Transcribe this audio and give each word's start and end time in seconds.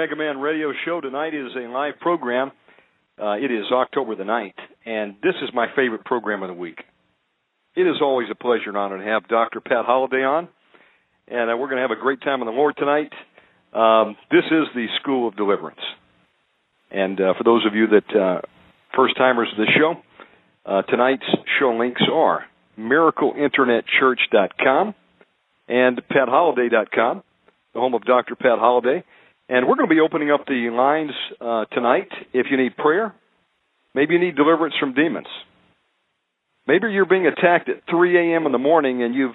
Mega 0.00 0.16
Man 0.16 0.40
Radio 0.40 0.72
Show. 0.86 1.02
Tonight 1.02 1.34
is 1.34 1.50
a 1.54 1.68
live 1.68 2.00
program. 2.00 2.52
Uh, 3.22 3.32
it 3.32 3.50
is 3.50 3.66
October 3.70 4.16
the 4.16 4.24
9th, 4.24 4.54
and 4.86 5.16
this 5.22 5.34
is 5.42 5.50
my 5.52 5.66
favorite 5.76 6.06
program 6.06 6.42
of 6.42 6.48
the 6.48 6.54
week. 6.54 6.78
It 7.76 7.82
is 7.82 7.96
always 8.00 8.28
a 8.30 8.34
pleasure 8.34 8.68
and 8.68 8.78
honor 8.78 8.96
to 8.96 9.04
have 9.04 9.28
Dr. 9.28 9.60
Pat 9.60 9.84
Holliday 9.84 10.24
on, 10.24 10.48
and 11.28 11.50
uh, 11.50 11.54
we're 11.54 11.66
going 11.66 11.76
to 11.76 11.82
have 11.82 11.90
a 11.90 12.00
great 12.00 12.22
time 12.22 12.40
in 12.40 12.46
the 12.46 12.52
Lord 12.52 12.78
tonight. 12.78 13.12
Um, 13.74 14.16
this 14.30 14.46
is 14.46 14.68
the 14.74 14.86
School 15.02 15.28
of 15.28 15.36
Deliverance. 15.36 15.82
And 16.90 17.20
uh, 17.20 17.34
for 17.36 17.44
those 17.44 17.66
of 17.66 17.74
you 17.74 17.88
that 17.88 18.10
uh, 18.18 18.40
first 18.96 19.18
timers 19.18 19.48
of 19.52 19.58
the 19.58 19.70
show, 19.78 19.96
uh, 20.64 20.80
tonight's 20.80 21.26
show 21.58 21.76
links 21.76 22.00
are 22.10 22.46
miracleinternetchurch.com 22.78 24.94
and 25.68 26.00
patholliday.com 26.10 27.22
the 27.72 27.80
home 27.80 27.94
of 27.94 28.04
Dr. 28.04 28.34
Pat 28.34 28.58
Holliday. 28.58 29.04
And 29.50 29.66
we're 29.66 29.74
going 29.74 29.88
to 29.88 29.92
be 29.92 30.00
opening 30.00 30.30
up 30.30 30.46
the 30.46 30.70
lines 30.70 31.10
uh, 31.40 31.64
tonight 31.74 32.06
if 32.32 32.46
you 32.52 32.56
need 32.56 32.76
prayer. 32.76 33.12
Maybe 33.96 34.14
you 34.14 34.20
need 34.20 34.36
deliverance 34.36 34.74
from 34.78 34.94
demons. 34.94 35.26
Maybe 36.68 36.86
you're 36.92 37.04
being 37.04 37.26
attacked 37.26 37.68
at 37.68 37.82
3 37.90 38.32
a.m. 38.32 38.46
in 38.46 38.52
the 38.52 38.58
morning 38.58 39.02
and 39.02 39.12
you've 39.12 39.34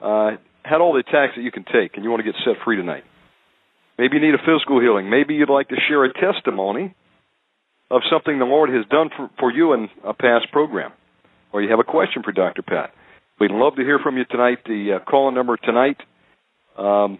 uh, 0.00 0.38
had 0.64 0.80
all 0.80 0.94
the 0.94 1.00
attacks 1.00 1.34
that 1.36 1.42
you 1.42 1.52
can 1.52 1.64
take 1.64 1.96
and 1.96 2.02
you 2.02 2.08
want 2.08 2.24
to 2.24 2.32
get 2.32 2.34
set 2.46 2.64
free 2.64 2.76
tonight. 2.76 3.04
Maybe 3.98 4.16
you 4.16 4.22
need 4.22 4.34
a 4.34 4.38
physical 4.38 4.80
healing. 4.80 5.10
Maybe 5.10 5.34
you'd 5.34 5.50
like 5.50 5.68
to 5.68 5.76
share 5.86 6.02
a 6.04 6.12
testimony 6.14 6.94
of 7.90 8.00
something 8.10 8.38
the 8.38 8.46
Lord 8.46 8.70
has 8.70 8.86
done 8.86 9.10
for, 9.14 9.28
for 9.38 9.52
you 9.52 9.74
in 9.74 9.90
a 10.02 10.14
past 10.14 10.50
program. 10.50 10.92
Or 11.52 11.60
you 11.60 11.68
have 11.68 11.78
a 11.78 11.84
question 11.84 12.22
for 12.22 12.32
Dr. 12.32 12.62
Pat. 12.62 12.94
We'd 13.38 13.50
love 13.50 13.76
to 13.76 13.82
hear 13.82 13.98
from 13.98 14.16
you 14.16 14.24
tonight. 14.24 14.60
The 14.64 14.94
uh, 14.94 15.04
call 15.04 15.30
number 15.30 15.58
tonight 15.58 15.98
um, 16.78 17.18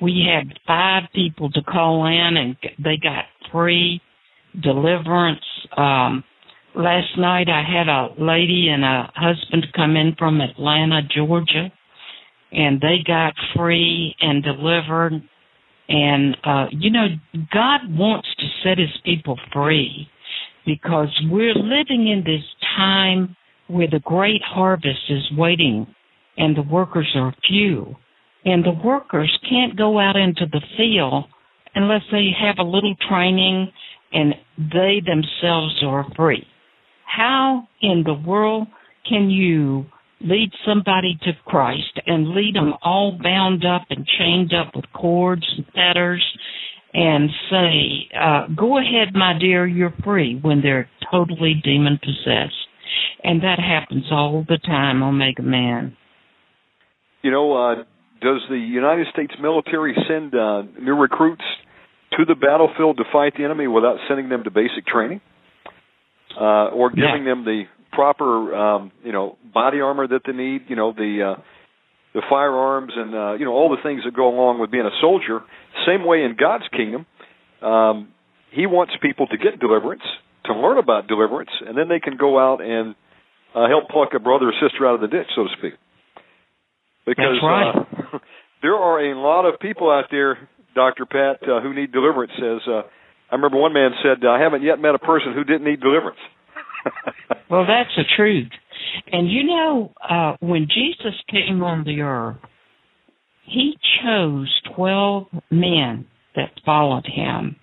we 0.00 0.26
had 0.28 0.58
five 0.66 1.04
people 1.14 1.50
to 1.50 1.62
call 1.62 2.06
in 2.06 2.36
and 2.36 2.56
they 2.78 2.96
got 2.96 3.24
free 3.52 4.00
deliverance. 4.62 5.44
Um, 5.76 6.24
last 6.74 7.18
night 7.18 7.48
I 7.48 7.62
had 7.62 7.88
a 7.88 8.08
lady 8.18 8.68
and 8.68 8.84
a 8.84 9.10
husband 9.14 9.66
come 9.74 9.96
in 9.96 10.14
from 10.18 10.40
Atlanta, 10.40 11.02
Georgia, 11.02 11.72
and 12.52 12.80
they 12.80 12.98
got 13.06 13.34
free 13.56 14.14
and 14.20 14.42
delivered. 14.42 15.12
And, 15.88 16.36
uh, 16.44 16.66
you 16.70 16.90
know, 16.90 17.06
God 17.52 17.80
wants 17.90 18.28
to 18.38 18.46
set 18.62 18.78
his 18.78 18.96
people 19.04 19.38
free 19.52 20.08
because 20.64 21.08
we're 21.30 21.54
living 21.54 22.08
in 22.08 22.22
this 22.24 22.44
time 22.76 23.36
where 23.66 23.88
the 23.90 24.00
great 24.00 24.42
harvest 24.42 25.00
is 25.08 25.22
waiting 25.36 25.86
and 26.36 26.56
the 26.56 26.62
workers 26.62 27.10
are 27.16 27.34
few. 27.46 27.96
And 28.44 28.64
the 28.64 28.78
workers 28.84 29.36
can't 29.48 29.76
go 29.76 29.98
out 29.98 30.16
into 30.16 30.46
the 30.50 30.60
field 30.76 31.24
unless 31.74 32.02
they 32.10 32.28
have 32.38 32.56
a 32.58 32.68
little 32.68 32.94
training 33.08 33.72
and 34.12 34.34
they 34.56 35.02
themselves 35.04 35.82
are 35.84 36.06
free. 36.16 36.46
How 37.04 37.68
in 37.80 38.02
the 38.04 38.14
world 38.14 38.68
can 39.08 39.30
you 39.30 39.86
lead 40.20 40.50
somebody 40.66 41.18
to 41.22 41.32
Christ 41.44 42.00
and 42.06 42.30
lead 42.30 42.54
them 42.54 42.74
all 42.82 43.18
bound 43.22 43.64
up 43.64 43.82
and 43.90 44.06
chained 44.18 44.52
up 44.54 44.74
with 44.74 44.84
cords 44.92 45.46
and 45.56 45.66
fetters 45.66 46.24
and 46.94 47.28
say, 47.50 48.08
uh, 48.18 48.46
go 48.56 48.78
ahead, 48.78 49.14
my 49.14 49.36
dear, 49.38 49.66
you're 49.66 49.94
free 50.04 50.38
when 50.40 50.62
they're 50.62 50.88
totally 51.10 51.60
demon 51.62 51.98
possessed. 52.02 52.54
And 53.24 53.42
that 53.42 53.58
happens 53.58 54.04
all 54.10 54.44
the 54.48 54.58
time, 54.58 55.02
Omega 55.02 55.42
Man. 55.42 55.96
You 57.22 57.30
know, 57.30 57.52
uh, 57.54 57.84
does 58.24 58.40
the 58.48 58.58
United 58.58 59.06
States 59.12 59.32
military 59.40 59.94
send 60.08 60.34
uh, 60.34 60.62
new 60.80 60.96
recruits 60.96 61.44
to 62.16 62.24
the 62.24 62.34
battlefield 62.34 62.96
to 62.96 63.04
fight 63.12 63.34
the 63.36 63.44
enemy 63.44 63.66
without 63.66 63.98
sending 64.08 64.28
them 64.28 64.42
to 64.44 64.50
basic 64.50 64.86
training? 64.86 65.20
Uh, 66.34 66.74
or 66.74 66.90
giving 66.90 67.24
them 67.24 67.44
the 67.44 67.62
proper 67.92 68.54
um, 68.54 68.92
you 69.04 69.12
know 69.12 69.36
body 69.52 69.80
armor 69.80 70.08
that 70.08 70.22
they 70.26 70.32
need, 70.32 70.62
you 70.66 70.74
know 70.74 70.92
the 70.92 71.36
uh, 71.36 71.40
the 72.12 72.22
firearms 72.28 72.92
and 72.96 73.14
uh, 73.14 73.32
you 73.34 73.44
know 73.44 73.52
all 73.52 73.70
the 73.70 73.82
things 73.82 74.02
that 74.04 74.16
go 74.16 74.28
along 74.28 74.58
with 74.58 74.70
being 74.70 74.84
a 74.84 74.96
soldier. 75.00 75.40
Same 75.86 76.04
way 76.04 76.24
in 76.24 76.34
God's 76.38 76.64
kingdom, 76.72 77.06
um, 77.62 78.08
He 78.50 78.66
wants 78.66 78.94
people 79.00 79.28
to 79.28 79.36
get 79.36 79.60
deliverance, 79.60 80.02
to 80.46 80.54
learn 80.54 80.78
about 80.78 81.06
deliverance, 81.06 81.50
and 81.64 81.78
then 81.78 81.88
they 81.88 82.00
can 82.00 82.16
go 82.16 82.38
out 82.38 82.60
and 82.60 82.96
uh, 83.54 83.68
help 83.68 83.88
pluck 83.88 84.10
a 84.16 84.18
brother 84.18 84.46
or 84.46 84.54
sister 84.60 84.86
out 84.86 84.96
of 84.96 85.00
the 85.00 85.08
ditch, 85.08 85.28
so 85.36 85.44
to 85.44 85.50
speak. 85.58 85.74
Because 87.06 87.38
That's 87.38 87.44
right. 87.44 87.74
uh, 87.78 87.93
there 88.64 88.76
are 88.76 89.12
a 89.12 89.14
lot 89.14 89.44
of 89.44 89.60
people 89.60 89.90
out 89.90 90.06
there, 90.10 90.48
Doctor 90.74 91.04
Pat, 91.04 91.46
uh, 91.46 91.60
who 91.60 91.74
need 91.74 91.92
deliverance. 91.92 92.32
As 92.38 92.66
uh, 92.66 92.80
I 93.30 93.34
remember, 93.34 93.58
one 93.58 93.74
man 93.74 93.90
said, 94.02 94.26
"I 94.26 94.40
haven't 94.40 94.62
yet 94.62 94.80
met 94.80 94.94
a 94.94 94.98
person 94.98 95.34
who 95.34 95.44
didn't 95.44 95.64
need 95.64 95.80
deliverance." 95.80 96.18
well, 97.50 97.66
that's 97.66 97.94
the 97.94 98.04
truth. 98.16 98.48
And 99.12 99.30
you 99.30 99.44
know, 99.44 99.92
uh, 100.08 100.36
when 100.40 100.66
Jesus 100.66 101.14
came 101.30 101.62
on 101.62 101.84
the 101.84 102.00
earth, 102.00 102.38
he 103.44 103.76
chose 104.02 104.48
12 104.74 105.26
men 105.50 106.06
that 106.34 106.50
followed 106.64 107.04
him 107.06 107.56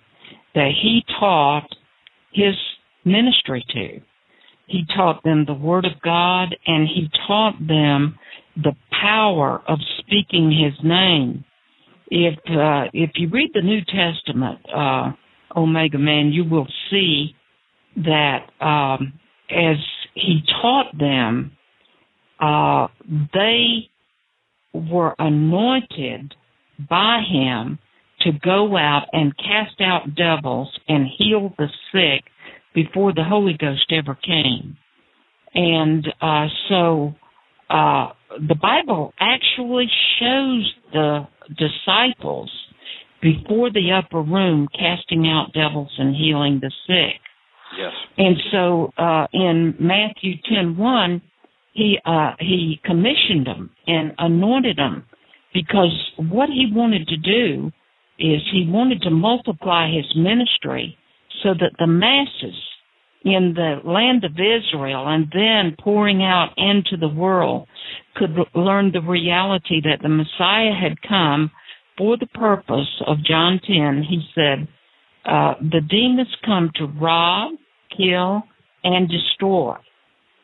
that 0.54 0.70
he 0.80 1.02
taught 1.18 1.66
his 2.32 2.54
ministry 3.04 3.64
to. 3.70 4.00
He 4.66 4.84
taught 4.94 5.24
them 5.24 5.44
the 5.46 5.54
Word 5.54 5.84
of 5.84 6.00
God 6.02 6.54
and 6.66 6.86
he 6.86 7.08
taught 7.26 7.58
them 7.58 8.18
the 8.56 8.74
power 8.90 9.62
of 9.66 9.78
speaking 9.98 10.50
his 10.50 10.74
name. 10.84 11.44
If 12.08 12.38
uh, 12.50 12.90
if 12.92 13.12
you 13.14 13.28
read 13.30 13.50
the 13.54 13.62
New 13.62 13.80
Testament, 13.84 14.60
uh, 14.74 15.12
Omega 15.56 15.98
Man, 15.98 16.30
you 16.32 16.44
will 16.44 16.66
see 16.90 17.34
that 17.96 18.46
um, 18.60 19.14
as 19.50 19.76
he 20.14 20.42
taught 20.60 20.96
them, 20.98 21.56
uh, 22.40 22.88
they 23.32 23.90
were 24.74 25.14
anointed 25.18 26.34
by 26.88 27.22
him 27.28 27.78
to 28.20 28.32
go 28.32 28.76
out 28.76 29.06
and 29.12 29.36
cast 29.36 29.80
out 29.80 30.14
devils 30.14 30.68
and 30.88 31.06
heal 31.18 31.54
the 31.58 31.68
sick 31.92 32.24
before 32.74 33.12
the 33.12 33.24
Holy 33.24 33.56
Ghost 33.58 33.90
ever 33.90 34.14
came. 34.14 34.76
And 35.54 36.06
uh, 36.20 36.46
so 36.68 37.14
uh, 37.68 38.08
the 38.38 38.54
Bible 38.54 39.12
actually 39.20 39.88
shows 40.18 40.74
the 40.92 41.26
disciples 41.56 42.50
before 43.20 43.70
the 43.70 43.92
upper 43.92 44.20
room 44.20 44.68
casting 44.78 45.28
out 45.28 45.52
devils 45.52 45.92
and 45.98 46.14
healing 46.14 46.60
the 46.60 46.72
sick. 46.86 47.20
Yes. 47.78 47.92
And 48.18 48.36
so 48.50 48.92
uh, 48.98 49.26
in 49.32 49.74
Matthew 49.78 50.34
ten 50.48 50.76
one, 50.76 51.22
he 51.72 51.98
uh, 52.04 52.32
he 52.38 52.80
commissioned 52.84 53.46
them 53.46 53.70
and 53.86 54.12
anointed 54.18 54.76
them 54.76 55.04
because 55.54 55.92
what 56.16 56.48
he 56.48 56.70
wanted 56.70 57.08
to 57.08 57.16
do 57.16 57.70
is 58.18 58.40
he 58.52 58.68
wanted 58.68 59.02
to 59.02 59.10
multiply 59.10 59.90
his 59.90 60.04
ministry 60.16 60.96
so 61.42 61.54
that 61.54 61.72
the 61.78 61.86
masses 61.86 62.54
in 63.24 63.54
the 63.54 63.80
land 63.84 64.24
of 64.24 64.32
Israel 64.32 65.06
and 65.08 65.26
then 65.32 65.76
pouring 65.80 66.22
out 66.22 66.50
into 66.56 66.96
the 66.96 67.08
world 67.08 67.68
could 68.16 68.36
learn 68.54 68.92
the 68.92 69.00
reality 69.00 69.80
that 69.82 70.02
the 70.02 70.08
Messiah 70.08 70.72
had 70.74 71.00
come 71.06 71.50
for 71.96 72.16
the 72.16 72.26
purpose 72.26 73.02
of 73.06 73.24
John 73.24 73.60
10. 73.66 74.04
He 74.08 74.22
said, 74.34 74.68
uh, 75.24 75.54
the 75.60 75.80
demons 75.88 76.34
come 76.44 76.70
to 76.76 76.86
rob, 76.86 77.52
kill, 77.96 78.42
and 78.82 79.08
destroy. 79.08 79.76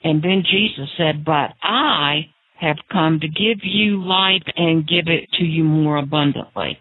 And 0.05 0.23
then 0.23 0.45
Jesus 0.49 0.89
said, 0.97 1.25
But 1.25 1.55
I 1.63 2.31
have 2.61 2.77
come 2.91 3.21
to 3.21 3.29
give 3.29 3.59
you 3.63 4.03
life 4.05 4.43
and 4.57 4.87
give 4.87 5.09
it 5.09 5.29
to 5.39 5.45
you 5.45 5.65
more 5.65 5.97
abundantly. 5.97 6.79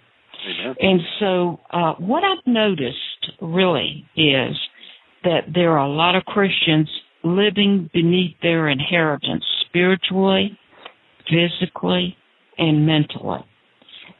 Amen. 0.47 0.75
And 0.79 1.01
so, 1.19 1.59
uh, 1.71 1.93
what 1.95 2.23
I've 2.23 2.45
noticed 2.45 3.31
really 3.41 4.05
is 4.15 4.55
that 5.27 5.53
there 5.53 5.73
are 5.73 5.85
a 5.85 5.89
lot 5.89 6.15
of 6.15 6.23
Christians 6.23 6.89
living 7.21 7.89
beneath 7.93 8.33
their 8.41 8.69
inheritance 8.69 9.43
spiritually, 9.67 10.57
physically, 11.29 12.15
and 12.57 12.85
mentally. 12.85 13.43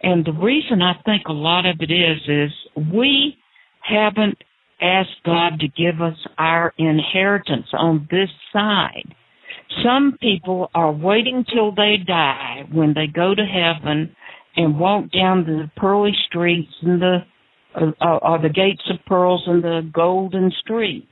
And 0.04 0.26
the 0.26 0.34
reason 0.34 0.82
I 0.82 0.96
think 1.06 1.24
a 1.28 1.34
lot 1.34 1.66
of 1.66 1.78
it 1.80 1.90
is, 1.90 2.18
is 2.28 2.52
we 2.94 3.38
haven't 3.80 4.38
asked 4.82 5.24
God 5.26 5.62
to 5.62 5.68
give 5.70 6.02
us 6.02 6.18
our 6.38 6.74
inheritance 6.78 7.68
on 7.72 8.06
this 8.12 8.30
side. 8.52 9.16
Some 9.86 10.18
people 10.22 10.70
are 10.76 10.92
waiting 10.92 11.46
till 11.54 11.72
they 11.74 11.96
die 12.06 12.64
when 12.70 12.94
they 12.94 13.08
go 13.08 13.34
to 13.34 13.46
heaven 13.46 14.14
and 14.58 14.78
walk 14.78 15.06
down 15.12 15.46
the 15.46 15.72
pearly 15.78 16.14
streets 16.28 16.72
and 16.82 17.02
the 17.02 17.20
uh, 17.76 18.18
or 18.22 18.40
the 18.42 18.50
gates 18.50 18.84
of 18.90 19.04
pearls 19.06 19.44
and 19.48 19.64
the 19.64 19.90
golden 19.94 20.52
streets. 20.60 21.08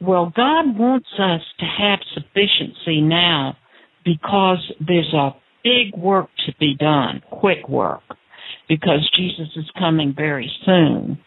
Well, 0.00 0.32
God 0.34 0.76
wants 0.78 1.08
us 1.18 1.42
to 1.60 1.66
have 1.66 1.98
sufficiency 2.14 3.00
now 3.00 3.56
because 4.04 4.58
there's 4.80 5.12
a 5.14 5.30
big 5.62 5.96
work 5.96 6.28
to 6.46 6.52
be 6.58 6.74
done, 6.78 7.22
quick 7.30 7.68
work, 7.68 8.02
because 8.68 9.08
Jesus 9.16 9.48
is 9.56 9.70
coming 9.78 10.12
very 10.16 10.50
soon. 10.64 11.18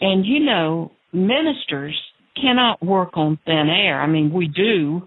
And 0.00 0.24
you 0.24 0.40
know, 0.40 0.92
ministers 1.12 1.98
cannot 2.40 2.82
work 2.84 3.16
on 3.16 3.38
thin 3.44 3.68
air. 3.68 4.00
I 4.00 4.06
mean, 4.06 4.32
we 4.32 4.48
do, 4.48 5.06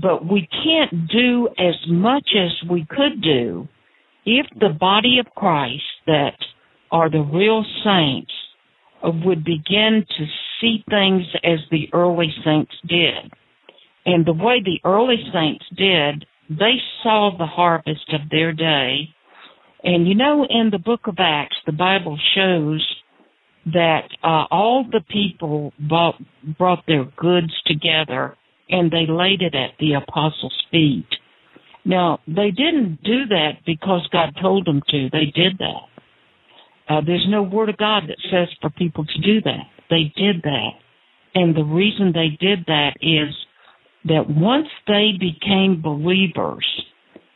but 0.00 0.26
we 0.26 0.48
can't 0.64 1.08
do 1.08 1.48
as 1.58 1.74
much 1.88 2.28
as 2.36 2.68
we 2.68 2.86
could 2.88 3.22
do 3.22 3.68
if 4.26 4.46
the 4.58 4.68
body 4.68 5.18
of 5.18 5.26
Christ 5.34 5.82
that 6.06 6.36
are 6.90 7.10
the 7.10 7.20
real 7.20 7.64
saints 7.84 8.32
would 9.02 9.44
begin 9.44 10.04
to 10.18 10.26
see 10.60 10.84
things 10.90 11.22
as 11.42 11.58
the 11.70 11.88
early 11.92 12.32
saints 12.44 12.72
did. 12.86 13.32
And 14.06 14.26
the 14.26 14.32
way 14.32 14.62
the 14.62 14.80
early 14.84 15.22
saints 15.32 15.64
did, 15.76 16.26
they 16.48 16.76
saw 17.02 17.30
the 17.36 17.46
harvest 17.46 18.12
of 18.12 18.28
their 18.30 18.52
day. 18.52 19.08
And 19.82 20.06
you 20.06 20.14
know, 20.14 20.46
in 20.48 20.70
the 20.70 20.78
book 20.78 21.06
of 21.06 21.16
Acts, 21.18 21.56
the 21.64 21.72
Bible 21.72 22.18
shows 22.34 22.86
that 23.66 24.08
uh, 24.22 24.44
all 24.50 24.84
the 24.90 25.02
people 25.10 25.72
bought, 25.78 26.16
brought 26.58 26.84
their 26.86 27.04
goods 27.16 27.52
together 27.66 28.36
and 28.68 28.90
they 28.90 29.06
laid 29.08 29.42
it 29.42 29.54
at 29.54 29.70
the 29.78 29.94
apostles' 29.94 30.64
feet. 30.70 31.06
Now, 31.84 32.20
they 32.26 32.50
didn't 32.50 33.00
do 33.02 33.26
that 33.28 33.52
because 33.66 34.06
God 34.12 34.36
told 34.40 34.66
them 34.66 34.82
to. 34.90 35.08
They 35.10 35.32
did 35.34 35.58
that. 35.58 35.89
Uh, 36.90 37.00
there's 37.06 37.26
no 37.28 37.42
word 37.42 37.68
of 37.68 37.76
God 37.76 38.02
that 38.08 38.18
says 38.32 38.48
for 38.60 38.68
people 38.70 39.04
to 39.04 39.20
do 39.20 39.40
that. 39.42 39.62
They 39.90 40.12
did 40.16 40.42
that. 40.42 40.70
And 41.36 41.54
the 41.54 41.62
reason 41.62 42.12
they 42.12 42.36
did 42.44 42.64
that 42.66 42.94
is 43.00 43.32
that 44.06 44.28
once 44.28 44.66
they 44.88 45.12
became 45.18 45.80
believers 45.80 46.66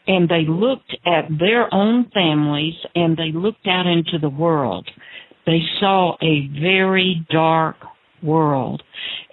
and 0.09 0.29
they 0.29 0.45
looked 0.49 0.97
at 1.07 1.29
their 1.39 1.73
own 1.73 2.11
families 2.13 2.75
and 2.97 3.17
they 3.17 3.31
looked 3.33 3.69
out 3.69 3.87
into 3.87 4.19
the 4.21 4.29
world, 4.29 4.89
they 5.47 5.61
saw 5.79 6.17
a 6.21 6.49
very 6.61 7.25
dark 7.31 7.77
world 8.25 8.83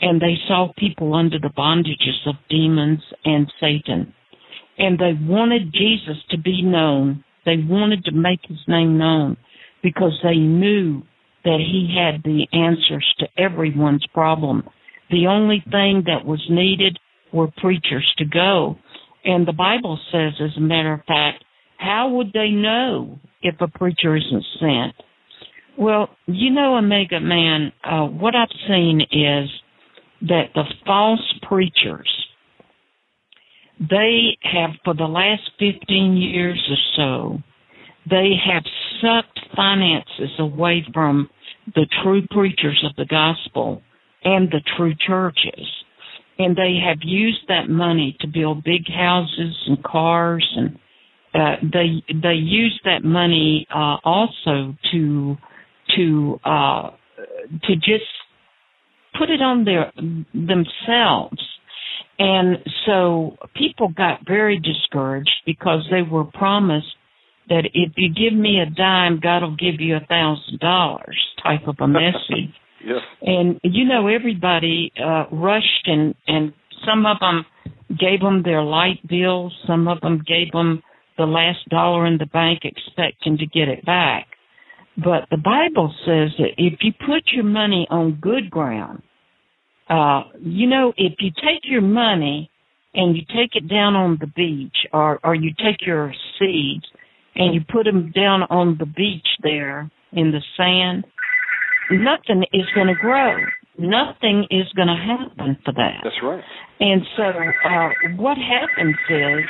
and 0.01 0.21
they 0.21 0.35
saw 0.47 0.71
people 0.77 1.15
under 1.15 1.39
the 1.39 1.51
bondages 1.57 2.27
of 2.27 2.35
demons 2.47 3.01
and 3.25 3.51
Satan. 3.59 4.13
And 4.77 4.99
they 4.99 5.13
wanted 5.19 5.73
Jesus 5.73 6.17
to 6.29 6.37
be 6.37 6.61
known. 6.61 7.23
They 7.43 7.57
wanted 7.57 8.05
to 8.05 8.11
make 8.11 8.41
his 8.47 8.59
name 8.67 8.99
known 8.99 9.37
because 9.83 10.17
they 10.23 10.35
knew 10.35 11.03
that 11.43 11.59
he 11.59 11.95
had 11.97 12.23
the 12.23 12.47
answers 12.53 13.05
to 13.19 13.27
everyone's 13.37 14.05
problem. 14.13 14.63
The 15.09 15.27
only 15.27 15.63
thing 15.71 16.03
that 16.05 16.25
was 16.25 16.45
needed 16.49 16.99
were 17.33 17.49
preachers 17.57 18.13
to 18.17 18.25
go. 18.25 18.77
And 19.23 19.47
the 19.47 19.53
Bible 19.53 19.99
says, 20.11 20.33
as 20.39 20.55
a 20.57 20.61
matter 20.61 20.93
of 20.93 21.01
fact, 21.05 21.43
how 21.77 22.09
would 22.09 22.31
they 22.33 22.49
know 22.49 23.19
if 23.41 23.55
a 23.59 23.67
preacher 23.67 24.15
isn't 24.15 24.45
sent? 24.59 24.95
Well, 25.77 26.09
you 26.27 26.51
know, 26.51 26.77
Omega 26.77 27.19
Man, 27.19 27.71
uh, 27.83 28.05
what 28.05 28.35
I've 28.35 28.49
seen 28.67 29.01
is 29.01 29.49
that 30.21 30.49
the 30.53 30.63
false 30.85 31.33
preachers, 31.47 32.09
they 33.79 34.37
have, 34.43 34.71
for 34.83 34.93
the 34.93 35.05
last 35.05 35.41
15 35.59 36.17
years 36.17 36.59
or 36.69 36.77
so, 36.95 37.43
they 38.09 38.31
have 38.45 38.63
sucked 39.01 39.39
finances 39.55 40.31
away 40.39 40.85
from 40.93 41.29
the 41.75 41.85
true 42.03 42.25
preachers 42.31 42.83
of 42.89 42.95
the 42.95 43.05
gospel 43.05 43.81
and 44.23 44.49
the 44.49 44.61
true 44.77 44.93
churches. 45.07 45.67
And 46.39 46.55
they 46.55 46.79
have 46.83 46.99
used 47.01 47.41
that 47.49 47.69
money 47.69 48.17
to 48.21 48.27
build 48.27 48.63
big 48.63 48.87
houses 48.87 49.55
and 49.67 49.83
cars 49.83 50.47
and 50.55 50.79
uh, 51.33 51.55
they 51.61 52.03
they 52.21 52.33
use 52.33 52.79
that 52.83 53.03
money 53.05 53.65
uh, 53.73 53.97
also 54.03 54.75
to 54.91 55.37
to 55.95 56.39
uh, 56.43 56.89
to 57.63 57.75
just 57.75 58.03
put 59.17 59.29
it 59.29 59.41
on 59.41 59.63
their 59.63 59.93
themselves 60.33 61.41
And 62.19 62.57
so 62.85 63.37
people 63.55 63.89
got 63.89 64.19
very 64.27 64.59
discouraged 64.59 65.31
because 65.45 65.87
they 65.89 66.03
were 66.03 66.25
promised 66.25 66.95
that 67.49 67.69
if 67.73 67.93
you 67.97 68.09
give 68.13 68.37
me 68.37 68.59
a 68.59 68.69
dime, 68.69 69.19
God 69.21 69.41
will 69.41 69.55
give 69.55 69.79
you 69.79 69.95
a 69.95 70.05
thousand 70.07 70.59
dollars 70.59 71.17
type 71.43 71.67
of 71.67 71.75
a 71.79 71.87
message. 71.87 72.53
yes. 72.83 73.01
And 73.21 73.59
you 73.63 73.85
know, 73.85 74.07
everybody 74.07 74.91
uh, 74.99 75.25
rushed 75.31 75.87
and 75.87 76.15
and 76.27 76.53
some 76.85 77.05
of 77.05 77.17
them 77.19 77.45
gave 77.99 78.21
them 78.21 78.43
their 78.43 78.63
light 78.63 79.05
bills, 79.07 79.53
some 79.67 79.87
of 79.87 80.01
them 80.01 80.23
gave 80.25 80.51
them 80.51 80.81
the 81.17 81.25
last 81.25 81.67
dollar 81.69 82.07
in 82.07 82.17
the 82.17 82.25
bank, 82.25 82.61
expecting 82.63 83.37
to 83.37 83.45
get 83.45 83.67
it 83.67 83.85
back. 83.85 84.27
But 84.97 85.27
the 85.29 85.37
Bible 85.37 85.93
says 86.05 86.31
that 86.37 86.53
if 86.57 86.79
you 86.81 86.91
put 86.93 87.23
your 87.31 87.43
money 87.43 87.87
on 87.89 88.19
good 88.21 88.49
ground, 88.49 89.01
uh, 89.89 90.23
you 90.39 90.67
know, 90.67 90.93
if 90.97 91.13
you 91.19 91.31
take 91.31 91.63
your 91.63 91.81
money 91.81 92.49
and 92.93 93.15
you 93.15 93.23
take 93.27 93.55
it 93.55 93.69
down 93.69 93.95
on 93.95 94.17
the 94.19 94.27
beach, 94.27 94.75
or 94.91 95.19
or 95.23 95.33
you 95.33 95.51
take 95.63 95.85
your 95.85 96.13
seeds 96.37 96.85
and 97.35 97.53
you 97.53 97.61
put 97.71 97.85
them 97.85 98.11
down 98.11 98.43
on 98.43 98.77
the 98.79 98.85
beach 98.85 99.27
there 99.41 99.89
in 100.11 100.31
the 100.31 100.41
sand, 100.57 101.05
nothing 101.89 102.45
is 102.53 102.65
going 102.75 102.87
to 102.87 102.95
grow. 102.95 103.37
Nothing 103.77 104.45
is 104.51 104.67
going 104.75 104.89
to 104.89 104.95
happen 104.95 105.57
for 105.63 105.71
that. 105.73 106.01
That's 106.03 106.15
right. 106.21 106.43
And 106.79 107.01
so, 107.15 107.23
uh, 107.23 107.89
what 108.17 108.37
happens 108.37 108.95
is 109.09 109.45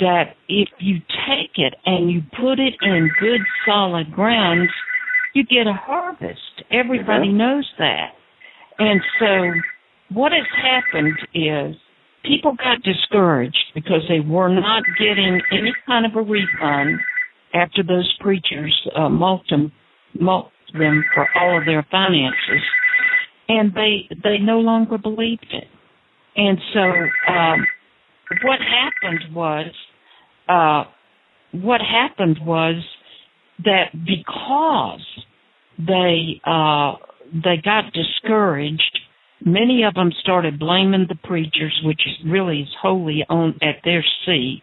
that 0.00 0.34
if 0.48 0.68
you 0.78 0.96
take 1.28 1.52
it 1.56 1.74
and 1.84 2.10
you 2.10 2.22
put 2.40 2.58
it 2.58 2.74
in 2.82 3.10
good 3.20 3.40
solid 3.64 4.10
ground, 4.12 4.68
you 5.34 5.44
get 5.44 5.66
a 5.66 5.74
harvest. 5.74 6.62
Everybody 6.70 7.28
Mhm. 7.28 7.34
knows 7.34 7.70
that. 7.78 8.14
And 8.78 9.00
so 9.18 9.52
what 10.08 10.32
has 10.32 10.46
happened 10.46 11.18
is 11.34 11.76
people 12.26 12.54
got 12.56 12.82
discouraged 12.82 13.72
because 13.74 14.02
they 14.08 14.20
were 14.20 14.48
not 14.48 14.82
getting 14.98 15.40
any 15.52 15.72
kind 15.86 16.06
of 16.06 16.12
a 16.16 16.22
refund 16.22 16.98
after 17.54 17.82
those 17.82 18.12
preachers 18.20 18.74
uh, 18.96 19.08
mulched 19.08 19.50
them, 19.50 19.72
mulched 20.18 20.50
them 20.78 21.04
for 21.14 21.28
all 21.38 21.58
of 21.58 21.64
their 21.64 21.86
finances, 21.90 22.62
and 23.48 23.72
they 23.74 24.08
they 24.22 24.38
no 24.38 24.58
longer 24.58 24.98
believed 24.98 25.46
it. 25.50 25.68
And 26.36 26.58
so 26.74 27.32
um, 27.32 27.66
what 28.42 28.58
happened 28.60 29.34
was 29.34 29.66
uh, 30.48 30.84
what 31.52 31.80
happened 31.80 32.38
was 32.44 32.82
that 33.64 33.92
because 33.92 35.00
they 35.78 36.40
uh, 36.44 36.94
they 37.32 37.56
got 37.62 37.92
discouraged, 37.92 38.98
many 39.44 39.84
of 39.84 39.94
them 39.94 40.10
started 40.20 40.58
blaming 40.58 41.06
the 41.08 41.18
preachers, 41.24 41.78
which 41.84 42.00
really 42.24 42.60
is 42.60 42.68
wholly 42.80 43.24
on 43.28 43.54
at 43.62 43.76
their 43.84 44.04
seat, 44.24 44.62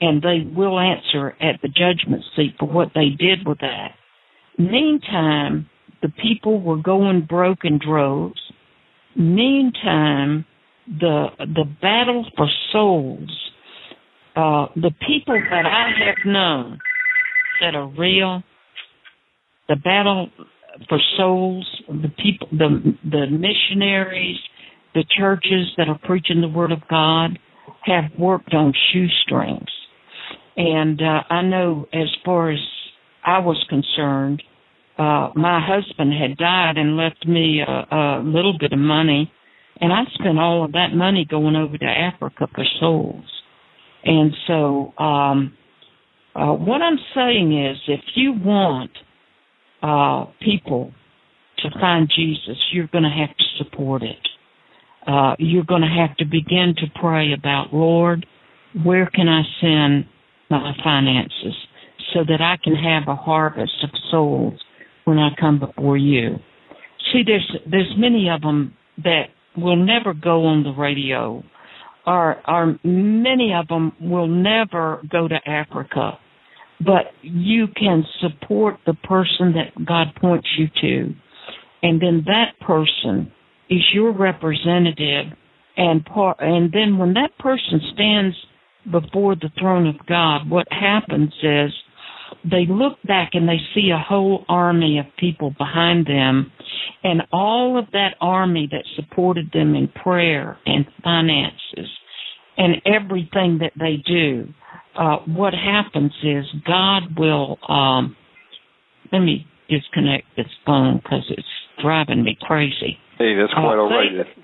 and 0.00 0.22
they 0.22 0.48
will 0.54 0.78
answer 0.78 1.36
at 1.40 1.60
the 1.62 1.68
judgment 1.68 2.22
seat 2.36 2.54
for 2.58 2.68
what 2.68 2.88
they 2.94 3.10
did 3.10 3.46
with 3.46 3.58
that. 3.58 3.92
Meantime, 4.58 5.68
the 6.02 6.08
people 6.08 6.60
were 6.60 6.76
going 6.76 7.26
broke 7.28 7.64
in 7.64 7.78
droves. 7.78 8.40
Meantime, 9.16 10.44
the 10.86 11.26
the 11.38 11.64
battle 11.82 12.24
for 12.36 12.46
souls, 12.72 13.30
uh, 14.36 14.66
the 14.76 14.92
people 15.06 15.40
that 15.50 15.66
I 15.66 15.90
have 16.06 16.16
known 16.24 16.78
that 17.60 17.74
are 17.74 17.88
real, 17.88 18.42
the 19.68 19.76
battle 19.76 20.30
for 20.88 20.98
souls, 21.16 21.82
the 21.88 22.10
people, 22.22 22.48
the 22.52 22.96
the 23.04 23.26
missionaries, 23.30 24.38
the 24.94 25.04
churches 25.16 25.72
that 25.76 25.88
are 25.88 25.98
preaching 26.04 26.40
the 26.40 26.48
word 26.48 26.72
of 26.72 26.80
God 26.88 27.38
have 27.84 28.04
worked 28.18 28.54
on 28.54 28.72
shoestrings, 28.92 29.70
and 30.56 31.00
uh, 31.00 31.22
I 31.30 31.42
know 31.42 31.86
as 31.92 32.08
far 32.24 32.50
as 32.50 32.58
I 33.24 33.38
was 33.38 33.62
concerned, 33.68 34.42
uh, 34.98 35.30
my 35.34 35.60
husband 35.64 36.12
had 36.12 36.36
died 36.36 36.76
and 36.76 36.96
left 36.96 37.26
me 37.26 37.60
a, 37.60 37.96
a 37.96 38.22
little 38.24 38.56
bit 38.58 38.72
of 38.72 38.78
money, 38.78 39.30
and 39.80 39.92
I 39.92 40.02
spent 40.14 40.38
all 40.38 40.64
of 40.64 40.72
that 40.72 40.88
money 40.94 41.26
going 41.28 41.56
over 41.56 41.78
to 41.78 41.84
Africa 41.84 42.48
for 42.54 42.64
souls. 42.80 43.24
And 44.04 44.32
so, 44.46 44.92
um, 44.98 45.56
uh, 46.34 46.52
what 46.52 46.82
I'm 46.82 46.98
saying 47.14 47.66
is, 47.66 47.76
if 47.88 48.00
you 48.14 48.32
want 48.32 48.90
uh, 49.82 50.26
people 50.40 50.92
to 51.58 51.70
find 51.80 52.10
Jesus, 52.14 52.56
you're 52.72 52.88
going 52.88 53.04
to 53.04 53.10
have 53.10 53.36
to 53.36 53.44
support 53.58 54.02
it. 54.02 54.16
Uh, 55.06 55.34
you're 55.38 55.64
going 55.64 55.82
to 55.82 55.88
have 55.88 56.16
to 56.18 56.24
begin 56.24 56.74
to 56.76 56.86
pray 57.00 57.32
about, 57.32 57.72
Lord, 57.72 58.26
where 58.84 59.06
can 59.06 59.28
I 59.28 59.42
send 59.60 60.06
my 60.50 60.72
finances 60.84 61.54
so 62.14 62.20
that 62.26 62.40
I 62.40 62.56
can 62.62 62.74
have 62.74 63.08
a 63.08 63.16
harvest 63.16 63.72
of 63.82 63.90
souls 64.10 64.60
when 65.04 65.18
I 65.18 65.30
come 65.38 65.58
before 65.58 65.96
you. 65.96 66.36
See, 67.12 67.22
there's 67.24 67.56
there's 67.70 67.92
many 67.96 68.28
of 68.28 68.42
them 68.42 68.74
that 68.98 69.24
will 69.56 69.76
never 69.76 70.14
go 70.14 70.46
on 70.46 70.62
the 70.62 70.72
radio, 70.72 71.42
or 72.06 72.36
or 72.46 72.78
many 72.84 73.54
of 73.54 73.68
them 73.68 73.92
will 74.00 74.26
never 74.26 75.02
go 75.10 75.28
to 75.28 75.38
Africa, 75.46 76.18
but 76.84 77.06
you 77.22 77.66
can 77.76 78.04
support 78.20 78.76
the 78.86 78.94
person 78.94 79.54
that 79.54 79.84
God 79.84 80.08
points 80.20 80.48
you 80.56 80.68
to, 80.80 81.14
and 81.82 82.00
then 82.00 82.24
that 82.26 82.58
person 82.66 83.32
is 83.68 83.82
your 83.92 84.12
representative, 84.12 85.26
and 85.76 86.04
part, 86.04 86.38
and 86.40 86.72
then 86.72 86.98
when 86.98 87.14
that 87.14 87.36
person 87.38 87.80
stands 87.94 88.36
before 88.90 89.34
the 89.34 89.50
throne 89.58 89.86
of 89.86 89.94
God, 90.06 90.48
what 90.48 90.66
happens 90.70 91.32
is 91.42 91.70
they 92.44 92.66
look 92.68 92.98
back 93.06 93.30
and 93.32 93.48
they 93.48 93.60
see 93.74 93.90
a 93.90 93.98
whole 93.98 94.44
army 94.48 94.98
of 94.98 95.06
people 95.18 95.54
behind 95.58 96.06
them. 96.06 96.52
And 97.04 97.22
all 97.32 97.78
of 97.78 97.90
that 97.92 98.14
army 98.20 98.68
that 98.70 98.84
supported 98.96 99.50
them 99.52 99.74
in 99.74 99.88
prayer 99.88 100.58
and 100.66 100.86
finances 101.02 101.88
and 102.58 102.82
everything 102.84 103.58
that 103.60 103.72
they 103.78 103.96
do 104.06 104.46
uh, 104.98 105.16
what 105.26 105.54
happens 105.54 106.12
is 106.22 106.44
god 106.66 107.02
will 107.18 107.58
um 107.68 108.14
let 109.12 109.20
me 109.20 109.46
disconnect 109.70 110.26
this 110.36 110.46
phone 110.66 110.96
because 111.02 111.24
it's 111.30 111.46
driving 111.82 112.22
me 112.24 112.36
crazy 112.42 112.98
Hey, 113.18 113.34
that's 113.34 113.52
quite 113.52 113.76
Uh, 113.78 113.82
all 113.82 113.90
right. 113.90 114.10
they- 114.16 114.42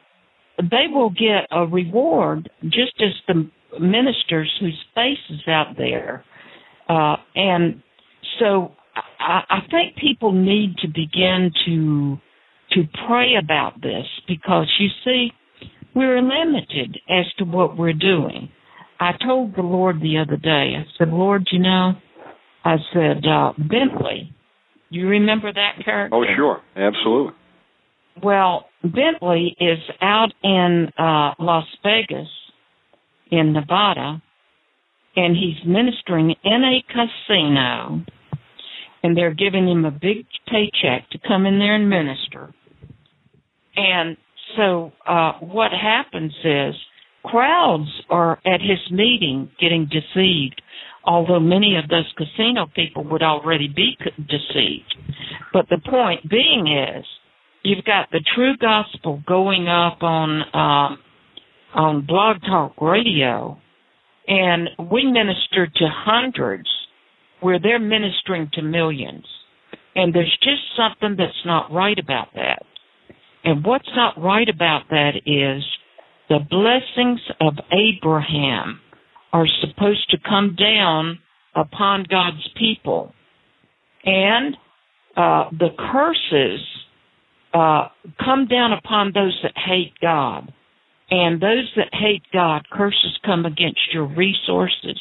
they 0.70 0.86
will 0.92 1.10
get 1.10 1.46
a 1.50 1.66
reward 1.66 2.48
just 2.64 2.94
as 3.00 3.12
the 3.26 3.50
ministers 3.80 4.50
whose 4.60 4.78
face 4.94 5.18
is 5.30 5.40
out 5.48 5.76
there 5.76 6.24
uh, 6.88 7.16
and 7.34 7.82
so 8.38 8.72
I, 9.18 9.42
I 9.48 9.58
think 9.70 9.96
people 9.96 10.30
need 10.32 10.76
to 10.78 10.88
begin 10.88 11.50
to 11.66 12.18
to 12.72 12.84
pray 13.08 13.34
about 13.36 13.80
this 13.82 14.06
because 14.26 14.68
you 14.78 14.88
see, 15.04 15.32
we're 15.94 16.20
limited 16.20 16.98
as 17.08 17.24
to 17.38 17.44
what 17.44 17.76
we're 17.76 17.92
doing. 17.92 18.50
I 19.00 19.12
told 19.24 19.54
the 19.54 19.62
Lord 19.62 20.00
the 20.00 20.18
other 20.18 20.36
day, 20.36 20.74
I 20.76 20.84
said, 20.98 21.08
Lord, 21.08 21.48
you 21.50 21.58
know, 21.58 21.92
I 22.64 22.76
said, 22.92 23.26
uh, 23.26 23.52
Bentley, 23.58 24.32
you 24.90 25.08
remember 25.08 25.52
that 25.52 25.84
character? 25.84 26.16
Oh, 26.16 26.24
sure, 26.36 26.60
absolutely. 26.76 27.34
Well, 28.22 28.66
Bentley 28.82 29.56
is 29.60 29.78
out 30.00 30.32
in 30.42 30.88
uh, 30.96 31.34
Las 31.38 31.66
Vegas, 31.82 32.28
in 33.30 33.52
Nevada, 33.52 34.22
and 35.16 35.36
he's 35.36 35.66
ministering 35.66 36.34
in 36.44 36.62
a 36.64 36.84
casino, 36.92 38.04
and 39.02 39.16
they're 39.16 39.34
giving 39.34 39.68
him 39.68 39.84
a 39.84 39.90
big 39.90 40.26
paycheck 40.48 41.10
to 41.10 41.18
come 41.26 41.46
in 41.46 41.58
there 41.58 41.74
and 41.74 41.90
minister. 41.90 42.54
And 43.76 44.16
so, 44.56 44.92
uh, 45.06 45.32
what 45.40 45.70
happens 45.72 46.32
is 46.44 46.74
crowds 47.24 47.88
are 48.10 48.38
at 48.46 48.60
his 48.60 48.78
meeting 48.90 49.50
getting 49.60 49.86
deceived, 49.86 50.60
although 51.04 51.40
many 51.40 51.76
of 51.76 51.88
those 51.88 52.12
casino 52.16 52.66
people 52.74 53.04
would 53.04 53.22
already 53.22 53.68
be 53.68 53.96
deceived. 54.18 54.94
But 55.52 55.68
the 55.68 55.78
point 55.78 56.28
being 56.28 56.66
is, 56.68 57.04
you've 57.62 57.84
got 57.84 58.10
the 58.10 58.22
true 58.34 58.56
gospel 58.56 59.22
going 59.26 59.68
up 59.68 60.02
on 60.02 60.42
um, 60.52 60.98
on 61.74 62.06
Blog 62.06 62.36
Talk 62.42 62.80
Radio, 62.80 63.58
and 64.28 64.68
we 64.90 65.04
minister 65.04 65.66
to 65.66 65.88
hundreds 65.90 66.68
where 67.40 67.58
they're 67.58 67.80
ministering 67.80 68.48
to 68.54 68.62
millions. 68.62 69.26
And 69.96 70.14
there's 70.14 70.36
just 70.42 70.62
something 70.76 71.16
that's 71.16 71.44
not 71.44 71.72
right 71.72 71.98
about 71.98 72.28
that. 72.34 72.64
And 73.44 73.64
what's 73.64 73.88
not 73.94 74.20
right 74.20 74.48
about 74.48 74.84
that 74.90 75.16
is 75.26 75.62
the 76.28 76.40
blessings 76.50 77.20
of 77.40 77.54
Abraham 77.70 78.80
are 79.32 79.46
supposed 79.60 80.10
to 80.10 80.18
come 80.26 80.56
down 80.58 81.18
upon 81.54 82.06
God's 82.08 82.48
people. 82.58 83.12
And 84.04 84.56
uh, 85.16 85.50
the 85.52 85.68
curses 85.78 86.60
uh, 87.52 87.88
come 88.24 88.46
down 88.46 88.72
upon 88.72 89.12
those 89.14 89.38
that 89.42 89.52
hate 89.56 89.92
God. 90.00 90.52
And 91.10 91.40
those 91.40 91.70
that 91.76 91.88
hate 91.92 92.22
God, 92.32 92.66
curses 92.72 93.18
come 93.24 93.44
against 93.44 93.80
your 93.92 94.06
resources. 94.06 94.98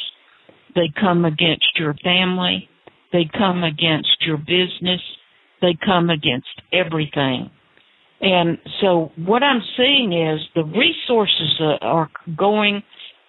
They 0.76 0.92
come 1.00 1.26
against 1.26 1.66
your 1.78 1.96
family. 2.04 2.70
They 3.12 3.30
come 3.32 3.64
against 3.64 4.18
your 4.22 4.38
business. 4.38 5.02
They 5.62 5.78
come 5.86 6.10
against 6.10 6.62
everything. 6.74 7.50
And 8.24 8.58
so 8.80 9.12
what 9.18 9.44
I'm 9.44 9.62
seeing 9.76 10.14
is 10.14 10.40
the 10.56 10.64
resources 10.64 11.60
are 11.82 12.10
going 12.38 12.82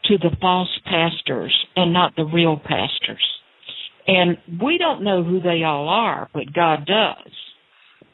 to 0.05 0.19
the 0.19 0.31
false 0.41 0.69
pastors 0.85 1.53
and 1.75 1.93
not 1.93 2.15
the 2.15 2.25
real 2.25 2.57
pastors. 2.57 3.25
And 4.07 4.39
we 4.63 4.79
don't 4.79 5.03
know 5.03 5.25
who 5.25 5.41
they 5.41 5.65
all 5.65 5.89
are, 5.89 6.31
but 6.33 6.53
God 6.55 6.87
does. 6.87 7.33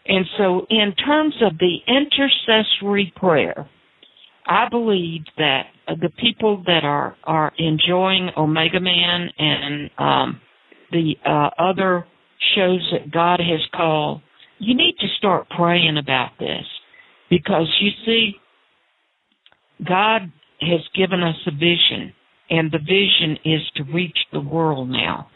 And 0.06 0.25
so 0.38 0.66
in 0.70 0.94
terms 0.94 1.34
of 1.42 1.58
the 1.58 1.76
intercessory 1.87 3.12
prayer, 3.14 3.68
I 4.46 4.66
believe 4.70 5.25
that 5.37 5.66
the 5.87 6.08
people 6.18 6.62
that 6.64 6.82
are, 6.82 7.14
are 7.25 7.52
enjoying 7.58 8.30
Omega 8.38 8.80
Man 8.80 9.28
and 9.38 9.90
um, 9.99 10.40
the 10.92 11.14
uh, 11.26 11.50
other 11.62 12.06
shows 12.56 12.88
that 12.92 13.10
God 13.10 13.38
has 13.40 13.60
called 13.76 14.22
you 14.61 14.75
need 14.75 14.95
to 15.00 15.07
start 15.17 15.49
praying 15.49 15.97
about 15.97 16.33
this 16.38 16.64
because 17.31 17.67
you 17.81 17.90
see, 18.05 18.33
God 19.87 20.31
has 20.61 20.81
given 20.95 21.23
us 21.23 21.37
a 21.47 21.50
vision, 21.50 22.12
and 22.50 22.71
the 22.71 22.79
vision 22.79 23.38
is 23.45 23.62
to 23.76 23.85
reach 23.93 24.19
the 24.33 24.40
world 24.40 24.90
now 24.90 25.29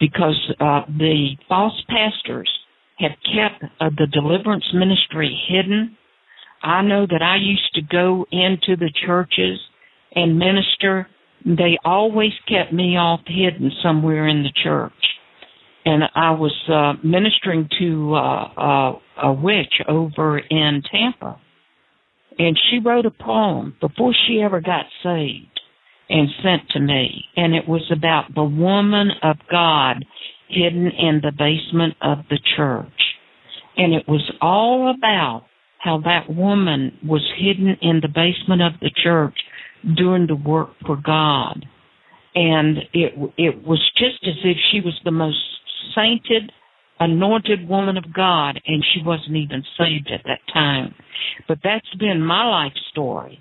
because 0.00 0.36
uh, 0.60 0.82
the 0.88 1.36
false 1.48 1.80
pastors 1.88 2.50
have 2.98 3.12
kept 3.34 3.64
uh, 3.80 3.90
the 3.98 4.06
deliverance 4.12 4.64
ministry 4.72 5.38
hidden. 5.48 5.96
I 6.62 6.80
know 6.80 7.06
that 7.06 7.22
I 7.22 7.36
used 7.36 7.74
to 7.74 7.82
go 7.82 8.24
into 8.32 8.76
the 8.76 8.90
churches 9.06 9.58
and 10.14 10.38
minister. 10.38 11.08
They 11.44 11.76
always 11.84 12.32
kept 12.48 12.72
me 12.72 12.96
off 12.96 13.20
hidden 13.26 13.70
somewhere 13.82 14.26
in 14.26 14.42
the 14.42 14.52
church 14.62 14.92
and 15.84 16.04
I 16.14 16.30
was 16.32 16.54
uh, 16.68 16.94
ministering 17.06 17.68
to 17.78 18.14
uh, 18.14 18.44
uh, 18.56 18.98
a 19.22 19.32
witch 19.32 19.74
over 19.88 20.38
in 20.38 20.82
Tampa, 20.90 21.38
and 22.38 22.58
she 22.70 22.78
wrote 22.78 23.06
a 23.06 23.10
poem 23.10 23.76
before 23.80 24.14
she 24.26 24.40
ever 24.40 24.60
got 24.60 24.86
saved 25.02 25.60
and 26.08 26.28
sent 26.42 26.68
to 26.70 26.80
me, 26.80 27.24
and 27.36 27.54
it 27.54 27.68
was 27.68 27.90
about 27.90 28.34
the 28.34 28.44
woman 28.44 29.10
of 29.22 29.36
God 29.50 30.04
hidden 30.48 30.86
in 30.86 31.20
the 31.22 31.32
basement 31.32 31.94
of 32.00 32.18
the 32.30 32.38
church, 32.56 32.86
and 33.76 33.94
it 33.94 34.06
was 34.08 34.32
all 34.40 34.94
about 34.96 35.46
how 35.78 35.98
that 35.98 36.34
woman 36.34 36.98
was 37.06 37.22
hidden 37.36 37.76
in 37.82 38.00
the 38.00 38.08
basement 38.08 38.62
of 38.62 38.72
the 38.80 38.90
church 39.02 39.36
doing 39.96 40.26
the 40.26 40.34
work 40.34 40.70
for 40.86 40.96
God. 40.96 41.66
And 42.34 42.78
it 42.92 43.12
it 43.36 43.66
was 43.66 43.80
just 43.96 44.24
as 44.26 44.34
if 44.42 44.56
she 44.72 44.80
was 44.80 44.98
the 45.04 45.10
most 45.10 45.36
sainted, 45.94 46.52
anointed 47.00 47.68
woman 47.68 47.96
of 47.96 48.12
God, 48.12 48.60
and 48.66 48.84
she 48.92 49.02
wasn't 49.02 49.36
even 49.36 49.64
saved 49.78 50.10
at 50.12 50.22
that 50.24 50.40
time. 50.52 50.94
But 51.48 51.58
that's 51.62 51.94
been 51.98 52.20
my 52.20 52.44
life 52.46 52.74
story. 52.90 53.40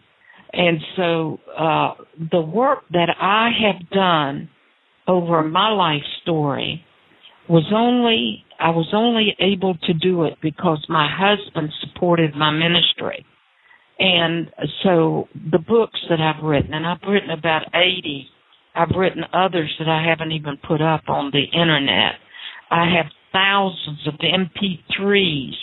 And 0.52 0.80
so 0.96 1.40
uh, 1.58 1.94
the 2.32 2.42
work 2.42 2.84
that 2.92 3.10
I 3.20 3.50
have 3.66 3.90
done 3.90 4.50
over 5.08 5.44
my 5.44 5.70
life 5.70 6.04
story 6.22 6.86
was 7.50 7.66
only 7.74 8.46
I 8.60 8.70
was 8.70 8.88
only 8.94 9.36
able 9.40 9.76
to 9.76 9.94
do 9.94 10.24
it 10.24 10.38
because 10.42 10.86
my 10.88 11.10
husband 11.12 11.70
supported 11.82 12.36
my 12.36 12.52
ministry. 12.52 13.26
And 14.00 14.50
so 14.84 15.28
the 15.52 15.60
books 15.60 16.00
that 16.10 16.22
I've 16.22 16.44
written, 16.44 16.74
and 16.74 16.88
I've 16.88 17.02
written 17.08 17.30
about 17.30 17.64
80, 17.74 18.28
I've 18.76 18.96
written 18.96 19.24
others 19.34 19.74
that 19.80 19.90
I 19.90 20.08
haven't 20.08 20.32
even 20.32 20.58
put 20.66 20.82
up 20.82 21.04
on 21.08 21.32
the 21.32 21.44
internet. 21.44 22.14
I 22.74 22.86
have 22.96 23.06
thousands 23.32 24.08
of 24.08 24.16
MP3s 24.16 25.54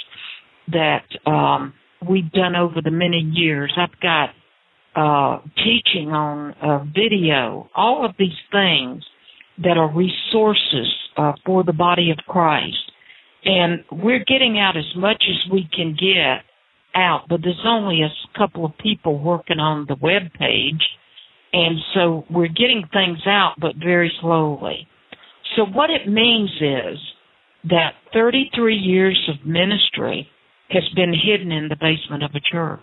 that 0.68 1.04
um, 1.28 1.74
we've 2.08 2.30
done 2.30 2.54
over 2.54 2.80
the 2.80 2.92
many 2.92 3.18
years. 3.34 3.76
I've 3.76 4.00
got 4.00 4.30
uh, 4.94 5.40
teaching 5.56 6.10
on 6.10 6.54
uh, 6.62 6.84
video, 6.94 7.68
all 7.74 8.06
of 8.06 8.12
these 8.16 8.38
things 8.52 9.04
that 9.58 9.76
are 9.76 9.92
resources 9.92 10.86
uh, 11.16 11.32
for 11.44 11.64
the 11.64 11.72
body 11.72 12.12
of 12.12 12.18
Christ. 12.28 12.92
And 13.44 13.84
we're 13.90 14.24
getting 14.24 14.60
out 14.60 14.76
as 14.76 14.94
much 14.94 15.24
as 15.28 15.50
we 15.50 15.68
can 15.74 15.96
get 15.98 16.44
out, 16.94 17.24
but 17.28 17.40
there's 17.42 17.64
only 17.64 18.02
a 18.02 18.38
couple 18.38 18.64
of 18.64 18.78
people 18.78 19.18
working 19.18 19.58
on 19.58 19.84
the 19.88 19.96
web 20.00 20.32
page. 20.38 20.82
And 21.52 21.76
so 21.92 22.24
we're 22.30 22.46
getting 22.46 22.84
things 22.92 23.18
out, 23.26 23.54
but 23.60 23.74
very 23.76 24.12
slowly. 24.20 24.86
So 25.56 25.64
what 25.64 25.90
it 25.90 26.08
means 26.08 26.50
is 26.60 26.98
that 27.68 27.94
33 28.12 28.76
years 28.76 29.28
of 29.28 29.46
ministry 29.46 30.28
has 30.70 30.84
been 30.94 31.12
hidden 31.12 31.52
in 31.52 31.68
the 31.68 31.76
basement 31.76 32.22
of 32.22 32.30
a 32.34 32.40
church. 32.40 32.80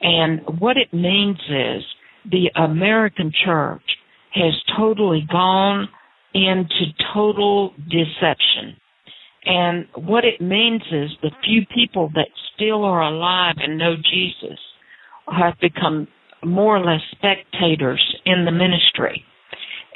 And 0.00 0.40
what 0.58 0.76
it 0.76 0.92
means 0.92 1.38
is 1.48 1.82
the 2.30 2.50
American 2.54 3.32
church 3.44 3.82
has 4.34 4.52
totally 4.76 5.26
gone 5.30 5.88
into 6.34 6.92
total 7.14 7.72
deception. 7.88 8.76
And 9.44 9.86
what 9.94 10.24
it 10.24 10.40
means 10.40 10.82
is 10.92 11.10
the 11.22 11.30
few 11.44 11.62
people 11.74 12.10
that 12.14 12.28
still 12.54 12.84
are 12.84 13.02
alive 13.02 13.54
and 13.58 13.78
know 13.78 13.94
Jesus 13.96 14.58
have 15.26 15.54
become 15.60 16.06
more 16.44 16.76
or 16.76 16.84
less 16.84 17.00
spectators 17.12 18.02
in 18.26 18.44
the 18.44 18.52
ministry. 18.52 19.24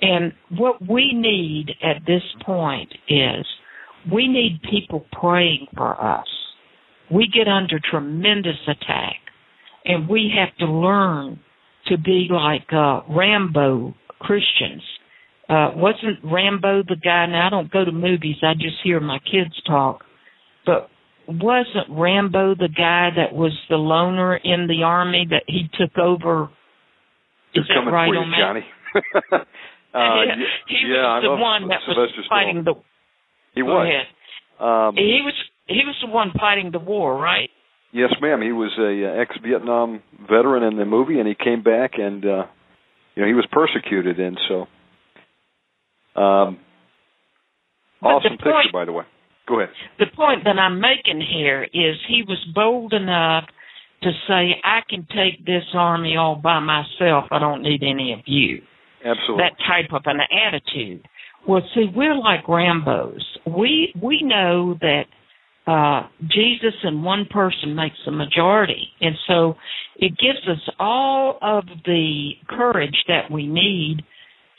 And 0.03 0.33
what 0.59 0.87
we 0.87 1.13
need 1.15 1.71
at 1.81 2.05
this 2.07 2.23
point 2.45 2.93
is 3.09 3.47
we 4.13 4.27
need 4.27 4.61
people 4.69 5.07
praying 5.13 5.69
for 5.77 5.99
us. 5.99 6.27
We 7.11 7.29
get 7.33 7.47
under 7.47 7.79
tremendous 7.91 8.59
attack 8.67 9.17
and 9.85 10.09
we 10.09 10.33
have 10.37 10.57
to 10.59 10.67
learn 10.67 11.39
to 11.87 11.99
be 11.99 12.29
like 12.31 12.67
uh, 12.73 13.01
Rambo 13.09 13.95
Christians. 14.19 14.83
Uh, 15.49 15.71
wasn't 15.75 16.19
Rambo 16.25 16.83
the 16.83 16.97
guy? 16.97 17.27
Now 17.27 17.47
I 17.47 17.51
don't 17.51 17.71
go 17.71 17.85
to 17.85 17.93
movies. 17.93 18.37
I 18.43 18.55
just 18.55 18.77
hear 18.83 19.01
my 19.01 19.19
kids 19.19 19.55
talk. 19.67 20.03
But 20.67 20.89
wasn't 21.29 21.89
Rambo 21.91 22.55
the 22.55 22.69
guy 22.69 23.11
that 23.17 23.33
was 23.33 23.53
the 23.69 23.77
loner 23.77 24.37
in 24.37 24.67
the 24.67 24.83
army 24.85 25.27
that 25.31 25.45
he 25.47 25.69
took 25.79 25.97
over? 25.99 26.49
Is 27.55 27.65
that 27.69 27.91
right 27.91 28.09
on 28.09 28.33
Johnny? 28.39 28.67
Uh, 29.95 30.25
he 30.69 30.89
yeah, 30.89 31.21
was 31.21 31.23
the 31.23 31.37
one 31.37 31.69
that 31.69 31.81
was 31.87 32.11
fighting 32.29 32.65
the. 32.65 32.75
He 33.55 33.63
was. 33.63 34.07
Um, 34.59 34.97
he 34.97 35.21
was. 35.23 35.35
He 35.67 35.83
was 35.85 35.97
the 36.03 36.11
one 36.11 36.33
fighting 36.39 36.71
the 36.73 36.79
war, 36.79 37.17
right? 37.17 37.51
Yes, 37.93 38.11
ma'am. 38.23 38.41
He 38.41 38.53
was 38.53 38.73
a 38.79 38.89
uh, 39.07 39.21
ex-Vietnam 39.21 40.03
veteran 40.23 40.63
in 40.63 40.79
the 40.79 40.87
movie, 40.87 41.19
and 41.19 41.29
he 41.29 41.35
came 41.35 41.63
back, 41.63 41.93
and 41.99 42.25
uh, 42.25 42.45
you 43.15 43.23
know 43.23 43.29
he 43.29 43.35
was 43.35 43.47
persecuted, 43.53 44.19
and 44.19 44.39
so. 44.49 44.67
Um, 46.19 46.59
awesome 48.03 48.33
picture, 48.33 48.51
point, 48.51 48.73
by 48.73 48.85
the 48.87 48.93
way. 48.93 49.05
Go 49.47 49.61
ahead. 49.61 49.75
The 49.99 50.07
point 50.17 50.45
that 50.45 50.59
I'm 50.59 50.81
making 50.81 51.21
here 51.21 51.65
is 51.65 51.97
he 52.09 52.23
was 52.27 52.39
bold 52.55 52.95
enough 52.95 53.45
to 54.03 54.11
say, 54.27 54.61
"I 54.65 54.81
can 54.89 55.07
take 55.15 55.45
this 55.45 55.65
army 55.75 56.17
all 56.17 56.37
by 56.37 56.61
myself. 56.61 57.25
I 57.31 57.39
don't 57.39 57.63
need 57.63 57.83
any 57.83 58.15
of 58.15 58.21
you." 58.25 58.63
Absolutely. 59.05 59.45
That 59.45 59.57
type 59.67 59.93
of 59.93 60.03
an 60.07 60.21
attitude. 60.47 61.07
Well, 61.47 61.63
see, 61.75 61.87
we're 61.95 62.17
like 62.17 62.49
Rambo's. 62.49 63.25
We 63.47 63.93
we 64.01 64.23
know 64.23 64.77
that 64.81 65.05
uh, 65.67 66.09
Jesus 66.23 66.75
and 66.83 67.05
one 67.05 67.27
person 67.31 67.75
makes 67.75 67.97
the 68.05 68.13
majority, 68.13 68.89
and 69.01 69.15
so 69.27 69.55
it 69.97 70.13
gives 70.19 70.47
us 70.49 70.75
all 70.79 71.39
of 71.43 71.65
the 71.85 72.31
courage 72.49 72.97
that 73.09 73.31
we 73.31 73.47
need 73.47 74.03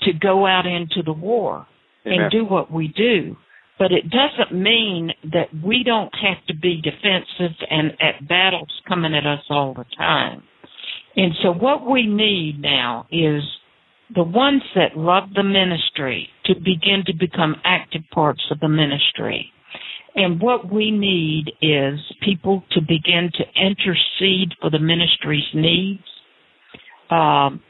to 0.01 0.11
go 0.13 0.45
out 0.45 0.65
into 0.65 1.01
the 1.05 1.13
war 1.13 1.65
Amen. 2.05 2.21
and 2.21 2.31
do 2.31 2.45
what 2.45 2.71
we 2.71 2.89
do. 2.89 3.35
But 3.79 3.91
it 3.91 4.03
doesn't 4.09 4.57
mean 4.57 5.11
that 5.31 5.47
we 5.63 5.83
don't 5.83 6.13
have 6.21 6.45
to 6.47 6.55
be 6.55 6.81
defensive 6.81 7.55
and 7.69 7.91
at 7.99 8.27
battles 8.27 8.69
coming 8.87 9.15
at 9.15 9.25
us 9.25 9.43
all 9.49 9.73
the 9.73 9.85
time. 9.97 10.43
And 11.15 11.33
so 11.41 11.51
what 11.51 11.89
we 11.89 12.07
need 12.07 12.61
now 12.61 13.07
is 13.11 13.41
the 14.15 14.23
ones 14.23 14.63
that 14.75 14.97
love 14.97 15.29
the 15.35 15.43
ministry 15.43 16.29
to 16.45 16.55
begin 16.55 17.03
to 17.05 17.13
become 17.13 17.55
active 17.63 18.01
parts 18.11 18.41
of 18.51 18.59
the 18.59 18.69
ministry. 18.69 19.51
And 20.15 20.39
what 20.39 20.71
we 20.71 20.91
need 20.91 21.45
is 21.61 21.99
people 22.23 22.63
to 22.71 22.81
begin 22.81 23.31
to 23.33 23.43
intercede 23.59 24.53
for 24.61 24.69
the 24.69 24.79
ministry's 24.79 25.43
needs. 25.55 26.03
Um, 27.09 27.61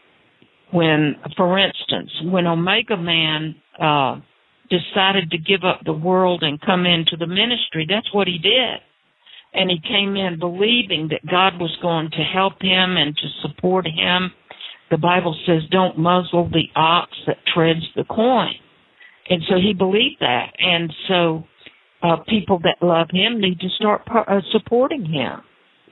when, 0.72 1.16
for 1.38 1.58
instance, 1.58 2.12
when 2.24 2.48
Omega 2.48 2.98
Man 2.98 3.56
uh, 3.82 4.20
decided 4.70 5.32
to 5.32 5.38
give 5.38 5.64
up 5.64 5.82
the 5.86 5.94
world 5.94 6.44
and 6.44 6.60
come 6.60 6.86
into 6.86 7.16
the 7.18 7.28
ministry, 7.28 7.86
that's 7.88 8.14
what 8.14 8.28
he 8.28 8.38
did. 8.38 8.80
and 9.54 9.70
he 9.70 9.80
came 9.88 10.16
in 10.16 10.40
believing 10.40 11.10
that 11.10 11.30
God 11.30 11.60
was 11.60 11.76
going 11.82 12.10
to 12.12 12.24
help 12.24 12.62
him 12.62 12.98
and 12.98 13.16
to 13.16 13.28
support 13.48 13.86
him. 13.86 14.32
The 14.92 14.98
Bible 14.98 15.36
says, 15.46 15.64
"Don't 15.72 15.98
muzzle 15.98 16.50
the 16.50 16.70
ox 16.76 17.12
that 17.28 17.38
treads 17.54 17.86
the 17.96 18.04
corn," 18.04 18.54
and 19.30 19.42
so 19.50 19.56
he 19.56 19.74
believed 19.74 20.18
that, 20.20 20.54
and 20.60 20.94
so 21.08 21.44
uh, 22.04 22.18
people 22.28 22.60
that 22.60 22.86
love 22.86 23.08
him 23.12 23.40
need 23.40 23.60
to 23.62 23.70
start 23.78 24.02
uh, 24.14 24.42
supporting 24.52 25.06
him 25.06 25.42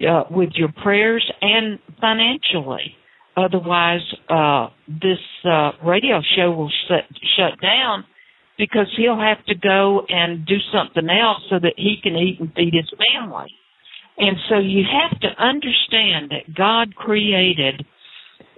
uh, 0.08 0.24
with 0.30 0.50
your 0.56 0.72
prayers 0.84 1.30
and 1.42 1.80
financially. 2.00 2.96
Otherwise, 3.38 4.02
uh, 4.30 4.68
this 4.88 5.20
uh, 5.46 5.72
radio 5.86 6.22
show 6.36 6.52
will 6.52 6.72
shut, 6.88 7.06
shut 7.38 7.60
down 7.62 8.04
because 8.58 8.88
he'll 8.98 9.20
have 9.20 9.44
to 9.46 9.56
go 9.56 10.02
and 10.10 10.46
do 10.46 10.58
something 10.74 11.10
else 11.10 11.42
so 11.50 11.58
that 11.60 11.74
he 11.78 11.96
can 12.04 12.16
eat 12.16 12.40
and 12.40 12.54
feed 12.54 12.74
his 12.74 12.92
family. 13.14 13.52
And 14.18 14.38
so 14.50 14.60
you 14.60 14.84
have 14.84 15.20
to 15.22 15.28
understand 15.42 16.32
that 16.32 16.54
God 16.56 16.94
created 16.96 17.86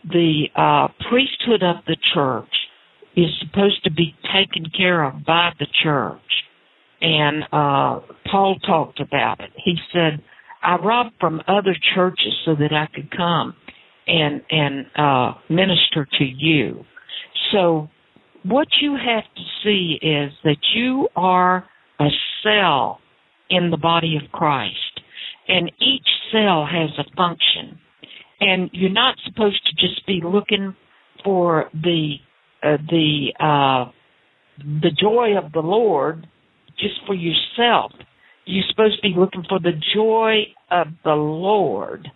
the 0.09 0.45
uh, 0.55 0.87
priesthood 1.09 1.63
of 1.63 1.83
the 1.87 1.97
church 2.13 2.53
is 3.15 3.29
supposed 3.41 3.83
to 3.83 3.91
be 3.91 4.15
taken 4.33 4.65
care 4.75 5.03
of 5.03 5.25
by 5.25 5.51
the 5.59 5.67
church 5.83 6.19
and 7.03 7.43
uh, 7.51 7.99
Paul 8.31 8.55
talked 8.65 9.01
about 9.01 9.41
it. 9.41 9.51
He 9.63 9.75
said, 9.91 10.23
"I 10.63 10.77
robbed 10.77 11.15
from 11.19 11.41
other 11.47 11.75
churches 11.93 12.33
so 12.45 12.55
that 12.55 12.71
I 12.71 12.87
could 12.95 13.11
come 13.15 13.53
and 14.07 14.41
and 14.49 14.85
uh, 14.95 15.33
minister 15.49 16.07
to 16.17 16.23
you." 16.23 16.85
So, 17.51 17.89
what 18.43 18.67
you 18.81 18.93
have 18.95 19.25
to 19.35 19.41
see 19.63 19.99
is 20.01 20.31
that 20.45 20.57
you 20.73 21.09
are 21.15 21.65
a 21.99 22.09
cell 22.41 22.99
in 23.49 23.69
the 23.69 23.77
body 23.77 24.15
of 24.15 24.31
Christ, 24.31 25.01
and 25.49 25.69
each 25.79 26.07
cell 26.31 26.65
has 26.65 26.89
a 26.97 27.15
function, 27.17 27.79
and 28.43 28.69
you're 28.73 28.89
not 28.89 29.15
supposed 29.25 29.61
to 29.65 29.75
just 29.75 30.05
be 30.05 30.21
looking 30.23 30.75
for 31.23 31.69
the 31.73 32.15
uh, 32.61 32.77
the 32.89 33.33
uh, 33.39 33.91
the 34.57 34.91
joy 34.99 35.37
of 35.37 35.51
the 35.51 35.59
Lord 35.59 36.27
just 36.77 36.95
for 37.05 37.15
yourself. 37.15 37.91
You're 38.45 38.65
supposed 38.69 38.97
to 38.97 39.01
be 39.01 39.15
looking 39.17 39.43
for 39.47 39.59
the 39.59 39.73
joy 39.95 40.43
of 40.69 40.87
the 41.03 41.13
Lord 41.13 42.07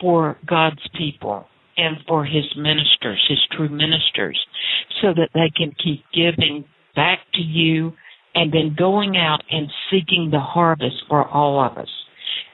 for 0.00 0.36
God's 0.46 0.86
people 0.96 1.46
and 1.76 1.96
for 2.06 2.24
his 2.24 2.44
ministers, 2.56 3.24
his 3.28 3.38
true 3.56 3.68
ministers, 3.68 4.38
so 5.00 5.08
that 5.14 5.30
they 5.32 5.50
can 5.56 5.72
keep 5.82 6.04
giving 6.12 6.64
back 6.94 7.20
to 7.34 7.40
you 7.40 7.92
and 8.34 8.52
then 8.52 8.74
going 8.76 9.16
out 9.16 9.40
and 9.50 9.68
seeking 9.90 10.28
the 10.30 10.40
harvest 10.40 10.96
for 11.08 11.26
all 11.26 11.64
of 11.64 11.78
us. 11.78 11.88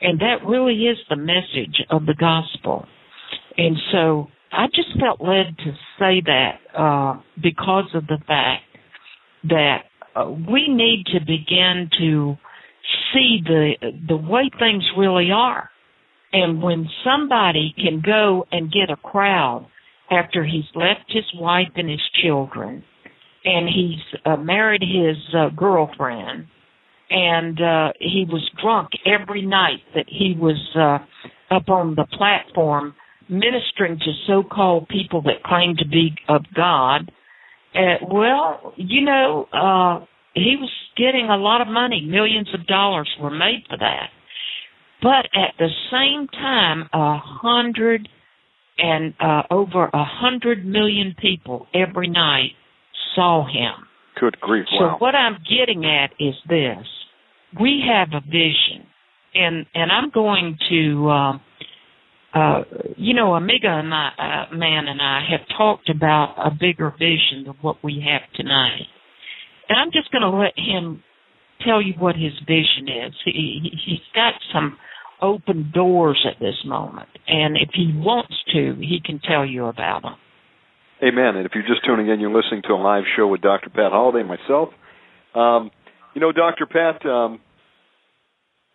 And 0.01 0.21
that 0.21 0.47
really 0.47 0.87
is 0.87 0.99
the 1.09 1.17
message 1.17 1.83
of 1.91 2.07
the 2.07 2.15
gospel. 2.15 2.87
And 3.57 3.77
so 3.93 4.29
I 4.53 4.67
just 4.67 4.89
felt 5.01 5.21
led 5.21 5.57
to 5.59 5.73
say 5.99 6.23
that 6.27 6.59
uh, 6.77 7.21
because 7.43 7.89
of 7.95 8.07
the 8.07 8.19
fact 8.27 8.65
that 9.45 9.85
uh, 10.15 10.31
we 10.31 10.69
need 10.69 11.07
to 11.13 11.21
begin 11.21 11.91
to 11.99 12.37
see 13.13 13.41
the 13.45 13.73
the 14.09 14.17
way 14.17 14.51
things 14.59 14.85
really 14.97 15.31
are. 15.33 15.71
And 16.33 16.63
when 16.63 16.89
somebody 17.05 17.75
can 17.77 18.03
go 18.05 18.45
and 18.51 18.71
get 18.71 18.91
a 18.91 18.97
crowd 18.97 19.69
after 20.11 20.45
he's 20.45 20.65
left 20.75 21.05
his 21.09 21.25
wife 21.35 21.69
and 21.77 21.89
his 21.89 22.03
children, 22.23 22.85
and 23.45 23.69
he's 23.69 24.21
uh, 24.25 24.37
married 24.37 24.83
his 24.83 25.17
uh, 25.35 25.49
girlfriend, 25.51 26.47
and 27.11 27.61
uh, 27.61 27.93
he 28.01 28.27
was 28.29 28.49
drunk 28.63 28.91
every 29.07 29.45
night 29.45 29.81
that 29.95 30.07
he 30.09 30.37
was 30.39 30.57
uh, 30.77 31.55
up 31.55 31.69
on 31.69 31.95
the 31.95 32.07
platform 32.17 32.95
ministering 33.29 33.99
to 33.99 34.13
so-called 34.27 34.89
people 34.89 35.23
that 35.23 35.43
claim 35.45 35.77
to 35.77 35.89
be 35.89 36.15
of 36.29 36.43
God 36.55 37.11
uh, 37.75 37.97
well, 38.09 38.73
you 38.77 39.05
know, 39.05 39.49
uh, 39.53 40.05
he 40.35 40.57
was 40.59 40.71
getting 40.97 41.29
a 41.29 41.37
lot 41.37 41.61
of 41.61 41.69
money. 41.69 42.07
Millions 42.09 42.49
of 42.55 42.67
dollars 42.67 43.09
were 43.21 43.31
made 43.31 43.65
for 43.69 43.77
that. 43.79 44.11
But 45.03 45.27
at 45.35 45.55
the 45.59 45.69
same 45.91 46.29
time, 46.29 46.89
a 46.93 47.19
hundred 47.19 48.09
and 48.79 49.15
uh, 49.21 49.43
over 49.51 49.87
a 49.87 50.05
hundred 50.05 50.65
million 50.65 51.15
people 51.21 51.67
every 51.75 52.09
night 52.09 52.53
saw 53.15 53.45
him. 53.45 53.87
Good 54.21 54.41
grief! 54.41 54.67
Wow. 54.73 54.97
So 54.99 55.05
what 55.05 55.15
I'm 55.15 55.39
getting 55.49 55.85
at 55.85 56.11
is 56.19 56.35
this: 56.49 56.87
we 57.61 57.83
have 57.89 58.09
a 58.13 58.25
vision, 58.25 58.87
and 59.35 59.67
and 59.75 59.91
I'm 59.93 60.11
going 60.11 60.57
to. 60.71 61.09
Uh, 61.09 61.39
uh, 62.35 62.65
you 62.97 63.15
know, 63.15 63.37
Omega 63.37 63.69
and 63.69 63.89
my 63.89 64.09
uh, 64.19 64.53
man 64.53 64.89
and 64.89 65.01
I 65.01 65.21
have 65.31 65.47
talked 65.57 65.89
about 65.89 66.35
a 66.37 66.51
bigger 66.51 66.91
vision 66.91 67.47
of 67.49 67.55
what 67.61 67.77
we 67.85 68.05
have 68.05 68.23
tonight, 68.35 68.89
and 69.69 69.79
I'm 69.79 69.93
just 69.93 70.11
going 70.11 70.23
to 70.23 70.37
let 70.37 70.53
him 70.57 71.05
tell 71.65 71.81
you 71.81 71.95
what 71.97 72.17
his 72.17 72.33
vision 72.41 72.89
is. 72.89 73.15
He 73.25 73.71
he's 73.87 74.01
got 74.15 74.35
some 74.53 74.77
open 75.23 75.71
doors 75.73 76.27
at 76.29 76.41
this 76.41 76.57
moment, 76.67 77.09
and 77.29 77.57
if 77.57 77.71
he 77.73 77.93
wants 77.95 78.35
to, 78.53 78.75
he 78.81 78.99
can 79.05 79.21
tell 79.21 79.47
you 79.47 79.67
about 79.67 80.03
them. 80.03 80.17
Amen. 81.05 81.37
And 81.37 81.45
if 81.45 81.53
you're 81.55 81.67
just 81.67 81.85
tuning 81.85 82.09
in, 82.09 82.19
you're 82.19 82.35
listening 82.35 82.63
to 82.63 82.73
a 82.73 82.81
live 82.81 83.05
show 83.17 83.27
with 83.27 83.43
Dr. 83.43 83.69
Pat 83.69 83.93
Holliday, 83.93 84.21
and 84.21 84.29
myself. 84.29 84.71
Um, 85.35 85.71
you 86.15 86.21
know, 86.21 86.33
Dr. 86.33 86.65
Pat, 86.67 87.05
um, 87.05 87.41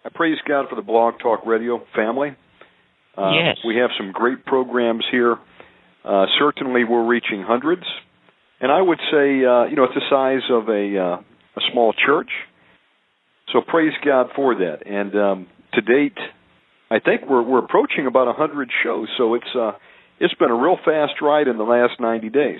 I 0.06 0.10
praise 0.13 0.38
God 0.48 0.68
for 0.70 0.76
the 0.76 0.84
Blog 0.84 1.15
Talk 1.20 1.46
Radio 1.46 1.82
family. 1.96 2.36
Uh, 3.18 3.32
yes. 3.32 3.58
We 3.65 3.78
have 3.78 3.89
some 3.98 4.12
great 4.12 4.46
programs 4.46 5.06
here. 5.10 5.38
Uh, 6.06 6.26
certainly, 6.38 6.84
we're 6.84 7.06
reaching 7.06 7.42
hundreds, 7.42 7.84
and 8.62 8.72
I 8.72 8.82
would 8.82 9.00
say, 9.12 9.44
uh, 9.44 9.65
you 9.65 9.76
know, 9.76 9.86
it's 9.86 9.96
the 9.96 10.06
size 10.10 10.50
of 10.52 10.70
a 10.70 10.98
uh, 10.98 11.22
a 11.58 11.72
small 11.72 11.94
church. 11.94 12.30
So 13.52 13.62
praise 13.62 13.94
God 14.06 14.28
for 14.36 14.56
that. 14.56 14.86
And 14.86 15.15
um, 15.15 15.48
to 15.74 15.82
date, 15.82 16.18
I 16.92 17.00
think 17.00 17.30
we're 17.30 17.42
we're 17.42 17.63
approaching 17.65 18.06
about 18.08 18.28
a 18.28 18.34
hundred 18.34 18.70
shows. 18.84 19.08
So 19.18 19.34
it's 19.34 19.56
uh, 19.58 19.72
it's 20.19 20.34
been 20.36 20.51
a 20.51 20.55
real 20.55 20.77
fast 20.84 21.21
ride 21.21 21.47
in 21.47 21.58
the 21.58 21.63
last 21.63 21.99
90 21.99 22.29
days. 22.29 22.60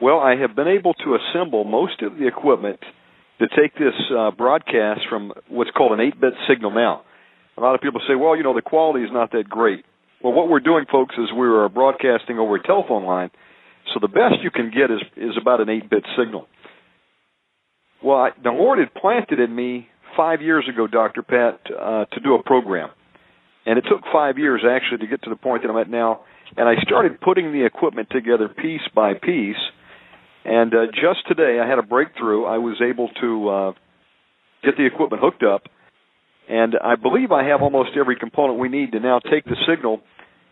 Well, 0.00 0.20
I 0.20 0.36
have 0.36 0.54
been 0.54 0.68
able 0.68 0.94
to 0.94 1.16
assemble 1.16 1.64
most 1.64 2.02
of 2.02 2.18
the 2.18 2.26
equipment 2.26 2.80
to 3.38 3.48
take 3.48 3.74
this 3.74 3.94
uh, 4.16 4.30
broadcast 4.30 5.00
from 5.08 5.32
what's 5.48 5.70
called 5.70 5.98
an 5.98 6.10
8-bit 6.10 6.34
signal 6.48 6.70
now 6.70 7.02
a 7.56 7.60
lot 7.60 7.74
of 7.74 7.80
people 7.80 8.00
say, 8.06 8.14
well, 8.14 8.36
you 8.36 8.42
know, 8.42 8.54
the 8.54 8.62
quality 8.62 9.04
is 9.04 9.10
not 9.12 9.32
that 9.32 9.48
great. 9.48 9.84
Well, 10.22 10.32
what 10.32 10.48
we're 10.48 10.60
doing, 10.60 10.84
folks, 10.90 11.14
is 11.16 11.32
we 11.32 11.46
are 11.46 11.68
broadcasting 11.68 12.38
over 12.38 12.56
a 12.56 12.62
telephone 12.62 13.04
line, 13.04 13.30
so 13.92 14.00
the 14.00 14.08
best 14.08 14.42
you 14.42 14.50
can 14.50 14.70
get 14.70 14.90
is 14.90 15.00
is 15.16 15.36
about 15.40 15.60
an 15.60 15.68
eight 15.68 15.88
bit 15.88 16.04
signal. 16.18 16.48
Well, 18.02 18.18
I, 18.18 18.30
the 18.42 18.50
Lord 18.50 18.78
had 18.78 18.92
planted 18.94 19.40
in 19.40 19.54
me 19.54 19.88
five 20.16 20.42
years 20.42 20.68
ago, 20.72 20.86
Doctor 20.86 21.22
Pat, 21.22 21.60
uh, 21.70 22.04
to 22.06 22.20
do 22.20 22.34
a 22.34 22.42
program, 22.42 22.90
and 23.66 23.78
it 23.78 23.84
took 23.90 24.02
five 24.12 24.38
years 24.38 24.62
actually 24.68 24.98
to 24.98 25.06
get 25.06 25.22
to 25.24 25.30
the 25.30 25.36
point 25.36 25.62
that 25.62 25.70
I'm 25.70 25.76
at 25.76 25.90
now. 25.90 26.20
And 26.56 26.68
I 26.68 26.80
started 26.82 27.20
putting 27.20 27.52
the 27.52 27.66
equipment 27.66 28.08
together 28.10 28.48
piece 28.48 28.86
by 28.94 29.14
piece. 29.14 29.56
And 30.44 30.72
uh, 30.72 30.86
just 30.86 31.26
today, 31.26 31.58
I 31.62 31.68
had 31.68 31.78
a 31.78 31.82
breakthrough. 31.82 32.44
I 32.44 32.58
was 32.58 32.80
able 32.80 33.08
to 33.20 33.48
uh, 33.48 33.72
get 34.62 34.76
the 34.76 34.86
equipment 34.86 35.20
hooked 35.20 35.42
up 35.42 35.64
and 36.48 36.74
I 36.82 36.94
believe 36.96 37.32
I 37.32 37.44
have 37.44 37.62
almost 37.62 37.90
every 37.98 38.16
component 38.16 38.58
we 38.58 38.68
need 38.68 38.92
to 38.92 39.00
now 39.00 39.18
take 39.18 39.44
the 39.44 39.56
signal 39.68 40.00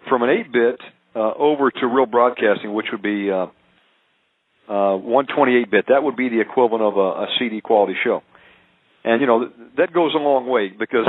from 0.09 0.23
an 0.23 0.29
8-bit 0.29 0.81
uh, 1.15 1.33
over 1.39 1.71
to 1.71 1.87
real 1.87 2.07
broadcasting, 2.07 2.75
which 2.75 2.87
would 2.91 3.03
be 3.03 3.31
uh, 3.31 3.47
uh, 4.69 4.99
128-bit. 4.99 5.87
That 5.89 6.03
would 6.03 6.17
be 6.17 6.29
the 6.29 6.41
equivalent 6.41 6.83
of 6.83 6.97
a, 6.97 7.23
a 7.23 7.27
CD 7.39 7.61
quality 7.61 7.95
show. 8.03 8.23
And 9.05 9.21
you 9.21 9.27
know 9.27 9.51
that 9.77 9.93
goes 9.93 10.15
a 10.15 10.19
long 10.19 10.49
way 10.49 10.69
because 10.69 11.07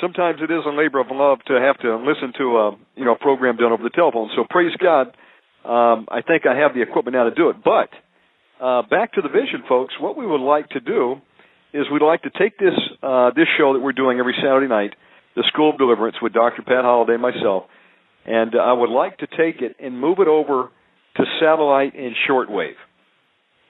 sometimes 0.00 0.40
it 0.42 0.50
is 0.50 0.62
a 0.66 0.70
labor 0.70 1.00
of 1.00 1.06
love 1.10 1.38
to 1.46 1.54
have 1.54 1.78
to 1.80 1.96
listen 1.96 2.32
to 2.38 2.44
a 2.58 2.76
you 2.96 3.04
know 3.04 3.14
program 3.14 3.56
done 3.56 3.72
over 3.72 3.82
the 3.82 3.90
telephone. 3.94 4.30
So 4.36 4.44
praise 4.48 4.72
God, 4.76 5.08
um, 5.64 6.06
I 6.10 6.22
think 6.22 6.46
I 6.46 6.56
have 6.58 6.74
the 6.74 6.82
equipment 6.82 7.14
now 7.14 7.24
to 7.24 7.34
do 7.34 7.50
it. 7.50 7.56
But 7.64 7.90
uh, 8.64 8.82
back 8.82 9.14
to 9.14 9.22
the 9.22 9.28
vision, 9.28 9.64
folks. 9.68 9.94
What 10.00 10.16
we 10.16 10.26
would 10.26 10.40
like 10.40 10.68
to 10.70 10.80
do 10.80 11.16
is 11.72 11.86
we'd 11.92 12.04
like 12.04 12.22
to 12.22 12.30
take 12.30 12.58
this 12.58 12.78
uh, 13.02 13.30
this 13.34 13.48
show 13.58 13.72
that 13.74 13.80
we're 13.80 13.92
doing 13.92 14.18
every 14.18 14.34
Saturday 14.36 14.68
night, 14.68 14.94
the 15.36 15.44
School 15.52 15.70
of 15.70 15.78
Deliverance 15.78 16.16
with 16.22 16.32
Dr. 16.32 16.62
Pat 16.62 16.84
Holliday 16.84 17.14
and 17.14 17.22
myself, 17.22 17.64
and 18.26 18.54
uh, 18.54 18.58
I 18.58 18.72
would 18.72 18.90
like 18.90 19.18
to 19.18 19.26
take 19.26 19.62
it 19.62 19.76
and 19.80 19.98
move 19.98 20.18
it 20.20 20.28
over 20.28 20.70
to 21.16 21.24
satellite 21.40 21.94
and 21.94 22.14
shortwave. 22.28 22.74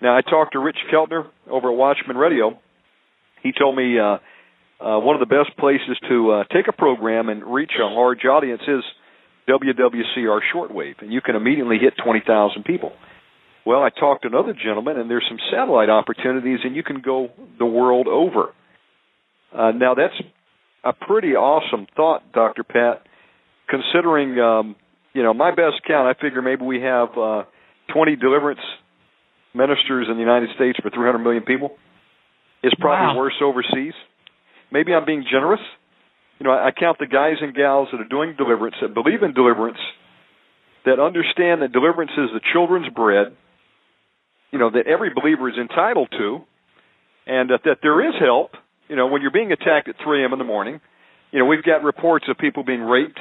Now, 0.01 0.17
I 0.17 0.21
talked 0.21 0.53
to 0.55 0.59
Rich 0.59 0.79
Keltner 0.93 1.27
over 1.49 1.71
at 1.71 1.77
Watchman 1.77 2.17
Radio. 2.17 2.59
He 3.43 3.53
told 3.57 3.77
me 3.77 3.99
uh, 3.99 4.19
uh, 4.83 4.99
one 4.99 5.15
of 5.15 5.21
the 5.21 5.27
best 5.27 5.57
places 5.59 5.97
to 6.09 6.33
uh, 6.33 6.45
take 6.53 6.67
a 6.69 6.73
program 6.73 7.29
and 7.29 7.45
reach 7.45 7.73
a 7.81 7.85
large 7.85 8.25
audience 8.25 8.63
is 8.67 8.83
WWCR 9.49 10.41
shortwave, 10.55 11.01
and 11.01 11.13
you 11.13 11.21
can 11.21 11.37
immediately 11.37 11.79
hit 11.81 11.95
20,000 12.03 12.65
people. 12.65 12.93
Well, 13.65 13.83
I 13.83 13.91
talked 13.91 14.23
to 14.23 14.29
another 14.29 14.53
gentleman, 14.53 14.99
and 14.99 15.09
there's 15.09 15.25
some 15.29 15.39
satellite 15.53 15.89
opportunities, 15.89 16.61
and 16.65 16.75
you 16.75 16.83
can 16.83 17.01
go 17.01 17.29
the 17.59 17.67
world 17.67 18.09
over. 18.09 18.53
Uh, 19.57 19.71
now 19.73 19.95
that's 19.95 20.15
a 20.85 20.93
pretty 20.93 21.35
awesome 21.37 21.87
thought, 21.95 22.33
Doctor 22.33 22.65
Pat. 22.65 23.07
Considering, 23.69 24.39
um, 24.41 24.77
you 25.15 25.23
know, 25.23 25.33
my 25.33 25.51
best 25.51 25.81
count, 25.87 26.09
I 26.09 26.21
figure 26.21 26.43
maybe 26.43 26.65
we 26.65 26.81
have 26.83 27.09
uh, 27.17 27.45
20 27.95 28.17
deliverance 28.17 28.61
ministers 29.55 30.09
in 30.11 30.15
the 30.15 30.21
United 30.21 30.49
States 30.57 30.79
for 30.83 30.91
300 30.91 31.19
million 31.19 31.43
people. 31.45 31.77
It's 32.63 32.75
probably 32.81 33.15
Wow. 33.17 33.19
worse 33.19 33.35
overseas. 33.43 33.95
Maybe 34.73 34.95
I'm 34.95 35.05
being 35.05 35.25
generous. 35.31 35.61
You 36.41 36.47
know, 36.47 36.53
I, 36.53 36.69
I 36.69 36.71
count 36.73 36.99
the 36.99 37.07
guys 37.07 37.37
and 37.41 37.55
gals 37.55 37.89
that 37.93 38.01
are 38.01 38.09
doing 38.09 38.35
deliverance, 38.37 38.77
that 38.81 38.95
believe 38.95 39.23
in 39.23 39.35
deliverance, 39.35 39.79
that 40.87 40.99
understand 40.99 41.63
that 41.63 41.73
deliverance 41.73 42.11
is 42.17 42.31
the 42.33 42.41
children's 42.53 42.89
bread. 42.89 43.37
You 44.51 44.59
know 44.59 44.71
that 44.71 44.87
every 44.87 45.11
believer 45.15 45.49
is 45.49 45.57
entitled 45.57 46.09
to, 46.13 46.41
and 47.27 47.51
that, 47.51 47.61
that 47.65 47.79
there 47.83 48.07
is 48.07 48.15
help. 48.21 48.53
You 48.89 48.97
know, 48.97 49.07
when 49.07 49.23
you're 49.23 49.31
being 49.31 49.53
attacked 49.53 49.89
at 49.89 49.95
3 50.03 50.23
a.m. 50.23 50.33
in 50.33 50.39
the 50.39 50.45
morning, 50.45 50.81
you 51.31 51.39
know 51.39 51.47
we've 51.47 51.63
got 51.63 51.85
reports 51.85 52.27
of 52.29 52.37
people 52.39 52.65
being 52.65 52.83
raped. 52.83 53.21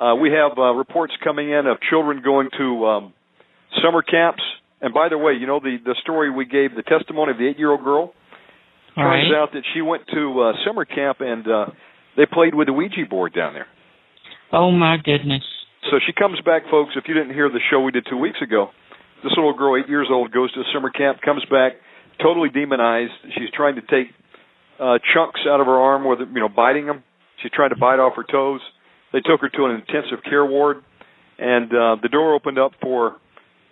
Uh, 0.00 0.14
we 0.14 0.30
have 0.30 0.58
uh, 0.58 0.72
reports 0.72 1.12
coming 1.24 1.50
in 1.50 1.66
of 1.66 1.78
children 1.88 2.22
going 2.22 2.48
to 2.56 2.86
um, 2.86 3.12
summer 3.82 4.02
camps. 4.02 4.42
And 4.80 4.94
by 4.94 5.08
the 5.08 5.18
way, 5.18 5.32
you 5.32 5.46
know 5.46 5.60
the 5.60 5.76
the 5.82 5.94
story 6.02 6.30
we 6.30 6.44
gave, 6.44 6.74
the 6.74 6.82
testimony 6.82 7.32
of 7.32 7.38
the 7.38 7.48
eight-year-old 7.48 7.84
girl. 7.84 8.12
Turns 8.98 9.30
Right. 9.30 9.38
out 9.38 9.52
that 9.52 9.62
she 9.72 9.80
went 9.80 10.02
to 10.12 10.42
uh, 10.42 10.52
summer 10.66 10.84
camp 10.84 11.20
and 11.20 11.46
uh, 11.46 11.66
they 12.16 12.26
played 12.26 12.54
with 12.54 12.66
the 12.66 12.72
Ouija 12.72 13.06
board 13.08 13.32
down 13.32 13.54
there. 13.54 13.68
Oh 14.52 14.70
my 14.70 14.96
goodness. 14.96 15.44
So 15.90 15.98
she 16.04 16.12
comes 16.12 16.40
back, 16.40 16.62
folks. 16.70 16.92
If 16.96 17.04
you 17.06 17.14
didn't 17.14 17.32
hear 17.34 17.48
the 17.48 17.60
show 17.70 17.80
we 17.80 17.92
did 17.92 18.06
two 18.10 18.18
weeks 18.18 18.42
ago, 18.42 18.70
this 19.22 19.32
little 19.36 19.54
girl, 19.56 19.76
eight 19.76 19.88
years 19.88 20.08
old, 20.10 20.32
goes 20.32 20.52
to 20.52 20.62
summer 20.74 20.90
camp, 20.90 21.20
comes 21.22 21.44
back 21.50 21.74
totally 22.20 22.48
demonized. 22.48 23.12
She's 23.34 23.50
trying 23.54 23.76
to 23.76 23.82
take 23.82 24.12
uh, 24.78 24.98
chunks 25.14 25.40
out 25.48 25.60
of 25.60 25.66
her 25.66 25.78
arm, 25.78 26.04
with 26.06 26.20
you 26.20 26.40
know, 26.40 26.48
biting 26.48 26.86
them. 26.86 27.02
She 27.42 27.48
tried 27.48 27.68
to 27.68 27.76
bite 27.76 27.98
off 27.98 28.14
her 28.16 28.24
toes. 28.28 28.60
They 29.12 29.20
took 29.20 29.40
her 29.40 29.48
to 29.48 29.64
an 29.64 29.70
intensive 29.72 30.22
care 30.28 30.44
ward, 30.44 30.78
and 31.38 31.66
uh, 31.70 31.96
the 32.02 32.08
door 32.10 32.34
opened 32.34 32.58
up 32.58 32.72
for 32.82 33.16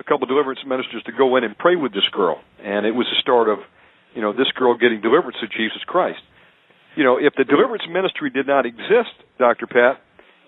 a 0.01 0.05
couple 0.05 0.23
of 0.25 0.29
deliverance 0.29 0.61
ministers 0.67 1.03
to 1.07 1.13
go 1.13 1.37
in 1.37 1.45
and 1.45 1.57
pray 1.59 1.77
with 1.77 1.93
this 1.93 2.07
girl, 2.13 2.39
and 2.63 2.87
it 2.87 2.93
was 2.93 3.07
the 3.11 3.21
start 3.21 3.49
of, 3.49 3.59
you 4.17 4.23
know, 4.23 4.33
this 4.33 4.49
girl 4.57 4.75
getting 4.77 5.01
deliverance 5.01 5.37
to 5.41 5.47
Jesus 5.47 5.85
Christ. 5.87 6.19
You 6.97 7.05
know, 7.05 7.19
if 7.21 7.35
the 7.37 7.45
deliverance 7.45 7.85
ministry 7.87 8.31
did 8.31 8.47
not 8.49 8.65
exist, 8.65 9.13
Doctor 9.39 9.69
Pat, 9.69 10.01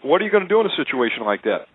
what 0.03 0.23
are 0.23 0.25
you 0.25 0.33
going 0.33 0.45
to 0.45 0.49
do 0.49 0.61
in 0.61 0.67
a 0.67 0.75
situation 0.75 1.23
like 1.29 1.43
that? 1.45 1.69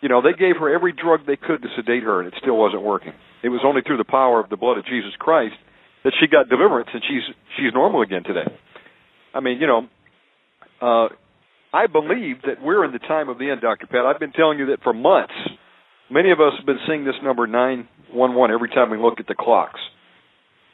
You 0.00 0.08
know, 0.08 0.22
they 0.22 0.32
gave 0.38 0.56
her 0.62 0.72
every 0.72 0.92
drug 0.92 1.26
they 1.26 1.36
could 1.36 1.60
to 1.62 1.68
sedate 1.74 2.04
her, 2.04 2.20
and 2.22 2.28
it 2.28 2.34
still 2.40 2.56
wasn't 2.56 2.82
working. 2.82 3.12
It 3.42 3.48
was 3.48 3.62
only 3.66 3.82
through 3.82 3.98
the 3.98 4.06
power 4.06 4.38
of 4.38 4.48
the 4.48 4.56
blood 4.56 4.78
of 4.78 4.86
Jesus 4.86 5.10
Christ 5.18 5.58
that 6.04 6.12
she 6.20 6.28
got 6.28 6.48
deliverance, 6.48 6.88
and 6.94 7.02
she's 7.02 7.26
she's 7.56 7.74
normal 7.74 8.02
again 8.02 8.22
today. 8.22 8.46
I 9.34 9.40
mean, 9.40 9.58
you 9.60 9.66
know, 9.66 9.88
uh, 10.80 11.08
I 11.72 11.86
believe 11.86 12.42
that 12.46 12.62
we're 12.62 12.84
in 12.84 12.92
the 12.92 13.00
time 13.00 13.28
of 13.28 13.38
the 13.38 13.50
end, 13.50 13.60
Doctor 13.60 13.86
Pat. 13.86 14.06
I've 14.06 14.20
been 14.20 14.32
telling 14.32 14.58
you 14.58 14.66
that 14.66 14.82
for 14.82 14.92
months. 14.92 15.34
Many 16.10 16.30
of 16.30 16.40
us 16.40 16.54
have 16.56 16.64
been 16.64 16.78
seeing 16.86 17.04
this 17.04 17.16
number 17.22 17.46
nine 17.46 17.88
one 18.12 18.34
one 18.34 18.50
every 18.50 18.70
time 18.70 18.90
we 18.90 18.96
look 18.96 19.20
at 19.20 19.26
the 19.26 19.34
clocks, 19.34 19.80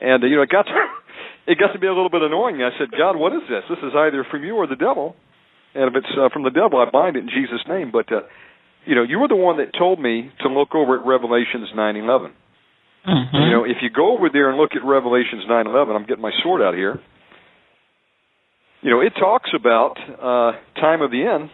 and 0.01 0.23
uh, 0.23 0.27
you 0.27 0.37
know, 0.37 0.43
it 0.43 0.51
got 0.51 0.65
to, 0.65 0.73
it 1.47 1.59
got 1.59 1.73
to 1.73 1.79
be 1.79 1.87
a 1.87 1.95
little 1.95 2.11
bit 2.11 2.23
annoying. 2.23 2.63
I 2.63 2.71
said, 2.79 2.91
God, 2.91 3.17
what 3.17 3.33
is 3.33 3.43
this? 3.49 3.65
This 3.69 3.79
is 3.79 3.93
either 3.97 4.27
from 4.31 4.45
you 4.45 4.57
or 4.57 4.67
the 4.67 4.77
devil. 4.77 5.17
And 5.75 5.91
if 5.91 6.05
it's 6.05 6.15
uh, 6.15 6.29
from 6.33 6.45
the 6.45 6.55
devil, 6.55 6.79
I 6.79 6.89
bind 6.91 7.17
it 7.17 7.25
in 7.25 7.31
Jesus' 7.31 7.67
name. 7.69 7.91
But 7.91 8.11
uh, 8.13 8.23
you 8.87 8.95
know, 8.95 9.03
you 9.03 9.19
were 9.19 9.29
the 9.29 9.37
one 9.37 9.59
that 9.59 9.75
told 9.77 10.01
me 10.01 10.31
to 10.41 10.49
look 10.49 10.75
over 10.75 10.99
at 10.99 11.07
Revelations 11.07 11.69
nine 11.75 11.97
eleven. 11.97 12.33
Mm-hmm. 13.07 13.37
You 13.37 13.51
know, 13.51 13.65
if 13.65 13.83
you 13.83 13.91
go 13.91 14.17
over 14.17 14.31
there 14.33 14.49
and 14.49 14.57
look 14.57 14.73
at 14.77 14.87
Revelations 14.87 15.45
nine 15.49 15.67
eleven, 15.67 15.97
I'm 15.97 16.07
getting 16.07 16.23
my 16.23 16.33
sword 16.43 16.63
out 16.63 16.75
here. 16.75 17.01
You 18.83 18.91
know, 18.91 19.01
it 19.01 19.13
talks 19.19 19.51
about 19.59 19.97
uh, 19.99 20.53
time 20.81 21.03
of 21.03 21.11
the 21.11 21.25
end, 21.25 21.51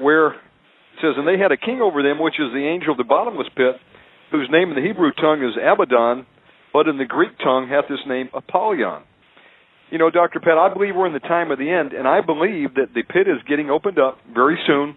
where 0.00 0.28
it 0.28 1.00
says, 1.02 1.14
"And 1.16 1.26
they 1.26 1.38
had 1.40 1.50
a 1.50 1.56
king 1.56 1.80
over 1.80 2.02
them, 2.02 2.20
which 2.20 2.38
is 2.38 2.52
the 2.52 2.64
angel 2.64 2.92
of 2.92 2.98
the 2.98 3.04
bottomless 3.04 3.48
pit, 3.56 3.76
whose 4.30 4.48
name 4.50 4.70
in 4.70 4.76
the 4.76 4.86
Hebrew 4.86 5.10
tongue 5.12 5.42
is 5.42 5.56
Abaddon, 5.56 6.26
but 6.76 6.88
in 6.92 6.98
the 7.00 7.08
Greek 7.16 7.32
tongue 7.42 7.68
hath 7.72 7.88
this 7.88 8.04
name 8.06 8.28
Apollyon." 8.36 9.02
You 9.88 9.98
know, 9.98 10.10
Dr. 10.10 10.40
Pat, 10.40 10.58
I 10.58 10.68
believe 10.74 10.92
we're 10.98 11.06
in 11.06 11.12
the 11.14 11.28
time 11.36 11.48
of 11.54 11.58
the 11.62 11.70
end, 11.70 11.92
and 11.94 12.06
I 12.08 12.20
believe 12.20 12.74
that 12.74 12.90
the 12.92 13.04
pit 13.06 13.28
is 13.34 13.38
getting 13.48 13.70
opened 13.70 13.98
up 14.06 14.18
very 14.34 14.58
soon, 14.66 14.96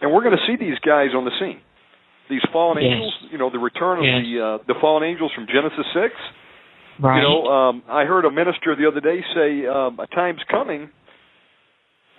and 0.00 0.12
we're 0.12 0.24
going 0.26 0.36
to 0.36 0.44
see 0.46 0.56
these 0.58 0.78
guys 0.84 1.10
on 1.14 1.24
the 1.24 1.30
scene. 1.40 1.60
These 2.28 2.42
fallen 2.52 2.76
Yes. 2.82 2.92
angels, 2.92 3.14
you 3.32 3.38
know, 3.38 3.48
the 3.48 3.62
return 3.70 3.96
of 4.00 4.04
Yes. 4.04 4.20
the 4.24 4.32
uh, 4.46 4.58
the 4.66 4.74
fallen 4.82 5.02
angels 5.10 5.30
from 5.36 5.46
Genesis 5.46 5.86
six. 5.94 6.12
right. 7.00 7.16
You 7.16 7.22
know, 7.22 7.38
um, 7.46 7.74
I 7.88 8.02
heard 8.12 8.24
a 8.26 8.30
minister 8.42 8.74
the 8.74 8.86
other 8.90 9.00
day 9.00 9.18
say 9.38 9.64
um, 9.66 9.98
a 10.00 10.08
time's 10.20 10.42
coming 10.50 10.90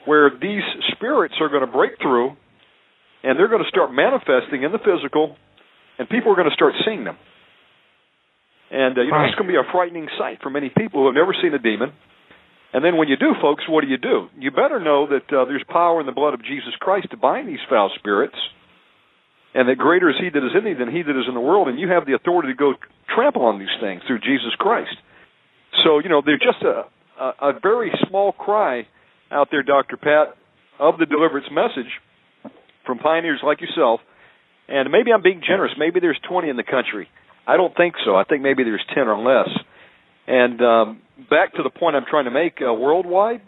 where 0.05 0.29
these 0.47 0.63
spirits 0.95 1.35
are 1.41 1.49
going 1.49 1.65
to 1.67 1.71
break 1.79 1.93
through, 2.01 2.29
and 3.23 3.37
they're 3.37 3.49
going 3.55 3.63
to 3.67 3.69
start 3.69 3.91
manifesting 3.91 4.63
in 4.63 4.71
the 4.71 4.79
physical, 4.79 5.35
and 5.99 6.07
people 6.09 6.31
are 6.31 6.35
going 6.39 6.49
to 6.49 6.55
start 6.55 6.73
seeing 6.85 7.03
them. 7.03 7.17
And 8.71 8.97
uh, 8.97 9.01
you 9.01 9.11
know, 9.11 9.17
Right. 9.17 9.27
it's 9.29 9.35
going 9.35 9.47
to 9.47 9.53
be 9.53 9.57
a 9.59 9.71
frightening 9.71 10.07
sight 10.17 10.39
for 10.43 10.49
many 10.49 10.69
people 10.69 11.01
who 11.01 11.05
have 11.07 11.15
never 11.15 11.33
seen 11.41 11.53
a 11.53 11.59
demon. 11.59 11.91
And 12.71 12.85
then 12.85 12.97
when 12.97 13.07
you 13.07 13.17
do, 13.17 13.33
folks, 13.41 13.63
what 13.67 13.81
do 13.83 13.87
you 13.89 13.97
do? 13.97 14.29
You 14.37 14.51
better 14.51 14.79
know 14.79 15.07
that 15.09 15.25
uh, 15.33 15.45
there's 15.45 15.63
power 15.67 15.99
in 15.99 16.05
the 16.05 16.11
blood 16.13 16.35
of 16.35 16.43
Jesus 16.43 16.69
Christ 16.79 17.09
to 17.11 17.17
bind 17.17 17.47
these 17.49 17.61
foul 17.67 17.89
spirits, 17.97 18.37
and 19.55 19.67
that 19.67 19.77
greater 19.79 20.09
is 20.09 20.15
He 20.21 20.29
that 20.29 20.45
is 20.45 20.53
in 20.55 20.63
thee 20.65 20.77
than 20.77 20.91
He 20.93 21.01
that 21.01 21.17
is 21.17 21.25
in 21.27 21.33
the 21.33 21.41
world, 21.41 21.67
and 21.67 21.79
you 21.79 21.89
have 21.89 22.05
the 22.05 22.13
authority 22.13 22.49
to 22.49 22.55
go 22.55 22.73
trample 23.15 23.41
on 23.45 23.57
these 23.57 23.73
things 23.81 24.01
through 24.05 24.19
Jesus 24.19 24.53
Christ. 24.59 24.93
So 25.83 25.97
you 25.97 26.09
know, 26.09 26.21
they're 26.23 26.37
just 26.37 26.61
a 26.61 26.85
a, 27.19 27.49
a 27.49 27.59
very 27.59 27.91
small 28.07 28.31
cry 28.31 28.85
out 29.31 29.47
there, 29.51 29.63
Doctor 29.63 29.97
Pat, 29.97 30.37
of 30.79 30.97
the 30.99 31.05
deliverance 31.07 31.47
message 31.51 31.89
from 32.85 32.99
pioneers 32.99 33.39
like 33.43 33.61
yourself. 33.61 33.99
And 34.67 34.91
maybe 34.91 35.11
I'm 35.11 35.23
being 35.23 35.41
generous. 35.45 35.71
Maybe 35.77 35.99
there's 35.99 36.19
20 36.29 36.49
in 36.49 36.55
the 36.55 36.63
country. 36.63 37.09
I 37.49 37.57
don't 37.57 37.75
think 37.75 37.95
so. 38.05 38.15
I 38.15 38.23
think 38.23 38.41
maybe 38.43 38.63
there's 38.63 38.85
10 38.93 39.07
or 39.07 39.17
less. 39.17 39.49
And 40.27 40.61
um, 40.61 41.01
back 41.29 41.53
to 41.55 41.63
the 41.63 41.69
point 41.71 41.95
I'm 41.95 42.05
trying 42.09 42.25
to 42.25 42.31
make, 42.31 42.59
uh, 42.61 42.71
worldwide, 42.73 43.41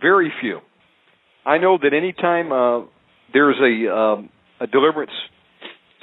very 0.00 0.32
few. 0.40 0.60
I 1.44 1.58
know 1.58 1.78
that 1.82 1.92
anytime 1.92 2.52
uh, 2.52 2.86
there's 3.32 3.56
a 3.60 3.74
um, 3.94 4.28
a 4.60 4.66
deliverance 4.66 5.10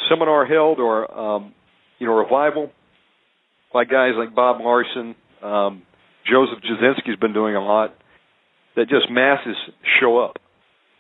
seminar 0.09 0.45
held 0.45 0.79
or 0.79 1.09
um, 1.17 1.53
you 1.99 2.07
know 2.07 2.13
revival 2.17 2.71
by 3.71 3.85
guys 3.85 4.13
like 4.17 4.33
Bob 4.35 4.59
Larson, 4.61 5.15
um, 5.43 5.83
Joseph 6.29 6.59
Jasinski's 6.63 7.19
been 7.19 7.33
doing 7.33 7.55
a 7.55 7.63
lot. 7.63 7.93
That 8.75 8.89
just 8.89 9.09
masses 9.09 9.55
show 9.99 10.19
up, 10.19 10.37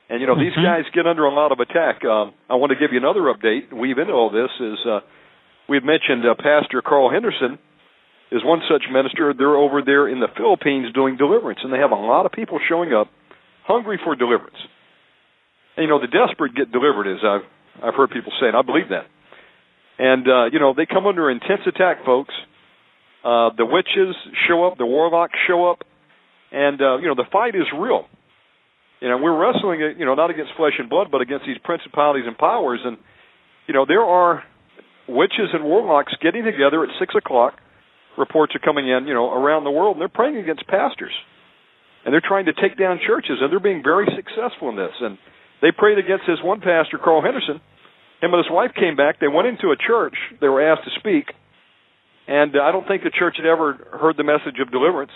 and 0.09 0.21
you 0.21 0.27
know 0.27 0.35
these 0.35 0.53
Mhm. 0.53 0.63
guys 0.63 0.85
get 0.93 1.05
under 1.05 1.25
a 1.25 1.33
lot 1.33 1.51
of 1.51 1.59
attack. 1.59 2.03
Um, 2.05 2.33
I 2.49 2.55
want 2.55 2.71
to 2.71 2.75
give 2.77 2.91
you 2.91 2.97
another 2.99 3.21
update. 3.33 3.71
Weave 3.73 3.97
into 3.99 4.13
all 4.13 4.29
this 4.29 4.49
is 4.59 4.79
uh, 4.85 5.01
we've 5.69 5.83
mentioned 5.83 6.25
uh, 6.25 6.35
Pastor 6.35 6.81
Carl 6.81 7.09
Henderson 7.11 7.59
is 8.31 8.43
one 8.43 8.61
such 8.69 8.83
minister. 8.91 9.33
They're 9.37 9.55
over 9.55 9.81
there 9.85 10.07
in 10.07 10.19
the 10.19 10.27
Philippines 10.35 10.93
doing 10.93 11.17
deliverance, 11.17 11.59
and 11.63 11.71
they 11.71 11.79
have 11.79 11.91
a 11.91 11.95
lot 11.95 12.25
of 12.25 12.31
people 12.31 12.59
showing 12.67 12.93
up 12.93 13.07
hungry 13.65 13.99
for 14.03 14.15
deliverance. 14.15 14.57
And 15.75 15.83
you 15.83 15.89
know 15.89 15.99
the 15.99 16.07
desperate 16.07 16.55
get 16.55 16.71
delivered, 16.71 17.07
as 17.07 17.19
I've 17.23 17.47
I've 17.83 17.95
heard 17.95 18.11
people 18.11 18.31
say, 18.39 18.47
and 18.47 18.57
I 18.57 18.61
believe 18.63 18.89
that. 18.89 19.05
And 19.99 20.27
uh, 20.27 20.45
you 20.51 20.59
know 20.59 20.73
they 20.75 20.85
come 20.85 21.05
under 21.05 21.29
intense 21.29 21.61
attack, 21.67 22.03
folks. 22.05 22.33
Uh, 23.23 23.49
the 23.57 23.65
witches 23.65 24.15
show 24.47 24.65
up, 24.65 24.77
the 24.77 24.85
warlocks 24.85 25.37
show 25.47 25.69
up, 25.69 25.83
and 26.51 26.81
uh, 26.81 26.97
you 26.97 27.07
know 27.07 27.15
the 27.15 27.27
fight 27.31 27.55
is 27.55 27.67
real. 27.77 28.05
You 29.01 29.09
know 29.09 29.17
we're 29.17 29.37
wrestling, 29.37 29.81
uh, 29.83 29.97
you 29.97 30.05
know, 30.05 30.15
not 30.15 30.31
against 30.31 30.51
flesh 30.57 30.73
and 30.79 30.89
blood, 30.89 31.07
but 31.11 31.21
against 31.21 31.45
these 31.45 31.57
principalities 31.63 32.25
and 32.25 32.37
powers. 32.37 32.79
And 32.83 32.97
you 33.67 33.73
know 33.73 33.85
there 33.85 34.03
are 34.03 34.43
witches 35.07 35.49
and 35.53 35.63
warlocks 35.63 36.13
getting 36.21 36.43
together 36.43 36.83
at 36.83 36.89
six 36.99 37.15
o'clock. 37.15 37.55
Reports 38.17 38.55
are 38.55 38.59
coming 38.59 38.89
in, 38.89 39.05
you 39.07 39.13
know, 39.13 39.31
around 39.31 39.63
the 39.63 39.71
world, 39.71 39.95
and 39.95 40.01
they're 40.01 40.09
praying 40.09 40.37
against 40.37 40.65
pastors, 40.67 41.13
and 42.03 42.11
they're 42.11 42.23
trying 42.25 42.45
to 42.45 42.53
take 42.53 42.77
down 42.77 42.99
churches, 43.05 43.37
and 43.41 43.51
they're 43.51 43.59
being 43.59 43.83
very 43.83 44.07
successful 44.15 44.69
in 44.69 44.75
this. 44.75 44.93
And 44.99 45.17
they 45.61 45.71
prayed 45.71 45.99
against 45.99 46.25
this 46.27 46.39
one 46.43 46.59
pastor, 46.59 46.97
Carl 46.97 47.21
Henderson. 47.21 47.61
Him 48.21 48.33
and 48.33 48.41
his 48.41 48.49
wife 48.49 48.71
came 48.73 48.95
back. 48.95 49.19
They 49.19 49.29
went 49.29 49.47
into 49.47 49.69
a 49.69 49.77
church. 49.77 50.15
They 50.41 50.49
were 50.49 50.65
asked 50.65 50.89
to 50.89 50.99
speak, 50.99 51.29
and 52.27 52.55
uh, 52.55 52.61
I 52.65 52.71
don't 52.71 52.87
think 52.87 53.03
the 53.03 53.13
church 53.13 53.37
had 53.37 53.45
ever 53.45 53.77
heard 54.01 54.17
the 54.17 54.25
message 54.25 54.57
of 54.59 54.71
deliverance. 54.71 55.13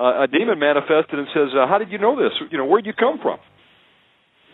Uh, 0.00 0.24
a 0.24 0.26
demon 0.26 0.58
manifested 0.58 1.14
and 1.14 1.28
says, 1.30 1.54
uh, 1.54 1.70
"How 1.70 1.78
did 1.78 1.90
you 1.94 1.98
know 1.98 2.18
this? 2.18 2.34
You 2.50 2.58
know, 2.58 2.66
where'd 2.66 2.86
you 2.86 2.92
come 2.92 3.22
from?" 3.22 3.38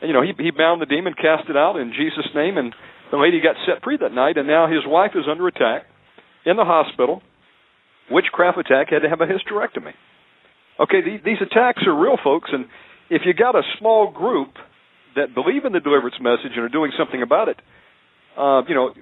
And 0.03 0.09
you 0.09 0.13
know, 0.13 0.21
he 0.21 0.37
he 0.37 0.51
bound 0.51 0.83
the 0.83 0.87
demon, 0.87 1.15
cast 1.15 1.49
it 1.49 1.57
out 1.57 1.77
in 1.81 1.93
Jesus' 1.97 2.29
name, 2.35 2.59
and 2.59 2.75
the 3.11 3.19
lady 3.19 3.41
got 3.41 3.57
set 3.67 3.83
free 3.83 3.99
that 4.01 4.13
night. 4.13 4.37
And 4.37 4.47
now 4.47 4.67
his 4.67 4.87
wife 4.87 5.13
is 5.15 5.25
under 5.31 5.49
attack 5.49 5.85
in 6.47 6.57
the 6.57 6.65
hospital. 6.65 7.23
Witchcraft 8.11 8.59
attack 8.59 8.89
had 8.91 9.01
to 9.01 9.09
have 9.09 9.21
a 9.21 9.27
hysterectomy. 9.27 9.95
Okay, 10.81 11.03
these, 11.05 11.21
these 11.25 11.39
attacks 11.41 11.83
are 11.87 11.95
real, 11.95 12.17
folks, 12.23 12.51
and 12.53 12.65
if 13.11 13.23
you 13.27 13.35
got 13.35 13.55
a 13.55 13.63
small 13.79 14.11
group 14.11 14.55
that 15.15 15.35
believe 15.35 15.65
in 15.67 15.73
the 15.73 15.81
deliverance 15.81 16.17
message 16.21 16.57
and 16.57 16.65
are 16.65 16.71
doing 16.71 16.91
something 16.99 17.23
about 17.23 17.49
it, 17.49 17.57
uh, 18.39 18.63
you 18.67 18.75
know, 18.75 18.95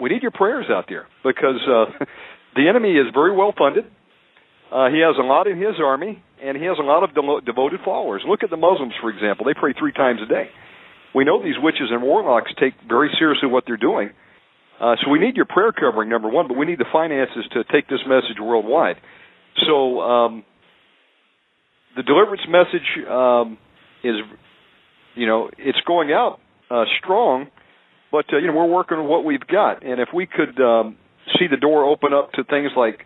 we 0.00 0.08
need 0.08 0.22
your 0.22 0.30
prayers 0.30 0.66
out 0.70 0.86
there 0.88 1.06
because 1.22 1.60
uh, 1.68 2.04
the 2.56 2.68
enemy 2.68 2.92
is 2.92 3.06
very 3.12 3.36
well 3.36 3.52
funded. 3.56 3.84
Uh, 4.72 4.88
he 4.88 5.00
has 5.00 5.16
a 5.18 5.26
lot 5.26 5.46
in 5.46 5.58
his 5.58 5.76
army, 5.82 6.22
and 6.42 6.56
he 6.56 6.64
has 6.64 6.78
a 6.78 6.82
lot 6.82 7.02
of 7.02 7.12
de- 7.14 7.44
devoted 7.44 7.80
followers. 7.84 8.22
Look 8.26 8.42
at 8.42 8.50
the 8.50 8.56
Muslims, 8.56 8.94
for 9.00 9.10
example. 9.10 9.44
They 9.44 9.54
pray 9.54 9.74
three 9.78 9.92
times 9.92 10.20
a 10.22 10.26
day. 10.26 10.48
We 11.14 11.24
know 11.24 11.42
these 11.42 11.58
witches 11.60 11.88
and 11.90 12.02
warlocks 12.02 12.52
take 12.60 12.74
very 12.88 13.10
seriously 13.18 13.48
what 13.48 13.64
they're 13.66 13.76
doing. 13.76 14.10
Uh, 14.80 14.96
so 15.02 15.10
we 15.10 15.18
need 15.18 15.36
your 15.36 15.44
prayer 15.44 15.72
covering, 15.72 16.08
number 16.08 16.28
one, 16.28 16.48
but 16.48 16.56
we 16.56 16.64
need 16.64 16.78
the 16.78 16.86
finances 16.90 17.44
to 17.52 17.64
take 17.64 17.88
this 17.88 18.00
message 18.06 18.40
worldwide. 18.40 18.96
So 19.66 20.00
um, 20.00 20.44
the 21.96 22.02
deliverance 22.02 22.42
message 22.48 23.06
um, 23.08 23.58
is, 24.02 24.16
you 25.16 25.26
know, 25.26 25.50
it's 25.58 25.80
going 25.86 26.12
out 26.12 26.38
uh, 26.70 26.84
strong, 27.02 27.48
but 28.10 28.24
uh, 28.32 28.38
you 28.38 28.46
know 28.46 28.54
we're 28.54 28.72
working 28.72 28.98
on 28.98 29.06
what 29.06 29.24
we've 29.24 29.46
got, 29.46 29.84
and 29.84 30.00
if 30.00 30.08
we 30.14 30.26
could 30.26 30.60
um, 30.62 30.96
see 31.38 31.46
the 31.50 31.56
door 31.56 31.84
open 31.84 32.14
up 32.14 32.32
to 32.32 32.44
things 32.44 32.70
like 32.76 33.00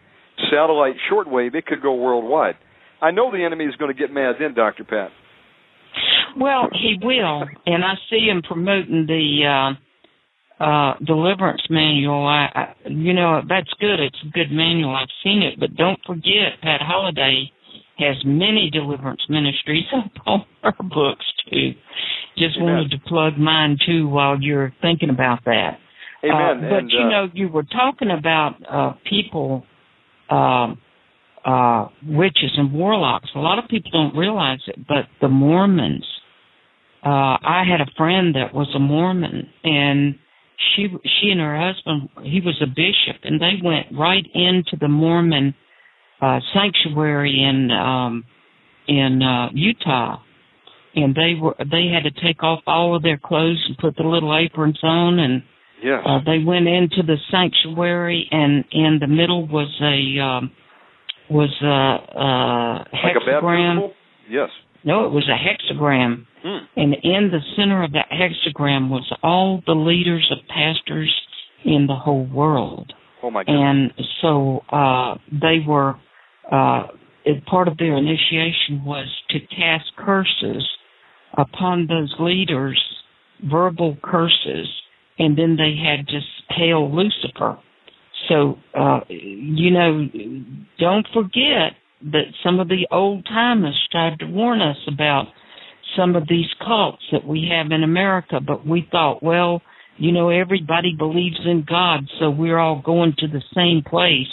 satellite 0.50 0.94
shortwave, 1.10 1.54
it 1.54 1.66
could 1.66 1.82
go 1.82 1.94
worldwide. 1.94 2.54
I 3.00 3.10
know 3.10 3.30
the 3.30 3.44
enemy 3.44 3.64
is 3.64 3.74
going 3.76 3.92
to 3.92 3.98
get 3.98 4.12
mad 4.12 4.36
then, 4.38 4.54
Doctor 4.54 4.84
Pat. 4.84 5.10
Well, 6.36 6.68
he 6.72 6.96
will, 7.02 7.44
and 7.66 7.84
I 7.84 7.94
see 8.10 8.26
him 8.26 8.42
promoting 8.42 9.06
the 9.06 9.74
uh, 10.60 10.64
uh, 10.64 10.94
deliverance 11.04 11.62
manual. 11.70 12.26
I, 12.26 12.48
I, 12.54 12.74
you 12.88 13.12
know, 13.12 13.42
that's 13.48 13.70
good. 13.80 14.00
It's 14.00 14.18
a 14.26 14.30
good 14.30 14.50
manual. 14.50 14.94
I've 14.94 15.08
seen 15.22 15.42
it, 15.42 15.58
but 15.58 15.76
don't 15.76 15.98
forget, 16.06 16.60
Pat 16.62 16.80
Holliday 16.80 17.50
has 17.98 18.16
many 18.24 18.70
deliverance 18.72 19.22
ministries 19.28 19.84
up 19.96 20.10
on 20.26 20.44
her 20.62 20.72
books 20.82 21.24
too. 21.50 21.72
Just 22.36 22.56
Amen. 22.56 22.74
wanted 22.74 22.90
to 22.90 22.98
plug 23.06 23.38
mine 23.38 23.78
too 23.86 24.08
while 24.08 24.40
you're 24.40 24.72
thinking 24.82 25.10
about 25.10 25.44
that. 25.44 25.78
Amen. 26.24 26.34
Uh, 26.34 26.54
but 26.68 26.78
and, 26.78 26.90
you 26.90 27.00
uh, 27.00 27.08
know, 27.08 27.28
you 27.32 27.48
were 27.48 27.64
talking 27.64 28.10
about 28.10 28.54
uh, 28.68 28.94
people, 29.08 29.64
um, 30.30 30.80
uh, 31.44 31.88
witches 32.06 32.52
and 32.56 32.72
warlocks. 32.72 33.28
A 33.34 33.38
lot 33.38 33.58
of 33.58 33.68
people 33.68 33.90
don't 33.92 34.16
realize 34.16 34.60
it, 34.66 34.86
but 34.88 35.04
the 35.20 35.28
Mormons. 35.28 36.06
Uh, 37.04 37.36
I 37.42 37.64
had 37.68 37.80
a 37.80 37.90
friend 37.96 38.34
that 38.34 38.54
was 38.54 38.68
a 38.74 38.78
Mormon, 38.78 39.48
and 39.62 40.14
she 40.74 40.88
she 41.20 41.30
and 41.30 41.40
her 41.40 41.58
husband 41.58 42.08
he 42.22 42.40
was 42.40 42.60
a 42.62 42.66
bishop, 42.66 43.22
and 43.24 43.40
they 43.40 43.60
went 43.62 43.86
right 43.92 44.24
into 44.34 44.76
the 44.80 44.88
Mormon 44.88 45.54
uh, 46.22 46.40
sanctuary 46.54 47.42
in 47.42 47.70
um, 47.70 48.24
in 48.88 49.22
uh, 49.22 49.48
Utah, 49.52 50.18
and 50.94 51.14
they 51.14 51.34
were 51.40 51.54
they 51.58 51.88
had 51.92 52.04
to 52.04 52.22
take 52.22 52.42
off 52.42 52.60
all 52.66 52.96
of 52.96 53.02
their 53.02 53.18
clothes 53.18 53.62
and 53.68 53.76
put 53.76 53.96
the 53.96 54.02
little 54.02 54.34
aprons 54.36 54.78
on 54.82 55.18
and 55.18 55.42
yes. 55.82 56.02
uh, 56.06 56.18
they 56.24 56.38
went 56.38 56.66
into 56.66 57.02
the 57.06 57.16
sanctuary, 57.30 58.28
and 58.30 58.64
in 58.72 58.98
the 59.00 59.06
middle 59.06 59.46
was 59.46 59.68
a 59.82 60.20
um, 60.20 60.50
was 61.28 61.50
a, 61.62 61.66
a 61.66 62.98
like 63.04 63.16
a 63.16 63.20
hexagram. 63.20 63.76
baptismal? 63.76 63.92
Yes. 64.28 64.48
No, 64.84 65.06
it 65.06 65.12
was 65.12 65.28
a 65.28 65.36
hexagram, 65.36 66.26
Hmm. 66.42 66.58
and 66.76 66.94
in 67.02 67.30
the 67.30 67.40
center 67.56 67.82
of 67.82 67.92
that 67.92 68.10
hexagram 68.10 68.90
was 68.90 69.10
all 69.22 69.62
the 69.66 69.74
leaders 69.74 70.30
of 70.30 70.46
pastors 70.48 71.12
in 71.64 71.86
the 71.86 71.94
whole 71.94 72.26
world. 72.26 72.92
Oh 73.22 73.30
my 73.30 73.44
God. 73.44 73.54
And 73.54 73.92
so 74.20 74.62
uh, 74.70 75.14
they 75.32 75.60
were, 75.66 75.96
uh, 76.52 76.82
part 77.46 77.68
of 77.68 77.78
their 77.78 77.96
initiation 77.96 78.84
was 78.84 79.08
to 79.30 79.40
cast 79.40 79.90
curses 79.96 80.68
upon 81.38 81.86
those 81.86 82.14
leaders, 82.18 82.78
verbal 83.42 83.96
curses, 84.02 84.68
and 85.18 85.38
then 85.38 85.56
they 85.56 85.74
had 85.82 86.06
to 86.08 86.20
hail 86.50 86.94
Lucifer. 86.94 87.58
So, 88.28 88.58
uh, 88.74 89.00
you 89.08 89.70
know, 89.70 90.08
don't 90.78 91.06
forget 91.14 91.72
that 92.12 92.26
some 92.44 92.60
of 92.60 92.68
the 92.68 92.86
old 92.90 93.24
timers 93.26 93.88
tried 93.90 94.18
to 94.18 94.26
warn 94.26 94.60
us 94.60 94.76
about 94.92 95.26
some 95.96 96.16
of 96.16 96.28
these 96.28 96.48
cults 96.64 97.02
that 97.12 97.26
we 97.26 97.50
have 97.50 97.70
in 97.70 97.82
America, 97.82 98.40
but 98.44 98.66
we 98.66 98.86
thought, 98.90 99.22
well, 99.22 99.62
you 99.96 100.12
know, 100.12 100.28
everybody 100.28 100.94
believes 100.96 101.38
in 101.44 101.64
God, 101.68 102.00
so 102.18 102.30
we're 102.30 102.58
all 102.58 102.82
going 102.84 103.14
to 103.18 103.28
the 103.28 103.42
same 103.54 103.82
place. 103.88 104.26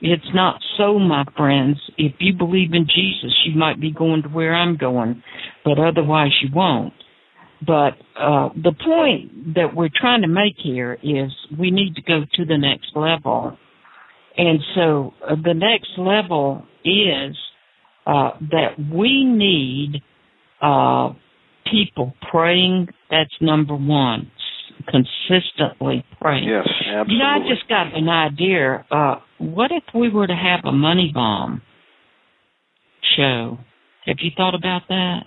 It's 0.00 0.34
not 0.34 0.60
so, 0.76 0.98
my 0.98 1.24
friends. 1.36 1.78
If 1.96 2.14
you 2.18 2.34
believe 2.34 2.72
in 2.72 2.86
Jesus, 2.86 3.32
you 3.46 3.56
might 3.56 3.80
be 3.80 3.92
going 3.92 4.22
to 4.22 4.28
where 4.28 4.54
I'm 4.54 4.76
going, 4.76 5.22
but 5.64 5.78
otherwise 5.78 6.32
you 6.42 6.48
won't. 6.52 6.92
But 7.64 7.92
uh, 8.20 8.50
the 8.54 8.74
point 8.84 9.54
that 9.54 9.74
we're 9.74 9.88
trying 9.94 10.22
to 10.22 10.28
make 10.28 10.56
here 10.62 10.98
is 11.02 11.30
we 11.58 11.70
need 11.70 11.94
to 11.94 12.02
go 12.02 12.24
to 12.34 12.44
the 12.44 12.58
next 12.58 12.90
level. 12.94 13.56
And 14.36 14.58
so 14.74 15.14
uh, 15.26 15.36
the 15.42 15.54
next 15.54 15.90
level 15.96 16.66
is 16.84 17.36
uh, 18.06 18.30
that 18.50 18.78
we 18.92 19.24
need 19.24 20.02
uh, 20.60 21.12
people 21.70 22.14
praying. 22.30 22.88
That's 23.10 23.34
number 23.40 23.74
one. 23.74 24.30
Consistently 24.86 26.04
praying. 26.20 26.48
Yes, 26.48 26.66
absolutely. 26.68 27.14
You 27.14 27.18
know, 27.20 27.24
I 27.26 27.38
just 27.48 27.68
got 27.68 27.94
an 27.96 28.08
idea. 28.08 28.84
Uh, 28.90 29.16
what 29.38 29.70
if 29.70 29.84
we 29.94 30.10
were 30.10 30.26
to 30.26 30.34
have 30.34 30.64
a 30.64 30.72
money 30.72 31.10
bomb 31.14 31.62
show? 33.16 33.58
Have 34.06 34.16
you 34.20 34.30
thought 34.36 34.54
about 34.54 34.82
that? 34.88 35.20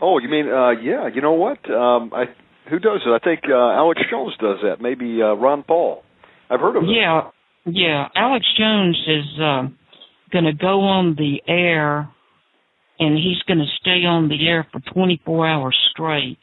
Oh, 0.00 0.18
you 0.18 0.28
mean 0.28 0.48
uh 0.48 0.70
yeah, 0.70 1.08
you 1.14 1.22
know 1.22 1.32
what? 1.34 1.58
Um 1.70 2.12
I 2.12 2.24
who 2.68 2.78
does 2.78 3.00
it? 3.06 3.10
I 3.10 3.18
think 3.24 3.42
uh 3.48 3.54
Alex 3.54 4.02
Jones 4.10 4.34
does 4.40 4.58
that. 4.64 4.80
Maybe 4.80 5.22
uh 5.22 5.34
Ron 5.34 5.62
Paul. 5.62 6.02
I've 6.50 6.60
heard 6.60 6.76
of 6.76 6.82
it. 6.82 6.90
Yeah, 6.90 7.30
yeah. 7.64 8.08
Alex 8.14 8.44
Jones 8.58 9.00
is 9.06 9.40
uh, 9.40 9.62
going 10.32 10.44
to 10.44 10.52
go 10.52 10.80
on 10.80 11.14
the 11.16 11.40
air, 11.46 12.08
and 12.98 13.16
he's 13.16 13.42
going 13.46 13.58
to 13.58 13.66
stay 13.80 14.04
on 14.04 14.28
the 14.28 14.48
air 14.48 14.66
for 14.72 14.80
24 14.92 15.46
hours 15.46 15.76
straight 15.92 16.38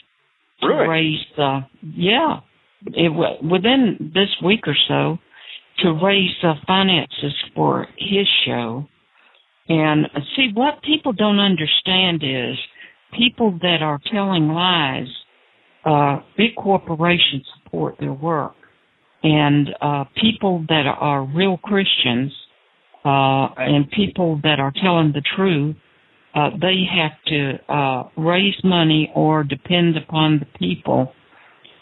to 0.61 0.67
Really? 0.67 0.87
raise 0.87 1.25
the 1.37 1.59
yeah 1.81 2.39
it, 2.87 3.43
within 3.43 4.11
this 4.13 4.29
week 4.43 4.67
or 4.67 4.75
so 4.87 5.17
to 5.79 5.93
raise 6.03 6.31
the 6.41 6.53
finances 6.67 7.33
for 7.55 7.87
his 7.97 8.27
show. 8.45 8.85
And 9.69 10.07
see 10.35 10.49
what 10.53 10.81
people 10.81 11.13
don't 11.13 11.39
understand 11.39 12.23
is 12.23 12.57
people 13.17 13.57
that 13.61 13.81
are 13.81 13.99
telling 14.11 14.49
lies. 14.49 15.07
Uh, 15.85 16.19
big 16.35 16.55
corporations 16.57 17.45
support 17.63 17.95
their 17.99 18.11
work 18.11 18.53
and 19.23 19.69
uh, 19.81 20.03
people 20.19 20.65
that 20.67 20.83
are 20.99 21.23
real 21.23 21.57
Christians 21.57 22.31
uh, 23.05 23.47
and 23.57 23.89
people 23.91 24.39
that 24.43 24.59
are 24.59 24.73
telling 24.81 25.13
the 25.13 25.21
truth, 25.35 25.75
uh, 26.35 26.49
they 26.61 26.83
have 26.91 27.11
to 27.27 27.73
uh, 27.73 28.09
raise 28.17 28.55
money 28.63 29.11
or 29.15 29.43
depend 29.43 29.97
upon 29.97 30.39
the 30.39 30.59
people 30.59 31.11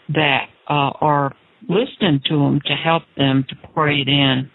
that 0.10 0.46
uh, 0.70 0.92
are 1.02 1.36
listening 1.68 2.22
to 2.26 2.38
them 2.38 2.60
to 2.66 2.74
help 2.74 3.04
them 3.18 3.46
to 3.50 3.56
pray 3.74 4.02
it 4.02 4.08
in. 4.08 4.50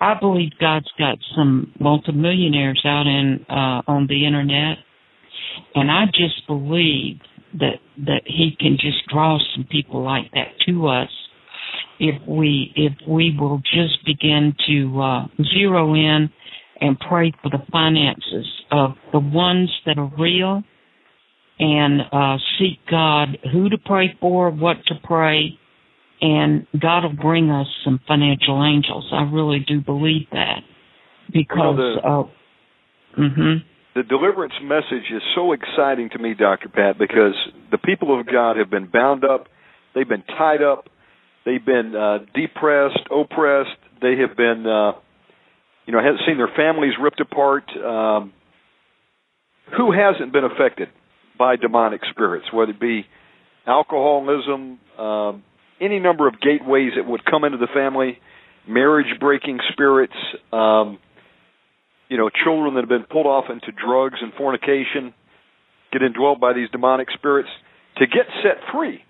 I 0.00 0.14
believe 0.20 0.50
God's 0.60 0.90
got 0.98 1.18
some 1.34 1.72
multimillionaires 1.80 2.82
out 2.84 3.06
in 3.06 3.44
uh, 3.48 3.82
on 3.86 4.06
the 4.08 4.26
internet, 4.26 4.78
and 5.74 5.90
I 5.90 6.04
just 6.06 6.46
believe 6.46 7.18
that 7.54 7.78
that 7.98 8.22
He 8.26 8.56
can 8.58 8.76
just 8.78 9.06
draw 9.12 9.38
some 9.54 9.64
people 9.64 10.04
like 10.04 10.30
that 10.32 10.48
to 10.66 10.88
us 10.88 11.08
if 11.98 12.20
we 12.26 12.72
if 12.76 12.92
we 13.08 13.36
will 13.38 13.58
just 13.58 14.04
begin 14.04 14.54
to 14.66 15.00
uh, 15.00 15.26
zero 15.54 15.94
in 15.94 16.30
and 16.80 16.98
pray 17.08 17.32
for 17.42 17.50
the 17.50 17.64
finances 17.70 18.46
of 18.70 18.92
the 19.12 19.20
ones 19.20 19.70
that 19.86 19.98
are 19.98 20.12
real 20.18 20.62
and 21.58 22.00
uh, 22.12 22.36
seek 22.58 22.78
God 22.90 23.38
who 23.52 23.68
to 23.68 23.78
pray 23.78 24.16
for, 24.20 24.50
what 24.50 24.78
to 24.86 24.94
pray, 25.04 25.58
and 26.20 26.66
God 26.80 27.04
will 27.04 27.12
bring 27.12 27.50
us 27.50 27.66
some 27.84 28.00
financial 28.08 28.64
angels. 28.64 29.08
I 29.12 29.22
really 29.30 29.60
do 29.60 29.80
believe 29.80 30.26
that 30.32 30.62
because 31.32 31.76
the- 31.76 32.00
uh, 32.04 32.24
mhm 33.18 33.62
The 33.94 34.02
deliverance 34.02 34.54
message 34.60 35.08
is 35.12 35.22
so 35.36 35.52
exciting 35.52 36.10
to 36.10 36.18
me, 36.18 36.34
Dr. 36.34 36.68
Pat, 36.68 36.98
because 36.98 37.34
the 37.70 37.78
people 37.78 38.18
of 38.18 38.26
God 38.26 38.56
have 38.56 38.68
been 38.68 38.86
bound 38.86 39.24
up, 39.24 39.46
they've 39.94 40.08
been 40.08 40.24
tied 40.36 40.62
up, 40.62 40.88
they've 41.44 41.64
been 41.64 41.94
uh, 41.94 42.18
depressed, 42.34 43.00
oppressed, 43.10 43.78
they 44.00 44.16
have 44.16 44.36
been, 44.36 44.66
uh, 44.66 44.92
you 45.86 45.92
know, 45.92 46.02
have 46.02 46.16
seen 46.26 46.38
their 46.38 46.52
families 46.56 46.92
ripped 47.00 47.20
apart. 47.20 47.64
Um, 47.76 48.32
who 49.76 49.92
hasn't 49.92 50.32
been 50.32 50.44
affected 50.44 50.88
by 51.38 51.56
demonic 51.56 52.00
spirits, 52.10 52.46
whether 52.52 52.72
it 52.72 52.80
be 52.80 53.06
alcoholism, 53.66 54.78
um, 54.98 55.42
any 55.80 55.98
number 55.98 56.28
of 56.28 56.34
gateways 56.40 56.92
that 56.96 57.06
would 57.06 57.24
come 57.24 57.44
into 57.44 57.58
the 57.58 57.68
family, 57.74 58.18
marriage 58.68 59.18
breaking 59.18 59.58
spirits, 59.72 60.14
um, 60.52 60.98
you 62.08 62.16
know, 62.16 62.30
children 62.44 62.74
that 62.74 62.82
have 62.82 62.88
been 62.88 63.06
pulled 63.10 63.26
off 63.26 63.46
into 63.50 63.72
drugs 63.72 64.16
and 64.20 64.32
fornication, 64.34 65.14
get 65.92 66.02
indwelled 66.02 66.40
by 66.40 66.52
these 66.52 66.68
demonic 66.70 67.08
spirits, 67.14 67.48
to 67.96 68.06
get 68.06 68.26
set 68.42 68.58
free, 68.72 69.02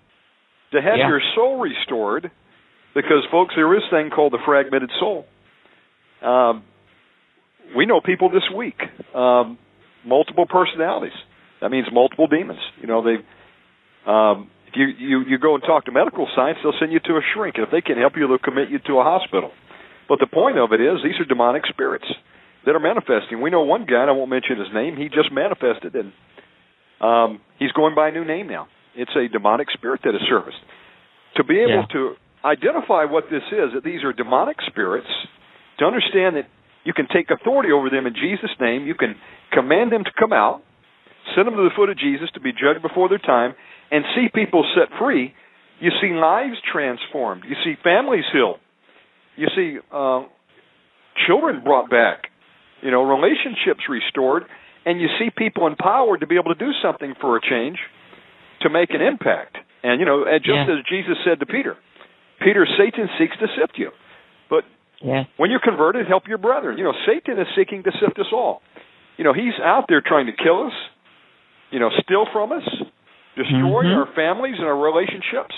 to 0.71 0.81
have 0.81 0.97
Yeah. 0.97 1.07
your 1.07 1.21
soul 1.35 1.57
restored, 1.57 2.31
because 2.93 3.25
folks, 3.31 3.55
there 3.55 3.73
is 3.75 3.83
a 3.83 3.89
thing 3.89 4.09
called 4.09 4.33
the 4.33 4.39
fragmented 4.39 4.91
soul. 4.99 5.25
Um, 6.21 6.63
we 7.75 7.85
know 7.85 8.01
people 8.01 8.29
this 8.29 8.49
week, 8.49 8.81
um, 9.13 9.57
multiple 10.03 10.45
personalities. 10.45 11.17
That 11.61 11.71
means 11.71 11.87
multiple 11.91 12.27
demons. 12.27 12.59
You 12.79 12.87
know, 12.87 13.01
they 13.01 13.17
um, 14.05 14.49
if 14.67 14.75
you, 14.75 14.85
you 14.85 15.21
you 15.21 15.37
go 15.37 15.55
and 15.55 15.63
talk 15.63 15.85
to 15.85 15.91
medical 15.91 16.27
science, 16.35 16.59
they'll 16.61 16.77
send 16.79 16.91
you 16.91 16.99
to 16.99 17.17
a 17.17 17.21
shrink, 17.33 17.55
and 17.57 17.65
if 17.65 17.71
they 17.71 17.81
can't 17.81 17.97
help 17.97 18.17
you, 18.17 18.27
they'll 18.27 18.37
commit 18.37 18.69
you 18.69 18.79
to 18.79 18.99
a 18.99 19.03
hospital. 19.03 19.51
But 20.07 20.19
the 20.19 20.27
point 20.27 20.57
of 20.59 20.71
it 20.73 20.81
is, 20.81 21.01
these 21.03 21.19
are 21.19 21.25
demonic 21.25 21.65
spirits 21.65 22.05
that 22.65 22.75
are 22.75 22.79
manifesting. 22.79 23.41
We 23.41 23.49
know 23.49 23.61
one 23.61 23.85
guy, 23.85 24.01
and 24.01 24.09
I 24.09 24.13
won't 24.13 24.29
mention 24.29 24.59
his 24.59 24.71
name. 24.73 24.97
He 24.97 25.09
just 25.09 25.31
manifested, 25.31 25.95
and 25.95 26.13
um, 27.01 27.41
he's 27.57 27.71
going 27.71 27.95
by 27.95 28.09
a 28.09 28.11
new 28.11 28.25
name 28.25 28.47
now. 28.47 28.67
It's 28.95 29.15
a 29.15 29.27
demonic 29.27 29.69
spirit 29.71 30.01
that 30.03 30.15
is 30.15 30.21
surfaced. 30.27 30.57
To 31.35 31.43
be 31.43 31.59
able 31.59 31.85
Yeah. 31.85 31.85
to 31.93 32.17
identify 32.43 33.05
what 33.05 33.29
this 33.29 33.43
is, 33.51 33.73
that 33.73 33.83
these 33.83 34.03
are 34.03 34.13
demonic 34.13 34.61
spirits, 34.61 35.09
to 35.77 35.85
understand 35.85 36.35
that 36.37 36.45
you 36.83 36.93
can 36.93 37.07
take 37.07 37.31
authority 37.31 37.71
over 37.71 37.89
them 37.89 38.05
in 38.05 38.13
Jesus' 38.13 38.57
name, 38.59 38.85
you 38.85 38.95
can 38.95 39.15
command 39.51 39.91
them 39.91 40.03
to 40.03 40.11
come 40.13 40.31
out, 40.31 40.61
send 41.33 41.47
them 41.47 41.55
to 41.55 41.63
the 41.63 41.71
foot 41.75 41.89
of 41.89 41.97
Jesus 41.97 42.29
to 42.31 42.39
be 42.39 42.53
judged 42.53 42.81
before 42.81 43.09
their 43.09 43.17
time, 43.17 43.55
and 43.91 44.05
see 44.15 44.29
people 44.29 44.63
set 44.75 44.89
free. 44.97 45.33
You 45.79 45.91
see 45.99 46.13
lives 46.13 46.55
transformed. 46.71 47.43
You 47.45 47.55
see 47.63 47.75
families 47.83 48.23
healed. 48.31 48.59
You 49.35 49.47
see 49.55 49.79
uh, 49.91 50.23
children 51.27 51.61
brought 51.63 51.89
back. 51.89 52.29
You 52.81 52.91
know, 52.91 53.03
relationships 53.03 53.89
restored, 53.89 54.43
and 54.85 55.01
you 55.01 55.07
see 55.19 55.29
people 55.35 55.67
empowered 55.67 56.19
to 56.21 56.27
be 56.27 56.35
able 56.35 56.53
to 56.53 56.59
do 56.59 56.71
something 56.81 57.15
for 57.19 57.35
a 57.35 57.41
change, 57.41 57.77
to 58.61 58.69
make 58.69 58.91
an 58.91 59.01
impact. 59.01 59.57
And 59.83 59.99
you 59.99 60.05
know, 60.05 60.23
and 60.23 60.43
just 60.43 60.67
Yeah. 60.67 60.75
as 60.75 60.83
Jesus 60.85 61.17
said 61.23 61.39
to 61.39 61.45
Peter, 61.45 61.77
Peter, 62.39 62.65
Satan 62.77 63.09
seeks 63.17 63.37
to 63.37 63.47
sift 63.55 63.77
you, 63.77 63.91
but 64.49 64.65
Yeah. 65.01 65.25
when 65.37 65.51
you're 65.51 65.59
converted, 65.59 66.07
help 66.07 66.27
your 66.27 66.37
brethren. 66.37 66.77
You 66.77 66.85
know, 66.85 66.93
Satan 67.05 67.37
is 67.39 67.47
seeking 67.55 67.83
to 67.83 67.91
sift 67.99 68.19
us 68.19 68.31
all. 68.31 68.61
You 69.17 69.23
know, 69.23 69.33
he's 69.33 69.57
out 69.59 69.87
there 69.87 70.01
trying 70.01 70.25
to 70.25 70.33
kill 70.33 70.67
us, 70.67 70.73
you 71.71 71.79
know, 71.79 71.89
steal 72.03 72.25
from 72.25 72.51
us, 72.51 72.67
destroy 73.35 73.83
Mhm. 73.83 73.97
our 73.97 74.05
families 74.07 74.57
and 74.57 74.67
our 74.67 74.77
relationships. 74.77 75.55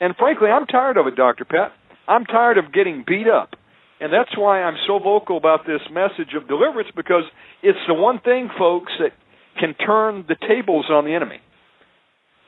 And 0.00 0.16
frankly, 0.16 0.50
I'm 0.50 0.66
tired 0.66 0.96
of 0.96 1.06
it, 1.06 1.16
Dr. 1.16 1.44
Pat. 1.44 1.72
I'm 2.08 2.24
tired 2.26 2.58
of 2.58 2.72
getting 2.72 3.02
beat 3.02 3.28
up. 3.28 3.56
And 4.00 4.12
that's 4.12 4.34
why 4.36 4.62
I'm 4.62 4.78
so 4.86 4.98
vocal 4.98 5.36
about 5.36 5.66
this 5.66 5.82
message 5.90 6.34
of 6.34 6.48
deliverance 6.48 6.90
because 6.92 7.24
it's 7.62 7.84
the 7.86 7.94
one 7.94 8.18
thing, 8.18 8.48
folks, 8.48 8.92
that 8.98 9.12
can 9.58 9.74
turn 9.74 10.24
the 10.26 10.36
tables 10.36 10.88
on 10.88 11.04
the 11.04 11.14
enemy. 11.14 11.40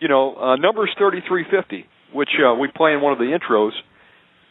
You 0.03 0.09
know, 0.09 0.35
uh, 0.35 0.57
Numbers 0.57 0.91
33:50, 1.01 1.85
which 2.13 2.31
uh, 2.45 2.55
we 2.55 2.67
play 2.75 2.93
in 2.93 3.01
one 3.01 3.13
of 3.13 3.21
the 3.21 3.39
intros, 3.39 3.71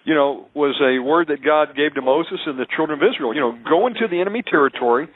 you 0.06 0.16
know, 0.16 0.48
was 0.54 0.80
a 0.82 1.04
word 1.04 1.28
that 1.28 1.44
God 1.44 1.76
gave 1.76 1.94
to 1.96 2.02
Moses 2.02 2.40
and 2.46 2.58
the 2.58 2.66
children 2.74 2.98
of 2.98 3.04
Israel. 3.04 3.36
You 3.36 3.42
know, 3.42 3.60
go 3.68 3.88
into 3.88 4.08
the 4.10 4.22
enemy 4.22 4.44
territory, 4.50 5.10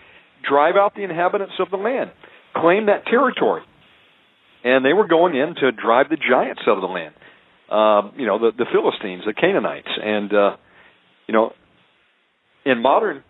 drive 0.48 0.76
out 0.76 0.94
the 0.94 1.04
inhabitants 1.04 1.54
of 1.58 1.72
the 1.72 1.78
land, 1.78 2.12
claim 2.54 2.88
that 2.88 3.06
territory. 3.06 3.62
And 4.66 4.84
they 4.84 4.92
were 4.92 5.08
going 5.08 5.36
in 5.36 5.56
to 5.56 5.72
drive 5.72 6.10
the 6.10 6.18
giants 6.18 6.64
out 6.68 6.76
of 6.76 6.82
the 6.82 6.88
land. 6.88 7.16
Um, 7.72 8.20
you 8.20 8.28
know, 8.28 8.38
the, 8.38 8.52
the 8.58 8.66
Philistines, 8.74 9.24
the 9.26 9.34
Canaanites. 9.34 9.88
And, 9.88 10.34
uh, 10.34 10.58
you 11.28 11.34
know, 11.34 11.54
in 12.66 12.82
modern 12.82 13.24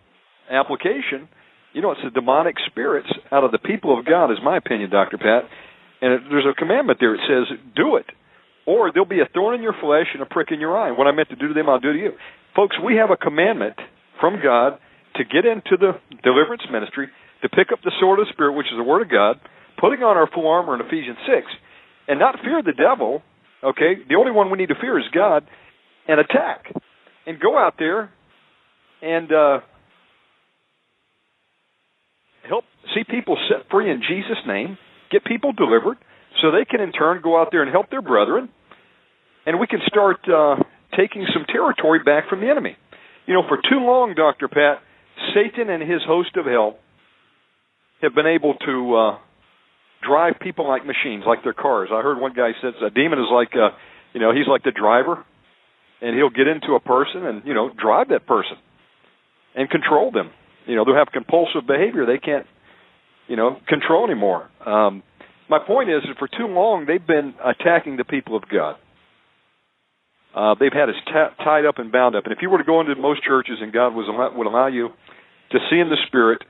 application, 0.50 1.28
you 1.72 1.82
know, 1.82 1.92
it's 1.92 2.00
the 2.02 2.10
demonic 2.10 2.56
spirits 2.66 3.08
out 3.30 3.44
of 3.44 3.52
the 3.52 3.58
people 3.58 3.96
of 3.96 4.04
God, 4.04 4.32
is 4.32 4.38
my 4.42 4.56
opinion, 4.56 4.90
Dr. 4.90 5.18
Pat. 5.18 5.48
And 6.00 6.12
it, 6.12 6.20
there's 6.28 6.46
a 6.46 6.54
commandment 6.54 6.98
there. 7.00 7.14
It 7.14 7.20
says, 7.26 7.58
do 7.74 7.96
it 7.96 8.06
or 8.66 8.90
there'll 8.92 9.08
be 9.08 9.20
a 9.20 9.30
thorn 9.32 9.54
in 9.54 9.62
your 9.62 9.74
flesh 9.80 10.06
and 10.12 10.20
a 10.20 10.26
prick 10.26 10.48
in 10.50 10.60
your 10.60 10.76
eye. 10.76 10.90
What 10.90 11.06
I 11.06 11.12
meant 11.12 11.30
to 11.30 11.36
do 11.36 11.48
to 11.48 11.54
them, 11.54 11.68
I'll 11.68 11.80
do 11.80 11.92
to 11.92 11.98
you. 11.98 12.12
Folks, 12.54 12.76
we 12.84 12.96
have 12.96 13.10
a 13.10 13.16
commandment 13.16 13.76
from 14.20 14.40
God 14.42 14.78
to 15.14 15.24
get 15.24 15.46
into 15.46 15.78
the 15.78 15.92
deliverance 16.22 16.62
ministry, 16.70 17.08
to 17.42 17.48
pick 17.48 17.68
up 17.72 17.78
the 17.84 17.92
sword 18.00 18.18
of 18.18 18.26
the 18.26 18.32
Spirit, 18.32 18.52
which 18.52 18.66
is 18.66 18.76
the 18.76 18.82
Word 18.84 19.02
of 19.02 19.10
God, 19.10 19.36
putting 19.78 20.02
on 20.02 20.16
our 20.16 20.28
full 20.34 20.48
armor 20.48 20.74
in 20.74 20.80
Ephesians 20.80 21.16
6, 21.26 21.46
and 22.08 22.18
not 22.18 22.36
fear 22.42 22.60
the 22.62 22.72
devil, 22.72 23.22
okay? 23.62 23.94
The 24.08 24.16
only 24.16 24.32
one 24.32 24.50
we 24.50 24.58
need 24.58 24.68
to 24.68 24.80
fear 24.80 24.98
is 24.98 25.04
God, 25.14 25.46
and 26.08 26.18
attack. 26.20 26.72
And 27.26 27.40
go 27.40 27.56
out 27.58 27.74
there 27.78 28.10
and 29.02 29.32
uh, 29.32 29.58
help 32.48 32.64
see 32.94 33.02
people 33.08 33.36
set 33.48 33.70
free 33.70 33.90
in 33.90 34.02
Jesus' 34.02 34.42
name, 34.46 34.78
get 35.10 35.24
people 35.24 35.52
delivered, 35.52 35.96
so 36.42 36.50
they 36.50 36.64
can 36.64 36.80
in 36.80 36.92
turn 36.92 37.20
go 37.22 37.40
out 37.40 37.48
there 37.50 37.62
and 37.62 37.70
help 37.70 37.90
their 37.90 38.02
brethren, 38.02 38.48
and 39.46 39.60
we 39.60 39.66
can 39.66 39.80
start 39.86 40.16
uh, 40.28 40.56
taking 40.96 41.26
some 41.32 41.44
territory 41.46 42.00
back 42.04 42.28
from 42.28 42.40
the 42.40 42.48
enemy. 42.48 42.76
You 43.26 43.34
know, 43.34 43.42
for 43.48 43.56
too 43.56 43.80
long, 43.80 44.14
Dr. 44.16 44.48
Pat, 44.48 44.78
Satan 45.34 45.70
and 45.70 45.82
his 45.82 46.02
host 46.06 46.36
of 46.36 46.46
hell 46.46 46.78
have 48.02 48.14
been 48.14 48.26
able 48.26 48.54
to 48.54 48.96
uh, 48.96 49.18
drive 50.06 50.34
people 50.40 50.68
like 50.68 50.84
machines, 50.86 51.24
like 51.26 51.42
their 51.42 51.54
cars. 51.54 51.88
I 51.92 52.02
heard 52.02 52.20
one 52.20 52.34
guy 52.34 52.50
says 52.62 52.74
a 52.84 52.90
demon 52.90 53.18
is 53.18 53.30
like, 53.32 53.50
uh, 53.54 53.70
you 54.12 54.20
know, 54.20 54.32
he's 54.32 54.46
like 54.46 54.62
the 54.62 54.72
driver, 54.72 55.24
and 56.00 56.14
he'll 56.14 56.30
get 56.30 56.46
into 56.46 56.74
a 56.74 56.80
person 56.80 57.24
and 57.26 57.42
you 57.44 57.54
know 57.54 57.70
drive 57.70 58.08
that 58.08 58.26
person 58.26 58.56
and 59.54 59.68
control 59.70 60.10
them. 60.10 60.30
You 60.66 60.76
know, 60.76 60.84
they'll 60.84 60.96
have 60.96 61.08
compulsive 61.12 61.66
behavior 61.66 62.06
they 62.06 62.18
can't, 62.18 62.46
you 63.28 63.36
know, 63.36 63.56
control 63.68 64.04
anymore. 64.04 64.48
Um, 64.64 65.02
my 65.48 65.58
point 65.64 65.90
is 65.90 66.02
that 66.06 66.18
for 66.18 66.28
too 66.28 66.46
long 66.46 66.86
they've 66.86 67.04
been 67.04 67.34
attacking 67.44 67.96
the 67.96 68.04
people 68.04 68.36
of 68.36 68.42
God. 68.48 68.76
Uh, 70.34 70.54
they've 70.60 70.72
had 70.72 70.88
us 70.90 70.96
ta- 71.06 71.32
tied 71.42 71.64
up 71.64 71.78
and 71.78 71.90
bound 71.90 72.14
up. 72.14 72.24
And 72.24 72.32
if 72.32 72.40
you 72.42 72.50
were 72.50 72.58
to 72.58 72.64
go 72.64 72.80
into 72.80 72.94
most 72.96 73.22
churches 73.22 73.56
and 73.60 73.72
God 73.72 73.94
was 73.94 74.06
allow- 74.08 74.36
would 74.36 74.46
allow 74.46 74.66
you 74.66 74.90
to 75.52 75.58
see 75.70 75.78
in 75.78 75.88
the 75.88 75.96
spirit, 76.06 76.42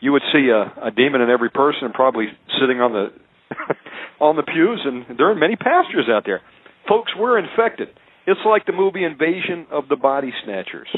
you 0.00 0.12
would 0.12 0.22
see 0.32 0.48
a, 0.50 0.86
a 0.86 0.90
demon 0.92 1.20
in 1.20 1.30
every 1.30 1.50
person, 1.50 1.84
and 1.84 1.94
probably 1.94 2.26
sitting 2.60 2.80
on 2.80 2.92
the 2.92 3.08
on 4.20 4.36
the 4.36 4.44
pews. 4.44 4.80
And 4.84 5.18
there 5.18 5.30
are 5.30 5.34
many 5.34 5.56
pastors 5.56 6.06
out 6.08 6.22
there. 6.24 6.40
Folks, 6.88 7.12
we're 7.18 7.38
infected. 7.38 7.88
It's 8.26 8.40
like 8.46 8.66
the 8.66 8.72
movie 8.72 9.04
Invasion 9.04 9.66
of 9.72 9.88
the 9.88 9.96
Body 9.96 10.32
Snatchers. 10.44 10.88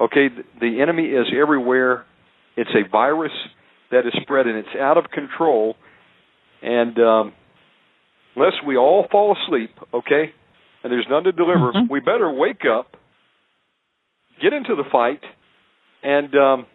Okay, 0.00 0.28
the 0.60 0.80
enemy 0.80 1.04
is 1.04 1.26
everywhere. 1.38 2.04
It's 2.56 2.70
a 2.70 2.88
virus 2.90 3.32
that 3.90 4.06
is 4.06 4.12
spread, 4.22 4.46
and 4.46 4.56
it's 4.58 4.76
out 4.80 4.96
of 4.98 5.10
control. 5.10 5.76
And 6.62 6.98
um, 6.98 7.32
unless 8.36 8.54
we 8.66 8.76
all 8.76 9.06
fall 9.10 9.36
asleep, 9.36 9.70
okay, 9.92 10.32
and 10.82 10.92
there's 10.92 11.06
none 11.08 11.24
to 11.24 11.32
deliver, 11.32 11.72
Mhm. 11.72 11.88
we 11.90 12.00
better 12.00 12.30
wake 12.30 12.64
up, 12.64 12.96
get 14.40 14.52
into 14.52 14.74
the 14.74 14.84
fight, 14.84 15.22
and 16.02 16.34
um, 16.36 16.66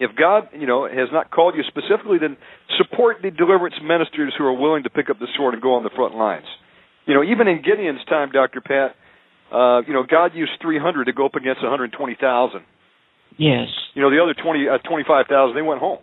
if 0.00 0.14
God, 0.16 0.48
you 0.52 0.66
know, 0.66 0.86
has 0.86 1.08
not 1.12 1.30
called 1.30 1.54
you 1.56 1.62
specifically, 1.64 2.18
then 2.18 2.36
support 2.76 3.18
the 3.22 3.30
deliverance 3.30 3.74
ministers 3.82 4.32
who 4.36 4.44
are 4.44 4.52
willing 4.52 4.84
to 4.84 4.90
pick 4.90 5.10
up 5.10 5.18
the 5.18 5.26
sword 5.36 5.54
and 5.54 5.62
go 5.62 5.74
on 5.74 5.82
the 5.82 5.90
front 5.90 6.14
lines. 6.16 6.46
You 7.06 7.14
know, 7.14 7.24
even 7.24 7.48
in 7.48 7.62
Gideon's 7.62 8.04
time, 8.04 8.30
Doctor 8.30 8.60
Pat, 8.60 8.94
uh, 9.50 9.82
you 9.86 9.94
know, 9.94 10.02
God 10.02 10.34
used 10.34 10.52
300 10.60 11.06
to 11.06 11.12
go 11.12 11.26
up 11.26 11.34
against 11.34 11.62
120,000. 11.62 12.62
Yes. 13.36 13.68
You 13.94 14.02
know, 14.02 14.10
the 14.10 14.22
other 14.22 14.34
20, 14.34 14.68
uh, 14.68 14.78
25,000, 14.78 15.54
they 15.54 15.62
went 15.62 15.80
home. 15.80 15.98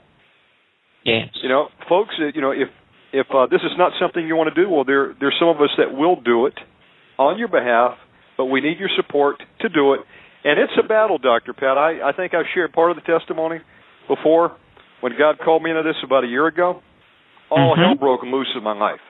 Yes. 1.04 1.30
You 1.42 1.50
know, 1.50 1.68
folks, 1.88 2.16
uh, 2.20 2.32
you 2.34 2.42
know, 2.42 2.52
if 2.52 2.70
if 3.14 3.28
uh, 3.34 3.46
this 3.46 3.62
is 3.62 3.72
not 3.78 3.94
something 4.00 4.28
you 4.28 4.36
want 4.36 4.54
to 4.54 4.62
do, 4.64 4.70
well, 4.70 4.84
there 4.84 5.16
there's 5.20 5.36
some 5.40 5.48
of 5.50 5.58
us 5.62 5.70
that 5.78 5.94
will 5.96 6.20
do 6.20 6.48
it 6.48 6.54
on 7.18 7.38
your 7.38 7.48
behalf, 7.48 7.98
but 8.38 8.46
we 8.46 8.60
need 8.60 8.80
your 8.80 8.90
support 8.98 9.42
to 9.62 9.70
do 9.70 9.94
it. 9.94 10.02
And 10.44 10.60
it's 10.60 10.74
a 10.78 10.84
battle, 10.88 11.18
Doctor 11.18 11.54
Pat. 11.54 11.78
I 11.78 12.10
I 12.10 12.12
think 12.12 12.34
I've 12.34 12.48
shared 12.54 12.74
part 12.74 12.90
of 12.92 12.98
the 12.98 13.04
testimony 13.04 13.60
before 14.08 14.58
when 15.02 15.14
God 15.18 15.38
called 15.44 15.62
me 15.64 15.70
into 15.70 15.84
this 15.84 15.96
about 16.04 16.24
a 16.24 16.28
year 16.28 16.48
ago. 16.48 16.82
All 17.52 17.76
Mhm. 17.76 17.78
hell 17.78 17.96
broke 17.96 18.24
loose 18.24 18.52
in 18.56 18.64
my 18.64 18.74
life. 18.74 19.02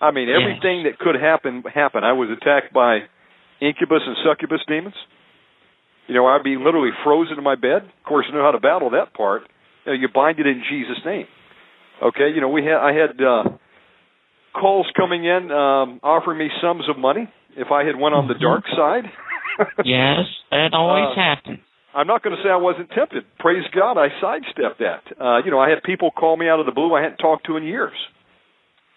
I 0.00 0.10
mean, 0.10 0.28
Yes. 0.28 0.38
everything 0.40 0.82
that 0.84 0.98
could 0.98 1.16
happen 1.16 1.62
happened. 1.62 2.04
I 2.04 2.12
was 2.12 2.30
attacked 2.30 2.72
by 2.74 3.04
incubus 3.60 4.06
and 4.06 4.16
succubus 4.18 4.62
demons. 4.66 4.94
You 6.08 6.14
know, 6.14 6.26
I'd 6.26 6.42
be 6.42 6.56
literally 6.56 6.90
frozen 7.04 7.38
in 7.38 7.44
my 7.44 7.54
bed. 7.54 7.82
Of 7.84 8.04
course, 8.06 8.26
I 8.30 8.34
know 8.34 8.42
how 8.42 8.50
to 8.52 8.58
battle 8.60 8.90
that 8.90 9.14
part. 9.14 9.42
You, 9.84 9.92
know, 9.92 9.98
you 10.00 10.08
bind 10.12 10.38
it 10.40 10.46
in 10.46 10.62
Jesus' 10.68 10.98
name. 11.04 11.26
Okay, 12.02 12.30
you 12.34 12.40
know, 12.40 12.48
we 12.48 12.64
had 12.64 12.76
I 12.78 12.92
had 12.92 13.20
uh, 13.22 13.44
calls 14.58 14.86
coming 14.96 15.24
in 15.24 15.50
um, 15.52 16.00
offering 16.02 16.38
me 16.38 16.48
sums 16.62 16.88
of 16.88 16.98
money 16.98 17.28
if 17.56 17.68
I 17.70 17.84
had 17.84 17.96
went 17.96 18.14
on 18.14 18.26
the 18.28 18.34
Mhm. 18.34 18.40
dark 18.40 18.64
side. 18.76 19.04
Yes. 19.84 20.20
That 20.52 20.72
always 20.72 21.06
Uh, 21.10 21.14
happens. 21.16 21.58
I'm 21.92 22.06
not 22.06 22.22
going 22.22 22.36
to 22.36 22.42
say 22.44 22.48
I 22.48 22.56
wasn't 22.56 22.90
tempted. 22.92 23.24
Praise 23.40 23.64
God, 23.74 23.98
I 23.98 24.08
sidestepped 24.20 24.78
that. 24.78 25.02
Uh, 25.20 25.38
you 25.44 25.50
know, 25.50 25.58
I 25.58 25.68
had 25.68 25.82
people 25.82 26.12
call 26.12 26.36
me 26.36 26.48
out 26.48 26.60
of 26.60 26.66
the 26.66 26.70
blue 26.72 26.94
I 26.94 27.02
hadn't 27.02 27.16
talked 27.18 27.46
to 27.46 27.56
in 27.56 27.64
years. 27.64 27.96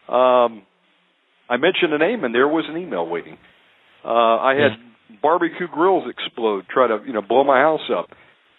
Um, 0.07 0.61
I 1.49 1.57
mentioned 1.57 1.93
a 1.93 1.97
name, 1.97 2.23
and 2.23 2.35
there 2.35 2.47
was 2.47 2.65
an 2.69 2.77
email 2.77 3.07
waiting. 3.07 3.37
Uh, 4.05 4.37
I 4.37 4.53
had 4.53 4.71
barbecue 5.21 5.67
grills 5.67 6.03
explode, 6.09 6.65
try 6.69 6.87
to 6.87 6.99
you 7.05 7.13
know 7.13 7.21
blow 7.21 7.43
my 7.43 7.59
house 7.59 7.89
up. 7.91 8.09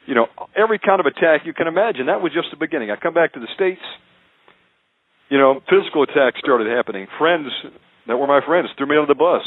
You 0.06 0.14
know, 0.14 0.26
every 0.56 0.78
kind 0.78 0.98
of 0.98 1.06
attack 1.06 1.42
you 1.46 1.54
can 1.54 1.68
imagine. 1.68 2.06
That 2.06 2.20
was 2.20 2.32
just 2.34 2.50
the 2.50 2.58
beginning. 2.58 2.90
I 2.90 2.96
come 2.96 3.14
back 3.14 3.34
to 3.34 3.40
the 3.40 3.46
states. 3.54 3.82
You 5.30 5.38
know, 5.38 5.60
physical 5.70 6.02
attacks 6.02 6.40
started 6.42 6.66
happening. 6.66 7.06
Friends 7.18 7.48
that 8.06 8.16
were 8.16 8.26
my 8.26 8.40
friends 8.44 8.68
threw 8.76 8.86
me 8.86 8.96
under 8.96 9.06
the 9.06 9.18
bus 9.18 9.42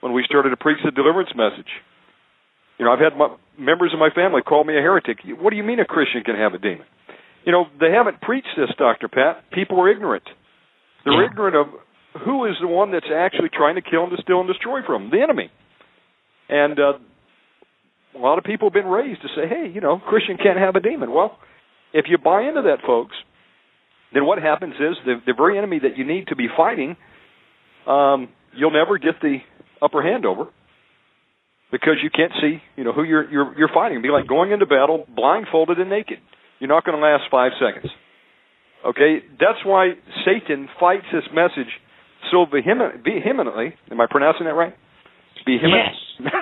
when 0.00 0.12
we 0.12 0.24
started 0.24 0.50
to 0.50 0.56
preach 0.56 0.78
the 0.84 0.90
deliverance 0.90 1.30
message. 1.36 1.68
You 2.78 2.86
know, 2.86 2.92
I've 2.92 2.98
had 2.98 3.16
my, 3.16 3.28
members 3.58 3.92
of 3.92 4.00
my 4.00 4.08
family 4.08 4.40
call 4.40 4.64
me 4.64 4.72
a 4.72 4.80
heretic. 4.80 5.18
What 5.38 5.50
do 5.50 5.56
you 5.56 5.62
mean 5.62 5.78
a 5.80 5.84
Christian 5.84 6.24
can 6.24 6.34
have 6.34 6.54
a 6.54 6.58
demon? 6.58 6.88
You 7.44 7.52
know, 7.52 7.66
they 7.78 7.92
haven't 7.92 8.20
preached 8.22 8.56
this, 8.56 8.70
Dr. 8.78 9.08
Pat. 9.08 9.44
People 9.52 9.78
are 9.80 9.88
ignorant. 9.88 10.24
They're 11.04 11.12
Yeah. 11.12 11.28
ignorant 11.30 11.56
of 11.56 11.68
who 12.24 12.46
is 12.46 12.58
the 12.58 12.66
one 12.66 12.90
that's 12.90 13.10
actually 13.10 13.50
trying 13.50 13.76
to 13.76 13.82
kill 13.82 14.04
and 14.04 14.18
steal 14.18 14.40
and 14.40 14.48
destroy 14.48 14.82
from 14.82 15.04
them, 15.04 15.10
the 15.10 15.22
enemy. 15.22 15.50
And 16.50 16.78
uh, 16.78 16.92
a 18.14 18.18
lot 18.18 18.38
of 18.38 18.44
people 18.44 18.68
have 18.68 18.74
been 18.74 18.86
raised 18.86 19.22
to 19.22 19.28
say, 19.28 19.48
hey, 19.48 19.70
you 19.72 19.80
know, 19.80 19.98
Christian 19.98 20.36
can't 20.36 20.58
have 20.58 20.74
a 20.74 20.80
demon. 20.80 21.12
Well, 21.12 21.38
if 21.92 22.06
you 22.08 22.18
buy 22.18 22.42
into 22.42 22.62
that, 22.62 22.78
folks, 22.84 23.14
then 24.12 24.26
what 24.26 24.42
happens 24.42 24.74
is 24.74 24.96
the, 25.06 25.14
the 25.26 25.34
very 25.36 25.56
enemy 25.58 25.78
that 25.82 25.96
you 25.96 26.04
need 26.04 26.26
to 26.28 26.36
be 26.36 26.48
fighting, 26.56 26.96
um, 27.86 28.28
you'll 28.56 28.72
never 28.72 28.98
get 28.98 29.20
the 29.22 29.38
upper 29.80 30.02
hand 30.02 30.26
over 30.26 30.46
because 31.70 31.96
you 32.02 32.10
can't 32.10 32.32
see, 32.40 32.58
you 32.76 32.82
know, 32.82 32.92
who 32.92 33.04
you're 33.04 33.30
you're 33.30 33.56
you're 33.56 33.70
fighting. 33.72 33.98
It'd 33.98 34.02
be 34.02 34.10
like 34.10 34.26
going 34.26 34.50
into 34.50 34.66
battle 34.66 35.06
blindfolded 35.14 35.78
and 35.78 35.88
naked. 35.88 36.18
You're 36.58 36.68
not 36.68 36.84
going 36.84 36.98
to 36.98 37.02
last 37.02 37.24
five 37.30 37.52
seconds. 37.60 37.90
Okay, 38.84 39.18
that's 39.38 39.64
why 39.64 39.92
Satan 40.24 40.68
fights 40.78 41.06
this 41.12 41.24
message 41.32 41.70
so 42.30 42.44
vehement, 42.44 43.04
vehemently. 43.04 43.74
Am 43.90 44.00
I 44.00 44.06
pronouncing 44.10 44.46
that 44.46 44.54
right? 44.54 44.74
Vehement, 45.46 45.96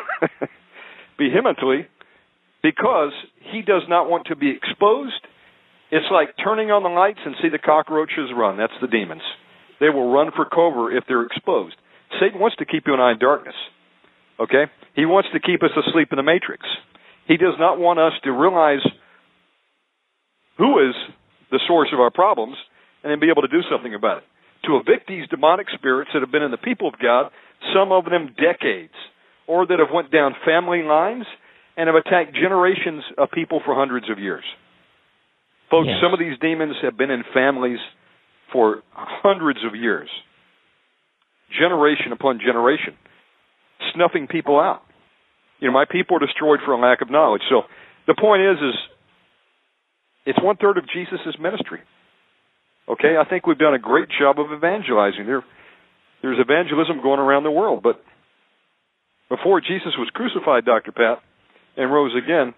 vehemently, 1.18 1.86
because 2.62 3.12
he 3.52 3.62
does 3.62 3.82
not 3.88 4.10
want 4.10 4.26
to 4.26 4.36
be 4.36 4.50
exposed. 4.50 5.20
It's 5.90 6.06
like 6.12 6.34
turning 6.42 6.70
on 6.70 6.82
the 6.82 6.88
lights 6.88 7.20
and 7.24 7.34
see 7.40 7.48
the 7.48 7.58
cockroaches 7.58 8.30
run. 8.36 8.58
That's 8.58 8.76
the 8.80 8.88
demons. 8.88 9.22
They 9.80 9.88
will 9.88 10.12
run 10.12 10.30
for 10.34 10.44
cover 10.44 10.94
if 10.94 11.04
they're 11.08 11.24
exposed. 11.24 11.76
Satan 12.20 12.40
wants 12.40 12.56
to 12.56 12.66
keep 12.66 12.84
you 12.86 12.92
and 12.94 13.02
I 13.02 13.12
in 13.12 13.18
darkness. 13.18 13.54
Okay? 14.40 14.64
He 14.94 15.06
wants 15.06 15.28
to 15.32 15.40
keep 15.40 15.62
us 15.62 15.70
asleep 15.76 16.08
in 16.10 16.16
the 16.16 16.22
matrix. 16.22 16.66
He 17.26 17.36
does 17.36 17.54
not 17.58 17.78
want 17.78 17.98
us 17.98 18.12
to 18.24 18.32
realize 18.32 18.84
who 20.56 20.78
is 20.80 20.94
the 21.50 21.60
source 21.66 21.88
of 21.92 22.00
our 22.00 22.10
problems 22.10 22.56
and 23.02 23.10
then 23.10 23.20
be 23.20 23.30
able 23.30 23.42
to 23.42 23.48
do 23.48 23.62
something 23.70 23.94
about 23.94 24.18
it. 24.18 24.24
To 24.66 24.76
evict 24.76 25.06
these 25.06 25.28
demonic 25.28 25.66
spirits 25.72 26.10
that 26.12 26.20
have 26.20 26.32
been 26.32 26.42
in 26.42 26.50
the 26.50 26.58
people 26.58 26.88
of 26.88 26.98
God, 27.00 27.30
some 27.74 27.92
of 27.92 28.04
them 28.04 28.34
decades, 28.36 28.94
or 29.46 29.66
that 29.66 29.78
have 29.78 29.92
went 29.92 30.10
down 30.10 30.34
family 30.44 30.82
lines 30.82 31.24
and 31.76 31.86
have 31.88 31.96
attacked 31.96 32.34
generations 32.34 33.04
of 33.16 33.30
people 33.30 33.60
for 33.64 33.74
hundreds 33.74 34.10
of 34.10 34.18
years. 34.18 34.44
Folks, 35.70 35.88
Yes. 35.88 36.00
some 36.00 36.12
of 36.12 36.18
these 36.18 36.38
demons 36.38 36.76
have 36.82 36.96
been 36.96 37.10
in 37.10 37.22
families 37.34 37.78
for 38.52 38.82
hundreds 38.94 39.62
of 39.64 39.74
years, 39.74 40.08
generation 41.50 42.12
upon 42.12 42.40
generation, 42.40 42.96
snuffing 43.94 44.26
people 44.26 44.58
out. 44.58 44.82
You 45.60 45.68
know, 45.68 45.74
my 45.74 45.84
people 45.84 46.16
are 46.16 46.20
destroyed 46.20 46.60
for 46.64 46.72
a 46.72 46.78
lack 46.78 47.00
of 47.00 47.10
knowledge. 47.10 47.42
So 47.48 47.62
the 48.06 48.14
point 48.14 48.42
is, 48.42 48.56
is 48.58 48.74
it's 50.26 50.40
one 50.42 50.56
third 50.56 50.78
of 50.78 50.84
Jesus' 50.88 51.38
ministry. 51.38 51.80
Okay, 52.88 53.16
I 53.18 53.24
think 53.28 53.46
we've 53.46 53.58
done 53.58 53.74
a 53.74 53.78
great 53.78 54.08
job 54.18 54.40
of 54.40 54.52
evangelizing. 54.52 55.26
There, 55.26 55.44
there's 56.22 56.38
evangelism 56.40 57.00
going 57.02 57.20
around 57.20 57.44
the 57.44 57.50
world, 57.50 57.82
but 57.82 58.02
before 59.28 59.60
Jesus 59.60 59.92
was 59.98 60.08
crucified, 60.14 60.64
Dr. 60.64 60.92
Pat, 60.92 61.18
and 61.76 61.92
rose 61.92 62.12
again, 62.16 62.54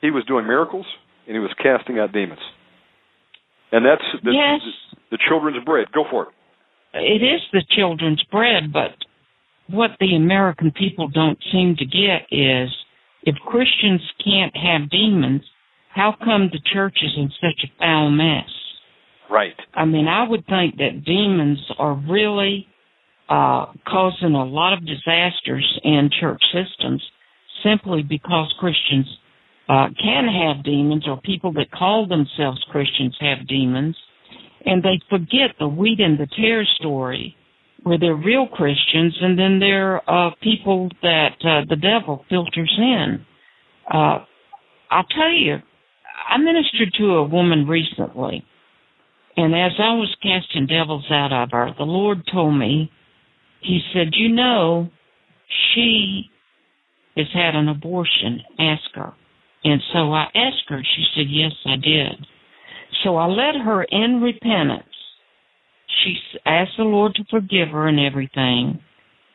he 0.00 0.10
was 0.10 0.24
doing 0.26 0.46
miracles 0.46 0.86
and 1.26 1.34
he 1.34 1.40
was 1.40 1.50
casting 1.62 1.98
out 1.98 2.12
demons. 2.12 2.40
And 3.72 3.84
that's 3.84 4.02
the, 4.24 4.32
Yes. 4.32 4.60
the, 5.10 5.16
the 5.16 5.18
children's 5.28 5.62
bread. 5.64 5.86
Go 5.92 6.04
for 6.10 6.24
it. 6.24 6.28
it 6.94 7.22
is 7.22 7.40
the 7.52 7.62
children's 7.76 8.22
bread, 8.30 8.72
but 8.72 8.92
what 9.68 9.90
the 10.00 10.16
American 10.16 10.70
people 10.72 11.08
don't 11.08 11.38
seem 11.52 11.76
to 11.76 11.84
get 11.84 12.26
is 12.30 12.70
if 13.22 13.36
Christians 13.46 14.00
can't 14.24 14.56
have 14.56 14.90
demons, 14.90 15.42
how 15.94 16.14
come 16.24 16.48
the 16.50 16.60
church 16.72 16.98
is 17.02 17.12
in 17.16 17.30
such 17.40 17.64
a 17.64 17.72
foul 17.78 18.10
mess? 18.10 18.48
Right. 19.30 19.54
I 19.74 19.84
mean, 19.84 20.08
I 20.08 20.26
would 20.26 20.46
think 20.46 20.76
that 20.78 21.04
demons 21.04 21.58
are 21.78 21.94
really 21.94 22.66
uh, 23.28 23.66
causing 23.86 24.34
a 24.34 24.44
lot 24.44 24.72
of 24.72 24.86
disasters 24.86 25.80
in 25.84 26.10
church 26.20 26.42
systems 26.52 27.02
simply 27.62 28.02
because 28.02 28.52
Christians 28.58 29.06
uh, 29.68 29.88
can 30.02 30.26
have 30.28 30.64
demons 30.64 31.04
or 31.06 31.20
people 31.20 31.52
that 31.52 31.70
call 31.70 32.06
themselves 32.06 32.64
Christians 32.70 33.16
have 33.20 33.46
demons. 33.46 33.96
And 34.64 34.82
they 34.82 35.00
forget 35.10 35.54
the 35.58 35.68
wheat 35.68 36.00
and 36.00 36.18
the 36.18 36.26
tare 36.36 36.66
story 36.78 37.36
where 37.82 37.98
they're 37.98 38.14
real 38.14 38.46
Christians 38.46 39.16
and 39.20 39.38
then 39.38 39.60
they're 39.60 40.08
uh, 40.10 40.30
people 40.42 40.88
that 41.02 41.36
uh, 41.44 41.64
the 41.68 41.76
devil 41.76 42.24
filters 42.28 42.74
in. 42.78 43.24
Uh, 43.92 44.24
I'll 44.90 45.04
tell 45.04 45.32
you, 45.32 45.56
I 46.28 46.38
ministered 46.38 46.92
to 46.98 47.16
a 47.16 47.24
woman 47.24 47.66
recently 47.66 48.44
and 49.38 49.54
as 49.54 49.70
I 49.78 49.94
was 49.94 50.12
casting 50.20 50.66
devils 50.66 51.04
out 51.12 51.32
of 51.32 51.52
her, 51.52 51.72
the 51.78 51.84
Lord 51.84 52.22
told 52.32 52.58
me, 52.58 52.90
He 53.60 53.80
said, 53.92 54.08
You 54.12 54.28
know, 54.28 54.90
she 55.74 56.24
has 57.16 57.26
had 57.32 57.54
an 57.54 57.68
abortion. 57.68 58.40
Ask 58.58 58.94
her. 58.94 59.12
And 59.64 59.80
so 59.92 60.12
I 60.12 60.26
asked 60.34 60.68
her. 60.68 60.82
She 60.82 61.04
said, 61.14 61.26
Yes, 61.28 61.52
I 61.66 61.76
did. 61.76 62.26
So 63.04 63.16
I 63.16 63.26
led 63.26 63.56
her 63.64 63.82
in 63.84 64.20
repentance. 64.20 64.84
She 66.04 66.16
asked 66.46 66.72
the 66.76 66.84
Lord 66.84 67.14
to 67.16 67.24
forgive 67.30 67.68
her 67.70 67.88
and 67.88 67.98
everything. 67.98 68.80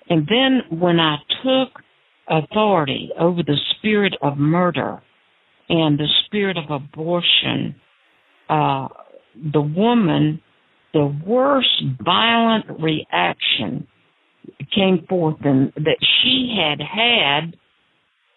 And 0.09 0.28
then 0.28 0.80
when 0.80 0.99
I 0.99 1.17
took 1.43 1.82
authority 2.28 3.09
over 3.19 3.43
the 3.43 3.57
spirit 3.78 4.15
of 4.21 4.38
murder 4.38 5.01
and 5.69 5.97
the 5.97 6.07
spirit 6.26 6.57
of 6.57 6.71
abortion, 6.71 7.76
uh, 8.49 8.88
the 9.51 9.61
woman, 9.61 10.41
the 10.93 11.13
worst 11.26 11.84
violent 12.03 12.65
reaction 12.80 13.88
came 14.74 15.06
forth 15.08 15.38
and 15.44 15.72
that 15.76 15.98
she 16.22 16.56
had 16.58 16.80
had 16.80 17.56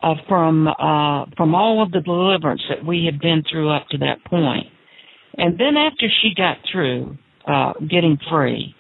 uh, 0.02 0.14
from 0.28 0.68
uh, 0.68 1.26
from 1.36 1.54
all 1.54 1.82
of 1.82 1.90
the 1.90 2.00
deliverance 2.00 2.62
that 2.68 2.84
we 2.84 3.04
had 3.04 3.20
been 3.20 3.42
through 3.50 3.70
up 3.70 3.86
to 3.90 3.98
that 3.98 4.24
point. 4.24 4.66
And 5.38 5.58
then 5.58 5.76
after 5.76 6.06
she 6.22 6.32
got 6.36 6.58
through 6.70 7.16
uh, 7.46 7.72
getting 7.88 8.18
free, 8.30 8.74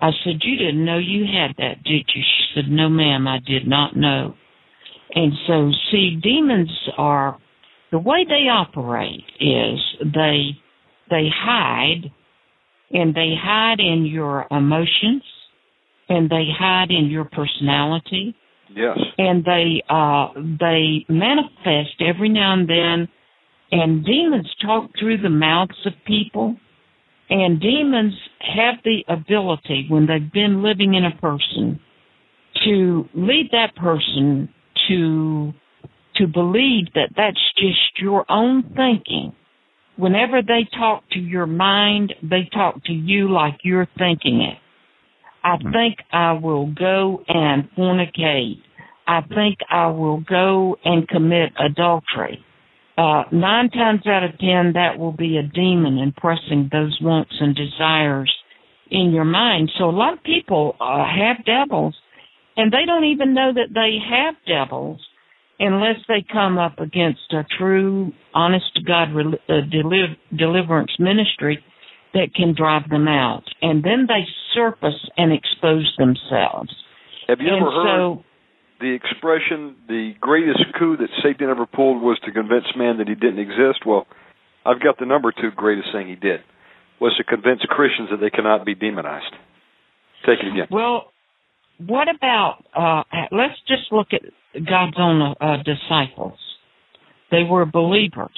I 0.00 0.10
said, 0.24 0.40
"You 0.42 0.56
didn't 0.58 0.84
know 0.84 0.98
you 0.98 1.24
had 1.24 1.54
that, 1.58 1.82
did 1.84 2.08
you?" 2.14 2.22
She 2.22 2.44
said, 2.54 2.70
"No, 2.70 2.88
ma'am, 2.88 3.26
I 3.26 3.38
did 3.46 3.66
not 3.66 3.96
know." 3.96 4.34
And 5.14 5.32
so, 5.46 5.72
see, 5.90 6.18
demons 6.22 6.70
are 6.98 7.38
the 7.90 7.98
way 7.98 8.24
they 8.28 8.48
operate 8.48 9.24
is 9.40 9.80
they 10.00 10.50
they 11.10 11.28
hide 11.34 12.12
and 12.90 13.14
they 13.14 13.34
hide 13.40 13.80
in 13.80 14.04
your 14.06 14.46
emotions 14.50 15.22
and 16.08 16.28
they 16.30 16.46
hide 16.56 16.90
in 16.90 17.06
your 17.10 17.24
personality. 17.24 18.34
Yes. 18.74 18.98
and 19.16 19.44
they 19.44 19.82
uh 19.88 20.28
they 20.36 21.06
manifest 21.08 22.02
every 22.06 22.28
now 22.28 22.52
and 22.52 22.68
then 22.68 23.08
and 23.72 24.04
demons 24.04 24.48
talk 24.64 24.90
through 24.98 25.18
the 25.18 25.30
mouths 25.30 25.86
of 25.86 25.92
people. 26.06 26.56
And 27.30 27.60
demons 27.60 28.14
have 28.40 28.76
the 28.84 29.04
ability 29.08 29.86
when 29.90 30.06
they've 30.06 30.32
been 30.32 30.62
living 30.62 30.94
in 30.94 31.04
a 31.04 31.14
person 31.20 31.78
to 32.64 33.04
lead 33.14 33.50
that 33.52 33.76
person 33.76 34.48
to 34.88 35.52
to 36.16 36.26
believe 36.26 36.86
that 36.94 37.10
that's 37.16 37.52
just 37.56 38.00
your 38.00 38.24
own 38.30 38.62
thinking. 38.74 39.34
Whenever 39.96 40.40
they 40.42 40.68
talk 40.78 41.04
to 41.12 41.18
your 41.18 41.46
mind 41.46 42.14
they 42.22 42.48
talk 42.52 42.84
to 42.84 42.92
you 42.92 43.30
like 43.30 43.58
you're 43.62 43.88
thinking 43.98 44.42
it 44.42 44.58
I 45.42 45.56
think 45.58 45.98
I 46.12 46.32
will 46.32 46.66
go 46.66 47.22
and 47.28 47.68
fornicate. 47.76 48.60
I 49.06 49.20
think 49.22 49.58
I 49.70 49.86
will 49.88 50.20
go 50.20 50.76
and 50.84 51.08
commit 51.08 51.52
adultery. 51.58 52.44
Uh, 52.96 53.22
nine 53.32 53.70
times 53.70 54.06
out 54.06 54.24
of 54.24 54.38
ten, 54.38 54.72
that 54.74 54.98
will 54.98 55.12
be 55.12 55.36
a 55.36 55.42
demon 55.42 55.98
impressing 55.98 56.68
those 56.72 56.98
wants 57.00 57.32
and 57.40 57.54
desires 57.54 58.32
in 58.90 59.12
your 59.12 59.24
mind. 59.24 59.70
So 59.78 59.84
a 59.84 59.90
lot 59.90 60.14
of 60.14 60.22
people 60.24 60.74
uh, 60.80 61.04
have 61.04 61.44
devils, 61.44 61.94
and 62.56 62.72
they 62.72 62.84
don't 62.86 63.04
even 63.04 63.34
know 63.34 63.52
that 63.54 63.72
they 63.72 63.98
have 64.10 64.34
devils 64.46 65.00
unless 65.60 65.96
they 66.08 66.24
come 66.32 66.58
up 66.58 66.78
against 66.78 67.32
a 67.32 67.44
true, 67.56 68.12
honest 68.34 68.66
to 68.74 68.82
God 68.82 69.14
rel- 69.14 69.34
uh, 69.48 69.62
deliv- 69.72 70.16
deliverance 70.36 70.92
ministry 70.98 71.62
that 72.14 72.34
can 72.34 72.54
drive 72.56 72.88
them 72.88 73.08
out. 73.08 73.44
And 73.62 73.84
then 73.84 74.06
they 74.08 74.24
surface 74.54 75.08
and 75.16 75.32
expose 75.32 75.92
themselves. 75.98 76.74
Have 77.28 77.40
you 77.40 77.48
and 77.48 77.56
ever 77.56 77.70
heard 77.70 77.98
so, 77.98 78.24
the 78.80 78.94
expression, 78.94 79.76
the 79.88 80.12
greatest 80.20 80.64
coup 80.78 80.96
that 80.96 81.08
Satan 81.22 81.50
ever 81.50 81.66
pulled 81.66 82.02
was 82.02 82.18
to 82.24 82.32
convince 82.32 82.64
man 82.76 82.98
that 82.98 83.08
he 83.08 83.14
didn't 83.14 83.40
exist? 83.40 83.84
Well, 83.84 84.06
I've 84.64 84.80
got 84.80 84.98
the 84.98 85.06
number 85.06 85.32
two 85.32 85.50
greatest 85.54 85.88
thing 85.92 86.08
he 86.08 86.14
did 86.14 86.40
was 87.00 87.14
to 87.16 87.24
convince 87.24 87.60
Christians 87.68 88.08
that 88.10 88.20
they 88.20 88.30
cannot 88.30 88.64
be 88.64 88.74
demonized. 88.74 89.32
Take 90.26 90.40
it 90.40 90.52
again. 90.52 90.66
well, 90.70 91.12
what 91.86 92.08
about? 92.08 92.64
Uh, 92.74 93.04
let's 93.30 93.54
just 93.68 93.92
look 93.92 94.08
at 94.12 94.22
God's 94.54 94.96
own 94.98 95.34
uh, 95.40 95.56
disciples. 95.62 96.38
They 97.30 97.44
were 97.44 97.66
believers. 97.66 98.30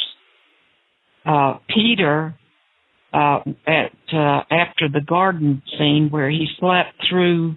Uh, 1.24 1.58
Peter, 1.68 2.34
uh, 3.12 3.40
at 3.66 3.92
uh, 4.12 4.42
after 4.50 4.88
the 4.88 5.00
garden 5.06 5.62
scene 5.78 6.08
where 6.11 6.30
he 6.30 6.46
slept 6.58 6.94
through 7.08 7.56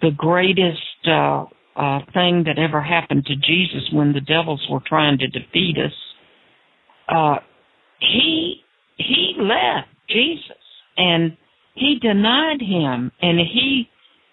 the 0.00 0.10
greatest 0.16 0.78
uh, 1.06 1.44
uh, 1.76 2.00
thing 2.12 2.44
that 2.44 2.58
ever 2.58 2.80
happened 2.80 3.24
to 3.26 3.34
Jesus 3.36 3.88
when 3.92 4.12
the 4.12 4.20
devils 4.20 4.64
were 4.70 4.82
trying 4.86 5.18
to 5.18 5.26
defeat 5.26 5.76
us, 5.78 5.92
uh, 7.08 7.36
he 7.98 8.62
he 8.96 9.34
left 9.38 9.88
Jesus 10.08 10.56
and 10.96 11.36
he 11.74 11.98
denied 12.00 12.60
him 12.60 13.10
and 13.20 13.38
he 13.38 13.88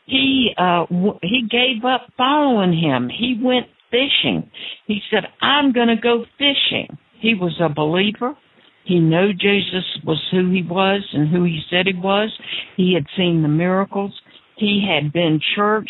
he 0.05 0.51
uh 0.57 0.85
w- 0.87 1.19
he 1.21 1.47
gave 1.49 1.85
up 1.85 2.07
following 2.17 2.73
him. 2.73 3.09
He 3.09 3.39
went 3.41 3.67
fishing. 3.91 4.49
He 4.87 5.01
said, 5.11 5.23
"I'm 5.41 5.71
going 5.71 5.87
to 5.87 5.95
go 5.95 6.25
fishing." 6.37 6.97
He 7.19 7.35
was 7.35 7.55
a 7.61 7.69
believer. 7.69 8.35
He 8.89 8.99
knew 8.99 9.33
Jesus 9.33 9.85
was 10.03 10.19
who 10.31 10.49
he 10.49 10.63
was 10.63 11.03
and 11.13 11.29
who 11.29 11.43
he 11.43 11.61
said 11.69 11.85
he 11.85 11.93
was. 11.93 12.31
He 12.75 12.95
had 12.95 13.05
seen 13.15 13.43
the 13.43 13.47
miracles. 13.47 14.11
He 14.57 14.83
had 14.83 15.13
been 15.13 15.39
church 15.55 15.87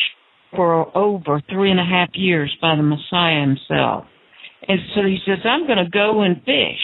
for 0.53 0.95
over 0.97 1.41
three 1.49 1.71
and 1.71 1.79
a 1.79 1.85
half 1.85 2.09
years 2.13 2.53
by 2.61 2.75
the 2.75 2.83
Messiah 2.83 3.39
himself. 3.39 4.03
And 4.67 4.79
so 4.93 5.03
he 5.03 5.17
says, 5.25 5.37
I'm 5.45 5.65
going 5.65 5.77
to 5.77 5.89
go 5.89 6.23
and 6.23 6.43
fish. 6.43 6.83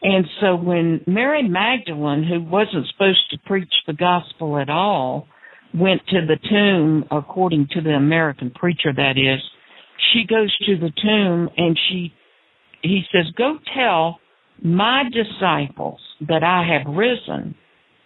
And 0.00 0.24
so 0.40 0.56
when 0.56 1.02
Mary 1.06 1.46
Magdalene, 1.46 2.24
who 2.24 2.42
wasn't 2.42 2.86
supposed 2.92 3.30
to 3.30 3.38
preach 3.44 3.72
the 3.86 3.92
gospel 3.92 4.56
at 4.56 4.70
all, 4.70 5.28
went 5.74 6.00
to 6.08 6.20
the 6.26 6.38
tomb, 6.48 7.04
according 7.10 7.68
to 7.72 7.82
the 7.82 7.90
American 7.90 8.50
preacher 8.50 8.94
that 8.96 9.18
is, 9.18 9.42
she 10.14 10.24
goes 10.26 10.56
to 10.64 10.78
the 10.78 10.92
tomb 11.02 11.50
and 11.54 11.78
she, 11.90 12.14
he 12.80 13.02
says, 13.12 13.26
go 13.36 13.58
tell 13.76 14.20
my 14.62 15.04
disciples 15.12 16.00
that 16.28 16.42
I 16.42 16.66
have 16.72 16.94
risen. 16.94 17.54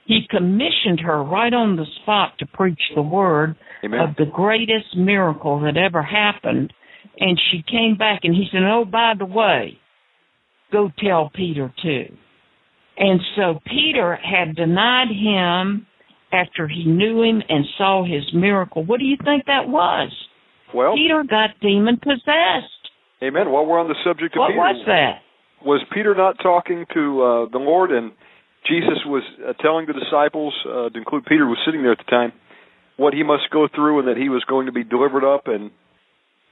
He 0.06 0.26
commissioned 0.28 1.00
her 1.00 1.22
right 1.22 1.52
on 1.54 1.76
the 1.76 1.86
spot 2.02 2.32
to 2.40 2.46
preach 2.46 2.80
the 2.94 3.02
word 3.02 3.56
Amen. 3.84 4.00
of 4.00 4.16
the 4.16 4.26
greatest 4.30 4.96
miracle 4.96 5.60
that 5.60 5.76
ever 5.76 6.02
happened. 6.02 6.72
And 7.18 7.40
she 7.50 7.62
came 7.70 7.96
back 7.96 8.20
and 8.24 8.34
he 8.34 8.46
said, 8.52 8.62
Oh, 8.64 8.84
by 8.84 9.14
the 9.18 9.24
way, 9.24 9.78
go 10.72 10.90
tell 10.98 11.30
Peter 11.34 11.72
too. 11.82 12.06
And 12.98 13.20
so 13.36 13.60
Peter 13.66 14.16
had 14.16 14.54
denied 14.56 15.08
him 15.08 15.86
after 16.32 16.68
he 16.68 16.84
knew 16.84 17.22
him 17.22 17.42
and 17.48 17.64
saw 17.78 18.04
his 18.04 18.24
miracle. 18.34 18.84
What 18.84 18.98
do 19.00 19.06
you 19.06 19.16
think 19.24 19.46
that 19.46 19.68
was? 19.68 20.10
Well, 20.74 20.94
Peter 20.94 21.22
got 21.28 21.50
demon 21.60 21.98
possessed. 22.02 22.90
amen. 23.22 23.50
While 23.50 23.66
we're 23.66 23.78
on 23.78 23.88
the 23.88 23.96
subject 24.04 24.34
of 24.36 24.40
What 24.40 24.48
Peter, 24.48 24.58
was 24.58 24.82
that? 24.86 25.21
Was 25.64 25.82
Peter 25.92 26.14
not 26.14 26.36
talking 26.42 26.86
to 26.94 27.22
uh, 27.22 27.46
the 27.50 27.58
Lord 27.58 27.90
and 27.92 28.12
Jesus 28.66 29.02
was 29.06 29.22
uh, 29.42 29.52
telling 29.60 29.86
the 29.86 29.92
disciples, 29.92 30.54
uh, 30.66 30.88
to 30.90 30.96
include 30.96 31.24
Peter, 31.24 31.44
who 31.44 31.50
was 31.50 31.58
sitting 31.66 31.82
there 31.82 31.92
at 31.92 31.98
the 31.98 32.10
time, 32.10 32.32
what 32.96 33.14
he 33.14 33.22
must 33.22 33.50
go 33.50 33.66
through 33.74 33.98
and 33.98 34.08
that 34.08 34.16
he 34.16 34.28
was 34.28 34.44
going 34.44 34.66
to 34.66 34.72
be 34.72 34.84
delivered 34.84 35.24
up. 35.24 35.46
And 35.46 35.70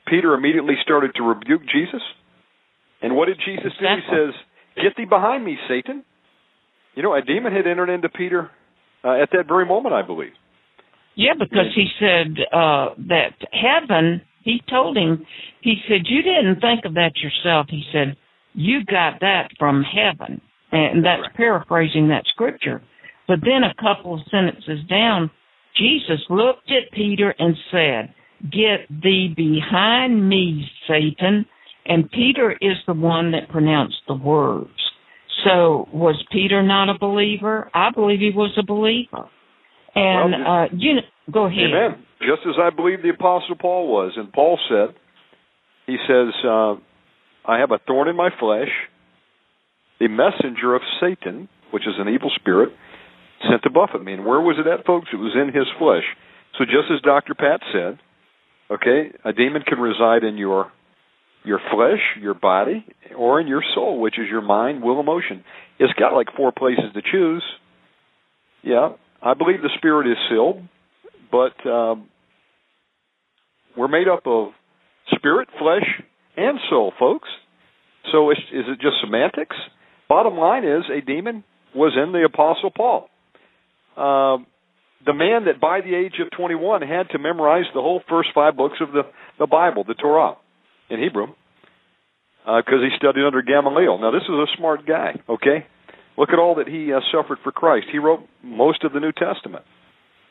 Peter 0.09 0.35
immediately 0.35 0.75
started 0.83 1.13
to 1.17 1.23
rebuke 1.23 1.63
Jesus. 1.73 2.03
And 3.03 3.15
what 3.15 3.27
did 3.27 3.39
Jesus 3.45 3.73
do? 3.79 3.87
He 3.87 4.03
says, 4.11 4.35
Get 4.77 4.97
thee 4.97 5.05
behind 5.05 5.45
me, 5.45 5.57
Satan. 5.69 6.05
You 6.95 7.03
know, 7.03 7.15
a 7.15 7.23
demon 7.23 7.53
had 7.53 7.67
entered 7.67 7.91
into 7.91 8.09
Peter 8.09 8.51
uh, 9.05 9.23
at 9.23 9.31
that 9.33 9.47
very 9.47 9.65
moment, 9.65 9.95
I 9.95 10.03
believe. 10.03 10.33
Yeah, 11.15 11.35
because 11.39 11.75
he 11.75 11.87
said 11.99 12.37
uh 12.53 12.95
that 13.09 13.35
heaven 13.53 14.23
he 14.43 14.63
told 14.71 14.97
him 14.97 15.27
he 15.61 15.77
said, 15.89 16.03
You 16.07 16.23
didn't 16.23 16.61
think 16.61 16.85
of 16.85 16.95
that 16.95 17.13
yourself. 17.17 17.67
He 17.69 17.85
said, 17.93 18.17
You 18.55 18.85
got 18.85 19.21
that 19.21 19.51
from 19.59 19.83
heaven. 19.83 20.41
And 20.73 21.05
that's 21.05 21.23
Right. 21.23 21.35
paraphrasing 21.35 22.09
that 22.09 22.27
scripture. 22.27 22.81
But 23.27 23.41
then 23.43 23.65
a 23.65 23.75
couple 23.75 24.15
of 24.15 24.21
sentences 24.31 24.85
down, 24.85 25.31
Jesus 25.75 26.21
looked 26.31 26.71
at 26.71 26.91
Peter 26.93 27.35
and 27.39 27.57
said, 27.71 28.15
Get 28.51 28.87
thee 29.03 29.29
behind 29.37 30.29
me, 30.29 30.71
Satan. 30.89 31.47
And 31.87 32.11
Peter 32.11 32.57
is 32.61 32.77
the 32.87 32.95
one 32.95 33.33
that 33.33 33.49
pronounced 33.49 34.01
the 34.07 34.15
words. 34.15 34.71
So 35.45 35.89
was 35.93 36.23
Peter 36.31 36.63
not 36.63 36.89
a 36.89 36.99
believer? 36.99 37.71
I 37.75 37.91
believe 37.91 38.21
he 38.21 38.31
was 38.31 38.57
a 38.59 38.63
believer. 38.63 39.29
And 39.95 40.33
Well, 40.33 40.47
uh 40.47 40.69
you 40.73 40.95
know, 40.95 41.03
go 41.31 41.45
ahead. 41.47 41.71
Amen. 41.71 42.07
Just 42.21 42.47
as 42.47 42.55
I 42.59 42.71
believe 42.71 43.03
the 43.03 43.11
Apostle 43.11 43.57
Paul 43.57 43.89
was. 43.89 44.13
And 44.17 44.33
Paul 44.33 44.59
said, 44.69 44.95
he 45.87 45.97
says, 46.07 46.29
uh, 46.45 46.75
I 47.47 47.59
have 47.59 47.71
a 47.71 47.79
thorn 47.87 48.09
in 48.09 48.17
my 48.17 48.31
flesh, 48.39 48.69
the 49.99 50.09
messenger 50.09 50.75
of 50.75 50.83
Satan, 51.01 51.49
which 51.73 51.87
is 51.87 51.95
an 51.99 52.09
evil 52.09 52.31
spirit, 52.37 52.71
sent 53.49 53.63
to 53.63 53.71
buffet 53.71 54.03
me. 54.03 54.13
And 54.13 54.25
where 54.25 54.41
was 54.41 54.57
it 54.59 54.67
at, 54.67 54.87
folks? 54.87 55.09
It 55.13 55.17
was 55.17 55.35
in 55.35 55.55
his 55.55 55.67
flesh. 55.79 56.05
So 56.59 56.65
just 56.65 56.91
as 56.93 57.01
Dr. 57.01 57.35
Pat 57.35 57.61
said, 57.73 57.99
okay, 58.71 59.13
a 59.25 59.33
demon 59.33 59.63
can 59.67 59.79
reside 59.79 60.25
in 60.25 60.37
your 60.37 60.71
your 61.43 61.61
flesh, 61.73 62.01
your 62.21 62.35
body, 62.35 62.85
or 63.17 63.41
in 63.41 63.47
your 63.47 63.63
soul, 63.75 63.99
which 63.99 64.19
is 64.19 64.27
your 64.31 64.43
mind, 64.43 64.83
will, 64.83 65.01
emotion. 65.01 65.43
It's 65.79 65.93
got 65.95 66.13
like 66.13 66.27
four 66.37 66.53
places 66.53 66.93
to 66.93 67.01
choose. 67.01 67.43
Yeah, 68.63 68.91
I 69.23 69.33
believe 69.33 69.63
the 69.63 69.71
spirit 69.79 70.07
is 70.07 70.19
sealed, 70.29 70.63
but 71.33 71.67
um, 71.67 72.09
we're 73.75 73.89
made 73.89 74.07
up 74.07 74.27
of 74.27 74.49
spirit, 75.15 75.49
flesh, 75.59 75.87
and 76.41 76.59
soul, 76.69 76.93
folks. 76.99 77.29
So 78.13 78.31
is, 78.31 78.39
is 78.53 78.65
it 78.69 78.81
just 78.81 78.97
semantics? 79.05 79.57
Bottom 80.09 80.37
line 80.37 80.65
is, 80.65 80.85
a 80.91 81.01
demon 81.01 81.45
was 81.75 81.97
in 81.97 82.13
the 82.13 82.25
Apostle 82.25 82.71
Paul. 82.71 83.09
Um, 83.97 84.47
the 85.07 85.15
man 85.15 85.45
that 85.47 85.61
by 85.61 85.81
the 85.81 85.95
age 85.95 86.15
of 86.21 86.31
21 86.37 86.83
had 86.83 87.09
to 87.11 87.19
memorize 87.19 87.65
the 87.75 87.81
whole 87.81 88.03
first 88.09 88.31
five 88.35 88.57
books 88.57 88.79
of 88.81 88.93
the, 88.93 89.03
the 89.39 89.47
Bible, 89.47 89.85
the 89.87 89.95
Torah, 89.95 90.37
in 90.91 91.01
Hebrew, 91.01 91.29
because 92.45 92.81
he 92.83 92.91
studied 92.97 93.25
under 93.25 93.43
Gamaliel. 93.43 93.99
Now, 93.99 94.11
this 94.11 94.23
is 94.23 94.35
a 94.35 94.47
smart 94.57 94.87
guy, 94.87 95.21
okay? 95.29 95.67
Look 96.19 96.31
at 96.31 96.39
all 96.39 96.57
that 96.57 96.69
he 96.69 96.93
uh, 96.93 97.01
suffered 97.13 97.39
for 97.43 97.53
Christ. 97.53 97.87
He 97.91 97.99
wrote 97.99 98.21
most 98.43 98.85
of 98.85 98.93
the 98.93 99.01
New 99.01 99.13
Testament. 99.13 99.65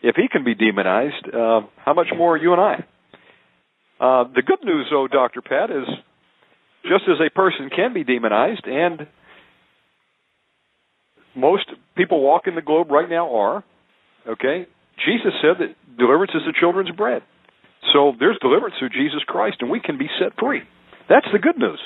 If 0.04 0.16
he 0.16 0.28
can 0.32 0.44
be 0.44 0.54
demonized, 0.54 1.28
uh, 1.28 1.62
how 1.84 1.94
much 1.94 2.08
more 2.16 2.38
you 2.38 2.54
and 2.54 2.62
I? 2.62 2.86
Uh, 4.00 4.26
the 4.34 4.42
good 4.42 4.64
news, 4.64 4.88
though, 4.92 5.08
Dr. 5.08 5.42
Pat, 5.42 5.70
is 5.70 5.88
just 6.84 7.04
as 7.10 7.18
a 7.26 7.30
person 7.30 7.70
can 7.76 7.94
be 7.94 8.04
demonized, 8.04 8.66
and 8.66 9.08
most 11.36 11.66
people 11.98 12.22
walking 12.22 12.56
the 12.56 12.62
globe 12.62 12.90
right 12.92 13.10
now 13.10 13.36
are, 13.36 13.64
okay? 14.28 14.68
Jesus 15.06 15.34
said 15.42 15.60
that 15.60 15.76
deliverance 15.98 16.32
is 16.34 16.42
the 16.46 16.54
children's 16.58 16.92
bread. 16.92 17.22
So 17.94 18.14
there's 18.20 18.38
deliverance 18.42 18.76
through 18.80 18.90
Jesus 18.90 19.24
Christ, 19.28 19.58
and 19.60 19.70
we 19.70 19.80
can 19.80 19.98
be 19.98 20.08
set 20.20 20.38
free. 20.40 20.62
That's 21.10 21.28
the 21.34 21.40
good 21.40 21.58
news. 21.58 21.80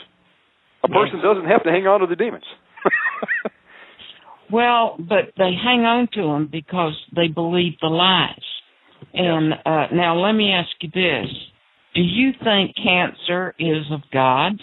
A 0.84 0.88
person 0.88 1.22
doesn't 1.24 1.46
have 1.50 1.64
to 1.64 1.70
hang 1.72 1.88
on 1.88 2.02
to 2.02 2.08
the 2.08 2.16
demons. 2.16 2.44
Well, 4.54 4.98
but 5.00 5.34
they 5.36 5.52
hang 5.56 5.82
on 5.82 6.08
to 6.14 6.22
them 6.22 6.48
because 6.52 6.94
they 7.16 7.28
believe 7.28 7.74
the 7.82 7.88
lies. 7.88 8.44
And 9.12 9.54
uh, 9.54 9.88
now 9.92 10.16
let 10.16 10.34
me 10.34 10.52
ask 10.52 10.70
you 10.82 10.90
this: 10.94 11.28
Do 11.96 12.02
you 12.02 12.32
think 12.44 12.76
cancer 12.76 13.54
is 13.60 13.86
of 13.92 14.02
God? 14.12 14.54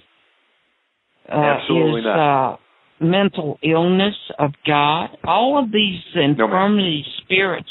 Uh, 1.29 1.37
Absolutely 1.37 2.01
is, 2.01 2.05
not. 2.05 2.53
Uh, 2.53 2.57
mental 3.01 3.59
illness 3.63 4.17
of 4.39 4.51
God? 4.67 5.11
All 5.25 5.63
of 5.63 5.71
these 5.73 6.01
infirmity 6.15 7.05
spirits 7.23 7.71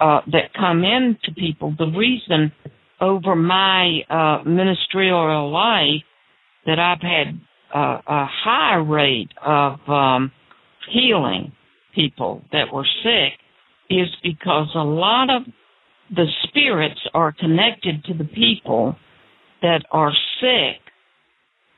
uh, 0.00 0.20
that 0.32 0.54
come 0.54 0.84
into 0.84 1.34
people. 1.36 1.74
The 1.76 1.86
reason 1.86 2.52
over 3.00 3.34
my 3.34 4.00
uh, 4.08 4.42
ministerial 4.44 5.50
life 5.50 6.02
that 6.64 6.78
I've 6.78 7.00
had 7.00 7.38
uh, 7.74 8.00
a 8.06 8.26
high 8.26 8.76
rate 8.76 9.30
of 9.44 9.78
um, 9.88 10.32
healing 10.92 11.52
people 11.94 12.42
that 12.52 12.72
were 12.72 12.86
sick 13.02 13.32
is 13.90 14.08
because 14.22 14.68
a 14.74 14.78
lot 14.78 15.30
of 15.30 15.42
the 16.14 16.26
spirits 16.44 17.00
are 17.14 17.32
connected 17.32 18.04
to 18.04 18.14
the 18.14 18.24
people 18.24 18.96
that 19.62 19.82
are 19.90 20.12
sick. 20.40 20.80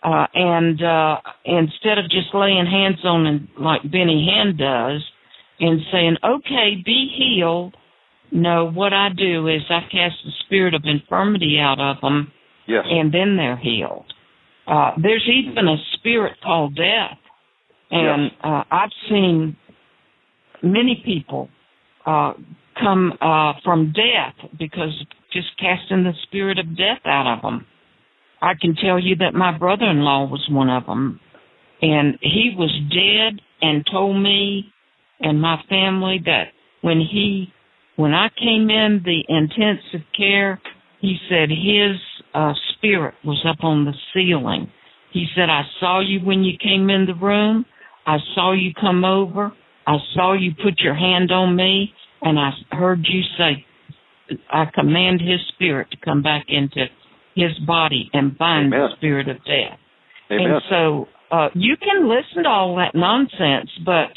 Uh, 0.03 0.26
and 0.33 0.83
uh, 0.83 1.16
instead 1.45 1.99
of 1.99 2.05
just 2.05 2.33
laying 2.33 2.66
hands 2.66 3.05
on 3.05 3.24
them 3.24 3.49
like 3.59 3.83
Benny 3.83 4.29
Hinn 4.31 4.57
does 4.57 5.03
and 5.59 5.81
saying, 5.91 6.16
okay, 6.24 6.81
be 6.85 7.09
healed, 7.16 7.76
no, 8.31 8.70
what 8.70 8.93
I 8.93 9.09
do 9.16 9.49
is 9.49 9.62
I 9.68 9.81
cast 9.91 10.16
the 10.24 10.31
spirit 10.45 10.74
of 10.74 10.83
infirmity 10.85 11.59
out 11.61 11.81
of 11.81 12.01
them 12.01 12.31
yes. 12.68 12.85
and 12.89 13.12
then 13.12 13.37
they're 13.37 13.57
healed. 13.57 14.05
Uh, 14.66 14.93
there's 15.03 15.26
even 15.29 15.66
a 15.66 15.76
spirit 15.95 16.35
called 16.45 16.76
death, 16.76 17.18
and 17.91 18.24
Yes. 18.24 18.33
uh, 18.45 18.64
I've 18.70 18.93
seen 19.09 19.57
many 20.62 21.03
people 21.05 21.49
uh, 22.05 22.35
come 22.81 23.12
uh, 23.20 23.53
from 23.64 23.93
death 23.93 24.51
because 24.59 24.93
just 25.33 25.49
casting 25.59 26.05
the 26.05 26.12
spirit 26.24 26.59
of 26.59 26.76
death 26.76 27.01
out 27.05 27.37
of 27.37 27.43
them. 27.43 27.66
I 28.41 28.53
can 28.61 28.74
tell 28.76 28.99
you 28.99 29.16
that 29.16 29.35
my 29.35 29.57
brother-in-law 29.57 30.29
was 30.29 30.47
one 30.51 30.70
of 30.70 30.87
them, 30.87 31.20
and 31.83 32.16
he 32.20 32.55
was 32.57 32.70
dead 32.91 33.41
and 33.61 33.85
told 33.91 34.22
me 34.22 34.72
and 35.20 35.41
my 35.41 35.57
family 35.68 36.20
that 36.24 36.45
when 36.83 37.01
he 37.01 37.53
when 37.97 38.14
I 38.14 38.29
came 38.39 38.70
in 38.70 39.03
the 39.05 39.24
intensive 39.29 40.07
care, 40.16 40.61
he 41.01 41.16
said 41.29 41.51
his 41.51 41.97
uh, 42.33 42.53
spirit 42.74 43.14
was 43.24 43.45
up 43.45 43.64
on 43.64 43.85
the 43.85 43.93
ceiling. 44.14 44.70
He 45.12 45.26
said, 45.35 45.51
I 45.51 45.62
saw 45.81 46.01
you 46.01 46.20
when 46.20 46.45
you 46.45 46.57
came 46.62 46.91
in 46.91 47.07
the 47.07 47.14
room. 47.14 47.66
I 48.07 48.18
saw 48.35 48.53
you 48.53 48.72
come 48.81 49.05
over. 49.05 49.53
I 49.85 49.97
saw 50.14 50.35
you 50.35 50.53
put 50.62 50.79
your 50.79 50.95
hand 50.95 51.33
on 51.33 51.57
me 51.57 51.93
and 52.22 52.38
I 52.38 52.50
heard 52.70 53.06
you 53.08 53.22
say, 53.36 53.64
I 54.50 54.66
command 54.74 55.20
his 55.20 55.40
spirit 55.54 55.90
to 55.90 55.96
come 56.04 56.22
back 56.22 56.46
into 56.48 56.86
his 57.34 57.58
body 57.66 58.10
and 58.12 58.36
bind 58.36 58.74
Amen. 58.74 58.80
the 58.80 58.96
spirit 58.96 59.28
of 59.28 59.36
death. 59.38 59.78
Amen. 60.30 60.50
And 60.50 60.62
so 60.68 61.08
uh, 61.30 61.48
you 61.54 61.76
can 61.76 62.08
listen 62.08 62.44
to 62.44 62.48
all 62.48 62.76
that 62.76 62.94
nonsense, 62.94 63.70
but 63.84 64.08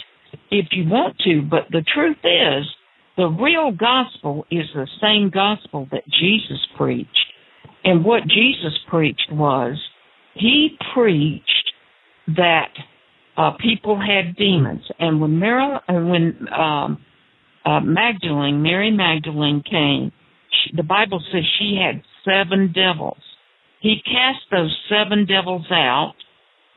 if 0.49 0.67
you 0.71 0.89
want 0.89 1.17
to, 1.19 1.41
but 1.41 1.67
the 1.71 1.83
truth 1.93 2.17
is, 2.23 2.65
the 3.17 3.27
real 3.27 3.71
gospel 3.71 4.45
is 4.49 4.65
the 4.73 4.87
same 5.01 5.29
gospel 5.29 5.87
that 5.91 6.03
Jesus 6.19 6.59
preached. 6.77 7.09
And 7.83 8.05
what 8.05 8.23
Jesus 8.23 8.77
preached 8.89 9.29
was, 9.31 9.77
he 10.33 10.77
preached 10.93 11.71
that 12.35 12.71
uh, 13.37 13.51
people 13.59 13.99
had 13.99 14.35
demons. 14.35 14.83
And 14.99 15.19
when 15.19 15.39
Mary, 15.39 15.73
uh, 15.87 15.93
when 15.93 16.47
um, 16.57 17.03
uh, 17.65 17.79
Magdalene, 17.81 18.61
Mary 18.61 18.91
Magdalene 18.91 19.63
came, 19.69 20.11
she, 20.49 20.75
the 20.75 20.83
Bible 20.83 21.23
says 21.31 21.43
she 21.59 21.79
had 21.81 22.01
seven 22.25 22.73
devils. 22.73 23.21
He 23.79 23.97
cast 24.03 24.39
those 24.51 24.75
seven 24.89 25.25
devils 25.25 25.65
out 25.71 26.13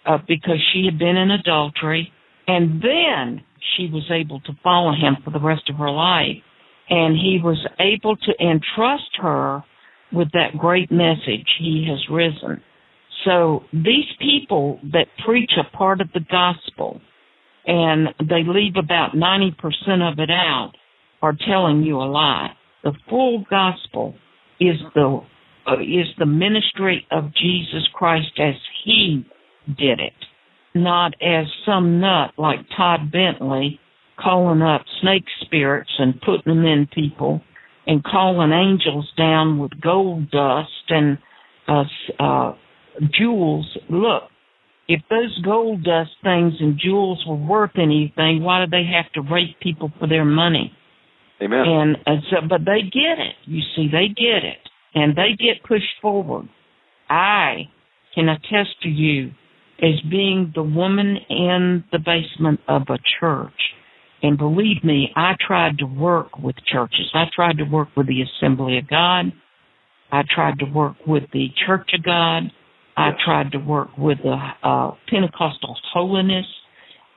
uh, 0.06 0.18
because 0.26 0.58
she 0.72 0.84
had 0.84 0.98
been 0.98 1.16
in 1.16 1.30
adultery, 1.30 2.12
and 2.46 2.82
then 2.82 3.42
she 3.76 3.88
was 3.90 4.10
able 4.10 4.40
to 4.40 4.52
follow 4.62 4.92
him 4.92 5.16
for 5.24 5.30
the 5.30 5.40
rest 5.40 5.68
of 5.70 5.76
her 5.76 5.90
life. 5.90 6.36
And 6.88 7.16
he 7.16 7.40
was 7.42 7.66
able 7.80 8.16
to 8.16 8.32
entrust 8.40 9.16
her 9.22 9.64
with 10.12 10.30
that 10.32 10.56
great 10.58 10.90
message, 10.92 11.48
He 11.58 11.86
has 11.88 11.98
risen. 12.10 12.62
So 13.24 13.64
these 13.72 14.06
people 14.20 14.78
that 14.92 15.06
preach 15.24 15.52
a 15.58 15.76
part 15.76 16.00
of 16.00 16.08
the 16.12 16.20
gospel 16.30 17.00
and 17.66 18.08
they 18.18 18.42
leave 18.46 18.76
about 18.76 19.12
90% 19.14 19.54
of 20.12 20.18
it 20.18 20.30
out 20.30 20.72
are 21.22 21.36
telling 21.46 21.82
you 21.82 21.96
a 21.96 22.04
lie. 22.04 22.50
The 22.82 22.92
full 23.08 23.44
gospel 23.48 24.14
is 24.60 24.76
the 24.94 25.20
uh, 25.66 25.80
is 25.80 26.06
the 26.18 26.26
ministry 26.26 27.06
of 27.10 27.32
Jesus 27.34 27.88
Christ 27.94 28.38
as 28.38 28.54
he 28.84 29.24
did 29.66 29.98
it, 29.98 30.12
not 30.74 31.14
as 31.22 31.46
some 31.64 32.00
nut 32.00 32.32
like 32.36 32.58
Todd 32.76 33.10
Bentley 33.10 33.80
calling 34.20 34.60
up 34.60 34.82
snake 35.00 35.24
spirits 35.40 35.90
and 35.98 36.20
putting 36.20 36.54
them 36.54 36.66
in 36.66 36.86
people 36.94 37.40
and 37.86 38.04
calling 38.04 38.52
angels 38.52 39.10
down 39.16 39.58
with 39.58 39.80
gold 39.80 40.30
dust 40.30 40.68
and 40.88 41.18
uh, 41.66 41.84
uh, 42.20 42.52
jewels. 43.18 43.66
Look, 43.88 44.24
if 44.88 45.00
those 45.08 45.38
gold 45.42 45.84
dust 45.84 46.10
things 46.22 46.54
and 46.60 46.78
jewels 46.78 47.24
were 47.26 47.36
worth 47.36 47.76
anything, 47.76 48.42
why 48.42 48.64
do 48.64 48.70
they 48.70 48.84
have 48.84 49.10
to 49.12 49.32
rape 49.32 49.58
people 49.60 49.90
for 49.98 50.06
their 50.06 50.24
money? 50.24 50.72
Amen. 51.42 51.64
And, 51.66 51.96
and 52.06 52.22
so, 52.30 52.36
but 52.48 52.60
they 52.60 52.82
get 52.82 53.18
it. 53.18 53.34
You 53.46 53.60
see, 53.74 53.88
they 53.90 54.08
get 54.08 54.44
it, 54.44 54.58
and 54.94 55.16
they 55.16 55.30
get 55.38 55.66
pushed 55.66 55.84
forward. 56.00 56.48
I 57.08 57.68
can 58.14 58.28
attest 58.28 58.82
to 58.82 58.88
you 58.88 59.32
as 59.82 60.00
being 60.10 60.52
the 60.54 60.62
woman 60.62 61.16
in 61.28 61.84
the 61.90 61.98
basement 61.98 62.60
of 62.68 62.82
a 62.88 62.98
church. 63.20 63.52
And 64.22 64.38
believe 64.38 64.82
me, 64.84 65.10
I 65.16 65.32
tried 65.46 65.78
to 65.78 65.86
work 65.86 66.38
with 66.38 66.56
churches. 66.70 67.10
I 67.12 67.24
tried 67.34 67.58
to 67.58 67.64
work 67.64 67.88
with 67.96 68.06
the 68.06 68.22
Assembly 68.22 68.78
of 68.78 68.88
God. 68.88 69.32
I 70.12 70.22
tried 70.32 70.60
to 70.60 70.66
work 70.66 70.96
with 71.06 71.24
the 71.32 71.48
Church 71.66 71.90
of 71.92 72.04
God. 72.04 72.44
I 72.96 73.10
tried 73.24 73.52
to 73.52 73.58
work 73.58 73.88
with 73.98 74.18
the 74.22 74.36
uh, 74.62 74.92
Pentecostal 75.08 75.76
Holiness 75.92 76.46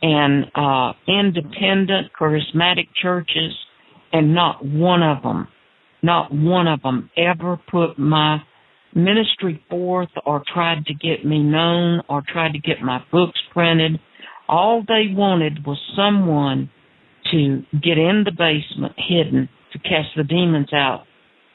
and 0.01 0.45
uh, 0.55 0.93
independent 1.07 2.11
charismatic 2.19 2.87
churches, 3.01 3.53
and 4.11 4.33
not 4.33 4.63
one 4.65 5.03
of 5.03 5.23
them, 5.23 5.47
not 6.01 6.33
one 6.33 6.67
of 6.67 6.81
them 6.81 7.09
ever 7.17 7.59
put 7.69 7.97
my 7.97 8.39
ministry 8.95 9.63
forth 9.69 10.09
or 10.25 10.43
tried 10.51 10.85
to 10.85 10.93
get 10.93 11.25
me 11.25 11.39
known 11.39 12.01
or 12.09 12.23
tried 12.27 12.53
to 12.53 12.59
get 12.59 12.81
my 12.81 12.99
books 13.11 13.39
printed. 13.53 13.99
All 14.47 14.83
they 14.87 15.13
wanted 15.13 15.65
was 15.65 15.77
someone 15.95 16.69
to 17.31 17.63
get 17.73 17.97
in 17.97 18.23
the 18.25 18.31
basement 18.31 18.93
hidden 18.97 19.49
to 19.73 19.79
cast 19.79 20.09
the 20.15 20.23
demons 20.23 20.73
out 20.73 21.03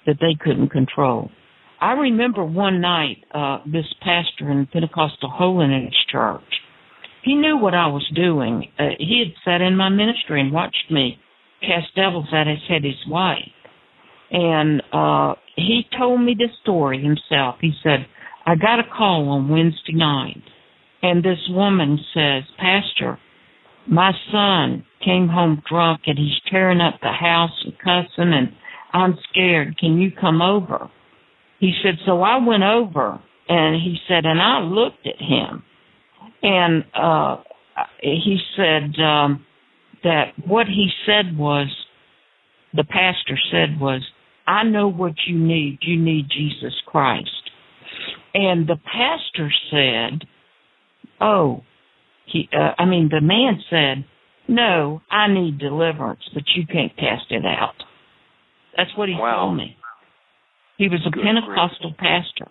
that 0.07 0.16
they 0.20 0.37
couldn't 0.39 0.68
control. 0.68 1.31
I 1.83 1.95
remember 1.95 2.45
one 2.45 2.80
night, 2.80 3.24
uh, 3.35 3.59
this 3.66 3.93
pastor 4.03 4.53
in 4.53 4.68
Pentecostal 4.72 5.28
Holiness 5.28 5.93
Church, 6.12 6.45
he 7.24 7.35
knew 7.35 7.59
what 7.59 7.74
I 7.74 7.89
was 7.89 8.09
doing. 8.14 8.68
Uh, 8.78 8.91
he 9.01 9.18
had 9.18 9.35
sat 9.45 9.61
in 9.61 9.76
my 9.76 9.89
ministry 9.89 10.41
and 10.41 10.53
watched 10.53 10.93
me 10.93 11.18
cast 11.61 11.93
devils 11.97 12.28
out 12.33 12.47
his 12.47 12.61
head 12.68 12.85
his 12.85 12.95
wife. 13.09 13.51
And, 14.30 14.80
uh, 14.93 15.35
he 15.57 15.83
told 15.99 16.20
me 16.20 16.37
this 16.39 16.57
story 16.62 17.03
himself. 17.03 17.57
He 17.61 17.72
said, 17.83 18.07
I 18.47 18.55
got 18.55 18.78
a 18.78 18.85
call 18.85 19.28
on 19.30 19.49
Wednesday 19.49 19.95
night 19.95 20.43
and 21.03 21.24
this 21.24 21.39
woman 21.51 21.99
says, 22.14 22.45
Pastor, 22.59 23.18
my 23.89 24.12
son 24.30 24.85
came 25.05 25.26
home 25.26 25.62
drunk 25.68 26.03
and 26.07 26.16
he's 26.16 26.41
tearing 26.49 26.80
up 26.80 27.01
the 27.03 27.11
house 27.11 27.64
and 27.64 27.76
cussing 27.78 28.33
and 28.33 28.53
I'm 28.93 29.18
scared. 29.30 29.76
Can 29.78 29.99
you 30.01 30.12
come 30.12 30.41
over? 30.41 30.89
He 31.63 31.73
said, 31.81 31.95
so 32.05 32.23
I 32.23 32.45
went 32.45 32.65
over 32.65 33.23
and 33.49 33.77
he 33.77 33.97
said, 34.09 34.27
and 34.27 34.43
I 34.43 34.59
looked 34.59 35.07
at 35.07 35.21
him 35.21 35.63
and, 36.43 36.85
uh, 36.93 37.37
he 38.01 38.39
said, 38.57 39.01
um, 39.01 39.47
that 40.03 40.33
what 40.45 40.67
he 40.67 40.89
said 41.07 41.39
was, 41.39 41.69
the 42.75 42.83
pastor 42.83 43.39
said 43.53 43.79
was, 43.81 44.03
I 44.47 44.65
know 44.65 44.89
what 44.89 45.13
you 45.29 45.39
need. 45.39 45.79
You 45.83 45.97
need 46.01 46.27
Jesus 46.29 46.75
Christ. 46.87 47.51
And 48.35 48.67
the 48.67 48.77
pastor 48.77 49.53
said, 49.71 50.27
oh, 51.21 51.63
he, 52.27 52.49
uh, 52.53 52.73
I 52.77 52.87
mean, 52.87 53.09
the 53.09 53.21
man 53.21 53.63
said, 53.71 54.05
no, 54.49 55.01
I 55.11 55.29
need 55.29 55.59
deliverance, 55.59 56.23
but 56.35 56.43
you 56.57 56.67
can't 56.67 56.97
cast 56.97 57.31
it 57.31 57.45
out. 57.47 57.75
That's 58.77 58.91
what 58.97 59.09
he 59.09 59.15
Wow. 59.15 59.45
told 59.45 59.57
me. 59.59 59.77
He 60.83 60.89
was 60.89 61.07
a 61.07 61.11
Good 61.11 61.22
Pentecostal 61.22 61.95
pastor. 61.97 62.51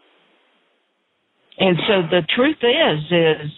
And 1.60 1.76
so 1.86 2.02
the 2.10 2.22
truth 2.34 2.64
is, 2.64 3.04
is 3.12 3.52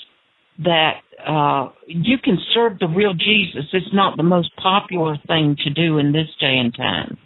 that 0.66 1.02
uh, 1.24 1.70
you 1.86 2.18
can 2.18 2.40
serve 2.56 2.80
the 2.80 2.88
real 2.88 3.14
Jesus. 3.14 3.66
It's 3.72 3.94
not 3.94 4.18
the 4.18 4.24
most 4.24 4.50
popular 4.56 5.18
thing 5.28 5.58
to 5.64 5.70
do 5.70 6.00
in 6.00 6.12
this 6.12 6.26
day 6.40 6.58
and 6.58 6.76
time. 6.76 7.18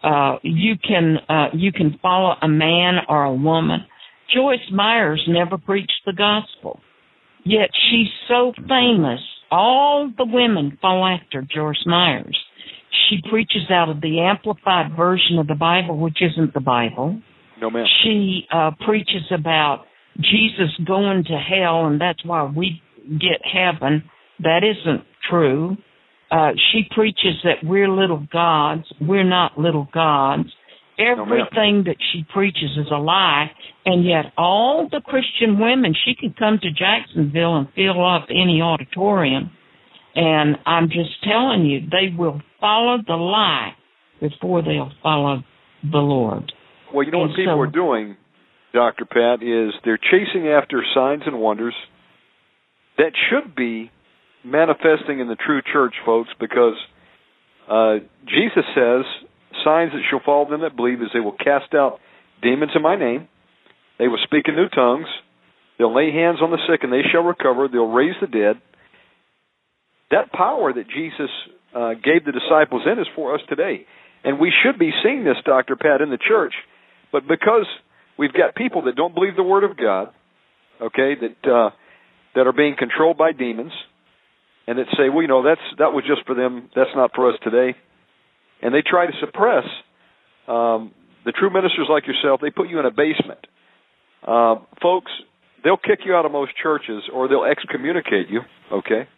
Uh, 0.00 0.36
you 0.44 0.76
can 0.78 1.16
uh, 1.28 1.48
you 1.54 1.72
can 1.72 1.98
follow 2.00 2.36
a 2.40 2.46
man 2.46 2.98
or 3.08 3.24
a 3.24 3.34
woman. 3.34 3.80
Joyce 4.32 4.70
Myers 4.70 5.24
never 5.26 5.58
preached 5.58 6.02
the 6.06 6.12
gospel, 6.12 6.78
yet 7.44 7.70
she's 7.90 8.12
so 8.28 8.52
famous. 8.68 9.20
All 9.50 10.08
the 10.16 10.24
women 10.24 10.78
follow 10.80 11.04
after 11.04 11.42
Joyce 11.42 11.82
Myers. 11.84 12.38
She 13.08 13.20
preaches 13.28 13.70
out 13.70 13.88
of 13.88 14.00
the 14.00 14.20
amplified 14.20 14.96
version 14.96 15.38
of 15.38 15.46
the 15.46 15.54
Bible, 15.54 15.98
which 15.98 16.18
isn't 16.20 16.54
the 16.54 16.60
Bible. 16.60 17.20
No, 17.60 17.70
ma'am. 17.70 17.86
She 18.02 18.46
uh, 18.52 18.72
preaches 18.84 19.22
about 19.32 19.84
Jesus 20.16 20.70
going 20.86 21.24
to 21.24 21.36
hell, 21.36 21.86
and 21.86 22.00
that's 22.00 22.24
why 22.24 22.44
we 22.44 22.82
get 23.08 23.40
heaven. 23.44 24.04
That 24.40 24.60
isn't 24.64 25.04
true. 25.28 25.76
Uh, 26.30 26.50
she 26.72 26.82
preaches 26.94 27.34
that 27.44 27.58
we're 27.62 27.88
little 27.88 28.26
gods. 28.32 28.84
We're 29.00 29.28
not 29.28 29.58
little 29.58 29.88
gods. 29.92 30.48
Everything 30.98 31.84
that 31.86 31.96
she 32.12 32.24
preaches 32.32 32.70
is 32.78 32.86
a 32.90 32.96
lie, 32.96 33.50
and 33.84 34.04
yet 34.04 34.32
all 34.38 34.88
the 34.90 35.02
Christian 35.02 35.60
women, 35.60 35.94
she 36.04 36.14
can 36.14 36.34
come 36.38 36.58
to 36.62 36.70
Jacksonville 36.70 37.56
and 37.56 37.68
fill 37.74 38.04
up 38.04 38.26
any 38.30 38.62
auditorium. 38.62 39.50
And 40.16 40.56
I'm 40.66 40.88
just 40.88 41.22
telling 41.22 41.66
you, 41.66 41.80
they 41.90 42.14
will 42.16 42.40
follow 42.60 42.98
the 43.06 43.14
lie 43.16 43.72
before 44.20 44.62
they'll 44.62 44.92
follow 45.02 45.44
the 45.82 45.98
Lord. 45.98 46.52
Well, 46.92 47.04
you 47.04 47.12
know 47.12 47.20
And 47.22 47.30
what 47.30 47.36
people 47.36 47.54
so- 47.56 47.60
are 47.60 47.66
doing, 47.66 48.16
Dr. 48.72 49.04
Pat, 49.04 49.42
is 49.42 49.74
they're 49.84 49.98
chasing 49.98 50.48
after 50.48 50.82
signs 50.94 51.22
and 51.26 51.38
wonders 51.38 51.74
that 52.98 53.12
should 53.28 53.54
be 53.54 53.90
manifesting 54.42 55.20
in 55.20 55.28
the 55.28 55.36
true 55.36 55.60
church, 55.72 55.94
folks, 56.04 56.30
because 56.40 56.74
Uh, 57.68 57.98
Jesus 58.26 58.64
says, 58.76 59.04
signs 59.64 59.90
that 59.90 60.00
shall 60.08 60.20
follow 60.24 60.48
them 60.48 60.60
that 60.60 60.76
believe 60.76 61.02
is 61.02 61.08
they 61.12 61.18
will 61.18 61.32
cast 61.32 61.74
out 61.74 61.98
demons 62.40 62.70
in 62.76 62.80
my 62.80 62.94
name. 62.94 63.26
They 63.98 64.06
will 64.06 64.20
speak 64.22 64.46
in 64.46 64.54
new 64.54 64.68
tongues. 64.68 65.08
They'll 65.76 65.92
lay 65.92 66.12
hands 66.12 66.38
on 66.40 66.52
the 66.52 66.58
sick 66.68 66.84
and 66.84 66.92
they 66.92 67.02
shall 67.10 67.24
recover. 67.24 67.66
They'll 67.66 67.90
raise 67.90 68.14
the 68.20 68.28
dead. 68.28 68.58
That 70.10 70.32
power 70.32 70.72
that 70.72 70.86
Jesus 70.88 71.30
uh, 71.74 71.94
gave 71.94 72.24
the 72.24 72.32
disciples 72.32 72.82
in 72.86 72.98
is 72.98 73.06
for 73.14 73.34
us 73.34 73.40
today. 73.48 73.86
And 74.24 74.38
we 74.40 74.52
should 74.62 74.78
be 74.78 74.90
seeing 75.02 75.24
this, 75.24 75.36
Dr. 75.44 75.76
Pat, 75.76 76.00
in 76.00 76.10
the 76.10 76.18
church. 76.18 76.54
But 77.12 77.28
because 77.28 77.66
we've 78.18 78.32
got 78.32 78.54
people 78.54 78.82
that 78.82 78.96
don't 78.96 79.14
believe 79.14 79.36
the 79.36 79.42
Word 79.42 79.64
of 79.64 79.76
God, 79.76 80.08
okay, 80.80 81.14
that 81.14 81.50
uh, 81.50 81.70
that 82.34 82.46
are 82.46 82.52
being 82.52 82.74
controlled 82.78 83.16
by 83.16 83.32
demons, 83.32 83.72
and 84.66 84.78
that 84.78 84.86
say, 84.96 85.08
well, 85.08 85.22
you 85.22 85.28
know, 85.28 85.42
that's 85.42 85.60
that 85.78 85.92
was 85.92 86.04
just 86.06 86.26
for 86.26 86.34
them. 86.34 86.70
That's 86.74 86.90
not 86.94 87.12
for 87.14 87.30
us 87.30 87.38
today. 87.42 87.76
And 88.62 88.74
they 88.74 88.82
try 88.82 89.06
to 89.06 89.12
suppress 89.20 89.64
um, 90.48 90.92
the 91.24 91.32
true 91.32 91.50
ministers 91.50 91.86
like 91.88 92.06
yourself. 92.06 92.40
They 92.40 92.50
put 92.50 92.68
you 92.68 92.80
in 92.80 92.86
a 92.86 92.90
basement, 92.90 93.46
uh, 94.26 94.56
folks. 94.82 95.12
They'll 95.62 95.76
kick 95.76 96.00
you 96.04 96.14
out 96.14 96.24
of 96.24 96.32
most 96.32 96.52
churches, 96.60 97.02
or 97.12 97.28
they'll 97.28 97.44
excommunicate 97.44 98.28
you. 98.28 98.40
Okay, 98.72 99.08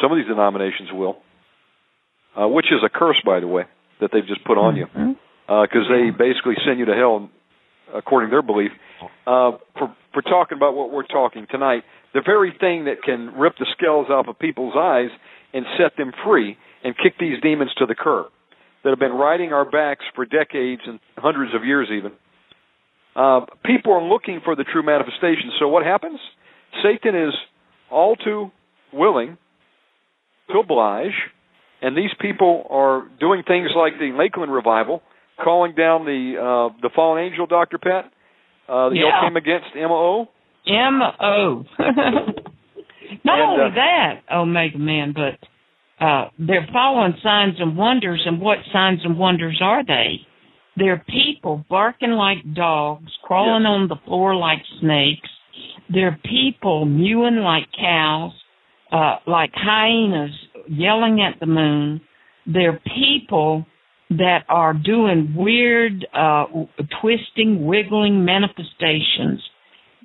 some 0.00 0.12
of 0.12 0.18
these 0.18 0.26
denominations 0.26 0.90
will, 0.92 1.18
uh, 2.38 2.48
which 2.48 2.66
is 2.66 2.80
a 2.84 2.88
curse, 2.88 3.20
by 3.24 3.40
the 3.40 3.46
way, 3.46 3.64
that 4.00 4.10
they've 4.12 4.26
just 4.26 4.44
put 4.44 4.58
on 4.58 4.76
you, 4.76 4.86
because 4.86 5.16
mm-hmm. 5.48 5.92
uh, 5.92 5.96
they 5.96 6.10
basically 6.10 6.54
send 6.66 6.78
you 6.78 6.86
to 6.86 6.94
hell, 6.94 7.28
according 7.94 8.30
to 8.30 8.34
their 8.34 8.42
belief, 8.42 8.72
uh, 9.26 9.52
for 9.78 9.94
for 10.12 10.22
talking 10.22 10.56
about 10.56 10.74
what 10.74 10.92
we're 10.92 11.06
talking 11.06 11.46
tonight 11.50 11.84
the 12.14 12.22
very 12.24 12.52
thing 12.58 12.84
that 12.84 13.02
can 13.02 13.34
rip 13.38 13.56
the 13.58 13.66
scales 13.76 14.08
off 14.10 14.28
of 14.28 14.38
people's 14.38 14.74
eyes 14.76 15.10
and 15.52 15.64
set 15.78 15.96
them 15.96 16.12
free 16.24 16.56
and 16.84 16.94
kick 16.96 17.14
these 17.18 17.40
demons 17.42 17.72
to 17.78 17.86
the 17.86 17.94
curb 17.94 18.26
that 18.84 18.90
have 18.90 18.98
been 18.98 19.12
riding 19.12 19.52
our 19.52 19.68
backs 19.68 20.04
for 20.14 20.26
decades 20.26 20.82
and 20.86 20.98
hundreds 21.16 21.54
of 21.54 21.64
years 21.64 21.88
even. 21.90 22.12
Uh, 23.14 23.46
people 23.64 23.92
are 23.92 24.02
looking 24.02 24.40
for 24.44 24.56
the 24.56 24.64
true 24.64 24.82
manifestation. 24.82 25.52
So 25.58 25.68
what 25.68 25.84
happens? 25.84 26.18
Satan 26.82 27.14
is 27.14 27.34
all 27.90 28.16
too 28.16 28.50
willing 28.92 29.38
to 30.50 30.58
oblige, 30.58 31.14
and 31.80 31.96
these 31.96 32.10
people 32.20 32.66
are 32.70 33.08
doing 33.20 33.42
things 33.46 33.70
like 33.76 33.94
the 33.98 34.12
Lakeland 34.16 34.52
revival, 34.52 35.02
calling 35.42 35.74
down 35.74 36.04
the 36.04 36.34
uh, 36.38 36.76
the 36.80 36.90
fallen 36.94 37.22
angel, 37.24 37.46
Doctor 37.46 37.78
Pat. 37.78 38.10
Uh, 38.68 38.90
yeah. 38.90 39.02
Y'all 39.02 39.28
came 39.28 39.36
against 39.36 39.66
MO. 39.74 40.28
M 40.66 41.00
O. 41.20 41.64
Not 43.24 43.40
and, 43.40 43.50
only 43.50 43.64
uh, 43.64 43.74
that, 43.74 44.20
Omega 44.32 44.78
Man, 44.78 45.12
but 45.14 46.04
uh, 46.04 46.30
they're 46.38 46.66
following 46.72 47.14
signs 47.22 47.56
and 47.58 47.76
wonders. 47.76 48.22
And 48.24 48.40
what 48.40 48.58
signs 48.72 49.00
and 49.04 49.18
wonders 49.18 49.60
are 49.62 49.84
they? 49.84 50.20
They're 50.76 51.04
people 51.06 51.64
barking 51.68 52.12
like 52.12 52.38
dogs, 52.54 53.12
crawling 53.22 53.66
on 53.66 53.88
the 53.88 53.96
floor 54.06 54.34
like 54.34 54.60
snakes. 54.80 55.28
They're 55.92 56.18
people 56.24 56.86
mewing 56.86 57.36
like 57.36 57.64
cows, 57.78 58.32
uh, 58.92 59.16
like 59.26 59.50
hyenas 59.54 60.32
yelling 60.68 61.20
at 61.20 61.40
the 61.40 61.46
moon. 61.46 62.00
They're 62.46 62.80
people 62.96 63.66
that 64.10 64.40
are 64.48 64.74
doing 64.74 65.34
weird, 65.36 66.06
uh, 66.14 66.44
twisting, 67.00 67.64
wiggling 67.66 68.24
manifestations 68.24 69.40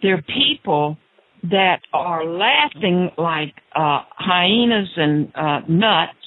they're 0.01 0.21
people 0.21 0.97
that 1.43 1.79
are 1.93 2.25
laughing 2.25 3.11
like 3.17 3.53
uh, 3.75 4.01
hyenas 4.15 4.89
and 4.95 5.31
uh, 5.35 5.59
nuts. 5.67 6.17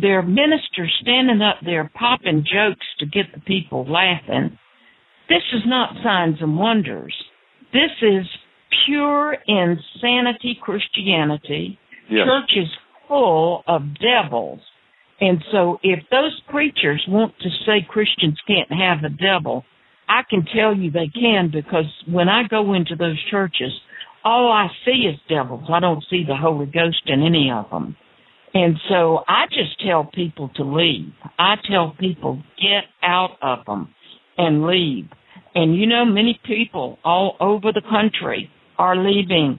They're 0.00 0.22
ministers 0.22 0.94
standing 1.02 1.42
up 1.42 1.56
there 1.64 1.90
popping 1.94 2.44
jokes 2.44 2.86
to 3.00 3.06
get 3.06 3.26
the 3.34 3.40
people 3.40 3.90
laughing. 3.90 4.58
This 5.28 5.42
is 5.52 5.62
not 5.66 5.94
signs 6.02 6.36
and 6.40 6.56
wonders. 6.56 7.14
This 7.72 7.90
is 8.00 8.26
pure 8.86 9.36
insanity 9.46 10.58
Christianity. 10.60 11.78
Yes. 12.10 12.26
Church 12.26 12.50
is 12.56 12.68
full 13.06 13.62
of 13.66 13.82
devils. 14.00 14.60
And 15.20 15.42
so 15.50 15.78
if 15.82 16.00
those 16.10 16.40
preachers 16.48 17.04
want 17.08 17.34
to 17.40 17.48
say 17.66 17.86
Christians 17.88 18.38
can't 18.46 18.70
have 18.70 19.04
a 19.04 19.08
devil, 19.08 19.64
I 20.08 20.22
can 20.28 20.44
tell 20.54 20.74
you 20.76 20.90
they 20.90 21.08
can 21.08 21.50
because 21.52 21.86
when 22.06 22.28
I 22.28 22.44
go 22.48 22.74
into 22.74 22.94
those 22.96 23.18
churches, 23.30 23.72
all 24.24 24.50
I 24.50 24.68
see 24.84 25.08
is 25.12 25.18
devils. 25.28 25.68
I 25.72 25.80
don't 25.80 26.04
see 26.08 26.24
the 26.26 26.36
Holy 26.36 26.66
Ghost 26.66 27.02
in 27.06 27.22
any 27.22 27.50
of 27.50 27.68
them. 27.70 27.96
And 28.54 28.76
so 28.88 29.20
I 29.28 29.46
just 29.46 29.80
tell 29.86 30.04
people 30.04 30.50
to 30.56 30.64
leave. 30.64 31.12
I 31.38 31.56
tell 31.70 31.94
people 31.98 32.42
get 32.56 32.84
out 33.02 33.36
of 33.42 33.64
them 33.66 33.94
and 34.36 34.66
leave. 34.66 35.08
And 35.54 35.76
you 35.76 35.86
know, 35.86 36.04
many 36.04 36.40
people 36.46 36.98
all 37.04 37.36
over 37.40 37.72
the 37.72 37.82
country 37.82 38.50
are 38.78 38.96
leaving. 38.96 39.58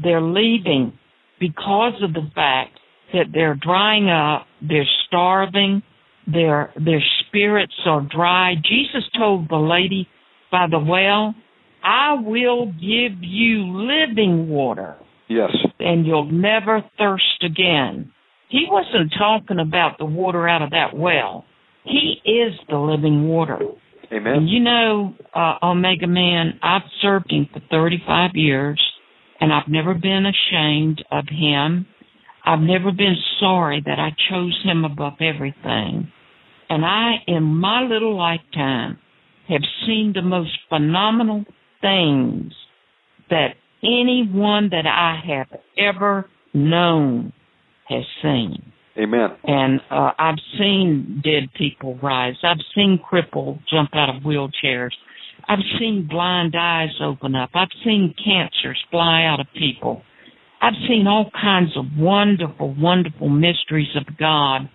They're 0.00 0.22
leaving 0.22 0.98
because 1.42 2.00
of 2.04 2.12
the 2.12 2.30
fact 2.36 2.78
that 3.12 3.26
they're 3.34 3.56
drying 3.56 4.08
up, 4.08 4.46
they're 4.62 4.88
starving, 5.08 5.82
their 6.26 6.72
their 6.76 7.02
spirits 7.26 7.74
are 7.84 8.00
dry. 8.00 8.54
Jesus 8.54 9.02
told 9.18 9.48
the 9.48 9.56
lady 9.56 10.08
by 10.52 10.66
the 10.70 10.78
well, 10.78 11.34
I 11.82 12.14
will 12.14 12.66
give 12.66 13.18
you 13.20 13.64
living 13.76 14.48
water. 14.48 14.96
Yes. 15.28 15.50
And 15.80 16.06
you'll 16.06 16.30
never 16.30 16.84
thirst 16.96 17.42
again. 17.44 18.12
He 18.48 18.66
wasn't 18.68 19.12
talking 19.18 19.58
about 19.58 19.98
the 19.98 20.04
water 20.04 20.46
out 20.46 20.62
of 20.62 20.70
that 20.70 20.94
well. 20.94 21.44
He 21.84 22.20
is 22.24 22.52
the 22.68 22.76
living 22.76 23.26
water. 23.26 23.58
Amen. 24.12 24.34
And 24.34 24.48
you 24.48 24.60
know, 24.60 25.14
uh, 25.34 25.54
Omega 25.62 26.06
Man, 26.06 26.60
I've 26.62 26.82
served 27.00 27.32
him 27.32 27.48
for 27.52 27.60
35 27.70 28.30
years, 28.34 28.80
and 29.42 29.52
I've 29.52 29.68
never 29.68 29.92
been 29.92 30.24
ashamed 30.24 31.04
of 31.10 31.26
him 31.28 31.86
I've 32.44 32.60
never 32.60 32.90
been 32.90 33.16
sorry 33.38 33.82
that 33.84 33.98
I 33.98 34.10
chose 34.30 34.58
him 34.64 34.84
above 34.84 35.14
everything. 35.20 36.10
And 36.68 36.84
I, 36.84 37.16
in 37.26 37.42
my 37.42 37.82
little 37.82 38.16
lifetime, 38.16 38.98
have 39.48 39.62
seen 39.86 40.12
the 40.14 40.22
most 40.22 40.50
phenomenal 40.68 41.44
things 41.80 42.52
that 43.30 43.54
anyone 43.82 44.70
that 44.70 44.86
I 44.86 45.20
have 45.26 45.60
ever 45.78 46.28
known 46.52 47.32
has 47.88 48.04
seen. 48.22 48.72
Amen. 48.98 49.30
And 49.44 49.80
uh, 49.90 50.10
I've 50.18 50.38
seen 50.58 51.22
dead 51.24 51.50
people 51.56 51.98
rise. 52.02 52.34
I've 52.42 52.58
seen 52.74 52.98
crippled 53.02 53.60
jump 53.70 53.90
out 53.94 54.14
of 54.14 54.22
wheelchairs. 54.22 54.92
I've 55.48 55.64
seen 55.78 56.06
blind 56.08 56.54
eyes 56.58 56.90
open 57.02 57.34
up. 57.34 57.50
I've 57.54 57.68
seen 57.84 58.14
cancers 58.24 58.82
fly 58.90 59.24
out 59.24 59.40
of 59.40 59.46
people. 59.58 60.02
I've 60.60 60.74
seen 60.88 61.06
all 61.06 61.30
kinds 61.40 61.76
of 61.76 61.84
wonderful, 61.96 62.74
wonderful 62.78 63.28
mysteries 63.28 63.94
of 63.96 64.16
God 64.16 64.68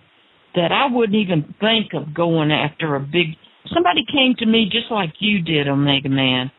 that 0.54 0.72
I 0.72 0.92
wouldn't 0.94 1.16
even 1.16 1.54
think 1.60 1.94
of 1.94 2.14
going 2.14 2.52
after 2.52 2.96
a 2.96 3.00
big. 3.00 3.28
Somebody 3.72 4.04
came 4.12 4.34
to 4.38 4.46
me 4.46 4.68
just 4.70 4.90
like 4.90 5.12
you 5.18 5.42
did, 5.42 5.68
Omega 5.68 6.08
Man. 6.08 6.50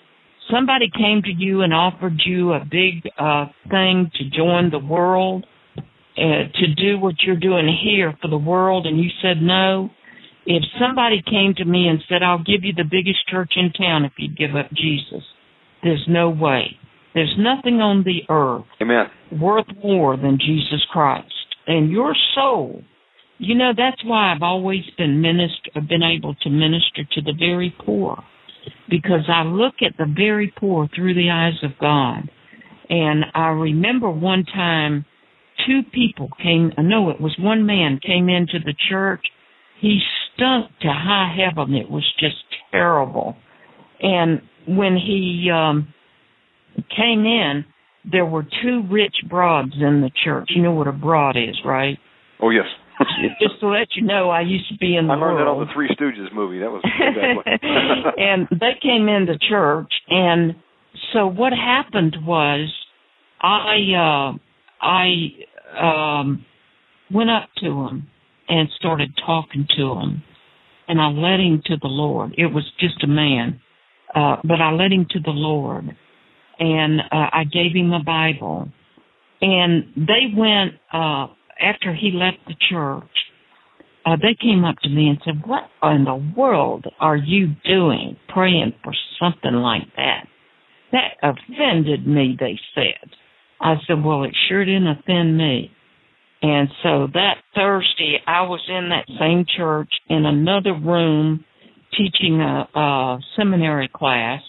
Somebody 0.52 0.90
came 0.98 1.22
to 1.24 1.32
you 1.32 1.62
and 1.62 1.74
offered 1.74 2.20
you 2.26 2.54
a 2.54 2.66
big 2.66 3.08
uh 3.20 3.46
thing 3.70 4.10
to 4.16 4.30
join 4.36 4.72
the 4.72 4.80
world, 4.80 5.46
uh, 6.18 6.50
to 6.54 6.74
do 6.76 7.00
what 7.00 7.16
you're 7.22 7.40
doing 7.40 7.68
here 7.84 8.14
for 8.22 8.30
the 8.30 8.38
world, 8.38 8.88
and 8.88 9.00
you 9.00 9.10
said 9.22 9.42
no. 9.42 9.90
If 10.52 10.64
somebody 10.82 11.22
came 11.22 11.54
to 11.58 11.66
me 11.66 11.88
and 11.88 12.04
said, 12.10 12.24
"I'll 12.24 12.44
give 12.44 12.66
you 12.66 12.74
the 12.74 12.84
biggest 12.84 13.20
church 13.28 13.54
in 13.56 13.72
town 13.72 14.04
if 14.04 14.14
you'd 14.18 14.36
give 14.36 14.56
up 14.56 14.74
Jesus," 14.74 15.24
there's 15.84 16.08
no 16.08 16.30
way. 16.30 16.76
There's 17.14 17.38
nothing 17.38 17.82
on 17.82 18.02
the 18.04 18.24
earth 18.30 18.66
Amen. 18.82 19.12
worth 19.32 19.68
more 19.84 20.18
than 20.18 20.40
Jesus 20.40 20.84
Christ. 20.92 21.56
And 21.68 21.92
your 21.92 22.16
soul, 22.34 22.82
you 23.38 23.54
know, 23.54 23.74
that's 23.78 24.04
why 24.04 24.32
I've 24.32 24.42
always 24.42 24.84
been 24.98 25.22
minister, 25.22 25.82
been 25.82 26.02
able 26.04 26.34
to 26.34 26.50
minister 26.50 27.04
to 27.04 27.22
the 27.22 27.34
very 27.34 27.70
poor, 27.86 28.24
because 28.90 29.30
I 29.30 29.44
look 29.44 29.76
at 29.84 29.98
the 29.98 30.06
very 30.08 30.48
poor 30.48 30.88
through 30.88 31.14
the 31.14 31.30
eyes 31.30 31.64
of 31.64 31.78
God. 31.78 32.28
And 32.90 33.26
I 33.36 33.50
remember 33.50 34.10
one 34.10 34.46
time, 34.46 35.06
two 35.68 35.84
people 35.84 36.30
came. 36.42 36.74
No, 36.80 37.12
it 37.12 37.22
was 37.22 37.38
one 37.38 37.68
man 37.68 38.00
came 38.00 38.30
into 38.30 38.58
the 38.58 38.74
church. 38.90 39.24
He 39.80 40.02
stunk 40.40 40.72
to 40.82 40.88
high 40.88 41.36
heaven. 41.36 41.74
It 41.76 41.90
was 41.90 42.06
just 42.20 42.36
terrible. 42.72 43.36
And 44.02 44.42
when 44.68 44.96
he 44.96 45.50
um 45.54 45.94
came 46.96 47.26
in, 47.26 47.66
there 48.10 48.26
were 48.26 48.44
two 48.64 48.84
rich 48.90 49.16
broads 49.30 49.74
in 49.76 50.02
the 50.02 50.12
church. 50.24 50.50
You 50.56 50.64
know 50.64 50.72
what 50.72 50.88
a 50.88 50.92
broad 50.92 51.36
is, 51.36 51.58
right? 51.66 51.98
Oh 52.42 52.50
yes. 52.50 52.66
Just 53.42 53.62
to 53.62 53.68
let 53.68 53.88
you 53.96 54.06
know, 54.06 54.30
I 54.30 54.42
used 54.42 54.68
to 54.70 54.78
be 54.78 54.98
in 54.98 55.08
the 55.08 55.14
I 55.14 55.16
learned 55.16 55.38
world. 55.38 55.40
that 55.40 55.62
on 55.62 55.68
the 55.68 55.74
Three 55.74 55.88
Stooges 55.96 56.34
movie. 56.34 56.60
That 56.60 56.70
was 56.70 56.84
a 56.84 57.14
good 57.14 57.44
point. 57.44 57.62
and 58.18 58.48
they 58.60 58.78
came 58.82 59.08
into 59.08 59.38
church, 59.50 59.92
and 60.10 60.56
so 61.14 61.28
what 61.28 61.54
happened 61.54 62.18
was, 62.26 62.70
I 63.42 64.34
uh, 64.34 64.38
I 64.86 66.20
um, 66.20 66.46
went 67.10 67.30
up 67.30 67.48
to 67.62 67.70
them, 67.70 68.10
and 68.50 68.68
started 68.78 69.12
talking 69.26 69.66
to 69.78 69.94
him. 69.94 70.24
And 70.90 71.00
I 71.00 71.08
led 71.08 71.40
him 71.40 71.62
to 71.68 71.78
the 71.78 71.88
Lord. 71.88 72.34
It 72.38 72.48
was 72.48 72.66
just 72.80 73.04
a 73.04 73.08
man, 73.08 73.62
uh, 74.14 74.38
but 74.44 74.60
I 74.60 74.72
led 74.72 74.92
him 74.92 75.06
to 75.12 75.20
the 75.20 75.32
Lord. 75.32 75.86
And 76.60 77.00
uh, 77.00 77.30
I 77.32 77.44
gave 77.46 77.74
him 77.74 77.94
a 77.94 78.04
Bible. 78.04 78.68
And 79.40 79.86
they 79.96 80.34
went, 80.36 80.74
uh, 80.92 81.28
after 81.62 81.94
he 81.94 82.12
left 82.14 82.40
the 82.48 82.56
church, 82.70 83.04
uh, 84.06 84.16
they 84.16 84.36
came 84.42 84.66
up 84.66 84.76
to 84.84 84.90
me 84.90 85.08
and 85.10 85.20
said, 85.24 85.44
What 85.46 85.70
in 85.84 86.06
the 86.06 86.34
world 86.36 86.86
are 87.00 87.16
you 87.16 87.50
doing 87.66 88.18
praying 88.30 88.74
for 88.84 88.94
something 89.20 89.54
like 89.54 89.84
that? 89.96 90.26
That 90.92 91.12
offended 91.22 92.08
me, 92.08 92.36
they 92.40 92.60
said. 92.74 93.12
I 93.62 93.76
said, 93.86 94.04
Well, 94.04 94.24
it 94.24 94.36
sure 94.48 94.66
didn't 94.66 94.88
offend 94.88 95.38
me. 95.38 95.72
And 96.42 96.70
so 96.84 97.08
that 97.14 97.36
Thursday, 97.54 98.18
I 98.26 98.44
was 98.44 98.62
in 98.70 98.90
that 98.90 99.06
same 99.20 99.46
church 99.58 99.92
in 100.10 100.26
another 100.26 100.74
room 100.74 101.44
teaching 101.98 102.40
a, 102.40 102.68
a 102.74 103.20
seminary 103.38 103.90
class. 103.94 104.42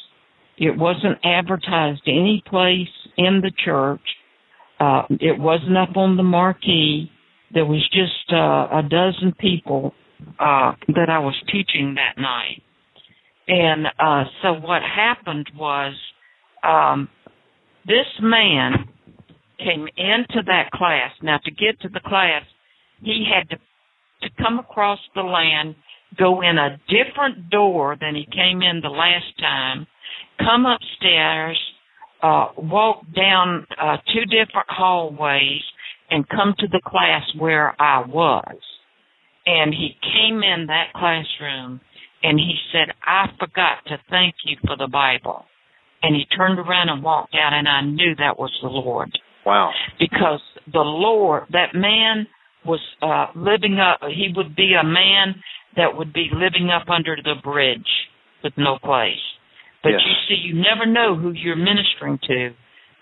It 0.57 0.77
wasn't 0.77 1.19
advertised 1.25 2.03
any 2.07 2.43
place 2.47 2.89
in 3.17 3.41
the 3.43 3.51
church. 3.65 4.03
Uh, 4.79 5.03
it 5.09 5.39
wasn't 5.39 5.77
up 5.77 5.97
on 5.97 6.17
the 6.17 6.23
marquee. 6.23 7.11
There 7.53 7.67
was 7.67 7.83
just 7.93 8.33
uh, 8.33 8.79
a 8.79 8.83
dozen 8.83 9.35
people 9.39 9.93
uh, 10.39 10.73
that 10.89 11.09
I 11.09 11.19
was 11.19 11.35
teaching 11.47 11.97
that 11.97 12.21
night. 12.21 12.63
And 13.49 13.87
uh, 13.99 14.31
so 14.43 14.53
what 14.53 14.83
happened 14.83 15.51
was 15.57 15.95
um, 16.63 17.09
this 17.87 18.07
man 18.23 18.90
came 19.65 19.87
into 19.97 20.43
that 20.47 20.71
class. 20.73 21.13
Now, 21.23 21.39
to 21.45 21.51
get 21.51 21.81
to 21.83 21.89
the 21.89 22.01
class, 22.01 22.43
he 23.03 23.27
had 23.33 23.49
to 23.51 23.57
to 24.23 24.29
come 24.43 24.59
across 24.59 24.99
the 25.15 25.23
land, 25.23 25.75
go 26.19 26.43
in 26.43 26.59
a 26.59 26.79
different 26.89 27.51
door 27.51 27.97
than 28.01 28.15
he 28.15 28.27
came 28.27 28.63
in 28.63 28.81
the 28.83 28.89
last 28.89 29.39
time, 29.39 29.87
come 30.39 30.67
upstairs, 30.67 31.59
uh, 32.23 32.49
walk 32.59 33.03
down 33.15 33.67
uh, 33.81 33.97
two 34.13 34.25
different 34.27 34.69
hallways, 34.69 35.63
and 36.11 36.29
come 36.29 36.55
to 36.59 36.67
the 36.69 36.81
class 36.85 37.23
where 37.39 37.75
I 37.81 38.05
was. 38.07 38.57
And 39.47 39.73
he 39.73 39.97
came 40.03 40.43
in 40.43 40.67
that 40.67 40.93
classroom 40.95 41.81
and 42.23 42.39
he 42.39 42.55
said, 42.73 42.93
I 43.03 43.27
forgot 43.39 43.79
to 43.87 43.99
thank 44.11 44.35
you 44.45 44.57
for 44.67 44.77
the 44.77 44.89
Bible. 44.89 45.45
And 46.03 46.15
he 46.15 46.25
turned 46.37 46.59
around 46.59 46.89
and 46.89 47.03
walked 47.03 47.35
out, 47.35 47.53
and 47.53 47.69
I 47.69 47.81
knew 47.83 48.15
that 48.17 48.39
was 48.39 48.53
the 48.63 48.69
Lord. 48.69 49.11
Wow. 49.47 49.73
Because 49.99 50.41
the 50.73 50.81
Lord, 50.81 51.45
that 51.51 51.75
man 51.75 52.27
was 52.65 52.81
uh, 53.03 53.27
living 53.35 53.79
up, 53.79 54.01
he 54.09 54.33
would 54.37 54.55
be 54.55 54.75
a 54.81 54.85
man 54.85 55.37
that 55.77 55.97
would 55.97 56.13
be 56.13 56.29
living 56.33 56.71
up 56.71 56.89
under 56.89 57.17
the 57.17 57.35
bridge 57.43 57.89
with 58.43 58.53
no 58.57 58.79
place. 58.83 59.19
But 59.83 59.91
Yes. 59.91 60.01
you 60.05 60.15
see, 60.29 60.41
you 60.43 60.55
never 60.55 60.85
know 60.85 61.17
who 61.17 61.33
you're 61.33 61.57
ministering 61.57 62.19
to, 62.27 62.51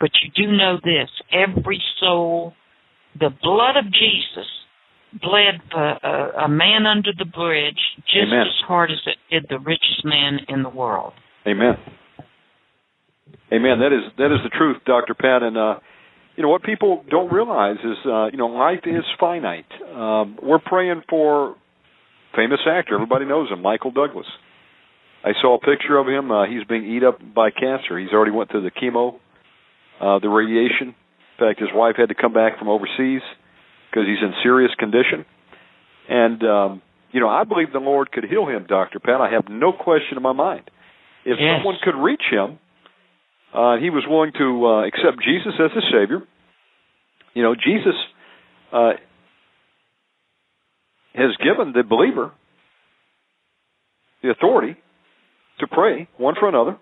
but 0.01 0.11
you 0.23 0.31
do 0.35 0.53
know 0.53 0.79
this 0.83 1.11
every 1.33 1.83
soul, 1.99 2.55
the 3.19 3.31
blood 3.43 3.77
of 3.77 3.85
Jesus 3.93 4.47
bled 5.21 5.61
for 5.73 5.83
a, 5.83 6.45
a 6.45 6.49
man 6.49 6.87
under 6.87 7.11
the 7.19 7.25
bridge 7.25 7.79
just 8.07 8.29
Amen. 8.29 8.43
as 8.43 8.67
hard 8.67 8.91
as 8.91 8.99
it 9.07 9.17
did 9.31 9.47
the 9.49 9.59
richest 9.59 10.05
man 10.05 10.39
in 10.49 10.63
the 10.63 10.69
world. 10.69 11.15
Amen. 11.47 11.75
Amen. 13.53 13.79
That 13.81 13.93
is 13.93 14.13
that 14.19 14.27
is 14.27 14.41
the 14.45 14.51
truth, 14.51 14.77
Doctor 14.85 15.15
Pat. 15.15 15.43
And 15.43 15.57
uh, 15.57 15.77
you 16.39 16.43
know 16.45 16.51
what 16.51 16.63
people 16.63 17.05
don't 17.11 17.33
realize 17.33 17.79
is 17.83 17.99
uh, 18.07 18.27
you 18.31 18.39
know 18.39 18.47
life 18.47 18.85
is 18.87 19.03
finite. 19.19 19.67
Um, 19.93 20.39
we're 20.41 20.61
praying 20.61 21.03
for 21.11 21.57
famous 22.37 22.61
actor. 22.65 22.95
Everybody 22.95 23.25
knows 23.25 23.51
him, 23.51 23.61
Michael 23.61 23.91
Douglas. 23.91 24.27
I 25.25 25.33
saw 25.43 25.57
a 25.57 25.59
picture 25.59 25.99
of 25.99 26.07
him. 26.07 26.31
Uh, 26.31 26.47
he's 26.47 26.63
being 26.63 26.85
eat 26.85 27.03
up 27.03 27.19
by 27.35 27.51
cancer. 27.51 27.99
He's 27.99 28.13
already 28.13 28.31
went 28.31 28.53
through 28.53 28.63
the 28.63 28.71
chemo, 28.71 29.17
uh, 30.01 30.21
the 30.21 30.29
radiation. 30.29 30.95
In 30.95 31.39
fact, 31.41 31.59
his 31.59 31.71
wife 31.75 31.97
had 31.97 32.09
to 32.11 32.15
come 32.15 32.33
back 32.33 32.57
from 32.61 32.69
overseas 32.69 33.23
because 33.91 34.07
he's 34.07 34.23
in 34.23 34.33
serious 34.45 34.71
condition. 34.79 35.27
And 36.09 36.41
um, 36.45 36.83
you 37.11 37.19
know, 37.21 37.29
I 37.29 37.43
believe 37.43 37.73
the 37.73 37.81
Lord 37.81 38.13
could 38.13 38.25
heal 38.25 38.47
him, 38.47 38.67
Doctor 38.69 39.01
Pat. 39.01 39.21
I 39.21 39.31
have 39.33 39.49
no 39.51 39.73
question 39.73 40.17
in 40.17 40.23
my 40.23 40.33
mind. 40.33 40.71
If 41.25 41.39
Yes. 41.41 41.57
someone 41.59 41.75
could 41.83 41.97
reach 41.97 42.23
him, 42.31 42.61
uh, 43.55 43.77
he 43.77 43.91
was 43.91 44.05
willing 44.09 44.33
to 44.39 44.67
uh, 44.67 44.87
accept 44.87 45.23
Jesus 45.25 45.55
as 45.59 45.71
his 45.75 45.85
Savior. 45.93 46.21
You 47.35 47.43
know, 47.43 47.55
Jesus 47.55 47.95
uh, 48.73 48.93
has 51.15 51.37
given 51.43 51.73
the 51.73 51.83
believer 51.83 52.33
the 54.23 54.31
authority 54.31 54.77
to 55.61 55.67
pray 55.67 56.09
one 56.17 56.35
for 56.39 56.49
another 56.49 56.77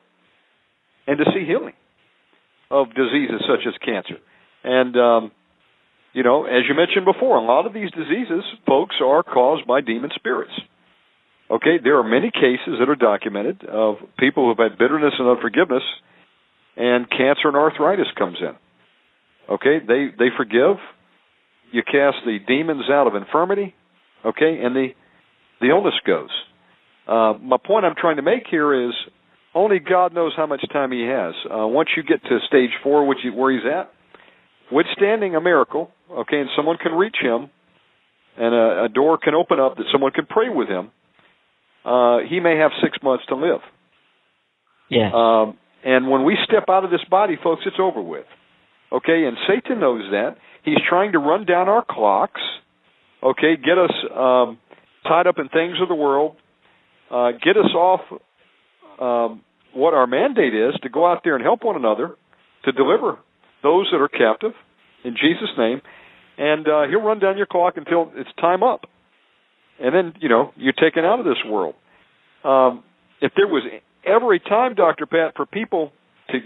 and 1.06 1.18
to 1.18 1.24
see 1.32 1.46
healing 1.46 1.74
of 2.70 2.88
diseases 2.88 3.44
such 3.48 3.66
as 3.66 3.74
cancer. 3.84 4.16
And, 4.64 4.96
um, 4.96 5.32
you 6.12 6.22
know, 6.22 6.44
as 6.44 6.64
you 6.68 6.74
mentioned 6.74 7.04
before, 7.04 7.36
a 7.36 7.44
lot 7.44 7.66
of 7.66 7.72
these 7.74 7.90
diseases, 7.90 8.42
folks, 8.66 8.96
are 9.04 9.22
caused 9.22 9.66
by 9.66 9.80
demon 9.80 10.10
spirits. 10.14 10.52
Okay, 11.48 11.78
there 11.82 11.98
are 11.98 12.02
many 12.02 12.30
cases 12.32 12.80
that 12.80 12.88
are 12.88 12.96
documented 12.96 13.64
of 13.64 13.96
people 14.18 14.44
who 14.44 14.48
have 14.48 14.70
had 14.70 14.78
bitterness 14.78 15.14
and 15.18 15.28
unforgiveness, 15.28 15.82
and 16.76 17.08
cancer 17.10 17.48
and 17.48 17.56
arthritis 17.56 18.06
comes 18.16 18.38
in. 18.40 18.54
Okay, 19.54 19.78
they 19.86 20.08
they 20.18 20.28
forgive. 20.36 20.76
You 21.72 21.82
cast 21.82 22.18
the 22.24 22.38
demons 22.46 22.84
out 22.90 23.06
of 23.06 23.14
infirmity. 23.14 23.74
Okay, 24.24 24.60
and 24.62 24.74
the 24.74 24.88
the 25.60 25.68
illness 25.68 25.94
goes. 26.06 26.30
Uh, 27.06 27.34
my 27.40 27.56
point 27.64 27.84
I'm 27.84 27.94
trying 27.96 28.16
to 28.16 28.22
make 28.22 28.44
here 28.50 28.88
is 28.88 28.94
only 29.54 29.78
God 29.78 30.12
knows 30.12 30.32
how 30.36 30.46
much 30.46 30.62
time 30.72 30.92
He 30.92 31.02
has. 31.02 31.34
Uh, 31.44 31.66
once 31.66 31.88
you 31.96 32.02
get 32.02 32.22
to 32.24 32.38
stage 32.46 32.70
four, 32.82 33.06
which 33.06 33.18
he, 33.22 33.30
where 33.30 33.52
He's 33.52 33.66
at, 33.66 33.90
withstanding 34.70 35.36
a 35.36 35.40
miracle, 35.40 35.90
okay, 36.10 36.40
and 36.40 36.48
someone 36.56 36.76
can 36.76 36.92
reach 36.92 37.16
Him, 37.20 37.50
and 38.36 38.54
a, 38.54 38.84
a 38.84 38.88
door 38.88 39.18
can 39.18 39.34
open 39.34 39.60
up 39.60 39.76
that 39.76 39.84
someone 39.92 40.12
can 40.12 40.26
pray 40.26 40.48
with 40.48 40.68
Him. 40.68 40.90
Uh, 41.84 42.18
he 42.28 42.40
may 42.40 42.58
have 42.58 42.72
six 42.82 42.98
months 43.02 43.24
to 43.28 43.36
live. 43.36 43.60
Yes. 44.90 45.12
Um, 45.14 45.56
and 45.86 46.10
when 46.10 46.24
we 46.24 46.36
step 46.44 46.64
out 46.68 46.84
of 46.84 46.90
this 46.90 47.04
body, 47.08 47.38
folks, 47.40 47.62
it's 47.64 47.76
over 47.78 48.02
with. 48.02 48.26
Okay, 48.92 49.24
and 49.24 49.36
Satan 49.46 49.78
knows 49.78 50.02
that. 50.10 50.36
He's 50.64 50.78
trying 50.88 51.12
to 51.12 51.20
run 51.20 51.46
down 51.46 51.68
our 51.68 51.84
clocks. 51.88 52.40
Okay, 53.22 53.54
get 53.56 53.78
us 53.78 53.92
um, 54.10 54.58
tied 55.06 55.28
up 55.28 55.36
in 55.38 55.48
things 55.48 55.76
of 55.80 55.86
the 55.86 55.94
world, 55.94 56.34
uh, 57.08 57.30
get 57.32 57.56
us 57.56 57.72
off 57.72 58.00
um, 59.00 59.42
what 59.74 59.94
our 59.94 60.08
mandate 60.08 60.54
is 60.54 60.74
to 60.82 60.88
go 60.88 61.06
out 61.06 61.20
there 61.22 61.36
and 61.36 61.44
help 61.44 61.62
one 61.62 61.76
another 61.76 62.16
to 62.64 62.72
deliver 62.72 63.18
those 63.62 63.88
that 63.92 63.98
are 63.98 64.08
captive 64.08 64.52
in 65.04 65.12
Jesus' 65.12 65.50
name. 65.56 65.80
And 66.36 66.66
uh, 66.66 66.82
he'll 66.90 67.02
run 67.02 67.20
down 67.20 67.36
your 67.36 67.46
clock 67.46 67.74
until 67.76 68.10
it's 68.16 68.30
time 68.40 68.64
up. 68.64 68.86
And 69.80 69.94
then, 69.94 70.14
you 70.20 70.28
know, 70.28 70.52
you're 70.56 70.72
taken 70.72 71.04
out 71.04 71.20
of 71.20 71.24
this 71.24 71.38
world. 71.46 71.76
Um, 72.42 72.82
if 73.20 73.32
there 73.36 73.46
was 73.46 73.62
ever 74.06 74.32
a 74.32 74.38
time, 74.38 74.74
Dr. 74.74 75.06
Pat, 75.06 75.34
for 75.36 75.46
people 75.46 75.92
to 76.30 76.38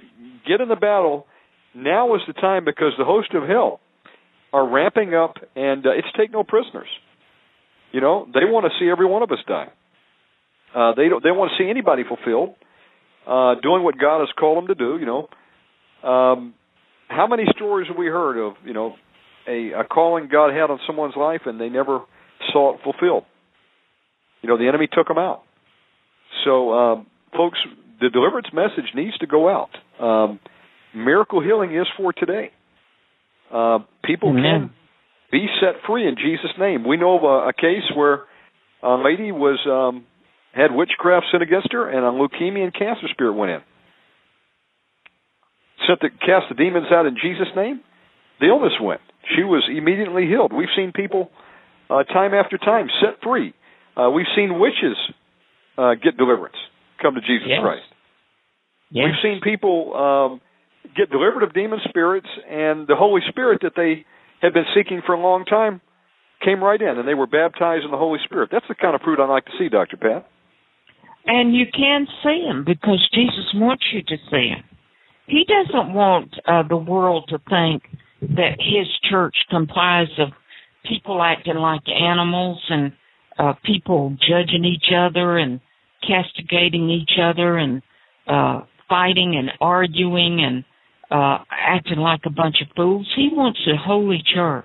get 0.46 0.60
in 0.60 0.68
the 0.68 0.76
battle, 0.76 1.26
now 1.74 2.14
is 2.14 2.22
the 2.26 2.32
time 2.32 2.64
because 2.64 2.92
the 2.98 3.04
host 3.04 3.32
of 3.34 3.48
hell 3.48 3.80
are 4.52 4.68
ramping 4.68 5.14
up 5.14 5.34
and 5.54 5.86
uh, 5.86 5.90
it's 5.90 6.08
take 6.18 6.32
no 6.32 6.42
prisoners. 6.42 6.88
You 7.92 8.00
know, 8.00 8.26
they 8.32 8.44
want 8.44 8.66
to 8.66 8.70
see 8.78 8.90
every 8.90 9.06
one 9.06 9.22
of 9.22 9.30
us 9.30 9.38
die. 9.46 9.68
Uh, 10.74 10.94
they 10.94 11.08
don't. 11.08 11.22
They 11.22 11.32
want 11.32 11.50
to 11.50 11.62
see 11.62 11.68
anybody 11.68 12.04
fulfilled, 12.06 12.54
uh, 13.26 13.56
doing 13.60 13.82
what 13.82 13.98
God 13.98 14.20
has 14.20 14.28
called 14.38 14.58
them 14.58 14.68
to 14.68 14.74
do. 14.76 14.98
You 14.98 15.06
know, 15.06 16.08
um, 16.08 16.54
how 17.08 17.26
many 17.26 17.44
stories 17.56 17.88
have 17.88 17.96
we 17.96 18.06
heard 18.06 18.38
of? 18.38 18.54
You 18.64 18.72
know, 18.72 18.94
a, 19.48 19.80
a 19.80 19.84
calling 19.84 20.28
God 20.30 20.52
had 20.52 20.70
on 20.70 20.78
someone's 20.86 21.16
life 21.16 21.42
and 21.46 21.60
they 21.60 21.68
never 21.68 22.00
saw 22.52 22.74
it 22.74 22.80
fulfilled. 22.84 23.24
You 24.42 24.48
know, 24.48 24.56
the 24.56 24.68
enemy 24.68 24.88
took 24.90 25.08
them 25.08 25.18
out. 25.18 25.42
So, 26.44 26.72
um, 26.72 27.06
folks, 27.36 27.58
the 28.00 28.10
deliverance 28.10 28.48
message 28.52 28.92
needs 28.94 29.16
to 29.18 29.26
go 29.26 29.48
out. 29.48 29.70
Um, 30.00 30.40
miracle 30.94 31.42
healing 31.42 31.74
is 31.74 31.86
for 31.96 32.12
today. 32.12 32.50
Uh, 33.52 33.80
people 34.04 34.30
Amen. 34.30 34.42
can 34.42 34.70
be 35.30 35.46
set 35.60 35.82
free 35.86 36.06
in 36.06 36.16
Jesus' 36.16 36.52
name. 36.58 36.86
We 36.86 36.96
know 36.96 37.16
of 37.16 37.24
a, 37.24 37.48
a 37.48 37.52
case 37.52 37.84
where 37.94 38.24
a 38.82 38.94
lady 38.96 39.32
was 39.32 39.58
um, 39.66 40.06
had 40.52 40.74
witchcraft 40.74 41.26
sent 41.30 41.42
against 41.42 41.72
her, 41.72 41.88
and 41.88 42.04
a 42.04 42.10
leukemia 42.10 42.64
and 42.64 42.74
cancer 42.74 43.06
spirit 43.10 43.34
went 43.34 43.52
in. 43.52 43.60
Sent 45.86 46.00
to 46.00 46.10
cast 46.10 46.46
the 46.48 46.54
demons 46.54 46.86
out 46.92 47.06
in 47.06 47.16
Jesus' 47.20 47.48
name. 47.56 47.80
The 48.40 48.46
illness 48.46 48.72
went. 48.80 49.00
She 49.36 49.42
was 49.44 49.68
immediately 49.68 50.26
healed. 50.26 50.52
We've 50.52 50.72
seen 50.76 50.92
people 50.92 51.30
uh, 51.88 52.04
time 52.04 52.32
after 52.34 52.58
time 52.58 52.88
set 53.00 53.20
free. 53.22 53.54
Uh, 53.96 54.10
we've 54.10 54.30
seen 54.34 54.58
witches 54.58 54.96
uh, 55.76 55.94
get 55.94 56.16
deliverance, 56.16 56.56
come 57.00 57.14
to 57.14 57.20
Jesus 57.20 57.46
Yes. 57.48 57.60
Christ. 57.62 57.82
yes. 58.90 59.06
We've 59.06 59.22
seen 59.22 59.40
people 59.42 59.94
um, 59.96 60.40
get 60.96 61.10
delivered 61.10 61.42
of 61.42 61.52
demon 61.54 61.80
spirits, 61.88 62.28
and 62.48 62.86
the 62.86 62.96
Holy 62.96 63.20
Spirit 63.28 63.60
that 63.62 63.72
they 63.76 64.04
have 64.42 64.54
been 64.54 64.66
seeking 64.74 65.02
for 65.04 65.14
a 65.14 65.20
long 65.20 65.44
time 65.44 65.80
came 66.44 66.62
right 66.64 66.80
in 66.80 66.98
and 66.98 67.06
they 67.06 67.12
were 67.14 67.26
baptized 67.26 67.84
in 67.84 67.90
the 67.90 67.98
Holy 67.98 68.18
Spirit. 68.24 68.48
That's 68.50 68.64
the 68.68 68.74
kind 68.74 68.94
of 68.94 69.02
fruit 69.02 69.20
I 69.20 69.26
like 69.26 69.44
to 69.44 69.52
see, 69.58 69.68
Dr. 69.68 69.98
Pat. 69.98 70.26
And 71.26 71.54
you 71.54 71.66
can 71.66 72.06
see 72.22 72.44
him 72.48 72.64
because 72.64 73.06
Jesus 73.12 73.52
wants 73.54 73.84
you 73.92 74.02
to 74.02 74.16
see 74.30 74.48
him. 74.48 74.64
He 75.26 75.44
doesn't 75.44 75.92
want 75.92 76.34
uh, 76.48 76.62
the 76.66 76.78
world 76.78 77.28
to 77.28 77.38
think 77.50 77.82
that 78.22 78.56
his 78.58 78.86
church 79.10 79.34
comprised 79.50 80.18
of 80.18 80.28
people 80.88 81.22
acting 81.22 81.56
like 81.56 81.82
animals 81.88 82.58
and 82.70 82.92
uh, 83.38 83.52
people 83.64 84.16
judging 84.26 84.64
each 84.64 84.90
other 84.96 85.36
and 85.36 85.60
castigating 86.06 86.90
each 86.90 87.18
other 87.20 87.56
and 87.56 87.82
uh, 88.26 88.60
fighting 88.88 89.36
and 89.36 89.50
arguing 89.60 90.40
and 90.42 90.64
uh, 91.10 91.42
acting 91.50 91.98
like 91.98 92.20
a 92.26 92.30
bunch 92.30 92.56
of 92.62 92.68
fools. 92.76 93.10
He 93.16 93.30
wants 93.32 93.60
a 93.66 93.76
holy 93.76 94.22
church 94.34 94.64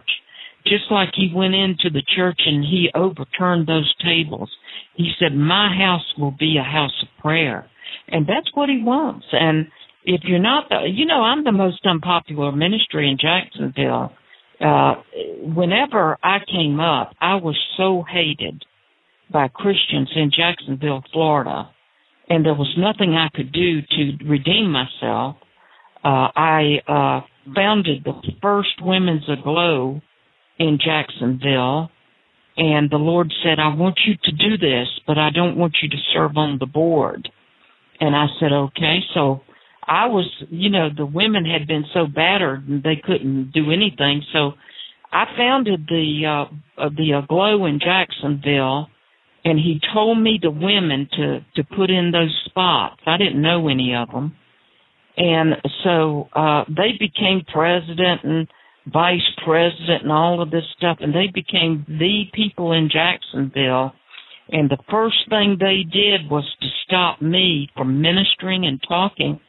just 0.66 0.86
like 0.90 1.10
he 1.14 1.32
went 1.34 1.54
into 1.54 1.90
the 1.92 2.02
church 2.16 2.40
and 2.46 2.64
he 2.64 2.90
overturned 2.96 3.68
those 3.68 3.94
tables. 4.04 4.50
He 4.96 5.12
said, 5.20 5.36
My 5.36 5.76
house 5.78 6.14
will 6.18 6.36
be 6.38 6.58
a 6.58 6.64
house 6.64 7.04
of 7.04 7.22
prayer. 7.22 7.70
And 8.08 8.26
that's 8.26 8.50
what 8.54 8.70
he 8.70 8.82
wants. 8.84 9.26
And 9.32 9.68
if 10.06 10.22
you're 10.24 10.40
not 10.40 10.70
the, 10.70 10.88
you 10.92 11.06
know, 11.06 11.22
I'm 11.22 11.44
the 11.44 11.52
most 11.52 11.86
unpopular 11.86 12.52
ministry 12.52 13.10
in 13.10 13.18
Jacksonville. 13.18 14.12
Uh, 14.60 14.96
whenever 15.42 16.18
I 16.24 16.38
came 16.50 16.80
up, 16.80 17.14
I 17.20 17.36
was 17.36 17.58
so 17.78 18.04
hated 18.10 18.64
by 19.32 19.48
Christians 19.48 20.10
in 20.16 20.32
Jacksonville, 20.36 21.04
Florida, 21.12 21.70
and 22.30 22.46
there 22.46 22.54
was 22.54 22.74
nothing 22.78 23.16
I 23.16 23.30
could 23.36 23.52
do 23.52 23.82
to 23.82 24.26
redeem 24.26 24.72
myself. 24.72 25.38
Uh, 26.04 26.30
I, 26.36 26.82
uh, 26.88 27.26
founded 27.54 28.04
the 28.04 28.14
first 28.42 28.82
Women's 28.82 29.28
Aglow 29.30 30.02
in 30.58 30.80
Jacksonville. 30.84 31.90
And 32.58 32.90
the 32.90 32.98
Lord 32.98 33.34
said, 33.44 33.60
I 33.60 33.76
want 33.76 34.00
you 34.08 34.16
to 34.24 34.32
do 34.32 34.58
this, 34.58 34.88
but 35.06 35.18
I 35.18 35.30
don't 35.30 35.58
want 35.58 35.76
you 35.82 35.90
to 35.90 35.98
serve 36.14 36.38
on 36.38 36.58
the 36.60 36.66
board. 36.66 37.28
And 38.00 38.16
I 38.16 38.28
said, 38.40 38.54
okay. 38.54 39.00
So 39.14 39.42
I 39.86 40.08
was, 40.08 40.30
you 40.50 40.70
know, 40.70 40.90
the 40.96 41.06
women 41.06 41.46
had 41.46 41.68
been 41.68 41.86
so 41.94 42.08
battered 42.08 42.68
and 42.68 42.82
they 42.82 43.02
couldn't 43.04 43.52
do 43.54 43.72
anything. 43.72 44.24
So 44.32 44.54
I 45.12 45.26
founded 45.38 45.86
the, 45.88 46.48
uh, 46.78 46.90
the 46.90 47.22
Aglow 47.22 47.66
in 47.66 47.80
Jacksonville 47.80 48.88
and 49.46 49.60
he 49.60 49.80
told 49.94 50.20
me 50.20 50.40
the 50.42 50.50
women 50.50 51.08
to, 51.14 51.46
to 51.56 51.64
put 51.76 51.92
in 51.92 52.12
those 52.12 52.36
spots. 52.46 53.00
I 53.06 53.18
didn't 53.18 53.42
know 53.42 53.70
any 53.70 53.96
of 53.96 54.10
them. 54.10 54.36
And 55.18 55.56
so, 55.84 56.28
uh, 56.34 56.66
they 56.68 56.92
became 57.00 57.46
president 57.54 58.24
and 58.24 58.48
vice 58.92 59.22
president 59.46 60.04
and 60.04 60.12
all 60.12 60.42
of 60.42 60.52
this 60.52 60.66
stuff, 60.78 60.98
and 61.00 61.14
they 61.14 61.28
became 61.34 61.86
the 61.88 62.24
people 62.34 62.74
in 62.74 62.90
Jacksonville. 62.92 63.94
And 64.50 64.70
the 64.70 64.78
first 64.92 65.18
thing 65.30 65.58
they 65.60 65.84
did 65.90 66.30
was 66.30 66.44
to 66.62 66.68
stop 66.86 67.22
me 67.22 67.70
from 67.76 68.02
ministering 68.02 68.66
and 68.66 68.84
talking. 68.88 69.40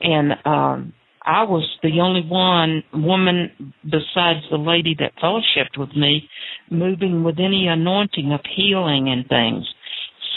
And 0.00 0.32
um, 0.44 0.92
I 1.30 1.44
was 1.44 1.62
the 1.84 2.00
only 2.00 2.22
one 2.22 2.82
woman 2.92 3.72
besides 3.84 4.40
the 4.50 4.56
lady 4.56 4.96
that 4.98 5.12
fellowshipped 5.22 5.78
with 5.78 5.94
me 5.94 6.28
moving 6.70 7.22
with 7.22 7.38
any 7.38 7.68
anointing 7.68 8.32
of 8.32 8.40
healing 8.56 9.08
and 9.08 9.28
things. 9.28 9.64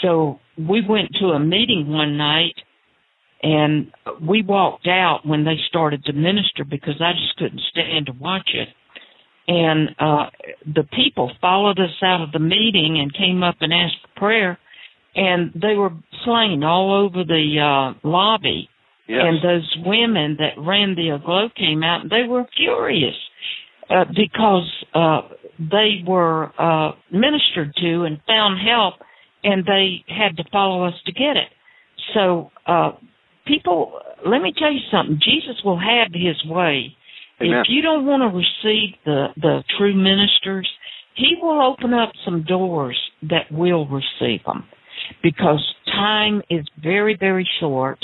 So 0.02 0.38
we 0.56 0.86
went 0.88 1.08
to 1.18 1.30
a 1.30 1.40
meeting 1.40 1.88
one 1.88 2.16
night 2.16 2.54
and 3.42 3.90
we 4.22 4.42
walked 4.42 4.86
out 4.86 5.22
when 5.26 5.44
they 5.44 5.56
started 5.68 6.04
to 6.04 6.12
minister 6.12 6.62
because 6.62 7.00
I 7.00 7.10
just 7.12 7.36
couldn't 7.38 7.60
stand 7.70 8.06
to 8.06 8.12
watch 8.12 8.50
it. 8.54 8.68
And 9.48 9.88
uh 9.98 10.30
the 10.64 10.84
people 10.94 11.32
followed 11.40 11.80
us 11.80 12.00
out 12.04 12.22
of 12.22 12.30
the 12.30 12.38
meeting 12.38 13.00
and 13.00 13.12
came 13.12 13.42
up 13.42 13.56
and 13.60 13.74
asked 13.74 13.96
for 14.00 14.20
prayer 14.20 14.58
and 15.16 15.50
they 15.60 15.74
were 15.74 15.90
slain 16.24 16.62
all 16.62 16.94
over 17.04 17.24
the 17.24 17.58
uh 17.58 18.08
lobby. 18.08 18.68
Yes. 19.06 19.22
And 19.24 19.38
those 19.42 19.76
women 19.84 20.38
that 20.38 20.60
ran 20.60 20.94
the 20.94 21.10
aglow 21.10 21.48
came 21.56 21.82
out 21.82 22.02
and 22.02 22.10
they 22.10 22.26
were 22.28 22.44
furious 22.56 23.14
uh 23.90 24.04
because 24.16 24.70
uh 24.94 25.22
they 25.58 26.02
were 26.06 26.52
uh 26.58 26.92
ministered 27.12 27.74
to 27.76 28.04
and 28.04 28.20
found 28.26 28.58
help 28.66 28.94
and 29.42 29.64
they 29.66 30.04
had 30.08 30.36
to 30.38 30.44
follow 30.50 30.86
us 30.86 30.94
to 31.06 31.12
get 31.12 31.36
it. 31.36 31.48
So 32.14 32.50
uh 32.66 32.92
people, 33.46 34.00
let 34.26 34.40
me 34.40 34.52
tell 34.56 34.72
you 34.72 34.80
something. 34.90 35.20
Jesus 35.22 35.60
will 35.64 35.78
have 35.78 36.08
his 36.12 36.42
way. 36.46 36.96
Amen. 37.40 37.58
If 37.58 37.66
you 37.68 37.82
don't 37.82 38.06
want 38.06 38.22
to 38.22 38.28
receive 38.28 38.94
the, 39.04 39.26
the 39.36 39.64
true 39.76 39.94
ministers, 39.94 40.68
he 41.16 41.36
will 41.40 41.60
open 41.60 41.92
up 41.92 42.12
some 42.24 42.44
doors 42.44 42.98
that 43.22 43.50
will 43.50 43.86
receive 43.86 44.44
them 44.44 44.64
because 45.22 45.62
time 45.86 46.42
is 46.50 46.64
very, 46.82 47.16
very 47.18 47.48
short 47.60 47.98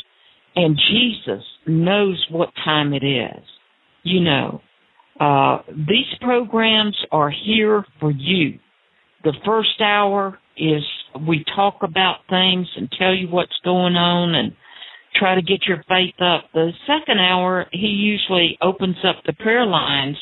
and 0.57 0.79
Jesus 0.91 1.45
knows 1.67 2.27
what 2.31 2.51
time 2.65 2.93
it 2.93 3.05
is. 3.05 3.43
You 4.03 4.21
know, 4.21 4.61
uh, 5.19 5.59
these 5.69 6.07
programs 6.21 6.97
are 7.13 7.31
here 7.31 7.85
for 8.01 8.11
you. 8.11 8.59
The 9.23 9.35
first 9.45 9.81
hour 9.81 10.39
is 10.57 10.83
we 11.29 11.45
talk 11.55 11.79
about 11.83 12.21
things 12.29 12.67
and 12.77 12.91
tell 12.99 13.15
you 13.15 13.29
what's 13.29 13.59
going 13.65 13.97
on 13.97 14.35
and 14.35 14.53
try 15.15 15.35
to 15.35 15.43
get 15.43 15.67
your 15.67 15.85
faith 15.89 16.15
up. 16.21 16.45
The 16.55 16.71
second 16.87 17.19
hour, 17.19 17.67
he 17.73 17.89
usually 17.89 18.57
opens 18.63 18.97
up 19.05 19.17
the 19.27 19.33
prayer 19.35 19.67
lines, 19.67 20.17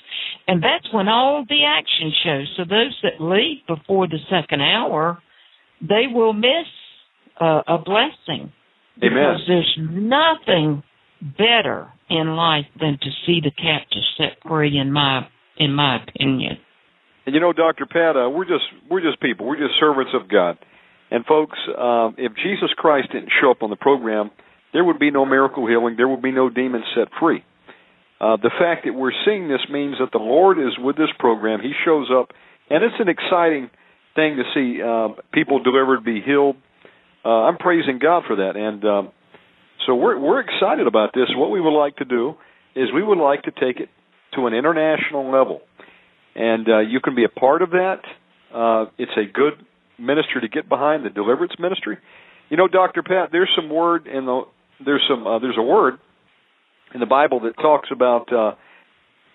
and 0.47 0.63
that's 0.63 0.93
when 0.93 1.09
all 1.09 1.45
the 1.49 1.65
action 1.65 2.13
shows. 2.25 2.53
So 2.57 2.65
those 2.65 2.99
that 3.03 3.23
leave 3.23 3.67
before 3.67 4.09
the 4.09 4.19
second 4.31 4.61
hour, 4.63 5.19
they 5.81 6.07
will 6.13 6.33
miss 6.33 6.67
uh, 7.41 7.63
a 7.69 7.79
blessing. 7.79 8.53
Amen. 9.03 9.37
Because 9.37 9.43
there's 9.47 9.79
nothing 9.79 10.83
better 11.21 11.89
in 12.11 12.37
life 12.37 12.67
than 12.81 12.99
to 13.01 13.11
see 13.27 13.41
the 13.43 13.51
captive 13.51 14.03
set 14.17 14.39
free. 14.49 14.79
In 14.79 14.93
my 14.93 15.27
in 15.57 15.75
my 15.75 16.03
opinion. 16.03 16.59
And 17.27 17.35
you 17.35 17.41
know, 17.41 17.53
Doctor 17.53 17.85
Pat, 17.85 18.17
uh, 18.17 18.31
we're 18.31 18.45
just 18.47 18.65
we're 18.91 19.03
just 19.03 19.21
people. 19.21 19.47
We're 19.47 19.59
just 19.59 19.79
servants 19.79 20.13
of 20.15 20.29
God. 20.29 20.59
And 21.11 21.25
folks, 21.25 21.59
uh, 21.69 22.11
if 22.17 22.33
Jesus 22.37 22.71
Christ 22.77 23.13
didn't 23.13 23.31
show 23.41 23.51
up 23.51 23.63
on 23.63 23.71
the 23.71 23.77
program, 23.77 24.31
there 24.73 24.85
would 24.85 24.99
be 24.99 25.11
no 25.11 25.25
miracle 25.25 25.67
healing. 25.67 25.95
There 25.97 26.09
would 26.09 26.23
be 26.23 26.33
no 26.33 26.51
demons 26.51 26.85
set 26.95 27.09
free. 27.19 27.45
Uh, 28.21 28.37
the 28.37 28.51
fact 28.59 28.85
that 28.85 28.93
we're 28.95 29.13
seeing 29.25 29.49
this 29.49 29.61
means 29.71 29.97
that 30.01 30.11
the 30.13 30.19
Lord 30.19 30.59
is 30.59 30.77
with 30.79 30.97
this 30.97 31.09
program. 31.19 31.61
He 31.61 31.73
shows 31.85 32.09
up, 32.11 32.31
and 32.69 32.83
it's 32.83 32.97
an 32.99 33.09
exciting 33.09 33.71
thing 34.15 34.37
to 34.37 34.43
see 34.55 34.83
uh, 34.83 35.21
people 35.33 35.63
delivered, 35.63 36.05
be 36.05 36.21
healed. 36.21 36.57
Uh, 37.25 37.29
I'm 37.29 37.57
praising 37.57 37.99
God 37.99 38.25
for 38.27 38.37
that, 38.37 38.57
and 38.57 38.85
um, 38.85 39.13
so 39.87 39.95
we're 39.95 40.19
we're 40.19 40.41
excited 40.41 40.87
about 40.87 41.11
this. 41.15 41.27
What 41.35 41.51
we 41.51 41.61
would 41.61 41.77
like 41.77 41.97
to 41.97 42.05
do 42.05 42.35
is 42.77 42.89
we 42.95 43.03
would 43.03 43.19
like 43.19 43.43
to 43.43 43.51
take 43.51 43.81
it 43.81 43.89
to 44.35 44.47
an 44.47 44.55
international 44.55 45.31
level, 45.31 45.61
and 46.35 46.69
uh, 46.69 46.79
you 46.81 47.01
can 47.01 47.15
be 47.15 47.25
a 47.25 47.29
part 47.29 47.63
of 47.63 47.71
that. 47.71 48.01
Uh, 48.55 48.87
it's 48.99 49.13
a 49.17 49.31
good 49.31 49.55
ministry 49.99 50.41
to 50.43 50.49
get 50.49 50.69
behind, 50.69 51.05
the 51.05 51.11
deliverance 51.11 51.53
ministry. 51.59 51.99
You 52.51 52.57
know, 52.57 52.69
Doctor 52.69 53.03
Pat, 53.03 53.31
there's 53.33 53.51
some 53.55 53.69
word 53.69 54.07
in 54.07 54.27
the 54.27 54.43
there's 54.85 55.03
some 55.09 55.27
uh, 55.27 55.39
there's 55.39 55.59
a 55.59 55.63
word 55.63 55.99
in 56.95 57.01
the 57.01 57.07
Bible 57.07 57.41
that 57.41 57.57
talks 57.57 57.89
about 57.93 58.33
uh, 58.33 58.55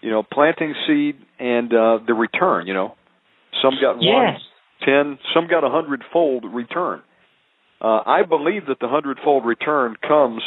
you 0.02 0.10
know 0.10 0.24
planting 0.24 0.74
seed 0.88 1.18
and 1.40 1.74
uh, 1.74 2.00
the 2.06 2.14
return. 2.14 2.68
You 2.68 2.74
know, 2.74 2.96
some 3.62 3.74
got 3.82 4.02
yes. 4.02 4.14
one, 4.14 4.36
ten, 4.86 5.20
some 5.34 5.48
got 5.48 5.64
a 5.64 5.70
hundredfold 5.70 6.46
return. 6.46 7.02
Uh, 7.84 8.00
I 8.06 8.24
believe 8.24 8.68
that 8.68 8.80
the 8.80 8.88
hundredfold 8.88 9.46
return 9.46 9.96
comes 10.08 10.42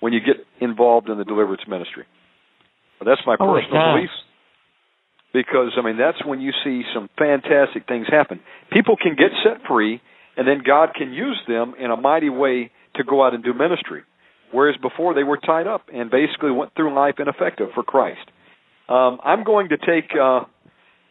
when 0.00 0.12
you 0.12 0.20
get 0.20 0.36
involved 0.60 1.08
in 1.08 1.18
the 1.18 1.24
deliverance 1.24 1.62
ministry. 1.68 2.04
That's 3.04 3.20
my 3.26 3.36
oh, 3.38 3.52
personal 3.52 3.96
belief. 3.96 4.10
Because 5.32 5.72
I 5.76 5.84
mean 5.84 5.98
that's 5.98 6.24
when 6.24 6.40
you 6.40 6.52
see 6.64 6.82
some 6.94 7.10
fantastic 7.18 7.88
things 7.88 8.06
happen. 8.08 8.40
People 8.72 8.96
can 8.96 9.16
get 9.16 9.30
set 9.42 9.66
free, 9.66 10.00
and 10.36 10.46
then 10.46 10.62
God 10.64 10.90
can 10.94 11.12
use 11.12 11.40
them 11.48 11.74
in 11.78 11.90
a 11.90 11.96
mighty 11.96 12.30
way 12.30 12.70
to 12.94 13.04
go 13.04 13.26
out 13.26 13.34
and 13.34 13.42
do 13.42 13.52
ministry. 13.52 14.02
Whereas 14.52 14.76
before 14.80 15.14
they 15.14 15.24
were 15.24 15.36
tied 15.36 15.66
up 15.66 15.86
and 15.92 16.10
basically 16.10 16.52
went 16.52 16.74
through 16.76 16.94
life 16.94 17.16
ineffective 17.18 17.70
for 17.74 17.82
Christ. 17.82 18.30
Um, 18.88 19.18
I'm 19.24 19.42
going 19.42 19.70
to 19.70 19.76
take 19.78 20.10
uh, 20.14 20.44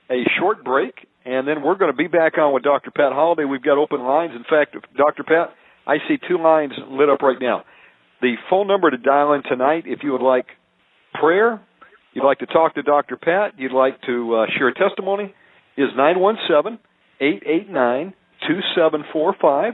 a 0.10 0.24
short 0.40 0.64
break, 0.64 0.94
and 1.26 1.48
then 1.48 1.64
we're 1.64 1.76
going 1.76 1.92
to 1.92 1.98
be 1.98 2.08
back 2.08 2.38
on 2.38 2.54
with 2.54 2.64
Dr. 2.64 2.92
Pat 2.92 3.14
Holliday. 3.14 3.46
We've 3.46 3.64
got 3.64 3.78
open 3.78 4.02
lines. 4.02 4.34
In 4.36 4.44
fact, 4.44 4.76
Dr. 4.96 5.24
Pat, 5.24 5.54
I 5.88 5.98
see 6.08 6.18
two 6.28 6.38
lines 6.38 6.74
lit 6.90 7.10
up 7.10 7.22
right 7.22 7.38
now. 7.40 7.64
The 8.22 8.36
phone 8.50 8.68
number 8.68 8.90
to 8.90 8.98
dial 8.98 9.34
in 9.34 9.44
tonight, 9.44 9.84
if 9.86 10.00
you 10.04 10.14
would 10.14 10.22
like 10.22 10.46
prayer, 11.14 11.62
you'd 12.14 12.26
like 12.26 12.40
to 12.40 12.46
talk 12.46 12.76
to 12.76 12.84
Dr. 12.84 13.18
Pat, 13.18 13.54
you'd 13.58 13.74
like 13.74 14.02
to 14.06 14.36
uh, 14.36 14.46
share 14.58 14.70
a 14.70 14.74
testimony, 14.74 15.34
is 15.78 15.90
nine 15.96 16.20
one 16.20 16.38
seven 16.48 16.80
eight 17.20 17.44
eight 17.46 17.70
nine 17.70 18.14
two 18.48 18.60
seven 18.76 19.04
four 19.12 19.36
five. 19.42 19.74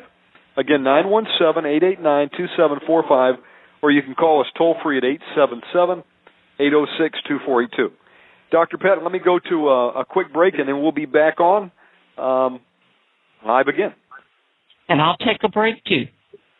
Again, 0.57 0.83
917-889-2745, 0.83 3.37
or 3.81 3.91
you 3.91 4.01
can 4.01 4.15
call 4.15 4.41
us 4.41 4.47
toll 4.57 4.75
free 4.83 4.97
at 4.97 5.03
877-806-2482. 6.59 7.91
Dr. 8.51 8.77
Pat, 8.77 9.03
let 9.03 9.11
me 9.11 9.19
go 9.23 9.39
to 9.49 9.69
a, 9.69 10.01
a 10.01 10.05
quick 10.05 10.33
break 10.33 10.55
and 10.57 10.67
then 10.67 10.81
we'll 10.81 10.91
be 10.91 11.05
back 11.05 11.39
on 11.39 11.71
um, 12.17 12.59
live 13.45 13.67
again. 13.67 13.93
And 14.87 14.99
I'll 15.01 15.17
take 15.17 15.43
a 15.43 15.49
break 15.49 15.83
too. 15.85 16.05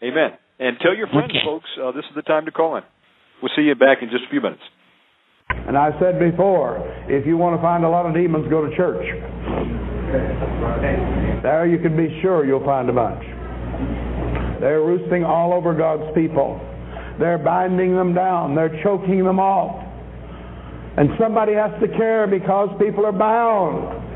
Amen. 0.03 0.31
And 0.59 0.77
tell 0.81 0.95
your 0.95 1.07
friends, 1.07 1.31
Okay. 1.31 1.39
folks, 1.45 1.69
uh, 1.81 1.91
this 1.91 2.05
is 2.09 2.15
the 2.15 2.21
time 2.21 2.45
to 2.45 2.51
call 2.51 2.75
in. 2.77 2.83
We'll 3.41 3.51
see 3.55 3.63
you 3.63 3.75
back 3.75 3.99
in 4.01 4.09
just 4.09 4.23
a 4.27 4.29
few 4.29 4.41
minutes. 4.41 4.61
And 5.49 5.77
I 5.77 5.97
said 5.99 6.19
before, 6.19 6.77
if 7.07 7.25
you 7.25 7.37
want 7.37 7.55
to 7.57 7.61
find 7.61 7.83
a 7.83 7.89
lot 7.89 8.05
of 8.05 8.13
demons, 8.13 8.47
go 8.49 8.67
to 8.69 8.75
church. 8.77 9.03
There 11.41 11.65
you 11.65 11.79
can 11.79 11.95
be 11.97 12.19
sure 12.21 12.45
you'll 12.45 12.63
find 12.65 12.89
a 12.89 12.93
bunch. 12.93 13.23
They're 14.59 14.81
roosting 14.81 15.23
all 15.23 15.53
over 15.53 15.73
God's 15.73 16.13
people. 16.13 16.59
They're 17.19 17.37
binding 17.37 17.95
them 17.95 18.13
down. 18.13 18.55
They're 18.55 18.81
choking 18.83 19.23
them 19.23 19.39
off. 19.39 19.85
And 20.97 21.09
somebody 21.19 21.53
has 21.53 21.71
to 21.81 21.87
care 21.87 22.27
because 22.27 22.69
people 22.79 23.05
are 23.05 23.11
bound. 23.11 24.07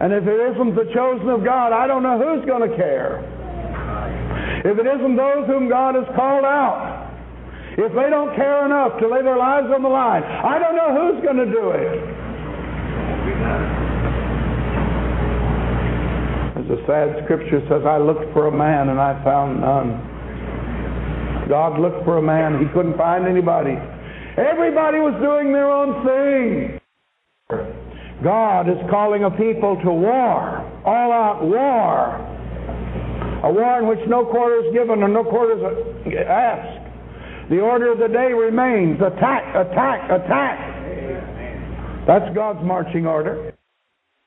And 0.00 0.12
if 0.12 0.26
it 0.26 0.40
isn't 0.52 0.74
the 0.74 0.90
chosen 0.94 1.28
of 1.28 1.44
God, 1.44 1.72
I 1.72 1.86
don't 1.86 2.02
know 2.02 2.16
who's 2.16 2.44
going 2.46 2.68
to 2.68 2.76
care. 2.76 3.20
If 4.64 4.78
it 4.78 4.86
isn't 4.86 5.16
those 5.16 5.46
whom 5.46 5.68
God 5.68 5.94
has 5.94 6.06
called 6.16 6.44
out, 6.44 7.08
if 7.76 7.92
they 7.92 8.10
don't 8.10 8.34
care 8.34 8.64
enough 8.64 8.98
to 9.00 9.08
lay 9.08 9.22
their 9.22 9.36
lives 9.36 9.68
on 9.72 9.82
the 9.82 9.88
line, 9.88 10.22
I 10.22 10.58
don't 10.58 10.76
know 10.76 10.90
who's 10.96 11.22
going 11.22 11.36
to 11.36 11.46
do 11.46 11.70
it. 11.70 12.20
The 16.70 16.78
sad 16.86 17.24
scripture 17.24 17.58
says, 17.68 17.82
I 17.84 17.98
looked 17.98 18.32
for 18.32 18.46
a 18.46 18.52
man 18.52 18.90
and 18.90 19.00
I 19.00 19.18
found 19.24 19.60
none. 19.60 19.98
God 21.48 21.80
looked 21.80 22.04
for 22.04 22.18
a 22.18 22.22
man, 22.22 22.64
he 22.64 22.72
couldn't 22.72 22.96
find 22.96 23.26
anybody. 23.26 23.74
Everybody 24.40 24.98
was 25.04 25.12
doing 25.20 25.52
their 25.52 25.68
own 25.70 26.00
thing. 26.00 26.80
God 28.24 28.68
is 28.68 28.80
calling 28.88 29.24
a 29.24 29.30
people 29.30 29.76
to 29.84 29.90
war, 29.92 30.64
all 30.84 31.12
out 31.12 31.44
war. 31.44 32.16
A 33.44 33.52
war 33.52 33.80
in 33.80 33.86
which 33.86 34.00
no 34.08 34.24
quarter 34.24 34.64
is 34.64 34.72
given 34.72 35.02
and 35.02 35.12
no 35.12 35.24
quarter 35.24 35.60
is 35.60 36.14
asked. 36.24 37.50
The 37.50 37.60
order 37.60 37.92
of 37.92 37.98
the 37.98 38.08
day 38.08 38.32
remains 38.32 39.00
attack, 39.00 39.44
attack, 39.54 40.08
attack. 40.08 40.56
That's 42.06 42.34
God's 42.34 42.64
marching 42.64 43.06
order. 43.06 43.52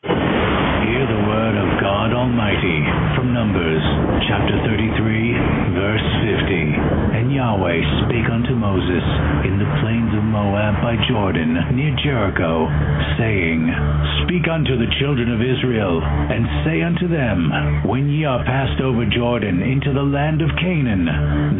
Hear 0.03 1.06
the 1.10 1.22
word 1.26 1.57
of 1.57 1.81
God 1.81 2.14
Almighty 2.14 2.85
Numbers 3.34 3.81
chapter 4.30 4.61
33, 4.61 5.73
verse 5.73 6.07
50. 6.22 7.18
And 7.18 7.34
Yahweh 7.34 7.81
spake 8.05 8.30
unto 8.30 8.53
Moses 8.53 9.01
in 9.49 9.57
the 9.57 9.65
plains 9.81 10.14
of 10.14 10.22
Moab 10.22 10.77
by 10.85 10.93
Jordan, 11.10 11.57
near 11.73 11.97
Jericho, 11.97 12.69
saying, 13.18 13.73
Speak 14.22 14.45
unto 14.45 14.77
the 14.77 14.91
children 15.01 15.34
of 15.34 15.41
Israel, 15.41 15.97
and 16.05 16.45
say 16.61 16.85
unto 16.85 17.10
them, 17.10 17.84
When 17.89 18.05
ye 18.05 18.22
are 18.23 18.45
passed 18.45 18.80
over 18.80 19.01
Jordan 19.10 19.65
into 19.65 19.91
the 19.97 20.05
land 20.05 20.45
of 20.45 20.53
Canaan, 20.61 21.10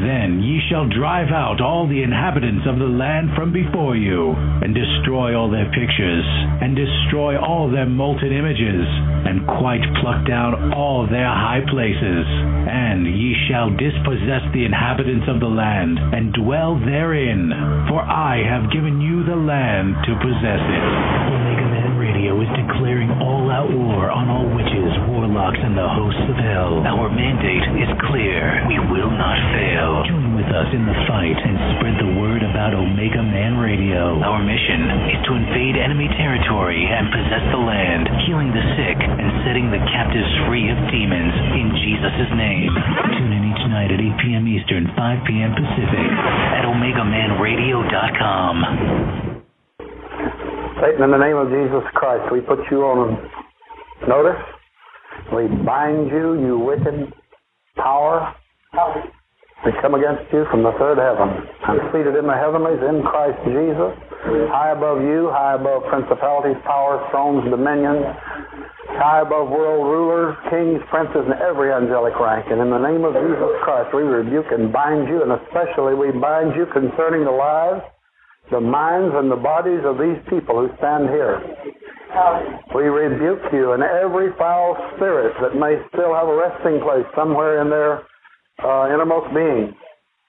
then 0.06 0.46
ye 0.46 0.62
shall 0.70 0.86
drive 0.88 1.34
out 1.34 1.58
all 1.58 1.90
the 1.90 2.06
inhabitants 2.06 2.70
of 2.70 2.78
the 2.78 2.90
land 2.90 3.34
from 3.34 3.50
before 3.50 3.98
you, 3.98 4.38
and 4.62 4.78
destroy 4.78 5.34
all 5.34 5.50
their 5.50 5.68
pictures, 5.74 6.26
and 6.62 6.78
destroy 6.78 7.34
all 7.34 7.66
their 7.66 7.90
molten 7.90 8.32
images, 8.32 8.86
and 9.26 9.42
quite 9.58 9.84
pluck 10.02 10.22
down 10.30 10.74
all 10.74 11.10
their 11.10 11.34
high 11.34 11.63
places. 11.70 12.26
And 12.68 13.06
ye 13.06 13.36
shall 13.48 13.70
dispossess 13.76 14.44
the 14.54 14.66
inhabitants 14.66 15.28
of 15.28 15.40
the 15.40 15.52
land, 15.52 16.00
and 16.00 16.34
dwell 16.34 16.80
therein, 16.80 17.52
for 17.88 18.02
I 18.02 18.42
have 18.44 18.72
given 18.72 19.00
you 19.00 19.24
the 19.24 19.36
land 19.36 19.96
to 20.08 20.12
possess 20.20 20.64
it. 20.64 20.84
Omega 21.34 21.68
Man 21.70 21.92
Radio 22.00 22.40
is 22.42 22.52
declaring 22.56 23.12
all 23.22 23.52
out 23.52 23.70
war 23.72 24.12
on 24.12 24.30
all 24.30 24.48
witches, 24.56 24.92
warlocks, 25.12 25.60
and 25.60 25.76
the 25.76 25.88
hosts 25.88 26.26
of 26.32 26.38
hell. 26.40 26.84
Our 26.88 27.12
mandate 27.12 27.68
is 27.80 27.92
clear. 28.08 28.64
We 28.68 28.80
will 28.92 29.12
not 29.12 29.38
fail. 29.56 30.04
Join 30.08 30.36
with 30.36 30.50
us 30.52 30.70
in 30.72 30.84
the 30.88 30.98
fight 31.08 31.38
and 31.38 31.56
spread 31.78 31.96
the 32.00 32.12
word 32.20 32.42
about 32.44 32.74
Omega 32.74 33.24
Man 33.24 33.60
Radio. 33.60 34.20
Our 34.24 34.42
mission 34.44 34.82
is 35.14 35.20
to 35.28 35.32
invade 35.36 35.76
enemy 35.80 36.08
territory 36.16 36.84
and 36.88 37.12
possess 37.12 37.46
the 37.52 37.62
land, 37.62 38.08
healing 38.28 38.52
the 38.52 38.66
sick 38.80 39.00
and 39.00 39.30
setting 39.46 39.70
the 39.70 39.82
captives 39.92 40.32
free 40.48 40.68
of 40.72 40.78
demons 40.92 41.34
in 41.54 41.70
Jesus' 41.78 42.34
name. 42.34 42.74
Tune 43.14 43.30
in 43.30 43.46
each 43.54 43.66
night 43.70 43.94
at 43.94 44.02
8 44.02 44.18
p.m. 44.26 44.48
Eastern, 44.50 44.90
5 44.98 45.26
p.m. 45.30 45.54
Pacific 45.54 46.10
at 46.58 46.66
OmegaManRadio.com. 46.66 48.56
Satan, 50.82 51.04
in 51.06 51.12
the 51.14 51.22
name 51.22 51.38
of 51.38 51.54
Jesus 51.54 51.86
Christ, 51.94 52.32
we 52.34 52.42
put 52.42 52.60
you 52.72 52.82
on 52.84 53.30
notice. 54.08 54.42
We 55.30 55.48
bind 55.64 56.10
you, 56.10 56.34
you 56.42 56.58
wicked 56.58 57.14
power. 57.78 58.34
We 59.66 59.72
come 59.80 59.94
against 59.94 60.34
you 60.34 60.46
from 60.50 60.64
the 60.64 60.74
third 60.76 60.98
heaven. 60.98 61.30
I'm 61.64 61.80
seated 61.94 62.18
in 62.18 62.28
the 62.28 62.36
heavenlies 62.36 62.82
in 62.84 63.04
Christ 63.06 63.38
Jesus, 63.46 63.94
high 64.52 64.72
above 64.76 65.02
you, 65.02 65.30
high 65.32 65.54
above 65.56 65.86
principalities, 65.88 66.58
powers, 66.66 67.00
thrones, 67.12 67.48
dominions, 67.50 68.04
high 69.00 69.22
above 69.22 69.50
world 69.50 69.88
rulers, 69.88 70.36
kings, 70.50 70.82
princes, 70.90 71.24
and 71.24 71.40
every 71.40 71.72
angelic 71.72 72.20
rank. 72.20 72.48
And 72.52 72.60
in 72.60 72.70
the 72.70 72.82
name 72.82 73.04
of 73.08 73.16
Jesus 73.16 73.54
Christ, 73.64 73.96
we 73.96 74.04
rebuke 74.04 74.52
and 74.52 74.72
bind 74.72 75.08
you, 75.08 75.24
and 75.24 75.32
especially 75.32 75.96
we 75.96 76.12
bind 76.12 76.56
you 76.56 76.68
concerning 76.72 77.24
the 77.24 77.32
lives, 77.32 77.82
the 78.52 78.60
minds, 78.60 79.16
and 79.16 79.32
the 79.32 79.40
bodies 79.40 79.82
of 79.88 79.98
these 79.98 80.20
people 80.28 80.60
who 80.60 80.68
stand 80.78 81.10
here. 81.10 81.40
We 82.76 82.84
rebuke 82.84 83.42
you 83.52 83.74
and 83.74 83.82
every 83.82 84.30
foul 84.38 84.78
spirit 84.96 85.34
that 85.42 85.58
may 85.58 85.82
still 85.90 86.14
have 86.14 86.28
a 86.28 86.36
resting 86.36 86.80
place 86.84 87.08
somewhere 87.16 87.62
in 87.62 87.70
their 87.70 88.06
uh, 88.62 88.94
innermost 88.94 89.34
being. 89.34 89.74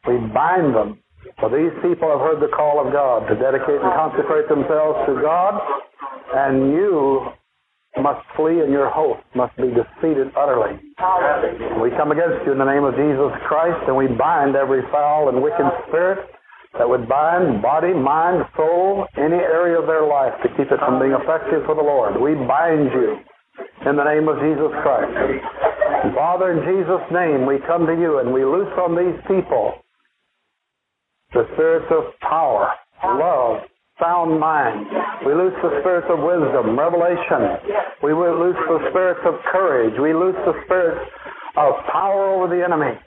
We 0.09 0.17
bind 0.33 0.75
them. 0.75 1.01
For 1.41 1.49
these 1.51 1.73
people 1.83 2.09
have 2.09 2.21
heard 2.21 2.41
the 2.41 2.53
call 2.55 2.81
of 2.85 2.93
God 2.93 3.29
to 3.29 3.35
dedicate 3.35 3.81
and 3.81 3.93
consecrate 3.93 4.49
themselves 4.49 4.97
to 5.09 5.21
God, 5.21 5.61
and 6.37 6.73
you 6.73 7.27
must 8.03 8.27
flee 8.37 8.61
and 8.61 8.73
your 8.73 8.91
host 8.91 9.23
must 9.35 9.57
be 9.57 9.71
defeated 9.71 10.33
utterly. 10.37 10.79
We 11.81 11.91
come 11.95 12.11
against 12.11 12.45
you 12.47 12.53
in 12.53 12.59
the 12.59 12.67
name 12.67 12.85
of 12.85 12.95
Jesus 12.95 13.33
Christ, 13.47 13.79
and 13.87 13.97
we 13.97 14.09
bind 14.09 14.57
every 14.57 14.83
foul 14.91 15.29
and 15.29 15.43
wicked 15.43 15.67
spirit 15.89 16.19
that 16.79 16.89
would 16.89 17.09
bind 17.09 17.63
body, 17.63 17.95
mind, 17.95 18.45
soul, 18.57 19.07
any 19.17 19.39
area 19.39 19.79
of 19.79 19.87
their 19.87 20.07
life 20.07 20.35
to 20.43 20.49
keep 20.59 20.71
it 20.73 20.79
from 20.83 20.99
being 20.99 21.15
effective 21.15 21.63
for 21.67 21.75
the 21.75 21.83
Lord. 21.83 22.19
We 22.19 22.35
bind 22.35 22.91
you 22.91 23.23
in 23.87 23.95
the 23.97 24.05
name 24.05 24.27
of 24.27 24.43
Jesus 24.43 24.75
Christ. 24.83 25.15
And 26.03 26.15
Father, 26.15 26.51
in 26.51 26.67
Jesus' 26.67 27.07
name, 27.15 27.47
we 27.47 27.59
come 27.67 27.87
to 27.87 27.95
you 27.95 28.19
and 28.19 28.33
we 28.33 28.45
loose 28.45 28.73
on 28.77 28.99
these 28.99 29.19
people 29.29 29.75
the 31.33 31.47
spirits 31.55 31.87
of 31.91 32.19
power, 32.21 32.75
love, 33.05 33.63
sound 34.01 34.41
mind. 34.41 34.87
We 35.27 35.35
loose 35.35 35.55
the 35.63 35.81
spirits 35.81 36.09
of 36.11 36.19
wisdom, 36.19 36.79
revelation. 36.79 37.63
We 38.03 38.13
loose 38.13 38.59
the 38.69 38.91
spirits 38.91 39.21
of 39.25 39.35
courage. 39.51 39.95
We 40.01 40.13
loose 40.13 40.37
the 40.45 40.55
spirits 40.65 41.11
of 41.57 41.75
power 41.93 42.35
over 42.35 42.51
the 42.51 42.65
enemy. 42.65 42.99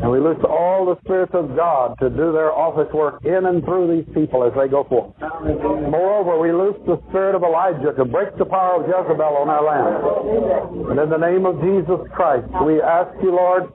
And 0.00 0.10
we 0.10 0.18
loose 0.18 0.40
all 0.48 0.86
the 0.86 0.96
spirits 1.04 1.32
of 1.34 1.54
God 1.54 1.94
to 2.00 2.08
do 2.08 2.32
their 2.32 2.50
office 2.50 2.90
work 2.94 3.22
in 3.24 3.44
and 3.44 3.62
through 3.64 3.92
these 3.92 4.14
people 4.14 4.44
as 4.44 4.52
they 4.56 4.68
go 4.68 4.84
forth. 4.84 5.12
Moreover, 5.20 6.40
we 6.40 6.52
loose 6.52 6.80
the 6.86 6.96
spirit 7.10 7.34
of 7.34 7.42
Elijah 7.42 7.92
to 7.92 8.04
break 8.04 8.36
the 8.38 8.46
power 8.46 8.80
of 8.80 8.88
Jezebel 8.88 9.36
on 9.36 9.50
our 9.50 9.62
land. 9.62 10.90
And 10.90 10.98
in 10.98 11.10
the 11.10 11.20
name 11.20 11.44
of 11.44 11.60
Jesus 11.60 12.00
Christ, 12.16 12.48
we 12.64 12.80
ask 12.80 13.12
you, 13.22 13.36
Lord, 13.36 13.68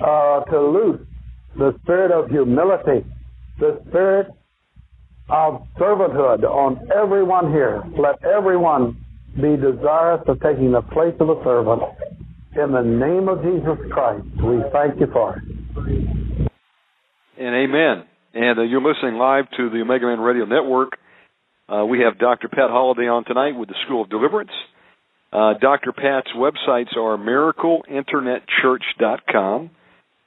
uh, 0.00 0.44
to 0.48 0.60
loose 0.60 1.00
the 1.58 1.76
spirit 1.82 2.10
of 2.10 2.30
humility, 2.30 3.04
the 3.58 3.82
spirit 3.88 4.28
of 5.28 5.66
servanthood 5.78 6.44
on 6.44 6.88
everyone 6.94 7.52
here. 7.52 7.82
Let 7.98 8.24
everyone 8.24 9.04
be 9.36 9.56
desirous 9.56 10.22
of 10.26 10.40
taking 10.40 10.72
the 10.72 10.80
place 10.82 11.14
of 11.20 11.28
a 11.28 11.42
servant. 11.44 11.82
In 12.56 12.72
the 12.72 12.82
name 12.82 13.28
of 13.28 13.42
Jesus 13.42 13.78
Christ, 13.92 14.24
we 14.42 14.62
thank 14.72 14.98
you 14.98 15.06
for 15.12 15.36
it. 15.36 15.42
And 17.38 17.54
amen. 17.54 18.04
And 18.34 18.58
uh, 18.58 18.62
you're 18.62 18.82
listening 18.82 19.14
live 19.14 19.44
to 19.56 19.70
the 19.70 19.82
Omega 19.82 20.06
Man 20.06 20.18
Radio 20.20 20.44
Network. 20.44 20.98
Uh, 21.68 21.84
we 21.84 22.00
have 22.00 22.18
Dr. 22.18 22.48
Pat 22.48 22.70
Holliday 22.70 23.06
on 23.08 23.24
tonight 23.24 23.52
with 23.52 23.68
the 23.68 23.76
School 23.84 24.02
of 24.02 24.10
Deliverance. 24.10 24.50
Uh, 25.32 25.54
Dr. 25.60 25.92
Pat's 25.92 26.30
websites 26.34 26.96
are 26.96 27.16
miracleinternetchurch.com 27.18 29.70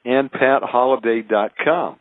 and 0.05 0.31
patholliday.com. 0.31 1.97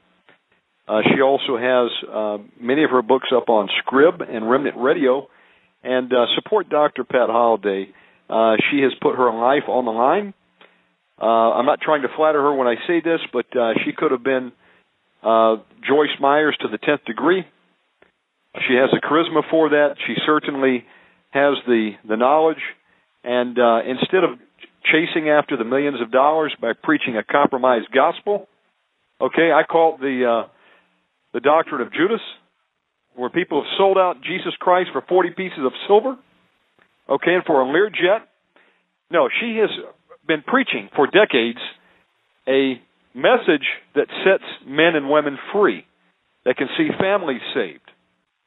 Uh, 0.90 1.02
she 1.14 1.22
also 1.22 1.56
has 1.56 1.88
uh, 2.10 2.38
many 2.60 2.82
of 2.82 2.90
her 2.90 3.00
books 3.00 3.28
up 3.34 3.48
on 3.48 3.68
Scribd 3.78 4.28
and 4.28 4.50
Remnant 4.50 4.76
Radio. 4.76 5.28
And 5.84 6.12
uh, 6.12 6.26
support 6.34 6.68
Dr. 6.68 7.04
Pat 7.04 7.28
Holliday. 7.30 7.90
Uh, 8.28 8.56
she 8.70 8.80
has 8.80 8.92
put 9.00 9.14
her 9.14 9.32
life 9.32 9.68
on 9.68 9.84
the 9.84 9.92
line. 9.92 10.34
Uh, 11.20 11.52
I'm 11.54 11.64
not 11.64 11.80
trying 11.80 12.02
to 12.02 12.08
flatter 12.16 12.42
her 12.42 12.52
when 12.54 12.66
I 12.66 12.74
say 12.88 13.00
this, 13.00 13.20
but 13.32 13.46
uh, 13.56 13.74
she 13.84 13.92
could 13.96 14.10
have 14.10 14.24
been 14.24 14.50
Joyce 15.22 16.18
Myers 16.20 16.56
to 16.60 16.68
the 16.68 16.78
tenth 16.78 17.04
degree. 17.04 17.44
She 18.66 18.74
has 18.74 18.90
the 18.90 19.00
charisma 19.00 19.48
for 19.48 19.68
that. 19.70 19.94
She 20.06 20.14
certainly 20.26 20.84
has 21.30 21.54
the 21.66 21.92
the 22.08 22.16
knowledge. 22.16 22.62
And 23.22 23.56
instead 23.86 24.24
of 24.24 24.38
chasing 24.84 25.28
after 25.28 25.56
the 25.56 25.64
millions 25.64 26.00
of 26.00 26.10
dollars 26.10 26.54
by 26.60 26.72
preaching 26.72 27.16
a 27.16 27.22
compromised 27.22 27.92
gospel, 27.94 28.48
okay, 29.20 29.52
I 29.52 29.62
call 29.62 29.94
it 29.94 30.00
the 30.00 30.46
the 31.32 31.40
doctrine 31.40 31.81
of 31.81 31.93
Judas, 31.93 32.20
where 33.15 33.31
people 33.31 33.62
have 33.62 33.70
sold 33.78 33.98
out 33.98 34.23
Jesus 34.23 34.55
Christ 34.59 34.90
for 34.93 35.02
forty 35.09 35.31
pieces 35.31 35.65
of 35.65 35.73
silver, 35.86 36.16
okay, 37.09 37.35
and 37.35 37.44
for 37.44 37.62
a 37.62 37.65
Learjet. 37.65 38.20
No, 39.11 39.28
she 39.40 39.59
has 39.61 39.70
been 40.27 40.43
preaching 40.43 40.89
for 40.94 41.07
decades 41.07 41.59
a 42.48 42.81
message 43.15 43.66
that 43.94 44.07
sets 44.24 44.44
men 44.66 44.94
and 44.94 45.11
women 45.11 45.36
free, 45.52 45.85
that 46.44 46.57
can 46.57 46.69
see 46.78 46.89
families 46.98 47.40
saved, 47.55 47.90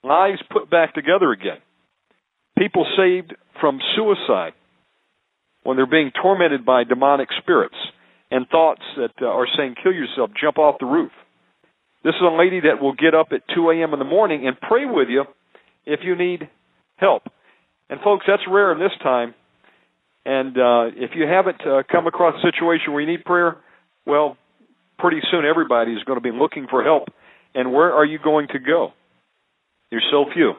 lives 0.04 0.42
put 0.50 0.70
back 0.70 0.94
together 0.94 1.32
again, 1.32 1.60
people 2.58 2.86
saved 2.98 3.36
from 3.60 3.80
suicide 3.96 4.54
when 5.64 5.78
they're 5.78 5.86
being 5.86 6.12
tormented 6.22 6.66
by 6.66 6.84
demonic 6.84 7.30
spirits 7.42 7.76
and 8.32 8.48
thoughts 8.48 8.82
that 8.98 9.12
uh, 9.22 9.26
are 9.26 9.48
saying, 9.58 9.76
kill 9.82 9.94
yourself, 9.94 10.30
jump 10.42 10.58
off 10.58 10.76
the 10.80 10.86
roof. 10.86 11.12
This 12.04 12.16
is 12.16 12.22
a 12.22 12.36
lady 12.36 12.62
that 12.62 12.82
will 12.82 12.94
get 12.94 13.16
up 13.16 13.28
at 13.32 13.42
2 13.56 13.70
a.m. 13.72 13.94
in 13.94 14.00
the 14.00 14.06
morning 14.06 14.46
and 14.48 14.60
pray 14.60 14.86
with 14.86 15.08
you 15.10 15.24
if 15.86 16.02
you 16.04 16.16
need 16.16 16.50
help. 16.98 17.24
And 17.90 18.00
folks, 18.02 18.26
that's 18.28 18.44
rare 18.50 18.72
in 18.72 18.80
this 18.80 18.92
time. 19.02 19.34
And 20.26 20.58
uh, 20.58 20.86
if 20.96 21.12
you 21.16 21.28
haven't 21.28 21.62
uh, 21.66 21.84
come 21.90 22.08
across 22.08 22.36
a 22.36 22.48
situation 22.48 22.94
where 22.94 23.02
you 23.02 23.10
need 23.10 23.26
prayer, 23.26 23.58
well, 24.06 24.38
pretty 24.98 25.20
soon 25.32 25.46
everybody 25.46 25.92
is 25.94 26.04
going 26.04 26.18
to 26.18 26.24
be 26.24 26.32
looking 26.32 26.68
for 26.70 26.84
help. 26.84 27.10
And 27.56 27.72
where 27.72 27.94
are 27.94 28.06
you 28.06 28.20
going 28.24 28.48
to 28.50 28.60
go? 28.60 28.94
There's 29.92 30.06
so 30.12 30.26
few 30.34 30.54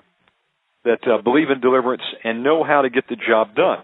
that 0.85 1.07
uh, 1.07 1.23
believe 1.23 1.51
in 1.51 1.61
deliverance 1.61 2.03
and 2.23 2.45
know 2.45 2.62
how 2.62 2.83
to 2.83 2.91
get 2.91 3.09
the 3.09 3.16
job 3.16 3.55
done. 3.55 3.79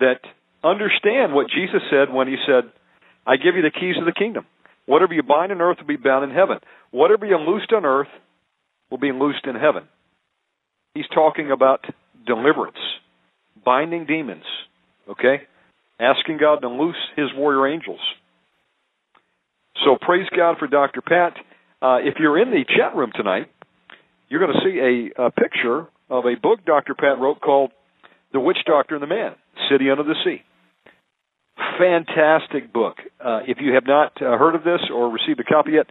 That 0.00 0.20
understand 0.62 1.34
what 1.34 1.48
Jesus 1.48 1.82
said 1.90 2.12
when 2.12 2.28
he 2.28 2.36
said, 2.46 2.70
I 3.26 3.36
give 3.36 3.56
you 3.56 3.62
the 3.62 3.70
keys 3.70 3.96
of 3.98 4.04
the 4.04 4.12
kingdom. 4.12 4.46
Whatever 4.86 5.14
you 5.14 5.22
bind 5.22 5.52
on 5.52 5.60
earth 5.60 5.78
will 5.80 5.86
be 5.86 5.96
bound 5.96 6.24
in 6.24 6.36
heaven. 6.36 6.58
Whatever 6.90 7.26
you 7.26 7.36
loosed 7.36 7.72
on 7.72 7.84
earth 7.84 8.08
will 8.90 8.98
be 8.98 9.12
loosed 9.12 9.46
in 9.46 9.56
heaven. 9.56 9.84
He's 10.94 11.08
talking 11.12 11.50
about 11.50 11.84
deliverance, 12.26 12.78
binding 13.64 14.06
demons, 14.06 14.44
okay? 15.10 15.42
Asking 16.00 16.38
God 16.38 16.60
to 16.60 16.68
loose 16.68 16.96
his 17.16 17.26
warrior 17.36 17.66
angels. 17.66 18.00
So 19.84 19.96
praise 20.00 20.26
God 20.34 20.56
for 20.58 20.66
Dr. 20.66 21.02
Pat. 21.02 21.34
Uh, 21.82 21.98
if 22.00 22.14
you're 22.18 22.40
in 22.40 22.50
the 22.50 22.64
chat 22.64 22.96
room 22.96 23.10
tonight, 23.14 23.50
you're 24.28 24.40
going 24.40 24.54
to 24.54 24.64
see 24.64 25.12
a, 25.18 25.26
a 25.26 25.30
picture 25.30 25.86
of 26.08 26.24
a 26.24 26.34
book 26.40 26.64
Dr. 26.64 26.94
Pat 26.94 27.18
wrote 27.20 27.40
called 27.40 27.72
The 28.32 28.40
Witch 28.40 28.58
Doctor 28.66 28.94
and 28.94 29.02
the 29.02 29.06
Man, 29.06 29.32
City 29.70 29.90
Under 29.90 30.02
the 30.02 30.14
Sea. 30.24 30.42
Fantastic 31.78 32.72
book. 32.72 32.96
Uh, 33.24 33.40
if 33.46 33.58
you 33.60 33.74
have 33.74 33.86
not 33.86 34.12
uh, 34.20 34.36
heard 34.38 34.54
of 34.54 34.64
this 34.64 34.80
or 34.92 35.10
received 35.10 35.40
a 35.40 35.44
copy 35.44 35.72
yet, 35.72 35.86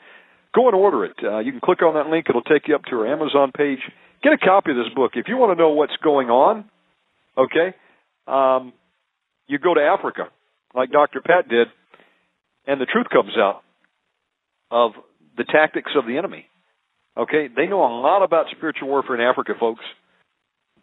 go 0.53 0.68
and 0.68 0.76
order 0.76 1.06
it. 1.06 1.15
Uh, 1.23 1.39
you 1.39 1.52
can 1.52 1.61
click 1.61 1.81
on 1.81 1.95
that 1.95 2.07
link. 2.10 2.26
It'll 2.30 2.41
take 2.41 2.68
you 2.68 2.76
up 2.76 2.84
to 2.85 2.95
our 2.97 3.07
Amazon 3.07 3.52
page. 3.56 3.80
Get 4.23 4.34
a 4.34 4.38
copy 4.38 4.72
of 4.72 4.77
this 4.77 4.93
book. 4.95 5.11
If 5.15 5.27
you 5.27 5.38
want 5.38 5.56
to 5.57 5.61
know 5.61 5.69
what's 5.69 5.95
going 6.03 6.30
on, 6.30 6.65
okay, 7.38 7.76
um, 8.27 8.73
you 9.47 9.60
go 9.60 9.73
to 9.73 9.81
Africa, 9.81 10.30
like 10.73 10.91
Dr. 10.91 11.22
Pat 11.22 11.47
did, 11.47 11.68
and 12.65 12.81
the 12.81 12.85
truth 12.85 13.07
comes 13.11 13.34
out 13.38 13.61
of 14.72 14.91
the 15.38 15.43
tactics 15.43 15.91
of 15.95 16.06
the 16.06 16.18
enemy. 16.18 16.45
Okay, 17.18 17.47
they 17.56 17.68
know 17.68 17.81
a 17.81 17.93
lot 18.02 18.23
about 18.23 18.47
spiritual 18.56 18.89
warfare 18.89 19.15
in 19.15 19.22
Africa, 19.22 19.53
folks. 19.60 19.84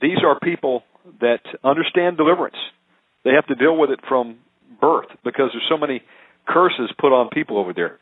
These 0.00 0.18
are 0.24 0.38
people 0.38 0.82
that 1.20 1.40
understand 1.62 2.16
deliverance. 2.16 2.56
They 3.24 3.30
have 3.32 3.46
to 3.46 3.54
deal 3.54 3.76
with 3.76 3.90
it 3.90 4.00
from 4.08 4.38
birth 4.82 5.06
because 5.24 5.50
there's 5.54 5.64
so 5.70 5.78
many 5.78 6.02
curses 6.46 6.90
put 6.98 7.12
on 7.12 7.30
people 7.30 7.56
over 7.56 7.72
there 7.72 7.98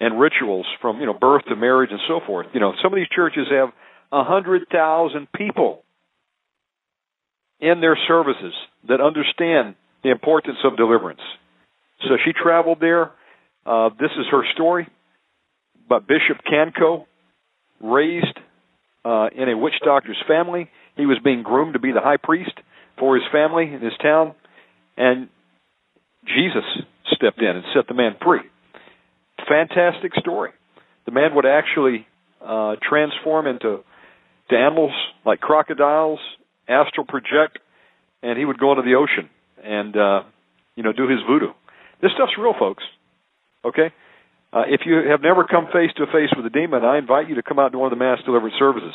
and 0.00 0.20
rituals 0.20 0.66
from, 0.82 1.00
you 1.00 1.06
know, 1.06 1.14
birth 1.14 1.44
to 1.48 1.56
marriage 1.56 1.90
and 1.90 2.00
so 2.06 2.20
forth. 2.26 2.48
You 2.52 2.60
know, 2.60 2.74
some 2.82 2.92
of 2.92 2.96
these 2.96 3.08
churches 3.08 3.46
have 3.50 3.70
a 4.12 4.24
hundred 4.24 4.68
thousand 4.70 5.28
people 5.32 5.84
in 7.60 7.80
their 7.80 7.96
services 8.06 8.52
that 8.88 9.00
understand 9.00 9.76
the 10.02 10.10
importance 10.10 10.58
of 10.64 10.76
deliverance. 10.76 11.20
So 12.02 12.16
she 12.24 12.32
traveled 12.32 12.78
there. 12.80 13.12
Uh, 13.64 13.90
this 13.98 14.10
is 14.18 14.26
her 14.30 14.42
story. 14.52 14.88
But 15.88 16.06
Bishop 16.06 16.44
Canco, 16.44 17.06
raised 17.80 18.38
uh, 19.04 19.28
in 19.34 19.48
a 19.48 19.56
witch 19.56 19.74
doctor's 19.84 20.22
family, 20.26 20.68
he 20.96 21.06
was 21.06 21.18
being 21.22 21.42
groomed 21.42 21.74
to 21.74 21.78
be 21.78 21.92
the 21.92 22.00
high 22.00 22.16
priest 22.16 22.52
for 22.98 23.14
his 23.14 23.24
family 23.30 23.64
in 23.64 23.80
his 23.80 23.92
town, 24.02 24.34
and 24.96 25.28
Jesus 26.26 26.64
stepped 27.12 27.40
in 27.40 27.56
and 27.56 27.64
set 27.74 27.86
the 27.88 27.94
man 27.94 28.16
free. 28.22 28.40
Fantastic 29.48 30.12
story. 30.18 30.50
The 31.06 31.12
man 31.12 31.34
would 31.34 31.46
actually 31.46 32.06
uh, 32.44 32.76
transform 32.82 33.46
into 33.46 33.80
to 34.50 34.56
animals 34.56 34.92
like 35.24 35.40
crocodiles, 35.40 36.20
astral 36.68 37.06
project, 37.06 37.58
and 38.22 38.38
he 38.38 38.44
would 38.44 38.58
go 38.58 38.72
into 38.72 38.82
the 38.82 38.94
ocean 38.94 39.28
and 39.62 39.96
uh, 39.96 40.22
you 40.74 40.82
know 40.82 40.92
do 40.92 41.08
his 41.08 41.20
voodoo. 41.28 41.52
This 42.02 42.12
stuff's 42.14 42.32
real, 42.38 42.54
folks. 42.58 42.84
Okay, 43.64 43.92
uh, 44.52 44.62
if 44.68 44.82
you 44.86 45.10
have 45.10 45.20
never 45.22 45.44
come 45.44 45.66
face 45.72 45.90
to 45.96 46.06
face 46.06 46.30
with 46.36 46.46
a 46.46 46.50
demon, 46.50 46.84
I 46.84 46.98
invite 46.98 47.28
you 47.28 47.36
to 47.36 47.42
come 47.42 47.58
out 47.58 47.72
to 47.72 47.78
one 47.78 47.92
of 47.92 47.98
the 47.98 48.04
mass 48.04 48.18
delivered 48.24 48.52
services. 48.58 48.94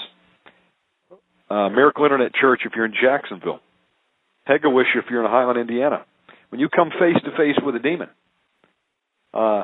Uh, 1.50 1.70
Miracle 1.70 2.06
Internet 2.06 2.34
Church 2.34 2.62
if 2.66 2.72
you're 2.76 2.86
in 2.86 2.94
Jacksonville. 2.94 3.60
Hegewisch 4.48 4.96
if 4.96 5.06
you're 5.10 5.24
in 5.24 5.30
Highland, 5.30 5.60
Indiana. 5.60 6.06
When 6.52 6.60
you 6.60 6.70
come 6.70 6.90
face 6.90 7.16
to 7.24 7.32
face 7.32 7.56
with 7.66 7.76
a 7.76 7.80
demon, 7.80 8.10
uh, 9.34 9.64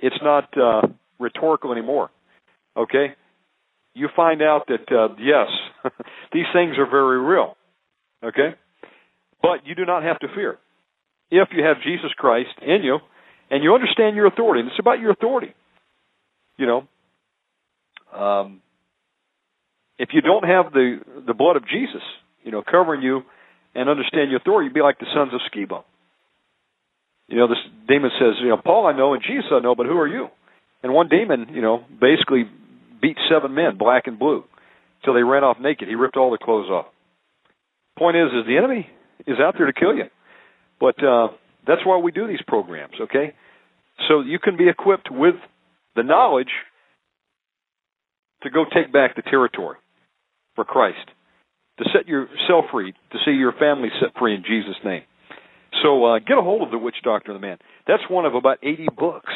it's 0.00 0.16
not 0.22 0.48
uh, 0.56 0.86
rhetorical 1.18 1.72
anymore. 1.72 2.10
Okay? 2.76 3.14
You 3.94 4.08
find 4.14 4.40
out 4.40 4.68
that, 4.68 4.92
uh, 4.92 5.14
yes, 5.18 5.48
these 6.32 6.46
things 6.52 6.76
are 6.78 6.88
very 6.88 7.20
real. 7.20 7.56
Okay? 8.24 8.54
But 9.42 9.66
you 9.66 9.74
do 9.74 9.84
not 9.84 10.04
have 10.04 10.20
to 10.20 10.28
fear. 10.34 10.58
If 11.30 11.48
you 11.52 11.64
have 11.64 11.78
Jesus 11.82 12.12
Christ 12.16 12.50
in 12.62 12.82
you, 12.84 12.98
and 13.50 13.62
you 13.62 13.74
understand 13.74 14.16
your 14.16 14.26
authority. 14.26 14.60
And 14.60 14.68
it's 14.68 14.78
about 14.78 15.00
your 15.00 15.10
authority. 15.10 15.54
You 16.56 16.66
know, 16.66 18.18
um, 18.18 18.60
if 19.98 20.10
you 20.12 20.20
don't 20.20 20.44
have 20.44 20.72
the 20.72 20.98
the 21.26 21.34
blood 21.34 21.56
of 21.56 21.62
Jesus, 21.66 22.02
you 22.42 22.50
know, 22.50 22.62
covering 22.68 23.02
you 23.02 23.22
and 23.74 23.88
understand 23.88 24.30
your 24.30 24.40
authority, 24.40 24.66
you'd 24.66 24.74
be 24.74 24.82
like 24.82 24.98
the 24.98 25.06
sons 25.14 25.32
of 25.32 25.40
Sceva. 25.52 25.82
You 27.28 27.36
know, 27.36 27.48
this 27.48 27.58
demon 27.86 28.10
says, 28.18 28.34
you 28.40 28.48
know, 28.48 28.56
Paul 28.56 28.86
I 28.86 28.96
know 28.96 29.14
and 29.14 29.22
Jesus 29.22 29.50
I 29.52 29.60
know, 29.60 29.74
but 29.74 29.86
who 29.86 29.98
are 29.98 30.08
you? 30.08 30.28
And 30.82 30.92
one 30.92 31.08
demon, 31.08 31.48
you 31.52 31.60
know, 31.60 31.84
basically 32.00 32.44
beat 33.00 33.16
seven 33.30 33.54
men, 33.54 33.76
black 33.78 34.06
and 34.06 34.18
blue, 34.18 34.44
till 35.04 35.14
they 35.14 35.22
ran 35.22 35.44
off 35.44 35.58
naked. 35.60 35.88
He 35.88 35.94
ripped 35.94 36.16
all 36.16 36.30
their 36.30 36.38
clothes 36.38 36.70
off. 36.70 36.86
Point 37.98 38.16
is, 38.16 38.28
is 38.28 38.46
the 38.46 38.56
enemy 38.56 38.88
is 39.26 39.36
out 39.40 39.54
there 39.58 39.66
to 39.66 39.72
kill 39.72 39.94
you, 39.94 40.04
but 40.80 41.02
uh, 41.02 41.28
that's 41.66 41.84
why 41.84 41.98
we 41.98 42.12
do 42.12 42.26
these 42.26 42.42
programs, 42.46 42.94
okay? 43.00 43.34
So 44.08 44.20
you 44.20 44.38
can 44.38 44.56
be 44.56 44.68
equipped 44.68 45.08
with 45.10 45.34
the 45.96 46.02
knowledge 46.02 46.50
to 48.44 48.50
go 48.50 48.64
take 48.72 48.92
back 48.92 49.16
the 49.16 49.22
territory 49.22 49.76
for 50.54 50.64
Christ, 50.64 51.10
to 51.78 51.84
set 51.92 52.08
yourself 52.08 52.66
free, 52.72 52.92
to 53.12 53.18
see 53.24 53.32
your 53.32 53.52
family 53.52 53.88
set 54.00 54.10
free 54.18 54.34
in 54.34 54.42
Jesus' 54.42 54.76
name. 54.84 55.02
So 55.82 56.04
uh, 56.04 56.18
get 56.18 56.38
a 56.38 56.42
hold 56.42 56.62
of 56.62 56.70
the 56.70 56.78
Witch 56.78 56.96
Doctor 57.04 57.32
and 57.32 57.42
the 57.42 57.46
Man. 57.46 57.58
That's 57.86 58.02
one 58.08 58.24
of 58.24 58.34
about 58.34 58.58
80 58.62 58.88
books 58.96 59.32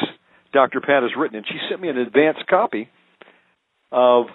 Dr. 0.51 0.81
Pat 0.81 1.03
has 1.03 1.11
written, 1.17 1.37
and 1.37 1.45
she 1.47 1.57
sent 1.69 1.81
me 1.81 1.89
an 1.89 1.97
advanced 1.97 2.45
copy 2.49 2.89
of 3.91 4.25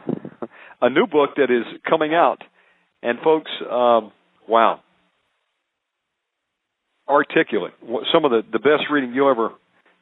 a 0.80 0.90
new 0.90 1.06
book 1.06 1.30
that 1.36 1.50
is 1.50 1.64
coming 1.88 2.14
out. 2.14 2.42
And 3.02 3.18
folks, 3.22 3.50
um, 3.70 4.12
wow, 4.48 4.80
articulate. 7.08 7.72
Some 8.12 8.24
of 8.24 8.30
the 8.30 8.42
the 8.50 8.58
best 8.58 8.90
reading 8.90 9.12
you 9.14 9.30
ever 9.30 9.50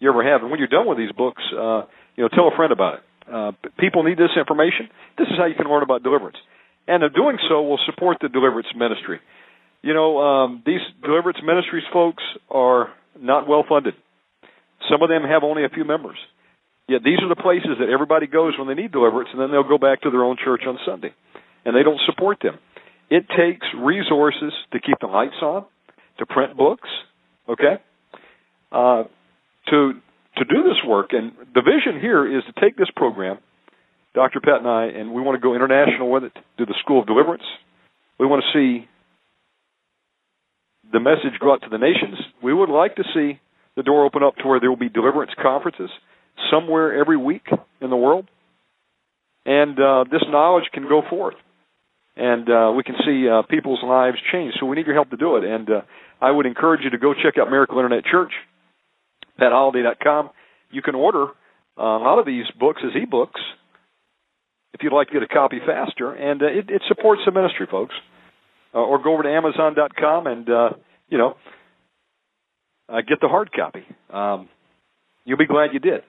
you 0.01 0.09
ever 0.09 0.25
have. 0.25 0.43
And 0.43 0.51
when 0.51 0.59
you're 0.59 0.69
done 0.69 0.87
with 0.87 0.99
these 0.99 1.13
books, 1.13 1.43
uh, 1.53 1.83
you 2.17 2.25
know, 2.25 2.29
tell 2.29 2.49
a 2.49 2.57
friend 2.57 2.73
about 2.73 2.95
it. 2.95 3.01
Uh, 3.33 3.53
people 3.79 4.03
need 4.03 4.19
this 4.19 4.31
information. 4.39 4.89
This 5.19 5.27
is 5.29 5.35
how 5.37 5.47
you 5.47 5.55
can 5.55 5.67
learn 5.67 5.83
about 5.83 6.03
deliverance, 6.03 6.37
and 6.87 7.03
in 7.03 7.13
doing 7.13 7.39
so, 7.49 7.63
will 7.63 7.81
support 7.87 8.19
the 8.21 8.29
deliverance 8.29 8.69
ministry. 8.77 9.21
You 9.83 9.95
know, 9.95 10.19
um, 10.19 10.63
these 10.67 10.81
deliverance 11.03 11.39
ministries, 11.45 11.85
folks, 11.93 12.23
are 12.51 12.89
not 13.19 13.49
well 13.49 13.65
funded. 13.69 13.95
Some 14.91 15.03
of 15.03 15.09
them 15.09 15.23
have 15.23 15.43
only 15.43 15.65
a 15.65 15.69
few 15.69 15.85
members. 15.85 16.19
Yet 16.89 17.03
these 17.03 17.19
are 17.23 17.29
the 17.29 17.41
places 17.41 17.79
that 17.81 17.89
everybody 17.89 18.27
goes 18.27 18.55
when 18.59 18.69
they 18.69 18.75
need 18.75 18.93
deliverance, 18.93 19.31
and 19.33 19.41
then 19.41 19.51
they'll 19.51 19.69
go 19.69 19.79
back 19.79 20.03
to 20.03 20.11
their 20.11 20.23
own 20.23 20.37
church 20.43 20.63
on 20.67 20.79
Sunday, 20.87 21.13
and 21.65 21.75
they 21.75 21.83
don't 21.83 22.01
support 22.07 22.39
them. 22.43 22.59
It 23.11 23.27
takes 23.29 23.67
resources 23.77 24.53
to 24.73 24.81
keep 24.81 24.99
the 25.01 25.07
lights 25.07 25.41
on, 25.43 25.65
to 26.19 26.27
print 26.27 26.57
books, 26.57 26.89
okay, 27.49 27.83
uh, 28.71 29.05
to 29.71 29.93
to 30.37 30.45
do 30.45 30.63
this 30.63 30.79
work. 30.87 31.11
And 31.13 31.33
the 31.55 31.63
vision 31.63 32.01
here 32.01 32.27
is 32.27 32.45
to 32.45 32.61
take 32.61 32.77
this 32.77 32.91
program, 32.95 33.39
Dr. 34.17 34.41
Pat 34.41 34.61
and 34.61 34.67
I, 34.67 34.87
and 34.87 35.13
we 35.13 35.21
want 35.21 35.37
to 35.37 35.47
go 35.47 35.55
international 35.55 36.11
with 36.11 36.25
it, 36.25 36.33
do 36.57 36.65
the 36.65 36.75
School 36.81 37.01
of 37.01 37.07
Deliverance. 37.07 37.45
We 38.19 38.25
want 38.25 38.43
to 38.43 38.59
see 38.59 38.89
the 40.91 41.01
message 41.01 41.39
go 41.39 41.53
out 41.53 41.61
to 41.63 41.69
the 41.69 41.77
nations. 41.77 42.17
We 42.43 42.55
would 42.55 42.71
like 42.71 42.97
to 42.97 43.05
see 43.15 43.39
the 43.77 43.83
door 43.83 44.07
open 44.07 44.23
up 44.23 44.37
to 44.37 44.49
where 44.49 44.59
there 44.59 44.71
will 44.71 44.79
be 44.79 44.89
deliverance 44.89 45.33
conferences 45.41 45.91
somewhere 46.51 46.99
every 46.99 47.19
week 47.19 47.47
in 47.83 47.91
the 47.91 47.97
world. 47.97 48.27
And 49.45 49.79
uh, 49.79 50.05
this 50.11 50.23
knowledge 50.31 50.65
can 50.73 50.89
go 50.89 51.03
forth. 51.11 51.35
And 52.17 52.49
uh, 52.49 52.73
we 52.75 52.85
can 52.85 52.95
see 53.05 53.29
uh, 53.29 53.43
people's 53.43 53.81
lives 53.85 54.17
change. 54.33 54.55
So 54.59 54.65
we 54.65 54.77
need 54.77 54.87
your 54.87 54.95
help 54.95 55.11
to 55.11 55.19
do 55.19 55.37
it. 55.37 55.45
And 55.45 55.69
uh, 55.69 55.81
I 56.23 56.31
would 56.31 56.47
encourage 56.47 56.81
you 56.85 56.91
to 56.91 56.99
go 56.99 57.13
check 57.13 57.35
out 57.39 57.51
Miracle 57.51 57.77
Internet 57.77 58.07
Church, 58.07 58.33
PatHolliday.com. 59.39 60.31
You 60.71 60.81
can 60.81 60.95
order 60.95 61.27
uh, 61.79 61.83
a 61.83 62.01
lot 62.01 62.19
of 62.19 62.25
these 62.25 62.47
books 62.59 62.81
as 62.83 62.97
e-books 62.97 63.41
if 64.77 64.83
you'd 64.83 64.93
like 64.93 65.09
to 65.09 65.15
get 65.15 65.23
a 65.23 65.27
copy 65.27 65.59
faster. 65.65 66.13
And 66.13 66.43
uh, 66.43 66.47
it, 66.47 66.69
it 66.69 66.83
supports 66.87 67.23
the 67.25 67.33
ministry, 67.33 67.67
folks. 67.71 67.95
Uh, 68.75 68.79
or 68.79 69.03
go 69.03 69.15
over 69.15 69.23
to 69.23 69.31
Amazon.com 69.31 70.27
and, 70.27 70.51
uh, 70.51 70.69
you 71.09 71.17
know, 71.17 71.39
uh, 72.91 73.01
get 73.09 73.23
the 73.23 73.29
hard 73.29 73.51
copy. 73.53 73.87
Um, 74.11 74.51
you'll 75.25 75.39
be 75.39 75.47
glad 75.47 75.71
you 75.73 75.81
did. 75.81 76.03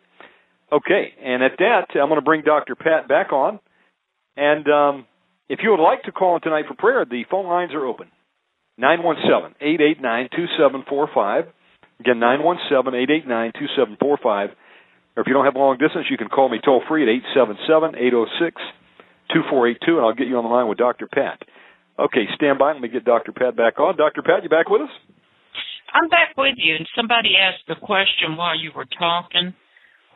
Okay, 0.70 1.14
and 1.24 1.44
at 1.44 1.54
that, 1.60 1.86
I'm 1.96 2.10
going 2.10 2.20
to 2.20 2.22
bring 2.22 2.42
Dr. 2.42 2.76
Pat 2.76 3.08
back 3.08 3.32
on. 3.32 3.62
And 4.36 4.68
um, 4.68 5.06
if 5.48 5.60
you 5.64 5.72
would 5.72 5.82
like 5.82 6.04
to 6.04 6.12
call 6.12 6.36
in 6.36 6.42
tonight 6.42 6.66
for 6.68 6.74
prayer, 6.74 7.06
the 7.10 7.24
phone 7.32 7.48
lines 7.48 7.74
are 7.74 7.86
open. 7.86 8.08
917-889-2745. 8.82 11.48
Again, 12.02 12.20
917-889-2745. 12.20 14.50
Or 15.18 15.22
if 15.22 15.28
you 15.28 15.34
don't 15.34 15.46
have 15.46 15.56
long 15.56 15.80
distance, 15.80 16.06
you 16.12 16.18
can 16.18 16.30
call 16.30 16.48
me 16.48 16.60
toll 16.64 16.84
free 16.88 17.02
at 17.02 17.10
877-806-2482, 17.36 19.98
and 19.98 20.00
I'll 20.00 20.14
get 20.14 20.28
you 20.28 20.38
on 20.38 20.44
the 20.44 20.50
line 20.50 20.68
with 20.70 20.78
Dr. 20.78 21.08
Pat. 21.08 21.42
Okay, 21.98 22.28
stand 22.36 22.60
by. 22.60 22.74
Let 22.74 22.82
me 22.82 22.88
get 22.88 23.04
Dr. 23.04 23.32
Pat 23.32 23.58
back 23.58 23.80
on. 23.80 23.98
Dr. 23.98 24.22
Pat, 24.22 24.44
you 24.44 24.50
back 24.50 24.70
with 24.70 24.84
us? 24.84 24.92
I'm 25.92 26.08
back 26.10 26.38
with 26.38 26.54
you. 26.58 26.76
And 26.76 26.88
somebody 26.96 27.36
asked 27.36 27.68
a 27.70 27.76
question 27.84 28.38
while 28.38 28.56
you 28.56 28.70
were 28.76 28.86
talking. 29.00 29.56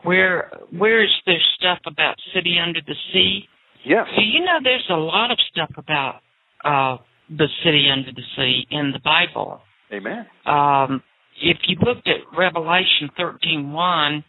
Where 0.03 0.51
where 0.77 1.03
is 1.03 1.09
there 1.25 1.41
stuff 1.57 1.79
about 1.87 2.17
City 2.33 2.59
Under 2.63 2.81
the 2.85 2.93
Sea? 3.11 3.47
Yes. 3.85 4.05
Do 4.15 4.21
you 4.23 4.41
know 4.41 4.59
there's 4.63 4.87
a 4.89 4.95
lot 4.95 5.31
of 5.31 5.39
stuff 5.51 5.71
about 5.77 6.21
uh, 6.63 6.97
the 7.29 7.47
City 7.63 7.89
Under 7.91 8.11
the 8.11 8.21
Sea 8.35 8.67
in 8.69 8.91
the 8.91 8.99
Bible? 8.99 9.61
Amen. 9.91 10.27
Um, 10.45 11.01
if 11.41 11.57
you 11.67 11.77
looked 11.81 12.07
at 12.07 12.21
Revelation 12.37 13.09
13:1, 13.17 14.23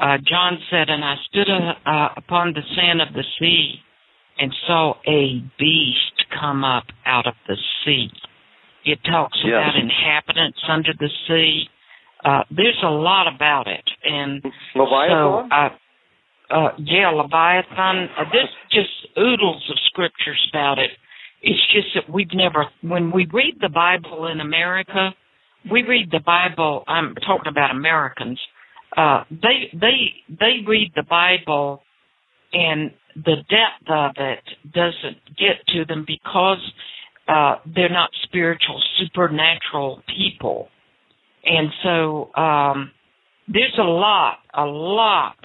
uh, 0.00 0.18
John 0.24 0.58
said, 0.70 0.88
"And 0.88 1.04
I 1.04 1.14
stood 1.28 1.48
uh, 1.50 2.08
upon 2.16 2.52
the 2.54 2.62
sand 2.76 3.00
of 3.00 3.12
the 3.14 3.24
sea, 3.38 3.80
and 4.38 4.52
saw 4.66 4.94
a 5.06 5.42
beast 5.58 6.24
come 6.40 6.64
up 6.64 6.84
out 7.06 7.26
of 7.26 7.34
the 7.46 7.56
sea." 7.84 8.10
It 8.84 8.98
talks 9.04 9.38
Yes. 9.44 9.52
about 9.52 9.76
inhabitants 9.76 10.58
under 10.68 10.92
the 10.98 11.10
sea. 11.26 11.68
Uh, 12.24 12.42
there's 12.50 12.78
a 12.82 12.88
lot 12.90 13.26
about 13.32 13.66
it, 13.66 13.84
and 14.04 14.42
Leviathan? 14.74 15.10
so, 15.10 15.48
uh, 15.50 15.68
uh, 16.50 16.72
yeah, 16.78 17.10
Leviathan. 17.10 18.08
Uh, 18.16 18.24
there's 18.32 18.48
just 18.70 18.88
oodles 19.18 19.62
of 19.70 19.76
scriptures 19.86 20.40
about 20.50 20.78
it. 20.78 20.90
It's 21.42 21.60
just 21.72 21.88
that 21.94 22.12
we've 22.12 22.32
never, 22.34 22.66
when 22.82 23.10
we 23.12 23.26
read 23.32 23.58
the 23.60 23.68
Bible 23.68 24.26
in 24.26 24.40
America, 24.40 25.14
we 25.70 25.82
read 25.82 26.10
the 26.10 26.20
Bible. 26.20 26.82
I'm 26.88 27.14
talking 27.16 27.48
about 27.50 27.70
Americans. 27.70 28.40
Uh, 28.96 29.24
they 29.30 29.70
they 29.72 30.12
they 30.28 30.56
read 30.66 30.92
the 30.96 31.02
Bible, 31.02 31.82
and 32.52 32.90
the 33.14 33.36
depth 33.48 33.90
of 33.90 34.12
it 34.16 34.44
doesn't 34.72 35.18
get 35.36 35.66
to 35.68 35.84
them 35.84 36.04
because 36.06 36.72
uh, 37.28 37.56
they're 37.74 37.90
not 37.90 38.10
spiritual, 38.22 38.82
supernatural 38.98 40.02
people, 40.16 40.68
and 41.44 41.68
so 41.82 42.34
um, 42.34 42.90
there's 43.46 43.76
a 43.78 43.82
lot, 43.82 44.38
a 44.54 44.64
lot 44.64 45.36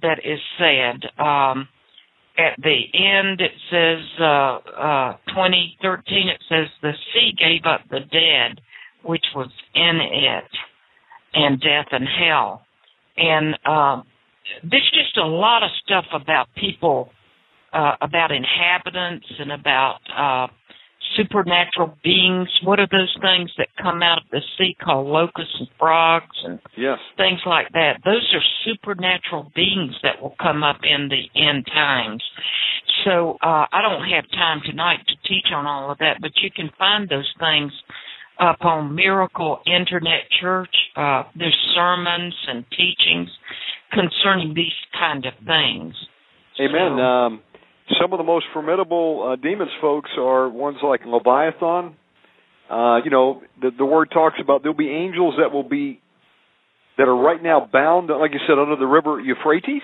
that 0.00 0.18
is 0.24 0.40
said. 0.58 1.22
Um, 1.22 1.68
at 2.38 2.56
the 2.62 2.80
end, 2.94 3.40
it 3.40 3.52
says 3.70 4.04
uh, 4.18 4.24
uh, 4.24 5.16
2013. 5.28 6.28
It 6.28 6.42
says 6.48 6.66
the 6.80 6.92
sea 7.12 7.32
gave 7.36 7.66
up 7.66 7.82
the 7.90 8.00
dead, 8.00 8.60
which 9.04 9.24
was 9.34 9.50
in 9.74 10.00
it, 10.00 10.50
and 11.34 11.60
death 11.60 11.88
and 11.92 12.08
hell, 12.08 12.62
and 13.22 13.54
um, 13.66 14.04
there's 14.68 14.90
just 14.92 15.16
a 15.16 15.26
lot 15.26 15.62
of 15.62 15.70
stuff 15.84 16.04
about 16.12 16.48
people, 16.56 17.10
uh, 17.72 17.94
about 18.00 18.32
inhabitants, 18.32 19.26
and 19.38 19.52
about 19.52 19.98
uh, 20.16 20.52
supernatural 21.16 21.96
beings. 22.02 22.48
What 22.64 22.80
are 22.80 22.88
those 22.90 23.14
things 23.20 23.50
that 23.58 23.68
come 23.80 24.02
out 24.02 24.18
of 24.18 24.24
the 24.32 24.40
sea 24.58 24.76
called 24.82 25.06
locusts 25.06 25.54
and 25.58 25.68
frogs 25.78 26.36
and 26.44 26.58
Yes. 26.76 26.98
things 27.16 27.40
like 27.46 27.70
that. 27.72 28.00
Those 28.04 28.26
are 28.34 28.42
supernatural 28.64 29.52
beings 29.54 29.94
that 30.02 30.20
will 30.20 30.34
come 30.40 30.62
up 30.64 30.80
in 30.82 31.08
the 31.08 31.40
end 31.40 31.66
times. 31.66 32.22
So 33.04 33.38
uh, 33.42 33.66
I 33.72 33.82
don't 33.82 34.08
have 34.08 34.30
time 34.32 34.60
tonight 34.64 35.00
to 35.06 35.14
teach 35.28 35.46
on 35.52 35.66
all 35.66 35.90
of 35.90 35.98
that, 35.98 36.18
but 36.20 36.32
you 36.42 36.50
can 36.50 36.70
find 36.78 37.08
those 37.08 37.30
things 37.38 37.72
up 38.38 38.58
on 38.64 38.94
Miracle 38.94 39.60
Internet 39.66 40.22
Church. 40.40 40.74
Uh, 40.96 41.24
there's 41.36 41.56
sermons 41.74 42.34
and 42.48 42.64
teachings 42.70 43.28
concerning 43.92 44.54
these 44.54 44.72
kind 44.98 45.24
of 45.26 45.34
things. 45.46 45.94
Amen. 46.60 46.96
So- 46.96 47.02
Um, 47.02 47.42
some 48.00 48.12
of 48.12 48.18
the 48.18 48.24
most 48.24 48.46
formidable 48.54 49.32
uh, 49.32 49.36
demons, 49.36 49.70
folks, 49.80 50.10
are 50.16 50.48
ones 50.48 50.78
like 50.82 51.00
Leviathan. 51.04 51.94
Uh, 52.70 53.00
you 53.04 53.10
know, 53.10 53.42
the, 53.60 53.70
the 53.76 53.84
word 53.84 54.10
talks 54.10 54.36
about 54.40 54.62
there'll 54.62 54.76
be 54.76 54.88
angels 54.88 55.34
that 55.38 55.52
will 55.52 55.68
be 55.68 56.00
that 56.96 57.08
are 57.08 57.16
right 57.16 57.42
now 57.42 57.68
bound, 57.70 58.08
like 58.08 58.32
you 58.32 58.40
said, 58.46 58.58
under 58.58 58.76
the 58.76 58.86
river 58.86 59.20
Euphrates. 59.20 59.82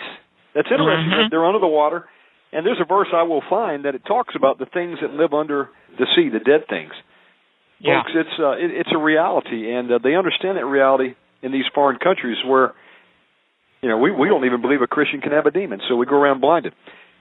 That's 0.55 0.69
interesting. 0.71 1.11
Mhm. 1.11 1.31
They're 1.31 1.45
under 1.45 1.59
the 1.59 1.67
water, 1.67 2.07
and 2.53 2.65
there's 2.65 2.81
a 2.81 2.85
verse 2.87 3.09
I 3.13 3.23
will 3.25 3.43
find 3.51 3.85
that 3.85 3.95
it 3.95 4.03
talks 4.07 4.35
about 4.37 4.59
the 4.59 4.67
things 4.67 4.99
that 5.03 5.13
live 5.13 5.35
under 5.35 5.69
the 5.99 6.07
sea, 6.17 6.29
the 6.31 6.41
dead 6.41 6.67
things. 6.69 6.93
Yeah. 7.81 8.03
Folks, 8.03 8.13
it's 8.15 8.37
uh, 8.39 8.53
it, 8.53 8.71
it's 8.73 8.91
a 8.95 8.99
reality, 8.99 9.73
and 9.73 9.91
uh, 9.91 9.99
they 10.03 10.15
understand 10.15 10.57
that 10.57 10.65
reality 10.67 11.15
in 11.43 11.53
these 11.53 11.65
foreign 11.75 11.99
countries 11.99 12.37
where, 12.47 12.75
you 13.83 13.89
know, 13.89 13.99
we 13.99 14.11
we 14.11 14.29
don't 14.29 14.45
even 14.45 14.61
believe 14.61 14.83
a 14.83 14.87
Christian 14.87 15.21
can 15.21 15.33
have 15.33 15.47
a 15.47 15.51
demon, 15.51 15.81
so 15.89 15.97
we 15.97 16.07
go 16.07 16.17
around 16.17 16.41
blinded. 16.41 16.75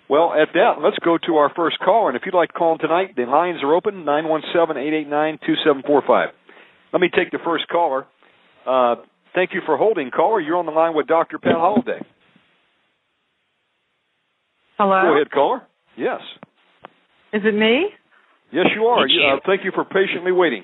Well, 0.10 0.34
at 0.34 0.50
that, 0.54 0.82
let's 0.82 0.98
go 1.04 1.18
to 1.28 1.36
our 1.36 1.52
first 1.54 1.80
caller, 1.80 2.10
and 2.10 2.18
if 2.18 2.24
you'd 2.26 2.34
like 2.34 2.50
to 2.50 2.58
call 2.58 2.74
in 2.74 2.80
tonight, 2.80 3.16
the 3.16 3.24
lines 3.24 3.60
are 3.62 3.76
open 3.76 4.06
nine 4.06 4.28
one 4.28 4.42
seven 4.54 4.78
eight 4.78 4.94
eight 4.94 5.08
nine 5.08 5.38
two 5.46 5.56
seven 5.66 5.84
four 5.86 6.02
five. 6.08 6.30
Let 6.94 7.02
me 7.02 7.10
take 7.14 7.32
the 7.32 7.40
first 7.44 7.68
caller. 7.68 8.08
Uh, 8.66 8.96
thank 9.36 9.54
you 9.54 9.62
for 9.66 9.78
holding, 9.78 10.10
caller. 10.10 10.40
You're 10.40 10.58
on 10.58 10.66
the 10.66 10.72
line 10.72 10.96
with 10.96 11.08
Dr. 11.08 11.38
Pat 11.38 11.54
Holliday. 11.56 12.00
Hello. 14.78 15.02
Go 15.04 15.16
ahead, 15.16 15.32
caller. 15.32 15.62
Yes, 15.98 16.22
Is 17.34 17.42
it 17.44 17.56
me? 17.56 17.88
Yes, 18.52 18.68
you 18.76 18.86
are. 18.88 19.06
It's 19.06 19.14
You- 19.14 19.22
you. 19.22 19.28
Uh, 19.28 19.40
thank 19.46 19.64
you 19.64 19.72
for 19.72 19.84
patiently 19.86 20.32
waiting. 20.32 20.64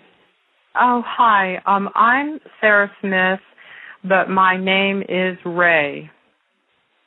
Oh, 0.75 1.03
hi. 1.05 1.61
Um, 1.65 1.89
I'm 1.95 2.39
Sarah 2.59 2.91
Smith, 2.99 3.39
but 4.03 4.29
my 4.29 4.57
name 4.57 5.03
is 5.07 5.37
Ray, 5.45 6.09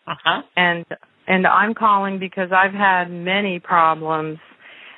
Uh-huh. 0.06 0.42
and 0.56 0.84
and 1.28 1.44
I'm 1.44 1.74
calling 1.74 2.18
because 2.20 2.52
I've 2.52 2.72
had 2.72 3.10
many 3.10 3.58
problems, 3.58 4.38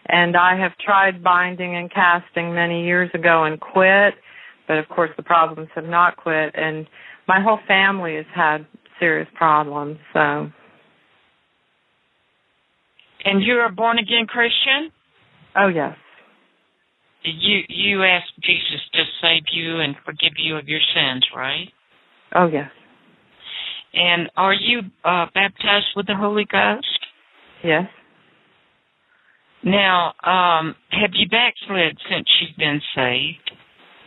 and 0.06 0.36
I 0.36 0.56
have 0.56 0.76
tried 0.76 1.22
binding 1.24 1.76
and 1.76 1.90
casting 1.90 2.55
many 2.55 2.84
years 2.84 3.10
ago 3.14 3.44
and 3.44 3.59
quit, 3.59 4.14
but 4.66 4.76
of 4.76 4.86
course 4.90 5.10
the 5.16 5.22
problems 5.22 5.70
have 5.74 5.86
not 5.88 6.16
quit, 6.16 6.55
and 6.55 6.86
my 7.26 7.40
whole 7.40 7.56
family 7.66 8.16
has 8.16 8.26
had 8.34 8.66
serious 8.98 9.28
problems. 9.34 9.98
So, 10.12 10.50
And 13.24 13.42
you're 13.42 13.64
a 13.64 13.72
born 13.72 13.98
again 13.98 14.26
Christian? 14.26 14.92
Oh 15.57 15.69
yes, 15.69 15.97
You 17.25 17.61
you 17.69 18.05
asked 18.05 18.33
Jesus 18.43 18.81
to 18.95 19.03
save 19.23 19.43
you 19.53 19.81
and 19.81 19.95
forgive 20.05 20.33
you 20.37 20.57
of 20.57 20.69
your 20.69 20.81
sins, 20.95 21.27
right? 21.37 21.69
oh 22.35 22.47
yes, 22.47 22.70
And 23.95 24.31
are 24.37 24.55
you 24.55 24.81
uh, 25.05 25.27
baptized 25.35 25.87
with 25.97 26.07
the 26.07 26.15
Holy 26.16 26.45
Ghost? 26.51 26.87
yes. 27.65 27.89
Now, 29.65 30.12
um, 30.23 30.77
have 30.91 31.11
you 31.15 31.29
backslid 31.29 31.99
since 32.09 32.27
you've 32.41 32.57
been 32.57 32.81
saved? 32.95 33.51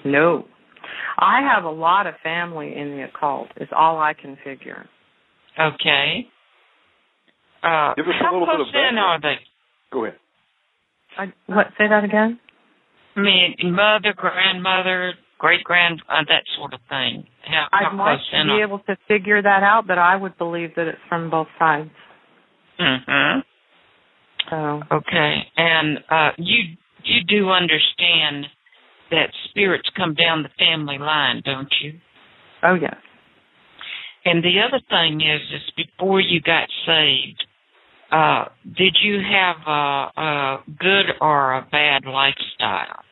No. 0.06 0.46
I 1.20 1.42
have 1.42 1.66
a 1.66 1.70
lot 1.70 2.08
of 2.08 2.14
family 2.24 2.74
in 2.76 2.96
the 2.96 3.04
occult, 3.04 3.50
is 3.58 3.68
all 3.78 4.00
I 4.00 4.14
can 4.14 4.38
figure. 4.46 4.88
Okay. 5.60 6.26
Uh, 7.62 7.94
Give 7.96 8.06
us 8.08 8.14
a 8.20 8.24
how 8.24 8.32
little 8.32 8.48
bit 8.48 8.56
close 8.56 8.70
of 8.70 8.76
in 8.76 8.96
background. 8.96 9.00
are 9.00 9.20
they? 9.22 9.36
Go 9.92 10.06
ahead. 10.06 10.18
I, 11.18 11.34
what? 11.48 11.68
Say 11.78 11.88
that 11.90 12.04
again? 12.04 12.40
I 13.16 13.20
mean, 13.20 13.56
mother, 13.64 14.14
grandmother, 14.16 15.14
great 15.38 15.64
grand, 15.64 16.02
uh, 16.08 16.24
that 16.30 16.44
sort 16.58 16.74
of 16.74 16.80
thing. 16.88 17.26
How, 17.44 17.68
I'd 17.74 17.96
like 17.98 18.20
to 18.32 18.46
be 18.46 18.62
able 18.62 18.80
to 18.80 18.96
figure 19.08 19.42
that 19.42 19.64
out, 19.64 19.86
but 19.88 19.98
I 19.98 20.16
would 20.16 20.38
believe 20.38 20.76
that 20.76 20.88
it's 20.88 21.00
from 21.10 21.30
both 21.30 21.48
sides. 21.60 21.90
Mhm. 22.80 23.44
So 24.50 24.82
Okay. 24.92 25.48
And 25.58 26.00
uh 26.10 26.32
you 26.38 26.78
you 27.04 27.24
do 27.28 27.50
understand 27.50 28.48
that 29.12 29.30
spirits 29.50 29.90
come 29.96 30.14
down 30.14 30.44
the 30.44 30.50
family 30.58 30.98
line, 30.98 31.42
don't 31.44 31.74
you? 31.82 32.00
oh 32.64 32.76
yes. 32.76 32.96
And 34.24 34.44
the 34.44 34.62
other 34.62 34.80
thing 34.90 35.22
is, 35.22 35.42
is 35.52 35.72
before 35.76 36.22
you 36.22 36.42
got 36.42 36.70
saved, 36.86 37.44
uh, 38.12 38.46
did 38.78 38.96
you 39.02 39.20
have 39.22 39.56
a, 39.66 40.22
a 40.22 40.64
good 40.80 41.06
or 41.22 41.56
a 41.56 41.68
bad 41.72 42.06
lifestyle? 42.06 43.04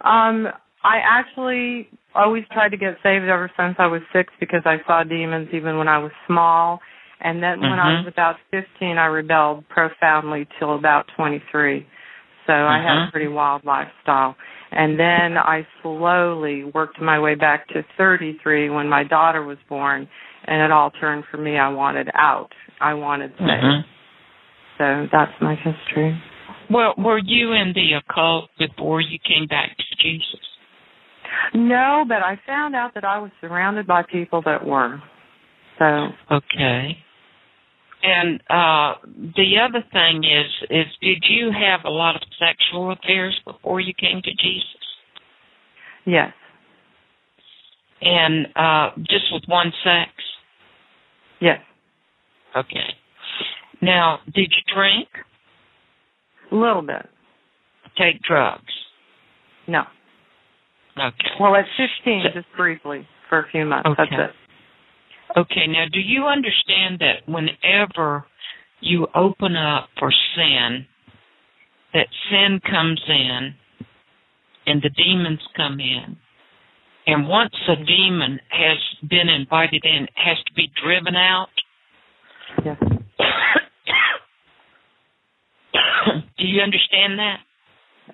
Um, 0.00 0.48
I 0.84 0.98
actually 1.04 1.88
always 2.14 2.44
tried 2.52 2.70
to 2.70 2.76
get 2.76 2.94
saved 3.02 3.24
ever 3.24 3.50
since 3.56 3.76
I 3.78 3.86
was 3.86 4.00
six 4.12 4.32
because 4.40 4.62
I 4.64 4.76
saw 4.86 5.04
demons 5.04 5.48
even 5.52 5.76
when 5.76 5.88
I 5.88 5.98
was 5.98 6.12
small. 6.26 6.80
And 7.20 7.42
then 7.42 7.60
when 7.60 7.80
I 7.80 7.98
was 7.98 8.06
about 8.06 8.36
15, 8.52 8.96
I 8.96 9.06
rebelled 9.06 9.68
profoundly 9.68 10.46
till 10.58 10.76
about 10.76 11.06
23. 11.16 11.84
So 12.46 12.52
I 12.52 12.78
had 12.78 12.96
a 12.96 13.00
Mhm. 13.00 13.10
pretty 13.10 13.28
wild 13.28 13.64
lifestyle. 13.64 14.36
And 14.70 14.98
then 14.98 15.36
I 15.36 15.66
slowly 15.82 16.64
worked 16.64 17.00
my 17.00 17.18
way 17.18 17.34
back 17.34 17.66
to 17.68 17.82
33 17.96 18.70
when 18.70 18.88
my 18.88 19.02
daughter 19.02 19.42
was 19.42 19.58
born. 19.68 20.08
And 20.44 20.62
it 20.62 20.70
all 20.70 20.90
turned 20.92 21.24
for 21.26 21.38
me. 21.38 21.58
I 21.58 21.68
wanted 21.68 22.10
out. 22.14 22.54
I 22.80 22.94
wanted 22.94 23.30
saved. 23.38 23.50
Mhm. 23.50 23.84
So 24.78 25.08
that's 25.10 25.32
my 25.40 25.54
history. 25.56 26.16
Well, 26.70 26.94
were 26.98 27.18
you 27.18 27.52
in 27.52 27.72
the 27.72 27.94
occult 27.94 28.50
before 28.58 29.00
you 29.00 29.18
came 29.18 29.46
back 29.46 29.76
to 29.76 29.96
Jesus? 29.96 30.40
No, 31.54 32.04
but 32.06 32.22
I 32.22 32.36
found 32.46 32.74
out 32.74 32.94
that 32.94 33.04
I 33.04 33.18
was 33.18 33.30
surrounded 33.40 33.86
by 33.86 34.02
people 34.02 34.42
that 34.42 34.64
were. 34.64 35.00
So 35.78 36.12
Okay. 36.30 36.98
And 38.02 38.40
uh 38.48 38.94
the 39.36 39.58
other 39.58 39.82
thing 39.92 40.22
is 40.24 40.52
is 40.70 40.86
did 41.00 41.24
you 41.28 41.50
have 41.50 41.84
a 41.84 41.90
lot 41.90 42.14
of 42.14 42.22
sexual 42.38 42.92
affairs 42.92 43.38
before 43.44 43.80
you 43.80 43.92
came 43.94 44.22
to 44.22 44.34
Jesus? 44.34 44.74
yes, 46.04 46.32
And 48.00 48.46
uh 48.56 48.90
just 49.02 49.32
with 49.32 49.46
one 49.48 49.72
sex? 49.82 50.10
yes, 51.40 51.60
Okay. 52.56 52.94
Now, 53.80 54.18
did 54.34 54.50
you 54.50 54.74
drink? 54.74 55.08
a 56.50 56.54
little 56.54 56.82
bit. 56.82 57.06
Take 57.98 58.22
drugs? 58.22 58.72
No. 59.66 59.82
Okay. 60.98 61.28
Well, 61.38 61.54
at 61.54 61.66
15, 61.76 62.22
So- 62.22 62.30
just 62.30 62.50
briefly 62.56 63.06
for 63.28 63.40
a 63.40 63.48
few 63.50 63.66
months. 63.66 63.88
Okay. 63.88 64.16
That's 64.16 64.30
it. 64.30 64.36
Okay, 65.36 65.66
now 65.66 65.84
do 65.92 66.00
you 66.00 66.26
understand 66.26 67.00
that 67.00 67.28
whenever 67.28 68.24
you 68.80 69.06
open 69.14 69.56
up 69.56 69.90
for 69.98 70.10
sin, 70.34 70.86
that 71.92 72.06
sin 72.30 72.60
comes 72.60 73.00
in 73.08 73.54
and 74.66 74.82
the 74.82 74.90
demons 74.90 75.40
come 75.56 75.80
in. 75.80 76.16
And 77.06 77.26
once 77.26 77.54
a 77.68 77.72
mm-hmm. 77.72 77.84
demon 77.84 78.40
has 78.50 78.78
been 79.08 79.28
invited 79.28 79.84
in, 79.84 80.06
has 80.14 80.36
to 80.46 80.52
be 80.54 80.70
driven 80.82 81.16
out. 81.16 81.48
Yes. 82.64 82.76
do 86.38 86.46
you 86.46 86.60
understand 86.60 87.18
that? 87.18 87.38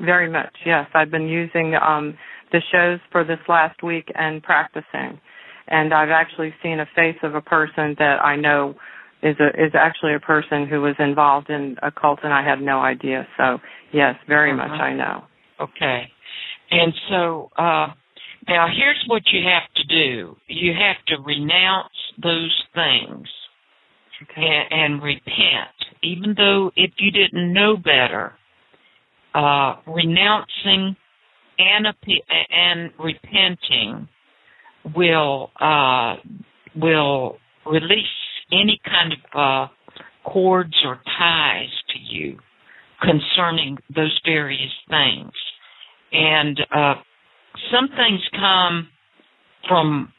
Very 0.01 0.29
much. 0.31 0.55
Yes, 0.67 0.89
I've 0.95 1.11
been 1.11 1.29
using 1.29 1.75
um, 1.77 2.17
the 2.53 2.61
shows 2.73 2.99
for 3.13 3.25
this 3.25 3.39
last 3.49 3.83
week 3.83 4.11
and 4.15 4.43
practicing, 4.43 5.21
and 5.69 5.95
I've 5.95 6.11
actually 6.11 6.53
seen 6.63 6.81
a 6.81 6.87
face 6.97 7.17
of 7.23 7.35
a 7.35 7.41
person 7.41 7.95
that 7.99 8.19
I 8.25 8.37
know 8.37 8.75
is 9.23 9.37
a 9.41 9.49
is 9.51 9.73
actually 9.75 10.15
a 10.15 10.21
person 10.21 10.67
who 10.69 10.83
was 10.83 10.95
involved 10.99 11.49
in 11.49 11.77
a 11.83 11.91
cult, 11.93 12.19
and 12.25 12.33
I 12.33 12.43
had 12.47 12.61
no 12.61 12.81
idea. 12.81 13.27
So 13.37 13.59
yes, 13.93 14.17
very 14.29 14.53
Uh-huh. 14.53 14.69
much 14.69 14.81
I 14.81 14.93
know. 14.93 15.25
Okay. 15.61 16.11
And 16.71 16.93
so 17.09 17.51
uh 17.57 17.89
now 18.49 18.67
here's 18.77 19.03
what 19.07 19.23
you 19.33 19.43
have 19.49 19.73
to 19.77 19.85
do. 19.85 20.37
You 20.49 20.73
have 20.75 20.97
to 21.07 21.23
renounce 21.23 21.95
those 22.21 22.65
things 22.75 23.29
Okay. 24.23 24.43
and, 24.71 24.95
and 24.95 25.03
repent, 25.03 25.75
even 26.03 26.35
though 26.37 26.71
if 26.77 26.93
you 26.99 27.11
didn't 27.11 27.53
know 27.53 27.77
better, 27.77 28.33
uh, 29.35 29.77
renouncing 29.87 30.97
and 31.59 31.87
and 32.51 32.91
repenting 32.99 34.09
will 34.95 35.51
uh, 35.61 36.17
will 36.77 37.39
release 37.67 38.07
any 38.53 38.81
kind 38.85 39.13
of 39.13 39.19
uh, 39.35 40.29
cords 40.29 40.75
or 40.85 41.01
ties 41.19 41.71
to 41.93 41.99
you 41.99 42.39
concerning 43.03 43.77
those 43.95 44.19
various 44.25 44.73
things, 44.89 45.33
and 46.13 46.61
uh, 46.75 46.95
some 47.73 47.89
things 47.89 48.21
come 48.33 48.89
from 49.69 50.13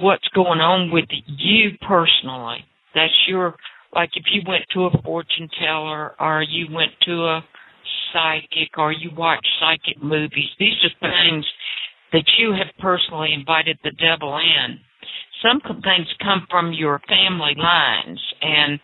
what's 0.00 0.28
going 0.34 0.60
on 0.60 0.90
with 0.90 1.06
you 1.26 1.70
personally 1.80 2.64
that's 2.94 3.12
your 3.28 3.54
like 3.94 4.10
if 4.14 4.24
you 4.32 4.42
went 4.46 4.64
to 4.72 4.86
a 4.86 5.02
fortune 5.02 5.48
teller 5.60 6.14
or 6.20 6.42
you 6.42 6.66
went 6.72 6.92
to 7.02 7.12
a 7.12 7.44
psychic 8.12 8.76
or 8.78 8.92
you 8.92 9.10
watch 9.16 9.44
psychic 9.60 10.02
movies 10.02 10.48
these 10.58 10.74
are 10.84 11.10
things 11.10 11.44
that 12.12 12.24
you 12.38 12.52
have 12.52 12.66
personally 12.80 13.32
invited 13.32 13.78
the 13.84 13.92
devil 13.92 14.36
in. 14.38 14.78
Some 15.42 15.60
things 15.82 16.06
come 16.22 16.46
from 16.50 16.72
your 16.72 17.00
family 17.08 17.54
lines 17.56 18.20
and 18.42 18.80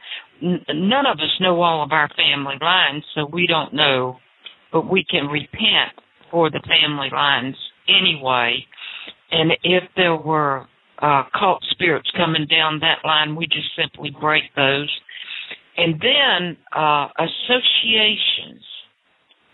none 0.68 1.06
of 1.06 1.18
us 1.18 1.40
know 1.40 1.60
all 1.60 1.82
of 1.82 1.92
our 1.92 2.08
family 2.16 2.56
lines 2.60 3.04
so 3.14 3.26
we 3.32 3.46
don't 3.46 3.74
know 3.74 4.16
but 4.72 4.90
we 4.90 5.04
can 5.04 5.26
repent 5.26 5.92
for 6.30 6.50
the 6.50 6.60
family 6.66 7.08
lines 7.12 7.56
anyway. 7.88 8.64
And 9.30 9.52
if 9.62 9.84
there 9.96 10.16
were 10.16 10.66
uh, 10.98 11.24
cult 11.38 11.62
spirits 11.70 12.10
coming 12.16 12.46
down 12.46 12.80
that 12.80 12.98
line, 13.04 13.36
we 13.36 13.46
just 13.46 13.68
simply 13.76 14.10
break 14.20 14.44
those. 14.54 14.90
And 15.76 16.00
then 16.00 16.56
uh, 16.74 17.08
associations. 17.18 18.64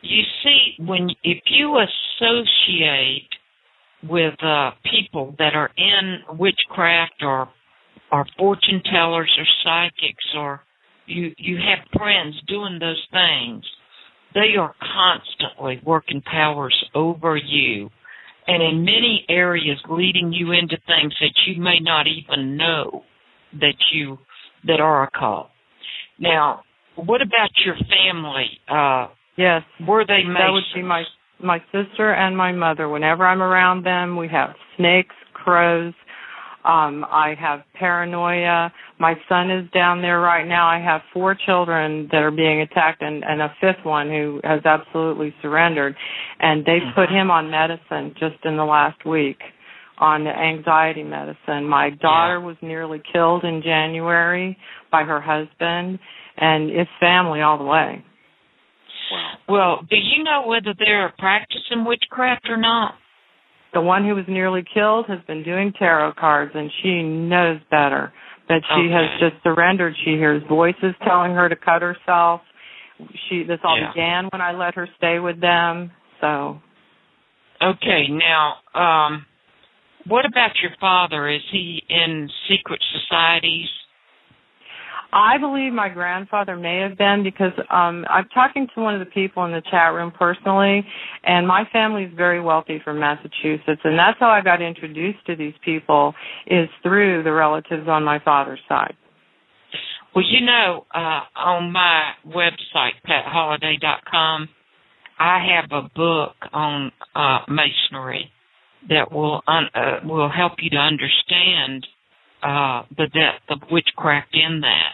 You 0.02 0.22
see, 0.42 0.74
when 0.78 1.10
if 1.22 1.42
you 1.46 1.78
associate 1.78 3.28
with 4.08 4.34
uh, 4.42 4.72
people 4.90 5.34
that 5.38 5.54
are 5.54 5.70
in 5.76 6.18
witchcraft 6.38 7.22
or 7.22 7.48
or 8.10 8.26
fortune 8.36 8.82
tellers 8.92 9.32
or 9.38 9.46
psychics 9.64 10.24
or 10.36 10.60
you 11.06 11.32
you 11.38 11.56
have 11.56 11.86
friends 11.96 12.34
doing 12.48 12.78
those 12.80 13.04
things, 13.12 13.64
they 14.34 14.56
are 14.58 14.74
constantly 14.80 15.80
working 15.84 16.22
powers 16.22 16.84
over 16.94 17.36
you 17.36 17.90
and 18.46 18.62
in 18.62 18.84
many 18.84 19.24
areas 19.28 19.78
leading 19.88 20.32
you 20.32 20.52
into 20.52 20.76
things 20.86 21.14
that 21.20 21.32
you 21.46 21.60
may 21.60 21.78
not 21.80 22.06
even 22.06 22.56
know 22.56 23.02
that 23.60 23.74
you 23.92 24.18
that 24.66 24.80
are 24.80 25.04
a 25.04 25.10
call. 25.10 25.50
Now, 26.18 26.62
what 26.96 27.22
about 27.22 27.50
your 27.64 27.76
family? 27.88 28.60
Uh 28.68 29.08
Yes. 29.36 29.62
were 29.88 30.04
they 30.06 30.22
That 30.24 30.50
would 30.50 30.64
be 30.74 30.82
my 30.82 31.04
my 31.42 31.58
sister 31.72 32.12
and 32.12 32.36
my 32.36 32.52
mother. 32.52 32.88
Whenever 32.88 33.26
I'm 33.26 33.42
around 33.42 33.84
them, 33.84 34.16
we 34.16 34.28
have 34.28 34.50
snakes, 34.76 35.14
crows. 35.32 35.94
Um, 36.64 37.04
I 37.04 37.34
have 37.40 37.60
paranoia. 37.74 38.72
My 39.00 39.14
son 39.28 39.50
is 39.50 39.68
down 39.72 40.00
there 40.00 40.20
right 40.20 40.46
now. 40.46 40.68
I 40.68 40.78
have 40.78 41.00
four 41.12 41.36
children 41.46 42.08
that 42.12 42.22
are 42.22 42.30
being 42.30 42.60
attacked, 42.60 43.02
and, 43.02 43.24
and 43.24 43.42
a 43.42 43.52
fifth 43.60 43.84
one 43.84 44.08
who 44.08 44.40
has 44.44 44.60
absolutely 44.64 45.34
surrendered. 45.42 45.96
And 46.38 46.64
they 46.64 46.78
put 46.94 47.08
him 47.08 47.30
on 47.30 47.50
medicine 47.50 48.14
just 48.18 48.44
in 48.44 48.56
the 48.56 48.64
last 48.64 49.04
week 49.04 49.38
on 49.98 50.26
anxiety 50.26 51.02
medicine. 51.02 51.64
My 51.64 51.90
daughter 51.90 52.40
was 52.40 52.56
nearly 52.62 53.00
killed 53.12 53.44
in 53.44 53.62
January 53.62 54.56
by 54.90 55.04
her 55.04 55.20
husband, 55.20 55.98
and 56.36 56.70
it's 56.70 56.90
family 57.00 57.40
all 57.40 57.58
the 57.58 57.64
way. 57.64 58.04
Well, 59.48 59.80
do 59.90 59.96
you 59.96 60.24
know 60.24 60.46
whether 60.46 60.74
they're 60.78 61.12
practicing 61.18 61.84
witchcraft 61.84 62.48
or 62.48 62.56
not? 62.56 62.94
The 63.74 63.80
one 63.80 64.04
who 64.04 64.14
was 64.14 64.24
nearly 64.28 64.62
killed 64.74 65.06
has 65.08 65.18
been 65.26 65.42
doing 65.42 65.72
tarot 65.78 66.12
cards 66.18 66.52
and 66.54 66.70
she 66.82 67.02
knows 67.02 67.58
better 67.70 68.12
but 68.48 68.62
she 68.74 68.90
has 68.90 69.08
just 69.20 69.42
surrendered 69.42 69.94
she 70.04 70.12
hears 70.12 70.42
voices 70.48 70.94
telling 71.04 71.32
her 71.32 71.48
to 71.48 71.56
cut 71.56 71.82
herself 71.82 72.40
she 73.28 73.42
this 73.44 73.58
all 73.64 73.78
Yeah. 73.78 73.90
began 73.92 74.28
when 74.32 74.40
i 74.40 74.52
let 74.52 74.74
her 74.74 74.88
stay 74.96 75.18
with 75.18 75.40
them 75.40 75.90
so 76.20 76.60
Okay, 77.62 78.08
now, 78.08 78.54
um 78.74 79.24
what 80.08 80.24
about 80.26 80.50
your 80.60 80.72
father? 80.80 81.28
Is 81.28 81.42
he 81.52 81.80
in 81.88 82.28
secret 82.48 82.82
societies? 82.92 83.68
I 85.12 85.38
believe 85.38 85.72
my 85.72 85.88
grandfather 85.88 86.56
may 86.56 86.78
have 86.80 86.96
been 86.96 87.22
because 87.22 87.52
um 87.70 88.04
i'm 88.08 88.28
talking 88.34 88.66
to 88.74 88.80
one 88.80 88.94
of 88.94 89.00
the 89.00 89.12
people 89.12 89.44
in 89.44 89.52
the 89.52 89.62
chat 89.70 89.92
room 89.92 90.10
personally 90.18 90.84
and 91.24 91.46
my 91.46 91.64
family 91.72 92.04
is 92.04 92.12
very 92.16 92.40
wealthy 92.40 92.80
from 92.84 92.98
massachusetts 92.98 93.80
and 93.84 93.98
that's 93.98 94.18
how 94.18 94.28
i 94.28 94.40
got 94.40 94.62
introduced 94.62 95.24
to 95.26 95.36
these 95.36 95.54
people 95.64 96.14
is 96.46 96.68
through 96.82 97.22
the 97.22 97.32
relatives 97.32 97.88
on 97.88 98.02
my 98.02 98.18
father's 98.24 98.60
side 98.68 98.94
Well, 100.14 100.24
you 100.28 100.44
know, 100.44 100.86
uh, 100.94 101.20
on 101.36 101.72
my 101.72 102.12
website, 102.26 102.92
patholliday.com, 103.08 104.48
I 105.18 105.46
have 105.54 105.70
a 105.72 105.88
book 105.94 106.34
on 106.52 106.92
uh, 107.14 107.38
masonry 107.48 108.30
that 108.88 109.10
will 109.12 109.42
un- 109.46 109.70
uh, 109.74 110.00
will 110.04 110.28
help 110.30 110.54
you 110.60 110.70
to 110.70 110.76
understand 110.76 111.86
uh, 112.42 112.82
the 112.96 113.06
depth 113.06 113.46
of 113.50 113.60
witchcraft 113.70 114.34
in 114.34 114.60
that. 114.62 114.92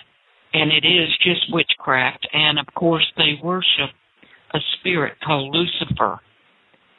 And 0.53 0.73
it 0.73 0.87
is 0.87 1.09
just 1.23 1.53
witchcraft. 1.53 2.27
And 2.33 2.59
of 2.59 2.67
course, 2.75 3.07
they 3.17 3.39
worship 3.43 3.91
a 4.55 4.59
spirit 4.79 5.15
called 5.25 5.55
Lucifer. 5.55 6.21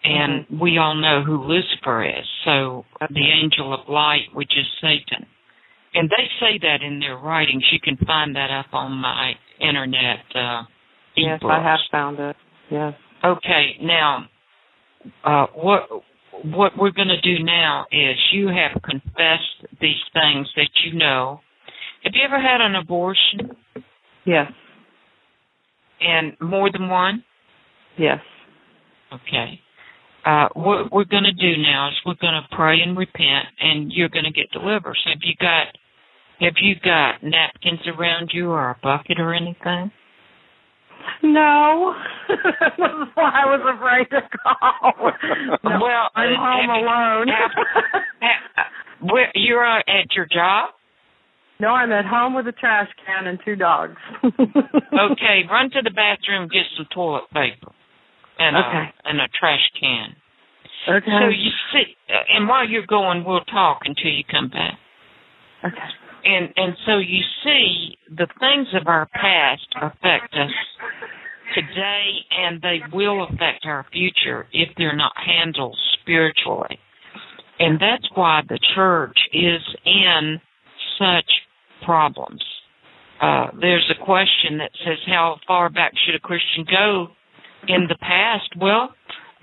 And 0.03 0.45
Mm-hmm. 0.45 0.59
we 0.61 0.77
all 0.77 0.95
know 0.95 1.23
who 1.25 1.43
Lucifer 1.43 2.05
is. 2.05 2.25
So 2.45 2.85
the 3.09 3.25
angel 3.43 3.73
of 3.73 3.89
light, 3.89 4.27
which 4.33 4.51
is 4.57 4.65
Satan. 4.81 5.25
And 5.93 6.09
they 6.09 6.27
say 6.39 6.57
that 6.61 6.81
in 6.85 6.99
their 6.99 7.17
writings. 7.17 7.63
You 7.71 7.79
can 7.81 7.97
find 8.05 8.35
that 8.35 8.51
up 8.51 8.67
on 8.73 8.91
my 8.93 9.33
internet 9.59 10.19
uh, 10.35 10.63
Yes. 11.17 11.41
I 11.43 11.61
have 11.61 11.79
found 11.91 12.19
it. 12.19 12.35
Yes. 12.71 12.93
Okay, 13.25 13.75
now 13.81 14.25
uh, 15.25 15.47
what 15.53 15.89
what 16.45 16.71
we're 16.77 16.91
going 16.91 17.09
to 17.09 17.19
do 17.21 17.43
now 17.43 17.85
is 17.91 18.15
you 18.31 18.47
have 18.47 18.81
confessed 18.83 19.65
these 19.81 19.99
things 20.13 20.47
that 20.55 20.69
you 20.85 20.97
know. 20.97 21.41
Have 22.03 22.13
you 22.15 22.23
ever 22.23 22.39
had 22.39 22.61
an 22.61 22.75
abortion 22.75 23.51
Yes. 24.25 24.51
and 26.01 26.33
more 26.41 26.71
than 26.71 26.89
one? 26.89 27.23
Yes. 27.97 28.19
Okay. 29.13 29.59
Uh, 30.25 30.47
what 30.53 30.91
we're 30.91 31.05
going 31.05 31.23
to 31.23 31.31
do 31.33 31.61
now 31.61 31.87
is 31.89 31.93
we're 32.05 32.13
going 32.21 32.33
to 32.33 32.55
pray 32.55 32.81
and 32.81 32.97
repent, 32.97 33.47
and 33.59 33.91
you're 33.91 34.09
going 34.09 34.25
to 34.25 34.31
get 34.31 34.51
delivered. 34.51 34.95
So 35.03 35.09
have 35.11 35.19
you 35.23 35.33
got 35.39 35.67
have 36.39 36.53
you 36.61 36.75
got 36.83 37.21
napkins 37.23 37.81
around 37.87 38.29
you 38.33 38.49
or 38.51 38.69
a 38.69 38.77
bucket 38.81 39.19
or 39.19 39.33
anything? 39.33 39.91
No. 41.23 41.95
That's 42.27 42.77
why 43.15 43.31
I 43.43 43.45
was 43.45 43.75
afraid 43.75 44.09
to 44.11 44.21
call. 44.37 45.11
No, 45.63 45.79
Well, 45.81 46.09
I'm 46.15 46.33
uh, 46.33 46.37
home 46.37 46.65
you- 46.79 46.85
alone. 46.85 47.27
have- 48.21 49.09
where 49.11 49.31
you're 49.33 49.65
uh, 49.65 49.79
at 49.79 50.13
your 50.15 50.25
job? 50.25 50.71
No, 51.59 51.69
I'm 51.69 51.91
at 51.91 52.05
home 52.05 52.33
with 52.35 52.47
a 52.47 52.51
trash 52.53 52.87
can 53.05 53.27
and 53.27 53.39
two 53.43 53.55
dogs. 53.55 53.97
Okay, 54.23 55.43
run 55.49 55.69
to 55.71 55.81
the 55.83 55.91
bathroom, 55.91 56.49
get 56.51 56.63
some 56.75 56.87
toilet 56.93 57.23
paper, 57.33 57.71
and 58.37 58.57
Okay. 58.57 58.91
a 59.05 59.09
and 59.09 59.21
a 59.21 59.27
trash 59.39 59.61
can. 59.79 60.15
Okay. 60.89 61.05
So 61.07 61.27
you 61.29 61.51
see, 61.71 61.95
uh, 62.09 62.35
and 62.35 62.47
while 62.47 62.67
you're 62.67 62.85
going, 62.87 63.23
we'll 63.23 63.45
talk 63.45 63.79
until 63.85 64.11
you 64.11 64.23
come 64.29 64.49
back. 64.49 64.77
okay. 65.63 65.89
And 66.25 66.53
and 66.57 66.75
so 66.85 66.97
you 66.97 67.21
see, 67.43 67.97
the 68.09 68.27
things 68.39 68.67
of 68.73 68.87
our 68.87 69.07
past 69.13 69.67
affect 69.81 70.33
us 70.33 70.51
today, 71.55 72.09
and 72.37 72.61
they 72.61 72.81
will 72.91 73.23
affect 73.23 73.65
our 73.65 73.85
future 73.91 74.47
if 74.51 74.69
they're 74.77 74.95
not 74.95 75.13
handled 75.15 75.77
spiritually. 76.01 76.77
And 77.59 77.79
that's 77.79 78.07
why 78.15 78.41
the 78.47 78.59
church 78.75 79.17
is 79.33 79.61
in 79.85 80.39
such 80.97 81.29
problems. 81.85 82.43
Uh, 83.21 83.47
there's 83.59 83.89
a 83.91 84.05
question 84.05 84.57
that 84.59 84.71
says, 84.85 84.97
how 85.07 85.37
far 85.45 85.69
back 85.69 85.91
should 86.05 86.15
a 86.15 86.19
Christian 86.19 86.65
go 86.69 87.07
in 87.67 87.87
the 87.89 87.97
past? 87.99 88.49
Well, 88.57 88.93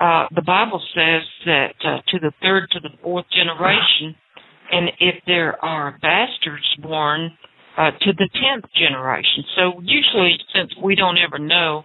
uh, 0.00 0.26
the 0.34 0.42
Bible 0.42 0.80
says 0.94 1.22
that 1.44 1.74
uh, 1.84 1.98
to 2.08 2.18
the 2.18 2.32
third 2.42 2.68
to 2.72 2.80
the 2.80 2.90
fourth 3.02 3.26
generation, 3.30 4.14
and 4.72 4.90
if 4.98 5.16
there 5.26 5.62
are 5.64 5.98
bastards 6.00 6.64
born, 6.82 7.36
uh, 7.76 7.90
to 8.00 8.12
the 8.16 8.28
tenth 8.32 8.64
generation. 8.74 9.44
So 9.54 9.80
usually, 9.82 10.38
since 10.54 10.72
we 10.82 10.94
don't 10.94 11.18
ever 11.18 11.38
know 11.38 11.84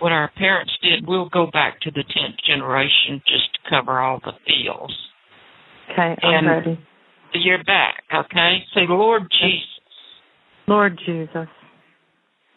what 0.00 0.12
our 0.12 0.30
parents 0.36 0.72
did, 0.82 1.06
we'll 1.06 1.28
go 1.28 1.48
back 1.52 1.80
to 1.82 1.90
the 1.90 2.02
tenth 2.02 2.36
generation 2.46 3.22
just 3.26 3.52
to 3.54 3.70
cover 3.70 4.00
all 4.00 4.18
the 4.24 4.32
fields. 4.46 4.94
Okay, 5.92 6.16
I'm 6.22 6.34
And- 6.34 6.46
ready. 6.48 6.78
You're 7.32 7.62
back, 7.62 8.02
okay? 8.12 8.66
Say, 8.74 8.86
Lord 8.88 9.30
Jesus, 9.30 9.79
Lord 10.70 10.98
Jesus, 11.04 11.48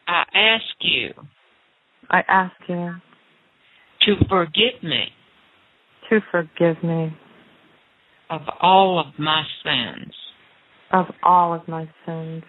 I 0.08 0.24
ask 0.36 0.64
you 0.82 1.10
I 2.12 2.22
ask 2.28 2.54
you 2.68 2.94
to 4.06 4.16
forgive 4.30 4.84
me 4.84 5.06
to 6.12 6.20
forgive 6.32 6.84
me 6.84 7.12
of 8.30 8.42
all 8.62 9.00
of 9.00 9.18
my 9.18 9.44
sins. 9.64 10.14
of 10.92 11.06
all 11.24 11.56
of 11.56 11.68
my 11.68 11.90
sins. 12.06 12.44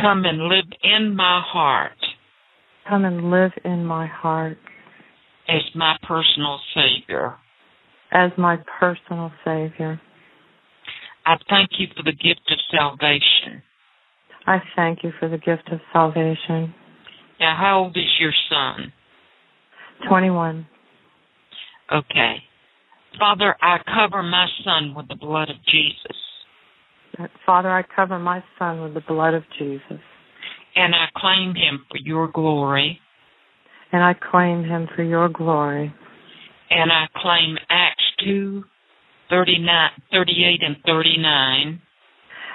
Come 0.00 0.24
and 0.24 0.48
live 0.48 0.64
in 0.82 1.14
my 1.14 1.42
heart 1.44 1.92
Come 2.88 3.04
and 3.04 3.30
live 3.30 3.52
in 3.66 3.84
my 3.84 4.06
heart 4.06 4.56
as 5.48 5.62
my 5.74 5.94
personal 6.08 6.58
Savior. 6.74 7.34
as 8.12 8.30
my 8.38 8.56
personal 8.80 9.30
Savior. 9.44 10.00
I 11.26 11.36
thank 11.50 11.70
you 11.78 11.88
for 11.94 12.02
the 12.02 12.12
gift 12.12 12.50
of 12.50 12.58
salvation. 12.70 13.62
I 14.46 14.58
thank 14.76 15.02
you 15.02 15.12
for 15.18 15.28
the 15.28 15.38
gift 15.38 15.70
of 15.72 15.80
salvation. 15.92 16.74
Now, 17.40 17.56
how 17.58 17.78
old 17.84 17.96
is 17.96 18.04
your 18.18 18.32
son? 18.50 18.92
21. 20.08 20.66
Okay. 21.92 22.36
Father, 23.18 23.56
I 23.62 23.78
cover 23.84 24.22
my 24.22 24.46
son 24.64 24.94
with 24.94 25.08
the 25.08 25.14
blood 25.14 25.50
of 25.50 25.56
Jesus, 25.70 26.16
Father, 27.46 27.70
I 27.70 27.82
cover 27.82 28.18
my 28.18 28.42
son 28.58 28.82
with 28.82 28.94
the 28.94 29.00
blood 29.00 29.34
of 29.34 29.44
Jesus, 29.58 30.00
and 30.74 30.94
I 30.94 31.06
claim 31.16 31.54
him 31.54 31.84
for 31.90 31.98
your 31.98 32.28
glory, 32.28 32.98
and 33.92 34.02
I 34.02 34.14
claim 34.14 34.64
him 34.64 34.88
for 34.96 35.02
your 35.02 35.28
glory, 35.28 35.94
and 36.70 36.90
I 36.90 37.06
claim 37.16 37.56
Acts 37.68 38.02
2, 38.24 38.64
39, 39.30 39.90
38 40.10 40.60
and 40.62 40.76
39, 40.84 41.80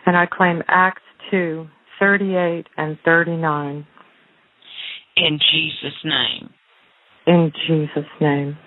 and 0.06 0.18
I 0.18 0.26
claim 0.26 0.61
Acts 0.68 1.02
2, 1.32 1.68
38 1.99 2.65
and 2.77 2.97
39 3.05 3.85
in 5.17 5.39
Jesus' 5.51 5.99
name, 6.03 6.49
in 7.27 7.51
Jesus' 7.67 8.09
name 8.21 8.57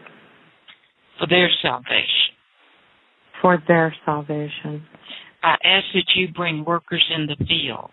for 1.18 1.26
their 1.28 1.50
salvation. 1.62 2.06
for 3.40 3.62
their 3.66 3.94
salvation. 4.04 4.84
I 5.42 5.56
ask 5.64 5.84
that 5.94 6.04
you 6.14 6.28
bring 6.32 6.64
workers 6.64 7.04
in 7.16 7.26
the 7.26 7.36
field. 7.46 7.90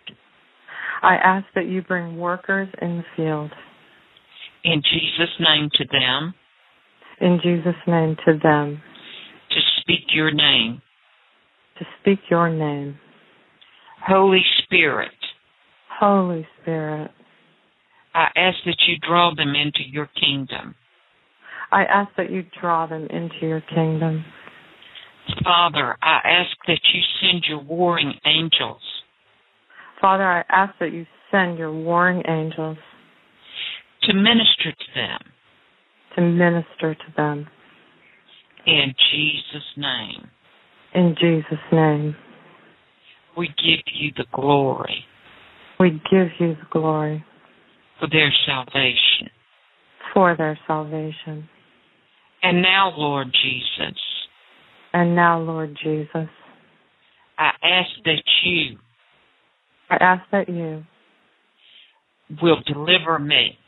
I 1.02 1.16
ask 1.16 1.46
that 1.54 1.66
you 1.66 1.82
bring 1.82 2.16
workers 2.18 2.68
in 2.80 2.98
the 2.98 3.04
field, 3.16 3.50
In 4.62 4.82
Jesus' 4.82 5.34
name 5.40 5.68
to 5.74 5.84
them, 5.90 6.34
in 7.20 7.40
Jesus' 7.42 7.74
name 7.86 8.16
to 8.26 8.38
them, 8.42 8.80
to 9.50 9.60
speak 9.80 10.04
your 10.12 10.30
name. 10.30 10.80
to 11.78 11.84
speak 12.00 12.20
your 12.30 12.48
name. 12.50 12.98
Holy 14.06 14.44
Spirit, 14.62 15.10
Holy 16.00 16.46
Spirit, 16.62 17.10
I 18.14 18.28
ask 18.34 18.56
that 18.64 18.78
you 18.88 18.96
draw 19.06 19.34
them 19.34 19.54
into 19.54 19.80
your 19.86 20.08
kingdom. 20.18 20.74
I 21.70 21.84
ask 21.84 22.10
that 22.16 22.30
you 22.30 22.44
draw 22.60 22.86
them 22.86 23.06
into 23.10 23.36
your 23.42 23.60
kingdom. 23.60 24.24
Father, 25.44 25.96
I 26.02 26.18
ask 26.24 26.56
that 26.66 26.80
you 26.92 27.00
send 27.20 27.44
your 27.46 27.62
warring 27.62 28.14
angels 28.24 28.80
Father, 30.00 30.24
I 30.24 30.44
ask 30.48 30.72
that 30.80 30.92
you 30.92 31.06
send 31.30 31.58
your 31.58 31.72
warring 31.72 32.22
angels 32.26 32.78
to 34.04 34.14
minister 34.14 34.72
to 34.72 34.94
them. 34.94 35.18
to 36.16 36.22
minister 36.22 36.94
to 36.94 37.12
them. 37.16 37.46
In 38.66 38.94
Jesus' 39.12 39.76
name, 39.76 40.30
In 40.94 41.14
Jesus' 41.20 41.58
name, 41.70 42.16
we 43.36 43.48
give 43.48 43.84
you 43.94 44.10
the 44.16 44.24
glory 44.32 45.04
we 45.80 45.90
give 46.10 46.28
you 46.38 46.54
the 46.54 46.66
glory 46.70 47.24
for 47.98 48.08
their 48.08 48.32
salvation. 48.46 49.30
for 50.14 50.36
their 50.36 50.58
salvation. 50.66 51.48
And 52.42 52.62
now, 52.62 52.92
Lord 52.96 53.28
Jesus, 53.32 53.98
And 54.92 55.14
now, 55.14 55.38
Lord 55.40 55.76
Jesus, 55.82 56.28
I 57.38 57.50
ask 57.62 57.90
that 58.04 58.22
you 58.44 58.76
I 59.88 59.96
ask 60.00 60.22
that 60.32 60.48
you 60.48 60.84
will 62.42 62.60
deliver 62.66 63.18
me 63.18 63.58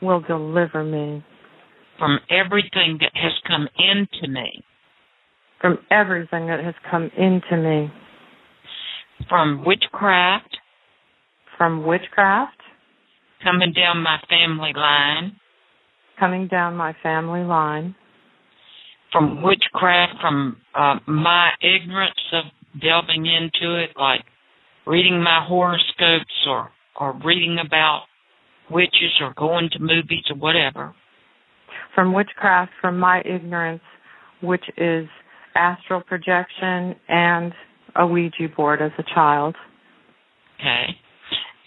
will 0.00 0.20
deliver 0.20 0.84
me 0.84 1.24
from 1.98 2.18
everything 2.30 2.98
that 3.00 3.12
has 3.14 3.32
come 3.46 3.68
into 3.78 4.28
me, 4.28 4.64
from 5.60 5.78
everything 5.90 6.46
that 6.46 6.62
has 6.62 6.74
come 6.90 7.10
into 7.16 7.56
me, 7.56 7.92
from 9.28 9.64
witchcraft, 9.64 10.56
from 11.62 11.86
witchcraft, 11.86 12.60
coming 13.44 13.72
down 13.72 14.02
my 14.02 14.18
family 14.28 14.72
line, 14.74 15.36
coming 16.18 16.48
down 16.48 16.74
my 16.74 16.92
family 17.04 17.44
line, 17.44 17.94
from 19.12 19.44
witchcraft, 19.44 20.14
from 20.20 20.56
uh, 20.74 20.96
my 21.06 21.50
ignorance 21.60 22.18
of 22.32 22.46
delving 22.80 23.26
into 23.26 23.80
it, 23.80 23.90
like 23.96 24.22
reading 24.88 25.22
my 25.22 25.46
horoscopes 25.46 26.34
or 26.48 26.72
or 26.98 27.16
reading 27.24 27.58
about 27.64 28.06
witches 28.68 29.12
or 29.20 29.32
going 29.36 29.70
to 29.70 29.78
movies 29.78 30.24
or 30.30 30.36
whatever. 30.38 30.92
From 31.94 32.12
witchcraft, 32.12 32.72
from 32.80 32.98
my 32.98 33.20
ignorance, 33.20 33.82
which 34.42 34.64
is 34.76 35.06
astral 35.54 36.00
projection 36.00 36.96
and 37.08 37.52
a 37.94 38.04
Ouija 38.04 38.48
board 38.56 38.82
as 38.82 38.90
a 38.98 39.04
child. 39.14 39.54
Okay. 40.58 40.96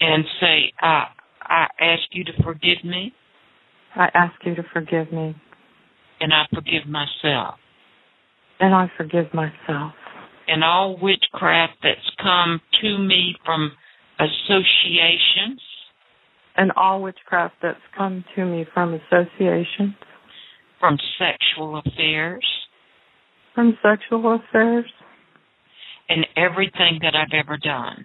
And 0.00 0.24
say, 0.40 0.72
I, 0.80 1.06
I 1.42 1.66
ask 1.80 2.02
you 2.12 2.24
to 2.24 2.42
forgive 2.42 2.84
me. 2.84 3.12
I 3.94 4.08
ask 4.14 4.34
you 4.44 4.54
to 4.56 4.62
forgive 4.72 5.12
me. 5.12 5.34
And 6.20 6.32
I 6.32 6.44
forgive 6.54 6.86
myself. 6.86 7.54
And 8.60 8.74
I 8.74 8.90
forgive 8.96 9.32
myself. 9.32 9.92
And 10.48 10.62
all 10.62 10.98
witchcraft 11.00 11.74
that's 11.82 11.98
come 12.22 12.60
to 12.82 12.98
me 12.98 13.36
from 13.44 13.72
associations. 14.18 15.60
And 16.56 16.72
all 16.76 17.02
witchcraft 17.02 17.54
that's 17.62 17.78
come 17.96 18.24
to 18.34 18.44
me 18.44 18.66
from 18.72 18.94
associations. 18.94 19.94
From 20.78 20.98
sexual 21.18 21.78
affairs. 21.84 22.46
From 23.54 23.76
sexual 23.82 24.34
affairs. 24.36 24.86
And 26.08 26.26
everything 26.36 27.00
that 27.02 27.14
I've 27.14 27.34
ever 27.34 27.56
done. 27.56 28.04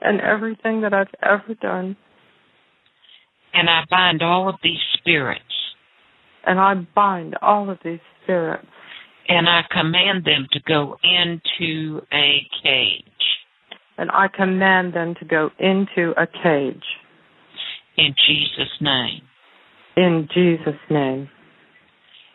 And 0.00 0.20
everything 0.20 0.82
that 0.82 0.92
I've 0.92 1.06
ever 1.22 1.54
done. 1.60 1.96
And 3.54 3.70
I 3.70 3.82
bind 3.90 4.22
all 4.22 4.48
of 4.48 4.56
these 4.62 4.78
spirits. 4.98 5.42
And 6.44 6.60
I 6.60 6.74
bind 6.94 7.36
all 7.40 7.70
of 7.70 7.78
these 7.84 8.00
spirits. 8.22 8.66
And 9.28 9.48
I 9.48 9.62
command 9.70 10.24
them 10.24 10.46
to 10.52 10.60
go 10.68 10.96
into 11.02 12.00
a 12.12 12.46
cage. 12.62 13.04
And 13.98 14.10
I 14.10 14.28
command 14.28 14.94
them 14.94 15.14
to 15.18 15.24
go 15.24 15.50
into 15.58 16.12
a 16.16 16.26
cage. 16.26 16.84
In 17.96 18.14
Jesus' 18.26 18.80
name. 18.80 19.22
In 19.96 20.28
Jesus' 20.32 20.74
name. 20.90 21.28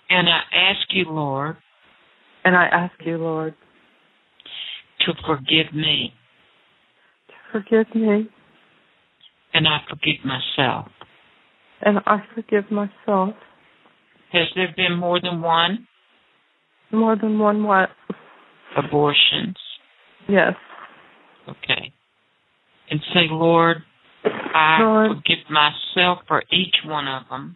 And 0.09 0.27
I 0.27 0.41
ask 0.53 0.87
you, 0.91 1.05
Lord. 1.07 1.57
And 2.43 2.55
I 2.55 2.65
ask 2.65 2.93
you, 3.05 3.17
Lord. 3.17 3.53
To 5.05 5.13
forgive 5.25 5.73
me. 5.73 6.13
Forgive 7.51 7.93
me. 7.93 8.29
And 9.53 9.67
I 9.67 9.79
forgive 9.89 10.23
myself. 10.25 10.87
And 11.81 11.99
I 12.05 12.23
forgive 12.33 12.71
myself. 12.71 13.35
Has 14.31 14.47
there 14.55 14.73
been 14.75 14.97
more 14.97 15.19
than 15.19 15.41
one? 15.41 15.87
More 16.91 17.15
than 17.15 17.39
one 17.39 17.63
what? 17.63 17.89
Abortions. 18.77 19.57
Yes. 20.29 20.53
Okay. 21.49 21.91
And 22.89 22.99
say, 23.13 23.27
Lord, 23.29 23.77
I 24.23 24.79
Lord, 24.81 25.11
forgive 25.17 25.49
myself 25.49 26.19
for 26.27 26.43
each 26.51 26.75
one 26.85 27.07
of 27.07 27.23
them. 27.29 27.55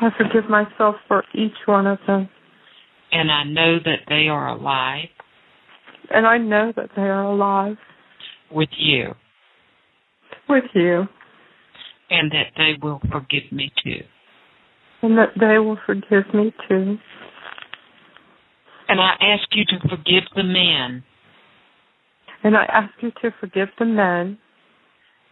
I 0.00 0.10
forgive 0.16 0.48
myself 0.48 0.96
for 1.08 1.24
each 1.34 1.52
one 1.66 1.86
of 1.86 1.98
them. 2.06 2.28
And 3.10 3.30
I 3.30 3.44
know 3.44 3.78
that 3.84 4.00
they 4.08 4.28
are 4.28 4.48
alive. 4.48 5.08
And 6.10 6.26
I 6.26 6.38
know 6.38 6.72
that 6.76 6.90
they 6.96 7.02
are 7.02 7.24
alive. 7.24 7.76
With 8.52 8.68
you. 8.76 9.14
With 10.48 10.64
you. 10.74 11.06
And 12.10 12.30
that 12.32 12.52
they 12.56 12.74
will 12.82 13.00
forgive 13.10 13.50
me 13.50 13.72
too. 13.82 14.02
And 15.02 15.16
that 15.18 15.30
they 15.40 15.58
will 15.58 15.78
forgive 15.86 16.32
me 16.34 16.52
too. 16.68 16.98
And 18.88 19.00
I 19.00 19.14
ask 19.20 19.48
you 19.52 19.64
to 19.64 19.88
forgive 19.88 20.24
the 20.36 20.42
men. 20.42 21.02
And 22.44 22.56
I 22.56 22.64
ask 22.64 22.92
you 23.00 23.10
to 23.22 23.30
forgive 23.40 23.68
the 23.78 23.86
men 23.86 24.38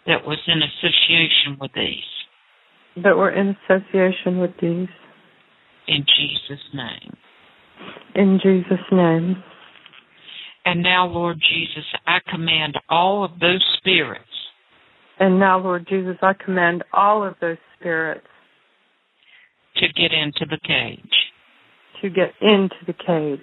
that 0.07 0.25
was 0.25 0.39
in 0.47 0.63
association 0.63 1.59
with 1.61 1.73
these. 1.75 3.03
That 3.05 3.17
were 3.17 3.31
in 3.31 3.57
association 3.69 4.39
with 4.39 4.53
these. 4.61 4.89
In 5.87 6.05
Jesus' 6.07 6.65
name. 6.73 7.17
In 8.15 8.41
Jesus' 8.43 8.85
name. 8.91 9.43
And 10.65 10.83
now, 10.83 11.07
Lord 11.07 11.39
Jesus, 11.41 11.85
I 12.07 12.19
command 12.31 12.79
all 12.89 13.25
of 13.25 13.39
those 13.41 13.65
spirits. 13.79 14.25
And 15.19 15.39
now, 15.39 15.59
Lord 15.59 15.87
Jesus, 15.89 16.17
I 16.23 16.33
command 16.33 16.85
all 16.93 17.27
of 17.27 17.35
those 17.41 17.59
spirits 17.79 18.27
to 19.77 19.87
get 19.89 20.13
into 20.13 20.47
the 20.49 20.59
cage. 20.67 21.01
To 22.03 22.11
get 22.11 22.33
into 22.41 22.77
the 22.87 22.93
cage. 22.93 23.41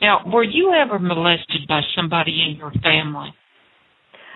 Now, 0.00 0.20
were 0.26 0.44
you 0.44 0.72
ever 0.72 0.98
molested 0.98 1.66
by 1.68 1.80
somebody 1.96 2.44
in 2.48 2.56
your 2.56 2.72
family? 2.82 3.34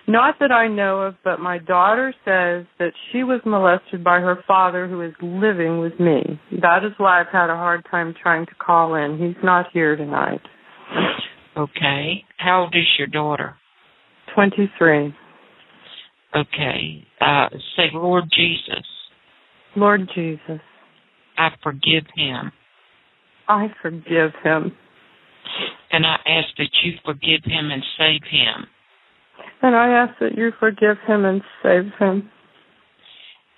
Not 0.07 0.37
that 0.41 0.51
I 0.51 0.69
know 0.69 1.03
of, 1.03 1.17
but 1.23 1.41
my 1.41 1.59
daughter 1.59 2.15
says 2.25 2.65
that 2.79 2.93
she 3.13 3.25
was 3.25 3.43
molested 3.45 4.03
by 4.03 4.21
her 4.21 4.43
father 4.47 4.89
who 4.89 5.03
is 5.03 5.13
living 5.21 5.81
with 5.81 6.01
me. 6.01 6.41
That 6.63 6.83
is 6.85 6.93
why 6.97 7.21
I've 7.21 7.27
had 7.31 7.51
a 7.51 7.57
hard 7.57 7.85
time 7.91 8.15
trying 8.23 8.47
to 8.47 8.55
call 8.55 8.95
in. 8.95 9.19
He's 9.19 9.43
not 9.45 9.67
here 9.75 9.97
tonight. 9.97 10.41
Okay. 11.59 12.25
How 12.37 12.63
old 12.63 12.75
is 12.75 12.87
your 12.99 13.09
daughter? 13.09 13.57
23. 14.35 15.15
Okay. 16.37 17.05
Uh, 17.21 17.49
say, 17.77 17.91
Lord 17.93 18.25
Jesus. 18.33 18.87
Lord 19.75 20.09
Jesus. 20.15 20.61
I 21.37 21.49
forgive 21.63 22.05
him. 22.15 22.53
I 23.49 23.69
forgive 23.83 24.33
him. 24.45 24.73
And 25.91 26.07
I 26.07 26.17
ask 26.27 26.49
that 26.59 26.71
you 26.85 26.93
forgive 27.05 27.45
him 27.45 27.71
and 27.71 27.83
save 27.97 28.23
him. 28.31 28.67
And 29.63 29.75
I 29.75 29.89
ask 29.89 30.19
that 30.21 30.37
you 30.37 30.53
forgive 30.61 30.99
him 31.07 31.25
and 31.25 31.43
save 31.63 31.91
him. 31.99 32.31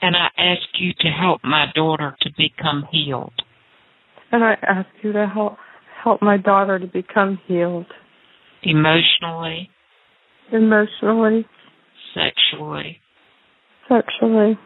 And 0.01 0.17
I 0.17 0.29
ask 0.39 0.63
you 0.79 0.93
to 1.01 1.09
help 1.09 1.43
my 1.45 1.67
daughter 1.75 2.17
to 2.23 2.31
become 2.39 2.87
healed. 2.91 3.35
And 4.33 4.45
I 4.45 4.57
ask 4.63 4.89
you 5.03 5.13
to 5.13 5.27
help 5.27 5.57
help 6.03 6.23
my 6.23 6.37
daughter 6.37 6.79
to 6.79 6.87
become 6.87 7.39
healed. 7.47 7.87
Emotionally. 8.63 9.71
Emotionally. 10.53 11.47
Sexually. 12.15 12.99
Sexually. 13.89 14.59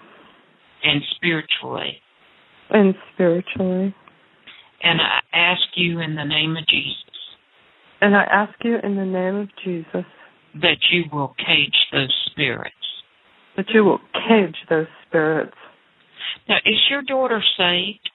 And 0.82 1.02
spiritually. 1.16 1.98
And 2.70 2.94
spiritually. 3.14 3.94
And 4.82 5.00
I 5.00 5.20
ask 5.32 5.62
you 5.76 6.00
in 6.00 6.14
the 6.14 6.24
name 6.24 6.56
of 6.56 6.66
Jesus. 6.66 6.98
And 8.00 8.14
I 8.14 8.24
ask 8.24 8.52
you 8.62 8.76
in 8.82 8.96
the 8.96 9.04
name 9.04 9.36
of 9.36 9.48
Jesus. 9.64 10.04
That 10.60 10.78
you 10.90 11.04
will 11.12 11.34
cage 11.38 11.74
those 11.92 12.14
spirits. 12.30 12.74
That 13.56 13.66
you 13.70 13.84
will 13.84 14.00
cage 14.28 14.56
those 14.68 14.86
spirits. 15.06 15.56
Now, 16.48 16.56
is 16.66 16.74
your 16.90 17.02
daughter 17.02 17.42
saved? 17.56 18.10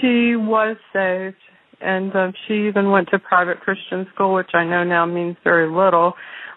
She 0.00 0.36
was 0.36 0.76
saved, 0.92 1.36
and 1.82 2.14
um, 2.14 2.32
she 2.46 2.66
even 2.68 2.90
went 2.90 3.08
to 3.10 3.18
private 3.18 3.60
Christian 3.60 4.06
school, 4.14 4.34
which 4.34 4.50
I 4.54 4.64
know 4.64 4.84
now 4.84 5.06
means 5.06 5.36
very 5.44 5.70
little. 5.70 6.14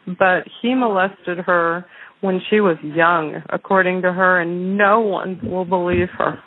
But 0.08 0.44
he 0.62 0.76
molested 0.76 1.40
her 1.40 1.86
when 2.22 2.40
she 2.50 2.60
was 2.60 2.78
young, 2.84 3.42
according 3.50 4.02
to 4.04 4.14
her, 4.14 4.40
and 4.40 4.78
no 4.78 5.00
one 5.00 5.40
will 5.44 5.66
believe 5.66 6.10
her. 6.18 6.40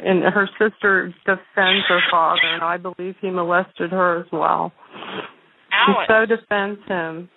And 0.00 0.22
her 0.22 0.48
sister 0.58 1.14
defends 1.24 1.84
her 1.88 2.00
father, 2.10 2.40
and 2.44 2.62
I 2.62 2.76
believe 2.76 3.14
he 3.20 3.30
molested 3.30 3.90
her 3.90 4.20
as 4.20 4.26
well. 4.32 4.72
Alex. 5.72 6.00
She 6.00 6.12
so 6.12 6.36
defends 6.36 6.80
him. 6.86 7.28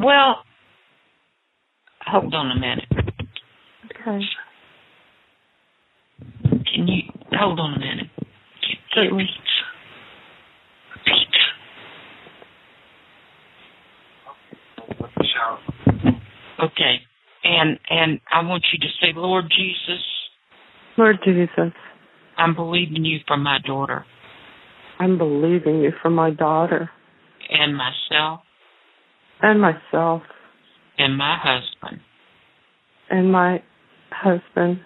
Well, 0.00 0.36
hold 2.06 2.34
on 2.34 2.50
a 2.50 2.54
minute. 2.54 2.88
Okay. 3.86 4.24
Can 6.74 6.88
you 6.88 7.02
hold 7.32 7.60
on 7.60 7.74
a 7.74 7.78
minute? 7.78 8.11
Certainly. 8.94 9.28
Okay. 16.62 17.00
And 17.44 17.78
and 17.90 18.20
I 18.32 18.42
want 18.46 18.64
you 18.72 18.78
to 18.78 18.86
say, 19.00 19.12
Lord 19.16 19.46
Jesus. 19.48 20.02
Lord 20.96 21.16
Jesus. 21.24 21.72
I'm 22.36 22.54
believing 22.54 23.04
you 23.04 23.18
for 23.26 23.36
my 23.36 23.58
daughter. 23.66 24.04
I'm 24.98 25.18
believing 25.18 25.80
you 25.80 25.92
for 26.00 26.10
my 26.10 26.30
daughter. 26.30 26.90
And 27.50 27.76
myself. 27.76 28.40
And 29.40 29.60
myself. 29.60 30.22
And 30.98 31.16
my 31.18 31.36
husband. 31.42 32.00
And 33.10 33.32
my 33.32 33.62
husband. 34.10 34.80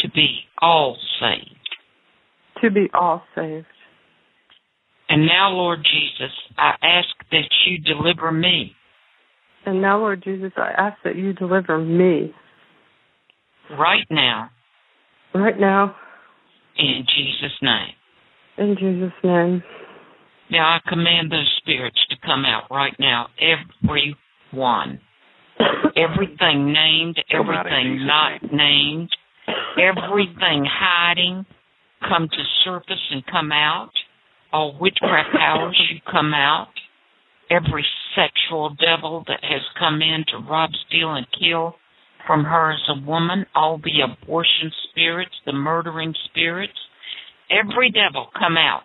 To 0.00 0.10
be 0.10 0.40
all 0.62 0.96
saved. 1.20 1.55
To 2.62 2.70
be 2.70 2.88
all 2.94 3.22
saved. 3.34 3.66
And 5.08 5.26
now, 5.26 5.50
Lord 5.50 5.80
Jesus, 5.84 6.32
I 6.58 6.72
ask 6.82 7.08
that 7.30 7.48
you 7.66 7.78
deliver 7.78 8.32
me. 8.32 8.72
And 9.64 9.80
now, 9.80 9.98
Lord 9.98 10.22
Jesus, 10.22 10.52
I 10.56 10.70
ask 10.76 10.96
that 11.04 11.16
you 11.16 11.32
deliver 11.32 11.78
me. 11.78 12.32
Right 13.78 14.06
now. 14.10 14.50
Right 15.34 15.58
now. 15.58 15.94
In 16.78 17.04
Jesus' 17.06 17.56
name. 17.62 17.94
In 18.58 18.76
Jesus' 18.78 19.12
name. 19.22 19.62
Now 20.50 20.76
I 20.76 20.88
command 20.88 21.32
those 21.32 21.52
spirits 21.58 21.98
to 22.10 22.16
come 22.24 22.44
out 22.44 22.64
right 22.70 22.94
now. 22.98 23.28
Every 23.40 24.16
one. 24.52 25.00
Everything 25.96 26.72
named, 26.72 27.20
Come 27.30 27.48
out 27.48 27.66
in 27.66 27.72
everything 27.72 28.06
not 28.06 28.52
named, 28.52 29.08
everything 29.78 30.66
hiding, 30.70 31.46
come 32.08 32.28
to 32.28 32.44
surface 32.64 33.02
and 33.10 33.24
come 33.26 33.52
out. 33.52 33.90
All 34.52 34.76
witchcraft 34.80 35.30
powers, 35.36 35.80
you 35.90 36.00
come 36.10 36.32
out. 36.32 36.68
Every 37.50 37.84
sexual 38.14 38.76
devil 38.80 39.24
that 39.28 39.40
has 39.42 39.62
come 39.78 40.02
in 40.02 40.24
to 40.28 40.38
rob, 40.48 40.70
steal, 40.88 41.14
and 41.14 41.26
kill 41.38 41.76
from 42.26 42.44
her 42.44 42.72
as 42.72 42.82
a 42.88 43.06
woman, 43.06 43.46
all 43.54 43.78
the 43.78 44.00
abortion 44.02 44.72
spirits, 44.90 45.34
the 45.46 45.52
murdering 45.52 46.12
spirits, 46.24 46.76
every 47.50 47.90
devil 47.90 48.28
come 48.38 48.56
out. 48.56 48.82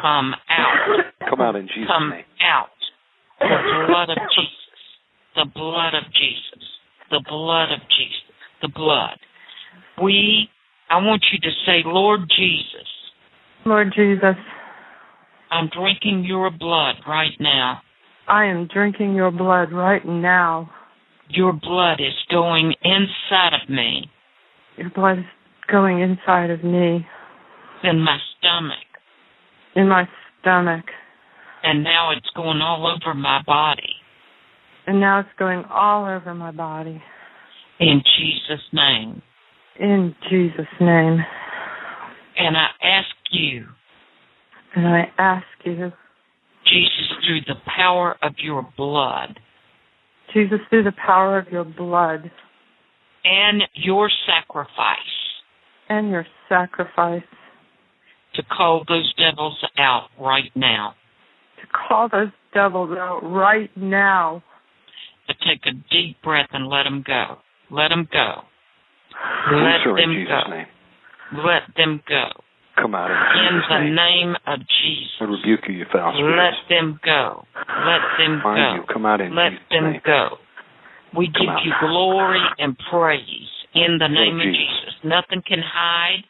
Come 0.00 0.34
out. 0.48 1.04
Come 1.28 1.40
out 1.40 1.56
in 1.56 1.66
Jesus' 1.66 1.88
come 1.88 2.10
name. 2.10 2.24
out. 2.42 2.68
The 3.40 3.86
blood 3.88 4.10
of 4.10 4.18
Jesus. 4.34 4.58
The 5.36 5.46
blood 5.54 5.94
of 5.94 6.04
Jesus. 6.12 6.64
The 7.10 7.22
blood 7.28 7.72
of 7.72 7.80
Jesus. 7.90 8.34
The 8.62 8.68
blood. 8.68 9.18
We, 10.02 10.48
I 10.90 10.96
want 10.96 11.24
you 11.32 11.38
to 11.40 11.50
say, 11.66 11.82
Lord 11.84 12.20
Jesus, 12.34 12.86
Lord 13.66 13.92
Jesus, 13.94 14.36
I'm 15.50 15.68
drinking 15.68 16.24
your 16.24 16.50
blood 16.50 16.96
right 17.06 17.32
now. 17.40 17.80
I 18.26 18.44
am 18.46 18.66
drinking 18.72 19.14
your 19.14 19.30
blood 19.30 19.72
right 19.72 20.04
now. 20.06 20.70
Your 21.30 21.52
blood 21.52 22.00
is 22.00 22.14
going 22.30 22.74
inside 22.82 23.52
of 23.62 23.68
me, 23.68 24.10
Your 24.76 24.90
blood 24.90 25.18
is 25.18 25.24
going 25.70 26.00
inside 26.00 26.50
of 26.50 26.64
me, 26.64 27.06
in 27.84 28.00
my 28.00 28.16
stomach, 28.38 28.86
in 29.76 29.88
my 29.88 30.08
stomach, 30.40 30.84
and 31.62 31.84
now 31.84 32.12
it's 32.12 32.30
going 32.34 32.60
all 32.62 32.86
over 32.86 33.12
my 33.14 33.42
body. 33.46 33.94
and 34.86 35.00
now 35.00 35.20
it's 35.20 35.28
going 35.38 35.64
all 35.64 36.06
over 36.06 36.34
my 36.34 36.50
body. 36.50 37.02
In 37.78 38.00
Jesus' 38.16 38.64
name. 38.72 39.20
In 39.78 40.14
Jesus' 40.30 40.66
name. 40.80 41.18
And 42.36 42.56
I 42.56 42.68
ask 42.82 43.08
you, 43.30 43.66
And 44.74 44.86
I 44.86 45.10
ask 45.18 45.46
you, 45.64 45.92
Jesus, 46.66 47.12
through 47.26 47.40
the 47.46 47.60
power 47.66 48.16
of 48.22 48.34
your 48.38 48.68
blood 48.76 49.38
Jesus, 50.32 50.58
through 50.68 50.84
the 50.84 50.92
power 50.92 51.38
of 51.38 51.48
your 51.48 51.64
blood 51.64 52.30
and 53.24 53.62
your 53.74 54.10
sacrifice, 54.26 54.96
and 55.88 56.10
your 56.10 56.26
sacrifice, 56.48 57.22
to 58.34 58.42
call 58.42 58.84
those 58.88 59.12
devils 59.14 59.58
out 59.78 60.08
right 60.20 60.50
now, 60.54 60.94
to 61.60 61.66
call 61.66 62.08
those 62.10 62.28
devils 62.52 62.90
out 62.98 63.20
right 63.22 63.74
now. 63.76 64.42
To 65.28 65.34
take 65.46 65.60
a 65.66 65.72
deep 65.90 66.16
breath 66.22 66.48
and 66.52 66.68
let 66.68 66.84
them 66.84 67.04
go. 67.06 67.36
Let 67.70 67.88
them 67.88 68.08
go. 68.10 68.44
Let 69.52 69.80
her 69.82 69.98
in 69.98 70.10
them 70.10 70.14
Jesus' 70.14 70.44
go. 70.44 70.50
name. 70.50 70.66
Let 71.44 71.62
them 71.76 72.02
go. 72.08 72.26
Come 72.80 72.94
out 72.94 73.10
in 73.10 73.16
In 73.16 73.60
the 73.68 73.78
name. 73.80 73.94
name 73.94 74.32
of 74.46 74.60
I 74.60 74.64
Jesus. 74.82 75.20
rebuke 75.20 75.60
you, 75.68 75.74
you 75.74 75.86
foul 75.92 76.12
spirits. 76.14 76.38
Let 76.38 76.68
them 76.68 77.00
go. 77.04 77.44
Let 77.84 78.02
them 78.18 78.40
go. 78.44 78.74
you. 78.74 78.82
Come 78.92 79.06
out 79.06 79.20
in 79.20 79.34
Let 79.34 79.50
Jesus' 79.50 79.64
them 79.70 79.84
name. 79.92 80.00
go. 80.04 80.38
We 81.16 81.26
Come 81.26 81.40
give 81.40 81.48
out 81.48 81.64
you 81.64 81.72
glory 81.80 82.42
and 82.58 82.76
praise 82.90 83.50
in 83.74 83.98
the 83.98 84.08
name 84.08 84.36
of 84.36 84.46
Jesus. 84.46 84.94
Nothing 85.02 85.42
can 85.46 85.60
hide. 85.64 86.22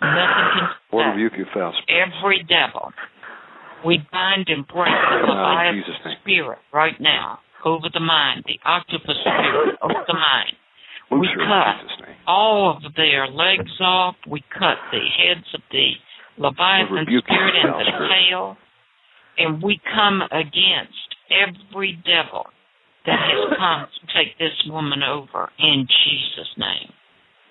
Nothing 0.00 0.46
can 0.54 0.68
Lord, 0.92 1.16
rebuke 1.16 1.32
you, 1.38 1.46
foul 1.52 1.72
spirits. 1.82 2.14
Every 2.20 2.44
devil. 2.44 2.92
We 3.84 4.06
bind 4.12 4.48
and 4.48 4.66
break 4.66 4.92
the 4.92 5.26
Come 5.26 5.36
out 5.36 5.66
in 5.68 5.76
Leviathan 5.80 6.16
spirit 6.22 6.58
right 6.72 6.98
now 7.00 7.40
over 7.64 7.88
the 7.92 8.00
mind, 8.00 8.44
the 8.46 8.58
octopus 8.64 9.16
spirit 9.20 9.76
over 9.82 10.04
the 10.06 10.14
mind. 10.14 10.52
We 11.10 11.28
cut 11.36 12.06
all 12.26 12.80
of 12.84 12.94
their 12.94 13.28
legs 13.28 13.70
off. 13.80 14.16
We 14.28 14.42
cut 14.52 14.76
the 14.90 14.98
heads 14.98 15.46
of 15.54 15.60
the 15.70 15.92
Leviathan 16.38 17.06
spirit 17.06 17.54
and 17.62 17.74
the 17.74 18.08
tail. 18.08 18.56
And 19.38 19.62
we 19.62 19.80
come 19.94 20.22
against 20.22 21.14
every 21.30 22.02
devil 22.04 22.46
that 23.06 23.18
has 23.18 23.56
come 23.58 23.86
to 23.86 24.18
take 24.18 24.36
this 24.38 24.52
woman 24.68 25.02
over 25.02 25.50
in 25.58 25.86
Jesus' 25.86 26.52
name. 26.56 26.92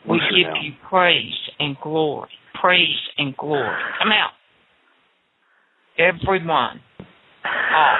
We 0.07 0.19
give 0.35 0.53
now. 0.53 0.61
you 0.61 0.71
praise 0.87 1.33
and 1.59 1.75
glory. 1.81 2.29
Praise 2.59 3.01
and 3.17 3.35
glory. 3.37 3.75
Come 3.99 4.11
out. 4.11 4.31
Everyone. 5.97 6.81
Off. 7.45 7.99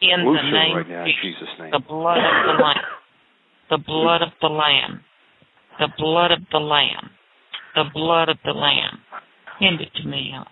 In 0.00 0.24
the 0.24 0.42
name 0.50 0.76
right 0.76 0.88
now 0.88 1.02
of 1.02 1.06
Jesus. 1.06 1.38
Jesus' 1.40 1.48
name. 1.60 1.70
The 1.70 1.78
blood 1.78 2.18
of 2.18 2.56
the 2.56 2.62
Lamb. 2.62 2.76
The 3.72 3.78
blood 3.78 4.20
of 4.20 4.28
the 4.42 4.48
Lamb. 4.48 5.00
The 5.80 5.88
blood 5.96 6.30
of 6.30 6.40
the 6.52 6.58
Lamb. 6.58 7.08
The 7.74 7.84
blood 7.94 8.28
of 8.28 8.36
the 8.44 8.52
Lamb. 8.52 9.00
Hand 9.58 9.80
it 9.80 9.88
to 10.02 10.06
me, 10.06 10.30
Alex. 10.34 10.50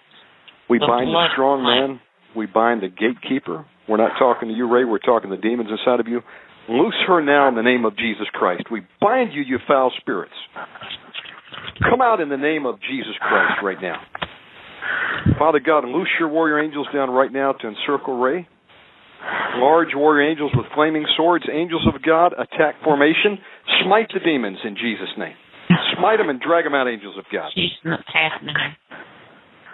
We 0.70 0.78
the 0.78 0.86
bind 0.88 1.08
the 1.08 1.28
strong 1.34 1.62
lamb. 1.62 1.88
man. 1.88 2.00
We 2.34 2.46
bind 2.46 2.80
the 2.80 2.88
gatekeeper. 2.88 3.66
We're 3.86 3.98
not 3.98 4.12
talking 4.18 4.48
to 4.48 4.54
you, 4.54 4.72
Ray. 4.72 4.84
We're 4.84 5.04
talking 5.04 5.28
to 5.28 5.36
the 5.36 5.42
demons 5.42 5.68
inside 5.68 6.00
of 6.00 6.08
you. 6.08 6.22
Loose 6.70 6.94
her 7.08 7.20
now 7.20 7.46
in 7.48 7.56
the 7.56 7.62
name 7.62 7.84
of 7.84 7.94
Jesus 7.98 8.26
Christ. 8.32 8.64
We 8.72 8.86
bind 9.02 9.34
you, 9.34 9.42
you 9.42 9.58
foul 9.68 9.92
spirits. 10.00 10.32
Come 11.90 12.00
out 12.00 12.22
in 12.22 12.30
the 12.30 12.38
name 12.38 12.64
of 12.64 12.76
Jesus 12.80 13.12
Christ 13.20 13.60
right 13.62 13.82
now. 13.82 14.00
Father 15.38 15.60
God, 15.60 15.84
loose 15.84 16.08
your 16.18 16.30
warrior 16.30 16.58
angels 16.58 16.86
down 16.94 17.10
right 17.10 17.30
now 17.30 17.52
to 17.52 17.68
encircle 17.68 18.18
Ray. 18.18 18.48
Large 19.56 19.94
warrior 19.94 20.28
angels 20.30 20.52
with 20.54 20.66
flaming 20.74 21.04
swords, 21.16 21.44
angels 21.52 21.86
of 21.92 22.00
God, 22.02 22.32
attack 22.38 22.76
formation. 22.82 23.38
Smite 23.84 24.08
the 24.14 24.20
demons 24.20 24.58
in 24.64 24.76
Jesus' 24.76 25.12
name. 25.18 25.34
Smite 25.98 26.18
them 26.18 26.30
and 26.30 26.40
drag 26.40 26.64
them 26.64 26.74
out, 26.74 26.88
angels 26.88 27.16
of 27.18 27.24
God. 27.32 27.50
She's 27.54 27.70
not 27.84 28.00
happening. 28.12 28.54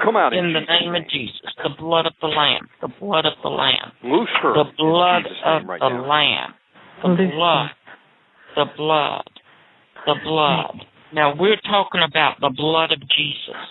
Come 0.03 0.17
out 0.17 0.33
in, 0.33 0.47
In 0.47 0.53
the 0.53 0.61
Jesus' 0.61 0.81
name 0.81 0.95
of 0.95 1.09
Jesus. 1.09 1.41
The 1.63 1.71
blood 1.79 2.07
of 2.07 2.13
the 2.21 2.27
Lamb. 2.29 2.69
The 2.83 2.89
blood 3.01 3.25
of 3.25 3.33
the 3.43 3.49
Lamb. 3.49 3.93
Loose 4.03 4.29
her 4.43 4.53
The 4.53 4.71
blood 4.77 5.19
in 5.19 5.23
Jesus' 5.25 5.39
of 5.45 5.63
name 5.63 5.71
right 5.71 5.81
the 5.81 5.89
now. 5.89 6.09
Lamb. 6.09 6.55
The 7.03 7.09
Loose 7.09 7.33
blood. 7.33 7.71
The 8.57 8.65
blood. 8.77 9.31
The 10.07 10.15
blood. 10.25 10.85
Now 11.15 11.35
we're 11.39 11.61
talking 11.65 12.03
about 12.07 12.37
the 12.41 12.53
blood 12.55 12.93
of 12.93 13.01
Jesus. 13.01 13.63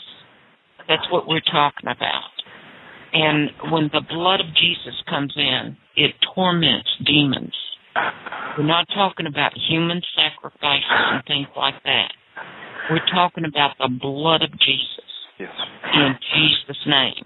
That's 0.87 1.05
what 1.11 1.27
we're 1.27 1.45
talking 1.45 1.89
about. 1.89 2.31
And 3.15 3.71
when 3.71 3.89
the 3.93 4.01
blood 4.09 4.41
of 4.41 4.47
Jesus 4.55 4.93
comes 5.09 5.33
in, 5.37 5.77
it 5.95 6.11
torments 6.35 6.89
demons. 7.05 7.53
We're 8.57 8.67
not 8.67 8.87
talking 8.93 9.25
about 9.25 9.53
human 9.69 10.01
sacrifices 10.15 10.83
and 10.89 11.23
things 11.25 11.47
like 11.55 11.75
that. 11.85 12.11
We're 12.91 13.05
talking 13.13 13.45
about 13.45 13.77
the 13.79 13.87
blood 13.87 14.41
of 14.41 14.51
Jesus 14.59 15.05
Yes. 15.39 15.49
in 15.93 16.15
Jesus' 16.33 16.83
name. 16.85 17.25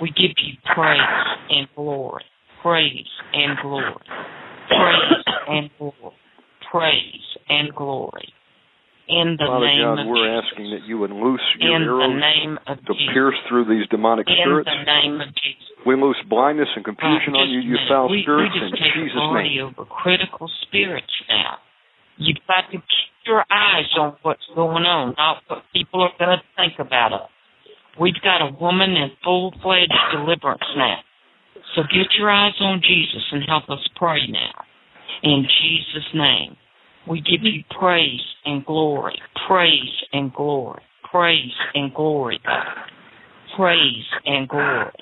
We 0.00 0.08
give 0.10 0.32
you 0.38 0.54
praise 0.74 1.00
and 1.50 1.68
glory. 1.76 2.24
Praise 2.62 3.06
and 3.34 3.58
glory. 3.60 3.94
Praise 4.68 5.24
and 5.48 5.70
glory. 5.78 6.16
Praise 6.70 7.36
and 7.48 7.74
glory. 7.74 8.32
In 9.08 9.40
the 9.40 9.48
Father 9.48 9.64
name 9.66 9.80
God, 9.80 9.98
of 10.00 10.06
we're 10.06 10.20
Jesus. 10.28 10.44
asking 10.52 10.66
that 10.76 10.84
you 10.84 10.98
would 11.00 11.10
loose 11.10 11.40
your 11.56 11.72
In 11.76 11.82
the 11.82 11.96
arrows 11.96 12.20
name 12.20 12.58
of 12.68 12.76
to 12.84 12.92
Jesus. 12.92 13.08
pierce 13.16 13.38
through 13.48 13.64
these 13.64 13.88
demonic 13.88 14.28
In 14.28 14.36
spirits. 14.36 14.68
the 14.68 14.84
name 14.84 15.20
of 15.20 15.28
Jesus. 15.32 15.64
We 15.86 15.96
loose 15.96 16.20
blindness 16.28 16.68
and 16.76 16.84
confusion 16.84 17.32
on 17.32 17.48
you, 17.48 17.60
you 17.60 17.76
foul 17.88 18.10
we, 18.12 18.20
spirits, 18.22 18.52
we 18.52 18.68
in 18.68 18.76
Jesus' 18.76 19.16
name. 19.32 19.64
over 19.64 19.88
critical 19.88 20.50
spirits 20.68 21.08
now. 21.28 21.56
You've 22.18 22.42
got 22.46 22.68
to 22.68 22.76
keep 22.76 23.12
your 23.24 23.44
eyes 23.48 23.88
on 23.96 24.16
what's 24.22 24.44
going 24.54 24.84
on, 24.84 25.14
not 25.16 25.40
what 25.48 25.62
people 25.72 26.02
are 26.02 26.12
going 26.18 26.36
to 26.36 26.44
think 26.56 26.78
about 26.78 27.12
us. 27.12 27.30
We've 27.98 28.20
got 28.22 28.42
a 28.42 28.52
woman 28.60 28.90
in 28.92 29.10
full-fledged 29.24 30.00
deliverance 30.12 30.68
now. 30.76 30.98
So 31.74 31.82
get 31.82 32.12
your 32.18 32.30
eyes 32.30 32.54
on 32.60 32.82
Jesus 32.82 33.24
and 33.32 33.42
help 33.46 33.70
us 33.70 33.80
pray 33.96 34.26
now. 34.28 34.52
In 35.22 35.46
Jesus' 35.46 36.10
name, 36.14 36.56
we 37.08 37.20
give 37.20 37.42
you 37.42 37.62
praise 37.78 38.20
and 38.44 38.64
glory, 38.64 39.20
praise 39.46 40.04
and 40.12 40.32
glory, 40.32 40.82
praise 41.10 41.52
and 41.74 41.92
glory, 41.94 42.40
God. 42.44 42.64
Praise 43.56 44.04
and 44.24 44.48
glory. 44.48 44.92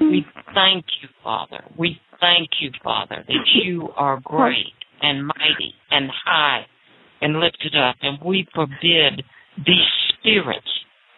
We 0.00 0.24
thank 0.54 0.84
you, 1.02 1.08
Father. 1.24 1.64
We 1.76 2.00
thank 2.20 2.48
you, 2.60 2.70
Father, 2.84 3.24
that 3.26 3.46
you 3.62 3.88
are 3.96 4.20
great 4.22 4.72
and 5.02 5.26
mighty 5.26 5.74
and 5.90 6.10
high 6.24 6.66
and 7.20 7.40
lifted 7.40 7.74
up. 7.76 7.96
And 8.02 8.18
we 8.24 8.46
forbid 8.54 9.22
these 9.66 9.88
spirits 10.18 10.68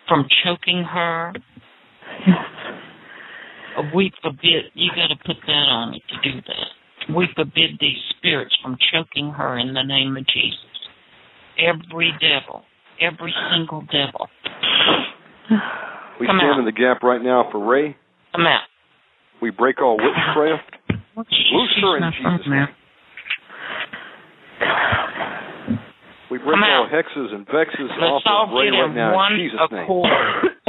from 0.09 0.27
choking 0.45 0.85
her. 0.85 1.33
We 3.95 4.13
forbid, 4.23 4.65
you 4.75 4.91
got 4.95 5.09
to 5.09 5.17
put 5.27 5.37
that 5.47 5.53
on 5.53 5.91
me 5.93 6.03
to 6.09 6.33
do 6.33 6.41
that. 6.41 6.80
We 7.15 7.29
forbid 7.35 7.79
these 7.81 7.99
spirits 8.17 8.57
from 8.63 8.77
choking 8.93 9.31
her 9.31 9.59
in 9.59 9.75
the 9.75 9.83
name 9.83 10.17
of 10.17 10.27
Jesus. 10.27 10.59
Every 11.59 12.13
devil, 12.21 12.63
every 13.01 13.35
single 13.53 13.83
devil, 13.91 14.29
We 16.21 16.27
Come 16.27 16.39
stand 16.39 16.53
out. 16.55 16.59
in 16.61 16.65
the 16.65 16.73
gap 16.73 17.03
right 17.03 17.21
now 17.23 17.49
for 17.51 17.59
Ray. 17.65 17.97
come 18.35 18.47
out. 18.47 18.63
We 19.43 19.51
break 19.51 19.81
all 19.81 19.97
witchcraft. 19.97 20.77
Loose 21.17 21.79
her 21.83 21.97
in 21.97 22.13
Jesus' 22.13 22.47
name. 22.47 22.69
We 26.31 26.39
break 26.39 26.57
all 26.63 26.87
out. 26.87 26.93
hexes 26.93 27.35
and 27.35 27.45
vexes 27.47 27.91
Let's 27.99 28.03
off 28.03 28.23
all 28.27 28.45
of 28.47 28.53
Ray 28.55 28.71
get 28.71 28.77
right 28.79 28.91
in 28.91 28.95
now 28.95 29.15
one 29.15 29.33
in 29.35 29.39
Jesus' 29.51 29.61
name. 29.73 29.83
accord 29.85 30.11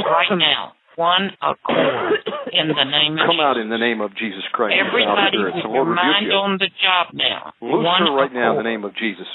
right 0.00 0.32
now. 0.36 0.72
One 0.96 1.30
accord 1.40 2.20
in 2.52 2.68
the 2.68 2.84
name 2.84 3.16
of 3.16 3.24
Come 3.24 3.40
out 3.40 3.56
in 3.56 3.70
the 3.70 3.78
name 3.78 4.00
of 4.00 4.14
Jesus 4.16 4.44
Christ. 4.52 4.76
Everybody 4.76 5.38
with 5.40 5.64
The 5.64 5.70
your 5.72 5.84
mind 5.88 6.26
you. 6.28 6.32
on 6.36 6.58
the 6.58 6.68
job 6.68 7.14
now. 7.14 7.52
Loose 7.60 7.84
One 7.84 8.06
her 8.06 8.12
right 8.12 8.32
now 8.32 8.52
in 8.52 8.56
the 8.58 8.68
name 8.68 8.84
of 8.84 8.92
Jesus. 8.96 9.26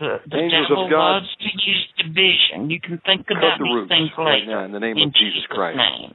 The, 0.00 0.18
the 0.26 0.36
Angels 0.38 0.66
devil 0.68 0.86
of 0.86 0.90
God, 0.90 1.22
loves 1.22 1.30
to 1.44 1.50
use 1.52 1.84
division. 2.00 2.70
You 2.70 2.80
can 2.80 2.98
think 3.04 3.28
about 3.30 3.60
the 3.60 3.64
these 3.68 3.74
roots 3.74 3.92
things 3.92 4.10
right 4.16 4.40
later. 4.42 4.50
now 4.50 4.64
in 4.64 4.72
the 4.72 4.80
name 4.80 4.96
in 4.96 5.08
of 5.08 5.14
Jesus 5.14 5.44
Christ. 5.48 5.76
Name. 5.76 6.14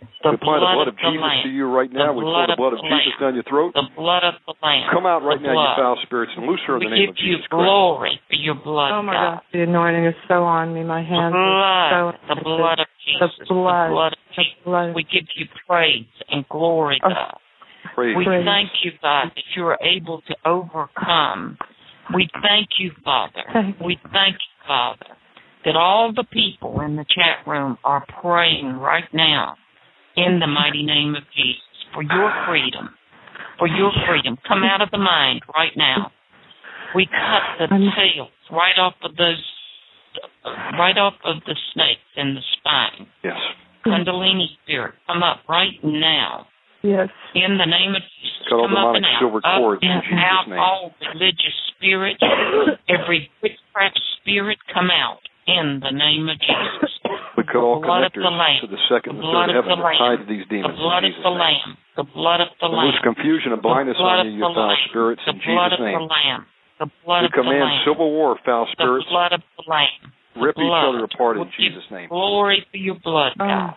We 0.00 0.30
apply 0.34 0.60
the 0.60 0.68
blood 0.76 0.88
of 0.88 0.96
the 0.96 1.02
Jesus 1.12 1.22
Lamb. 1.22 1.42
to 1.44 1.48
you 1.48 1.64
right 1.68 1.90
now. 1.92 2.12
The 2.12 2.18
we 2.18 2.24
pour 2.24 2.46
the 2.46 2.56
blood 2.56 2.72
of 2.72 2.80
the 2.80 2.88
Jesus 2.88 3.12
Lamb. 3.16 3.20
down 3.20 3.34
your 3.34 3.44
throat. 3.44 3.72
The 3.74 3.88
blood 3.96 4.24
of 4.24 4.34
the 4.46 4.54
Lamb. 4.62 4.88
Come 4.92 5.06
out 5.06 5.22
right 5.22 5.40
the 5.40 5.48
now, 5.48 5.56
you 5.56 5.76
foul 5.76 5.96
spirits, 6.04 6.32
and 6.36 6.46
loose 6.46 6.60
her 6.66 6.76
in 6.76 6.80
we 6.80 6.86
the 6.86 6.90
name 6.96 7.00
give 7.06 7.10
of 7.10 7.16
you 7.20 7.36
Jesus 7.36 7.46
Christ. 7.48 7.64
glory 7.64 8.20
for 8.28 8.36
your 8.36 8.54
blood, 8.56 8.92
Oh 8.92 9.02
my 9.02 9.12
God. 9.12 9.34
gosh, 9.36 9.44
the 9.52 9.62
anointing 9.64 10.04
is 10.06 10.14
so 10.28 10.44
on 10.44 10.72
me. 10.72 10.84
My 10.84 11.00
The 11.02 11.08
hands 11.08 11.32
blood, 11.36 11.92
are 11.92 12.14
so 12.28 12.34
the 12.34 12.40
blood 12.44 12.78
of 12.80 12.88
Jesus, 13.04 13.32
The 13.40 13.44
blood. 13.48 13.88
the 13.88 13.92
blood 13.92 14.12
of 14.12 14.18
the 14.36 14.42
Jesus. 14.44 14.64
blood. 14.64 14.94
We 14.94 15.02
give 15.04 15.24
you 15.36 15.46
praise 15.68 16.08
and 16.28 16.48
glory, 16.48 17.00
Oh. 17.04 17.08
God. 17.08 17.36
Praise 17.94 18.16
We 18.16 18.24
Praise. 18.24 18.44
thank 18.44 18.70
you, 18.84 18.92
God, 19.02 19.32
that 19.34 19.44
you 19.56 19.64
are 19.66 19.78
able 19.80 20.20
to 20.28 20.34
overcome. 20.44 21.56
We 22.14 22.28
thank 22.42 22.68
you, 22.78 22.92
Father. 23.04 23.42
Thank 23.52 23.80
you. 23.80 23.86
We 23.86 23.98
thank 24.12 24.34
you, 24.34 24.66
Father, 24.66 25.16
that 25.64 25.76
all 25.76 26.12
the 26.12 26.24
people 26.24 26.80
in 26.80 26.96
the 26.96 27.04
chat 27.08 27.46
room 27.46 27.78
are 27.84 28.04
praying 28.20 28.76
right 28.78 29.08
now 29.12 29.56
in 30.16 30.40
the 30.40 30.46
mighty 30.46 30.82
name 30.84 31.14
of 31.14 31.22
Jesus 31.36 31.62
for 31.94 32.02
your 32.02 32.32
freedom. 32.48 32.90
For 33.58 33.68
your 33.68 33.92
freedom. 34.08 34.38
Come 34.48 34.62
out 34.64 34.80
of 34.80 34.90
the 34.90 34.98
mind 34.98 35.42
right 35.54 35.72
now. 35.76 36.12
We 36.94 37.06
cut 37.06 37.58
the 37.58 37.68
tails 37.68 38.30
right 38.50 38.78
off 38.78 38.94
of 39.02 39.14
those, 39.16 39.42
right 40.78 40.96
off 40.98 41.14
of 41.24 41.36
the 41.46 41.54
snakes 41.74 42.00
in 42.16 42.34
the 42.34 42.40
spine. 42.58 43.06
Yes. 43.22 43.36
Kundalini 43.86 44.46
spirit, 44.64 44.94
come 45.06 45.22
up 45.22 45.40
right 45.48 45.78
now. 45.84 46.46
Yes. 46.82 47.08
In 47.34 47.58
the 47.58 47.66
name 47.66 47.94
of 47.94 48.02
Jesus, 48.02 48.48
Cut 48.48 48.56
all 48.56 48.66
come 48.66 48.76
up 48.76 48.94
demonic 48.94 48.96
and 48.96 49.06
out. 49.06 49.20
silver 49.20 49.38
Up 49.44 49.58
cords 49.60 49.82
in 49.82 49.90
and 49.90 50.02
Jesus' 50.02 50.18
out 50.24 50.48
name. 50.48 50.58
all 50.58 50.94
religious 51.14 51.56
spirits, 51.76 52.20
every 52.88 53.30
witchcraft 53.42 54.00
spirit, 54.20 54.58
come 54.72 54.90
out 54.90 55.20
in 55.58 55.80
the 55.80 55.90
name 55.90 56.28
of 56.28 56.38
Jesus. 56.38 56.90
We 57.36 57.42
cut 57.44 57.56
all 57.62 57.80
The 57.80 57.86
blood 57.86 58.04
of 58.04 58.12
connectors 58.12 58.22
the 58.26 58.30
Lamb. 58.30 58.60
to 58.60 58.66
the 58.68 58.82
second 58.88 59.16
The 59.16 59.22
and 59.22 59.30
blood 59.30 59.46
third 59.48 59.56
of 59.56 59.64
heaven 59.64 59.78
the 59.78 59.84
that 59.84 59.98
tie 59.98 60.14
Lamb. 60.14 60.18
to 60.18 60.24
these 60.30 60.44
The 60.46 60.54
demons 60.54 60.78
blood 60.78 61.04
in 61.04 61.10
of 61.10 61.16
Jesus' 61.16 61.24
the 61.24 61.30
name. 61.30 61.40
Lamb. 61.40 61.76
The 61.96 62.04
blood 62.14 62.40
of 62.40 62.48
the 62.60 62.66
And 62.66 62.76
Lamb. 62.76 62.86
loose 62.86 63.00
confusion 63.02 63.50
and 63.52 63.58
The 63.58 63.66
blindness 63.68 63.96
blood 63.98 64.18
on 64.20 64.26
you, 64.26 64.32
of 64.32 64.38
you 64.38 64.44
the 64.48 64.54
foul 64.54 64.68
Lamb. 64.68 64.88
spirits, 64.90 65.22
The 65.26 65.32
in 65.32 65.38
blood 65.40 65.70
Jesus' 65.70 65.72
of 65.72 65.78
the 65.80 65.90
name. 65.90 66.08
Lamb. 66.08 66.42
The 66.80 66.88
blood 67.04 67.20
We 67.20 67.26
of 67.26 67.32
the 67.32 67.36
command 67.42 67.64
Lamb. 67.70 67.82
civil 67.84 68.08
war, 68.10 68.38
foul 68.44 68.64
The 68.66 68.72
spirits. 68.72 69.08
blood 69.10 69.32
of 69.32 69.42
the 69.56 69.64
Lamb. 69.68 70.02
The 70.34 70.40
Rip 70.40 70.56
each 70.56 70.62
blood. 70.62 70.88
other 70.94 71.04
apart 71.04 71.36
in 71.36 71.42
We 71.42 71.48
give 71.50 71.74
Jesus' 71.74 71.90
name. 71.90 72.08
Glory 72.08 72.64
for 72.70 72.76
your 72.78 72.94
blood, 73.02 73.32
Oh, 73.40 73.46
God. 73.46 73.74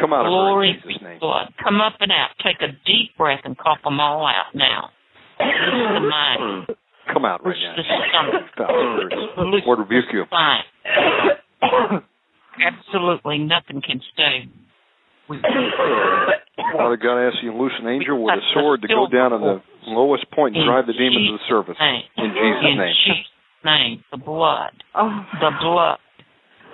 Come 0.00 0.12
out 0.14 0.20
of 0.24 0.30
her 0.30 0.30
Glory 0.30 0.70
in 0.70 0.80
for 0.80 0.88
Jesus' 0.88 1.02
your 1.02 1.10
name. 1.10 1.18
blood. 1.18 1.52
Come 1.62 1.80
up 1.80 1.94
and 2.00 2.12
out. 2.12 2.30
Take 2.44 2.62
a 2.62 2.68
deep 2.86 3.16
breath 3.18 3.40
and 3.44 3.58
cough 3.58 3.82
them 3.82 3.98
all 4.00 4.24
out 4.26 4.54
now. 4.54 4.90
Loose 7.08 7.14
the 7.14 7.14
mind. 7.14 7.14
Come 7.14 7.24
out 7.24 7.44
right 7.44 7.56
now. 7.60 7.74
the 7.76 7.82
stomach. 8.10 8.46
Foul 8.56 8.96
spirits. 8.96 9.16
Loose 9.38 9.62
Lord 9.66 9.78
rebuke 9.80 10.04
the 10.10 10.18
you. 10.18 10.24
spine. 10.26 10.64
Absolutely 12.60 13.38
nothing 13.38 13.80
can 13.82 14.00
stay. 14.12 14.48
Father 16.72 16.96
God, 16.96 17.18
I 17.20 17.26
ask 17.28 17.36
you 17.42 17.52
to 17.52 17.56
loose 17.58 17.72
an 17.80 17.88
angel 17.88 18.22
with 18.24 18.34
a 18.34 18.40
sword 18.54 18.82
to 18.82 18.88
go 18.88 19.06
down 19.06 19.32
on 19.32 19.40
the 19.42 19.62
lowest 19.86 20.28
point 20.32 20.56
and 20.56 20.64
drive 20.64 20.86
the 20.86 20.92
demons 20.94 21.28
to 21.28 21.32
the 21.36 21.44
surface. 21.48 21.76
In 21.80 22.30
Jesus' 22.32 22.62
name. 22.64 22.80
In. 22.80 22.94
Jesus' 23.04 23.26
name. 23.64 24.04
The 24.10 24.16
blood. 24.18 24.72
Oh. 24.94 25.24
The 25.40 25.50
blood. 25.60 25.98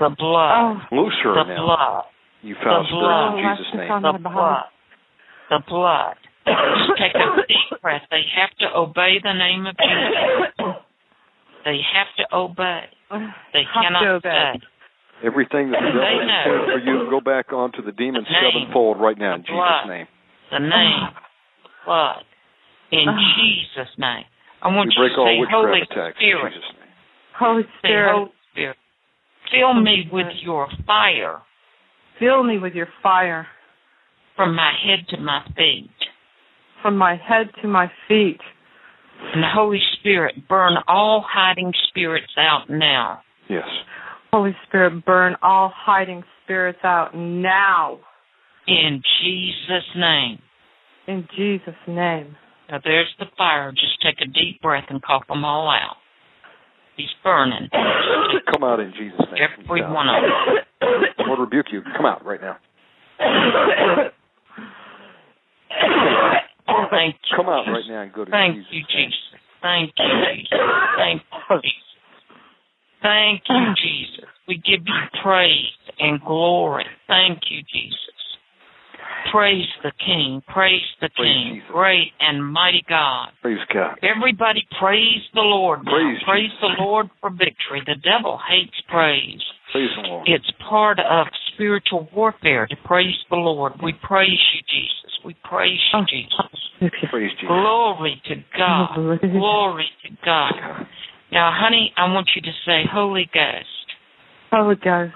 The 0.01 0.09
blood. 0.17 0.55
Oh. 0.57 0.97
Loose 0.97 1.15
her 1.25 1.35
The 1.35 1.45
now. 1.51 1.65
blood. 1.67 2.05
You 2.43 2.55
foul 2.63 2.83
The 2.83 2.89
spirits 2.89 2.95
blood. 2.95 3.39
in 3.39 3.57
Jesus' 3.57 3.75
name. 3.75 4.03
The 4.03 4.19
blood. 4.31 4.65
The 5.51 5.59
blood. 5.69 6.17
Just 6.47 6.99
take 6.99 7.15
a 7.15 7.37
deep 7.49 7.81
breath. 7.83 8.03
They 8.11 8.23
have 8.37 8.51
to 8.61 8.77
obey 8.77 9.17
the 9.23 9.33
name 9.33 9.67
of 9.67 9.77
Jesus. 9.77 10.77
They 11.65 11.81
have 11.95 12.09
to 12.19 12.37
obey. 12.37 12.85
They 13.53 13.65
Have 13.73 13.83
cannot 13.83 14.07
obey. 14.21 14.61
Everything 15.25 15.71
that 15.71 15.81
the 15.81 15.87
They 15.89 16.05
devil 16.05 16.21
has 16.21 16.29
know. 16.29 16.53
intended 16.53 16.69
for 16.75 16.81
you, 16.85 17.11
go 17.11 17.21
back 17.21 17.53
onto 17.53 17.81
the 17.83 17.93
demon's 17.93 18.27
The 18.27 18.33
name. 18.35 18.53
sevenfold 18.53 19.01
right 19.01 19.17
now 19.17 19.35
in 19.35 19.41
The 19.41 19.47
Jesus' 19.47 19.57
blood. 19.57 19.89
name. 19.89 20.07
The 20.51 20.59
name, 20.59 21.01
blood. 21.87 22.25
In. 22.93 23.07
Jesus' 23.41 23.89
name. 23.97 24.25
I 24.61 24.69
want 24.69 24.89
We 24.89 24.95
you 24.97 25.01
break 25.01 25.13
to 25.15 25.21
all 25.21 25.27
say, 25.27 25.51
Holy 25.51 25.81
attacks 25.83 26.17
in 26.21 26.29
Spirit. 26.29 26.53
Jesus' 26.53 26.71
name. 26.77 26.93
Holy 27.39 27.63
Say, 27.63 27.69
Spirit, 27.79 28.13
Holy 28.13 28.33
Spirit. 28.53 28.77
Fill 29.51 29.75
me 29.81 30.09
with 30.13 30.27
your 30.43 30.69
fire 30.87 31.41
fill 32.21 32.45
me 32.45 32.59
with 32.59 32.75
your 32.75 32.87
fire 33.03 33.45
from 34.37 34.55
my 34.55 34.73
head 34.87 35.05
to 35.09 35.17
my 35.21 35.43
feet. 35.57 35.91
From 36.85 36.99
my 36.99 37.17
head 37.17 37.47
to 37.63 37.67
my 37.67 37.91
feet. 38.07 38.41
And 39.33 39.43
Holy 39.43 39.81
Spirit, 39.99 40.47
burn 40.47 40.75
all 40.87 41.25
hiding 41.27 41.73
spirits 41.89 42.33
out 42.37 42.69
now. 42.69 43.23
Yes. 43.49 43.65
Holy 44.31 44.55
Spirit, 44.67 45.03
burn 45.07 45.35
all 45.43 45.73
hiding 45.75 46.23
spirits 46.45 46.81
out 46.85 47.17
now. 47.17 48.01
In 48.67 49.01
Jesus' 49.23 49.89
name. 49.97 50.39
In 51.09 51.27
Jesus' 51.35 51.75
name. 51.89 52.37
Now 52.71 52.81
there's 52.85 53.09
the 53.19 53.27
fire. 53.39 53.73
Just 53.73 54.03
take 54.03 54.17
a 54.21 54.27
deep 54.27 54.61
breath 54.61 54.85
and 54.91 55.03
cough 55.03 55.27
them 55.27 55.43
all 55.43 55.71
out. 55.71 55.97
He's 56.99 57.09
burning. 57.23 57.71
Come 58.53 58.63
out 58.63 58.81
in 58.81 58.93
Jesus' 58.93 59.21
name. 59.33 59.43
Every 59.43 59.81
You 59.81 59.85
foul 59.87 59.95
one 59.95 60.09
of 60.11 60.17
them. 60.23 61.11
The 61.17 61.25
Lord 61.27 61.41
rebuke 61.41 61.67
you. 61.73 61.81
Come 61.97 62.05
out 62.05 62.23
right 62.27 62.41
now. 62.43 64.11
Thank 66.91 67.17
you. 67.31 67.37
Come 67.37 67.49
out 67.49 67.67
right 67.67 67.85
now 67.89 68.03
and 68.03 68.13
go 68.13 68.25
to 68.25 68.31
Thank 68.31 68.57
Jesus' 68.57 68.73
you. 68.73 68.83
Jesus. 68.89 69.19
Thank 69.63 69.93
you, 69.97 70.07
Jesus. 70.35 70.49
Thank 70.97 71.23
you, 71.23 71.61
Jesus. 71.63 71.95
Thank 73.03 73.43
you, 73.49 73.57
ah. 73.57 73.75
Jesus. 73.77 74.25
We 74.49 74.57
give 74.57 74.87
you 74.87 75.01
praise 75.23 75.77
and 75.99 76.21
glory. 76.21 76.85
Thank 77.07 77.41
you, 77.51 77.61
Jesus. 77.73 77.99
Praise 79.33 79.69
the 79.83 79.93
King. 80.05 80.43
Praise 80.49 80.85
the 81.01 81.09
Praise 81.17 81.33
King. 81.33 81.55
Jesus. 81.55 81.71
Great 81.73 82.13
and 82.21 82.45
mighty 82.45 82.85
God. 82.89 83.29
Praise 83.43 83.59
God. 83.73 83.99
Everybody 84.03 84.67
praise 84.81 85.23
the 85.35 85.41
Lord. 85.41 85.85
Praise 85.85 86.23
praise 86.25 86.51
the 86.61 86.83
Lord 86.83 87.11
for 87.21 87.31
victory. 87.31 87.83
The 87.87 87.97
devil 87.97 88.39
hates 88.49 88.77
praise. 88.89 89.43
Praise 89.75 89.91
the 89.97 90.09
Lord. 90.09 90.29
It's 90.29 90.51
part 90.69 91.01
of 91.01 91.27
spiritual 91.53 92.09
warfare 92.15 92.69
to 92.69 92.77
praise 92.85 93.17
the 93.29 93.35
Lord. 93.35 93.73
We 93.83 93.93
praise 94.05 94.39
you, 94.55 94.61
Jesus. 94.71 95.19
We 95.25 95.35
praise 95.43 95.81
you, 95.93 95.99
oh, 95.99 96.05
Jesus. 96.09 97.01
Praise 97.11 97.33
Jesus. 97.33 97.49
Glory 97.49 98.23
to 98.29 98.37
God. 98.57 98.91
Oh, 98.97 99.19
Glory 99.19 99.87
to 100.05 100.11
God. 100.25 100.53
Now, 101.33 101.51
honey, 101.53 101.93
I 101.97 102.05
want 102.13 102.29
you 102.37 102.43
to 102.43 102.53
say, 102.65 102.85
Holy 102.89 103.29
Ghost, 103.35 103.67
Holy 104.53 104.77
Ghost, 104.77 105.13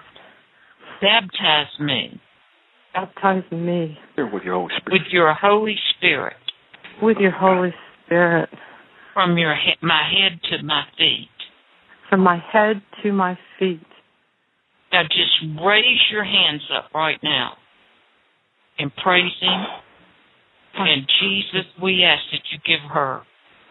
baptize 1.01 1.67
me 1.79 2.21
baptize 2.95 3.45
me 3.53 3.97
with 4.17 4.43
your 4.43 4.55
Holy 4.57 4.73
Spirit. 4.81 4.93
with 4.93 5.13
your 5.13 5.35
Holy 5.35 5.77
Spirit 5.97 6.37
with 7.01 7.19
your 7.19 7.31
Holy 7.31 7.73
Spirit 8.05 8.49
from 9.15 9.39
your 9.39 9.55
he- 9.55 9.77
my 9.87 10.03
head 10.03 10.41
to 10.51 10.65
my 10.65 10.83
feet. 10.97 11.29
from 12.09 12.21
my 12.21 12.39
head 12.39 12.83
to 13.03 13.13
my 13.13 13.39
feet. 13.59 13.87
Now, 14.93 15.03
just 15.05 15.63
raise 15.65 16.01
your 16.11 16.25
hands 16.25 16.63
up 16.77 16.91
right 16.95 17.19
now 17.23 17.53
and 18.79 18.95
praise 18.97 19.33
Him. 19.41 19.65
And 20.75 21.03
Jesus, 21.21 21.67
we 21.83 22.05
ask 22.05 22.23
that 22.33 22.41
you 22.53 22.59
give 22.65 22.81
her 22.91 23.23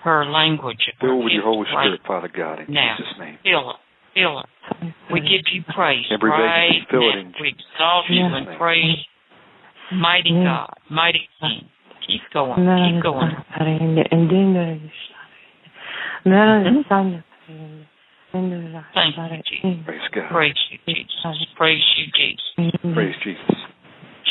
her 0.03 0.25
language. 0.25 0.77
Fill 0.99 1.23
with 1.23 1.33
your 1.33 1.41
gift 1.41 1.45
Holy 1.45 1.67
right 1.73 1.85
Spirit, 1.85 2.01
Father 2.05 2.29
God, 2.35 2.59
in 2.67 2.73
now. 2.73 2.95
Jesus' 2.97 3.13
name. 3.19 3.37
Fill 3.43 3.67
her. 3.67 3.79
Fill 4.13 4.37
her. 4.39 4.93
We 5.11 5.21
give 5.21 5.41
you 5.53 5.63
praise 5.73 6.05
Every 6.11 6.29
right 6.29 6.69
vacancy, 6.69 6.87
fill 6.91 7.09
it 7.09 7.15
now. 7.15 7.19
in 7.21 7.33
We 7.41 7.47
exalt 7.49 8.09
you 8.09 8.23
Yes. 8.23 8.31
and 8.35 8.57
praise 8.57 9.05
mighty 9.91 10.29
Yes. 10.31 10.43
God, 10.43 10.73
mighty 10.89 11.29
King. 11.39 11.69
Keep 12.05 12.21
going. 12.33 12.55
Keep 12.93 13.03
going. 13.03 13.35
Thank 18.93 19.15
you, 19.17 19.41
Jesus. 19.49 19.85
Praise 19.85 20.01
God. 20.13 20.29
Praise 20.31 20.55
you, 20.71 20.77
Jesus. 20.87 21.47
Praise 21.57 21.83
you, 21.97 22.05
Jesus. 22.15 22.43
Mm-hmm. 22.59 22.93
Praise 22.93 23.15
Jesus. 23.23 23.55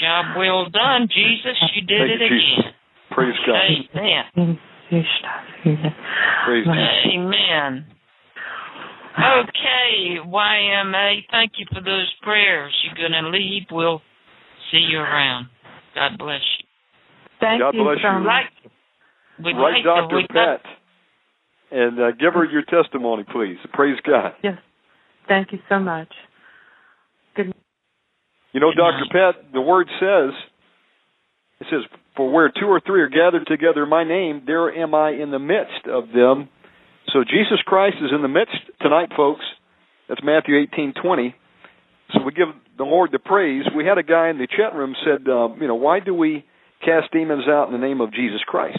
Job 0.00 0.36
well 0.36 0.68
done, 0.68 1.08
Jesus. 1.08 1.56
You 1.74 1.82
did 1.82 2.08
Thank 2.08 2.20
it 2.20 2.20
you, 2.20 2.38
Jesus. 2.38 2.58
again. 2.58 2.74
Praise 3.10 3.34
God. 3.46 3.56
Amen. 3.56 4.58
Praise 6.44 6.66
Jesus. 6.66 7.12
Amen. 7.14 7.86
Okay, 9.16 10.18
YMA, 10.28 11.20
thank 11.30 11.52
you 11.56 11.64
for 11.72 11.80
those 11.80 12.12
prayers. 12.22 12.72
You're 12.84 13.08
going 13.08 13.24
to 13.24 13.30
leave. 13.30 13.62
We'll 13.70 14.02
see 14.70 14.78
you 14.90 14.98
around. 14.98 15.48
God 15.94 16.18
bless 16.18 16.42
you. 16.58 16.66
Thank 17.40 17.60
God 17.60 17.74
you 17.74 17.82
bless 17.82 17.96
you. 18.02 18.10
much. 18.12 18.26
Right. 18.26 18.46
We'd 19.42 19.56
Right, 19.56 19.74
like 19.76 19.84
Dr. 19.84 20.16
we'd 20.16 20.28
Pat. 20.28 20.60
And 21.70 21.98
uh, 21.98 22.10
give 22.12 22.34
her 22.34 22.44
your 22.44 22.62
testimony, 22.62 23.24
please. 23.24 23.56
Praise 23.72 23.98
God. 24.06 24.32
Yes. 24.42 24.58
Thank 25.28 25.52
you 25.52 25.58
so 25.68 25.78
much. 25.78 26.08
Good. 27.34 27.52
You 28.52 28.60
know, 28.60 28.70
Dr. 28.72 29.04
Pat, 29.10 29.52
the 29.52 29.60
word 29.60 29.88
says, 30.00 30.32
it 31.60 31.66
says, 31.70 31.80
For 32.16 32.32
where 32.32 32.48
two 32.48 32.66
or 32.66 32.80
three 32.80 33.02
are 33.02 33.08
gathered 33.08 33.46
together 33.46 33.82
in 33.82 33.88
my 33.88 34.04
name, 34.04 34.42
there 34.46 34.72
am 34.72 34.94
I 34.94 35.10
in 35.10 35.30
the 35.30 35.38
midst 35.38 35.86
of 35.90 36.04
them. 36.14 36.48
So 37.12 37.24
Jesus 37.24 37.58
Christ 37.64 37.96
is 38.00 38.10
in 38.14 38.22
the 38.22 38.28
midst 38.28 38.56
tonight, 38.80 39.10
folks. 39.16 39.44
That's 40.08 40.20
Matthew 40.22 40.56
eighteen 40.58 40.92
twenty. 41.02 41.34
So 42.12 42.22
we 42.22 42.32
give 42.32 42.48
the 42.78 42.84
Lord 42.84 43.10
the 43.12 43.18
praise. 43.18 43.64
We 43.76 43.84
had 43.84 43.98
a 43.98 44.02
guy 44.02 44.28
in 44.28 44.38
the 44.38 44.46
chat 44.46 44.74
room 44.74 44.94
said, 45.04 45.28
uh, 45.28 45.48
you 45.60 45.66
know, 45.66 45.74
why 45.74 45.98
do 46.00 46.14
we 46.14 46.44
cast 46.84 47.12
demons 47.12 47.48
out 47.48 47.66
in 47.66 47.72
the 47.72 47.84
name 47.84 48.00
of 48.00 48.12
Jesus 48.12 48.40
Christ? 48.46 48.78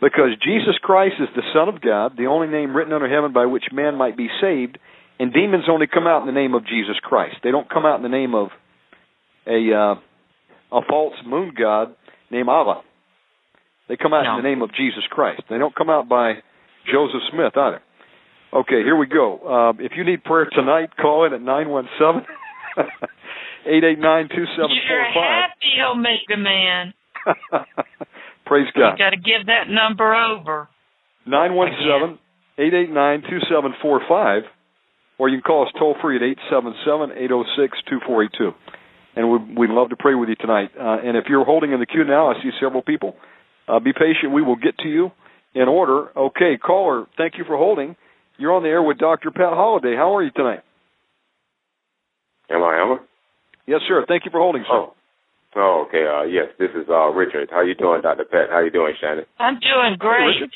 Because 0.00 0.30
Jesus 0.44 0.76
Christ 0.82 1.14
is 1.20 1.28
the 1.34 1.42
Son 1.54 1.68
of 1.68 1.80
God, 1.80 2.12
the 2.18 2.26
only 2.26 2.48
name 2.48 2.76
written 2.76 2.92
under 2.92 3.08
heaven 3.08 3.32
by 3.32 3.46
which 3.46 3.64
man 3.72 3.94
might 3.96 4.16
be 4.16 4.28
saved, 4.40 4.78
and 5.18 5.32
demons 5.32 5.64
only 5.68 5.86
come 5.86 6.06
out 6.06 6.20
in 6.20 6.26
the 6.26 6.32
name 6.38 6.54
of 6.54 6.66
Jesus 6.66 6.96
Christ. 7.02 7.36
They 7.42 7.50
don't 7.50 7.70
come 7.70 7.86
out 7.86 7.96
in 7.96 8.02
the 8.02 8.08
name 8.08 8.34
of 8.34 8.48
a 9.46 9.72
uh, 9.72 9.94
a 10.76 10.80
false 10.88 11.14
moon 11.24 11.52
god 11.58 11.94
named 12.30 12.48
Allah. 12.48 12.82
They 13.88 13.96
come 13.96 14.12
out 14.12 14.24
No. 14.24 14.36
in 14.38 14.42
the 14.42 14.48
name 14.48 14.62
of 14.62 14.74
Jesus 14.74 15.04
Christ. 15.10 15.42
They 15.48 15.58
don't 15.58 15.74
come 15.74 15.88
out 15.90 16.08
by 16.08 16.34
Joseph 16.90 17.20
Smith 17.30 17.52
either. 17.56 17.80
Okay, 18.52 18.82
here 18.84 18.96
we 18.96 19.06
go. 19.06 19.38
Uh, 19.78 19.82
if 19.82 19.92
you 19.96 20.04
need 20.04 20.24
prayer 20.24 20.48
tonight, 20.52 20.90
call 21.00 21.24
in 21.26 21.32
at 21.32 21.40
nine 21.42 21.68
one 21.68 21.88
seven 21.98 22.22
eight 23.66 23.84
eight 23.84 23.98
nine 23.98 24.28
two 24.28 24.44
seven 24.56 24.70
You're 24.70 25.04
four 25.12 25.22
five. 25.22 25.50
happy, 25.50 25.80
Omega 25.90 26.36
Man. 26.36 26.94
Praise 28.46 28.66
You 28.74 28.82
God. 28.82 28.98
got 28.98 29.10
to 29.10 29.16
give 29.16 29.46
that 29.46 29.68
number 29.68 30.14
over. 30.14 30.68
Nine 31.26 31.54
one 31.54 31.68
seven 31.88 32.18
eight 32.58 32.74
eight 32.74 32.90
nine 32.90 33.22
two 33.22 33.38
seven 33.50 33.72
four 33.80 34.00
five, 34.08 34.42
or 35.18 35.28
you 35.28 35.36
can 35.38 35.42
call 35.42 35.64
us 35.66 35.72
toll 35.78 35.96
free 36.02 36.16
at 36.16 36.22
eight 36.22 36.38
seven 36.50 36.74
seven 36.84 37.10
eight 37.16 37.28
zero 37.28 37.44
six 37.56 37.78
two 37.88 37.98
four 38.06 38.22
eight 38.24 38.30
two. 38.36 38.52
And 39.16 39.30
we'd, 39.30 39.56
we'd 39.58 39.70
love 39.70 39.90
to 39.90 39.96
pray 39.96 40.14
with 40.14 40.28
you 40.28 40.34
tonight. 40.34 40.70
Uh, 40.78 40.98
and 41.04 41.16
if 41.16 41.24
you're 41.28 41.44
holding 41.44 41.72
in 41.72 41.80
the 41.80 41.86
queue 41.86 42.04
now, 42.04 42.30
I 42.30 42.34
see 42.42 42.50
several 42.60 42.82
people. 42.82 43.14
Uh, 43.68 43.78
be 43.80 43.92
patient. 43.92 44.32
We 44.34 44.42
will 44.42 44.56
get 44.56 44.76
to 44.78 44.88
you 44.88 45.12
in 45.54 45.68
order. 45.68 46.10
Okay, 46.18 46.58
caller, 46.58 47.06
thank 47.16 47.38
you 47.38 47.44
for 47.44 47.56
holding. 47.56 47.96
You're 48.36 48.52
on 48.52 48.64
the 48.64 48.68
air 48.68 48.82
with 48.82 48.98
Dr. 48.98 49.30
Pat 49.30 49.54
Holliday. 49.54 49.94
How 49.96 50.16
are 50.16 50.22
you 50.22 50.32
tonight? 50.32 50.60
Am 52.50 52.62
I 52.62 52.82
Emma? 52.82 52.98
Yes, 53.66 53.80
sir. 53.88 54.04
Thank 54.06 54.24
you 54.24 54.30
for 54.30 54.40
holding, 54.40 54.62
sir. 54.68 54.74
Oh. 54.74 54.94
Oh, 55.56 55.86
okay. 55.88 56.04
Uh, 56.06 56.24
yes, 56.24 56.46
this 56.58 56.70
is 56.74 56.88
uh, 56.88 57.10
Richard. 57.10 57.48
How 57.50 57.62
you 57.62 57.74
doing, 57.74 58.02
Dr. 58.02 58.24
Pat? 58.24 58.50
How 58.50 58.60
you 58.60 58.70
doing, 58.70 58.94
Shannon? 59.00 59.24
I'm 59.38 59.54
doing 59.54 59.96
great. 59.98 60.40
Richard. 60.40 60.50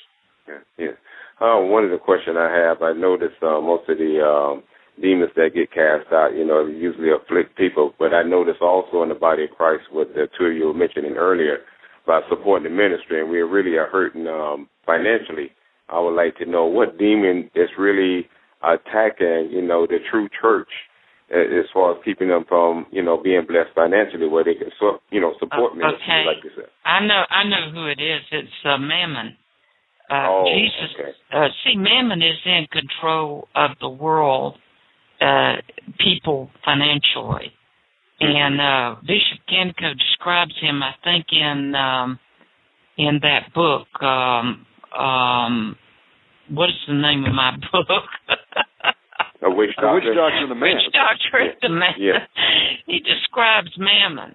Yeah. 0.48 0.86
yeah. 0.86 0.96
Uh, 1.40 1.60
one 1.62 1.84
of 1.84 1.90
the 1.90 1.98
questions 1.98 2.36
I 2.38 2.50
have, 2.50 2.82
I 2.82 2.92
noticed 2.92 3.40
uh, 3.42 3.60
most 3.60 3.88
of 3.88 3.98
the 3.98 4.18
um, 4.18 4.62
demons 5.00 5.30
that 5.36 5.54
get 5.54 5.70
cast 5.70 6.12
out, 6.12 6.34
you 6.34 6.44
know, 6.44 6.66
usually 6.66 7.10
afflict 7.10 7.56
people. 7.56 7.94
But 7.98 8.12
I 8.12 8.22
noticed 8.22 8.60
also 8.60 9.02
in 9.02 9.08
the 9.08 9.14
body 9.14 9.44
of 9.44 9.50
Christ 9.50 9.84
what 9.92 10.14
the 10.14 10.26
two 10.36 10.46
of 10.46 10.56
you 10.56 10.66
were 10.66 10.74
mentioning 10.74 11.14
earlier 11.14 11.58
about 12.04 12.24
supporting 12.28 12.64
the 12.64 12.76
ministry, 12.76 13.20
and 13.20 13.30
we 13.30 13.38
really 13.38 13.76
are 13.76 13.88
hurting 13.88 14.26
um, 14.26 14.68
financially. 14.84 15.52
I 15.88 16.00
would 16.00 16.16
like 16.16 16.36
to 16.38 16.46
know 16.46 16.66
what 16.66 16.98
demon 16.98 17.50
is 17.54 17.68
really 17.78 18.26
attacking, 18.62 19.50
you 19.52 19.62
know, 19.62 19.86
the 19.86 19.98
true 20.10 20.28
church 20.40 20.68
as 21.30 21.66
far 21.72 21.92
as 21.92 21.98
keeping 22.04 22.28
them 22.28 22.44
from, 22.48 22.86
you 22.90 23.02
know, 23.02 23.20
being 23.22 23.42
blessed 23.46 23.70
financially, 23.74 24.28
where 24.28 24.44
they 24.44 24.54
can, 24.54 24.70
so, 24.80 24.98
you 25.10 25.20
know, 25.20 25.34
support 25.38 25.76
ministries 25.76 26.02
okay. 26.02 26.24
like 26.26 26.44
you 26.44 26.50
said. 26.56 26.70
I 26.84 27.00
know 27.00 27.22
I 27.28 27.44
know 27.44 27.70
who 27.72 27.86
it 27.86 28.00
is. 28.00 28.22
It's 28.32 28.48
uh, 28.64 28.78
Mammon. 28.78 29.36
Uh, 30.10 30.26
Oh, 30.26 30.44
Jesus. 30.46 30.96
okay. 30.98 31.10
Uh, 31.32 31.48
see, 31.64 31.76
Mammon 31.76 32.22
is 32.22 32.38
in 32.46 32.66
control 32.72 33.48
of 33.54 33.72
the 33.80 33.90
world, 33.90 34.56
uh, 35.20 35.56
people 35.98 36.50
financially, 36.64 37.52
and 38.20 38.60
uh, 38.60 38.96
Bishop 39.02 39.38
Kenko 39.52 39.92
describes 39.98 40.54
him. 40.60 40.82
I 40.82 40.92
think 41.04 41.26
in 41.30 41.74
um, 41.74 42.18
in 42.96 43.20
that 43.22 43.52
book. 43.54 43.86
Um, 44.02 44.66
um, 44.98 45.76
what 46.50 46.70
is 46.70 46.74
the 46.86 46.94
name 46.94 47.24
of 47.24 47.34
my 47.34 47.56
book? 47.72 48.04
A 49.42 49.50
witch 49.50 49.70
The 49.80 49.92
witch 49.92 50.02
doctor. 50.04 50.14
doctor 50.14 50.36
and 50.42 50.50
the 50.50 50.54
man. 50.54 50.74
Witch 50.76 50.92
doctor 50.92 51.40
is 51.50 51.56
the 51.62 51.68
man. 51.68 51.94
Yeah. 51.98 52.26
he 52.86 53.00
describes 53.00 53.70
Mammon. 53.78 54.34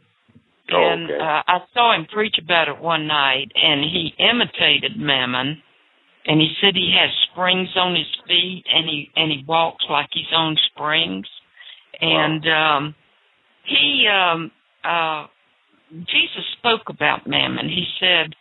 Oh, 0.71 0.77
and 0.91 1.11
okay. 1.11 1.19
uh, 1.19 1.41
I 1.45 1.59
saw 1.73 1.93
him 1.93 2.05
preach 2.11 2.35
about 2.41 2.69
it 2.69 2.79
one 2.79 3.05
night, 3.05 3.51
and 3.53 3.81
he 3.83 4.13
imitated 4.17 4.97
Mammon, 4.97 5.61
and 6.25 6.39
he 6.39 6.53
said 6.61 6.73
he 6.73 6.95
has 6.97 7.09
springs 7.31 7.67
on 7.75 7.95
his 7.95 8.07
feet, 8.27 8.63
and 8.73 8.87
he 8.87 9.11
and 9.15 9.29
he 9.29 9.43
walks 9.45 9.83
like 9.89 10.07
he's 10.13 10.31
on 10.33 10.55
springs, 10.71 11.27
and 11.99 12.47
um, 12.47 12.95
he 13.65 14.07
um, 14.07 14.51
uh, 14.85 15.27
Jesus 15.91 16.45
spoke 16.57 16.87
about 16.87 17.27
Mammon. 17.27 17.67
He 17.67 17.85
said, 17.99 18.33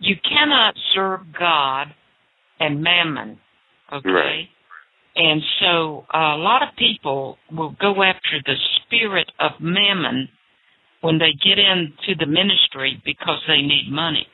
"You 0.00 0.16
cannot 0.28 0.74
serve 0.92 1.20
God 1.38 1.94
and 2.58 2.82
Mammon." 2.82 3.38
Okay. 3.92 4.10
Right. 4.10 4.48
And 5.20 5.42
so 5.60 6.06
a 6.14 6.38
lot 6.38 6.62
of 6.62 6.74
people 6.78 7.36
will 7.52 7.76
go 7.78 8.02
after 8.02 8.40
the 8.46 8.54
spirit 8.80 9.30
of 9.38 9.50
mammon 9.60 10.30
when 11.02 11.18
they 11.18 11.32
get 11.44 11.58
into 11.58 12.14
the 12.18 12.24
ministry 12.24 13.02
because 13.04 13.38
they 13.46 13.60
need 13.60 13.90
money. 13.90 14.26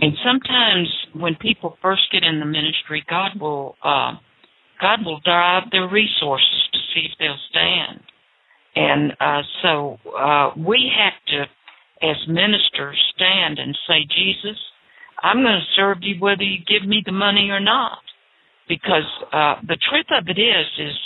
And 0.00 0.12
sometimes 0.24 0.88
when 1.14 1.36
people 1.36 1.76
first 1.80 2.02
get 2.10 2.24
in 2.24 2.40
the 2.40 2.46
ministry, 2.46 3.04
God 3.08 3.40
will 3.40 3.76
uh, 3.84 4.14
God 4.80 5.04
will 5.04 5.20
drive 5.20 5.70
their 5.70 5.88
resources 5.88 6.68
to 6.72 6.78
see 6.92 7.06
if 7.06 7.12
they'll 7.20 7.36
stand. 7.50 8.00
And 8.74 9.12
uh, 9.20 9.42
so 9.62 9.98
uh, 10.18 10.50
we 10.56 10.90
have 10.96 11.12
to, 11.28 12.08
as 12.08 12.16
ministers, 12.26 12.98
stand 13.14 13.60
and 13.60 13.78
say, 13.86 14.06
Jesus, 14.08 14.58
I'm 15.22 15.42
going 15.42 15.60
to 15.60 15.76
serve 15.76 15.98
you 16.00 16.16
whether 16.18 16.42
you 16.42 16.58
give 16.66 16.88
me 16.88 17.00
the 17.06 17.12
money 17.12 17.50
or 17.50 17.60
not 17.60 17.98
because 18.70 19.02
uh, 19.32 19.56
the 19.66 19.76
truth 19.90 20.06
of 20.16 20.28
it 20.28 20.40
is 20.40 20.66
is 20.78 20.96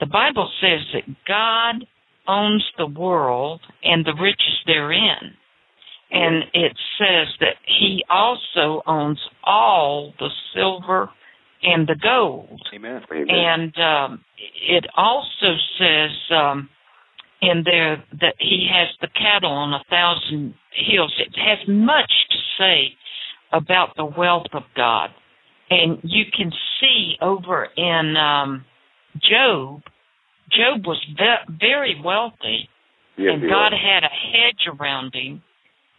the 0.00 0.06
Bible 0.06 0.50
says 0.60 0.80
that 0.94 1.04
God 1.28 1.86
owns 2.26 2.64
the 2.78 2.86
world 2.86 3.60
and 3.84 4.04
the 4.04 4.14
riches 4.14 4.58
therein. 4.66 5.36
And 6.10 6.44
it 6.54 6.72
says 6.98 7.28
that 7.40 7.56
he 7.66 8.02
also 8.10 8.82
owns 8.86 9.18
all 9.44 10.14
the 10.18 10.28
silver 10.54 11.10
and 11.62 11.86
the 11.86 11.96
gold. 12.02 12.60
Amen. 12.74 13.02
Amen. 13.10 13.26
And 13.28 13.74
um, 13.78 14.24
it 14.68 14.86
also 14.96 15.54
says 15.78 16.10
um, 16.30 16.68
in 17.42 17.62
there 17.64 18.02
that 18.20 18.34
he 18.38 18.68
has 18.72 18.88
the 19.00 19.08
cattle 19.08 19.52
on 19.52 19.74
a 19.74 19.84
thousand 19.90 20.54
hills. 20.74 21.12
It 21.18 21.34
has 21.36 21.58
much 21.68 22.12
to 22.30 22.36
say 22.58 22.94
about 23.52 23.90
the 23.96 24.06
wealth 24.06 24.48
of 24.54 24.62
God. 24.74 25.10
And 25.72 25.98
you 26.02 26.24
can 26.36 26.52
see 26.80 27.16
over 27.20 27.64
in 27.76 28.14
um, 28.16 28.64
Job, 29.16 29.82
Job 30.50 30.86
was 30.86 31.02
ve- 31.16 31.56
very 31.60 32.00
wealthy, 32.04 32.68
yes, 33.16 33.32
and 33.32 33.42
God 33.42 33.72
was. 33.72 33.80
had 33.80 34.04
a 34.04 34.12
hedge 34.12 34.78
around 34.78 35.14
him. 35.14 35.42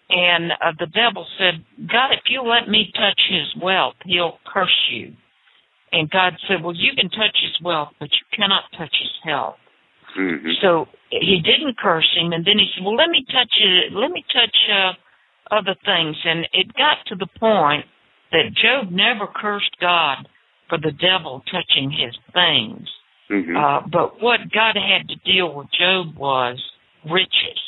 And 0.10 0.52
uh, 0.52 0.74
the 0.78 0.86
devil 0.88 1.26
said, 1.40 1.64
God, 1.90 2.12
if 2.12 2.30
you 2.30 2.44
let 2.44 2.70
me 2.70 2.92
touch 2.94 3.20
his 3.30 3.64
wealth, 3.64 3.96
he'll 4.06 4.38
curse 4.46 4.90
you. 4.92 5.14
And 5.92 6.10
God 6.10 6.34
said, 6.48 6.64
Well, 6.64 6.76
you 6.76 6.92
can 6.96 7.10
touch 7.10 7.38
his 7.42 7.58
wealth, 7.64 7.90
but 8.00 8.10
you 8.12 8.26
cannot 8.38 8.64
touch 8.78 8.96
his 9.00 9.12
health. 9.24 9.56
Mhm. 10.18 10.62
So 10.62 10.88
he 11.10 11.42
didn't 11.44 11.78
curse 11.78 12.10
him, 12.16 12.34
and 12.34 12.46
then 12.46 12.60
he 12.60 12.70
said, 12.74 12.84
"Well, 12.84 12.96
let 12.96 13.10
me 13.10 13.26
touch 13.32 13.50
it. 13.60 13.94
Let 13.94 14.12
me 14.12 14.24
touch 14.32 14.56
uh, 14.70 14.94
other 15.50 15.76
things." 15.86 16.18
And 16.24 16.48
it 16.54 16.74
got 16.74 17.04
to 17.08 17.16
the 17.16 17.26
point 17.40 17.86
that 18.34 18.54
Job 18.54 18.92
never 18.92 19.28
cursed 19.28 19.78
God 19.80 20.28
for 20.68 20.78
the 20.78 20.92
devil 20.92 21.44
touching 21.52 21.92
his 21.92 22.16
things. 22.34 22.90
Mhm. 23.30 23.56
Uh, 23.56 23.88
but 23.88 24.22
what 24.22 24.52
God 24.52 24.76
had 24.76 25.08
to 25.08 25.16
deal 25.18 25.54
with 25.54 25.72
Job 25.72 26.16
was 26.18 26.60
riches 27.06 27.62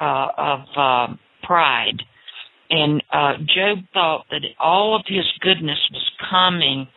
uh, 0.00 0.28
of 0.36 0.78
um, 0.78 1.18
pride, 1.42 2.02
and 2.70 3.02
uh, 3.10 3.34
Job 3.38 3.84
thought 3.92 4.26
that 4.30 4.42
all 4.58 4.94
of 4.94 5.02
his 5.06 5.26
goodness 5.40 5.78
was 5.90 6.10
coming 6.30 6.88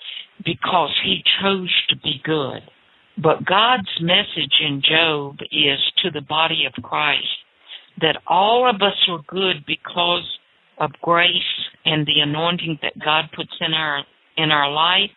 because 0.43 0.91
he 1.03 1.23
chose 1.41 1.73
to 1.89 1.95
be 1.97 2.21
good. 2.23 2.61
But 3.17 3.45
God's 3.45 3.89
message 4.01 4.53
in 4.61 4.81
Job 4.81 5.39
is 5.51 5.79
to 6.03 6.11
the 6.11 6.21
body 6.21 6.65
of 6.65 6.73
Christ 6.83 7.27
that 8.01 8.17
all 8.27 8.69
of 8.69 8.81
us 8.81 9.07
are 9.07 9.23
good 9.27 9.65
because 9.65 10.23
of 10.79 10.91
grace 11.01 11.29
and 11.85 12.05
the 12.05 12.19
anointing 12.21 12.79
that 12.81 12.93
God 13.03 13.25
puts 13.35 13.51
in 13.59 13.73
our 13.73 14.03
in 14.37 14.51
our 14.51 14.71
life. 14.71 15.11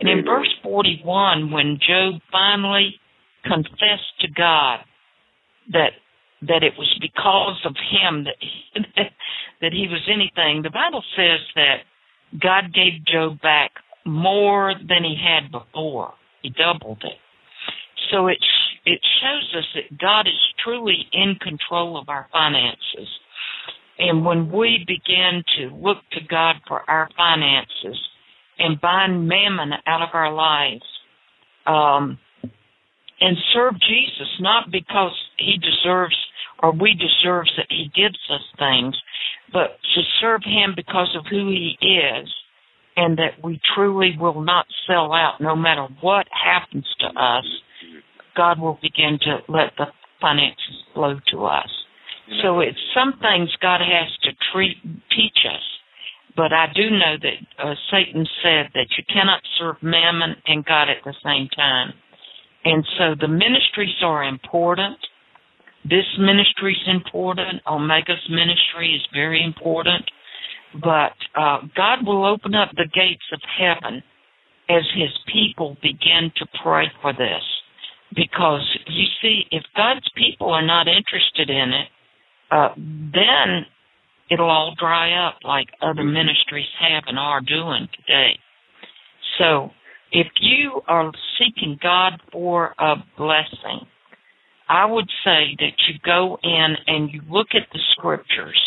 And 0.00 0.08
in 0.10 0.24
verse 0.24 0.52
41, 0.62 1.50
when 1.50 1.78
Job 1.80 2.20
finally 2.30 2.96
confessed 3.44 4.20
to 4.20 4.28
God 4.36 4.80
that 5.72 5.92
that 6.42 6.62
it 6.62 6.74
was 6.76 6.92
because 7.00 7.58
of 7.64 7.74
him 7.90 8.24
that 8.24 8.36
he, 8.40 8.82
that 9.60 9.72
he 9.72 9.88
was 9.88 10.02
anything. 10.12 10.62
The 10.62 10.70
Bible 10.70 11.02
says 11.16 11.40
that 11.54 11.76
God 12.40 12.74
gave 12.74 13.04
Job 13.06 13.40
back 13.40 13.72
more 14.04 14.74
than 14.74 15.02
he 15.02 15.16
had 15.16 15.50
before. 15.50 16.12
He 16.42 16.50
doubled 16.50 17.02
it. 17.02 17.18
So 18.10 18.28
it 18.28 18.38
it 18.84 19.00
shows 19.20 19.54
us 19.58 19.64
that 19.74 19.98
God 19.98 20.28
is 20.28 20.40
truly 20.62 21.08
in 21.12 21.34
control 21.40 21.98
of 21.98 22.08
our 22.08 22.28
finances. 22.32 23.08
And 23.98 24.24
when 24.24 24.50
we 24.50 24.84
begin 24.86 25.42
to 25.58 25.74
look 25.74 25.98
to 26.12 26.20
God 26.28 26.56
for 26.68 26.88
our 26.88 27.08
finances 27.16 27.98
and 28.58 28.80
bind 28.80 29.28
mammon 29.28 29.72
out 29.86 30.02
of 30.02 30.10
our 30.12 30.32
lives, 30.32 30.84
um, 31.66 32.18
and 33.20 33.36
serve 33.54 33.74
Jesus, 33.80 34.28
not 34.40 34.70
because 34.70 35.12
he 35.38 35.58
deserves 35.58 36.16
or 36.62 36.72
we 36.72 36.94
deserve 36.94 37.46
that 37.56 37.66
he 37.68 37.90
gives 37.94 38.18
us 38.30 38.40
things, 38.58 38.96
but 39.52 39.78
to 39.94 40.02
serve 40.20 40.42
him 40.44 40.72
because 40.74 41.14
of 41.16 41.24
who 41.30 41.50
he 41.50 41.76
is 41.80 42.28
and 42.96 43.18
that 43.18 43.42
we 43.44 43.60
truly 43.74 44.16
will 44.18 44.40
not 44.40 44.66
sell 44.86 45.12
out 45.12 45.40
no 45.40 45.54
matter 45.54 45.86
what 46.00 46.26
happens 46.30 46.86
to 47.00 47.06
us, 47.06 47.44
God 48.34 48.58
will 48.58 48.78
begin 48.80 49.18
to 49.22 49.38
let 49.48 49.72
the 49.76 49.86
finances 50.20 50.82
flow 50.94 51.18
to 51.30 51.44
us. 51.44 51.68
So 52.42 52.60
it's 52.60 52.78
some 52.94 53.14
things 53.20 53.50
God 53.62 53.80
has 53.80 54.10
to 54.24 54.30
treat, 54.52 54.76
teach 55.10 55.38
us. 55.46 55.62
But 56.36 56.52
I 56.52 56.66
do 56.74 56.90
know 56.90 57.16
that 57.22 57.64
uh, 57.64 57.74
Satan 57.90 58.26
said 58.42 58.68
that 58.74 58.88
you 58.98 59.04
cannot 59.12 59.40
serve 59.58 59.76
mammon 59.82 60.36
and 60.46 60.64
God 60.64 60.88
at 60.90 61.02
the 61.04 61.14
same 61.24 61.48
time. 61.56 61.94
And 62.64 62.84
so 62.98 63.14
the 63.18 63.28
ministries 63.28 63.96
are 64.02 64.24
important. 64.24 64.98
This 65.84 66.04
ministry 66.18 66.72
is 66.72 66.88
important. 66.88 67.62
Omega's 67.64 68.28
ministry 68.28 68.94
is 68.94 69.02
very 69.14 69.42
important. 69.42 70.04
But 70.82 71.14
uh, 71.40 71.60
God 71.74 72.04
will 72.04 72.26
open 72.26 72.54
up 72.54 72.70
the 72.72 72.88
gates 72.92 73.24
of 73.32 73.40
heaven 73.56 74.02
as 74.68 74.82
his 74.94 75.10
people 75.32 75.76
begin 75.80 76.32
to 76.36 76.46
pray 76.62 76.86
for 77.00 77.12
this. 77.12 77.42
Because 78.14 78.66
you 78.88 79.06
see, 79.22 79.44
if 79.50 79.62
God's 79.76 80.08
people 80.16 80.50
are 80.50 80.64
not 80.64 80.88
interested 80.88 81.48
in 81.48 81.70
it, 81.70 81.88
uh, 82.50 82.68
then 82.76 83.66
it'll 84.30 84.50
all 84.50 84.74
dry 84.78 85.28
up 85.28 85.38
like 85.44 85.68
other 85.82 86.04
ministries 86.04 86.66
have 86.80 87.04
and 87.06 87.18
are 87.18 87.40
doing 87.40 87.88
today. 87.96 88.38
So 89.38 89.70
if 90.12 90.28
you 90.40 90.80
are 90.88 91.12
seeking 91.38 91.78
God 91.82 92.20
for 92.32 92.74
a 92.78 92.94
blessing, 93.16 93.86
I 94.68 94.84
would 94.86 95.08
say 95.24 95.56
that 95.58 95.74
you 95.88 95.94
go 96.04 96.38
in 96.42 96.74
and 96.86 97.10
you 97.12 97.22
look 97.30 97.48
at 97.54 97.68
the 97.72 97.80
scriptures 97.92 98.60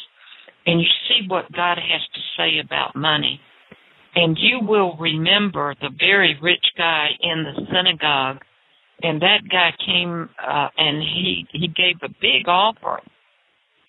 and 0.65 0.79
you 0.79 0.87
see 1.07 1.27
what 1.27 1.51
God 1.51 1.77
has 1.77 2.01
to 2.13 2.19
say 2.37 2.59
about 2.63 2.95
money. 2.95 3.39
And 4.15 4.37
you 4.39 4.59
will 4.61 4.97
remember 4.97 5.75
the 5.81 5.89
very 5.97 6.37
rich 6.41 6.65
guy 6.77 7.09
in 7.21 7.43
the 7.43 7.65
synagogue, 7.71 8.41
and 9.01 9.21
that 9.21 9.41
guy 9.49 9.71
came 9.85 10.29
uh, 10.45 10.67
and 10.77 11.01
he 11.01 11.45
he 11.51 11.67
gave 11.67 11.95
a 12.01 12.09
big 12.21 12.47
offering. 12.47 13.05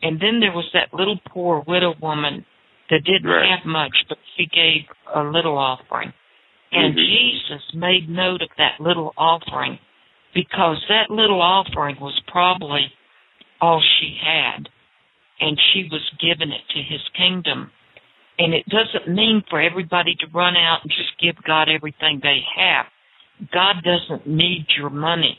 And 0.03 0.21
then 0.21 0.41
there 0.41 0.53
was 0.53 0.69
that 0.73 0.95
little 0.95 1.19
poor 1.29 1.63
widow 1.67 1.95
woman 2.01 2.45
that 2.91 3.05
didn't 3.05 3.31
right. 3.31 3.49
have 3.51 3.67
much, 3.67 3.95
but 4.09 4.19
she 4.37 4.47
gave 4.47 4.83
a 5.15 5.23
little 5.23 5.59
offering. 5.59 6.13
And 6.73 6.95
mm-hmm. 6.95 7.01
Jesus 7.01 7.63
made 7.75 8.09
note 8.09 8.43
of 8.43 8.49
that 8.59 8.81
little 8.81 9.13
offering 9.17 9.79
because 10.35 10.83
that 10.89 11.11
little 11.11 11.43
offering 11.43 11.97
was 12.01 12.19
probably 12.29 12.87
all 13.61 13.83
she 14.01 14.17
had 14.23 14.69
and 15.41 15.59
she 15.73 15.89
was 15.91 16.03
giving 16.21 16.53
it 16.53 16.63
to 16.75 16.81
his 16.83 17.01
kingdom. 17.17 17.71
And 18.39 18.55
it 18.55 18.65
doesn't 18.69 19.13
mean 19.13 19.43
for 19.51 19.61
everybody 19.61 20.15
to 20.21 20.27
run 20.33 20.57
out 20.57 20.81
and 20.83 20.91
just 20.91 21.21
give 21.21 21.43
God 21.47 21.69
everything 21.69 22.21
they 22.23 22.41
have. 22.57 22.87
God 23.53 23.77
doesn't 23.85 24.27
need 24.27 24.67
your 24.79 24.91
money. 24.91 25.39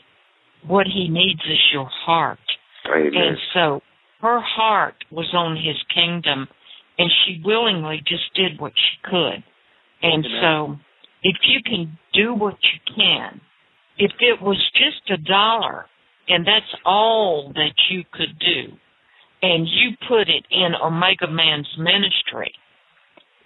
What 0.66 0.86
he 0.86 1.08
needs 1.08 1.40
is 1.40 1.58
your 1.72 1.88
heart. 2.04 2.38
Amen. 2.86 3.12
And 3.14 3.36
so 3.54 3.80
her 4.22 4.40
heart 4.40 5.04
was 5.10 5.28
on 5.34 5.56
his 5.56 5.76
kingdom 5.94 6.48
and 6.98 7.10
she 7.24 7.42
willingly 7.44 8.02
just 8.06 8.32
did 8.34 8.60
what 8.60 8.72
she 8.76 9.10
could. 9.10 9.42
And 10.02 10.24
Amen. 10.24 10.40
so 10.40 10.76
if 11.22 11.36
you 11.42 11.60
can 11.64 11.98
do 12.12 12.34
what 12.34 12.56
you 12.62 12.94
can, 12.96 13.40
if 13.98 14.12
it 14.20 14.40
was 14.40 14.58
just 14.74 15.10
a 15.10 15.16
dollar 15.16 15.86
and 16.28 16.46
that's 16.46 16.80
all 16.84 17.52
that 17.54 17.74
you 17.90 18.04
could 18.12 18.38
do, 18.38 18.76
and 19.42 19.66
you 19.66 19.90
put 20.08 20.28
it 20.28 20.46
in 20.50 20.72
Omega 20.80 21.26
Man's 21.28 21.68
ministry, 21.76 22.52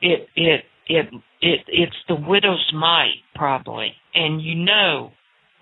it 0.02 0.28
it 0.36 0.64
it 0.88 1.06
it 1.40 1.60
it's 1.68 1.96
the 2.06 2.16
widow's 2.16 2.70
mite 2.74 3.24
probably, 3.34 3.92
and 4.14 4.42
you 4.42 4.54
know, 4.54 5.12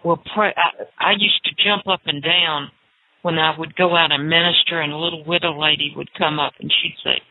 well, 0.05 0.20
pray. 0.35 0.53
I, 0.57 1.11
I 1.11 1.12
used 1.12 1.45
to 1.45 1.65
jump 1.65 1.86
up 1.86 2.01
and 2.07 2.20
down 2.20 2.69
when 3.25 3.39
I 3.39 3.59
would 3.59 3.75
go 3.75 3.97
out 3.97 4.13
and 4.13 4.29
minister, 4.29 4.83
and 4.83 4.93
a 4.93 4.99
little 4.99 5.25
widow 5.25 5.59
lady 5.59 5.95
would 5.97 6.13
come 6.13 6.39
up 6.39 6.53
and 6.61 6.71
she'd 6.71 6.99
say, 7.03 7.23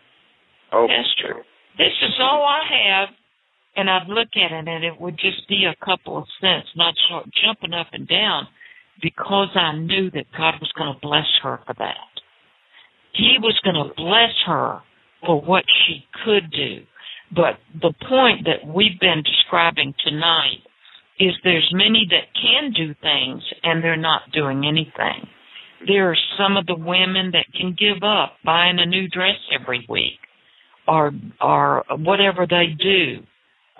"Oh, 0.71 0.87
Esther, 0.87 1.45
this 1.77 1.93
is 2.01 2.19
all 2.19 2.43
I 2.43 2.63
have." 2.65 3.09
And 3.75 3.89
I'd 3.89 4.07
look 4.07 4.29
at 4.35 4.51
it, 4.51 4.67
and 4.67 4.83
it 4.83 4.99
would 4.99 5.17
just 5.17 5.47
be 5.47 5.65
a 5.65 5.85
couple 5.85 6.17
of 6.17 6.25
cents, 6.41 6.67
and 6.73 6.81
I'd 6.81 6.97
start 7.05 7.29
jumping 7.45 7.73
up 7.73 7.87
and 7.93 8.07
down 8.07 8.47
because 9.01 9.49
I 9.55 9.73
knew 9.73 10.09
that 10.11 10.31
God 10.35 10.55
was 10.59 10.71
going 10.75 10.93
to 10.93 10.99
bless 10.99 11.29
her 11.43 11.59
for 11.65 11.75
that. 11.77 12.13
He 13.13 13.37
was 13.39 13.59
going 13.63 13.75
to 13.75 13.93
bless 13.95 14.33
her 14.47 14.81
for 15.23 15.41
what 15.41 15.65
she 15.85 16.05
could 16.25 16.49
do. 16.51 16.85
But 17.35 17.59
the 17.81 17.93
point 18.09 18.45
that 18.45 18.65
we've 18.65 18.99
been 18.99 19.21
describing 19.23 19.93
tonight 20.03 20.61
is 21.19 21.33
there's 21.43 21.69
many 21.71 22.07
that 22.09 22.33
can 22.33 22.71
do 22.71 22.95
things 23.01 23.43
and 23.63 23.83
they're 23.83 23.95
not 23.95 24.31
doing 24.31 24.65
anything. 24.65 25.29
There 25.87 26.09
are 26.11 26.17
some 26.37 26.57
of 26.57 26.65
the 26.65 26.75
women 26.75 27.31
that 27.31 27.45
can 27.53 27.75
give 27.77 28.03
up 28.03 28.37
buying 28.43 28.79
a 28.79 28.85
new 28.85 29.07
dress 29.07 29.35
every 29.59 29.85
week 29.89 30.19
or 30.87 31.11
or 31.41 31.83
whatever 31.97 32.45
they 32.49 32.75
do. 32.77 33.23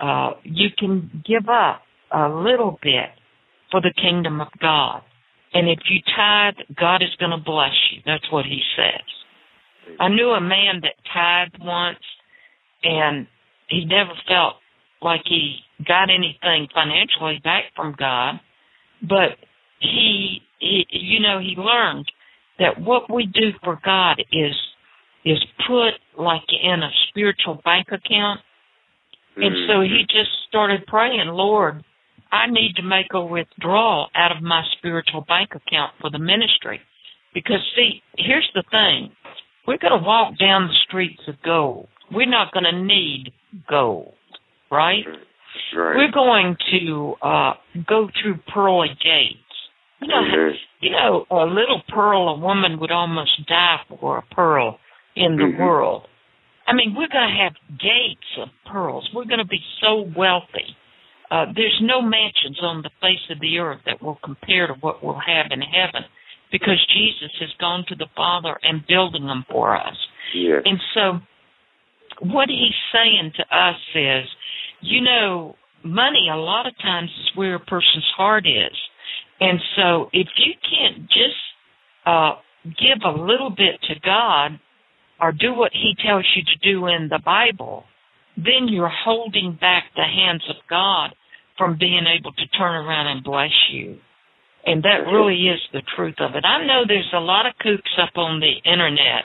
Uh, 0.00 0.32
you 0.42 0.68
can 0.76 1.22
give 1.26 1.48
up 1.48 1.82
a 2.12 2.28
little 2.28 2.78
bit 2.82 3.10
for 3.70 3.80
the 3.80 3.92
kingdom 4.00 4.40
of 4.40 4.48
God. 4.60 5.02
And 5.52 5.68
if 5.68 5.78
you 5.88 6.00
tithe, 6.16 6.54
God 6.78 7.02
is 7.02 7.14
going 7.18 7.30
to 7.30 7.38
bless 7.38 7.74
you. 7.92 8.00
That's 8.04 8.30
what 8.32 8.44
he 8.44 8.60
says. 8.76 9.96
I 10.00 10.08
knew 10.08 10.30
a 10.30 10.40
man 10.40 10.82
that 10.82 10.94
tithed 11.12 11.62
once, 11.64 11.98
and 12.82 13.26
he 13.68 13.84
never 13.84 14.12
felt 14.26 14.54
like 15.00 15.22
he 15.24 15.58
got 15.86 16.08
anything 16.10 16.68
financially 16.74 17.40
back 17.44 17.64
from 17.76 17.94
God, 17.98 18.40
but 19.02 19.36
he, 19.78 20.40
he 20.64 20.86
you 20.90 21.20
know, 21.20 21.38
he 21.38 21.54
learned 21.56 22.10
that 22.58 22.80
what 22.80 23.12
we 23.12 23.26
do 23.26 23.50
for 23.62 23.78
God 23.84 24.20
is 24.32 24.54
is 25.24 25.42
put 25.66 25.94
like 26.22 26.48
in 26.62 26.82
a 26.82 26.90
spiritual 27.08 27.60
bank 27.64 27.88
account. 27.88 28.40
And 29.36 29.66
so 29.66 29.80
he 29.80 29.88
mm-hmm. 29.88 30.16
just 30.16 30.30
started 30.48 30.86
praying, 30.86 31.26
Lord, 31.26 31.82
I 32.30 32.46
need 32.48 32.76
to 32.76 32.82
make 32.82 33.08
a 33.12 33.24
withdrawal 33.24 34.08
out 34.14 34.36
of 34.36 34.42
my 34.42 34.62
spiritual 34.78 35.24
bank 35.26 35.50
account 35.50 35.92
for 36.00 36.10
the 36.10 36.18
ministry. 36.18 36.80
Because 37.32 37.58
see, 37.74 38.02
here's 38.16 38.48
the 38.54 38.62
thing. 38.70 39.10
We're 39.66 39.78
going 39.78 39.98
to 39.98 40.06
walk 40.06 40.38
down 40.38 40.68
the 40.68 40.74
streets 40.86 41.22
of 41.26 41.34
gold. 41.44 41.88
We're 42.12 42.28
not 42.28 42.52
going 42.52 42.64
to 42.64 42.80
need 42.80 43.32
gold, 43.68 44.14
right? 44.70 45.04
Right. 45.74 45.96
We're 45.96 46.12
going 46.12 46.56
to 46.72 47.14
uh 47.22 47.52
go 47.88 48.08
through 48.20 48.38
pearly 48.52 48.88
gates. 49.02 49.43
You 50.04 50.08
know, 50.08 50.22
mm-hmm. 50.22 50.56
you 50.80 50.90
know, 50.90 51.24
a 51.30 51.46
little 51.46 51.82
pearl, 51.88 52.28
a 52.28 52.38
woman 52.38 52.78
would 52.78 52.90
almost 52.90 53.46
die 53.48 53.78
for 53.88 54.18
a 54.18 54.34
pearl 54.34 54.78
in 55.16 55.36
the 55.36 55.44
mm-hmm. 55.44 55.62
world. 55.62 56.02
I 56.66 56.74
mean, 56.74 56.94
we're 56.96 57.08
going 57.08 57.28
to 57.28 57.42
have 57.42 57.52
gates 57.78 58.28
of 58.38 58.48
pearls. 58.70 59.08
We're 59.14 59.24
going 59.24 59.38
to 59.38 59.46
be 59.46 59.60
so 59.80 60.10
wealthy. 60.16 60.76
Uh, 61.30 61.46
there's 61.54 61.80
no 61.82 62.02
mansions 62.02 62.58
on 62.60 62.82
the 62.82 62.90
face 63.00 63.24
of 63.30 63.40
the 63.40 63.58
earth 63.58 63.80
that 63.86 64.02
will 64.02 64.18
compare 64.22 64.66
to 64.66 64.74
what 64.80 65.02
we'll 65.02 65.20
have 65.26 65.46
in 65.50 65.60
heaven 65.62 66.04
because 66.52 66.78
Jesus 66.92 67.32
has 67.40 67.48
gone 67.58 67.84
to 67.88 67.94
the 67.94 68.06
Father 68.14 68.58
and 68.62 68.86
building 68.86 69.26
them 69.26 69.44
for 69.50 69.74
us. 69.74 69.96
Yes. 70.34 70.62
And 70.66 70.78
so 70.92 71.20
what 72.20 72.50
he's 72.50 72.76
saying 72.92 73.32
to 73.36 73.56
us 73.56 73.80
is, 73.94 74.28
you 74.82 75.00
know, 75.00 75.56
money 75.82 76.28
a 76.30 76.36
lot 76.36 76.66
of 76.66 76.76
times 76.78 77.08
is 77.08 77.36
where 77.36 77.54
a 77.54 77.60
person's 77.60 78.10
heart 78.16 78.46
is. 78.46 78.76
And 79.40 79.58
so 79.76 80.08
if 80.12 80.28
you 80.36 80.54
can't 80.62 81.08
just 81.08 81.40
uh 82.06 82.34
give 82.64 83.04
a 83.04 83.10
little 83.10 83.50
bit 83.50 83.80
to 83.88 83.94
God 84.02 84.58
or 85.20 85.32
do 85.32 85.54
what 85.54 85.72
he 85.72 85.94
tells 86.04 86.24
you 86.34 86.42
to 86.42 86.72
do 86.72 86.86
in 86.86 87.08
the 87.08 87.20
Bible, 87.24 87.84
then 88.36 88.68
you're 88.68 88.92
holding 89.04 89.56
back 89.60 89.84
the 89.94 90.02
hands 90.02 90.42
of 90.48 90.56
God 90.68 91.10
from 91.56 91.76
being 91.78 92.04
able 92.06 92.32
to 92.32 92.46
turn 92.58 92.84
around 92.84 93.06
and 93.06 93.22
bless 93.22 93.52
you. 93.70 93.98
And 94.66 94.82
that 94.82 95.06
really 95.12 95.48
is 95.48 95.60
the 95.72 95.82
truth 95.94 96.16
of 96.18 96.34
it. 96.34 96.44
I 96.44 96.66
know 96.66 96.82
there's 96.86 97.12
a 97.14 97.20
lot 97.20 97.46
of 97.46 97.52
kooks 97.62 98.02
up 98.02 98.16
on 98.16 98.40
the 98.40 98.54
internet, 98.68 99.24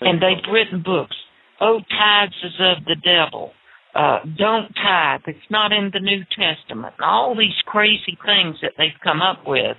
and 0.00 0.20
they've 0.20 0.52
written 0.52 0.82
books. 0.82 1.16
Oh, 1.60 1.80
tithes 1.80 2.34
is 2.42 2.54
of 2.58 2.84
the 2.86 2.96
devil. 2.96 3.52
Uh, 3.94 4.20
don't 4.38 4.72
tithe. 4.74 5.22
It's 5.26 5.50
not 5.50 5.72
in 5.72 5.90
the 5.92 6.00
New 6.00 6.22
Testament. 6.36 6.94
And 6.98 7.04
all 7.04 7.36
these 7.36 7.56
crazy 7.66 8.16
things 8.24 8.56
that 8.62 8.72
they've 8.78 8.90
come 9.02 9.20
up 9.20 9.46
with. 9.46 9.76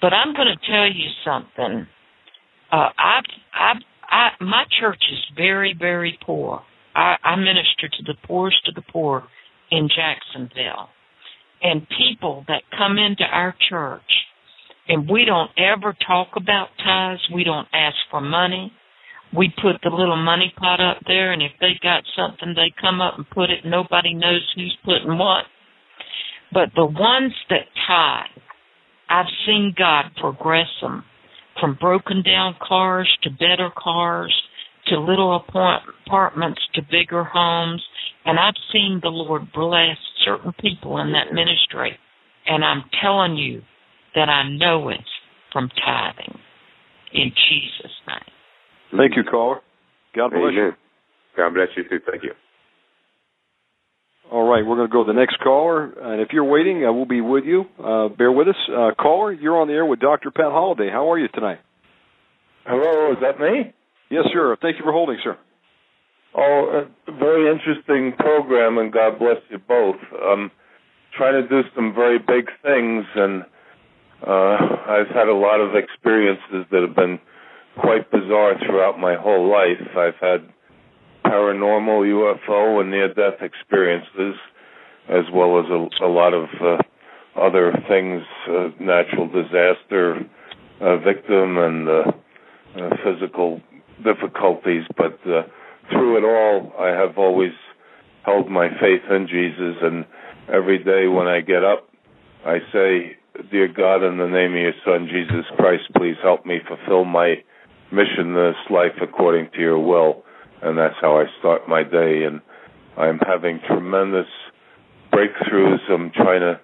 But 0.00 0.12
I'm 0.12 0.34
going 0.34 0.48
to 0.48 0.72
tell 0.72 0.86
you 0.86 1.08
something. 1.24 1.86
Uh, 2.72 2.88
I, 2.96 3.20
I, 3.54 3.72
I, 4.10 4.28
my 4.40 4.64
church 4.80 5.02
is 5.12 5.18
very, 5.36 5.76
very 5.78 6.18
poor. 6.24 6.62
I, 6.94 7.16
I 7.22 7.36
minister 7.36 7.88
to 7.88 8.02
the 8.06 8.14
poorest 8.26 8.68
of 8.68 8.74
the 8.74 8.82
poor 8.90 9.24
in 9.70 9.88
Jacksonville. 9.88 10.88
And 11.62 11.86
people 11.96 12.44
that 12.48 12.62
come 12.76 12.98
into 12.98 13.24
our 13.24 13.54
church, 13.68 14.00
and 14.88 15.08
we 15.08 15.24
don't 15.24 15.50
ever 15.56 15.94
talk 16.06 16.28
about 16.36 16.68
tithes, 16.84 17.20
we 17.32 17.44
don't 17.44 17.68
ask 17.72 17.96
for 18.10 18.20
money. 18.20 18.72
We 19.34 19.52
put 19.62 19.80
the 19.82 19.88
little 19.88 20.16
money 20.16 20.52
pot 20.56 20.80
up 20.80 20.98
there, 21.06 21.32
and 21.32 21.42
if 21.42 21.52
they 21.60 21.72
got 21.82 22.04
something, 22.14 22.54
they 22.54 22.72
come 22.80 23.00
up 23.00 23.16
and 23.16 23.28
put 23.30 23.50
it. 23.50 23.64
Nobody 23.64 24.12
knows 24.14 24.46
who's 24.54 24.76
putting 24.84 25.16
what. 25.16 25.44
But 26.52 26.70
the 26.76 26.84
ones 26.84 27.32
that 27.48 27.66
tithe, 27.86 28.42
I've 29.08 29.32
seen 29.46 29.74
God 29.76 30.14
progress 30.20 30.68
them 30.82 31.04
from 31.60 31.78
broken 31.80 32.22
down 32.22 32.56
cars 32.66 33.08
to 33.22 33.30
better 33.30 33.70
cars 33.76 34.34
to 34.86 34.98
little 34.98 35.36
apartments 35.36 36.60
to 36.74 36.82
bigger 36.90 37.24
homes. 37.24 37.82
And 38.24 38.38
I've 38.38 38.54
seen 38.72 39.00
the 39.02 39.08
Lord 39.08 39.50
bless 39.52 39.96
certain 40.24 40.52
people 40.60 40.98
in 40.98 41.12
that 41.12 41.32
ministry. 41.32 41.98
And 42.46 42.64
I'm 42.64 42.84
telling 43.00 43.36
you 43.36 43.62
that 44.14 44.28
I 44.28 44.48
know 44.48 44.88
it's 44.90 45.02
from 45.52 45.70
tithing 45.70 46.38
in 47.12 47.30
Jesus' 47.48 47.92
name. 48.06 48.31
Thank 48.96 49.16
you, 49.16 49.24
caller. 49.24 49.60
God 50.14 50.30
bless 50.30 50.42
Amen. 50.42 50.54
you. 50.54 50.72
God 51.36 51.54
bless 51.54 51.68
you 51.76 51.84
too. 51.84 52.04
Thank 52.08 52.24
you. 52.24 52.32
All 54.30 54.48
right, 54.48 54.64
we're 54.64 54.76
going 54.76 54.88
to 54.88 54.92
go 54.92 55.04
to 55.04 55.12
the 55.12 55.18
next 55.18 55.38
caller. 55.40 55.92
And 55.92 56.20
if 56.20 56.28
you're 56.32 56.44
waiting, 56.44 56.84
uh, 56.84 56.92
we'll 56.92 57.04
be 57.04 57.20
with 57.20 57.44
you. 57.44 57.64
Uh, 57.78 58.08
bear 58.08 58.32
with 58.32 58.48
us. 58.48 58.56
Uh, 58.68 58.90
caller, 58.98 59.32
you're 59.32 59.60
on 59.60 59.68
the 59.68 59.74
air 59.74 59.84
with 59.84 60.00
Dr. 60.00 60.30
Pat 60.30 60.46
Holliday. 60.46 60.88
How 60.90 61.12
are 61.12 61.18
you 61.18 61.28
tonight? 61.28 61.58
Hello, 62.64 63.12
is 63.12 63.18
that 63.20 63.38
me? 63.38 63.74
Yes, 64.10 64.24
sir. 64.32 64.56
Thank 64.62 64.78
you 64.78 64.84
for 64.84 64.92
holding, 64.92 65.18
sir. 65.22 65.36
Oh, 66.34 66.86
a 67.08 67.12
very 67.12 67.50
interesting 67.50 68.12
program, 68.18 68.78
and 68.78 68.90
God 68.90 69.18
bless 69.18 69.36
you 69.50 69.58
both. 69.58 69.96
Um, 70.24 70.50
trying 71.16 71.42
to 71.42 71.46
do 71.46 71.68
some 71.74 71.94
very 71.94 72.18
big 72.18 72.48
things, 72.62 73.04
and 73.14 73.42
uh, 74.26 74.56
I've 74.88 75.08
had 75.14 75.28
a 75.28 75.34
lot 75.34 75.60
of 75.60 75.74
experiences 75.74 76.64
that 76.70 76.82
have 76.86 76.96
been 76.96 77.18
quite 77.80 78.10
bizarre 78.10 78.54
throughout 78.66 78.98
my 78.98 79.14
whole 79.14 79.50
life. 79.50 79.80
I've 79.96 80.20
had 80.20 80.48
paranormal, 81.24 82.04
UFO, 82.06 82.80
and 82.80 82.90
near-death 82.90 83.40
experiences, 83.40 84.34
as 85.08 85.24
well 85.32 85.60
as 85.60 85.66
a, 85.70 86.04
a 86.04 86.10
lot 86.10 86.34
of 86.34 86.48
uh, 86.60 86.78
other 87.40 87.72
things, 87.88 88.22
uh, 88.48 88.68
natural 88.80 89.28
disaster 89.28 90.20
uh, 90.80 90.96
victim 90.98 91.58
and 91.58 91.88
uh, 91.88 92.02
uh, 92.76 92.90
physical 93.04 93.60
difficulties. 94.04 94.82
But 94.96 95.18
uh, 95.26 95.42
through 95.90 96.18
it 96.18 96.24
all, 96.24 96.72
I 96.78 96.88
have 96.88 97.16
always 97.16 97.52
held 98.24 98.50
my 98.50 98.68
faith 98.80 99.02
in 99.10 99.26
Jesus, 99.28 99.76
and 99.82 100.04
every 100.52 100.82
day 100.82 101.06
when 101.06 101.26
I 101.26 101.40
get 101.40 101.64
up, 101.64 101.88
I 102.44 102.58
say, 102.72 103.16
Dear 103.50 103.68
God, 103.68 104.06
in 104.06 104.18
the 104.18 104.26
name 104.26 104.52
of 104.52 104.60
your 104.60 104.72
Son, 104.84 105.08
Jesus 105.10 105.46
Christ, 105.56 105.84
please 105.96 106.16
help 106.22 106.44
me 106.44 106.58
fulfill 106.68 107.04
my 107.04 107.36
mission 107.92 108.34
this 108.34 108.56
life 108.70 108.96
according 109.02 109.50
to 109.54 109.60
your 109.60 109.78
will 109.78 110.24
and 110.62 110.78
that's 110.78 110.94
how 111.00 111.18
I 111.18 111.24
start 111.40 111.68
my 111.68 111.82
day. 111.82 112.22
And 112.24 112.40
I'm 112.96 113.18
having 113.18 113.60
tremendous 113.66 114.28
breakthroughs. 115.12 115.90
I'm 115.90 116.10
trying 116.10 116.40
to 116.40 116.60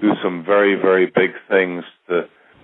do 0.00 0.12
some 0.22 0.42
very, 0.44 0.74
very 0.74 1.06
big 1.06 1.30
things 1.48 1.84
to 2.08 2.22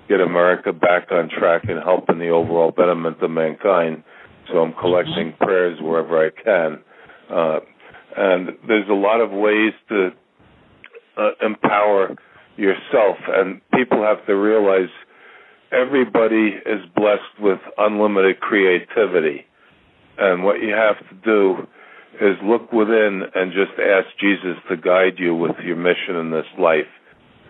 get 0.09 0.21
America 0.21 0.73
back 0.73 1.13
on 1.13 1.29
track 1.29 1.65
and 1.69 1.79
help 1.83 2.09
in 2.09 2.19
the 2.19 2.31
overall 2.31 2.71
betterment 2.71 3.23
of 3.23 3.31
mankind. 3.31 4.03
So 4.51 4.59
I'm 4.61 4.73
collecting 4.81 5.35
prayers 5.39 5.79
wherever 5.81 6.27
I 6.27 6.31
can. 6.31 6.79
Uh, 7.31 7.61
and 8.17 8.49
there's 8.67 8.89
a 8.89 8.95
lot 8.95 9.21
of 9.21 9.31
ways 9.31 9.75
to 9.91 10.09
uh, 11.19 11.31
empower 11.43 12.17
yourself, 12.57 13.19
and 13.29 13.61
people 13.75 14.03
have 14.03 14.25
to 14.27 14.33
realize 14.35 14.89
everybody 15.73 16.55
is 16.67 16.81
blessed 16.95 17.41
with 17.41 17.59
unlimited 17.79 18.41
creativity 18.41 19.45
and 20.19 20.43
what 20.43 20.61
you 20.61 20.75
have 20.75 20.99
to 21.09 21.15
do 21.25 21.67
is 22.21 22.37
look 22.43 22.73
within 22.73 23.23
and 23.35 23.53
just 23.53 23.79
ask 23.79 24.07
Jesus 24.21 24.59
to 24.69 24.77
guide 24.77 25.19
you 25.19 25.35
with 25.35 25.57
your 25.65 25.77
mission 25.77 26.17
in 26.17 26.33
this 26.33 26.47
life. 26.59 26.91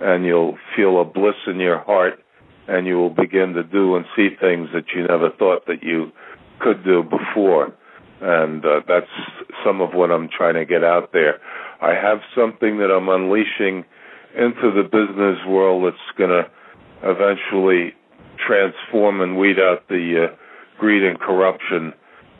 And 0.00 0.24
you'll 0.24 0.58
feel 0.76 1.00
a 1.00 1.04
bliss 1.04 1.34
in 1.46 1.58
your 1.58 1.78
heart 1.78 2.20
and 2.68 2.86
you 2.86 2.96
will 2.96 3.10
begin 3.10 3.54
to 3.54 3.62
do 3.62 3.96
and 3.96 4.04
see 4.14 4.28
things 4.38 4.68
that 4.74 4.84
you 4.94 5.06
never 5.08 5.30
thought 5.38 5.66
that 5.66 5.82
you 5.82 6.12
could 6.60 6.84
do 6.84 7.02
before. 7.02 7.72
And 8.20 8.64
uh, 8.64 8.80
that's 8.86 9.10
some 9.64 9.80
of 9.80 9.94
what 9.94 10.10
I'm 10.10 10.28
trying 10.28 10.54
to 10.54 10.66
get 10.66 10.84
out 10.84 11.12
there. 11.14 11.40
I 11.80 11.94
have 11.94 12.18
something 12.36 12.78
that 12.78 12.92
I'm 12.92 13.08
unleashing 13.08 13.84
into 14.36 14.70
the 14.76 14.82
business 14.82 15.38
world 15.48 15.84
that's 15.86 16.18
going 16.18 16.30
to 16.30 16.50
eventually 17.02 17.94
transform 18.46 19.20
and 19.20 19.36
weed 19.36 19.58
out 19.58 19.88
the 19.88 20.28
uh, 20.28 20.36
greed 20.78 21.02
and 21.02 21.18
corruption 21.18 21.92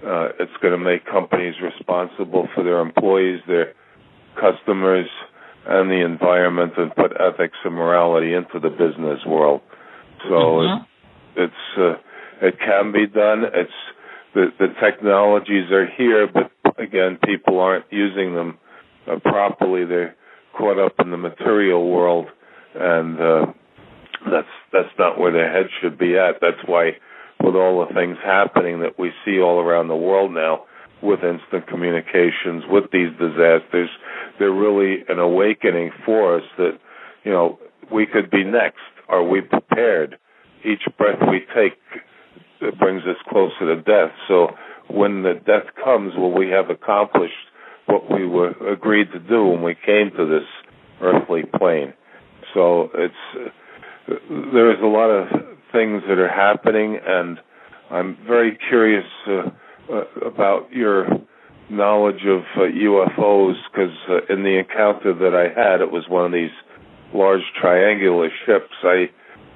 uh, 0.07 0.29
it's 0.39 0.53
going 0.63 0.73
to 0.73 0.79
make 0.79 1.05
companies 1.07 1.55
responsible 1.61 2.49
for 2.55 2.63
their 2.63 2.81
employees, 2.81 3.41
their 3.49 3.73
customers, 4.41 5.09
and 5.67 5.91
the 5.91 6.05
environment, 6.05 6.73
and 6.77 6.95
put 6.95 7.13
ethics 7.21 7.57
and 7.65 7.75
morality 7.75 8.33
into 8.33 8.61
the 8.61 8.71
business 8.71 9.19
world. 9.27 9.61
So 10.29 10.35
mm-hmm. 10.35 11.41
it, 11.41 11.51
it's 11.51 11.79
uh, 11.79 12.47
it 12.47 12.59
can 12.61 12.93
be 12.93 13.07
done. 13.07 13.45
It's 13.53 13.71
the 14.35 14.47
the 14.59 14.69
technologies 14.81 15.71
are 15.73 15.87
here, 15.87 16.29
but 16.33 16.53
again, 16.81 17.19
people 17.25 17.59
aren't 17.59 17.87
using 17.91 18.35
them 18.35 18.59
uh, 19.11 19.19
properly. 19.19 19.85
They're 19.85 20.15
caught 20.57 20.79
up 20.79 20.95
in 21.01 21.11
the 21.11 21.17
material 21.17 21.91
world, 21.91 22.27
and 22.75 23.21
uh, 23.21 23.47
that's 24.31 24.47
that's 24.73 24.93
not 24.99 25.19
where 25.19 25.33
their 25.33 25.53
head 25.53 25.67
should 25.81 25.99
be 25.99 26.17
at. 26.17 26.37
That's 26.41 26.63
why 26.67 26.93
with 27.43 27.55
all 27.55 27.87
the 27.87 27.95
things 27.95 28.17
happening 28.25 28.81
that 28.81 28.99
we 28.99 29.13
see 29.25 29.41
all 29.41 29.61
around 29.61 29.89
the 29.89 29.97
world 29.97 30.33
now 30.33 30.65
with 31.03 31.21
instant 31.23 31.67
communications, 31.69 32.65
with 32.69 32.85
these 32.93 33.11
disasters, 33.19 33.89
they're 34.39 34.51
really 34.51 35.05
an 35.09 35.19
awakening 35.19 35.91
for 36.05 36.37
us 36.37 36.43
that, 36.59 36.79
you 37.25 37.31
know, 37.31 37.59
we 37.93 38.07
could 38.07 38.31
be 38.31 38.45
next. 38.45 38.81
Are 39.09 39.23
we 39.23 39.41
prepared? 39.41 40.19
Each 40.65 40.83
breath 40.97 41.21
we 41.31 41.41
take 41.55 41.79
brings 42.79 43.03
us 43.05 43.17
closer 43.29 43.75
to 43.75 43.77
death. 43.83 44.11
So 44.27 44.49
when 44.91 45.23
the 45.23 45.35
death 45.35 45.73
comes, 45.83 46.15
will 46.17 46.33
we 46.33 46.49
have 46.51 46.71
accomplished 46.71 47.35
what 47.87 48.11
we 48.11 48.27
were 48.27 48.51
agreed 48.71 49.13
to 49.13 49.21
do 49.21 49.47
when 49.47 49.63
we 49.63 49.77
came 49.87 50.11
to 50.17 50.27
this 50.27 50.49
earthly 51.01 51.43
plane? 51.59 51.95
So 52.55 52.91
it's 52.95 53.53
there 54.53 54.71
is 54.71 54.79
a 54.83 54.87
lot 54.87 55.11
of 55.11 55.29
things 55.73 56.03
that 56.09 56.19
are 56.19 56.29
happening, 56.29 56.99
and 57.05 57.39
I'm 57.91 58.17
very 58.27 58.59
curious 58.69 59.05
uh, 59.27 59.51
uh, 59.93 60.27
about 60.27 60.71
your 60.73 61.07
knowledge 61.71 62.25
of 62.27 62.43
uh, 62.57 62.61
UFOs 62.61 63.55
because 63.71 63.95
uh, 64.09 64.33
in 64.33 64.43
the 64.43 64.59
encounter 64.59 65.13
that 65.15 65.35
I 65.35 65.49
had, 65.59 65.81
it 65.81 65.91
was 65.91 66.05
one 66.09 66.27
of 66.27 66.33
these 66.33 66.51
large 67.13 67.43
triangular 67.61 68.31
ships. 68.47 68.73
I 68.83 69.11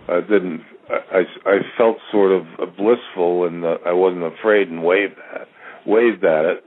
uh, 0.09 0.20
didn't. 0.20 0.62
I, 0.91 1.23
I 1.47 1.59
felt 1.79 1.97
sort 2.11 2.33
of 2.33 2.45
blissful, 2.77 3.47
and 3.47 3.65
uh, 3.65 3.79
I 3.87 3.93
wasn't 3.93 4.24
afraid, 4.24 4.69
and 4.69 4.83
waved 4.83 5.15
at, 5.35 5.49
waved 5.87 6.24
at 6.24 6.45
it. 6.45 6.65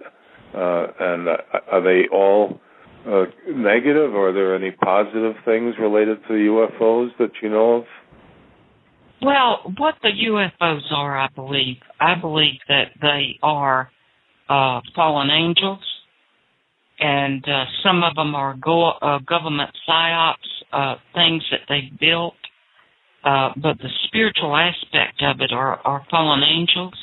Uh, 0.56 0.88
and 1.00 1.28
uh, 1.28 1.38
are 1.72 1.82
they 1.82 2.08
all 2.12 2.60
uh, 3.08 3.26
negative, 3.48 4.14
or 4.14 4.30
are 4.30 4.34
there 4.34 4.56
any 4.56 4.72
positive 4.72 5.36
things 5.46 5.76
related 5.80 6.18
to 6.28 6.34
UFOs 6.34 7.10
that 7.20 7.32
you 7.42 7.50
know 7.50 7.76
of? 7.78 7.84
Well, 9.22 9.74
what 9.78 9.96
the 10.02 10.10
UFOs 10.10 10.92
are, 10.92 11.18
I 11.18 11.28
believe, 11.36 11.78
I 12.00 12.16
believe 12.16 12.60
that 12.68 12.90
they 13.02 13.40
are 13.42 13.90
uh, 14.50 14.82
fallen 14.96 15.30
angels, 15.30 15.80
and 17.00 17.44
uh, 17.48 17.66
some 17.84 18.04
of 18.04 18.16
them 18.16 18.36
are 18.36 18.56
go- 18.56 18.98
uh, 19.02 19.20
government 19.20 19.72
psyops, 19.88 20.36
uh, 20.72 20.96
things 21.14 21.44
that 21.52 21.62
they 21.70 21.92
built. 22.00 22.36
Uh, 23.24 23.50
but 23.56 23.78
the 23.80 23.90
spiritual 24.06 24.56
aspect 24.56 25.24
of 25.24 25.42
it 25.42 25.52
are, 25.52 25.80
are 25.84 26.06
fallen 26.12 26.44
angels, 26.44 26.94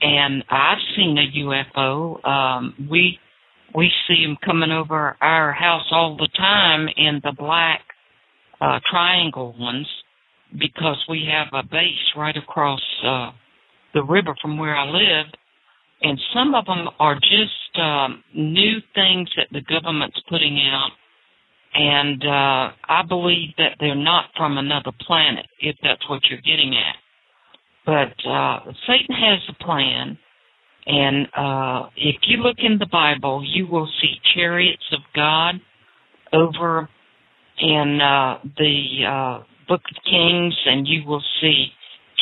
and 0.00 0.42
I've 0.50 0.78
seen 0.96 1.16
a 1.18 1.38
UFO. 1.38 2.26
Um, 2.26 2.88
we 2.90 3.20
we 3.76 3.92
see 4.08 4.24
them 4.24 4.38
coming 4.42 4.72
over 4.72 5.18
our 5.20 5.52
house 5.52 5.86
all 5.90 6.16
the 6.16 6.28
time 6.34 6.88
in 6.96 7.20
the 7.22 7.32
black 7.32 7.82
uh, 8.60 8.80
triangle 8.90 9.54
ones 9.58 9.86
because 10.58 10.96
we 11.10 11.28
have 11.30 11.48
a 11.52 11.62
base 11.62 12.12
right 12.16 12.36
across 12.36 12.80
uh, 13.04 13.30
the 13.92 14.02
river 14.02 14.34
from 14.40 14.56
where 14.56 14.74
I 14.74 14.86
live, 14.86 15.26
and 16.00 16.18
some 16.32 16.54
of 16.54 16.64
them 16.64 16.88
are 16.98 17.16
just 17.16 17.78
um, 17.78 18.24
new 18.34 18.78
things 18.94 19.28
that 19.36 19.48
the 19.52 19.60
government's 19.60 20.20
putting 20.30 20.58
out, 20.70 20.90
and 21.74 22.22
uh, 22.22 22.72
I 22.88 23.02
believe 23.06 23.50
that 23.58 23.76
they're 23.78 23.94
not 23.94 24.26
from 24.38 24.56
another 24.56 24.92
planet, 25.06 25.44
if 25.60 25.76
that's 25.82 26.08
what 26.08 26.22
you're 26.30 26.40
getting 26.40 26.74
at. 26.74 26.96
But 27.84 28.28
uh, 28.28 28.60
Satan 28.86 29.14
has 29.14 29.40
a 29.50 29.64
plan, 29.64 30.18
and 30.86 31.26
uh, 31.36 31.88
if 31.96 32.16
you 32.28 32.38
look 32.38 32.58
in 32.58 32.78
the 32.78 32.86
Bible, 32.86 33.44
you 33.44 33.66
will 33.66 33.88
see 34.00 34.14
chariots 34.34 34.84
of 34.92 35.00
God 35.14 35.56
over 36.32 36.88
in 37.58 38.00
uh, 38.00 38.38
the 38.56 39.04
uh, 39.08 39.44
Book 39.68 39.80
of 39.80 40.04
Kings, 40.04 40.54
and 40.66 40.86
you 40.86 41.04
will 41.04 41.22
see 41.40 41.68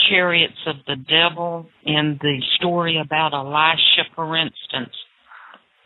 chariots 0.09 0.59
of 0.67 0.77
the 0.87 0.97
devil 0.97 1.67
in 1.85 2.19
the 2.23 2.41
story 2.57 2.99
about 2.99 3.35
Elisha, 3.35 4.09
for 4.15 4.37
instance. 4.37 4.95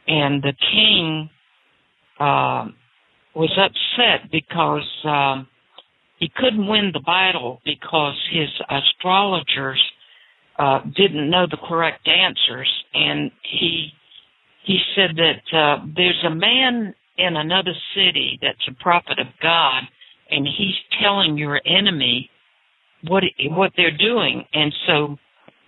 And 0.06 0.42
the 0.42 0.54
king 0.72 1.30
uh, 2.20 2.66
was 3.34 3.58
upset 3.58 4.30
because 4.30 4.88
um, 5.04 5.48
he 6.18 6.30
couldn't 6.36 6.66
win 6.66 6.90
the 6.92 7.00
battle 7.00 7.60
because 7.64 8.14
his 8.32 8.48
astrologers 8.70 9.82
uh, 10.58 10.80
didn't 10.96 11.30
know 11.30 11.46
the 11.50 11.58
correct 11.68 12.08
answers, 12.08 12.70
and 12.94 13.30
he 13.42 13.92
he 14.64 14.80
said 14.94 15.16
that 15.16 15.56
uh, 15.56 15.84
there's 15.96 16.22
a 16.26 16.34
man 16.34 16.94
in 17.16 17.36
another 17.36 17.72
city 17.94 18.38
that's 18.42 18.68
a 18.68 18.82
prophet 18.82 19.18
of 19.18 19.26
God, 19.42 19.82
and 20.30 20.46
he's 20.46 20.74
telling 21.00 21.38
your 21.38 21.60
enemy 21.64 22.30
what 23.06 23.22
what 23.50 23.72
they're 23.76 23.96
doing, 23.96 24.44
and 24.52 24.72
so 24.86 25.16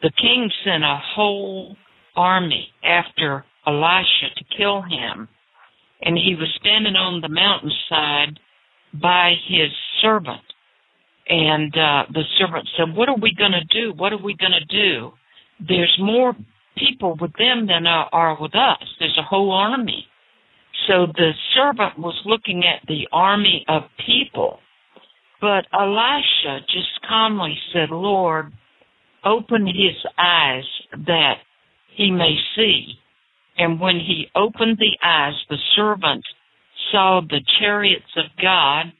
the 0.03 0.11
king 0.21 0.51
sent 0.65 0.83
a 0.83 1.01
whole 1.15 1.77
army 2.17 2.69
after 2.83 3.45
Elisha 3.67 4.35
to 4.37 4.57
kill 4.57 4.83
him, 4.83 5.29
and 6.03 6.17
he 6.17 6.35
was 6.35 6.49
standing 6.61 6.97
on 6.97 7.21
the 7.21 7.29
mountainside 7.29 8.41
by 9.01 9.35
his 9.47 9.71
servant, 10.03 10.41
and 11.29 11.73
uh, 11.77 12.05
the 12.13 12.23
servant 12.39 12.69
said, 12.77 12.97
"What 12.97 13.09
are 13.09 13.19
we 13.19 13.35
going 13.37 13.53
to 13.53 13.65
do? 13.65 13.93
What 13.97 14.13
are 14.13 14.23
we 14.23 14.35
going 14.35 14.53
to 14.53 14.65
do? 14.65 15.13
There's 15.67 15.97
more 16.01 16.35
people 16.77 17.17
with 17.21 17.33
them 17.39 17.67
than 17.67 17.87
are 17.87 18.37
with 18.41 18.55
us. 18.55 18.83
There's 18.99 19.19
a 19.19 19.23
whole 19.23 19.53
army." 19.53 20.07
So 20.87 21.07
the 21.07 21.33
servant 21.55 21.99
was 21.99 22.19
looking 22.25 22.65
at 22.65 22.87
the 22.89 23.07
army 23.13 23.65
of 23.69 23.83
people. 24.07 24.59
But 25.41 25.67
Elisha 25.73 26.61
just 26.69 27.01
calmly 27.09 27.57
said, 27.73 27.91
Lord, 27.91 28.53
open 29.25 29.67
his 29.67 29.97
eyes 30.19 30.65
that 31.07 31.37
he 31.97 32.11
may 32.11 32.37
see. 32.57 32.95
And 33.57 33.81
when 33.81 33.97
he 33.97 34.29
opened 34.35 34.79
the 34.79 34.97
eyes, 35.07 35.35
the 35.49 35.59
servant 35.77 36.25
saw 36.91 37.21
the 37.21 37.41
chariots 37.59 38.13
of 38.17 38.25
God 38.41 38.93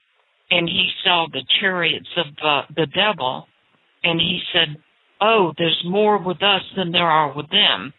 and 0.51 0.69
he 0.69 0.89
saw 1.05 1.27
the 1.33 1.45
chariots 1.61 2.09
of 2.17 2.27
uh, 2.45 2.63
the 2.75 2.87
devil. 2.87 3.47
And 4.03 4.21
he 4.21 4.41
said, 4.53 4.77
Oh, 5.21 5.53
there's 5.59 5.83
more 5.87 6.23
with 6.23 6.43
us 6.43 6.63
than 6.77 6.93
there 6.93 7.11
are 7.11 7.35
with 7.35 7.51
them. 7.51 7.93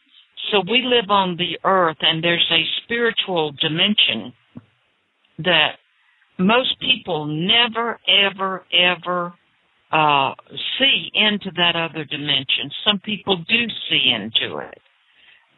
So 0.52 0.62
we 0.70 0.84
live 0.84 1.10
on 1.10 1.38
the 1.38 1.60
earth 1.64 1.98
and 2.02 2.24
there's 2.24 2.52
a 2.52 2.64
spiritual 2.84 3.54
dimension 3.62 4.34
that 5.40 5.74
most 6.40 6.80
people 6.80 7.26
never, 7.26 8.00
ever, 8.08 8.66
ever 8.74 9.34
uh, 9.92 10.34
see 10.80 11.12
into 11.14 11.52
that 11.56 11.76
other 11.76 12.06
dimension. 12.06 12.72
Some 12.86 13.00
people 13.00 13.38
do 13.38 13.66
see 13.90 14.14
into 14.16 14.58
it. 14.58 14.80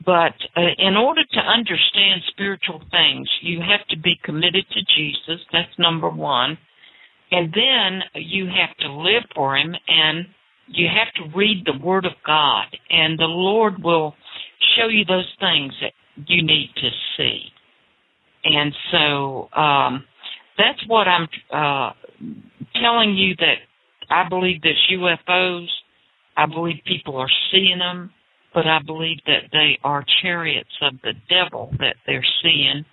But 0.06 0.34
uh, 0.58 0.62
in 0.80 0.98
order 0.98 1.22
to 1.24 1.40
understand 1.40 2.22
spiritual 2.28 2.82
things, 2.92 3.30
you 3.42 3.60
have 3.62 3.88
to 3.90 3.98
be 3.98 4.20
committed 4.24 4.66
to 4.72 4.80
Jesus. 4.96 5.46
That's 5.52 5.80
number 5.80 6.10
one. 6.10 6.58
And 7.34 7.52
then 7.52 8.22
you 8.22 8.46
have 8.46 8.78
to 8.78 8.94
live 8.94 9.24
for 9.34 9.58
Him 9.58 9.74
and 9.88 10.28
you 10.68 10.88
have 10.88 11.12
to 11.16 11.36
read 11.36 11.66
the 11.66 11.84
Word 11.84 12.06
of 12.06 12.12
God. 12.26 12.66
And 12.92 13.18
the 13.18 13.26
Lord 13.26 13.84
will 13.84 14.14
show 14.78 14.88
you 14.88 15.04
those 15.04 15.32
things 15.40 15.74
that 15.82 15.94
you 16.28 16.44
need 16.44 16.70
to 16.76 16.90
see. 17.18 17.42
And 18.44 18.72
so 18.92 19.50
um, 19.60 20.06
that's 20.60 20.80
what 20.86 21.08
I'm 21.08 21.28
uh, 21.52 21.94
telling 22.80 23.16
you 23.16 23.36
that 23.40 23.56
I 24.12 24.30
believe 24.30 24.62
there's 24.62 24.92
UFOs. 24.92 25.68
I 26.38 26.46
believe 26.46 26.76
people 26.86 27.18
are 27.18 27.30
seeing 27.52 27.80
them, 27.80 28.12
but 28.54 28.68
I 28.68 28.80
believe 28.86 29.18
that 29.26 29.50
they 29.52 29.80
are 29.84 30.06
chariots 30.22 30.70
of 30.84 30.94
the 31.02 31.14
devil 31.30 31.74
that 31.80 31.96
they're 32.06 32.26
seeing. 32.44 32.86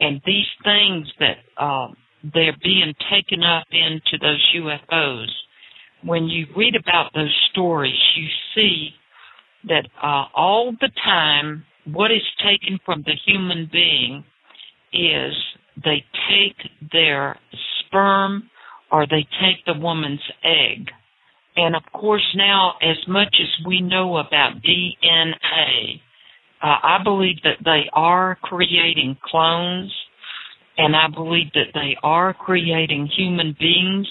And 0.00 0.20
these 0.26 0.46
things 0.62 1.06
that 1.20 1.36
uh, 1.56 1.88
they're 2.34 2.56
being 2.62 2.94
taken 3.10 3.42
up 3.42 3.66
into 3.70 4.18
those 4.20 4.54
UFOs, 4.56 5.28
when 6.04 6.24
you 6.24 6.46
read 6.56 6.74
about 6.76 7.12
those 7.14 7.34
stories, 7.50 7.98
you 8.16 8.26
see 8.54 8.90
that 9.68 9.86
uh, 10.02 10.24
all 10.34 10.72
the 10.80 10.90
time, 11.04 11.64
what 11.92 12.10
is 12.10 12.22
taken 12.42 12.78
from 12.84 13.02
the 13.06 13.14
human 13.26 13.68
being 13.72 14.24
is 14.92 15.32
they 15.84 16.04
take 16.28 16.90
their 16.92 17.38
sperm 17.80 18.50
or 18.90 19.06
they 19.06 19.26
take 19.40 19.64
the 19.66 19.80
woman's 19.80 20.20
egg. 20.44 20.90
And 21.56 21.76
of 21.76 21.82
course, 21.92 22.26
now, 22.34 22.74
as 22.82 22.96
much 23.08 23.34
as 23.40 23.66
we 23.66 23.80
know 23.80 24.18
about 24.18 24.62
DNA, 24.62 26.00
uh, 26.62 26.76
I 26.82 26.98
believe 27.02 27.36
that 27.44 27.58
they 27.64 27.88
are 27.92 28.38
creating 28.42 29.16
clones, 29.24 29.92
and 30.78 30.96
I 30.96 31.08
believe 31.08 31.52
that 31.54 31.72
they 31.74 31.96
are 32.02 32.32
creating 32.34 33.08
human 33.16 33.54
beings, 33.58 34.08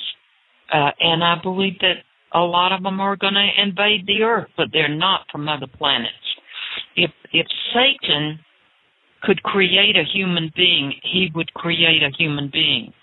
uh, 0.74 0.92
and 1.00 1.24
I 1.24 1.36
believe 1.42 1.80
that 1.82 2.04
a 2.34 2.40
lot 2.40 2.72
of 2.72 2.84
them 2.84 3.00
are 3.00 3.16
going 3.16 3.34
to 3.34 3.62
invade 3.62 4.06
the 4.06 4.24
earth, 4.24 4.50
but 4.56 4.68
they're 4.72 4.88
not 4.88 5.22
from 5.32 5.50
other 5.50 5.68
planets. 5.68 6.14
If 6.96 7.12
if 7.34 7.48
Satan 7.74 8.40
could 9.24 9.42
create 9.44 9.96
a 9.96 10.04
human 10.04 10.52
being, 10.56 10.94
he 11.04 11.30
would 11.36 11.54
create 11.54 12.04
a 12.04 12.10
human 12.18 12.50
being. 12.52 12.94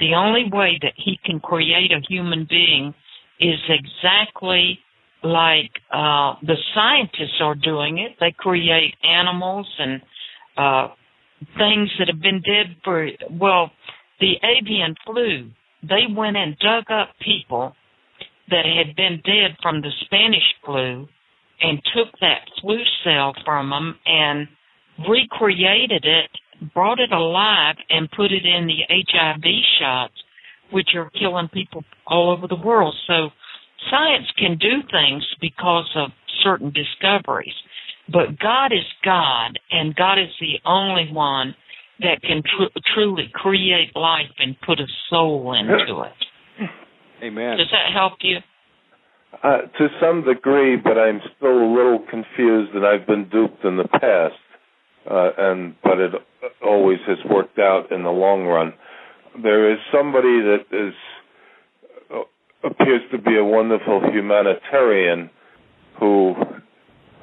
The 0.00 0.14
only 0.14 0.48
way 0.50 0.78
that 0.82 0.94
he 0.96 1.18
can 1.24 1.40
create 1.40 1.92
a 1.92 2.00
human 2.08 2.46
being 2.48 2.94
is 3.40 3.58
exactly 3.68 4.78
like 5.22 5.70
uh, 5.92 6.34
the 6.42 6.56
scientists 6.74 7.40
are 7.40 7.54
doing 7.54 7.98
it. 7.98 8.12
They 8.20 8.32
create 8.36 8.94
animals 9.02 9.66
and 9.78 10.00
uh, 10.56 10.88
things 11.56 11.90
that 11.98 12.08
have 12.08 12.20
been 12.20 12.42
dead 12.42 12.76
for 12.84 13.08
well, 13.30 13.70
the 14.20 14.34
avian 14.42 14.94
flu. 15.06 15.50
They 15.82 16.12
went 16.14 16.36
and 16.36 16.56
dug 16.58 16.90
up 16.90 17.10
people 17.24 17.74
that 18.50 18.64
had 18.64 18.96
been 18.96 19.20
dead 19.24 19.56
from 19.62 19.80
the 19.80 19.90
Spanish 20.04 20.42
flu 20.64 21.06
and 21.60 21.80
took 21.94 22.12
that 22.20 22.48
flu 22.60 22.78
cell 23.04 23.34
from 23.44 23.70
them 23.70 23.96
and 24.06 24.48
recreated 25.08 26.04
it, 26.04 26.30
brought 26.74 26.98
it 26.98 27.12
alive, 27.12 27.76
and 27.90 28.10
put 28.10 28.32
it 28.32 28.44
in 28.44 28.66
the 28.66 28.82
HIV 28.88 29.44
shots, 29.78 30.14
which 30.72 30.88
are 30.96 31.10
killing 31.10 31.48
people 31.52 31.84
all 32.06 32.30
over 32.30 32.48
the 32.48 32.60
world. 32.60 32.94
So 33.06 33.30
science 33.90 34.26
can 34.36 34.56
do 34.58 34.82
things 34.90 35.24
because 35.40 35.90
of 35.96 36.10
certain 36.42 36.72
discoveries. 36.72 37.54
But 38.10 38.38
God 38.38 38.72
is 38.72 38.86
God, 39.04 39.58
and 39.70 39.94
God 39.94 40.18
is 40.18 40.30
the 40.40 40.60
only 40.64 41.10
one 41.12 41.54
that 42.00 42.22
can 42.22 42.42
tr- 42.42 42.78
truly 42.94 43.30
create 43.34 43.94
life 43.94 44.30
and 44.38 44.56
put 44.64 44.80
a 44.80 44.86
soul 45.10 45.52
into 45.52 46.02
it. 46.02 46.70
Amen. 47.22 47.58
Does 47.58 47.70
that 47.72 47.92
help 47.92 48.14
you? 48.22 48.38
Uh, 49.42 49.62
to 49.78 49.88
some 50.00 50.24
degree, 50.24 50.76
but 50.76 50.96
I'm 50.96 51.20
still 51.36 51.58
a 51.58 51.70
little 51.74 51.98
confused, 52.10 52.74
and 52.74 52.86
I've 52.86 53.06
been 53.06 53.28
duped 53.28 53.64
in 53.64 53.76
the 53.76 53.88
past. 53.88 54.34
Uh, 55.08 55.30
and 55.38 55.74
but 55.82 55.98
it 55.98 56.12
always 56.64 56.98
has 57.06 57.18
worked 57.30 57.58
out 57.58 57.90
in 57.90 58.02
the 58.02 58.10
long 58.10 58.44
run. 58.44 58.74
There 59.42 59.72
is 59.72 59.78
somebody 59.92 60.40
that 60.42 60.64
is 60.70 60.94
uh, 62.14 62.68
appears 62.68 63.02
to 63.12 63.18
be 63.18 63.36
a 63.36 63.44
wonderful 63.44 64.02
humanitarian 64.12 65.30
who 65.98 66.34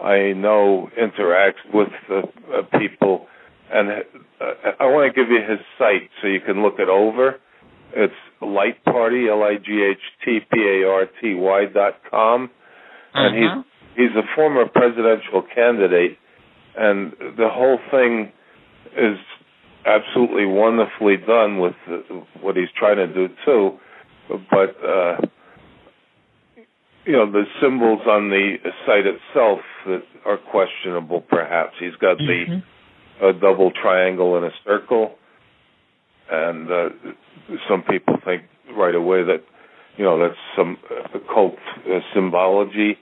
I 0.04 0.34
know 0.34 0.90
interacts 1.00 1.64
with 1.74 1.90
uh, 2.10 2.78
people, 2.80 3.28
and 3.72 3.90
uh, 3.90 4.72
I 4.80 4.86
want 4.86 5.14
to 5.14 5.22
give 5.22 5.32
you 5.32 5.40
his 5.40 5.60
site 5.78 6.10
so 6.22 6.28
you 6.28 6.42
can 6.42 6.62
look 6.62 6.76
it 6.80 6.90
over. 6.90 7.36
It's 7.96 8.14
Light 8.42 8.84
Party, 8.84 9.28
L 9.30 9.44
I 9.44 9.56
G 9.56 9.88
H 9.90 9.98
T 10.24 10.40
P 10.52 10.60
A 10.60 10.88
R 10.88 11.06
T 11.22 11.34
Y 11.36 11.66
dot 11.74 12.02
com, 12.10 12.50
and 13.14 13.36
uh-huh. 13.36 13.64
he's 13.96 14.10
he's 14.10 14.18
a 14.18 14.36
former 14.36 14.66
presidential 14.68 15.44
candidate, 15.54 16.18
and 16.78 17.14
the 17.38 17.48
whole 17.50 17.80
thing 17.92 18.32
is 18.98 19.18
absolutely 19.86 20.46
wonderfully 20.46 21.16
done 21.18 21.60
with 21.60 21.76
what 22.42 22.58
he's 22.58 22.70
trying 22.78 22.98
to 22.98 23.08
do 23.08 23.34
too. 23.46 23.78
But 24.28 24.76
uh, 24.84 25.18
you 27.06 27.14
know 27.14 27.30
the 27.32 27.44
symbols 27.62 28.02
on 28.08 28.30
the 28.30 28.58
site 28.86 29.06
itself 29.06 29.60
that 29.86 30.04
are 30.26 30.38
questionable. 30.38 31.22
Perhaps 31.22 31.76
he's 31.80 31.96
got 31.96 32.18
Mhm. 32.18 32.64
the 33.20 33.28
a 33.28 33.34
double 33.34 33.72
triangle 33.72 34.36
and 34.36 34.46
a 34.46 34.54
circle, 34.66 35.18
and 36.30 36.70
uh, 36.72 36.90
some 37.68 37.84
people 37.84 38.18
think 38.26 38.44
right 38.76 38.96
away 38.96 39.24
that 39.24 39.42
you 39.98 40.04
know 40.04 40.18
that's 40.20 40.40
some 40.56 40.78
occult 41.14 41.58
uh, 41.90 42.00
symbology, 42.14 42.98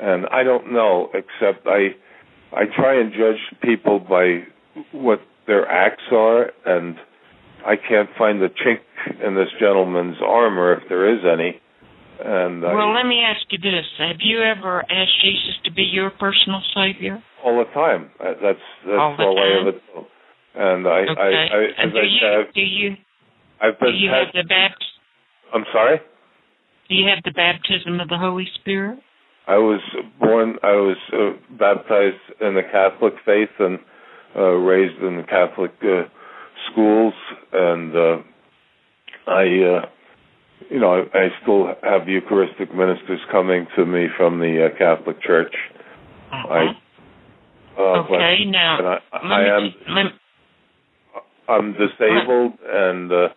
and 0.00 0.26
I 0.30 0.42
don't 0.42 0.72
know. 0.72 1.10
Except 1.14 1.66
I 1.66 1.94
I 2.52 2.66
try 2.66 2.94
and 3.00 3.12
judge 3.12 3.40
people 3.62 3.98
by 3.98 4.44
what 4.92 5.20
their 5.46 5.66
acts 5.68 6.04
are, 6.12 6.52
and 6.66 6.96
I 7.66 7.76
can't 7.76 8.10
find 8.16 8.40
the 8.40 8.48
chink 8.48 8.80
in 9.24 9.34
this 9.34 9.48
gentleman's 9.58 10.18
armor 10.20 10.74
if 10.74 10.88
there 10.88 11.08
is 11.08 11.24
any. 11.24 11.60
And 12.24 12.64
I, 12.64 12.72
Well, 12.74 12.94
let 12.94 13.06
me 13.06 13.20
ask 13.20 13.40
you 13.50 13.58
this: 13.58 13.84
Have 13.98 14.16
you 14.20 14.42
ever 14.42 14.82
asked 14.90 15.20
Jesus 15.22 15.54
to 15.64 15.72
be 15.72 15.82
your 15.82 16.10
personal 16.10 16.60
savior? 16.74 17.22
all 17.44 17.58
the 17.58 17.70
time. 17.74 18.10
Uh, 18.20 18.34
That's 18.40 18.58
that's 18.86 19.00
All 19.00 19.16
the 19.16 19.24
I 19.24 19.34
time? 19.34 19.60
ever 19.60 19.72
do. 19.72 20.06
And 20.54 20.86
I, 20.86 21.00
Okay. 21.10 21.20
I, 21.20 21.56
I 21.56 21.64
as 21.64 21.70
and 21.78 21.92
do 21.92 21.98
I 21.98 22.02
you 22.02 22.18
said, 22.20 22.54
do 22.54 22.60
you 22.60 22.96
I've 23.60 23.78
do 23.80 23.90
you 23.90 24.10
had- 24.10 24.26
have 24.26 24.34
the 24.34 24.54
bapt 24.54 24.84
I'm 25.54 25.64
sorry. 25.72 26.00
do 26.88 26.94
you 26.94 27.08
have 27.08 27.22
the 27.24 27.32
baptism 27.32 27.98
of 28.00 28.08
the 28.08 28.18
Holy 28.18 28.46
Spirit? 28.60 28.98
I 29.48 29.56
was 29.58 29.80
born. 30.20 30.56
I 30.62 30.72
was 30.76 30.96
uh, 31.12 31.32
baptized 31.58 32.22
in 32.40 32.54
the 32.54 32.62
Catholic 32.62 33.14
faith 33.26 33.50
and 33.58 33.78
uh, 34.36 34.50
raised 34.52 35.02
in 35.02 35.16
the 35.16 35.24
Catholic 35.24 35.72
uh, 35.82 36.04
schools, 36.70 37.14
and 37.52 37.96
uh, 37.96 38.16
I, 39.26 39.42
uh, 39.42 39.86
you 40.70 40.80
know, 40.80 41.04
I, 41.12 41.18
I 41.18 41.28
still 41.42 41.68
have 41.82 42.08
Eucharistic 42.08 42.74
ministers 42.74 43.20
coming 43.30 43.66
to 43.76 43.84
me 43.86 44.06
from 44.16 44.38
the 44.40 44.66
uh, 44.72 44.78
Catholic 44.78 45.20
Church. 45.22 45.54
I, 46.32 46.66
uh, 46.68 46.72
but- 47.76 48.14
okay, 48.14 48.44
now 48.46 48.76
but 48.78 48.86
I, 48.86 49.18
I 49.18 49.56
am 49.56 49.74
let, 49.88 50.06
I'm 51.48 51.72
disabled 51.72 52.52
and 52.66 53.12
uh 53.12 53.28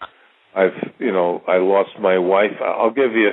I've 0.56 0.94
you 1.00 1.12
know 1.12 1.42
I 1.48 1.58
lost 1.58 1.92
my 2.00 2.18
wife. 2.18 2.52
I'll 2.64 2.92
give 2.92 3.12
you 3.14 3.32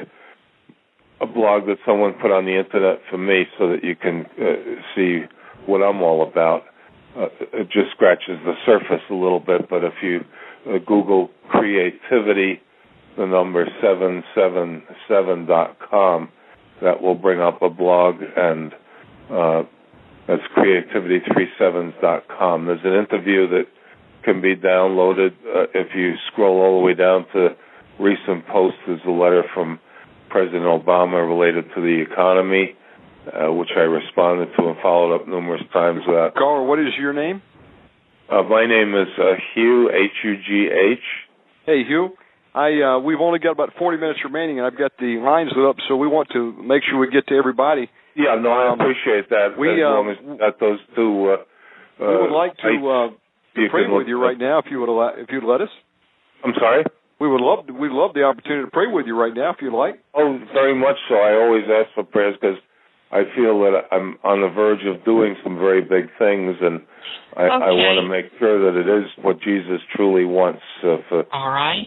a 1.20 1.26
blog 1.26 1.66
that 1.66 1.76
someone 1.86 2.14
put 2.20 2.32
on 2.32 2.44
the 2.46 2.58
internet 2.58 2.98
for 3.08 3.18
me 3.18 3.44
so 3.58 3.68
that 3.68 3.84
you 3.84 3.94
can 3.94 4.26
uh, 4.40 4.82
see 4.96 5.20
what 5.66 5.82
I'm 5.82 6.02
all 6.02 6.26
about. 6.28 6.62
Uh, 7.16 7.26
it 7.52 7.70
just 7.70 7.92
scratches 7.92 8.38
the 8.44 8.54
surface 8.66 9.02
a 9.08 9.14
little 9.14 9.38
bit, 9.38 9.68
but 9.70 9.84
if 9.84 9.92
you 10.02 10.20
uh, 10.68 10.78
Google 10.84 11.30
creativity, 11.48 12.60
the 13.16 13.26
number 13.26 13.66
seven 13.82 14.22
seven 14.34 14.82
seven 15.08 15.46
dot 15.46 15.76
com, 15.90 16.30
that 16.80 17.02
will 17.02 17.14
bring 17.14 17.40
up 17.40 17.62
a 17.62 17.70
blog 17.70 18.16
and 18.36 18.72
uh, 19.30 19.62
that's 20.26 20.42
creativity37 20.56 22.00
dot 22.00 22.24
com. 22.28 22.66
There's 22.66 22.80
an 22.84 22.94
interview 22.94 23.48
that 23.48 23.64
can 24.24 24.40
be 24.40 24.54
downloaded. 24.54 25.32
Uh, 25.44 25.66
if 25.74 25.88
you 25.94 26.14
scroll 26.32 26.60
all 26.60 26.80
the 26.80 26.84
way 26.86 26.94
down 26.94 27.26
to 27.32 27.48
recent 28.00 28.46
posts, 28.46 28.78
there's 28.86 29.00
a 29.06 29.10
letter 29.10 29.42
from 29.52 29.78
President 30.30 30.64
Obama 30.64 31.28
related 31.28 31.64
to 31.74 31.80
the 31.82 32.04
economy, 32.10 32.74
uh, 33.26 33.52
which 33.52 33.70
I 33.76 33.80
responded 33.80 34.48
to 34.56 34.68
and 34.68 34.76
followed 34.80 35.14
up 35.14 35.28
numerous 35.28 35.62
times. 35.72 36.00
That. 36.06 36.32
Caller, 36.36 36.64
what 36.66 36.78
is 36.78 36.94
your 36.98 37.12
name? 37.12 37.42
Uh, 38.30 38.42
my 38.44 38.64
name 38.66 38.94
is 38.94 39.08
uh, 39.18 39.34
Hugh 39.54 39.90
H 39.90 40.24
U 40.24 40.36
G 40.36 40.68
H. 40.72 40.98
Hey, 41.66 41.84
Hugh. 41.86 42.10
I 42.54 42.68
uh, 42.82 42.98
we've 43.00 43.20
only 43.20 43.38
got 43.38 43.52
about 43.52 43.70
40 43.78 43.96
minutes 43.98 44.20
remaining, 44.24 44.58
and 44.58 44.66
I've 44.66 44.76
got 44.78 44.92
the 44.98 45.16
lines 45.24 45.50
lit 45.56 45.64
up, 45.66 45.76
so 45.88 45.96
we 45.96 46.06
want 46.06 46.28
to 46.32 46.52
make 46.62 46.82
sure 46.88 46.98
we 46.98 47.08
get 47.10 47.26
to 47.28 47.34
everybody. 47.34 47.88
Yeah, 48.14 48.36
no, 48.40 48.50
I 48.52 48.72
Um, 48.72 48.80
appreciate 48.80 49.30
that. 49.30 49.56
we, 49.58 49.72
as 49.72 49.86
uh, 49.86 49.88
long 49.88 50.10
as 50.10 50.16
you 50.20 50.36
got 50.36 50.60
those 50.60 50.78
two. 50.94 51.32
Uh, 51.32 51.36
we 52.00 52.06
would 52.06 52.30
uh, 52.30 52.36
like 52.36 52.56
to 52.58 52.68
uh, 52.90 53.08
sites, 53.08 53.20
you 53.56 53.68
pray 53.70 53.88
with 53.88 54.06
you 54.06 54.20
right 54.20 54.36
now, 54.36 54.58
if 54.58 54.66
you 54.70 54.80
would 54.80 54.88
allow, 54.90 55.12
if 55.16 55.28
you'd 55.30 55.44
let 55.44 55.60
us. 55.62 55.70
I'm 56.44 56.52
sorry. 56.60 56.84
We 57.20 57.28
would 57.28 57.40
love 57.40 57.64
we'd 57.70 57.92
love 57.94 58.12
the 58.14 58.24
opportunity 58.24 58.64
to 58.66 58.70
pray 58.70 58.86
with 58.90 59.06
you 59.06 59.16
right 59.18 59.32
now, 59.32 59.50
if 59.50 59.56
you'd 59.62 59.72
like. 59.76 60.02
Oh, 60.12 60.38
very 60.52 60.74
much 60.74 60.96
so. 61.08 61.14
I 61.14 61.34
always 61.40 61.64
ask 61.70 61.94
for 61.94 62.02
prayers 62.02 62.34
because 62.40 62.58
I 63.12 63.22
feel 63.36 63.60
that 63.60 63.86
I'm 63.92 64.18
on 64.24 64.40
the 64.40 64.48
verge 64.48 64.80
of 64.84 65.04
doing 65.04 65.36
some 65.44 65.56
very 65.56 65.80
big 65.80 66.10
things, 66.18 66.56
and 66.60 66.80
I, 67.36 67.42
I 67.44 67.70
want 67.70 68.02
to 68.02 68.08
make 68.08 68.26
sure 68.40 68.58
that 68.66 68.78
it 68.78 68.88
is 68.88 69.08
what 69.22 69.40
Jesus 69.40 69.80
truly 69.94 70.24
wants 70.24 70.62
uh, 70.82 70.96
for. 71.08 71.24
all 71.32 71.50
right. 71.50 71.86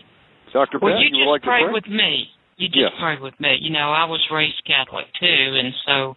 Dr. 0.56 0.80
Well, 0.82 0.94
Pat, 0.94 1.02
you 1.04 1.10
you 1.12 1.26
just 1.26 1.28
like 1.28 1.42
to 1.42 1.48
pray 1.48 1.64
pray? 1.66 1.74
with 1.74 1.88
me. 1.88 2.30
You 2.56 2.70
just 2.70 2.80
Yes. 2.80 2.94
pray 2.98 3.18
with 3.20 3.38
me. 3.42 3.58
You 3.60 3.72
know, 3.72 3.92
I 3.92 4.06
was 4.06 4.26
raised 4.32 4.64
Catholic 4.64 5.06
too, 5.20 5.60
and 5.60 5.76
so 5.86 6.16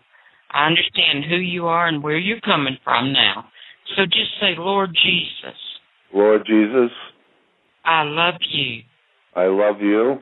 I 0.53 0.67
understand 0.67 1.25
who 1.25 1.35
you 1.35 1.67
are 1.67 1.89
and 1.89 2.01
where 2.05 2.17
you're 2.17 2.41
coming 2.41 2.79
from 2.85 3.13
now. 3.13 3.51
So 3.97 4.07
just 4.07 4.39
say, 4.39 4.55
Lord 4.55 4.95
Jesus, 4.95 5.59
Lord 6.13 6.47
Jesus, 6.47 6.93
I 7.85 8.05
love 8.05 8.37
you. 8.49 8.83
I 9.35 9.47
love 9.47 9.83
you. 9.83 10.21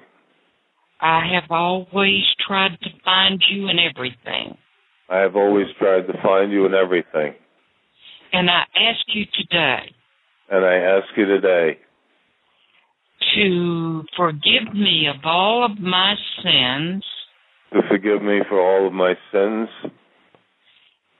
I 0.99 1.21
have 1.35 1.51
always 1.51 2.25
tried 2.47 2.81
to 2.81 2.91
find 3.05 3.45
you 3.51 3.69
in 3.69 3.79
everything. 3.79 4.57
I 5.11 5.19
have 5.19 5.37
always 5.37 5.67
tried 5.79 6.07
to 6.07 6.15
find 6.23 6.51
you 6.51 6.65
in 6.65 6.73
everything, 6.73 7.35
And 8.33 8.49
I 8.51 8.63
ask 8.77 9.05
you 9.15 9.27
today 9.35 9.95
and 10.49 10.65
I 10.65 10.77
ask 10.77 11.07
you 11.17 11.27
today 11.27 11.79
to 13.37 14.03
forgive 14.17 14.73
me 14.75 15.07
of 15.09 15.21
all 15.25 15.65
of 15.65 15.79
my 15.79 16.15
sins 16.43 17.05
to 17.73 17.81
forgive 17.89 18.23
me 18.23 18.41
for 18.49 18.61
all 18.61 18.87
of 18.87 18.93
my 18.93 19.15
sins 19.33 19.69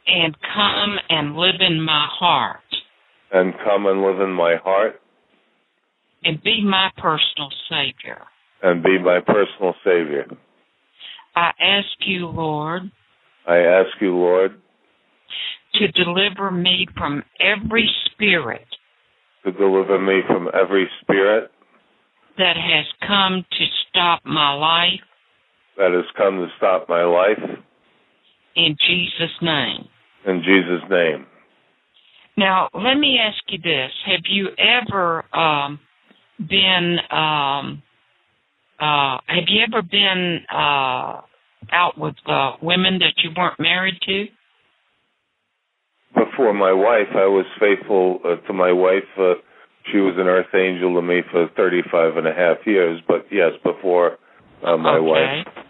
and 0.07 0.35
come 0.55 0.97
and 1.11 1.37
live 1.37 1.61
in 1.61 1.81
my 1.81 2.07
heart 2.11 2.61
and 3.33 3.53
come 3.65 3.87
and 3.87 4.01
live 4.03 4.21
in 4.21 4.31
my 4.33 4.57
heart 4.57 5.01
and 6.25 6.43
be 6.43 6.65
my 6.65 6.91
personal 6.97 7.51
Savior. 7.69 8.23
and 8.63 8.83
be 8.83 8.99
my 8.99 9.21
personal 9.21 9.75
Savior. 9.85 10.27
I 11.37 11.51
ask 11.61 11.87
you, 12.07 12.27
Lord, 12.27 12.91
I 13.47 13.59
ask 13.59 13.91
you, 14.01 14.17
Lord, 14.17 14.53
to 15.75 15.89
deliver 15.89 16.51
me 16.51 16.87
from 16.97 17.23
every 17.39 17.89
spirit 18.07 18.67
to 19.45 19.53
deliver 19.53 19.99
me 20.01 20.21
from 20.27 20.49
every 20.61 20.89
spirit 21.01 21.53
that 22.39 22.57
has 22.57 22.87
come 23.07 23.45
to 23.51 23.65
stop 23.89 24.23
my 24.25 24.53
life 24.55 25.01
that 25.77 25.93
has 25.93 26.05
come 26.17 26.37
to 26.37 26.47
stop 26.57 26.89
my 26.89 27.05
life. 27.05 27.39
in 28.55 28.77
Jesus' 28.87 29.37
name. 29.43 29.89
In 30.27 30.43
Jesus' 30.43 30.89
name. 30.91 31.27
Now, 32.37 32.69
let 32.75 32.95
me 32.95 33.19
ask 33.19 33.39
you 33.49 33.59
this. 33.59 33.91
Have 34.07 34.25
you 34.29 34.49
ever 34.59 35.25
um, 35.35 35.79
been, 36.39 36.99
um, 37.11 37.83
uh, 38.81 39.19
have 39.27 39.45
you 39.49 39.63
ever 39.67 39.83
been 39.83 40.41
uh, 40.51 41.21
out 41.73 41.99
with 41.99 42.15
uh, 42.27 42.53
women 42.63 42.99
that 42.99 43.15
you 43.23 43.31
weren't 43.37 43.59
married 43.61 43.99
to? 44.07 44.27
Before 46.15 46.55
my 46.55 46.73
wife, 46.73 47.09
I 47.15 47.27
was 47.27 47.45
faithful 47.61 48.21
uh, 48.25 48.37
to 48.47 48.53
my 48.53 48.73
wife. 48.73 49.05
She 49.93 49.99
was 49.99 50.15
an 50.17 50.27
earth 50.27 50.53
angel 50.55 50.95
to 50.95 51.03
me 51.03 51.21
for 51.31 51.49
35 51.57 52.17
and 52.17 52.27
a 52.27 52.35
half 52.35 52.59
years. 52.67 53.01
But 53.07 53.27
yes, 53.31 53.53
before 53.63 54.19
uh, 54.65 54.77
my 54.77 54.97
okay. 54.97 55.05
wife. 55.05 55.65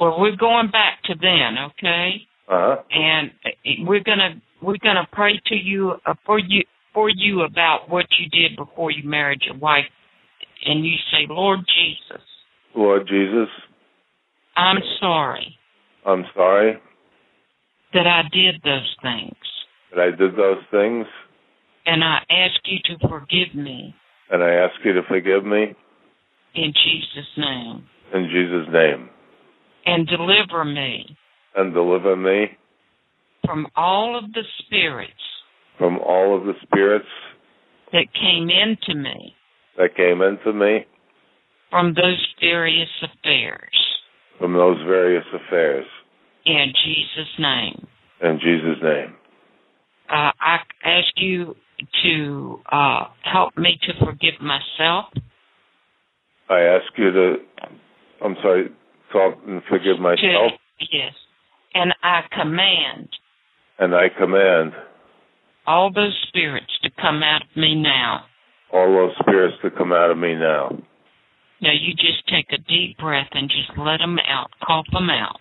Well, 0.00 0.16
we're 0.18 0.36
going 0.36 0.70
back 0.70 1.02
to 1.04 1.14
then, 1.14 1.56
okay? 1.70 2.26
Uh 2.48 2.76
huh. 2.76 2.82
And 2.90 3.30
we're 3.86 4.02
gonna 4.02 4.40
we're 4.62 4.78
gonna 4.82 5.06
pray 5.12 5.40
to 5.46 5.54
you 5.54 5.92
uh, 6.06 6.14
for 6.26 6.38
you 6.38 6.62
for 6.92 7.08
you 7.08 7.42
about 7.42 7.88
what 7.88 8.06
you 8.18 8.28
did 8.28 8.56
before 8.56 8.90
you 8.90 9.08
married 9.08 9.42
your 9.46 9.56
wife, 9.56 9.84
and 10.64 10.84
you 10.84 10.96
say, 11.12 11.26
Lord 11.28 11.60
Jesus, 11.60 12.22
Lord 12.74 13.06
Jesus, 13.06 13.48
I'm 14.56 14.78
sorry 15.00 15.56
I'm 16.06 16.24
sorry 16.34 16.78
that 17.92 18.06
I 18.06 18.22
did 18.32 18.62
those 18.64 18.96
things, 19.02 19.36
that 19.90 20.00
I 20.00 20.10
did 20.16 20.36
those 20.36 20.62
things, 20.70 21.06
and 21.90 22.04
I 22.04 22.18
ask 22.30 22.60
you 22.66 22.78
to 22.84 23.08
forgive 23.08 23.52
me. 23.54 23.94
And 24.30 24.44
I 24.44 24.50
ask 24.50 24.74
you 24.84 24.92
to 24.92 25.02
forgive 25.08 25.44
me? 25.44 25.74
In 26.54 26.72
Jesus' 26.72 27.32
name. 27.36 27.84
In 28.14 28.28
Jesus' 28.30 28.72
name. 28.72 29.10
And 29.86 30.06
deliver 30.06 30.64
me. 30.64 31.16
And 31.56 31.74
deliver 31.74 32.14
me? 32.14 32.56
From 33.44 33.66
all 33.74 34.16
of 34.16 34.32
the 34.32 34.42
spirits. 34.60 35.12
From 35.78 35.98
all 35.98 36.36
of 36.38 36.44
the 36.44 36.52
spirits? 36.62 37.08
That 37.92 38.06
came 38.14 38.50
into 38.50 38.94
me. 39.00 39.34
That 39.76 39.96
came 39.96 40.22
into 40.22 40.52
me? 40.52 40.86
From 41.70 41.94
those 41.94 42.24
various 42.40 42.88
affairs. 43.02 43.74
from 44.38 44.52
those 44.54 44.78
various 44.86 45.24
affairs. 45.34 45.86
In 46.46 46.72
Jesus' 46.84 47.34
name. 47.38 47.86
In 48.22 48.38
Jesus' 48.40 48.82
name. 48.82 49.14
Uh, 50.08 50.30
I 50.40 50.58
ask 50.84 51.12
you 51.16 51.54
to 52.04 52.60
uh, 52.70 53.04
help 53.22 53.56
me 53.56 53.78
to 53.82 54.04
forgive 54.04 54.40
myself 54.40 55.06
I 56.50 56.62
ask 56.62 56.86
you 56.96 57.12
to, 57.12 57.34
I'm 58.24 58.34
sorry, 58.42 58.70
talk 59.12 59.38
and 59.46 59.62
forgive 59.68 60.00
myself. 60.00 60.50
Yes. 60.80 61.12
And 61.74 61.94
I 62.02 62.22
command 62.36 63.08
and 63.78 63.94
I 63.94 64.08
command 64.18 64.72
all 65.64 65.92
those 65.94 66.16
spirits 66.26 66.72
to 66.82 66.90
come 67.00 67.22
out 67.22 67.42
of 67.42 67.56
me 67.56 67.76
now. 67.76 68.24
all 68.72 68.92
those 68.92 69.14
spirits 69.20 69.56
to 69.62 69.70
come 69.70 69.92
out 69.92 70.10
of 70.10 70.18
me 70.18 70.34
now. 70.34 70.76
Now 71.62 71.72
you 71.72 71.94
just 71.94 72.26
take 72.28 72.46
a 72.52 72.58
deep 72.58 72.98
breath 72.98 73.28
and 73.30 73.48
just 73.48 73.78
let 73.78 73.98
them 73.98 74.18
out. 74.18 74.50
Cough 74.66 74.86
them 74.92 75.08
out. 75.08 75.38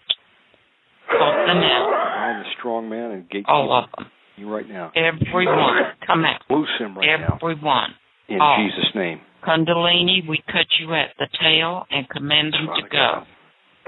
Cough 1.10 1.48
them 1.48 1.58
out. 1.58 1.94
I'm 1.94 2.44
the 2.44 2.50
strong 2.60 2.88
man 2.88 3.12
and 3.12 3.30
gatekeeper. 3.30 3.52
All 3.52 3.74
of 3.74 3.90
them. 3.98 4.06
You 4.40 4.50
right 4.50 4.68
now. 4.70 4.92
Everyone. 4.96 5.92
Come 6.08 6.24
out. 6.24 6.42
Loose 6.50 6.70
him 6.80 6.98
right 6.98 7.20
now. 7.20 7.36
Everyone. 7.36 7.90
In 8.30 8.40
all. 8.40 8.56
Jesus' 8.58 8.96
name. 8.96 9.20
Kundalini, 9.44 10.28
we 10.28 10.42
cut 10.48 10.66
you 10.80 10.94
at 10.94 11.10
the 11.20 11.28
tail 11.42 11.86
and 11.92 12.08
command 12.10 12.54
them 12.54 12.68
to 12.68 12.82
go. 12.84 12.88
God. 12.88 13.28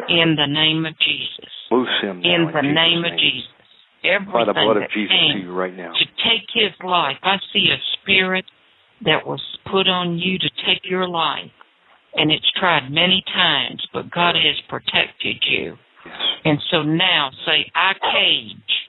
In 0.10 0.36
the 0.36 0.48
name 0.48 0.86
of 0.86 0.94
Jesus. 1.00 1.52
Loose 1.72 1.88
him 2.02 2.22
now 2.22 2.36
In 2.36 2.46
the 2.48 2.62
Jesus' 2.62 2.76
name 2.76 3.06
of 3.06 3.12
Jesus. 3.18 3.50
Everything 4.04 4.34
By 4.34 4.46
the 4.46 4.54
blood 4.54 4.78
of 4.78 4.90
Jesus 4.94 5.12
came 5.12 5.40
to 5.40 5.44
you 5.44 5.54
right 5.54 5.76
now. 5.76 5.94
to 5.94 6.06
take 6.28 6.48
his 6.54 6.74
life. 6.84 7.18
I 7.24 7.38
see 7.54 7.70
a 7.72 7.80
spirit 8.02 8.44
that 9.06 9.26
was 9.26 9.42
put 9.72 9.88
on 9.88 10.18
you 10.18 10.38
to 10.38 10.50
take 10.66 10.82
your 10.84 11.08
life. 11.08 11.52
And 12.16 12.30
it's 12.30 12.50
tried 12.60 12.92
many 12.92 13.24
times, 13.34 13.88
but 13.94 14.12
God 14.12 14.36
has 14.36 14.60
protected 14.68 15.38
you. 15.48 15.78
Yes. 16.06 16.16
And 16.44 16.60
so 16.72 16.84
now 16.84 17.30
say, 17.46 17.72
I 17.74 17.94
cage. 17.94 18.81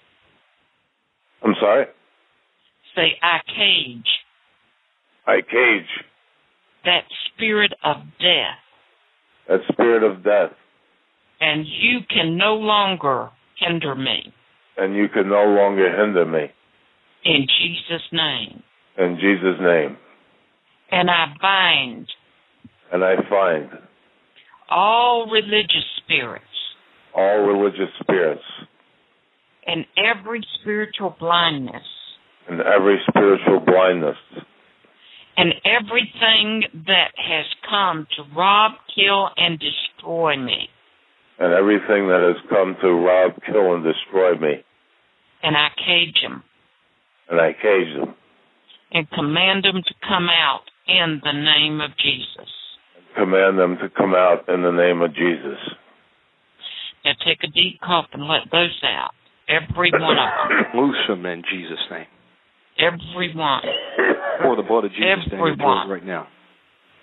I'm 1.44 1.54
sorry? 1.60 1.86
Say, 2.94 3.18
I 3.22 3.38
cage 3.46 4.06
I 5.26 5.40
cage 5.40 5.88
that 6.84 7.04
spirit 7.32 7.72
of 7.84 7.96
death. 8.18 8.58
that 9.48 9.60
spirit 9.72 10.02
of 10.02 10.22
death, 10.24 10.50
And 11.40 11.64
you 11.66 12.00
can 12.08 12.36
no 12.36 12.54
longer 12.54 13.30
hinder 13.58 13.94
me. 13.94 14.32
and 14.76 14.94
you 14.96 15.08
can 15.08 15.28
no 15.28 15.44
longer 15.44 15.88
hinder 15.96 16.24
me. 16.26 16.50
In 17.24 17.46
Jesus' 17.46 18.02
name. 18.12 18.62
In 18.98 19.16
Jesus' 19.20 19.60
name. 19.60 19.96
And 20.90 21.08
I 21.10 21.26
bind 21.40 22.08
And 22.92 23.04
I 23.04 23.14
find 23.30 23.70
all 24.68 25.30
religious 25.30 25.84
spirits 26.04 26.44
all 27.14 27.40
religious 27.46 27.90
spirits 28.00 28.42
and 29.66 29.84
every 29.96 30.44
spiritual 30.60 31.16
blindness 31.18 31.84
and 32.48 32.60
every 32.60 32.98
spiritual 33.08 33.60
blindness 33.60 34.16
and 35.36 35.54
everything 35.64 36.64
that 36.86 37.12
has 37.16 37.46
come 37.68 38.06
to 38.16 38.22
rob, 38.36 38.72
kill, 38.94 39.28
and 39.36 39.58
destroy 39.58 40.36
me. 40.36 40.68
and 41.38 41.52
everything 41.54 42.08
that 42.08 42.20
has 42.20 42.36
come 42.50 42.76
to 42.82 42.88
rob, 42.92 43.32
kill, 43.46 43.74
and 43.74 43.82
destroy 43.84 44.34
me. 44.36 44.62
And 45.42 45.56
I 45.56 45.68
cage 45.76 46.20
them 46.22 46.42
And 47.30 47.40
I 47.40 47.52
cage 47.52 47.96
them. 47.96 48.14
and 48.92 49.08
command 49.10 49.64
them 49.64 49.82
to 49.82 49.94
come 50.06 50.28
out 50.28 50.62
in 50.86 51.20
the 51.24 51.32
name 51.32 51.80
of 51.80 51.90
Jesus. 51.98 52.48
Command 53.16 53.58
them 53.58 53.76
to 53.78 53.88
come 53.88 54.14
out 54.14 54.48
in 54.48 54.62
the 54.62 54.70
name 54.72 55.00
of 55.02 55.14
Jesus. 55.14 55.58
Now 57.04 57.12
take 57.24 57.42
a 57.42 57.48
deep 57.48 57.80
cough 57.80 58.06
and 58.12 58.28
let 58.28 58.50
those 58.52 58.78
out. 58.84 59.12
Every 59.52 59.90
one 59.92 60.16
of 60.16 60.28
them. 60.48 60.80
Loose 60.80 61.02
him 61.08 61.26
in 61.26 61.42
Jesus' 61.50 61.84
name. 61.90 62.06
Every 62.78 63.34
one. 63.36 63.62
Pour 64.40 64.56
the 64.56 64.62
blood 64.62 64.84
of 64.84 64.92
Jesus 64.92 65.28
down 65.30 65.38
your 65.38 65.52
Everyone. 65.52 65.88
right 65.88 66.04
now. 66.06 66.26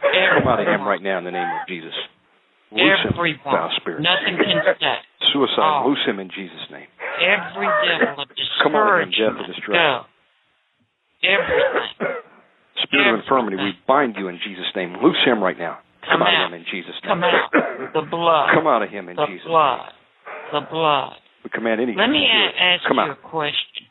Everyone. 0.01 0.43
Come 0.43 0.47
out 0.49 0.59
of 0.61 0.67
him 0.67 0.81
right 0.87 1.01
now 1.01 1.17
in 1.19 1.25
the 1.25 1.31
name 1.31 1.47
of 1.47 1.67
Jesus. 1.67 1.93
Loose 2.71 2.81
him, 3.05 3.13
Everyone. 3.13 3.69
spirit. 3.77 4.01
Nothing 4.01 4.37
can 4.37 4.61
stay. 4.77 4.97
Suicide, 5.33 5.81
Oh. 5.83 5.89
loose 5.89 6.03
him 6.05 6.19
in 6.19 6.29
Jesus' 6.29 6.69
name. 6.71 6.87
Every 7.21 7.67
devil 7.85 8.23
of 8.23 8.29
Come 8.63 8.75
on, 8.75 9.01
him, 9.03 9.09
death 9.11 9.45
discouragement. 9.45 9.69
and. 9.69 9.73
Go. 9.73 10.05
Everything. 11.23 12.15
Spirit 12.83 13.13
of 13.13 13.19
infirmity, 13.19 13.57
we 13.57 13.77
bind 13.87 14.15
you 14.17 14.29
in 14.29 14.39
Jesus' 14.39 14.71
name. 14.75 14.95
Loose 15.03 15.19
him 15.25 15.43
right 15.43 15.57
now. 15.57 15.79
Come 16.09 16.21
out, 16.23 16.33
out. 16.33 16.45
of 16.45 16.53
him 16.53 16.59
in 16.61 16.65
Jesus' 16.71 16.95
name. 17.03 17.09
Come 17.11 17.23
out. 17.23 17.51
The 17.93 18.01
blood. 18.09 18.49
Come 18.53 18.67
out 18.67 18.81
of 18.81 18.89
him 18.89 19.09
in 19.09 19.15
the 19.17 19.25
Jesus' 19.27 19.45
blood. 19.45 19.91
The 20.53 20.61
blood. 20.61 21.09
name. 21.11 21.19
We 21.43 21.49
command 21.49 21.81
any. 21.81 21.95
Let 21.95 22.09
me 22.09 22.27
ask 22.27 22.83
Come 22.87 22.97
you 22.97 23.03
out. 23.03 23.11
a 23.11 23.29
question. 23.29 23.87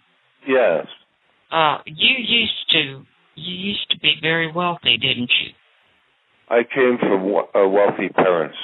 Yes. 0.47 0.87
Uh, 1.51 1.79
you 1.87 2.17
used 2.19 2.71
to 2.73 3.05
you 3.37 3.55
used 3.55 3.91
to 3.91 3.99
be 4.01 4.15
very 4.21 4.51
wealthy, 4.53 4.99
didn't 4.99 5.31
you? 5.41 5.53
I 6.51 6.63
came 6.63 6.99
from 6.99 7.35
uh, 7.35 7.69
wealthy 7.69 8.09
parents. 8.09 8.57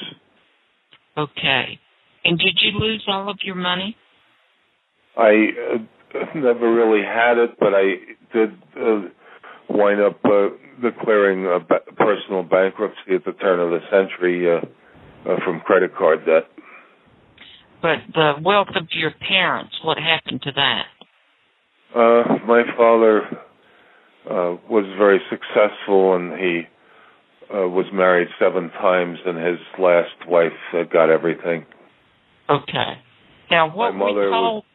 Okay. 1.17 1.79
And 2.23 2.37
did 2.37 2.59
you 2.61 2.77
lose 2.79 3.03
all 3.07 3.29
of 3.29 3.37
your 3.43 3.55
money? 3.55 3.95
I 5.17 5.47
uh, 5.75 6.25
never 6.35 6.73
really 6.73 7.05
had 7.05 7.37
it, 7.37 7.51
but 7.59 7.73
I 7.73 7.95
did 8.33 8.49
uh, 8.75 9.01
wind 9.69 10.01
up 10.01 10.19
uh, 10.25 10.49
declaring 10.81 11.45
a 11.45 11.59
ba- 11.59 11.85
personal 11.95 12.43
bankruptcy 12.43 13.15
at 13.15 13.25
the 13.25 13.33
turn 13.33 13.59
of 13.59 13.69
the 13.69 13.79
century 13.89 14.51
uh, 14.51 14.59
uh, 15.29 15.35
from 15.45 15.61
credit 15.61 15.95
card 15.95 16.25
debt. 16.25 16.43
But 17.85 18.15
the 18.15 18.33
wealth 18.41 18.69
of 18.75 18.87
your 18.93 19.11
parents, 19.29 19.75
what 19.83 19.99
happened 19.99 20.41
to 20.41 20.51
that? 20.53 20.85
Uh, 21.93 22.39
my 22.47 22.63
father 22.75 23.21
uh, 24.25 24.57
was 24.67 24.85
very 24.97 25.19
successful, 25.29 26.15
and 26.15 26.33
he 26.33 26.61
uh, 27.53 27.67
was 27.67 27.85
married 27.93 28.27
seven 28.39 28.71
times, 28.71 29.19
and 29.23 29.37
his 29.37 29.59
last 29.77 30.15
wife 30.27 30.51
uh, 30.73 30.81
got 30.91 31.11
everything. 31.11 31.63
Okay. 32.49 32.97
Now 33.51 33.69
what 33.69 33.91
My 33.91 33.99
mother 33.99 34.25
we 34.25 34.31
call 34.31 34.65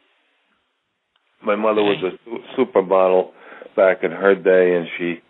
My 1.44 1.56
mother 1.56 1.82
was 1.82 2.12
a 2.14 2.60
supermodel 2.60 3.32
back 3.74 4.04
in 4.04 4.12
her 4.12 4.36
day, 4.36 4.76
and 4.76 4.86
she 4.96 5.20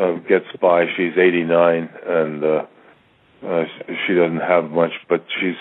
uh, 0.00 0.12
gets 0.28 0.46
by. 0.62 0.84
She's 0.96 1.18
89, 1.18 1.90
and 2.06 2.44
uh, 2.44 2.46
uh, 3.44 3.64
she 4.06 4.14
doesn't 4.14 4.46
have 4.46 4.70
much, 4.70 4.92
but 5.08 5.24
she's 5.40 5.56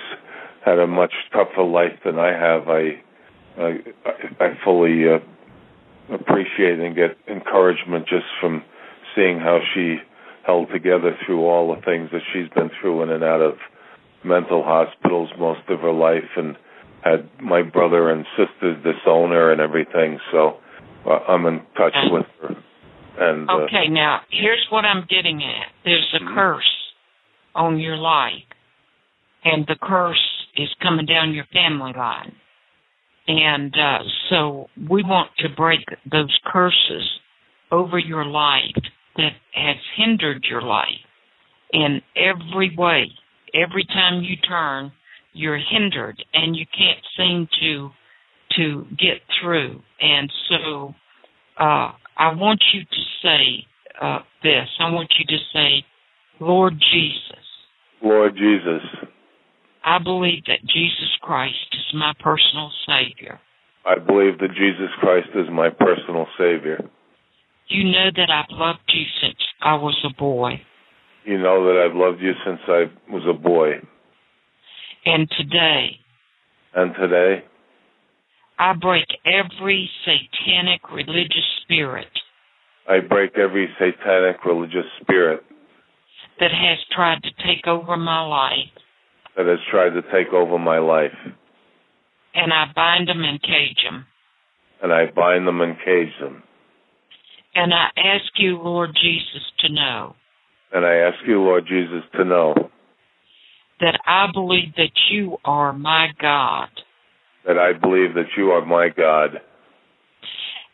had 0.65 0.79
a 0.79 0.87
much 0.87 1.13
tougher 1.31 1.63
life 1.63 1.97
than 2.03 2.17
I 2.19 2.31
have. 2.31 2.67
I 2.67 3.01
I, 3.57 3.79
I 4.39 4.47
fully 4.63 5.03
uh, 5.07 5.19
appreciate 6.13 6.79
and 6.79 6.95
get 6.95 7.17
encouragement 7.27 8.05
just 8.07 8.25
from 8.41 8.63
seeing 9.15 9.39
how 9.39 9.59
she 9.73 9.97
held 10.45 10.69
together 10.73 11.17
through 11.25 11.45
all 11.45 11.73
the 11.73 11.81
things 11.81 12.09
that 12.11 12.21
she's 12.33 12.49
been 12.49 12.69
through 12.81 13.03
in 13.03 13.09
and 13.09 13.23
out 13.23 13.41
of 13.41 13.53
mental 14.23 14.63
hospitals 14.63 15.29
most 15.39 15.61
of 15.69 15.79
her 15.79 15.93
life 15.93 16.29
and 16.35 16.57
had 17.03 17.29
my 17.41 17.61
brother 17.61 18.09
and 18.09 18.25
sisters 18.35 18.75
disown 18.83 19.29
her 19.29 19.51
and 19.51 19.61
everything 19.61 20.19
so 20.31 20.57
uh, 21.05 21.19
I'm 21.29 21.45
in 21.45 21.61
touch 21.77 21.95
with 22.11 22.25
her 22.41 22.55
and 23.17 23.49
uh, 23.49 23.53
Okay, 23.53 23.87
now 23.87 24.21
here's 24.29 24.65
what 24.69 24.83
I'm 24.83 25.05
getting 25.09 25.41
at. 25.43 25.67
There's 25.85 26.13
a 26.13 26.19
Mhm. 26.19 26.35
curse 26.35 26.93
on 27.53 27.79
your 27.79 27.95
life, 27.95 28.43
and 29.43 29.65
the 29.67 29.75
curse 29.75 30.34
is 30.55 30.69
coming 30.81 31.05
down 31.05 31.33
your 31.33 31.45
family 31.53 31.93
line. 31.95 32.35
And 33.27 33.73
uh, 33.73 33.99
so 34.29 34.67
we 34.89 35.03
want 35.03 35.31
to 35.39 35.49
break 35.49 35.81
those 36.09 36.37
curses 36.45 37.09
over 37.71 37.97
your 37.97 38.25
life 38.25 38.75
that 39.17 39.31
has 39.53 39.77
hindered 39.97 40.45
your 40.49 40.61
life 40.61 40.89
in 41.73 42.01
every 42.15 42.75
way. 42.77 43.11
Every 43.53 43.85
time 43.85 44.21
you 44.21 44.35
turn, 44.47 44.91
you're 45.33 45.57
hindered, 45.59 46.23
and 46.33 46.55
you 46.55 46.65
can't 46.77 46.99
seem 47.17 47.47
to 47.61 47.89
to 48.57 48.85
get 48.91 49.21
through. 49.41 49.81
And 49.99 50.31
so 50.49 50.93
uh, 51.59 51.91
I 52.17 52.33
want 52.35 52.63
you 52.73 52.81
to 52.81 53.01
say 53.23 53.65
uh, 53.99 54.19
this. 54.43 54.67
I 54.79 54.91
want 54.91 55.11
you 55.17 55.25
to 55.25 55.43
say, 55.51 55.83
Lord 56.39 56.73
Jesus, 56.91 57.43
Lord 58.01 58.35
Jesus 58.35 58.81
I 59.85 59.99
believe 59.99 60.43
that 60.47 60.61
Jesus 60.65 61.11
Christ 61.21 61.55
is 61.73 61.93
my 61.93 62.13
personal 62.19 62.71
Savior. 62.87 63.39
I 63.85 63.99
believe 63.99 64.39
that 64.39 64.49
Jesus 64.49 64.89
Christ 64.99 65.29
is 65.35 65.45
my 65.51 65.69
personal 65.69 66.25
savior 66.39 66.79
You 67.67 67.83
know 67.83 68.09
that 68.15 68.29
I've 68.31 68.49
loved 68.57 68.79
you 68.87 69.03
since 69.21 69.37
I 69.61 69.75
was 69.75 69.95
a 70.03 70.13
boy. 70.17 70.59
you 71.23 71.37
know 71.37 71.65
that 71.65 71.85
I've 71.85 71.95
loved 71.95 72.19
you 72.19 72.31
since 72.45 72.59
I 72.67 72.85
was 73.11 73.23
a 73.29 73.33
boy 73.33 73.73
And 75.05 75.29
today, 75.37 75.99
and 76.73 76.95
today 76.95 77.43
I 78.57 78.73
break 78.73 79.05
every 79.25 79.87
satanic 80.03 80.81
religious 80.91 81.45
spirit 81.61 82.07
I 82.87 82.99
break 83.01 83.37
every 83.37 83.67
satanic 83.79 84.43
religious 84.45 84.85
spirit 85.01 85.43
that 86.39 86.51
has 86.51 86.77
tried 86.95 87.21
to 87.23 87.29
take 87.45 87.65
over 87.67 87.95
my 87.97 88.21
life, 88.25 88.69
that 89.35 89.45
has 89.45 89.59
tried 89.69 89.89
to 89.89 90.01
take 90.13 90.33
over 90.33 90.57
my 90.57 90.79
life 90.79 91.15
and 92.33 92.51
I 92.51 92.65
bind 92.75 93.07
them 93.07 93.23
and 93.23 93.41
cage 93.41 93.77
them. 93.83 94.05
and 94.81 94.91
I 94.91 95.05
bind 95.15 95.47
them 95.47 95.61
and 95.61 95.75
cage 95.83 96.13
them 96.19 96.43
And 97.55 97.73
I 97.73 97.87
ask 97.97 98.25
you, 98.37 98.57
Lord 98.57 98.91
Jesus, 99.01 99.43
to 99.59 99.69
know 99.73 100.15
and 100.71 100.85
I 100.85 100.95
ask 100.95 101.17
you 101.25 101.41
Lord 101.41 101.65
Jesus 101.67 102.03
to 102.15 102.25
know 102.25 102.53
that 103.79 103.99
I 104.05 104.27
believe 104.33 104.75
that 104.77 104.91
you 105.11 105.37
are 105.45 105.73
my 105.73 106.07
God 106.19 106.69
that 107.45 107.57
I 107.57 107.73
believe 107.73 108.15
that 108.15 108.35
you 108.35 108.51
are 108.51 108.65
my 108.65 108.89
God 108.89 109.39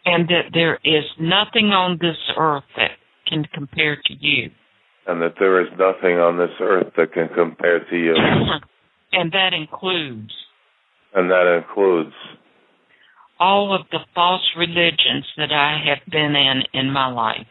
and 0.05 0.27
that 0.29 0.51
there 0.53 0.79
is 0.83 1.03
nothing 1.19 1.67
on 1.67 1.97
this 2.01 2.17
earth 2.37 2.63
that 2.75 2.91
can 3.27 3.45
compare 3.53 3.95
to 3.95 4.13
you. 4.19 4.49
And 5.07 5.21
that 5.21 5.35
there 5.39 5.61
is 5.61 5.67
nothing 5.79 6.17
on 6.17 6.37
this 6.37 6.55
earth 6.61 6.93
that 6.97 7.13
can 7.13 7.29
compare 7.35 7.79
to 7.83 7.97
you. 7.97 8.15
and 9.13 9.31
that 9.31 9.53
includes 9.53 10.31
And 11.13 11.29
that 11.31 11.47
includes 11.57 12.13
all 13.39 13.73
of 13.75 13.87
the 13.91 13.99
false 14.13 14.47
religions 14.55 15.25
that 15.37 15.51
I 15.51 15.79
have 15.89 16.09
been 16.11 16.35
in 16.35 16.61
in 16.73 16.91
my 16.91 17.11
life. 17.11 17.47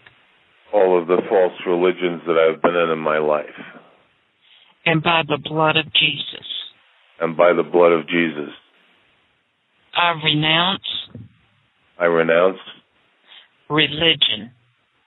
all 0.72 0.96
of 1.00 1.08
the 1.08 1.20
false 1.28 1.52
religions 1.66 2.22
that 2.26 2.38
I've 2.38 2.62
been 2.62 2.76
in 2.76 2.90
in 2.90 2.98
my 2.98 3.18
life. 3.18 3.58
And 4.86 5.02
by 5.02 5.22
the 5.28 5.36
blood 5.36 5.76
of 5.76 5.86
Jesus, 5.92 6.46
And 7.20 7.36
by 7.36 7.52
the 7.52 7.64
blood 7.64 7.92
of 7.92 8.08
Jesus, 8.08 8.50
I 9.94 10.12
renounce 10.24 10.86
I 11.98 12.04
renounce 12.06 12.60
religion 13.68 14.52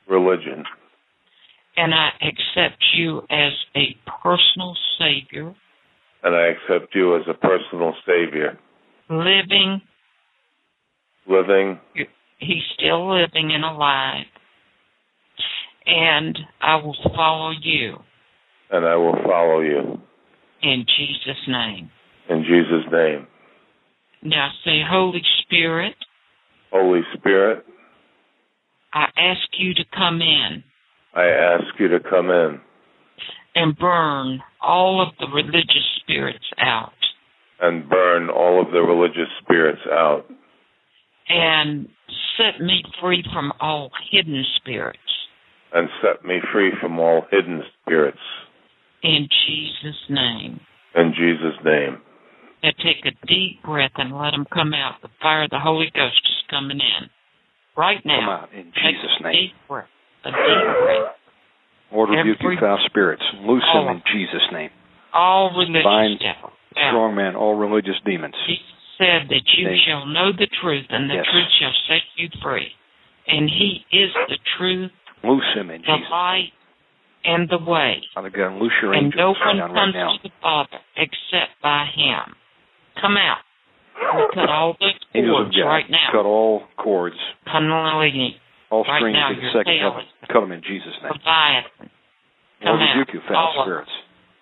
religion 0.08 0.66
and 1.76 1.94
I 1.94 2.10
accept 2.22 2.84
you 2.96 3.20
as 3.30 3.54
a 3.76 3.96
personal 4.22 4.76
Savior, 5.00 5.54
and 6.24 6.36
I 6.36 6.48
accept 6.48 6.96
you 6.96 7.16
as 7.16 7.24
a 7.28 7.34
personal 7.34 7.94
Savior, 8.06 8.58
living, 9.10 9.82
living, 11.28 11.80
He's 12.40 12.64
still 12.76 13.10
living 13.10 13.52
and 13.54 13.64
alive. 13.64 14.26
And 15.86 16.38
I 16.62 16.76
will 16.76 16.96
follow 17.14 17.52
you 17.52 17.98
and 18.74 18.86
I 18.86 18.96
will 18.96 19.16
follow 19.24 19.62
you. 19.62 20.02
in 20.62 20.86
Jesus' 20.98 21.48
name. 21.48 21.92
In 22.30 22.44
Jesus' 22.44 22.92
name. 22.92 23.28
Now 24.24 24.50
say, 24.66 24.82
Holy 24.90 25.22
Spirit, 25.42 25.96
Holy 26.72 27.02
Spirit, 27.16 27.66
I 28.94 29.06
ask 29.18 29.48
you 29.60 29.74
to 29.76 29.84
come 29.94 30.22
in 30.22 30.64
I 31.16 31.26
ask 31.26 31.66
you 31.80 31.88
to 31.90 32.00
come 32.00 32.30
in 32.32 32.60
and 33.56 33.78
burn 33.78 34.40
all 34.62 35.02
of 35.02 35.14
the 35.20 35.28
religious 35.34 35.86
spirits 36.02 36.46
out 36.60 36.92
and 37.62 37.88
burn 37.90 38.30
all 38.30 38.62
of 38.62 38.72
the 38.72 38.82
religious 38.82 39.30
spirits 39.44 39.82
out 39.92 40.26
and 41.30 41.88
set 42.38 42.60
me 42.62 42.84
free 43.00 43.24
from 43.34 43.54
all 43.60 43.92
hidden 44.12 44.44
spirits 44.58 44.98
and 45.74 45.88
set 46.02 46.26
me 46.26 46.40
free 46.52 46.72
from 46.82 47.00
all 47.00 47.26
hidden 47.32 47.62
spirits. 47.82 48.18
in 49.04 49.28
Jesus' 49.46 50.10
name. 50.10 50.60
In 50.96 51.14
Jesus' 51.18 51.58
name. 51.66 52.02
Now 52.64 52.72
take 52.84 53.06
a 53.06 53.26
deep 53.28 53.62
breath 53.64 53.92
and 53.98 54.18
let 54.18 54.32
them 54.32 54.46
come 54.54 54.74
out. 54.74 55.02
The 55.02 55.10
fire 55.22 55.44
of 55.44 55.50
the 55.50 55.60
Holy 55.60 55.92
Ghost 55.94 56.22
is 56.26 56.44
coming 56.50 56.80
in. 56.80 57.10
Right 57.76 58.00
now. 58.06 58.20
Come 58.20 58.30
out 58.30 58.54
in 58.54 58.66
Take 58.66 58.96
Jesus' 58.96 59.18
a 59.20 59.24
name. 59.24 59.34
Deep 59.34 59.52
breath. 59.68 59.88
Deep. 60.32 61.04
Lord, 61.92 62.10
rebuke 62.10 62.38
you 62.42 62.58
foul 62.60 62.80
spirits. 62.86 63.24
Loose 63.42 63.64
them 63.74 63.88
in 63.88 64.02
oh. 64.02 64.12
Jesus' 64.12 64.48
name. 64.52 64.70
All 65.14 65.52
religious 65.56 65.84
Bind 65.84 66.20
devils. 66.20 66.54
Strong 66.74 67.16
man, 67.16 67.36
all 67.36 67.54
religious 67.54 67.96
demons. 68.04 68.34
Jesus 68.48 68.66
said 68.98 69.30
that 69.30 69.46
you 69.58 69.70
shall 69.86 70.06
know 70.08 70.32
the 70.32 70.48
truth, 70.62 70.86
and 70.90 71.10
the 71.10 71.16
Yes. 71.16 71.26
truth 71.30 71.50
shall 71.60 71.74
set 71.88 72.02
you 72.16 72.30
free. 72.42 72.74
And 73.28 73.50
He 73.50 73.86
is 73.92 74.12
the 74.28 74.38
truth, 74.58 74.92
Loose 75.24 75.54
him 75.54 75.70
in 75.70 75.82
the 75.82 75.88
Jesus' 75.88 76.10
light, 76.10 76.52
and 77.24 77.48
the 77.48 77.58
way. 77.58 78.02
Father 78.14 78.30
God, 78.30 78.60
loose 78.60 78.74
your 78.82 78.94
And 78.94 79.14
no 79.16 79.32
one 79.32 79.60
right 79.60 79.94
comes 79.94 80.20
to 80.22 80.28
the 80.28 80.34
Father 80.42 80.80
except 80.98 81.62
by 81.62 81.86
Him. 81.86 82.36
Come 83.00 83.18
out. 83.18 83.40
We 83.96 84.28
cut 84.34 84.50
all 84.50 84.72
of 84.72 84.78
cords 85.14 85.58
right 85.64 85.90
now. 85.90 86.10
cut 86.12 86.26
all 86.26 86.64
cords, 86.78 87.16
Kundalini, 87.48 88.36
all 88.74 88.82
Right 88.90 88.98
strings 89.06 89.14
now, 89.14 89.30
to 89.30 89.38
the 89.38 89.54
second 89.54 89.78
heaven. 89.78 90.02
them 90.34 90.52
in 90.58 90.62
Jesus' 90.66 90.98
name. 91.06 91.14
Leviathan. 91.14 91.94
Come 92.66 92.82
out. 92.82 92.98
rebuke 92.98 93.14
you 93.14 93.22
foul 93.30 93.54
All 93.54 93.62
spirits. 93.70 93.94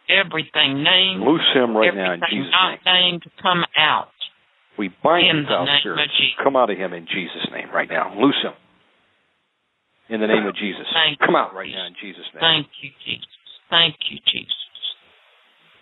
Everything 0.07 0.83
named, 0.83 1.19
Loose 1.27 1.43
him 1.53 1.75
right 1.75 1.91
now 1.91 2.13
in 2.15 2.21
Jesus' 2.31 2.47
name. 2.47 2.79
not 2.79 2.79
named, 2.87 3.23
come 3.43 3.65
out. 3.75 4.15
We 4.79 4.87
bind 5.03 5.27
In 5.27 5.43
the 5.43 5.49
foul 5.51 5.65
name 5.67 5.75
of 5.75 5.79
spirits. 5.83 6.13
Jesus. 6.15 6.39
Come 6.43 6.55
out 6.55 6.69
of 6.71 6.77
him 6.77 6.93
in 6.93 7.05
Jesus' 7.11 7.47
name 7.51 7.67
right 7.75 7.89
now. 7.91 8.15
Loose 8.15 8.39
him. 8.41 8.55
In 10.09 10.19
the 10.21 10.27
name 10.27 10.45
of 10.47 10.55
Jesus. 10.55 10.87
Thank 10.93 11.19
Come 11.19 11.35
out 11.35 11.53
right 11.53 11.71
now 11.71 11.87
in 11.87 11.95
Jesus' 11.99 12.23
name. 12.33 12.39
Thank 12.41 12.67
you, 12.81 12.89
Jesus. 13.03 13.27
Thank 13.69 13.95
you, 14.09 14.17
Jesus. 14.31 14.55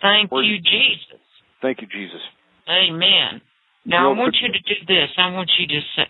Thank 0.02 0.30
Lord- 0.32 0.46
you, 0.46 0.58
Jesus. 0.58 1.22
Thank 1.62 1.82
you, 1.82 1.86
Jesus. 1.86 2.22
Amen. 2.68 3.42
Now 3.84 4.10
Real 4.10 4.16
I 4.16 4.18
want 4.18 4.36
you 4.42 4.48
to 4.52 4.58
do 4.60 4.74
this. 4.86 5.10
I 5.18 5.30
want 5.30 5.50
you 5.58 5.66
to 5.66 5.80
say, 5.96 6.06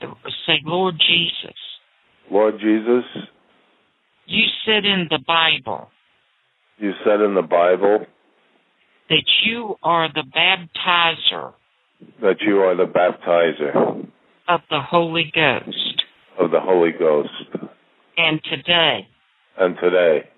say, 0.47 0.59
Lord 0.65 0.97
Jesus, 0.99 1.57
Lord 2.31 2.55
Jesus, 2.61 3.05
you 4.27 4.45
said 4.65 4.85
in 4.85 5.09
the 5.11 5.19
Bible 5.27 5.89
you 6.79 6.93
said 7.05 7.21
in 7.21 7.35
the 7.35 7.43
Bible 7.43 8.07
that 9.11 9.25
you 9.45 9.75
are 9.83 10.09
the 10.13 10.23
baptizer 10.23 11.53
that 12.23 12.37
you 12.41 12.59
are 12.61 12.75
the 12.75 12.87
baptizer 12.87 14.07
of 14.49 14.61
the 14.71 14.81
Holy 14.81 15.31
Ghost. 15.35 16.03
of 16.39 16.51
the 16.51 16.61
Holy 16.61 16.93
Ghost. 16.99 17.29
And 18.17 18.41
today, 18.45 19.07
And 19.59 19.77
today, 19.81 20.29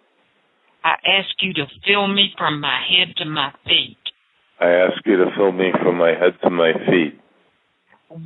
I 0.82 0.94
ask 1.06 1.30
you 1.40 1.52
to 1.54 1.66
fill 1.86 2.08
me 2.08 2.32
from 2.36 2.60
my 2.60 2.80
head 2.88 3.14
to 3.18 3.24
my 3.24 3.52
feet 3.64 3.96
I 4.60 4.68
ask 4.70 5.04
you 5.06 5.16
to 5.16 5.26
fill 5.36 5.52
me 5.52 5.70
from 5.82 5.98
my 5.98 6.10
head 6.10 6.34
to 6.42 6.50
my 6.50 6.72
feet 6.88 7.18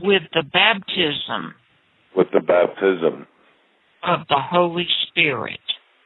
with 0.02 0.22
the 0.34 0.42
baptism 0.42 1.54
with 2.16 2.28
the 2.32 2.40
baptism 2.40 3.26
of 4.02 4.20
the 4.28 4.39
Holy 4.39 4.86
Spirit 5.08 5.60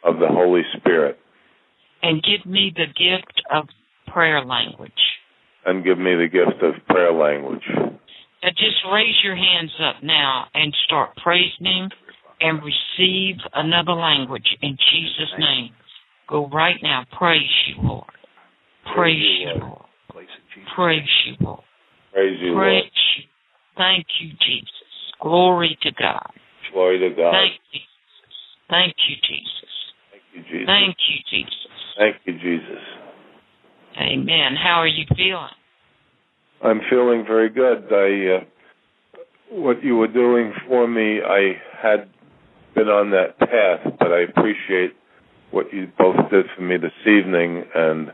of 0.04 0.18
the 0.18 0.28
Holy 0.28 0.62
Spirit 0.76 1.18
and 2.02 2.22
give 2.22 2.50
me 2.50 2.72
the 2.74 2.86
gift 2.86 3.42
of 3.52 3.68
prayer 4.06 4.44
language. 4.44 4.92
and 5.66 5.84
give 5.84 5.98
me 5.98 6.14
the 6.14 6.26
gift 6.26 6.62
of 6.62 6.74
prayer 6.86 7.12
language. 7.12 7.62
Now 8.42 8.48
just 8.50 8.76
raise 8.90 9.14
your 9.22 9.36
hands 9.36 9.72
up 9.82 10.02
now 10.02 10.46
and 10.54 10.74
start 10.86 11.10
praising 11.22 11.66
Him 11.66 11.90
and 12.40 12.62
receive 12.62 13.36
another 13.54 13.92
language 13.92 14.56
in 14.62 14.76
Jesus' 14.90 15.34
name. 15.38 15.70
Go 16.28 16.48
right 16.48 16.76
now. 16.82 17.04
Praise 17.18 17.42
you, 17.68 17.82
Lord. 17.82 18.06
Praise 18.94 19.22
you, 19.40 19.60
Lord. 19.60 19.82
Place 20.10 20.28
in 20.28 20.62
Jesus' 20.62 20.72
Praise 20.74 21.08
you, 21.26 21.36
Lord. 21.40 21.64
Praise 22.14 22.38
you, 22.40 22.52
Lord. 22.52 22.64
Praise 22.64 22.92
you. 23.18 23.24
Thank 23.76 24.06
you, 24.20 24.30
Jesus. 24.30 24.70
Glory 25.20 25.76
to 25.82 25.90
God. 26.00 26.30
Glory 26.72 26.98
to 26.98 27.10
God. 27.10 27.32
Thank 27.32 27.60
you, 27.72 27.80
Jesus. 27.80 28.34
Thank 28.70 28.94
you, 29.08 29.16
Jesus. 29.26 29.70
Thank 30.10 30.22
you, 30.34 30.42
Jesus. 30.42 30.66
Thank 30.66 30.96
you, 31.08 31.18
Jesus. 31.30 31.56
Thank 31.98 32.16
you, 32.24 32.32
Jesus. 32.38 32.82
Amen. 33.98 34.56
How 34.56 34.80
are 34.80 34.86
you 34.86 35.04
feeling? 35.16 35.48
I'm 36.62 36.80
feeling 36.88 37.24
very 37.26 37.48
good. 37.48 37.88
I 37.90 38.36
uh, 38.36 38.44
what 39.50 39.82
you 39.82 39.96
were 39.96 40.08
doing 40.08 40.52
for 40.68 40.86
me, 40.86 41.20
I 41.20 41.54
had 41.82 42.08
been 42.74 42.88
on 42.88 43.10
that 43.10 43.38
path, 43.38 43.94
but 43.98 44.12
I 44.12 44.20
appreciate 44.22 44.92
what 45.50 45.72
you 45.72 45.88
both 45.98 46.30
did 46.30 46.46
for 46.54 46.62
me 46.62 46.76
this 46.76 46.92
evening, 47.04 47.64
and 47.74 48.12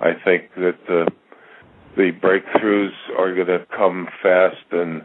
I 0.00 0.12
think 0.24 0.44
that 0.56 0.78
uh, 0.88 1.10
the 1.96 2.12
breakthroughs 2.22 3.18
are 3.18 3.34
going 3.34 3.48
to 3.48 3.66
come 3.76 4.08
fast 4.22 4.56
and 4.72 5.02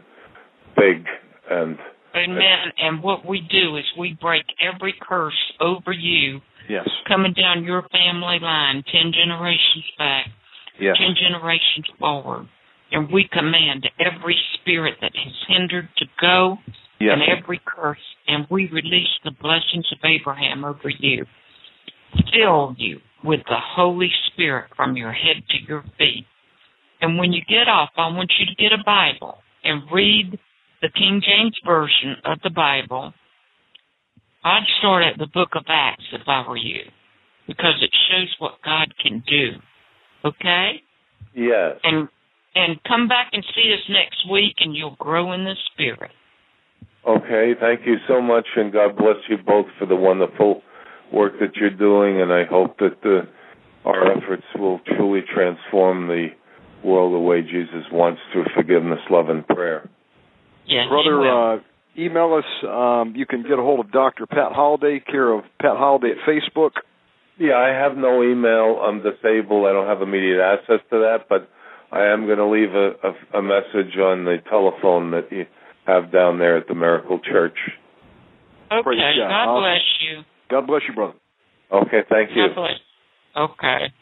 big. 0.76 1.04
And 1.50 1.76
Amen. 2.14 2.72
And 2.80 3.02
what 3.02 3.26
we 3.26 3.40
do 3.50 3.76
is 3.76 3.84
we 3.98 4.16
break 4.20 4.44
every 4.60 4.94
curse 5.00 5.52
over 5.60 5.92
you 5.92 6.40
Yes. 6.68 6.88
coming 7.06 7.32
down 7.34 7.64
your 7.64 7.82
family 7.92 8.38
line, 8.38 8.82
10 8.90 9.12
generations 9.12 9.84
back, 9.98 10.28
Yes. 10.78 10.96
10 10.96 11.14
generations 11.16 11.86
forward. 11.98 12.48
And 12.92 13.10
we 13.10 13.24
command 13.24 13.88
every 13.98 14.38
spirit 14.54 14.98
that 15.00 15.14
has 15.14 15.32
hindered 15.48 15.88
to 15.96 16.06
go 16.20 16.58
Yes. 17.00 17.18
and 17.18 17.22
every 17.22 17.60
curse, 17.64 17.98
and 18.28 18.46
we 18.48 18.68
release 18.68 19.18
the 19.24 19.32
blessings 19.32 19.90
of 19.92 19.98
Abraham 20.04 20.64
over 20.64 20.88
you. 20.88 21.26
Fill 22.32 22.74
you 22.78 23.00
with 23.24 23.44
the 23.48 23.58
Holy 23.58 24.12
Spirit 24.28 24.70
from 24.76 24.96
your 24.96 25.12
head 25.12 25.42
to 25.48 25.58
your 25.66 25.82
feet. 25.98 26.26
And 27.00 27.18
when 27.18 27.32
you 27.32 27.42
get 27.48 27.68
off, 27.68 27.90
I 27.96 28.06
want 28.06 28.32
you 28.38 28.46
to 28.46 28.54
get 28.54 28.72
a 28.72 28.82
Bible 28.84 29.42
and 29.64 29.82
read 29.90 30.38
the 30.84 30.90
King 30.90 31.22
James 31.24 31.56
Version 31.64 32.16
of 32.26 32.38
the 32.44 32.50
Bible. 32.50 33.14
I'd 34.44 34.68
start 34.78 35.02
at 35.02 35.16
the 35.18 35.26
book 35.32 35.48
of 35.56 35.64
Acts 35.66 36.04
if 36.12 36.20
I 36.26 36.46
were 36.46 36.58
you, 36.58 36.82
because 37.46 37.80
it 37.80 37.90
shows 38.10 38.36
what 38.38 38.60
God 38.62 38.92
can 39.02 39.22
do. 39.26 39.52
Okay? 40.26 40.82
yes, 41.34 41.76
And 41.84 42.08
and 42.54 42.78
come 42.86 43.08
back 43.08 43.30
and 43.32 43.42
see 43.54 43.72
us 43.72 43.80
next 43.88 44.30
week 44.30 44.56
and 44.60 44.76
you'll 44.76 44.96
grow 44.96 45.32
in 45.32 45.44
the 45.44 45.54
spirit. 45.72 46.10
okay. 47.08 47.54
Thank 47.58 47.86
you 47.86 47.96
so 48.06 48.20
much, 48.20 48.46
and 48.56 48.70
God 48.70 48.96
bless 48.96 49.16
you 49.30 49.38
both 49.38 49.66
for 49.78 49.86
the 49.86 49.96
wonderful 49.96 50.62
work 51.12 51.32
that 51.40 51.56
you're 51.56 51.70
doing. 51.70 52.20
And 52.20 52.30
I 52.30 52.44
hope 52.44 52.78
that 52.78 52.98
uh, 53.04 53.88
our 53.88 54.12
efforts 54.12 54.44
will 54.54 54.80
truly 54.96 55.22
transform 55.34 56.08
the 56.08 56.28
world 56.84 57.14
the 57.14 57.18
way 57.18 57.40
Jesus 57.40 57.84
wants 57.90 58.20
through 58.32 58.44
forgiveness, 58.54 59.00
love, 59.10 59.30
and 59.30 59.46
prayer. 59.48 59.88
Yes, 60.66 60.86
Brother, 60.88 61.28
uh, 61.28 61.58
email 61.98 62.34
us. 62.34 62.44
Um, 62.66 63.14
you 63.16 63.26
can 63.26 63.42
get 63.42 63.58
a 63.58 63.62
hold 63.62 63.80
of 63.80 63.92
Dr. 63.92 64.26
Pat 64.26 64.52
Holliday, 64.52 65.00
care 65.00 65.32
of 65.32 65.44
Pat 65.60 65.76
Holliday 65.76 66.12
at 66.12 66.28
Facebook. 66.28 66.70
Yeah, 67.38 67.54
I 67.54 67.68
have 67.68 67.96
no 67.96 68.22
email. 68.22 68.80
I'm 68.82 69.02
disabled. 69.02 69.66
I 69.66 69.72
don't 69.72 69.86
have 69.86 70.02
immediate 70.02 70.40
access 70.40 70.80
to 70.90 70.98
that, 71.00 71.26
but 71.28 71.48
I 71.90 72.06
am 72.06 72.26
going 72.26 72.38
to 72.38 72.46
leave 72.46 72.74
a, 72.74 72.92
a, 73.02 73.38
a 73.38 73.42
message 73.42 73.96
on 73.98 74.24
the 74.24 74.36
telephone 74.48 75.10
that 75.10 75.30
you 75.30 75.44
have 75.86 76.12
down 76.12 76.38
there 76.38 76.56
at 76.56 76.68
the 76.68 76.74
Miracle 76.74 77.18
Church. 77.20 77.56
Okay. 78.72 78.84
God, 78.84 79.28
God 79.28 79.60
bless 79.60 79.80
you. 80.00 80.22
God 80.50 80.66
bless 80.66 80.82
you, 80.88 80.94
brother. 80.94 81.14
Okay, 81.72 82.00
thank 82.08 82.30
you. 82.34 82.48
God 82.48 82.54
bless. 82.54 82.78
Okay. 83.36 83.92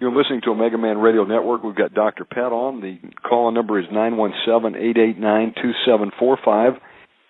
You're 0.00 0.14
listening 0.14 0.40
to 0.44 0.50
Omega 0.50 0.76
Man 0.76 0.98
Radio 0.98 1.24
Network. 1.24 1.62
We've 1.62 1.74
got 1.74 1.94
Dr. 1.94 2.24
Pat 2.24 2.52
on. 2.52 2.80
The 2.80 2.98
call 3.26 3.48
in 3.48 3.54
number 3.54 3.78
is 3.78 3.86
nine 3.92 4.16
one 4.16 4.32
seven 4.44 4.74
eight 4.74 4.96
eight 4.98 5.18
nine 5.18 5.54
two 5.62 5.70
seven 5.86 6.10
four 6.18 6.36
five. 6.44 6.72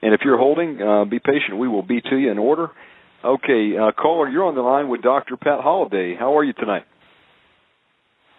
And 0.03 0.15
if 0.15 0.21
you're 0.25 0.39
holding, 0.39 0.81
uh, 0.83 1.05
be 1.05 1.19
patient. 1.19 1.59
We 1.59 1.69
will 1.69 1.83
be 1.83 2.01
to 2.01 2.17
you 2.17 2.31
in 2.31 2.39
order. 2.39 2.69
Okay, 3.25 3.73
uh, 3.79 3.93
caller, 3.93 4.29
you're 4.29 4.45
on 4.45 4.55
the 4.55 4.61
line 4.61 4.89
with 4.89 5.03
Dr. 5.03 5.37
Pat 5.37 5.61
Holliday. 5.63 6.15
How 6.19 6.37
are 6.37 6.45
you 6.45 6.53
tonight? 6.55 6.85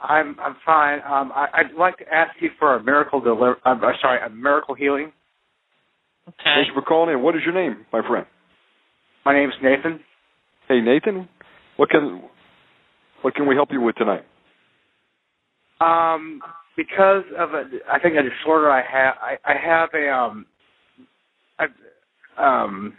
I'm 0.01 0.35
I'm 0.39 0.55
fine. 0.65 0.99
Um, 0.99 1.31
I, 1.33 1.47
I'd 1.53 1.77
like 1.77 1.97
to 1.97 2.05
ask 2.13 2.31
you 2.39 2.49
for 2.59 2.75
a 2.75 2.83
miracle 2.83 3.21
deliver. 3.21 3.57
I'm 3.63 3.79
sorry, 4.01 4.19
a 4.25 4.29
miracle 4.29 4.75
healing. 4.75 5.11
Okay. 6.27 6.35
Thank 6.43 6.67
you 6.67 6.73
for 6.73 6.81
calling 6.81 7.13
in. 7.13 7.21
What 7.21 7.35
is 7.35 7.41
your 7.45 7.53
name, 7.53 7.85
my 7.93 8.01
friend? 8.07 8.25
My 9.23 9.33
name's 9.33 9.53
Nathan. 9.61 9.99
Hey, 10.67 10.81
Nathan. 10.81 11.29
What 11.77 11.89
can 11.89 12.23
what 13.25 13.33
can 13.33 13.47
we 13.47 13.55
help 13.55 13.71
you 13.71 13.81
with 13.81 13.95
tonight? 13.95 14.23
Um, 15.81 16.43
because 16.77 17.23
of 17.35 17.55
a, 17.55 17.63
I 17.91 17.97
think 17.97 18.15
a 18.17 18.21
disorder 18.21 18.69
I 18.69 18.83
have. 18.83 19.15
I, 19.19 19.37
I 19.43 19.55
have 19.57 19.89
a 19.95 20.13
um, 20.13 20.45
I've 21.57 21.71
um, 22.37 22.93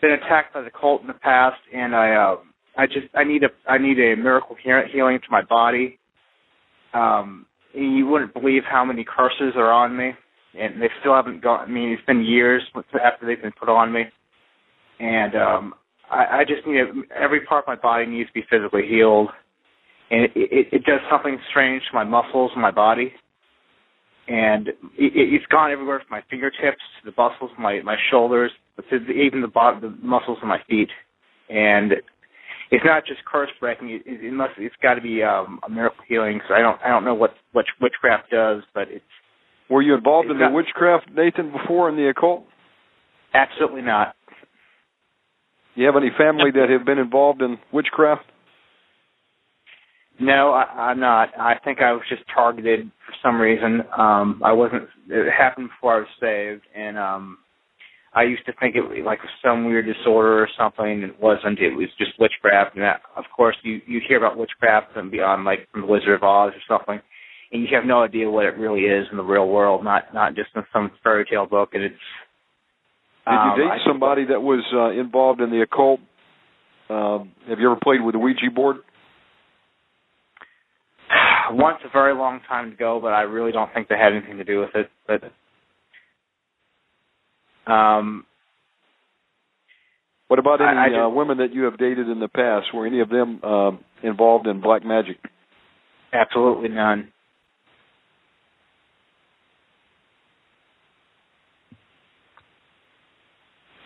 been 0.00 0.12
attacked 0.12 0.54
by 0.54 0.62
the 0.62 0.70
cult 0.70 1.00
in 1.00 1.08
the 1.08 1.14
past, 1.14 1.60
and 1.74 1.96
I 1.96 2.14
um, 2.14 2.54
I 2.76 2.86
just 2.86 3.08
I 3.16 3.24
need 3.24 3.42
a 3.42 3.48
I 3.68 3.78
need 3.78 3.98
a 3.98 4.14
miracle 4.14 4.54
healing 4.62 5.18
to 5.18 5.26
my 5.28 5.42
body. 5.42 5.98
Um, 6.92 7.46
you 7.72 8.06
wouldn't 8.06 8.32
believe 8.32 8.62
how 8.62 8.84
many 8.84 9.04
curses 9.04 9.54
are 9.56 9.72
on 9.72 9.96
me, 9.96 10.12
and 10.56 10.80
they 10.80 10.88
still 11.00 11.14
haven't 11.14 11.42
gone. 11.42 11.62
I 11.62 11.66
mean, 11.66 11.88
it's 11.88 12.06
been 12.06 12.22
years 12.22 12.62
after 13.02 13.26
they've 13.26 13.42
been 13.42 13.50
put 13.58 13.68
on 13.68 13.92
me, 13.92 14.04
and 15.00 15.34
um, 15.34 15.74
I, 16.10 16.40
I 16.40 16.44
just 16.46 16.66
need 16.66 16.78
a, 16.78 16.92
every 17.14 17.40
part 17.46 17.64
of 17.64 17.68
my 17.68 17.76
body 17.76 18.06
needs 18.06 18.28
to 18.28 18.34
be 18.34 18.44
physically 18.50 18.86
healed, 18.88 19.28
and 20.10 20.24
it, 20.24 20.32
it, 20.34 20.66
it 20.72 20.84
does 20.84 21.00
something 21.10 21.38
strange 21.50 21.82
to 21.90 21.94
my 21.94 22.04
muscles 22.04 22.50
and 22.54 22.62
my 22.62 22.70
body, 22.70 23.12
and 24.28 24.68
it, 24.68 24.76
it's 24.96 25.46
gone 25.46 25.70
everywhere 25.70 26.00
from 26.00 26.18
my 26.18 26.22
fingertips 26.30 26.82
to 27.02 27.10
the 27.10 27.14
muscles 27.16 27.50
of 27.52 27.58
my 27.58 27.80
my 27.82 27.96
shoulders, 28.10 28.50
to 28.90 28.96
even 28.96 29.40
the 29.40 29.48
bottom, 29.48 29.80
the 29.80 30.06
muscles 30.06 30.38
of 30.42 30.48
my 30.48 30.58
feet, 30.68 30.90
and 31.48 31.92
it's 32.70 32.84
not 32.84 33.06
just 33.06 33.24
curse 33.24 33.50
breaking. 33.60 33.90
It, 33.90 34.02
it, 34.06 34.32
must. 34.32 34.52
It's 34.58 34.74
got 34.82 34.94
to 34.94 35.00
be 35.00 35.22
um, 35.22 35.60
a 35.66 35.70
miracle 35.70 36.02
healing. 36.08 36.40
So 36.48 36.54
I 36.54 36.60
don't. 36.60 36.80
I 36.84 36.88
don't 36.88 37.04
know 37.04 37.14
what 37.14 37.34
what 37.52 37.66
witchcraft 37.80 38.30
does, 38.30 38.62
but 38.74 38.88
it's. 38.88 39.04
Were 39.70 39.82
you 39.82 39.94
involved 39.94 40.30
in 40.30 40.38
not, 40.38 40.50
the 40.50 40.54
witchcraft, 40.54 41.08
Nathan, 41.14 41.50
before 41.50 41.88
in 41.88 41.96
the 41.96 42.08
occult? 42.08 42.44
Absolutely 43.32 43.82
not. 43.82 44.14
You 45.74 45.86
have 45.86 45.96
any 45.96 46.10
family 46.16 46.50
that 46.52 46.70
have 46.70 46.86
been 46.86 46.98
involved 46.98 47.42
in 47.42 47.58
witchcraft? 47.72 48.24
No, 50.20 50.52
I, 50.52 50.90
I'm 50.90 51.00
not. 51.00 51.30
I 51.38 51.54
think 51.64 51.80
I 51.80 51.92
was 51.92 52.02
just 52.08 52.22
targeted 52.32 52.90
for 53.04 53.14
some 53.22 53.40
reason. 53.40 53.80
Um, 53.96 54.40
I 54.44 54.52
wasn't. 54.52 54.84
It 55.08 55.32
happened 55.36 55.70
before 55.70 55.96
I 55.96 55.98
was 55.98 56.08
saved, 56.20 56.62
and 56.76 56.96
um, 56.96 57.38
I 58.14 58.22
used 58.22 58.46
to 58.46 58.52
think 58.60 58.76
it 58.76 58.82
was 58.82 58.98
like 59.04 59.18
some 59.44 59.64
weird 59.64 59.86
disorder 59.86 60.38
or 60.40 60.48
something. 60.56 61.02
It 61.02 61.20
wasn't. 61.20 61.58
It 61.58 61.74
was 61.74 61.88
just 61.98 62.12
witchcraft. 62.20 62.76
And 62.76 62.84
that, 62.84 63.00
of 63.16 63.24
course, 63.36 63.56
you 63.64 63.80
you 63.88 64.00
hear 64.06 64.18
about 64.18 64.38
witchcraft 64.38 64.96
and 64.96 65.10
beyond, 65.10 65.44
like 65.44 65.68
from 65.72 65.80
the 65.80 65.88
Wizard 65.88 66.14
of 66.14 66.22
Oz 66.22 66.52
or 66.54 66.62
something, 66.68 67.00
and 67.50 67.62
you 67.62 67.68
have 67.74 67.84
no 67.84 68.04
idea 68.04 68.30
what 68.30 68.46
it 68.46 68.56
really 68.56 68.82
is 68.82 69.08
in 69.10 69.16
the 69.16 69.24
real 69.24 69.48
world. 69.48 69.82
Not 69.82 70.14
not 70.14 70.36
just 70.36 70.50
in 70.54 70.62
some 70.72 70.92
fairy 71.02 71.26
tale 71.28 71.46
book. 71.46 71.70
And 71.72 71.82
it's. 71.82 71.96
Did 73.26 73.32
you 73.32 73.38
um, 73.38 73.58
date 73.58 73.70
I- 73.70 73.78
somebody 73.86 74.24
that 74.26 74.42
was 74.42 74.64
uh, 74.74 74.90
involved 74.98 75.40
in 75.40 75.50
the 75.50 75.62
occult? 75.62 76.00
Um, 76.90 77.32
have 77.48 77.58
you 77.58 77.70
ever 77.70 77.80
played 77.82 78.02
with 78.02 78.12
the 78.14 78.18
Ouija 78.18 78.50
board? 78.54 78.76
Once 81.50 81.78
a 81.84 81.88
very 81.90 82.14
long 82.14 82.40
time 82.48 82.72
ago, 82.72 82.98
but 83.00 83.12
I 83.14 83.22
really 83.22 83.52
don't 83.52 83.72
think 83.72 83.88
they 83.88 83.96
had 83.96 84.12
anything 84.12 84.36
to 84.38 84.44
do 84.44 84.60
with 84.60 84.74
it. 84.74 84.90
But 85.06 85.32
um, 87.72 88.26
What 90.28 90.38
about 90.38 90.60
any 90.60 90.78
I 90.78 90.88
just- 90.88 91.00
uh, 91.00 91.08
women 91.08 91.38
that 91.38 91.52
you 91.54 91.64
have 91.64 91.78
dated 91.78 92.08
in 92.08 92.20
the 92.20 92.28
past? 92.28 92.72
Were 92.74 92.86
any 92.86 93.00
of 93.00 93.08
them 93.08 93.42
um 93.44 93.78
involved 94.02 94.46
in 94.46 94.60
black 94.60 94.84
magic? 94.84 95.16
absolutely 96.12 96.68
none. 96.68 97.08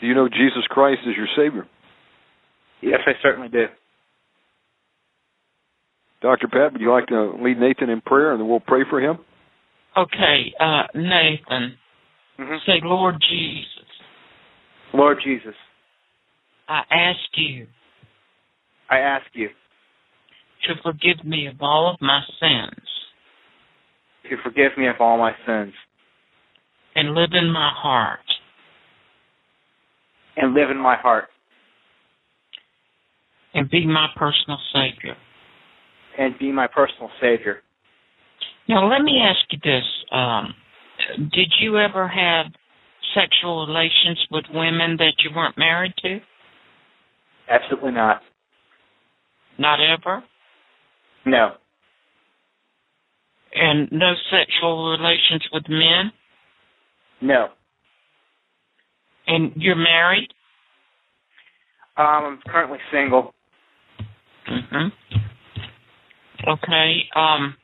Do 0.01 0.07
you 0.07 0.15
know 0.15 0.29
Jesus 0.29 0.65
Christ 0.69 1.01
is 1.07 1.17
your 1.17 1.27
Savior? 1.37 1.67
Yes, 2.81 3.01
I 3.07 3.13
certainly 3.23 3.49
do. 3.49 3.67
Dr. 6.21 6.49
Pat, 6.49 6.73
would 6.73 6.81
you 6.81 6.91
like 6.93 7.07
to 7.09 7.35
lead 7.43 7.59
Nathan 7.59 7.91
in 7.91 8.01
prayer 8.01 8.33
and 8.33 8.41
then 8.41 8.49
we'll 8.49 8.61
pray 8.61 8.83
for 8.89 9.01
him? 9.01 9.19
Okay, 9.97 10.53
uh, 10.61 10.85
Nathan, 10.95 11.79
Mhm. 12.39 12.65
say, 12.65 12.81
Lord 12.81 13.21
Jesus, 13.21 13.85
Lord 14.93 15.21
Jesus, 15.21 15.57
I 16.69 16.85
ask 16.91 17.37
you 17.37 17.67
I 18.91 19.01
ask 19.01 19.27
you 19.35 19.51
to 20.65 20.77
forgive 20.77 21.23
me 21.25 21.47
of 21.47 21.63
all 21.63 21.89
of 21.89 22.01
my 22.01 22.23
sins 22.41 22.89
to 24.29 24.37
forgive 24.39 24.77
me 24.77 24.87
of 24.87 24.97
all 25.01 25.19
my 25.19 25.35
sins 25.47 25.75
and 26.95 27.15
live 27.15 27.33
in 27.33 27.51
my 27.51 27.71
heart. 27.71 28.21
And 30.41 30.55
live 30.55 30.71
in 30.71 30.79
my 30.79 30.97
heart 30.97 31.25
and 33.55 33.69
be 33.71 33.87
my 33.87 34.07
personal 34.17 34.59
savior. 34.73 35.17
and 36.19 36.39
be 36.39 36.51
my 36.51 36.67
personal 36.67 37.11
savior. 37.21 37.59
Now, 38.69 38.89
let 38.91 39.03
me 39.03 39.21
ask 39.23 39.41
you 39.51 39.59
this: 39.63 39.85
um, 40.13 40.55
Did 41.33 41.53
you 41.61 41.79
ever 41.79 42.09
have 42.09 42.47
sexual 43.15 43.67
relations 43.67 44.19
with 44.31 44.45
women 44.53 44.97
that 44.99 45.15
you 45.25 45.31
weren't 45.35 45.57
married 45.57 45.95
to? 46.03 46.21
Absolutely 47.49 47.93
not. 47.93 48.21
Not 49.59 49.79
ever. 49.81 50.23
No. 51.25 51.53
And 53.55 53.89
no 53.91 54.13
sexual 54.31 54.91
relations 54.91 55.47
with 55.53 55.65
men. 55.69 56.13
No. 57.21 57.49
And 59.29 59.53
you're 59.57 59.77
married. 59.77 60.29
Um, 61.97 62.07
I'm 62.07 62.39
currently 62.47 62.79
single. 62.93 63.35
hmm 64.47 64.89
Okay. 66.49 67.03
Um. 67.15 67.55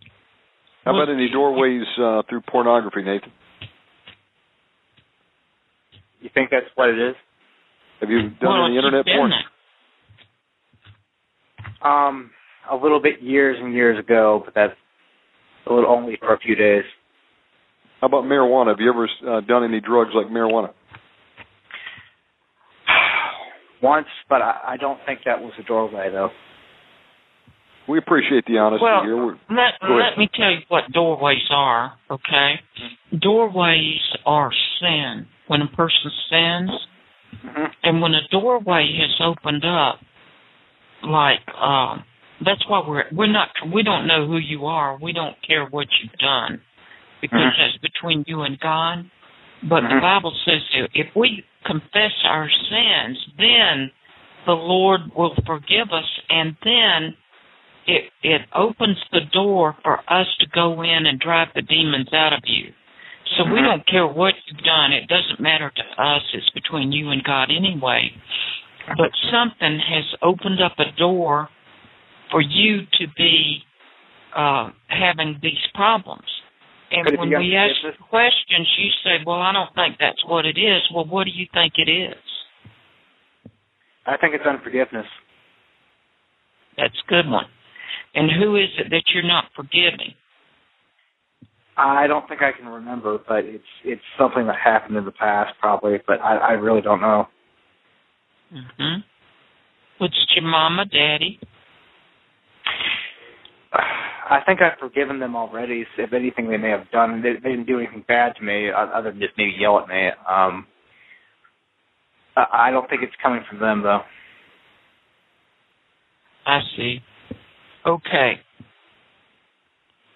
How 0.85 0.95
about 0.95 1.09
any 1.09 1.31
doorways 1.31 1.85
uh, 1.99 2.23
through 2.29 2.43
pornography, 2.43 3.03
Nathan? 3.03 3.33
You 6.21 6.29
think 6.35 6.51
that's 6.51 6.67
what 6.75 6.91
it 6.91 6.99
is? 6.99 7.15
Have 8.01 8.11
you 8.11 8.29
done 8.29 8.37
well, 8.43 8.65
any 8.67 8.75
you've 8.75 8.85
internet 8.85 9.07
been 9.07 9.17
porn? 9.17 9.31
there. 9.31 9.41
Um, 11.91 12.31
a 12.71 12.77
little 12.77 13.01
bit 13.01 13.23
years 13.23 13.57
and 13.61 13.73
years 13.73 13.99
ago, 13.99 14.43
but 14.45 14.55
that's 14.55 14.75
a 15.67 15.73
little 15.73 15.91
only 15.91 16.17
for 16.21 16.35
a 16.35 16.39
few 16.39 16.55
days. 16.55 16.85
How 18.01 18.09
about 18.09 18.25
marijuana? 18.25 18.69
Have 18.69 18.81
you 18.81 18.91
ever 18.91 19.09
uh, 19.37 19.41
done 19.43 19.65
any 19.65 19.81
drugs 19.81 20.11
like 20.15 20.27
marijuana? 20.27 20.73
Once, 23.85 24.07
but 24.31 24.41
I, 24.41 24.61
I 24.69 24.77
don't 24.79 24.99
think 25.05 25.21
that 25.27 25.39
was 25.41 25.53
a 25.61 25.63
doorway 25.63 26.11
though. 26.11 26.31
We 27.87 27.99
appreciate 27.99 28.47
the 28.47 28.57
honesty 28.57 28.83
Well, 28.83 29.03
here. 29.03 29.17
We're, 29.17 29.35
Let 29.51 29.75
let 29.83 30.17
me 30.17 30.27
tell 30.35 30.51
you 30.51 30.61
what 30.69 30.85
doorways 30.93 31.47
are. 31.51 31.93
Okay. 32.11 32.55
Doorways 33.21 34.01
are 34.25 34.51
sin. 34.81 35.27
When 35.49 35.61
a 35.61 35.67
person 35.77 36.11
sins, 36.31 36.71
hmm 37.43 37.65
and 37.83 38.01
when 38.01 38.15
a 38.15 38.27
doorway 38.31 38.87
has 38.99 39.21
opened 39.23 39.65
up, 39.67 40.01
like 41.03 41.47
um, 41.55 42.05
that's 42.43 42.65
why 42.67 42.83
we're 42.89 43.05
we're 43.13 43.31
not 43.31 43.49
we 43.75 43.83
don't 43.83 44.07
know 44.07 44.27
who 44.27 44.39
you 44.39 44.65
are. 44.65 44.99
We 44.99 45.13
don't 45.13 45.37
care 45.47 45.67
what 45.67 45.89
you've 46.01 46.19
done 46.19 46.63
because 47.21 47.53
Mhm. 47.53 47.59
that's 47.59 47.79
between 47.83 48.25
you 48.27 48.41
and 48.43 48.59
God. 48.59 49.11
But 49.65 49.83
the 49.83 49.97
Mhm. 49.97 50.01
Bible 50.01 50.35
says 50.45 50.63
if 50.95 51.15
we 51.17 51.45
confess 51.65 52.13
our 52.25 52.49
sins, 52.51 53.27
then 53.39 53.91
the 54.45 54.57
Lord 54.57 55.15
will 55.15 55.35
forgive 55.47 55.93
us, 55.93 56.21
and 56.29 56.55
then 56.63 57.17
it 57.87 58.13
it 58.23 58.43
opens 58.53 58.99
the 59.11 59.23
door 59.33 59.75
for 59.83 60.03
us 60.09 60.27
to 60.39 60.47
go 60.47 60.83
in 60.83 61.07
and 61.07 61.19
drive 61.19 61.53
the 61.55 61.63
demons 61.63 62.13
out 62.13 62.33
of 62.33 62.47
you. 62.47 62.73
So 63.37 63.45
we 63.45 63.61
don't 63.63 63.87
care 63.87 64.07
what 64.07 64.35
you've 64.47 64.65
done; 64.65 64.93
it 64.93 65.09
doesn't 65.09 65.41
matter 65.41 65.71
to 65.71 66.03
us. 66.03 66.23
It's 66.35 66.51
between 66.51 66.93
you 66.93 67.11
and 67.11 67.25
God 67.25 67.51
anyway. 67.51 68.13
But 68.99 69.11
something 69.31 69.79
has 69.79 70.05
opened 70.21 70.61
up 70.61 70.79
a 70.79 70.93
door 70.93 71.49
for 72.31 72.43
you 72.43 72.87
to 72.99 73.09
be 73.17 73.65
uh, 74.35 74.71
having 74.89 75.39
these 75.41 75.67
problems. 75.75 76.34
And 76.95 77.19
when 77.19 77.29
we 77.31 77.57
ask 77.57 77.75
unforgiveness? 77.83 78.09
questions, 78.11 78.69
you 78.79 78.91
say, 79.03 79.25
"Well, 79.27 79.41
I 79.41 79.53
don't 79.53 79.75
think 79.75 79.99
that's 79.99 80.25
what 80.27 80.47
it 80.47 80.59
is." 80.59 80.83
Well, 80.95 81.05
what 81.05 81.25
do 81.25 81.31
you 81.31 81.47
think 81.53 81.75
it 81.77 81.91
is? 81.91 82.17
I 84.07 84.17
think 84.17 84.35
it's 84.35 84.47
unforgiveness. 84.47 85.07
That's 86.77 86.95
a 87.07 87.09
good 87.09 87.29
one. 87.29 87.47
And 88.15 88.31
who 88.31 88.57
is 88.57 88.69
it 88.79 88.91
that 88.91 89.03
you're 89.13 89.23
not 89.27 89.47
forgiving? 89.57 90.15
I 91.77 92.07
don't 92.07 92.29
think 92.29 92.41
I 92.43 92.53
can 92.53 92.69
remember, 92.69 93.19
but 93.27 93.45
it's 93.45 93.65
it's 93.85 94.03
something 94.19 94.47
that 94.47 94.57
happened 94.63 94.97
in 94.97 95.05
the 95.05 95.13
past, 95.13 95.55
probably. 95.61 95.99
But 96.07 96.21
I, 96.21 96.37
I 96.37 96.53
really 96.53 96.81
don't 96.81 97.01
know. 97.01 97.27
hmm 98.51 99.01
Was 100.01 100.11
it 100.11 100.41
your 100.41 100.49
mama, 100.49 100.85
daddy? 100.85 101.41
I 104.29 104.41
think 104.47 104.61
I've 104.63 104.79
forgiven 104.79 105.19
them 105.21 105.37
already. 105.37 105.85
If 105.99 106.13
anything, 106.13 106.49
they 106.49 106.57
may 106.57 106.71
have 106.71 106.91
done. 106.91 107.23
They, 107.23 107.35
they 107.35 107.51
didn't 107.51 107.67
do 107.67 107.79
anything 107.79 108.05
bad 108.09 108.35
to 108.37 108.43
me, 108.43 108.71
other 108.71 109.11
than 109.11 109.21
just 109.21 109.35
maybe 109.37 109.55
yell 109.59 109.79
at 109.79 109.89
me. 109.89 110.09
Um, 110.29 110.67
I 112.37 112.47
I 112.53 112.71
don't 112.71 112.89
think 112.89 113.03
it's 113.03 113.13
coming 113.23 113.43
from 113.49 113.61
them, 113.61 113.83
though. 113.83 114.01
I 116.47 116.61
see. 116.77 117.01
Okay. 117.87 118.41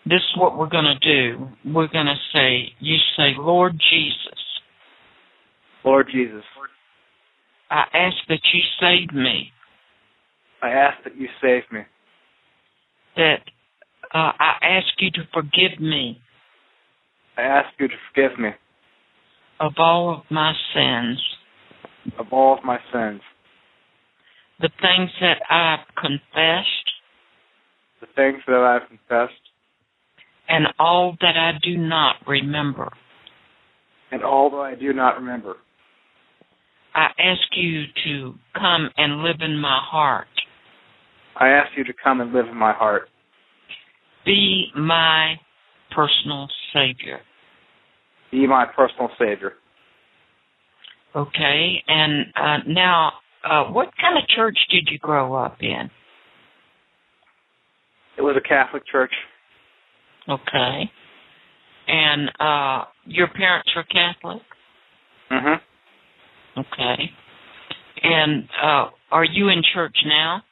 This 0.07 0.21
is 0.21 0.37
what 0.41 0.57
we're 0.57 0.69
going 0.69 0.87
to 0.87 0.99
do. 0.99 1.49
We're 1.67 1.89
going 1.89 2.07
to 2.07 2.17
say, 2.33 2.73
you 2.81 2.97
say, 3.17 3.35
Lord 3.39 3.73
Jesus, 3.91 4.39
Lord 5.85 6.09
Jesus, 6.11 6.43
I 7.71 7.85
ask 7.93 8.17
that 8.29 8.41
you 8.53 8.61
save 8.81 9.13
me, 9.15 9.53
I 10.63 10.71
ask 10.71 11.05
that 11.05 11.15
you 11.17 11.29
save 11.43 11.63
me. 11.71 11.81
that 13.17 13.41
uh, 14.15 14.33
I 14.39 14.55
ask 14.63 14.89
you 14.99 15.11
to 15.13 15.23
forgive 15.33 15.81
me 15.81 16.21
I 17.39 17.43
ask 17.43 17.69
you 17.79 17.87
to 17.87 17.95
forgive 18.13 18.37
me 18.39 18.51
of 19.61 19.73
all 19.79 20.13
of 20.13 20.23
my 20.29 20.53
sins, 20.75 21.21
of 22.19 22.27
all 22.33 22.59
of 22.59 22.65
my 22.65 22.79
sins, 22.93 23.21
the 24.61 24.71
things 24.81 25.11
that 25.21 25.39
I've 25.49 25.87
confessed, 25.97 26.91
the 28.01 28.09
things 28.17 28.43
that 28.49 28.57
I've 28.57 28.89
confessed, 28.89 29.41
and 30.49 30.67
all 30.81 31.17
that 31.21 31.37
I 31.37 31.53
do 31.63 31.77
not 31.77 32.17
remember. 32.27 32.91
and 34.11 34.25
all 34.25 34.51
that 34.51 34.57
I 34.57 34.75
do 34.75 34.93
not 34.93 35.17
remember. 35.17 35.55
I 36.95 37.09
ask 37.21 37.43
you 37.53 37.85
to 38.05 38.35
come 38.55 38.89
and 38.97 39.23
live 39.23 39.43
in 39.43 39.59
my 39.59 39.79
heart. 39.81 40.27
I 41.37 41.51
ask 41.51 41.71
you 41.77 41.85
to 41.85 41.93
come 42.03 42.21
and 42.21 42.33
live 42.33 42.47
in 42.47 42.57
my 42.57 42.73
heart. 42.73 43.09
Be 44.25 44.67
my 44.77 45.35
personal 45.95 46.49
Savior. 46.73 47.21
Be 48.31 48.47
my 48.47 48.67
personal 48.67 49.09
Savior. 49.19 49.55
Okay, 51.17 51.83
and 51.89 52.27
uh, 52.37 52.59
now, 52.67 53.13
uh, 53.45 53.65
what 53.73 53.89
kind 54.01 54.19
of 54.19 54.29
church 54.29 54.59
did 54.71 54.89
you 54.91 54.99
grow 54.99 55.35
up 55.35 55.57
in? 55.61 55.91
It 58.19 58.23
was 58.23 58.37
a 58.37 58.47
Catholic 58.47 58.83
church. 58.87 59.13
Okay, 60.29 60.91
and 61.87 62.31
uh, 62.39 62.85
your 63.07 63.29
parents 63.29 63.71
were 63.75 63.85
Catholic. 63.85 64.43
Mm-hmm. 65.31 66.61
Okay, 66.61 67.11
and 68.03 68.45
uh, 68.63 68.87
are 69.11 69.25
you 69.25 69.49
in 69.49 69.63
church 69.73 69.97
now? 70.05 70.43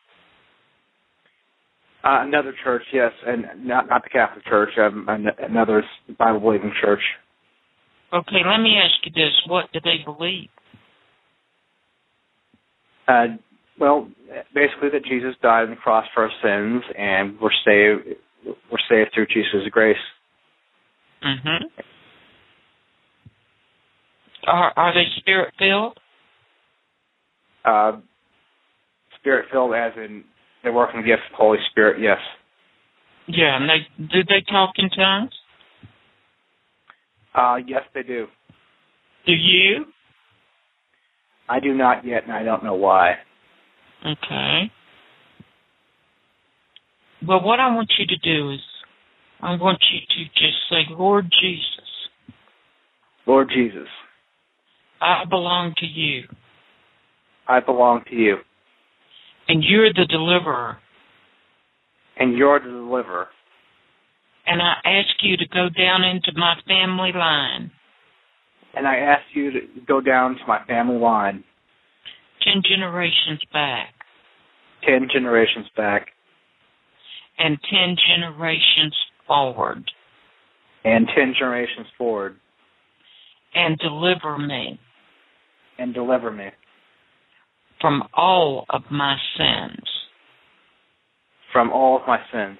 Uh, 2.07 2.23
another 2.23 2.55
church, 2.63 2.83
yes, 2.93 3.11
and 3.27 3.67
not 3.67 3.89
not 3.89 4.05
the 4.05 4.11
Catholic 4.11 4.45
church. 4.45 4.71
Um, 4.79 5.07
an- 5.09 5.27
another 5.41 5.83
Bible 6.17 6.39
believing 6.39 6.73
church. 6.81 7.01
Okay, 8.13 8.43
let 8.49 8.59
me 8.59 8.77
ask 8.81 8.95
you 9.05 9.11
this: 9.13 9.33
What 9.49 9.65
do 9.73 9.81
they 9.83 10.05
believe? 10.05 10.49
Uh, 13.09 13.37
well, 13.81 14.09
basically 14.55 14.91
that 14.91 15.05
Jesus 15.05 15.35
died 15.43 15.65
on 15.65 15.71
the 15.71 15.77
cross 15.77 16.07
for 16.15 16.29
our 16.29 16.31
sins, 16.43 16.85
and 16.97 17.41
we're 17.41 17.51
saved. 17.65 18.17
We're 18.71 18.79
saved 18.89 19.11
through 19.13 19.27
Jesus' 19.27 19.69
grace. 19.73 19.97
Mm-hmm. 21.25 21.65
Are 24.47 24.73
are 24.77 24.95
they 24.95 25.07
spirit 25.19 25.53
filled? 25.59 25.99
Uh, 27.65 27.99
Spirit 29.19 29.47
filled, 29.51 29.75
as 29.75 29.91
in 29.97 30.23
they 30.67 30.71
work 30.71 30.91
in 30.93 31.01
the 31.01 31.07
gift 31.07 31.23
of 31.27 31.33
the 31.33 31.37
Holy 31.37 31.59
Spirit. 31.71 32.03
Yes. 32.03 32.19
Yeah, 33.29 33.57
and 33.57 33.69
they 33.71 33.87
do 33.99 34.23
they 34.29 34.45
talk 34.51 34.73
in 34.77 34.91
tongues? 34.91 35.31
Uh, 37.35 37.57
yes, 37.67 37.83
they 37.95 38.03
do. 38.03 38.27
Do 39.27 39.33
you? 39.33 39.87
I 41.49 41.61
do 41.61 41.75
not 41.75 42.05
yet, 42.05 42.25
and 42.25 42.33
I 42.33 42.43
don't 42.43 42.65
know 42.65 42.75
why. 42.75 43.15
Okay. 44.05 44.71
Well, 47.27 47.43
what 47.43 47.61
I 47.61 47.75
want 47.75 47.91
you 47.99 48.07
to 48.07 48.17
do 48.17 48.53
is, 48.53 48.61
I 49.41 49.57
want 49.57 49.79
you 49.93 50.01
to 50.01 50.25
just 50.35 50.57
say, 50.71 50.87
Lord 50.91 51.27
Jesus, 51.41 51.89
Lord 53.27 53.49
Jesus, 53.55 53.89
I 55.01 55.25
belong 55.29 55.75
to 55.79 55.87
you, 55.87 56.25
I 57.49 57.61
belong 57.61 58.03
to 58.11 58.15
you, 58.15 58.37
and 59.49 59.63
you're 59.65 59.93
the 59.93 60.07
deliverer. 60.07 60.79
and 62.19 62.37
you're 62.37 62.59
the 62.59 62.71
deliverer. 62.71 63.29
And 64.47 64.63
I 64.63 64.75
ask 64.85 65.09
you 65.23 65.37
to 65.37 65.47
go 65.49 65.69
down 65.69 66.05
into 66.05 66.33
my 66.35 66.55
family 66.67 67.13
line, 67.13 67.71
And 68.75 68.87
I 68.87 68.97
ask 68.97 69.25
you 69.35 69.51
to 69.51 69.61
go 69.87 70.01
down 70.01 70.37
to 70.37 70.47
my 70.47 70.65
family 70.67 70.99
line, 70.99 71.45
ten 72.43 72.63
generations 72.63 73.41
back, 73.53 73.95
ten 74.85 75.09
generations 75.13 75.67
back, 75.77 76.09
and 77.39 77.59
ten 77.71 77.97
generations 78.07 78.95
forward, 79.27 79.91
and 80.85 81.07
ten 81.15 81.35
generations 81.39 81.87
forward, 81.99 82.37
and 83.55 83.79
deliver 83.79 84.39
me. 84.39 84.79
And 85.79 85.93
deliver 85.93 86.31
me 86.31 86.51
from 87.87 88.03
all 88.15 88.67
of 88.71 88.83
my 88.91 89.17
sins. 89.39 89.85
from 91.53 91.71
all 91.71 91.97
of 91.97 92.03
my 92.07 92.19
sins. 92.33 92.59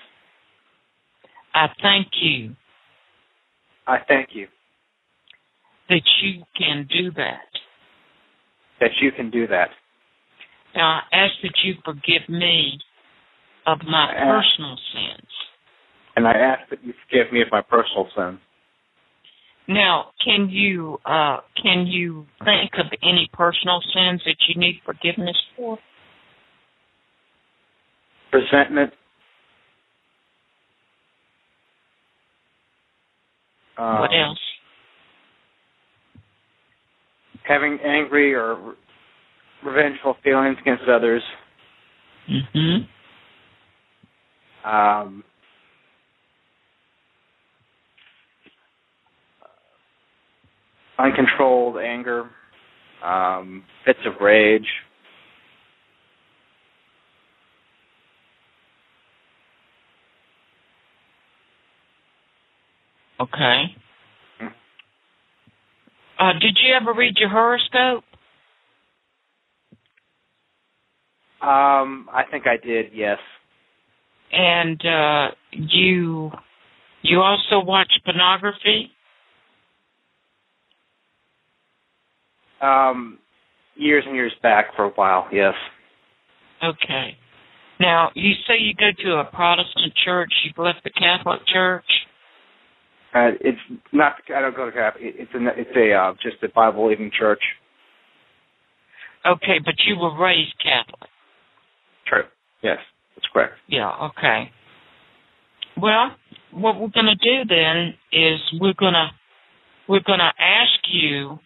I 1.53 1.67
thank 1.83 2.07
you 2.23 2.55
I 3.89 3.99
thank 4.07 4.29
you 4.33 4.47
that 5.89 6.03
you 6.23 6.45
can 6.57 6.87
do 6.89 7.11
that. 7.17 7.41
that 8.81 8.91
you 9.01 9.11
can 9.11 9.31
do 9.31 9.49
that. 9.49 9.71
Now 10.77 11.01
I 11.11 11.17
ask 11.17 11.33
that 11.43 11.55
you 11.65 11.75
forgive 11.85 12.29
me 12.29 12.79
of 13.67 13.79
my 13.85 14.13
I 14.13 14.15
ask- 14.15 14.47
personal 14.57 14.77
sins. 14.95 15.29
And 16.15 16.27
I 16.29 16.33
ask 16.35 16.71
that 16.71 16.85
you 16.85 16.95
forgive 17.09 17.33
me 17.33 17.43
of 17.43 17.49
my 17.51 17.63
personal 17.63 18.09
sins. 18.17 18.39
Now, 19.69 20.13
can 20.25 20.49
you 20.49 20.99
uh 21.05 21.39
can 21.61 21.87
you 21.87 22.27
think 22.45 22.73
of 22.79 22.87
any 23.03 23.29
personal 23.33 23.81
sins 23.93 24.23
that 24.25 24.37
you 24.49 24.61
need 24.61 24.81
forgiveness 24.85 25.37
for? 25.57 25.79
Resentment. 28.33 28.93
Um, 33.79 34.01
what 34.01 34.11
else? 34.11 34.39
Having 37.47 37.79
angry 37.85 38.35
or 38.35 38.75
revengeful 39.65 40.17
feelings 40.23 40.57
against 40.61 40.85
others. 40.89 41.23
Mhm. 42.29 42.87
Um, 44.65 45.25
uncontrolled 50.99 51.79
anger, 51.79 52.31
um, 53.05 53.65
fits 53.85 53.99
of 54.07 54.21
rage. 54.21 54.67
Okay. 63.21 63.65
Uh 66.19 66.33
did 66.35 66.59
you 66.63 66.75
ever 66.75 66.93
read 66.95 67.17
your 67.19 67.29
horoscope? 67.29 68.05
Um, 71.43 72.09
I 72.13 72.25
think 72.31 72.47
I 72.47 72.57
did. 72.57 72.87
Yes. 72.95 73.19
And 74.33 74.85
uh, 74.85 75.29
you 75.53 76.33
you 77.03 77.21
also 77.21 77.61
watch 77.65 77.93
pornography. 78.05 78.91
Um, 82.61 83.19
years 83.75 84.05
and 84.07 84.15
years 84.15 84.33
back 84.43 84.75
for 84.75 84.85
a 84.85 84.91
while. 84.91 85.29
Yes. 85.33 85.55
Okay. 86.65 87.17
Now 87.79 88.11
you 88.15 88.33
say 88.47 88.55
you 88.59 88.75
go 88.75 88.91
to 89.05 89.17
a 89.19 89.25
Protestant 89.25 89.93
church. 90.05 90.31
You've 90.45 90.59
left 90.59 90.79
the 90.85 90.91
Catholic 90.91 91.41
Church. 91.53 91.85
Uh, 93.15 93.31
it's 93.41 93.59
not. 93.93 94.15
I 94.35 94.41
don't 94.41 94.57
go 94.57 94.67
to 94.67 94.73
Catholic. 94.73 95.03
It's 95.05 95.31
a. 95.35 95.61
It's 95.61 95.77
a 95.77 95.93
uh, 95.93 96.15
just 96.23 96.43
a 96.43 96.49
Bible 96.55 96.85
believing 96.85 97.11
church. 97.17 97.41
Okay, 99.27 99.59
but 99.65 99.75
you 99.87 99.97
were 99.99 100.19
raised 100.23 100.55
Catholic. 100.63 101.11
True. 102.07 102.23
Yes, 102.63 102.79
that's 103.15 103.27
correct. 103.33 103.55
Yeah. 103.69 103.91
Okay. 104.11 104.51
Well, 105.81 106.13
what 106.53 106.81
we're 106.81 106.89
going 106.89 107.07
to 107.07 107.17
do 107.17 107.45
then 107.49 107.95
is 108.13 108.41
we're 108.61 108.75
going 108.79 108.95
to 108.95 109.09
we're 109.89 110.05
going 110.05 110.21
to 110.21 110.33
ask 110.43 110.81
you 110.91 111.39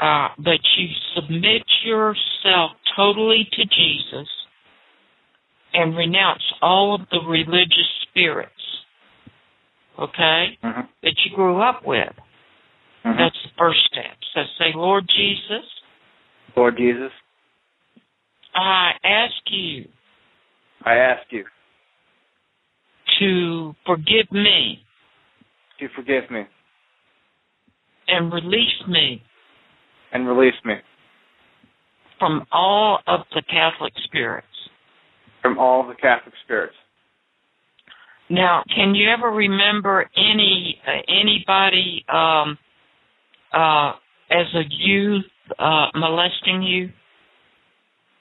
uh, 0.00 0.28
that 0.38 0.60
you 0.78 0.88
submit 1.14 1.62
yourself 1.84 2.72
totally 2.96 3.48
to 3.52 3.62
Jesus 3.64 4.28
and 5.72 5.96
renounce 5.96 6.42
all 6.62 6.94
of 6.94 7.02
the 7.10 7.20
religious 7.28 7.88
spirits, 8.08 8.52
okay, 9.98 10.58
mm-hmm. 10.64 10.80
that 11.02 11.14
you 11.24 11.36
grew 11.36 11.60
up 11.62 11.82
with. 11.86 12.08
Mm-hmm. 13.04 13.18
That's 13.18 13.36
the 13.44 13.50
first 13.58 13.78
step. 13.92 14.16
So 14.34 14.40
say, 14.58 14.72
Lord 14.74 15.04
Jesus. 15.08 15.64
Lord 16.56 16.76
Jesus. 16.76 17.12
I 18.54 18.92
ask 19.04 19.34
you. 19.50 19.84
I 20.84 20.94
ask 20.94 21.22
you. 21.30 21.44
To 23.20 23.74
forgive 23.86 24.32
me. 24.32 24.78
To 25.78 25.88
forgive 25.94 26.30
me. 26.30 26.42
And 28.08 28.32
release 28.32 28.82
me. 28.88 29.22
And 30.12 30.26
release 30.26 30.54
me. 30.64 30.74
From 32.18 32.46
all 32.52 32.98
of 33.06 33.20
the 33.34 33.42
Catholic 33.48 33.92
spirits. 34.04 34.46
From 35.42 35.58
all 35.58 35.80
of 35.80 35.88
the 35.88 35.94
Catholic 35.94 36.34
spirits. 36.44 36.74
Now, 38.28 38.62
can 38.74 38.94
you 38.94 39.10
ever 39.10 39.28
remember 39.28 40.08
any 40.16 40.80
uh, 40.86 41.02
anybody 41.08 42.04
um, 42.08 42.58
uh, 43.52 43.92
as 44.30 44.46
a 44.54 44.62
youth 44.68 45.24
uh, 45.58 45.86
molesting 45.94 46.62
you? 46.62 46.90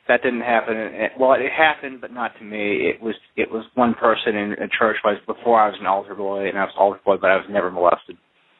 That 0.07 0.23
didn't 0.23 0.41
happen. 0.41 0.75
Well, 1.19 1.33
it 1.33 1.51
happened, 1.55 2.01
but 2.01 2.11
not 2.11 2.31
to 2.39 2.43
me. 2.43 2.89
It 2.89 2.99
was 2.99 3.13
it 3.37 3.51
was 3.51 3.65
one 3.75 3.93
person 3.93 4.35
in 4.35 4.53
a 4.53 4.67
church 4.67 4.97
was 5.03 5.17
before 5.27 5.61
I 5.61 5.67
was 5.67 5.77
an 5.79 5.85
altar 5.85 6.15
boy, 6.15 6.47
and 6.49 6.57
I 6.57 6.63
was 6.63 6.73
an 6.75 6.81
altar 6.81 6.99
boy, 7.05 7.17
but 7.21 7.29
I 7.29 7.35
was 7.35 7.45
never 7.47 7.69
molested 7.69 8.17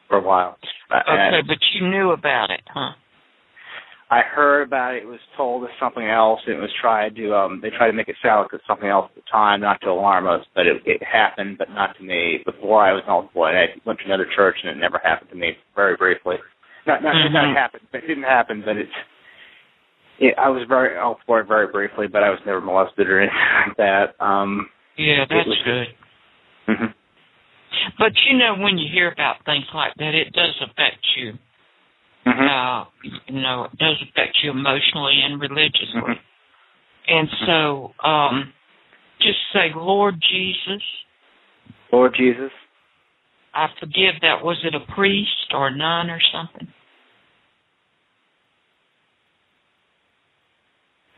for 0.08 0.18
a 0.18 0.22
while. 0.22 0.56
Okay, 0.92 1.40
but 1.46 1.58
you 1.74 1.88
knew 1.88 2.12
about 2.12 2.50
it, 2.50 2.60
huh? 2.68 2.92
I 4.10 4.22
heard 4.22 4.62
about 4.66 4.94
it. 4.94 5.04
It 5.04 5.06
was 5.06 5.20
told 5.36 5.62
as 5.62 5.70
something 5.78 6.04
else. 6.04 6.40
And 6.46 6.56
it 6.56 6.60
was 6.60 6.74
tried 6.80 7.14
to 7.16 7.34
um 7.34 7.60
they 7.62 7.70
tried 7.70 7.86
to 7.86 7.92
make 7.92 8.08
it 8.08 8.16
sound 8.22 8.42
like 8.42 8.52
it 8.52 8.56
was 8.56 8.66
something 8.66 8.88
else 8.88 9.06
at 9.10 9.22
the 9.22 9.30
time, 9.30 9.60
not 9.60 9.80
to 9.82 9.90
alarm 9.90 10.26
us. 10.26 10.44
But 10.54 10.66
it, 10.66 10.82
it 10.84 11.00
happened, 11.02 11.58
but 11.58 11.70
not 11.70 11.96
to 11.96 12.02
me. 12.02 12.42
Before 12.44 12.84
I 12.84 12.92
was 12.92 13.02
an 13.06 13.10
altar 13.10 13.30
boy, 13.32 13.50
I 13.50 13.66
went 13.86 14.00
to 14.00 14.04
another 14.06 14.26
church, 14.34 14.56
and 14.62 14.70
it 14.70 14.80
never 14.80 15.00
happened 15.02 15.30
to 15.30 15.36
me. 15.36 15.52
Very 15.76 15.96
briefly. 15.96 16.36
Not 16.86 17.02
not 17.02 17.14
mm-hmm. 17.14 17.32
not 17.32 17.56
happen. 17.56 17.80
It 17.92 18.06
didn't 18.06 18.24
happen, 18.24 18.62
but 18.64 18.76
it's. 18.76 18.90
It, 20.18 20.34
I 20.36 20.50
was 20.50 20.66
very 20.68 20.98
altar 20.98 21.22
boy 21.26 21.42
very 21.46 21.70
briefly, 21.70 22.06
but 22.08 22.24
I 22.24 22.30
was 22.30 22.40
never 22.44 22.60
molested 22.60 23.08
or 23.08 23.20
anything 23.22 23.38
like 23.68 23.76
that. 23.76 24.20
Um 24.24 24.68
Yeah, 24.98 25.24
that's 25.28 25.46
was, 25.46 25.62
good. 25.64 26.74
Mm-hmm. 26.74 26.92
But 27.96 28.12
you 28.28 28.36
know, 28.36 28.56
when 28.58 28.76
you 28.76 28.88
hear 28.92 29.10
about 29.10 29.44
things 29.44 29.66
like 29.72 29.94
that, 29.98 30.14
it 30.14 30.32
does 30.32 30.54
affect 30.60 31.06
you. 31.16 31.34
Mm-hmm. 32.26 32.40
Uh, 32.40 32.84
you 33.26 33.40
know, 33.40 33.64
it 33.64 33.78
does 33.78 33.96
affect 34.02 34.38
you 34.42 34.50
emotionally 34.50 35.20
and 35.24 35.40
religiously. 35.40 35.94
Mm-hmm. 35.96 36.12
And 37.08 37.28
so, 37.46 38.06
um, 38.06 38.52
just 39.20 39.38
say, 39.52 39.72
Lord 39.74 40.14
Jesus. 40.20 40.82
Lord 41.92 42.14
Jesus. 42.16 42.52
I 43.54 43.66
forgive 43.80 44.20
that. 44.22 44.44
Was 44.44 44.58
it 44.64 44.74
a 44.74 44.92
priest 44.94 45.52
or 45.52 45.68
a 45.68 45.76
nun 45.76 46.10
or 46.10 46.20
something? 46.32 46.68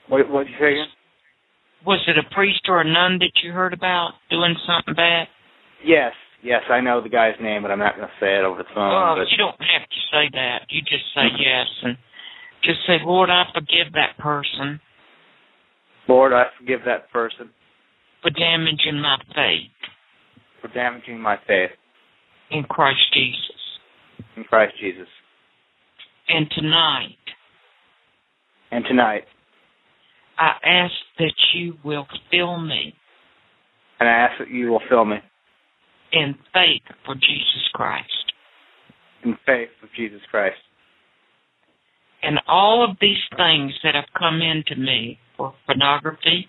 What 0.09 0.29
what 0.31 0.47
did 0.47 0.53
you 0.53 0.59
say 0.59 0.73
again? 0.73 0.87
Was 1.85 2.01
it 2.07 2.17
a 2.17 2.35
priest 2.35 2.63
or 2.69 2.81
a 2.81 2.85
nun 2.85 3.19
that 3.19 3.33
you 3.43 3.53
heard 3.53 3.73
about 3.73 4.13
doing 4.31 4.55
something 4.67 4.95
bad? 4.95 5.27
Yes, 5.85 6.13
yes, 6.43 6.63
I 6.71 6.81
know 6.81 7.01
the 7.01 7.09
guy's 7.09 7.35
name, 7.41 7.63
but 7.63 7.71
I'm 7.71 7.79
not 7.79 7.97
going 7.97 8.09
to 8.09 8.15
say 8.21 8.39
it 8.39 8.45
over 8.45 8.59
the 8.59 8.69
phone. 8.75 8.93
Oh, 8.93 9.15
but... 9.17 9.31
you 9.31 9.39
don't 9.39 9.59
have 9.61 9.89
to 9.89 10.01
say 10.11 10.29
that. 10.33 10.67
You 10.69 10.81
just 10.83 11.05
say 11.15 11.27
yes 11.39 11.67
and 11.83 11.97
just 12.63 12.81
say, 12.87 12.99
Lord, 13.05 13.31
I 13.31 13.45
forgive 13.55 13.93
that 13.95 14.19
person 14.19 14.81
Lord, 16.09 16.33
I 16.33 16.45
forgive 16.59 16.81
that 16.85 17.11
person 17.13 17.51
for 18.21 18.31
damaging 18.31 19.01
my 19.01 19.17
faith 19.35 19.71
for 20.61 20.69
damaging 20.69 21.21
my 21.21 21.37
faith 21.47 21.71
in 22.51 22.63
Christ 22.65 23.01
Jesus. 23.13 23.57
in 24.37 24.45
Christ 24.45 24.75
Jesus. 24.81 25.09
And 26.29 26.47
tonight, 26.55 27.17
And 28.71 28.85
tonight, 28.85 29.25
I 30.39 30.53
ask 30.65 30.93
that 31.19 31.35
you 31.55 31.77
will 31.85 32.07
fill 32.31 32.61
me 32.61 32.95
and 33.99 34.09
I 34.09 34.13
ask 34.13 34.39
that 34.39 34.51
you 34.51 34.71
will 34.71 34.83
fill 34.89 35.05
me 35.05 35.17
in 36.13 36.35
faith 36.53 36.83
for 37.05 37.15
Jesus 37.15 37.69
Christ. 37.73 38.09
in 39.25 39.37
faith 39.47 39.69
of 39.83 39.89
Jesus 39.97 40.21
Christ. 40.31 40.57
And 42.23 42.39
all 42.49 42.85
of 42.89 42.97
these 43.01 43.23
things 43.37 43.73
that 43.85 43.95
have 43.95 44.07
come 44.19 44.41
into 44.43 44.81
me 44.81 45.19
for 45.37 45.55
pornography, 45.67 46.49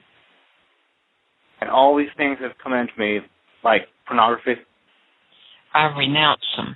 And 1.62 1.70
all 1.70 1.96
these 1.98 2.14
things 2.18 2.38
have 2.42 2.52
come 2.62 2.74
into 2.74 2.94
me, 2.98 3.20
like 3.64 3.84
pornography, 4.08 4.56
I 5.74 5.86
renounce 5.98 6.42
them. 6.58 6.76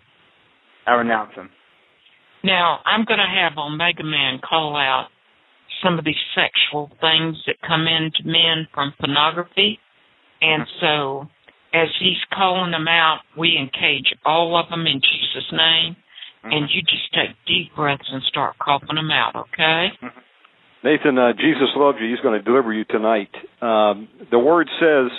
I 0.88 0.94
renounce 0.94 1.36
them. 1.36 1.50
Now, 2.44 2.80
I'm 2.86 3.04
going 3.06 3.20
to 3.20 3.42
have 3.42 3.58
Omega 3.58 4.04
Man 4.04 4.40
call 4.48 4.76
out 4.78 5.08
some 5.84 6.00
of 6.00 6.06
these 6.06 6.16
sexual 6.34 6.90
things 7.02 7.36
that 7.46 7.56
come 7.68 7.86
into 7.88 8.24
men 8.24 8.68
from 8.74 8.94
pornography. 9.00 9.80
And 10.42 10.64
mm-hmm. 10.64 11.26
so, 11.26 11.30
as 11.74 11.90
he's 12.00 12.22
calling 12.34 12.72
them 12.72 12.88
out, 12.88 13.20
we 13.38 13.58
encage 13.58 14.14
all 14.26 14.58
of 14.60 14.70
them 14.70 14.86
in 14.88 15.02
Jesus' 15.02 15.52
name. 15.52 15.96
And 16.44 16.70
you 16.72 16.82
just 16.82 17.12
take 17.14 17.36
deep 17.46 17.76
breaths 17.76 18.08
and 18.10 18.24
start 18.24 18.56
coughing 18.58 18.96
them 18.96 19.12
out, 19.12 19.36
okay? 19.36 19.88
Nathan, 20.84 21.18
uh, 21.18 21.34
Jesus 21.34 21.68
loves 21.76 21.98
you. 22.00 22.10
He's 22.10 22.22
going 22.22 22.40
to 22.40 22.42
deliver 22.42 22.72
you 22.72 22.86
tonight. 22.86 23.34
Um, 23.62 24.08
the 24.32 24.40
word 24.40 24.70
says, 24.80 25.12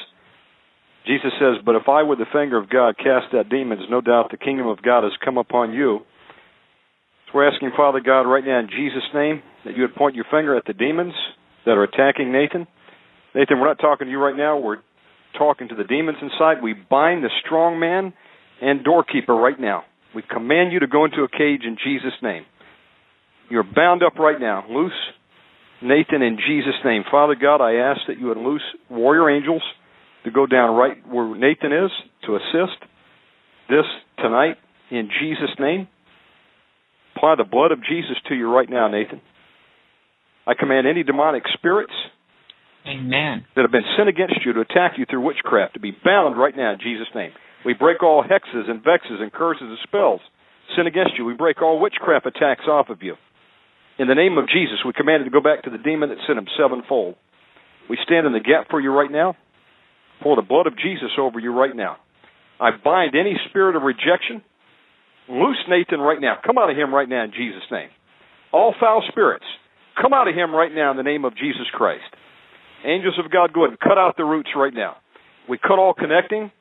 Jesus 1.06 1.32
says, 1.38 1.60
But 1.66 1.74
if 1.74 1.88
I 1.88 2.02
with 2.02 2.18
the 2.18 2.30
finger 2.32 2.56
of 2.56 2.70
God 2.70 2.96
cast 2.96 3.34
out 3.34 3.50
demons, 3.50 3.82
no 3.90 4.00
doubt 4.00 4.30
the 4.30 4.38
kingdom 4.38 4.68
of 4.68 4.80
God 4.80 5.02
has 5.02 5.12
come 5.22 5.36
upon 5.36 5.72
you. 5.72 6.00
So 7.26 7.32
we're 7.34 7.48
asking, 7.48 7.72
Father 7.76 8.00
God, 8.00 8.22
right 8.22 8.44
now 8.44 8.60
in 8.60 8.68
Jesus' 8.68 9.04
name, 9.12 9.42
that 9.64 9.76
you 9.76 9.82
would 9.82 9.94
point 9.94 10.14
your 10.14 10.24
finger 10.30 10.56
at 10.56 10.64
the 10.66 10.72
demons 10.72 11.12
that 11.66 11.72
are 11.72 11.84
attacking 11.84 12.32
Nathan. 12.32 12.66
Nathan, 13.34 13.60
we're 13.60 13.68
not 13.68 13.80
talking 13.80 14.06
to 14.06 14.10
you 14.10 14.18
right 14.18 14.36
now. 14.36 14.58
We're 14.58 14.78
talking 15.36 15.68
to 15.68 15.74
the 15.74 15.84
demons 15.84 16.18
inside. 16.20 16.62
We 16.62 16.74
bind 16.74 17.24
the 17.24 17.30
strong 17.44 17.80
man 17.80 18.12
and 18.60 18.84
doorkeeper 18.84 19.34
right 19.34 19.58
now. 19.58 19.84
We 20.14 20.22
command 20.22 20.72
you 20.72 20.80
to 20.80 20.86
go 20.86 21.04
into 21.04 21.22
a 21.22 21.28
cage 21.28 21.62
in 21.64 21.76
Jesus' 21.82 22.14
name. 22.22 22.44
You're 23.50 23.64
bound 23.64 24.02
up 24.02 24.18
right 24.18 24.40
now. 24.40 24.64
Loose 24.68 24.92
Nathan 25.82 26.22
in 26.22 26.38
Jesus' 26.46 26.74
name. 26.84 27.04
Father 27.10 27.34
God, 27.34 27.60
I 27.60 27.74
ask 27.74 28.00
that 28.08 28.18
you 28.18 28.26
would 28.26 28.36
loose 28.36 28.62
warrior 28.90 29.30
angels 29.30 29.62
to 30.24 30.30
go 30.30 30.46
down 30.46 30.74
right 30.74 30.96
where 31.08 31.34
Nathan 31.36 31.72
is 31.72 31.90
to 32.26 32.36
assist 32.36 32.78
this 33.68 33.84
tonight 34.18 34.56
in 34.90 35.08
Jesus' 35.20 35.54
name. 35.58 35.88
Apply 37.16 37.34
the 37.36 37.44
blood 37.44 37.72
of 37.72 37.78
Jesus 37.80 38.16
to 38.28 38.34
you 38.34 38.52
right 38.52 38.68
now, 38.68 38.88
Nathan. 38.88 39.20
I 40.46 40.54
command 40.54 40.86
any 40.86 41.02
demonic 41.02 41.44
spirits 41.54 41.92
Amen. 42.88 43.44
that 43.54 43.62
have 43.62 43.72
been 43.72 43.86
sent 43.96 44.08
against 44.08 44.40
you 44.44 44.52
to 44.54 44.60
attack 44.60 44.96
you 44.96 45.04
through 45.04 45.24
witchcraft 45.24 45.74
to 45.74 45.80
be 45.80 45.92
bound 45.92 46.38
right 46.38 46.56
now 46.56 46.72
in 46.72 46.78
Jesus' 46.80 47.08
name. 47.14 47.32
We 47.64 47.74
break 47.74 48.02
all 48.02 48.24
hexes 48.24 48.70
and 48.70 48.82
vexes 48.82 49.20
and 49.20 49.32
curses 49.32 49.68
and 49.68 49.78
spells 49.84 50.20
sent 50.76 50.88
against 50.88 51.12
you. 51.18 51.24
We 51.24 51.34
break 51.34 51.60
all 51.62 51.80
witchcraft 51.80 52.26
attacks 52.26 52.64
off 52.68 52.88
of 52.88 53.02
you. 53.02 53.14
In 53.98 54.06
the 54.06 54.14
name 54.14 54.38
of 54.38 54.48
Jesus, 54.48 54.78
we 54.86 54.92
command 54.92 55.22
it 55.22 55.24
to 55.24 55.30
go 55.30 55.40
back 55.40 55.64
to 55.64 55.70
the 55.70 55.78
demon 55.78 56.10
that 56.10 56.18
sent 56.26 56.38
him 56.38 56.46
sevenfold. 56.56 57.16
We 57.90 57.98
stand 58.04 58.26
in 58.26 58.32
the 58.32 58.40
gap 58.40 58.68
for 58.70 58.80
you 58.80 58.92
right 58.92 59.10
now. 59.10 59.36
Pour 60.22 60.36
the 60.36 60.42
blood 60.42 60.66
of 60.66 60.76
Jesus 60.76 61.10
over 61.18 61.38
you 61.38 61.52
right 61.52 61.74
now. 61.74 61.96
I 62.60 62.70
bind 62.72 63.14
any 63.14 63.34
spirit 63.48 63.76
of 63.76 63.82
rejection. 63.82 64.42
Loose 65.28 65.62
Nathan 65.68 66.00
right 66.00 66.20
now. 66.20 66.38
Come 66.44 66.58
out 66.58 66.70
of 66.70 66.76
him 66.76 66.94
right 66.94 67.08
now 67.08 67.24
in 67.24 67.32
Jesus' 67.32 67.62
name. 67.70 67.88
All 68.52 68.74
foul 68.78 69.02
spirits, 69.08 69.44
come 70.00 70.12
out 70.12 70.28
of 70.28 70.34
him 70.34 70.54
right 70.54 70.74
now 70.74 70.90
in 70.90 70.96
the 70.96 71.02
name 71.02 71.24
of 71.24 71.36
Jesus 71.36 71.66
Christ. 71.72 72.08
Angels 72.84 73.18
of 73.22 73.30
God, 73.30 73.52
go 73.52 73.64
ahead 73.64 73.70
and 73.70 73.80
cut 73.80 73.98
out 73.98 74.16
the 74.16 74.24
roots 74.24 74.50
right 74.56 74.72
now. 74.72 74.96
We 75.48 75.58
cut 75.58 75.78
all 75.78 75.94
connecting 75.94 76.52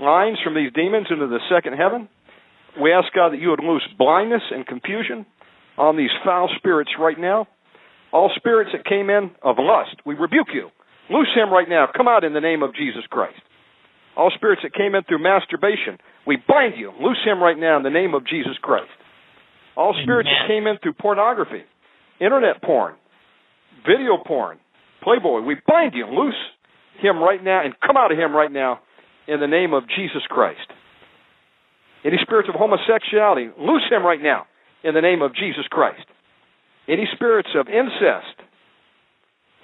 lines 0.00 0.38
from 0.42 0.54
these 0.54 0.72
demons 0.72 1.08
into 1.10 1.26
the 1.26 1.40
second 1.50 1.74
heaven. 1.74 2.08
We 2.80 2.92
ask 2.92 3.12
God 3.14 3.32
that 3.32 3.40
you 3.40 3.50
would 3.50 3.62
loose 3.62 3.82
blindness 3.98 4.42
and 4.50 4.66
confusion 4.66 5.26
on 5.76 5.96
these 5.96 6.10
foul 6.24 6.48
spirits 6.56 6.90
right 6.98 7.18
now. 7.18 7.48
All 8.12 8.30
spirits 8.36 8.70
that 8.72 8.84
came 8.84 9.10
in 9.10 9.30
of 9.42 9.56
lust, 9.58 9.96
we 10.06 10.14
rebuke 10.14 10.48
you. 10.54 10.70
Loose 11.10 11.28
him 11.34 11.50
right 11.50 11.68
now. 11.68 11.86
Come 11.94 12.08
out 12.08 12.24
in 12.24 12.32
the 12.32 12.40
name 12.40 12.62
of 12.62 12.74
Jesus 12.74 13.02
Christ. 13.10 13.40
All 14.16 14.30
spirits 14.34 14.62
that 14.62 14.74
came 14.74 14.94
in 14.94 15.04
through 15.04 15.22
masturbation, 15.22 15.98
we 16.26 16.36
bind 16.36 16.74
you. 16.76 16.92
Loose 17.00 17.20
him 17.24 17.42
right 17.42 17.58
now 17.58 17.76
in 17.76 17.82
the 17.82 17.90
name 17.90 18.14
of 18.14 18.26
Jesus 18.26 18.56
Christ. 18.60 18.90
All 19.76 19.94
spirits 20.02 20.28
Amen. 20.28 20.42
that 20.42 20.52
came 20.52 20.66
in 20.66 20.78
through 20.82 20.94
pornography, 20.94 21.62
internet 22.20 22.62
porn, 22.62 22.94
video 23.86 24.18
porn, 24.26 24.58
Playboy, 25.08 25.40
we 25.40 25.56
bind 25.66 25.94
you. 25.94 26.04
Loose 26.04 26.34
him 27.00 27.18
right 27.18 27.42
now 27.42 27.64
and 27.64 27.72
come 27.80 27.96
out 27.96 28.12
of 28.12 28.18
him 28.18 28.36
right 28.36 28.52
now 28.52 28.80
in 29.26 29.40
the 29.40 29.46
name 29.46 29.72
of 29.72 29.84
Jesus 29.88 30.20
Christ. 30.28 30.68
Any 32.04 32.18
spirits 32.20 32.48
of 32.48 32.54
homosexuality, 32.54 33.48
loose 33.58 33.84
him 33.90 34.04
right 34.04 34.20
now 34.20 34.44
in 34.84 34.92
the 34.92 35.00
name 35.00 35.22
of 35.22 35.34
Jesus 35.34 35.64
Christ. 35.70 36.04
Any 36.88 37.08
spirits 37.14 37.48
of 37.56 37.68
incest, 37.68 38.36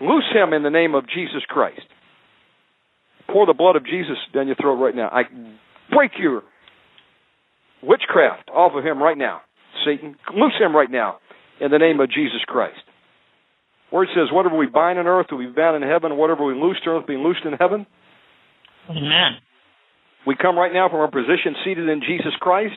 loose 0.01 0.25
him 0.33 0.55
in 0.55 0.63
the 0.63 0.71
name 0.71 0.95
of 0.95 1.05
Jesus 1.07 1.43
Christ. 1.47 1.85
Pour 3.31 3.45
the 3.45 3.53
blood 3.53 3.77
of 3.77 3.85
Jesus 3.85 4.17
down 4.33 4.47
your 4.47 4.57
throat 4.57 4.77
right 4.77 4.97
now. 4.97 5.09
I 5.09 5.25
break 5.95 6.13
your 6.19 6.43
witchcraft 7.83 8.49
off 8.49 8.73
of 8.75 8.83
him 8.85 9.03
right 9.03 9.19
now. 9.19 9.43
Satan, 9.85 10.17
loose 10.35 10.55
him 10.59 10.75
right 10.75 10.91
now 10.91 11.19
in 11.61 11.71
the 11.71 11.79
name 11.79 12.01
of 12.01 12.09
Jesus 12.09 12.41
Christ. 12.47 12.81
Word 13.95 14.09
says, 14.11 14.27
whatever 14.33 14.57
we 14.57 14.67
bind 14.67 14.99
on 14.99 15.07
earth 15.07 15.27
will 15.31 15.39
be 15.39 15.47
bound 15.47 15.81
in 15.81 15.89
heaven, 15.89 16.17
whatever 16.17 16.45
we 16.45 16.55
loose 16.55 16.81
on 16.85 16.95
earth 16.95 17.05
will 17.07 17.15
be 17.15 17.23
loosed 17.23 17.45
in 17.45 17.53
heaven. 17.53 17.87
Amen. 18.91 19.39
We 20.27 20.35
come 20.35 20.59
right 20.59 20.73
now 20.73 20.89
from 20.89 20.99
our 20.99 21.11
position 21.11 21.55
seated 21.65 21.89
in 21.89 22.01
Jesus 22.01 22.33
Christ, 22.41 22.77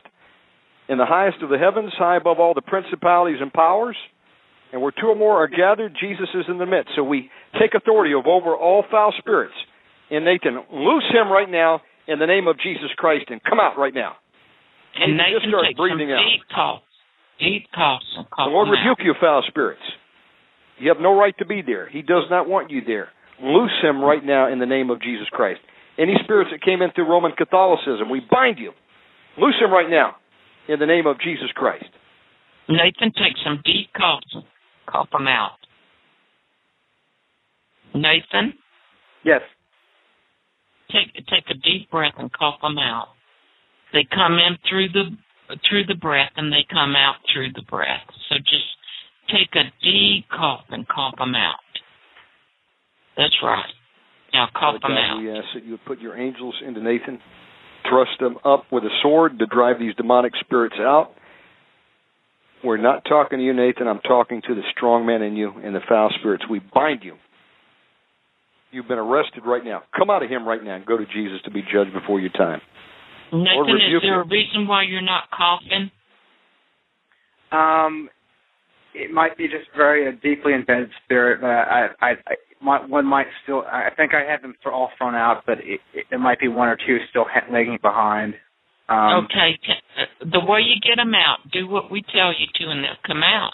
in 0.88 0.96
the 0.96 1.06
highest 1.06 1.42
of 1.42 1.50
the 1.50 1.58
heavens, 1.58 1.90
high 1.98 2.16
above 2.16 2.38
all 2.38 2.54
the 2.54 2.62
principalities 2.62 3.40
and 3.40 3.52
powers. 3.52 3.96
And 4.72 4.80
where 4.80 4.92
two 4.92 5.08
or 5.08 5.16
more 5.16 5.42
are 5.42 5.48
gathered, 5.48 5.96
Jesus 6.00 6.28
is 6.34 6.44
in 6.46 6.58
the 6.58 6.66
midst. 6.66 6.92
So 6.94 7.02
we 7.02 7.30
take 7.58 7.74
authority 7.74 8.14
over 8.14 8.54
all 8.54 8.84
foul 8.88 9.12
spirits. 9.18 9.54
And 10.10 10.24
Nathan, 10.24 10.62
loose 10.70 11.04
him 11.10 11.32
right 11.32 11.50
now 11.50 11.80
in 12.06 12.20
the 12.20 12.26
name 12.26 12.46
of 12.46 12.60
Jesus 12.60 12.94
Christ 12.96 13.24
and 13.28 13.42
come 13.42 13.58
out 13.58 13.76
right 13.76 13.94
now. 13.94 14.12
And 14.94 15.16
Nathan, 15.16 15.34
just 15.34 15.48
start 15.48 15.66
breathing 15.76 16.12
out. 16.12 16.22
deep 16.22 16.42
coughs. 16.54 16.84
Deep 17.40 17.66
coughs 17.74 18.06
and 18.16 18.30
cough 18.30 18.46
The 18.46 18.52
Lord 18.52 18.68
them 18.68 18.74
out. 18.74 18.86
rebuke 18.86 18.98
you, 19.04 19.14
foul 19.20 19.42
spirits. 19.48 19.82
You 20.78 20.88
have 20.88 21.00
no 21.00 21.16
right 21.18 21.36
to 21.38 21.46
be 21.46 21.62
there. 21.62 21.88
He 21.88 22.02
does 22.02 22.24
not 22.30 22.48
want 22.48 22.70
you 22.70 22.80
there. 22.86 23.08
Loose 23.42 23.72
him 23.82 24.00
right 24.02 24.24
now 24.24 24.50
in 24.52 24.58
the 24.58 24.66
name 24.66 24.90
of 24.90 25.00
Jesus 25.00 25.26
Christ. 25.30 25.60
Any 25.98 26.14
spirits 26.22 26.50
that 26.52 26.62
came 26.62 26.82
in 26.82 26.90
through 26.92 27.08
Roman 27.08 27.32
Catholicism, 27.32 28.10
we 28.10 28.20
bind 28.30 28.58
you. 28.58 28.72
Loose 29.36 29.56
him 29.60 29.72
right 29.72 29.88
now 29.90 30.16
in 30.68 30.78
the 30.78 30.86
name 30.86 31.06
of 31.06 31.20
Jesus 31.20 31.48
Christ. 31.54 31.86
Nathan, 32.68 33.12
take 33.16 33.36
some 33.44 33.60
deep 33.64 33.92
coughs. 33.96 34.36
Cough 34.86 35.08
them 35.10 35.26
out. 35.26 35.58
Nathan, 37.94 38.54
Yes. 39.24 39.42
take 40.90 41.12
take 41.26 41.44
a 41.50 41.54
deep 41.54 41.90
breath 41.90 42.14
and 42.18 42.32
cough 42.32 42.60
them 42.60 42.78
out. 42.78 43.08
They 43.92 44.04
come 44.04 44.38
in 44.38 44.56
through 44.68 44.88
the 44.90 45.16
through 45.68 45.84
the 45.86 45.94
breath 45.94 46.32
and 46.36 46.52
they 46.52 46.64
come 46.70 46.94
out 46.94 47.16
through 47.32 47.52
the 47.54 47.62
breath. 47.62 48.04
So 48.28 48.36
just 48.38 48.77
take 49.28 49.54
a 49.54 49.64
deep 49.82 50.26
cough 50.30 50.64
and 50.70 50.86
cough 50.88 51.14
them 51.18 51.34
out. 51.34 51.60
That's 53.16 53.36
right. 53.42 53.64
Now 54.32 54.46
cough 54.52 54.76
Father 54.76 54.78
them 54.82 54.90
God, 54.90 55.16
out. 55.16 55.18
we 55.22 55.30
ask 55.30 55.46
that 55.54 55.64
you 55.64 55.72
would 55.72 55.84
put 55.84 56.00
your 56.00 56.16
angels 56.16 56.54
into 56.66 56.82
Nathan, 56.82 57.18
thrust 57.88 58.12
them 58.20 58.36
up 58.44 58.64
with 58.70 58.84
a 58.84 58.90
sword 59.02 59.38
to 59.38 59.46
drive 59.46 59.78
these 59.78 59.94
demonic 59.96 60.32
spirits 60.40 60.76
out. 60.78 61.12
We're 62.64 62.76
not 62.76 63.04
talking 63.08 63.38
to 63.38 63.44
you, 63.44 63.54
Nathan. 63.54 63.86
I'm 63.86 64.00
talking 64.00 64.42
to 64.48 64.54
the 64.54 64.62
strong 64.76 65.06
man 65.06 65.22
in 65.22 65.36
you 65.36 65.52
and 65.62 65.74
the 65.74 65.80
foul 65.88 66.10
spirits. 66.18 66.44
We 66.50 66.60
bind 66.74 67.02
you. 67.04 67.14
You've 68.70 68.88
been 68.88 68.98
arrested 68.98 69.44
right 69.46 69.64
now. 69.64 69.82
Come 69.96 70.10
out 70.10 70.22
of 70.22 70.28
him 70.28 70.46
right 70.46 70.62
now 70.62 70.76
and 70.76 70.84
go 70.84 70.98
to 70.98 71.06
Jesus 71.06 71.38
to 71.44 71.50
be 71.50 71.62
judged 71.62 71.92
before 71.92 72.20
your 72.20 72.30
time. 72.30 72.60
Nathan, 73.32 73.76
is 73.76 74.02
there 74.02 74.20
a 74.20 74.26
reason 74.26 74.66
why 74.66 74.82
you're 74.82 75.00
not 75.00 75.24
coughing? 75.30 75.90
Um, 77.52 78.10
it 78.94 79.10
might 79.10 79.36
be 79.36 79.46
just 79.46 79.68
very 79.76 80.08
a 80.08 80.12
deeply 80.12 80.54
embedded 80.54 80.90
spirit, 81.04 81.40
but 81.40 81.48
I, 81.48 81.88
I, 82.00 82.10
I 82.26 82.34
might, 82.62 82.88
one 82.88 83.06
might 83.06 83.26
still. 83.42 83.64
I 83.70 83.90
think 83.96 84.14
I 84.14 84.22
have 84.30 84.42
them 84.42 84.54
th- 84.62 84.72
all 84.72 84.90
thrown 84.98 85.14
out, 85.14 85.42
but 85.46 85.58
it, 85.58 85.80
it, 85.94 86.06
there 86.10 86.18
might 86.18 86.40
be 86.40 86.48
one 86.48 86.68
or 86.68 86.76
two 86.76 86.98
still 87.10 87.26
lagging 87.50 87.78
behind. 87.82 88.34
Um, 88.88 89.26
okay, 89.26 89.58
uh, 89.98 90.28
the 90.32 90.40
way 90.40 90.60
you 90.60 90.80
get 90.80 90.96
them 90.96 91.14
out, 91.14 91.38
do 91.52 91.68
what 91.68 91.90
we 91.90 92.02
tell 92.14 92.32
you 92.32 92.46
to, 92.54 92.70
and 92.70 92.82
they'll 92.82 92.96
come 93.06 93.22
out. 93.22 93.52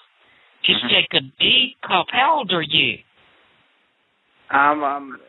Just 0.65 0.83
Mhm. 0.85 0.89
take 0.91 1.15
a 1.15 1.21
deep 1.21 1.77
cough. 1.83 2.07
How 2.11 2.37
old 2.37 2.53
are 2.53 2.63
you? 2.63 2.99
Um, 4.51 4.83
um, 4.83 5.21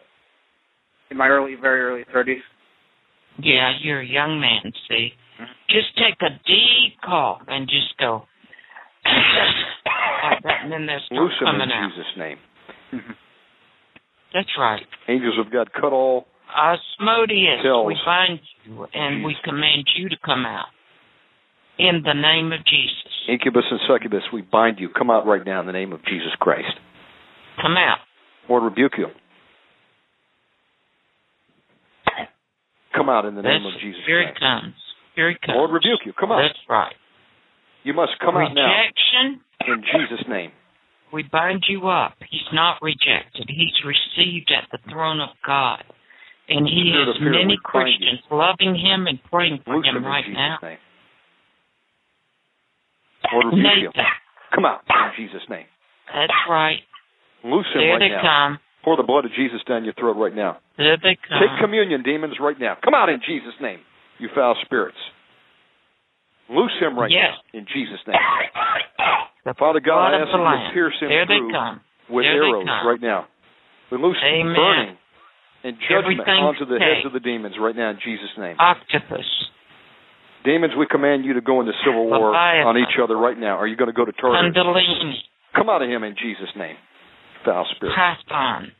in 1.10 1.18
my 1.18 1.28
early, 1.28 1.56
very 1.56 1.82
early 1.82 2.04
thirties. 2.14 2.44
Yeah, 3.38 3.74
you're 3.82 4.00
a 4.00 4.06
young 4.06 4.40
man. 4.40 4.72
See, 4.88 5.14
Mhm. 5.40 5.50
just 5.68 5.98
take 5.98 6.22
a 6.22 6.30
deep 6.46 7.02
cough 7.02 7.42
and 7.48 7.68
just 7.68 7.98
go 7.98 8.28
like 10.24 10.44
that, 10.44 10.64
and 10.64 10.72
then 10.72 10.86
they'll 10.86 11.00
start 11.06 11.22
Loose 11.22 11.34
in 11.42 11.48
out. 11.72 11.90
Jesus' 11.90 12.14
name. 12.18 12.38
Mm-hmm. 12.94 13.12
That's 14.34 14.50
right. 14.60 14.82
Angels 15.08 15.36
of 15.40 15.52
God, 15.52 15.70
cut 15.74 15.94
all. 15.94 16.26
Uh, 16.56 16.76
Asmodeus, 16.76 17.64
Tells. 17.64 17.88
we 17.88 17.98
bind 18.06 18.40
you 18.66 18.88
and 18.94 19.24
we 19.24 19.36
command 19.44 19.88
you 19.98 20.10
to 20.10 20.16
come 20.24 20.46
out 20.46 20.68
in 21.80 22.02
the 22.04 22.14
name 22.14 22.52
of 22.54 22.60
Jesus. 22.66 23.12
Incubus 23.28 23.64
and 23.72 23.80
succubus, 23.88 24.22
we 24.32 24.42
bind 24.42 24.80
you. 24.80 24.90
Come 24.90 25.10
out 25.10 25.26
right 25.26 25.44
now 25.46 25.60
in 25.62 25.66
the 25.66 25.74
name 25.74 25.92
of 25.92 26.04
Jesus 26.06 26.32
Christ. 26.40 26.72
Come 27.62 27.76
out. 27.78 27.98
Lord, 28.48 28.64
rebuke 28.64 28.94
you. 28.98 29.08
Come 32.96 33.10
out 33.10 33.26
in 33.26 33.36
the 33.36 33.42
name 33.42 33.64
That's, 33.64 33.76
of 33.76 33.82
Jesus 33.82 34.00
here 34.08 34.22
he 34.22 34.28
Christ. 34.28 34.40
comes. 34.40 34.74
Here 35.16 35.30
he 35.30 35.36
comes. 35.46 35.56
Lord, 35.58 35.72
rebuke 35.72 36.02
you. 36.06 36.14
Come 36.14 36.32
out. 36.32 36.42
That's 36.48 36.60
right. 36.70 36.96
You 37.84 37.94
must 37.94 38.14
come 38.20 38.36
out 38.38 38.54
now 38.56 38.66
Rejection, 38.66 39.42
in 39.68 39.82
Jesus' 39.84 40.26
name. 40.30 40.52
we 41.14 41.24
bind 41.32 41.64
you 41.70 41.88
up. 41.88 42.14
He's 42.30 42.48
not 42.54 42.82
rejected. 42.82 43.46
He's 43.48 43.74
received 43.86 44.52
at 44.52 44.68
the 44.72 44.80
throne 44.92 45.20
of 45.22 45.30
God. 45.46 45.84
And 46.48 46.68
he 46.68 46.92
Spirit 46.94 47.08
has 47.08 47.16
many. 47.22 47.58
Christians 47.64 48.20
loving 48.30 48.76
him 48.76 49.08
and 49.08 49.18
praying 49.32 49.60
for 49.66 49.78
Loose 49.78 49.86
him 49.88 50.06
right 50.06 50.24
Jesus' 50.26 50.38
now. 50.38 50.58
name. 50.62 50.78
Lord, 53.34 53.46
rebuke 53.48 53.66
you. 53.82 53.88
Nathan, 53.90 54.06
Come 54.54 54.66
out 54.66 54.82
in 54.88 55.12
Jesus' 55.26 55.42
name. 55.50 55.66
that's 56.14 56.32
right. 56.50 56.80
Loose 57.44 57.66
him 57.74 57.82
There 57.82 57.92
right 57.94 58.00
they 58.00 58.10
now. 58.10 58.22
come. 58.22 58.60
Pour 58.84 58.96
the 58.98 59.04
blood 59.04 59.26
of 59.26 59.32
Jesus 59.34 59.62
down 59.68 59.84
your 59.84 59.96
throat 59.96 60.18
right 60.18 60.36
now. 60.36 60.58
There 60.78 60.98
they 61.02 61.18
come. 61.28 61.40
Take 61.42 61.60
communion, 61.60 62.04
demons, 62.04 62.36
right 62.40 62.60
now. 62.60 62.78
Come 62.84 62.94
out 62.94 63.10
in 63.10 63.20
Jesus' 63.26 63.56
name, 63.60 63.80
you 64.20 64.30
foul 64.36 64.56
spirits. 64.64 64.98
Loose 66.50 66.72
him 66.80 66.98
right 67.00 67.10
Yes. 67.10 67.34
now 67.54 67.60
in 67.60 67.66
Jesus' 67.74 68.00
name. 68.06 68.18
The 69.46 69.54
Father 69.60 69.80
God, 69.80 70.14
I 70.14 70.22
ask 70.22 70.32
the 70.32 70.38
that 70.38 70.44
Lamb. 70.44 70.74
pierce 70.74 70.94
him 71.00 71.10
There 71.10 71.26
through 71.26 71.52
come. 71.52 71.82
with 72.10 72.24
There 72.26 72.44
arrows 72.44 72.66
right 72.86 73.02
now. 73.02 73.28
We 73.92 73.98
loose 74.02 74.18
Amen. 74.26 74.56
burning 74.56 74.98
and 75.64 75.78
judgment 75.88 76.20
Everything 76.22 76.42
onto 76.44 76.66
the 76.66 76.80
heads 76.80 77.06
of 77.06 77.14
the 77.14 77.20
demons 77.20 77.56
right 77.60 77.76
now 77.76 77.92
in 77.92 78.00
Jesus' 78.04 78.30
name. 78.38 78.56
Octopus. 78.60 79.26
Demons, 80.44 80.74
we 80.78 80.86
command 80.86 81.26
you 81.26 81.34
to 81.34 81.42
go 81.42 81.60
into 81.62 81.74
civil 81.86 82.06
war 82.06 82.30
Leviathan. 82.30 82.68
on 82.68 82.78
each 82.78 82.98
other 83.02 83.18
right 83.18 83.38
now. 83.38 83.58
Are 83.58 83.66
you 83.68 83.76
going 83.76 83.88
to 83.90 83.94
go 83.94 84.06
to? 84.06 84.12
Kundalini. 84.14 85.14
Come 85.56 85.70
out 85.70 85.82
of 85.82 85.90
him 85.90 86.04
in 86.04 86.16
Jesus' 86.22 86.50
name, 86.58 86.76
foul 87.46 87.66
spirit. 87.76 87.96
Python. 87.96 88.72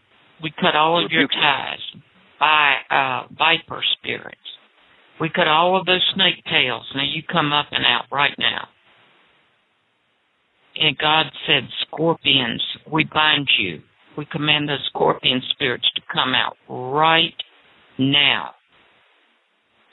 We 0.44 0.52
cut 0.52 0.76
all 0.76 1.04
of 1.04 1.12
your 1.12 1.22
Rebuke 1.22 1.36
you. 1.36 1.42
ties. 1.42 1.80
By 2.40 2.76
uh, 2.92 3.28
viper 3.38 3.82
spirits. 3.98 4.38
We 5.22 5.30
cut 5.30 5.48
all 5.48 5.80
of 5.80 5.86
those 5.86 6.04
snake 6.14 6.44
tails. 6.52 6.84
Now 6.94 7.04
you 7.04 7.24
come 7.24 7.54
up 7.54 7.68
and 7.72 7.86
out 7.86 8.06
right 8.12 8.36
now. 8.38 8.68
And 10.78 10.98
God 10.98 11.28
said, 11.48 11.64
Scorpions, 11.88 12.62
we 12.92 13.06
bind 13.06 13.48
you. 13.58 13.82
We 14.18 14.26
command 14.26 14.70
those 14.70 14.84
scorpion 14.90 15.42
spirits 15.52 15.90
to 15.96 16.02
come 16.12 16.34
out 16.34 16.56
right 16.70 17.36
now. 17.98 18.52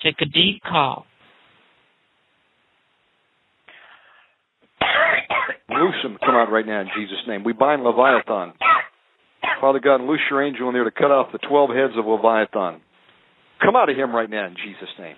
Take 0.03 0.17
a 0.21 0.27
deep 0.27 0.63
call. 0.63 1.07
Loose 5.69 5.95
him. 6.05 6.19
Come 6.25 6.35
out 6.35 6.51
right 6.51 6.67
now 6.67 6.81
in 6.81 6.89
Jesus' 6.97 7.19
name. 7.27 7.45
We 7.45 7.53
bind 7.53 7.83
Leviathan. 7.83 8.53
Father 9.61 9.81
God, 9.81 10.01
loose 10.01 10.21
your 10.31 10.43
angel 10.43 10.69
in 10.69 10.75
there 10.75 10.85
to 10.85 10.91
cut 10.91 11.11
off 11.11 11.33
the 11.33 11.39
12 11.39 11.71
heads 11.71 11.93
of 11.97 12.05
Leviathan. 12.07 12.81
Come 13.61 13.77
out 13.77 13.89
of 13.89 13.97
him 13.97 14.15
right 14.15 14.29
now 14.29 14.47
in 14.47 14.55
Jesus' 14.55 14.91
name. 14.99 15.17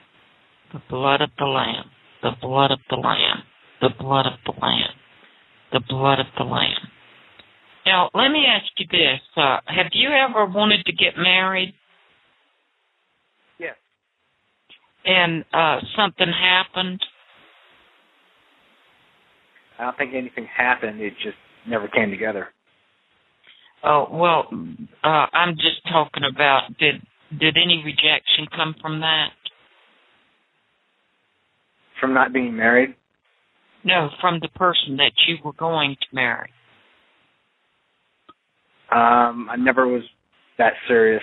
The 0.73 0.83
blood 0.91 1.21
of 1.21 1.31
the 1.39 1.45
Lamb. 1.45 1.91
The 2.23 2.33
blood 2.41 2.71
of 2.71 2.79
the 2.91 2.97
Lamb. 2.97 3.43
The 3.81 3.91
blood 3.99 4.27
of 4.27 4.39
the 4.45 4.53
Lamb. 4.61 4.93
The 5.75 5.81
blood 5.89 6.21
of 6.21 6.27
the 6.39 6.45
Lamb. 6.45 6.89
Now, 7.85 8.09
let 8.15 8.31
me 8.31 8.47
ask 8.47 8.65
you 8.79 8.87
this: 8.91 9.21
uh, 9.37 9.59
Have 9.67 9.89
you 9.93 10.09
ever 10.09 10.47
wanted 10.47 10.87
to 10.87 10.93
get 10.93 11.19
married? 11.19 11.75
Yes. 13.59 13.75
And 15.05 15.45
uh, 15.53 15.81
something 15.97 16.29
happened? 16.29 17.01
I 19.79 19.85
don't 19.85 19.99
think 19.99 20.15
anything 20.15 20.47
happened. 20.47 21.01
It 21.01 21.15
just 21.23 21.37
never 21.67 21.89
came 21.89 22.11
together. 22.11 22.49
Oh 23.83 24.07
well, 24.11 24.47
uh, 25.03 25.27
I'm 25.33 25.57
just 25.57 25.83
talking 25.91 26.23
about 26.33 26.69
did 26.79 27.03
did 27.39 27.57
any 27.57 27.83
rejection 27.85 28.47
come 28.57 28.77
from 28.81 29.01
that? 29.01 29.31
From 32.01 32.15
not 32.15 32.33
being 32.33 32.57
married? 32.57 32.95
No, 33.85 34.09
from 34.21 34.41
the 34.41 34.49
person 34.49 34.97
that 34.97 35.13
you 35.27 35.37
were 35.45 35.53
going 35.53 35.97
to 36.01 36.07
marry. 36.15 36.51
Um, 38.91 39.49
I 39.51 39.57
never 39.59 39.87
was 39.87 40.03
that 40.59 40.73
serious. 40.89 41.23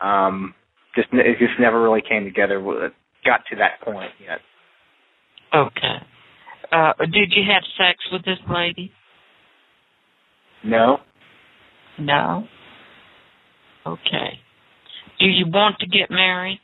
Um, 0.00 0.54
just 0.94 1.08
it 1.12 1.38
just 1.38 1.58
never 1.58 1.82
really 1.82 2.02
came 2.08 2.24
together. 2.24 2.58
It 2.84 2.92
got 3.24 3.40
to 3.50 3.56
that 3.56 3.80
point 3.82 4.10
yet. 4.20 4.38
Okay. 5.54 5.96
Uh, 6.72 6.92
did 7.12 7.32
you 7.34 7.42
have 7.50 7.62
sex 7.78 7.98
with 8.12 8.24
this 8.24 8.38
lady? 8.52 8.92
No. 10.64 10.98
No. 11.98 12.46
Okay. 13.86 14.40
Do 15.18 15.26
you 15.26 15.46
want 15.46 15.78
to 15.78 15.86
get 15.86 16.10
married? 16.10 16.60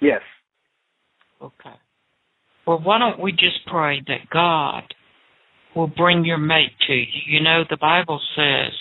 Yes. 0.00 0.20
Okay. 1.40 1.74
Well, 2.66 2.80
why 2.82 2.98
don't 2.98 3.20
we 3.20 3.32
just 3.32 3.66
pray 3.66 4.02
that 4.06 4.30
God 4.32 4.82
will 5.74 5.88
bring 5.88 6.24
your 6.24 6.38
mate 6.38 6.72
to 6.86 6.92
you? 6.92 7.22
You 7.26 7.40
know, 7.42 7.64
the 7.68 7.76
Bible 7.76 8.20
says, 8.36 8.72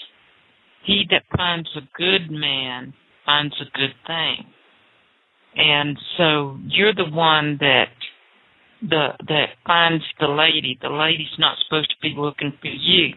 He 0.86 1.06
that 1.10 1.24
finds 1.36 1.70
a 1.76 1.82
good 1.98 2.32
man 2.32 2.94
finds 3.26 3.56
a 3.62 3.78
good 3.78 3.94
thing. 4.08 4.46
And 5.56 5.98
so 6.18 6.58
you're 6.68 6.94
the 6.94 7.10
one 7.10 7.58
that 7.60 7.90
the 8.82 9.10
that 9.28 9.48
finds 9.66 10.04
the 10.20 10.28
lady. 10.28 10.78
The 10.82 10.90
lady's 10.90 11.38
not 11.38 11.58
supposed 11.66 11.90
to 11.90 11.96
be 12.02 12.16
looking 12.18 12.54
for 12.62 12.68
you. 12.68 13.10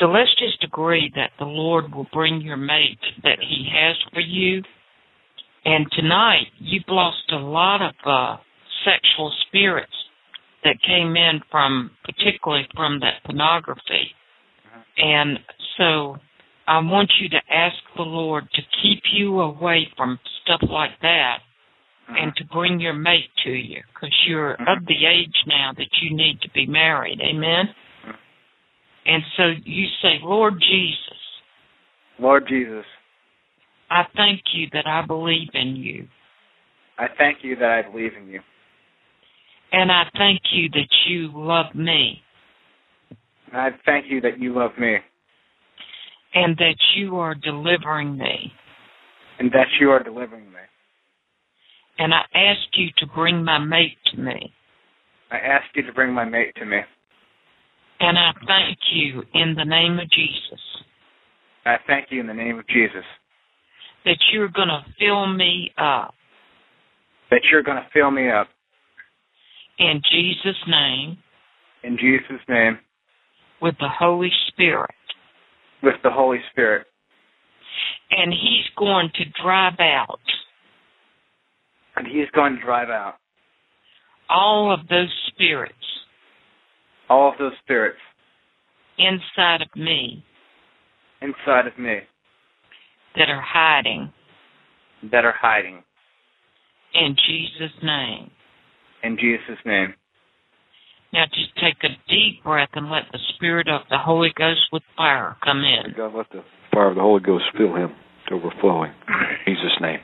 So 0.00 0.06
let's 0.06 0.30
just 0.38 0.64
agree 0.64 1.12
that 1.14 1.30
the 1.38 1.44
Lord 1.44 1.94
will 1.94 2.08
bring 2.12 2.40
your 2.40 2.56
mate 2.56 2.98
that 3.22 3.38
He 3.40 3.68
has 3.72 3.96
for 4.12 4.20
you. 4.20 4.62
And 5.64 5.86
tonight, 5.92 6.48
you've 6.58 6.88
lost 6.88 7.30
a 7.32 7.36
lot 7.36 7.80
of 7.80 7.94
uh, 8.04 8.36
sexual 8.84 9.32
spirits 9.46 9.92
that 10.64 10.76
came 10.86 11.16
in 11.16 11.40
from, 11.50 11.90
particularly 12.04 12.66
from 12.74 13.00
that 13.00 13.22
pornography. 13.24 14.10
And 14.96 15.38
so 15.76 16.16
I 16.66 16.78
want 16.78 17.12
you 17.20 17.28
to 17.30 17.40
ask 17.50 17.76
the 17.96 18.02
Lord 18.02 18.44
to 18.54 18.62
keep 18.82 19.02
you 19.12 19.40
away 19.40 19.88
from 19.96 20.18
stuff 20.42 20.60
like 20.70 20.92
that 21.02 21.38
and 22.08 22.34
to 22.36 22.44
bring 22.46 22.80
your 22.80 22.92
mate 22.92 23.30
to 23.44 23.50
you 23.50 23.80
because 23.94 24.14
you're 24.26 24.52
of 24.52 24.86
the 24.86 25.06
age 25.06 25.34
now 25.46 25.72
that 25.76 25.88
you 26.02 26.16
need 26.16 26.40
to 26.42 26.50
be 26.50 26.66
married. 26.66 27.20
Amen? 27.20 27.66
And 29.06 29.22
so 29.36 29.52
you 29.64 29.86
say, 30.02 30.18
Lord 30.22 30.54
Jesus, 30.60 31.18
Lord 32.18 32.46
Jesus, 32.48 32.84
I 33.90 34.04
thank 34.16 34.40
you 34.54 34.66
that 34.72 34.86
I 34.86 35.04
believe 35.06 35.48
in 35.54 35.76
you. 35.76 36.08
I 36.98 37.06
thank 37.18 37.38
you 37.42 37.56
that 37.56 37.70
I 37.70 37.82
believe 37.90 38.12
in 38.20 38.28
you. 38.28 38.40
And 39.76 39.90
I 39.90 40.04
thank 40.16 40.40
you 40.52 40.68
that 40.70 40.88
you 41.08 41.32
love 41.34 41.74
me. 41.74 42.22
And 43.50 43.60
I 43.60 43.70
thank 43.84 44.06
you 44.08 44.20
that 44.20 44.38
you 44.38 44.54
love 44.54 44.70
me. 44.78 44.98
And 46.32 46.56
that 46.58 46.76
you 46.94 47.16
are 47.16 47.34
delivering 47.34 48.16
me. 48.16 48.52
And 49.40 49.50
that 49.50 49.66
you 49.80 49.90
are 49.90 50.00
delivering 50.00 50.46
me. 50.46 50.60
And 51.98 52.14
I 52.14 52.20
ask 52.36 52.60
you 52.74 52.86
to 52.98 53.06
bring 53.16 53.44
my 53.44 53.58
mate 53.58 53.98
to 54.12 54.20
me. 54.20 54.52
I 55.32 55.38
ask 55.38 55.64
you 55.74 55.82
to 55.82 55.92
bring 55.92 56.12
my 56.12 56.24
mate 56.24 56.54
to 56.56 56.64
me. 56.64 56.78
And 57.98 58.16
I 58.16 58.30
thank 58.46 58.78
you 58.92 59.24
in 59.34 59.56
the 59.56 59.64
name 59.64 59.98
of 59.98 60.08
Jesus. 60.08 60.60
I 61.66 61.78
thank 61.88 62.06
you 62.10 62.20
in 62.20 62.28
the 62.28 62.34
name 62.34 62.60
of 62.60 62.66
Jesus. 62.68 63.04
That 64.04 64.18
you're 64.32 64.50
going 64.50 64.68
to 64.68 64.84
fill 65.00 65.26
me 65.26 65.72
up. 65.78 66.14
That 67.32 67.40
you're 67.50 67.64
going 67.64 67.78
to 67.78 67.86
fill 67.92 68.12
me 68.12 68.30
up. 68.30 68.46
In 69.78 70.00
Jesus' 70.10 70.56
name. 70.68 71.18
In 71.82 71.96
Jesus' 71.96 72.42
name. 72.48 72.78
With 73.60 73.74
the 73.80 73.88
Holy 73.88 74.30
Spirit. 74.48 74.90
With 75.82 75.96
the 76.02 76.10
Holy 76.10 76.38
Spirit. 76.50 76.86
And 78.10 78.32
He's 78.32 78.66
going 78.76 79.10
to 79.14 79.24
drive 79.42 79.80
out. 79.80 80.20
And 81.96 82.06
He's 82.06 82.30
going 82.34 82.56
to 82.56 82.62
drive 82.62 82.88
out. 82.88 83.14
All 84.28 84.72
of 84.72 84.86
those 84.88 85.12
spirits. 85.28 85.74
All 87.08 87.32
of 87.32 87.38
those 87.38 87.52
spirits. 87.62 87.98
Inside 88.98 89.62
of 89.62 89.68
me. 89.76 90.24
Inside 91.20 91.66
of 91.66 91.78
me. 91.78 91.98
That 93.16 93.28
are 93.28 93.42
hiding. 93.44 94.12
That 95.10 95.24
are 95.24 95.34
hiding. 95.38 95.82
In 96.94 97.16
Jesus' 97.26 97.72
name. 97.82 98.30
In 99.04 99.16
Jesus' 99.16 99.62
name. 99.64 99.94
Now 101.12 101.24
just 101.26 101.54
take 101.56 101.76
a 101.84 101.94
deep 102.08 102.42
breath 102.42 102.70
and 102.74 102.90
let 102.90 103.04
the 103.12 103.18
Spirit 103.36 103.68
of 103.68 103.82
the 103.88 103.98
Holy 103.98 104.32
Ghost 104.36 104.62
with 104.72 104.82
fire 104.96 105.36
come 105.44 105.58
in. 105.58 105.94
God, 105.96 106.14
let 106.14 106.30
the 106.30 106.42
fire 106.72 106.88
of 106.88 106.96
the 106.96 107.02
Holy 107.02 107.22
Ghost 107.22 107.44
fill 107.56 107.76
him 107.76 107.94
to 108.28 108.34
overflowing. 108.34 108.92
In 109.46 109.54
Jesus' 109.54 109.78
name. 109.80 110.00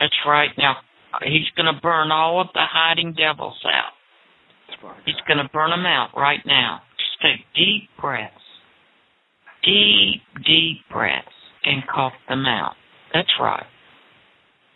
That's 0.00 0.16
right. 0.26 0.50
Now, 0.58 0.76
he's 1.22 1.48
going 1.56 1.72
to 1.72 1.80
burn 1.80 2.10
all 2.10 2.40
of 2.40 2.48
the 2.52 2.64
hiding 2.64 3.14
devils 3.14 3.60
out. 3.64 3.92
He's 5.06 5.14
going 5.28 5.38
to 5.38 5.48
burn 5.52 5.70
them 5.70 5.86
out 5.86 6.10
right 6.16 6.40
now. 6.44 6.80
Just 6.98 7.22
take 7.22 7.46
deep 7.54 7.88
breaths. 8.00 8.34
Deep, 9.62 10.20
deep 10.44 10.78
breaths 10.90 11.28
and 11.64 11.82
cough 11.86 12.12
them 12.28 12.44
out. 12.46 12.74
That's 13.12 13.32
right. 13.40 13.66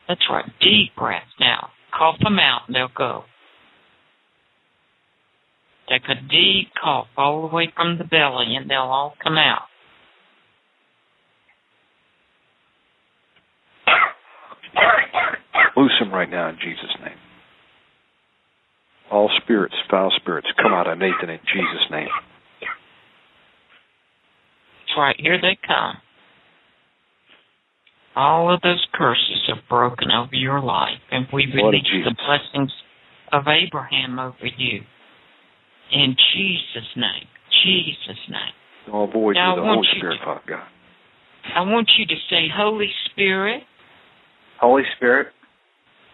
That's 0.06 0.22
right. 0.30 0.44
Deep 0.60 0.94
breaths 0.96 1.26
now. 1.40 1.68
Cough 1.96 2.16
them 2.22 2.38
out 2.38 2.62
and 2.66 2.76
they'll 2.76 2.88
go. 2.96 3.24
Take 5.90 6.02
a 6.08 6.28
deep 6.28 6.68
cough 6.82 7.06
all 7.16 7.48
the 7.48 7.54
way 7.54 7.72
from 7.74 7.98
the 7.98 8.04
belly 8.04 8.56
and 8.56 8.68
they'll 8.68 8.80
all 8.80 9.14
come 9.22 9.38
out. 9.38 9.62
Loose 15.76 15.92
him 16.00 16.12
right 16.12 16.28
now 16.28 16.48
in 16.48 16.56
Jesus' 16.56 16.96
name. 17.00 17.16
All 19.10 19.30
spirits, 19.42 19.74
foul 19.90 20.12
spirits, 20.20 20.48
come 20.60 20.74
out 20.74 20.86
of 20.86 20.98
Nathan 20.98 21.30
in 21.30 21.38
Jesus' 21.46 21.90
name. 21.90 22.08
That's 22.60 24.98
right. 24.98 25.16
Here 25.18 25.40
they 25.40 25.56
come. 25.66 25.96
All 28.16 28.52
of 28.52 28.60
those 28.62 28.84
curses 28.92 29.48
are 29.48 29.62
broken 29.68 30.10
over 30.10 30.34
your 30.34 30.60
life, 30.60 30.98
and 31.12 31.26
we 31.32 31.46
release 31.46 31.86
the 32.04 32.16
blessings 32.26 32.72
of 33.32 33.44
Abraham 33.46 34.18
over 34.18 34.46
you. 34.56 34.80
In 35.92 36.16
Jesus' 36.34 36.88
name. 36.96 37.26
Jesus' 37.64 38.18
name. 38.28 38.54
Oh, 38.88 38.92
All 38.92 39.10
voids 39.10 39.36
now, 39.36 39.56
of 39.56 39.62
the 39.62 39.62
Holy 39.62 39.88
Spirit, 39.96 40.18
Father 40.24 40.40
God. 40.46 40.66
I 41.54 41.60
want 41.62 41.90
you 41.98 42.06
to 42.06 42.14
say, 42.30 42.48
Holy 42.54 42.90
Spirit. 43.10 43.62
Holy 44.60 44.82
Spirit. 44.96 45.28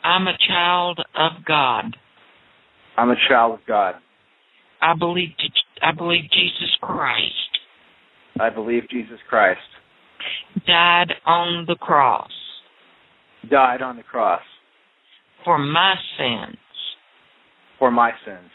I'm 0.02 0.26
a 0.26 0.36
child 0.46 1.00
of 1.16 1.44
God. 1.46 1.96
I'm 2.96 3.10
a 3.10 3.16
child 3.28 3.54
of 3.54 3.66
God. 3.66 3.94
I 4.80 4.94
believe 4.94 5.30
I 5.82 5.92
believe 5.92 6.24
Jesus 6.30 6.76
Christ. 6.80 7.32
I 8.38 8.50
believe 8.50 8.82
Jesus 8.90 9.18
Christ 9.28 9.60
died 10.66 11.12
on 11.26 11.64
the 11.66 11.76
cross. 11.76 12.30
Died 13.50 13.82
on 13.82 13.96
the 13.96 14.02
cross 14.02 14.42
for 15.44 15.58
my 15.58 15.94
sins. 16.18 16.56
For 17.78 17.90
my 17.90 18.12
sins. 18.24 18.50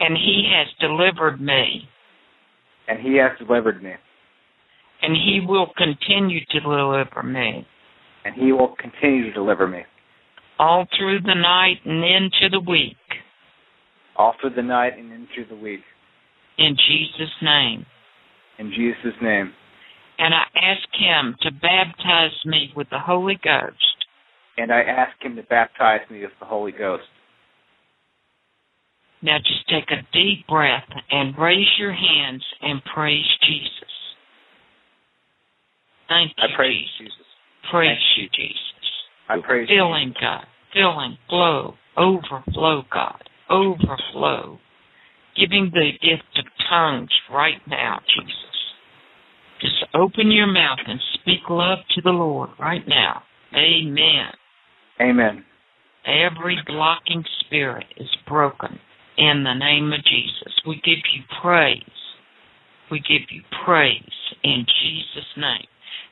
And 0.00 0.16
he 0.16 0.50
has 0.52 0.66
delivered 0.80 1.40
me. 1.40 1.88
And 2.88 3.00
he 3.00 3.16
has 3.16 3.32
delivered 3.38 3.82
me. 3.82 3.92
And 5.02 5.14
he 5.14 5.40
will 5.46 5.68
continue 5.76 6.40
to 6.50 6.60
deliver 6.60 7.22
me. 7.22 7.66
And 8.24 8.34
he 8.34 8.52
will 8.52 8.74
continue 8.78 9.24
to 9.24 9.32
deliver 9.32 9.66
me. 9.66 9.80
All 10.58 10.86
through 10.96 11.20
the 11.20 11.34
night 11.34 11.78
and 11.84 12.04
into 12.04 12.48
the 12.50 12.60
week. 12.60 12.96
All 14.16 14.34
through 14.40 14.54
the 14.54 14.62
night 14.62 14.96
and 14.96 15.12
into 15.12 15.48
the 15.48 15.56
week. 15.56 15.80
In 16.58 16.76
Jesus' 16.76 17.34
name. 17.42 17.84
In 18.58 18.70
Jesus' 18.70 19.14
name. 19.20 19.52
And 20.18 20.32
I 20.32 20.44
ask 20.54 20.88
him 20.92 21.34
to 21.42 21.50
baptize 21.50 22.44
me 22.44 22.72
with 22.76 22.88
the 22.90 23.00
Holy 23.00 23.38
Ghost. 23.42 23.76
And 24.56 24.72
I 24.72 24.82
ask 24.82 25.20
him 25.20 25.34
to 25.36 25.42
baptize 25.42 26.00
me 26.10 26.20
with 26.20 26.30
the 26.38 26.46
Holy 26.46 26.70
Ghost. 26.70 27.02
Now 29.24 29.38
just 29.38 29.66
take 29.70 29.90
a 29.90 30.06
deep 30.12 30.46
breath 30.46 30.84
and 31.10 31.34
raise 31.38 31.66
your 31.78 31.94
hands 31.94 32.44
and 32.60 32.82
praise 32.94 33.24
Jesus. 33.40 33.70
Thank 36.08 36.32
you, 36.36 36.44
I 36.44 36.54
praise 36.54 36.86
Jesus. 36.98 37.12
Jesus. 37.14 37.26
Praise 37.70 37.98
you, 38.18 38.28
Jesus. 38.34 38.58
I 39.30 39.38
praise 39.40 39.66
Fill 39.66 39.98
you. 39.98 40.12
God. 40.20 40.44
Fill 40.74 41.00
him. 41.00 41.16
Flow. 41.30 41.74
Overflow, 41.96 42.82
God. 42.92 43.22
Overflow. 43.48 44.58
Him 45.36 45.70
the 45.72 45.92
gift 46.02 46.38
of 46.38 46.44
tongues 46.68 47.10
right 47.32 47.62
now, 47.66 48.00
Jesus. 48.14 48.34
Just 49.62 49.84
open 49.94 50.30
your 50.30 50.46
mouth 50.46 50.80
and 50.86 51.00
speak 51.14 51.48
love 51.48 51.78
to 51.94 52.02
the 52.02 52.10
Lord 52.10 52.50
right 52.60 52.86
now. 52.86 53.22
Amen. 53.56 54.32
Amen. 55.00 55.44
Every 56.06 56.58
blocking 56.66 57.24
spirit 57.40 57.86
is 57.96 58.08
broken 58.28 58.78
in 59.16 59.44
the 59.44 59.54
name 59.54 59.92
of 59.92 60.04
Jesus. 60.04 60.52
We 60.66 60.76
give 60.76 60.98
you 61.14 61.22
praise. 61.42 61.80
We 62.90 62.98
give 63.00 63.22
you 63.30 63.42
praise 63.64 64.02
in 64.42 64.66
Jesus' 64.82 65.24
name. 65.36 65.66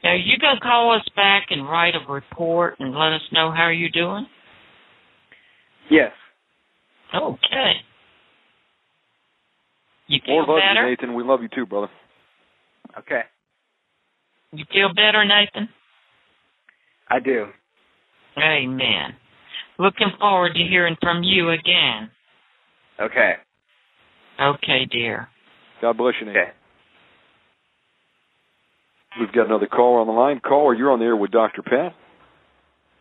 Now, 0.05 0.15
you 0.15 0.39
going 0.39 0.57
to 0.57 0.61
call 0.61 0.95
us 0.95 1.07
back 1.15 1.47
and 1.51 1.69
write 1.69 1.95
a 1.95 2.13
report 2.13 2.77
and 2.81 2.93
let 2.93 3.13
us 3.13 3.21
know 3.33 3.53
how 3.53 3.69
you're 3.69 3.89
doing? 3.91 4.27
Yes. 5.91 6.13
Okay. 7.15 7.75
You 10.09 10.21
feel 10.25 10.37
Lord 10.37 10.49
love 10.49 10.59
better? 10.61 10.89
you, 10.89 10.97
Nathan. 10.97 11.15
We 11.15 11.23
love 11.23 11.43
you 11.43 11.49
too, 11.55 11.67
brother. 11.67 11.89
Okay. 12.99 13.23
You 14.53 14.65
feel 14.73 14.89
better, 14.95 15.25
Nathan? 15.25 15.69
I 17.09 17.21
do. 17.21 17.47
Amen. 18.39 19.15
Looking 19.79 20.11
forward 20.19 20.55
to 20.55 20.61
hearing 20.61 20.97
from 21.01 21.23
you 21.23 21.51
again. 21.51 22.11
Okay. 23.01 23.33
Okay, 24.41 24.87
dear. 24.91 25.29
God 25.81 25.97
bless 25.97 26.15
you, 26.21 26.27
Nathan. 26.27 26.43
Okay. 26.43 26.51
We've 29.21 29.33
got 29.33 29.47
another 29.47 29.67
caller 29.67 30.01
on 30.01 30.07
the 30.07 30.13
line. 30.13 30.41
Caller, 30.41 30.75
you're 30.75 30.91
on 30.91 30.99
the 30.99 31.05
air 31.05 31.17
with 31.17 31.31
Dr. 31.31 31.63
Pat. 31.63 31.93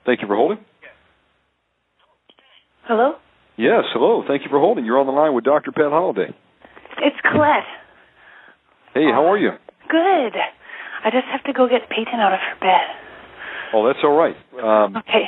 Thank 0.05 0.21
you 0.21 0.27
for 0.27 0.35
holding. 0.35 0.57
Hello? 2.83 3.13
Yes, 3.57 3.83
hello. 3.93 4.23
Thank 4.27 4.43
you 4.43 4.49
for 4.49 4.59
holding. 4.59 4.83
You're 4.83 4.99
on 4.99 5.05
the 5.05 5.11
line 5.13 5.33
with 5.33 5.43
Dr. 5.45 5.71
Pat 5.71 5.91
Holliday. 5.91 6.33
It's 6.97 7.15
Colette. 7.31 7.63
Hey, 8.93 9.05
how 9.05 9.25
are 9.31 9.37
you? 9.37 9.51
Good. 9.87 10.33
I 11.03 11.09
just 11.11 11.27
have 11.31 11.43
to 11.45 11.53
go 11.53 11.67
get 11.69 11.87
Peyton 11.89 12.19
out 12.19 12.33
of 12.33 12.39
her 12.39 12.59
bed. 12.59 12.87
Oh, 13.73 13.87
that's 13.87 13.99
all 14.03 14.17
right. 14.17 14.35
Um, 14.61 14.97
Okay. 14.97 15.23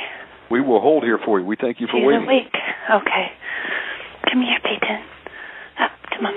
we 0.50 0.60
will 0.60 0.80
hold 0.80 1.02
here 1.04 1.18
for 1.24 1.40
you. 1.40 1.46
We 1.46 1.56
thank 1.56 1.80
you 1.80 1.86
for 1.86 1.96
She's 1.98 2.06
waiting. 2.06 2.24
awake. 2.24 2.52
Okay. 2.92 3.26
Come 4.34 4.42
here, 4.42 4.58
Peyton. 4.66 4.98
Up 5.78 5.92
to 6.10 6.20
mom. 6.20 6.34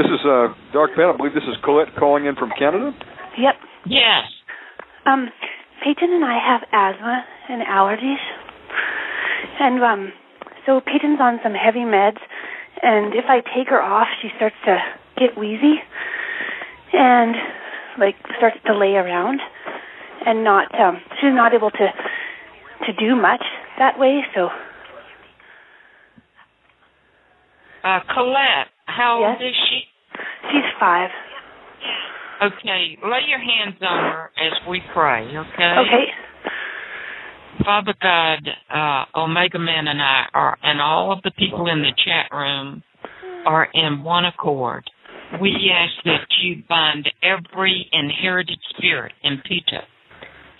This 0.00 0.06
is 0.06 0.24
uh, 0.24 0.56
Doc 0.72 0.88
Pat. 0.96 1.12
I 1.12 1.16
believe 1.18 1.34
this 1.34 1.44
is 1.44 1.54
Colette 1.62 1.92
calling 1.98 2.24
in 2.24 2.34
from 2.34 2.48
Canada. 2.58 2.96
Yep. 3.36 3.54
Yes. 3.84 4.24
Um, 5.04 5.28
Peyton 5.84 6.08
and 6.14 6.24
I 6.24 6.40
have 6.40 6.62
asthma 6.72 7.24
and 7.50 7.60
allergies. 7.60 8.24
And 9.60 9.84
um 9.84 10.12
so 10.64 10.80
Peyton's 10.80 11.20
on 11.20 11.40
some 11.42 11.52
heavy 11.52 11.84
meds 11.84 12.24
and 12.82 13.12
if 13.12 13.26
I 13.28 13.44
take 13.54 13.68
her 13.68 13.82
off 13.82 14.08
she 14.22 14.30
starts 14.36 14.56
to 14.64 14.78
get 15.18 15.36
wheezy 15.36 15.76
and 16.94 17.34
like 17.98 18.16
starts 18.38 18.56
to 18.64 18.74
lay 18.74 18.96
around 18.96 19.40
and 20.24 20.42
not 20.42 20.72
um 20.80 21.02
she's 21.20 21.34
not 21.34 21.52
able 21.52 21.70
to 21.70 21.86
to 22.86 22.92
do 22.98 23.14
much 23.14 23.44
that 23.78 23.98
way 23.98 24.22
so 24.34 24.48
Uh, 27.84 28.00
Colette, 28.14 28.72
how 28.86 29.22
old 29.22 29.42
is 29.42 29.54
she? 29.68 29.82
she's 30.50 30.70
5. 30.80 31.10
Okay, 32.44 32.98
lay 33.04 33.20
your 33.28 33.38
hands 33.38 33.76
on 33.82 34.12
her 34.12 34.30
as 34.40 34.52
we 34.68 34.80
pray, 34.92 35.26
okay? 35.26 35.74
Okay. 35.78 36.04
Father 37.64 37.94
God, 38.00 38.48
uh, 38.72 39.18
Omega 39.18 39.58
Man 39.58 39.86
and 39.86 40.00
I 40.02 40.24
are, 40.34 40.58
and 40.62 40.80
all 40.80 41.12
of 41.12 41.22
the 41.22 41.30
people 41.38 41.68
in 41.68 41.82
the 41.82 41.92
chat 42.04 42.36
room 42.36 42.82
are 43.46 43.68
in 43.72 44.02
one 44.02 44.24
accord. 44.24 44.90
We 45.40 45.72
ask 45.72 46.04
that 46.04 46.26
you 46.42 46.62
bind 46.68 47.08
every 47.22 47.88
inherited 47.92 48.58
spirit 48.76 49.12
in 49.22 49.42
Peter. 49.46 49.82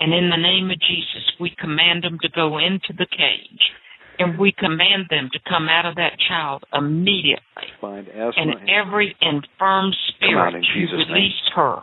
And 0.01 0.13
in 0.13 0.31
the 0.31 0.37
name 0.37 0.71
of 0.71 0.81
Jesus, 0.81 1.33
we 1.41 1.55
command 1.59 2.05
them 2.05 2.19
to 2.23 2.29
go 2.29 2.59
into 2.59 2.93
the 2.97 3.07
cage. 3.07 3.63
And 4.19 4.39
we 4.39 4.53
command 4.57 5.07
them 5.11 5.29
to 5.33 5.39
come 5.49 5.69
out 5.69 5.87
of 5.87 5.97
that 5.97 6.13
child 6.29 6.63
immediately. 6.73 7.43
Find. 7.81 8.07
And 8.09 8.55
every 8.71 9.15
infirm 9.21 9.93
spirit, 10.15 10.55
in 10.55 10.63
you 10.63 10.87
Jesus' 10.87 10.99
name. 11.09 11.15
release 11.15 11.43
her. 11.57 11.77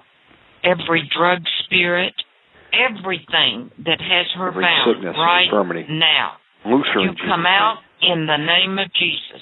Every 0.64 1.10
drug 1.18 1.40
spirit, 1.66 2.14
everything 2.74 3.72
that 3.86 4.00
has 4.00 4.28
her 4.38 4.50
Every 4.50 4.64
bound 4.64 4.96
sickness, 4.96 5.16
right 5.18 5.46
infirmity. 5.46 5.86
now. 5.90 6.34
Loose 6.66 6.86
her 6.94 7.02
You 7.02 7.10
in 7.10 7.16
Jesus' 7.16 7.28
come 7.28 7.44
name. 7.44 7.52
out 7.52 7.78
in 8.02 8.28
the 8.28 8.38
name 8.38 8.80
of 8.80 8.88
Jesus. 8.94 9.42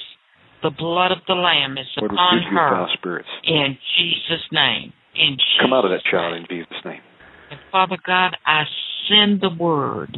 The 0.63 0.71
blood 0.71 1.11
of 1.11 1.19
the 1.27 1.35
Lamb 1.35 1.77
is 1.77 1.85
Lord, 1.97 2.11
upon 2.11 2.39
speak 2.39 2.49
to 2.49 2.51
you, 2.51 2.57
her 2.59 2.87
spirits. 2.97 3.29
in 3.45 3.77
Jesus' 3.97 4.47
name. 4.51 4.93
In 5.15 5.37
Come 5.61 5.73
out 5.73 5.85
of 5.85 5.91
that 5.91 6.03
child 6.09 6.33
name. 6.33 6.45
in 6.49 6.57
Jesus' 6.63 6.85
name. 6.85 7.01
And 7.51 7.59
Father 7.71 7.97
God, 8.05 8.35
I 8.45 8.63
send 9.09 9.41
the 9.41 9.49
word. 9.49 10.17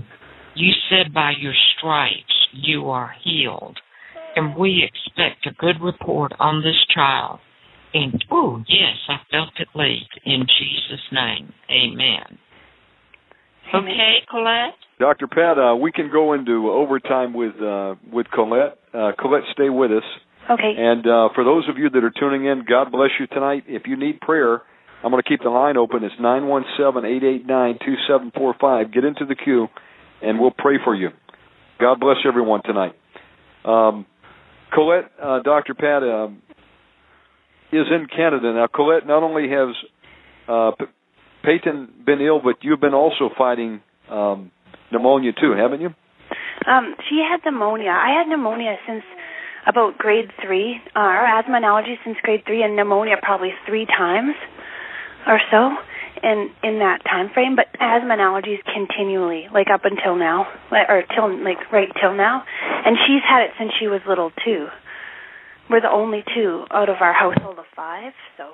You 0.56 0.72
said 0.90 1.14
by 1.14 1.34
your 1.40 1.54
stripes 1.78 2.48
you 2.54 2.90
are 2.90 3.14
healed. 3.24 3.78
And 4.36 4.56
we 4.56 4.84
expect 4.88 5.46
a 5.46 5.52
good 5.60 5.82
report 5.82 6.32
on 6.40 6.62
this 6.62 6.86
child. 6.94 7.40
And 7.94 8.24
oh 8.32 8.64
yes, 8.68 8.96
I 9.10 9.18
felt 9.30 9.50
it 9.60 9.68
leave 9.76 10.08
in 10.26 10.42
Jesus' 10.42 11.06
name. 11.12 11.54
Amen. 11.70 12.38
Okay, 13.74 14.16
Colette? 14.30 14.74
Dr. 15.00 15.28
Pat, 15.28 15.58
uh, 15.58 15.76
we 15.76 15.92
can 15.92 16.10
go 16.12 16.34
into 16.34 16.70
overtime 16.70 17.34
with 17.34 17.56
uh, 17.62 17.96
with 18.12 18.28
Colette. 18.34 18.78
Uh, 18.94 19.12
Colette, 19.18 19.44
stay 19.54 19.70
with 19.70 19.92
us. 19.92 20.04
Okay. 20.50 20.74
And 20.78 21.06
uh, 21.06 21.30
for 21.36 21.44
those 21.44 21.68
of 21.70 21.78
you 21.78 21.90
that 21.90 22.04
are 22.04 22.12
tuning 22.12 22.46
in, 22.46 22.64
God 22.68 22.92
bless 22.92 23.12
you 23.20 23.28
tonight. 23.28 23.64
If 23.68 23.84
you 23.86 23.96
need 23.96 24.20
prayer, 24.22 24.62
I'm 25.04 25.12
going 25.12 25.22
to 25.22 25.28
keep 25.28 25.42
the 25.42 25.50
line 25.50 25.78
open. 25.78 26.04
It's 26.04 26.16
nine 26.20 26.48
one 26.48 26.64
seven 26.78 27.06
eight 27.06 27.24
eight 27.24 27.46
nine 27.46 27.78
two 27.86 27.96
seven 28.08 28.32
four 28.36 28.56
five. 28.60 28.94
Get 28.94 29.04
into 29.04 29.26
the 29.26 29.36
queue, 29.36 29.68
and 30.22 30.40
we'll 30.40 30.54
pray 30.56 30.76
for 30.84 30.96
you. 30.96 31.10
God 31.80 32.00
bless 32.00 32.18
everyone 32.28 32.62
tonight. 32.64 32.94
Um, 33.66 34.06
Colette, 34.74 35.12
uh, 35.22 35.42
Dr. 35.42 35.74
Pat 35.74 36.04
um, 36.04 36.42
is 37.72 37.86
in 37.90 38.08
Canada 38.08 38.54
now. 38.54 38.68
Colette, 38.74 39.06
not 39.06 39.24
only 39.24 39.50
has 39.50 39.76
uh, 40.48 40.72
Peyton 41.44 41.90
been 42.06 42.22
ill, 42.22 42.40
but 42.44 42.56
you've 42.62 42.80
been 42.80 42.94
also 42.94 43.30
fighting 43.38 43.82
um, 44.10 44.52
pneumonia 44.92 45.32
too, 45.34 45.54
haven't 45.58 45.82
you? 45.82 45.90
Um, 46.68 46.96
she 47.10 47.22
had 47.28 47.42
pneumonia. 47.44 47.90
I 47.90 48.20
had 48.20 48.30
pneumonia 48.30 48.76
since 48.88 49.04
about 49.68 49.98
grade 49.98 50.30
three, 50.44 50.78
uh, 50.96 51.00
or 51.00 51.26
asthma 51.26 51.56
and 51.56 51.66
allergies 51.66 51.98
since 52.04 52.18
grade 52.24 52.42
three, 52.46 52.64
and 52.64 52.76
pneumonia 52.76 53.16
probably 53.22 53.52
three 53.68 53.86
times 53.86 54.34
or 55.28 55.40
so 55.52 55.76
in 56.24 56.50
in 56.64 56.80
that 56.80 57.04
time 57.04 57.30
frame. 57.34 57.56
But 57.56 57.68
asthma 57.80 58.14
and 58.14 58.22
allergies 58.22 58.60
continually, 58.74 59.48
like 59.54 59.68
up 59.74 59.86
until 59.86 60.16
now, 60.16 60.48
or 60.72 61.04
till 61.16 61.44
like 61.44 61.72
right 61.72 61.90
till 62.00 62.14
now, 62.14 62.44
and 62.86 62.98
she's 63.08 63.24
had 63.28 63.44
it 63.44 63.52
since 63.58 63.72
she 63.80 63.88
was 63.88 64.02
little 64.08 64.32
too. 64.44 64.68
We're 65.70 65.82
the 65.82 65.92
only 65.92 66.24
two 66.36 66.66
out 66.72 66.90
of 66.90 66.98
our 67.02 67.14
household 67.14 67.60
of 67.60 67.66
five, 67.76 68.14
so. 68.38 68.52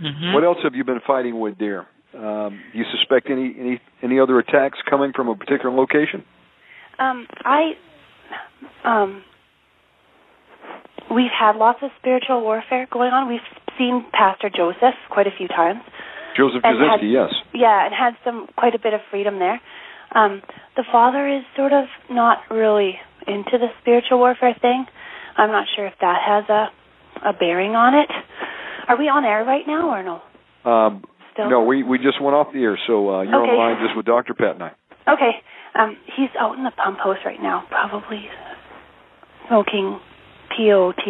Mm-hmm. 0.00 0.32
What 0.32 0.42
else 0.42 0.56
have 0.62 0.74
you 0.74 0.84
been 0.84 1.00
fighting 1.06 1.38
with, 1.38 1.58
dear? 1.58 1.86
Um, 2.14 2.60
do 2.72 2.78
you 2.78 2.84
suspect 2.96 3.28
any 3.30 3.54
any 3.58 3.80
any 4.02 4.20
other 4.20 4.38
attacks 4.38 4.78
coming 4.88 5.12
from 5.14 5.28
a 5.28 5.36
particular 5.36 5.74
location? 5.74 6.24
Um, 6.98 7.26
I, 7.44 7.72
um, 8.84 9.24
we've 11.10 11.32
had 11.36 11.56
lots 11.56 11.80
of 11.82 11.90
spiritual 11.98 12.42
warfare 12.42 12.86
going 12.90 13.12
on. 13.12 13.28
We've 13.28 13.40
seen 13.78 14.04
Pastor 14.12 14.50
Joseph 14.54 14.94
quite 15.10 15.26
a 15.26 15.32
few 15.36 15.48
times. 15.48 15.80
Joseph 16.36 16.62
Kaczynski, 16.62 17.12
yes. 17.12 17.32
Yeah, 17.54 17.84
and 17.86 17.94
had 17.94 18.14
some 18.24 18.46
quite 18.56 18.74
a 18.74 18.78
bit 18.78 18.94
of 18.94 19.00
freedom 19.10 19.38
there. 19.38 19.60
Um, 20.14 20.42
the 20.76 20.84
father 20.90 21.26
is 21.28 21.42
sort 21.56 21.72
of 21.72 21.84
not 22.10 22.38
really 22.50 22.98
into 23.26 23.58
the 23.58 23.68
spiritual 23.80 24.18
warfare 24.18 24.54
thing. 24.60 24.84
I'm 25.36 25.50
not 25.50 25.66
sure 25.74 25.86
if 25.86 25.94
that 26.00 26.20
has 26.26 26.44
a 26.48 26.68
a 27.24 27.32
bearing 27.32 27.76
on 27.76 27.94
it. 27.94 28.08
Are 28.88 28.96
we 28.98 29.08
on 29.08 29.24
air 29.24 29.44
right 29.44 29.66
now 29.66 29.90
or 29.90 30.02
no? 30.02 30.70
Um, 30.70 31.04
Still? 31.34 31.48
no, 31.48 31.64
we 31.64 31.82
we 31.82 31.98
just 31.98 32.20
went 32.20 32.34
off 32.34 32.48
the 32.52 32.62
air, 32.62 32.78
so 32.86 33.08
uh, 33.08 33.22
you're 33.22 33.42
Okay. 33.42 33.52
on 33.52 33.58
line 33.58 33.76
just 33.86 33.96
with 33.96 34.06
Dr. 34.06 34.34
Pat 34.34 34.54
and 34.54 34.62
I. 34.64 34.72
Okay. 35.08 35.30
Um, 35.74 35.96
he's 36.16 36.28
out 36.38 36.56
in 36.58 36.64
the 36.64 36.70
pump 36.72 36.98
house 36.98 37.16
right 37.24 37.40
now, 37.40 37.64
probably 37.70 38.28
smoking 39.48 39.98
POT. 40.56 41.02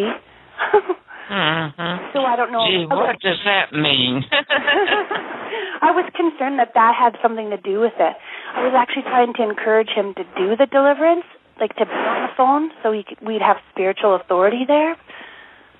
Mm-hmm. 1.32 2.12
So 2.12 2.20
I 2.28 2.36
don't 2.36 2.52
know. 2.52 2.68
Gee, 2.68 2.84
what 2.84 3.16
does 3.24 3.40
that 3.48 3.72
mean? 3.72 4.20
I 5.80 5.90
was 5.90 6.04
concerned 6.12 6.60
that 6.60 6.76
that 6.76 6.92
had 6.92 7.16
something 7.24 7.48
to 7.48 7.56
do 7.56 7.80
with 7.80 7.96
it. 7.96 8.14
I 8.54 8.60
was 8.60 8.76
actually 8.76 9.08
trying 9.08 9.32
to 9.40 9.42
encourage 9.42 9.88
him 9.88 10.12
to 10.14 10.24
do 10.36 10.52
the 10.60 10.68
deliverance, 10.68 11.24
like 11.58 11.72
to 11.80 11.88
be 11.88 11.96
on 11.96 12.28
the 12.28 12.34
phone, 12.36 12.70
so 12.82 12.92
he 12.92 13.00
could, 13.02 13.16
we'd 13.24 13.40
have 13.40 13.56
spiritual 13.72 14.14
authority 14.14 14.68
there. 14.68 14.96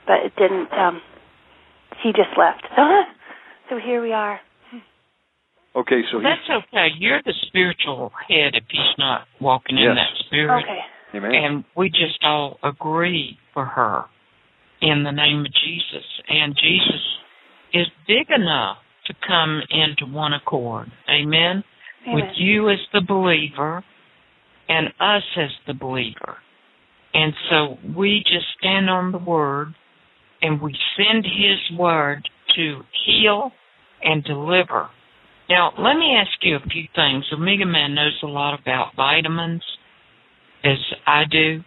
But 0.07 0.25
it 0.25 0.33
didn't. 0.41 0.73
um 0.73 1.03
He 2.03 2.17
just 2.17 2.33
left. 2.41 2.65
So, 2.75 2.83
so 3.69 3.73
here 3.77 4.01
we 4.01 4.13
are. 4.13 4.41
Okay, 5.77 6.01
so 6.11 6.19
well, 6.19 6.25
that's 6.25 6.65
okay. 6.69 6.89
You're 6.99 7.23
the 7.25 7.33
spiritual 7.47 8.13
head 8.29 8.57
if 8.57 8.65
he's 8.69 8.97
not 8.99 9.25
walking 9.41 9.79
yes. 9.79 9.89
in 9.89 9.95
that 9.97 10.13
spirit. 10.27 10.65
Okay. 10.65 10.81
Amen. 11.15 11.33
And 11.33 11.65
we 11.77 11.89
just 11.89 12.25
all 12.25 12.59
agree 12.63 13.39
for 13.55 13.65
her 13.65 14.05
in 14.83 15.05
the 15.05 15.13
name 15.13 15.41
of 15.41 15.53
Jesus. 15.53 16.05
And 16.29 16.55
Jesus 16.55 17.01
is 17.73 17.87
big 18.07 18.27
enough 18.35 18.79
to 19.07 19.15
come 19.27 19.61
into 19.71 20.13
one 20.13 20.33
accord. 20.35 20.89
Amen. 21.09 21.65
Amen. 22.07 22.15
With 22.15 22.37
you 22.37 22.69
as 22.69 22.79
the 22.93 23.01
believer 23.01 23.83
and 24.69 24.89
us 25.01 25.23
as 25.37 25.51
the 25.67 25.75
believer. 25.75 26.37
And 27.15 27.33
so 27.51 27.79
we 27.97 28.23
just 28.27 28.47
stand 28.59 28.91
on 28.91 29.13
the 29.13 29.19
word 29.19 29.75
and 30.41 30.61
we 30.61 30.77
send 30.97 31.25
his 31.25 31.79
word 31.79 32.29
to 32.57 32.81
heal 33.07 33.53
and 34.03 34.25
deliver. 34.25 34.89
Now, 35.49 35.73
let 35.79 35.95
me 35.95 36.17
ask 36.17 36.31
you 36.43 36.57
a 36.57 36.69
few 36.69 36.85
things. 36.95 37.25
Omega 37.33 37.67
Man 37.67 37.95
knows 37.95 38.19
a 38.23 38.27
lot 38.27 38.59
about 38.59 38.97
vitamins, 38.97 39.63
as 40.65 40.79
I 41.07 41.25
do. 41.31 41.63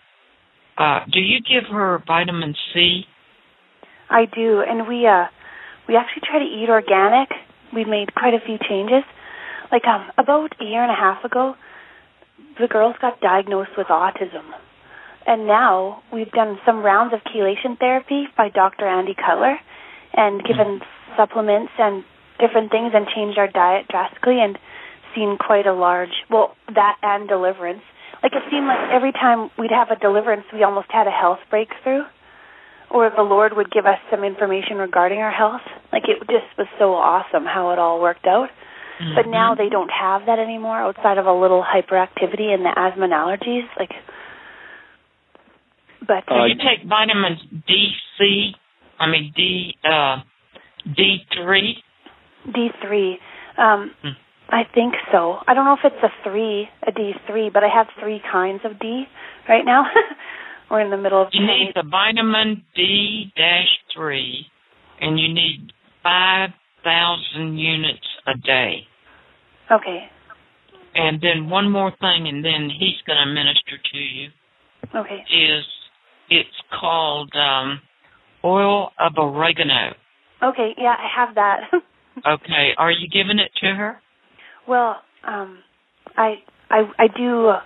Uh, 0.78 1.00
do 1.12 1.20
you 1.20 1.40
give 1.40 1.70
her 1.72 2.04
vitamin 2.06 2.54
C? 2.74 3.06
I 4.10 4.26
do, 4.26 4.62
and 4.62 4.88
we 4.88 5.08
uh 5.08 5.26
we 5.88 5.96
actually 5.96 6.24
try 6.30 6.40
to 6.40 6.46
eat 6.46 6.70
organic. 6.70 7.30
We've 7.74 7.88
made 7.88 8.14
quite 8.14 8.34
a 8.34 8.40
few 8.46 8.58
changes. 8.70 9.04
Like 9.72 9.86
um 9.86 10.12
about 10.18 10.54
a 10.60 10.66
year 10.66 10.84
and 10.84 10.92
a 10.92 10.96
half 10.96 11.24
ago, 11.24 11.56
the 12.60 12.68
girls 12.68 12.96
got 13.02 13.22
diagnosed 13.22 13.72
with 13.78 13.88
autism. 13.88 14.46
And 15.28 15.48
now 15.48 16.04
we've 16.14 16.32
done 16.32 16.60
some 16.66 16.84
rounds 16.84 17.14
of 17.14 17.20
chelation 17.34 17.80
therapy 17.80 18.26
by 18.38 18.50
Dr. 18.50 18.88
Andy 18.88 19.16
Cutler 19.16 19.58
and 20.14 20.44
given 20.44 20.82
supplements 21.18 21.72
and 21.80 22.04
different 22.40 22.70
things 22.70 22.92
and 22.94 23.08
changed 23.08 23.40
our 23.40 23.48
diet 23.48 23.88
drastically 23.90 24.40
and 24.40 24.60
seen 25.16 25.38
quite 25.40 25.66
a 25.66 25.74
large 25.74 26.14
well 26.30 26.56
that 26.74 26.98
and 27.02 27.28
deliverance. 27.28 27.82
Like 28.26 28.34
it 28.34 28.42
seemed 28.50 28.66
like 28.66 28.90
every 28.90 29.12
time 29.12 29.52
we'd 29.54 29.70
have 29.70 29.94
a 29.94 30.02
deliverance 30.02 30.46
we 30.52 30.64
almost 30.64 30.88
had 30.90 31.06
a 31.06 31.14
health 31.14 31.38
breakthrough 31.52 32.02
or 32.90 33.12
the 33.16 33.22
Lord 33.22 33.54
would 33.56 33.70
give 33.70 33.86
us 33.86 34.02
some 34.10 34.24
information 34.24 34.78
regarding 34.78 35.20
our 35.20 35.30
health. 35.30 35.62
Like 35.94 36.10
it 36.10 36.18
just 36.26 36.50
was 36.58 36.66
so 36.80 36.96
awesome 36.96 37.46
how 37.46 37.70
it 37.70 37.78
all 37.78 38.02
worked 38.02 38.26
out. 38.26 38.50
Mm-hmm. 38.98 39.14
But 39.14 39.30
now 39.30 39.54
they 39.54 39.70
don't 39.70 39.92
have 39.94 40.26
that 40.26 40.40
anymore 40.40 40.80
outside 40.80 41.20
of 41.20 41.28
a 41.28 41.34
little 41.34 41.64
hyperactivity 41.64 42.50
and 42.50 42.66
the 42.66 42.74
asthma 42.76 43.04
and 43.04 43.14
allergies. 43.14 43.70
Like, 43.78 43.94
but 46.02 46.24
So 46.28 46.46
you 46.46 46.56
take 46.56 46.90
vitamins 46.90 47.40
D, 47.68 47.92
C, 48.18 48.54
I 49.00 49.06
mean 49.06 49.34
D, 49.36 49.76
uh, 49.84 50.18
D 50.96 51.18
three. 51.38 51.78
D 52.52 52.70
three, 52.82 53.20
um, 53.60 53.92
Hmm. 54.02 54.18
I 54.50 54.64
think 54.74 54.94
so. 55.12 55.38
I 55.48 55.54
don't 55.54 55.66
know 55.66 55.74
if 55.74 55.92
it's 55.92 56.04
a 56.04 56.10
three, 56.24 56.68
a 56.86 56.92
D 56.92 57.14
three, 57.28 57.50
but 57.54 57.64
I 57.64 57.70
have 57.74 57.88
three 58.00 58.22
kinds 58.32 58.62
of 58.64 58.80
D 58.80 59.06
right 59.50 59.66
now. 59.66 59.86
We're 60.70 60.82
in 60.82 60.92
the 60.92 60.98
middle 60.98 61.22
of 61.22 61.30
You 61.32 61.46
need 61.46 61.72
the 61.76 61.84
vitamin 61.84 62.64
D 62.76 63.32
dash 63.36 63.70
three, 63.96 64.46
and 65.00 65.20
you 65.20 65.34
need 65.34 65.72
five 66.04 66.50
thousand 66.84 67.58
units 67.58 68.06
a 68.28 68.38
day. 68.38 68.88
Okay. 69.72 70.06
And 70.96 71.20
then 71.22 71.50
one 71.50 71.70
more 71.70 71.92
thing, 72.00 72.28
and 72.28 72.44
then 72.46 72.70
he's 72.70 73.02
going 73.06 73.20
to 73.20 73.34
minister 73.34 73.78
to 73.92 73.98
you. 73.98 74.30
Okay. 74.96 75.26
Is 75.30 75.66
it's 76.30 76.50
called 76.80 77.32
um, 77.36 77.82
oil 78.44 78.92
of 79.00 79.14
oregano. 79.18 79.94
Okay, 80.44 80.72
yeah, 80.78 80.96
I 80.98 81.08
have 81.26 81.36
that. 81.36 81.60
Okay, 82.26 82.70
are 82.78 82.92
you 82.92 83.10
giving 83.10 83.40
it 83.40 83.52
to 83.60 83.76
her? 83.76 84.00
Well, 84.68 84.98
um 85.28 85.60
I 86.18 86.36
I 86.70 86.84
I 86.98 87.08
do 87.16 87.48
uh, 87.48 87.62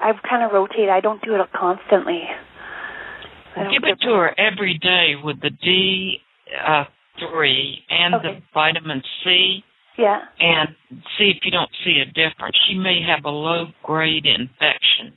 I 0.00 0.12
kind 0.28 0.42
of 0.44 0.52
rotate. 0.52 0.88
I 0.88 1.00
don't 1.00 1.22
do 1.22 1.34
it 1.34 1.40
constantly. 1.52 2.22
I 3.56 3.70
Give 3.70 3.84
it 3.84 4.00
to 4.02 4.08
her 4.14 4.34
every 4.38 4.78
day 4.78 5.14
with 5.22 5.40
the 5.40 5.50
D 5.50 6.18
uh, 6.66 6.84
three 7.30 7.78
and 7.88 8.14
the 8.14 8.40
vitamin 8.52 9.00
C, 9.22 9.62
Yeah. 9.96 10.18
and 10.40 10.70
see 11.16 11.30
if 11.30 11.44
you 11.44 11.52
don't 11.52 11.70
see 11.84 12.02
a 12.02 12.06
difference. 12.06 12.56
She 12.68 12.74
may 12.76 13.00
have 13.06 13.24
a 13.24 13.30
low 13.30 13.66
grade 13.84 14.26
infection, 14.26 15.16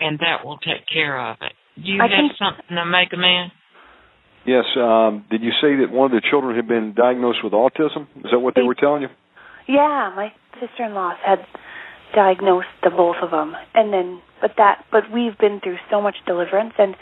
and 0.00 0.20
that 0.20 0.44
will 0.46 0.58
take 0.58 0.86
care 0.86 1.18
of 1.20 1.36
it. 1.40 1.52
Do 1.82 1.90
you 1.90 2.00
I 2.00 2.04
have 2.06 2.10
think- 2.16 2.32
something 2.38 2.76
to 2.76 2.84
make 2.84 3.12
a 3.12 3.16
man? 3.16 3.50
Yes. 4.46 4.64
Um, 4.76 5.24
did 5.30 5.42
you 5.42 5.50
say 5.60 5.74
that 5.76 5.90
one 5.90 6.12
of 6.14 6.22
the 6.22 6.28
children 6.30 6.54
had 6.54 6.68
been 6.68 6.92
diagnosed 6.94 7.42
with 7.42 7.54
autism? 7.54 8.06
Is 8.24 8.30
that 8.30 8.38
what 8.38 8.54
they 8.54 8.62
were 8.62 8.74
telling 8.76 9.02
you? 9.02 9.08
Yeah, 9.66 10.12
my 10.14 10.32
sister-in-law 10.60 11.14
had 11.24 11.46
diagnosed 12.14 12.68
the 12.82 12.90
both 12.90 13.16
of 13.22 13.30
them, 13.30 13.54
and 13.74 13.92
then 13.92 14.20
but 14.40 14.52
that 14.58 14.84
but 14.92 15.10
we've 15.12 15.36
been 15.38 15.60
through 15.60 15.78
so 15.90 16.00
much 16.00 16.16
deliverance 16.26 16.74
and 16.78 16.94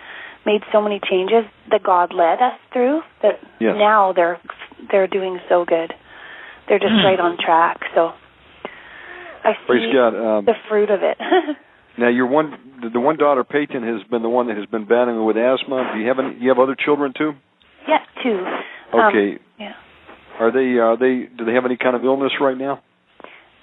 made 0.47 0.63
so 0.73 0.81
many 0.81 1.01
changes 1.09 1.45
that 1.71 1.83
God 1.83 2.13
led 2.13 2.41
us 2.41 2.59
through 2.73 3.03
that 3.23 3.39
Yes. 3.61 3.77
now 3.77 4.13
they're 4.13 4.41
they're 4.91 5.07
doing 5.07 5.39
so 5.49 5.65
good. 5.65 5.93
They're 6.69 6.79
just 6.79 6.93
Mm. 6.93 7.05
right 7.05 7.21
on 7.21 7.37
track. 7.37 7.81
So 7.95 8.13
I 9.45 9.53
see 9.55 9.67
Praise 9.67 9.93
God. 9.93 10.15
Um, 10.15 10.45
the 10.45 10.55
fruit 10.69 10.91
of 10.91 11.03
it. 11.03 11.19
now, 11.99 12.09
your 12.09 12.27
one, 12.27 12.57
the, 12.93 13.01
one 13.01 13.17
daughter, 13.17 13.43
Peyton, 13.45 13.83
has 13.83 14.03
been 14.09 14.23
the 14.23 14.29
one 14.29 14.47
that 14.47 14.57
has 14.57 14.67
been 14.67 14.85
battling 14.85 15.25
with 15.25 15.37
asthma. 15.37 15.91
Do 15.95 16.01
you 16.01 16.09
have 16.09 16.19
any? 16.19 16.37
You 16.39 16.49
have 16.49 16.59
other 16.59 16.77
children 16.77 17.13
too? 17.17 17.33
yeah, 17.89 17.99
two. 18.23 18.39
Um, 18.93 19.07
Okay. 19.07 19.39
yeah. 19.59 19.75
Are 20.43 20.51
they? 20.51 20.79
Are 20.79 20.97
they? 20.97 21.29
Do 21.37 21.45
they 21.45 21.55
have 21.55 21.65
any 21.65 21.77
kind 21.77 21.95
of 21.95 22.05
illness 22.05 22.33
right 22.41 22.59
now? 22.59 22.83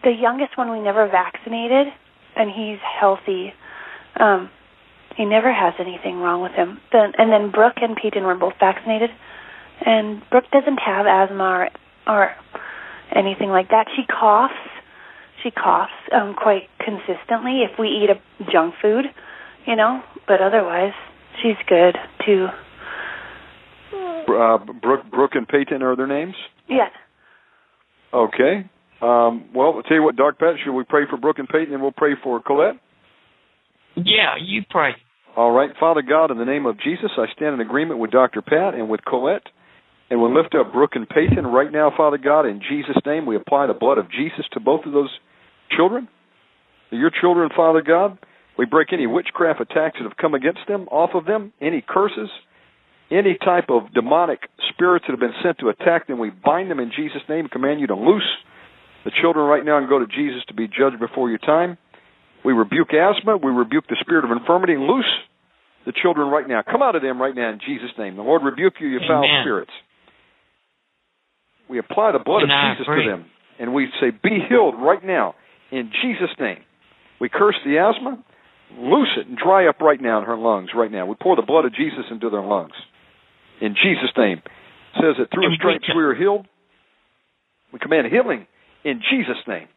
the 0.03 0.11
youngest 0.11 0.58
one 0.58 0.72
we 0.72 0.80
never 0.80 1.08
vaccinated 1.08 1.88
and 2.35 2.49
he's 2.49 2.80
healthy 2.99 3.53
um 4.19 4.49
he 5.17 5.25
never 5.25 5.51
has 5.51 5.74
anything 5.80 6.19
wrong 6.19 6.41
with 6.41 6.53
him 6.53 6.80
then 6.91 7.11
and 7.17 7.32
then 7.32 7.51
brooke 7.51 7.77
and 7.82 7.98
peyton 7.98 8.24
were 8.24 8.35
both 8.35 8.53
vaccinated 8.59 9.09
and 9.85 10.22
brooke 10.30 10.45
doesn't 10.51 10.77
have 10.77 11.06
asthma 11.06 11.43
or 11.43 11.69
or 12.08 12.32
anything 13.14 13.49
like 13.49 13.69
that 13.69 13.88
she 13.95 14.03
coughs 14.08 14.53
she 15.43 15.51
coughs 15.51 15.91
um 16.14 16.33
quite 16.33 16.69
consistently 16.80 17.61
if 17.64 17.77
we 17.77 17.88
eat 17.90 18.09
a 18.09 18.51
junk 18.51 18.74
food 18.82 19.06
you 19.66 19.75
know 19.75 20.01
but 20.27 20.41
otherwise 20.41 20.93
she's 21.41 21.58
good 21.67 21.98
too 22.25 22.48
Uh, 24.30 24.58
Brooke, 24.59 25.09
Brooke 25.09 25.33
and 25.33 25.48
Peyton 25.48 25.82
are 25.82 25.95
their 25.95 26.06
names. 26.08 26.35
Yeah 26.69 26.89
Okay. 28.14 28.69
Um, 29.01 29.49
well, 29.53 29.73
I'll 29.75 29.83
tell 29.83 29.98
you 29.98 30.03
what, 30.03 30.15
Doc 30.15 30.39
Pat, 30.39 30.56
should 30.64 30.73
we 30.73 30.83
pray 30.83 31.03
for 31.09 31.17
Brooke 31.17 31.39
and 31.39 31.48
Peyton, 31.48 31.73
and 31.73 31.81
we'll 31.81 31.91
pray 31.91 32.14
for 32.22 32.41
Colette? 32.41 32.75
Yeah, 33.95 34.35
you 34.41 34.64
pray. 34.69 34.91
All 35.38 35.51
right, 35.51 35.69
Father 35.80 36.01
God, 36.01 36.31
in 36.31 36.38
the 36.38 36.45
name 36.45 36.65
of 36.65 36.80
Jesus, 36.81 37.11
I 37.17 37.25
stand 37.35 37.53
in 37.53 37.61
agreement 37.61 37.99
with 37.99 38.11
Dr. 38.11 38.41
Pat 38.41 38.73
and 38.73 38.89
with 38.89 39.01
Colette, 39.06 39.43
and 40.09 40.19
we'll 40.19 40.35
lift 40.35 40.56
up 40.56 40.73
Brooke 40.73 40.95
and 40.95 41.07
Peyton 41.07 41.45
right 41.45 41.72
now, 41.72 41.91
Father 41.95 42.17
God, 42.17 42.45
in 42.45 42.61
Jesus' 42.67 42.98
name. 43.06 43.25
We 43.25 43.35
apply 43.35 43.67
the 43.67 43.73
blood 43.73 43.98
of 43.98 44.11
Jesus 44.11 44.45
to 44.53 44.59
both 44.59 44.85
of 44.85 44.91
those 44.91 45.11
children. 45.77 46.07
They're 46.89 46.99
your 46.99 47.11
children, 47.22 47.49
Father 47.56 47.81
God. 47.81 48.17
We 48.57 48.65
break 48.65 48.91
any 48.91 49.07
witchcraft 49.07 49.61
attacks 49.61 49.98
that 49.99 50.03
have 50.03 50.17
come 50.17 50.33
against 50.33 50.61
them, 50.67 50.88
off 50.89 51.11
of 51.14 51.25
them, 51.25 51.53
any 51.61 51.83
curses, 51.88 52.30
any 53.11 53.38
type 53.43 53.69
of 53.69 53.91
demonic 53.93 54.39
spirits 54.69 55.05
that 55.07 55.13
have 55.13 55.19
been 55.19 55.38
sent 55.43 55.57
to 55.59 55.69
attack 55.69 56.07
them. 56.07 56.19
We 56.19 56.29
bind 56.29 56.69
them 56.69 56.79
in 56.79 56.91
Jesus' 56.95 57.21
name, 57.27 57.47
command 57.47 57.79
you 57.79 57.88
to 57.88 57.95
loose 57.95 58.27
the 59.05 59.11
children 59.21 59.45
right 59.45 59.65
now 59.65 59.77
and 59.77 59.89
go 59.89 59.99
to 59.99 60.05
Jesus 60.07 60.43
to 60.47 60.53
be 60.53 60.67
judged 60.67 60.99
before 60.99 61.29
your 61.29 61.39
time. 61.39 61.77
We 62.45 62.53
rebuke 62.53 62.89
asthma. 62.93 63.38
We 63.38 63.51
rebuke 63.51 63.85
the 63.89 63.97
spirit 63.99 64.25
of 64.25 64.31
infirmity. 64.31 64.73
and 64.73 64.83
Loose 64.83 65.09
the 65.85 65.93
children 65.93 66.29
right 66.29 66.47
now. 66.47 66.61
Come 66.61 66.81
out 66.81 66.95
of 66.95 67.01
them 67.01 67.21
right 67.21 67.35
now 67.35 67.49
in 67.49 67.59
Jesus' 67.65 67.91
name. 67.97 68.15
The 68.15 68.21
Lord 68.21 68.43
rebuke 68.43 68.73
you, 68.79 68.88
you 68.88 68.99
foul 69.07 69.23
spirits. 69.43 69.71
We 71.69 71.79
apply 71.79 72.11
the 72.13 72.19
blood 72.19 72.43
And 72.43 72.51
of 72.51 72.77
Jesus 72.77 72.85
to 72.88 73.09
them, 73.09 73.25
and 73.59 73.73
we 73.73 73.88
say, 74.01 74.09
Be 74.11 74.39
healed 74.49 74.75
right 74.77 75.03
now 75.03 75.35
in 75.71 75.91
Jesus' 76.01 76.33
name. 76.39 76.59
We 77.21 77.29
curse 77.29 77.55
the 77.65 77.77
asthma. 77.77 78.23
Loose 78.77 79.09
it 79.17 79.27
and 79.27 79.38
dry 79.38 79.67
up 79.67 79.79
right 79.81 79.99
now 79.99 80.19
in 80.19 80.25
her 80.25 80.38
lungs 80.38 80.69
right 80.75 80.91
now. 80.91 81.05
We 81.05 81.15
pour 81.15 81.35
the 81.35 81.41
blood 81.41 81.65
of 81.65 81.73
Jesus 81.73 82.05
into 82.11 82.29
their 82.29 82.41
lungs. 82.41 82.73
In 83.61 83.75
Jesus' 83.75 84.11
name. 84.17 84.38
It 84.95 85.01
says 85.01 85.15
that 85.19 85.31
through 85.31 85.43
his 85.49 85.51
we 85.51 85.57
stripes 85.57 85.85
we 85.95 86.03
are 86.03 86.15
healed. 86.15 86.47
We 87.71 87.79
command 87.79 88.07
healing 88.11 88.47
in 88.83 89.01
Jesus' 89.09 89.38
name. 89.47 89.67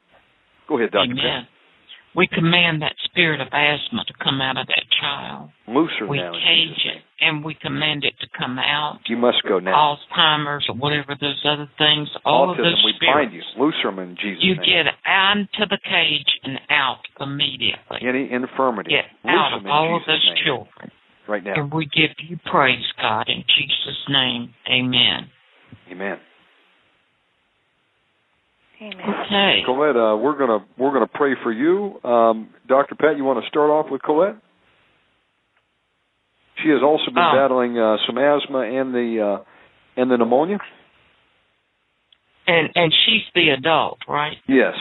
Go 0.69 0.79
ahead, 0.79 0.91
Dr. 0.93 1.11
Amen. 1.11 1.47
We 2.15 2.27
command 2.29 2.83
that 2.83 2.93
spirit 3.05 3.41
of 3.41 3.49
asthma 3.53 4.05
to 4.07 4.13
come 4.23 4.41
out 4.43 4.59
of 4.59 4.67
that 4.67 4.85
child. 5.01 5.49
Pat. 5.65 5.75
Loose 5.75 5.91
her 5.99 6.07
We 6.07 6.19
now. 6.19 6.35
in 6.35 6.41
cage 6.45 6.85
it 6.85 7.03
and 7.25 7.43
we 7.43 7.55
command 7.55 8.05
it 8.05 8.13
to 8.21 8.27
come 8.39 8.59
out. 8.59 8.99
You 9.09 9.17
must 9.17 9.43
go 9.49 9.59
now. 9.61 9.97
Alzheimer's 9.97 10.67
or 10.69 10.77
whatever 10.77 11.17
those 11.19 11.41
other 11.49 11.69
things, 11.79 12.09
all 12.27 12.51
of 12.51 12.59
Autism, 12.59 12.65
those 12.65 12.83
we 12.85 12.93
spirits. 12.97 13.17
bind 13.17 13.33
you. 13.33 13.43
Loose 13.65 13.75
them 13.83 13.99
in 13.99 14.17
Jesus' 14.21 14.45
You 14.45 14.57
name. 14.57 14.65
get 14.65 14.87
into 15.33 15.65
the 15.71 15.79
cage 15.89 16.29
and 16.45 16.61
out 16.69 17.01
immediately. 17.19 17.99
Any 18.03 18.31
infirmity. 18.31 18.91
Get 18.91 19.07
Loose 19.25 19.33
out 19.35 19.55
of 19.57 19.67
all 19.67 19.97
of 19.97 20.03
those 20.07 20.21
name. 20.27 20.37
children. 20.45 20.91
Right 21.29 21.45
now. 21.45 21.55
And 21.55 21.73
we 21.73 21.87
give 21.87 22.11
you 22.29 22.39
praise, 22.51 22.85
God, 23.01 23.29
in 23.29 23.45
Jesus' 23.47 24.09
name. 24.09 24.55
Amen. 24.69 25.31
Amen. 25.91 26.19
Amen. 28.81 28.99
Okay. 29.27 29.63
Colette, 29.65 29.97
uh, 29.97 30.17
we're 30.17 30.37
gonna 30.37 30.65
we're 30.77 30.93
gonna 30.93 31.07
pray 31.07 31.35
for 31.43 31.53
you. 31.53 32.01
Um, 32.03 32.51
Dr. 32.67 32.97
Pat, 32.97 33.17
you 33.17 33.23
want 33.25 33.43
to 33.43 33.49
start 33.49 33.71
off 33.71 33.87
with 33.91 34.03
Colette? 34.03 34.35
She 36.63 36.69
has 36.71 36.81
also 36.83 37.07
been 37.07 37.19
Oh. 37.23 37.33
battling 37.37 37.79
uh, 37.79 37.97
some 38.07 38.19
asthma 38.19 38.61
and 38.61 38.93
the 38.93 39.21
uh, 39.41 39.45
and 40.01 40.11
the 40.11 40.17
pneumonia. 40.17 40.59
And 42.49 42.71
and 42.75 42.93
she's 43.07 43.23
the 43.37 43.51
adult, 43.51 43.99
right? 44.09 44.37
Yes, 44.49 44.75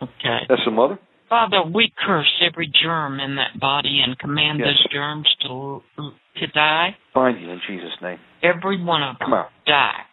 Okay. 0.00 0.38
that's 0.48 0.62
the 0.64 0.70
mother. 0.70 0.98
Father, 1.28 1.62
we 1.62 1.92
curse 2.06 2.32
every 2.40 2.66
germ 2.82 3.20
in 3.20 3.36
that 3.36 3.60
body 3.60 4.00
and 4.04 4.18
command 4.18 4.60
Yes. 4.60 4.68
those 4.68 4.86
germs 4.92 5.36
to 5.42 5.82
to 6.36 6.46
die. 6.48 6.96
Bind 7.14 7.40
you 7.40 7.50
in 7.50 7.60
Jesus' 7.66 8.00
name. 8.00 8.18
Every 8.42 8.80
one 8.82 9.02
of 9.02 9.18
them 9.18 9.44
die. 9.66 10.04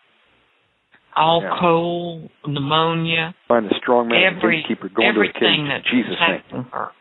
All 1.16 1.42
Yeah. 1.44 1.58
cold, 1.60 2.30
pneumonia, 2.45 3.34
Find 3.48 3.69
the 3.69 3.76
strong 3.76 4.08
man 4.10 4.22
every 4.24 4.58
gatekeeper 4.64 4.90
going 4.90 5.14
to 5.14 5.19
the 5.22 5.27
everything 5.27 5.61
cage. 5.61 5.68
that's 5.69 5.88
Jesus' 5.88 6.19
name. 6.52 6.64
her 6.74 6.92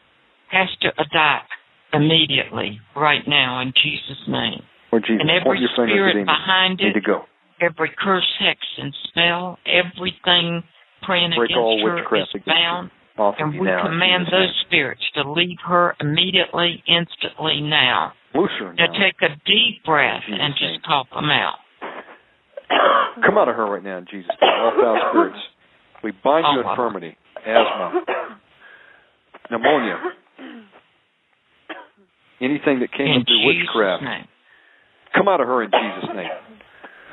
has 0.48 0.76
to 0.76 0.92
die 1.10 1.42
immediately, 1.92 2.80
right 2.94 3.26
now, 3.26 3.58
in 3.60 3.72
Jesus' 3.72 4.28
name. 4.28 4.62
Or 4.92 5.00
Jesus, 5.00 5.20
and 5.22 5.30
every 5.30 5.66
spirit 5.66 6.26
behind 6.26 6.78
Need 6.78 6.88
it, 6.88 6.92
to 6.94 7.00
go. 7.00 7.26
every 7.60 7.88
curse, 7.88 8.30
hex, 8.38 8.60
and 8.78 8.94
spell, 9.08 9.58
everything 9.66 10.62
praying 11.02 11.32
Break 11.34 11.50
against 11.50 11.58
all 11.58 11.78
her 11.88 11.98
is 12.16 12.28
her. 12.44 12.90
Off 13.16 13.34
of 13.38 13.46
And 13.46 13.54
you 13.54 13.60
we 13.60 13.66
now. 13.68 13.86
in 13.86 13.92
command 13.92 14.26
those 14.26 14.50
name. 14.50 14.64
spirits 14.66 15.02
to 15.14 15.30
leave 15.30 15.58
her 15.66 15.94
immediately, 16.00 16.82
instantly 16.88 17.60
now. 17.60 18.12
Loose 18.34 18.50
her 18.58 18.72
Now 18.74 18.86
now. 18.86 18.98
take 18.98 19.14
a 19.22 19.36
deep 19.46 19.84
breath 19.84 20.22
Jesus' 20.26 20.38
and 20.40 20.54
name. 20.54 20.74
just 20.74 20.84
cough 20.84 21.06
them 21.14 21.30
out. 21.30 21.54
Come 23.24 23.38
out 23.38 23.48
of 23.48 23.54
her 23.56 23.66
right 23.66 23.82
now 23.84 23.98
in 23.98 24.06
Jesus' 24.10 24.30
name. 24.40 24.50
All 24.50 24.72
foul 24.80 25.00
spirits. 25.10 25.38
We 26.02 26.10
bind 26.24 26.44
you 26.52 26.60
Oh, 26.60 26.64
wow. 26.64 26.72
infirmity, 26.72 27.16
asthma, 27.46 28.04
pneumonia, 29.50 29.98
anything 32.40 32.80
that 32.80 32.92
came 32.92 33.06
in 33.06 33.24
through 33.24 33.38
Jesus' 33.40 33.68
witchcraft. 33.70 34.02
name. 34.02 34.24
Come 35.14 35.28
out 35.28 35.40
of 35.40 35.46
her 35.46 35.62
in 35.62 35.70
Jesus' 35.70 36.10
name. 36.16 36.28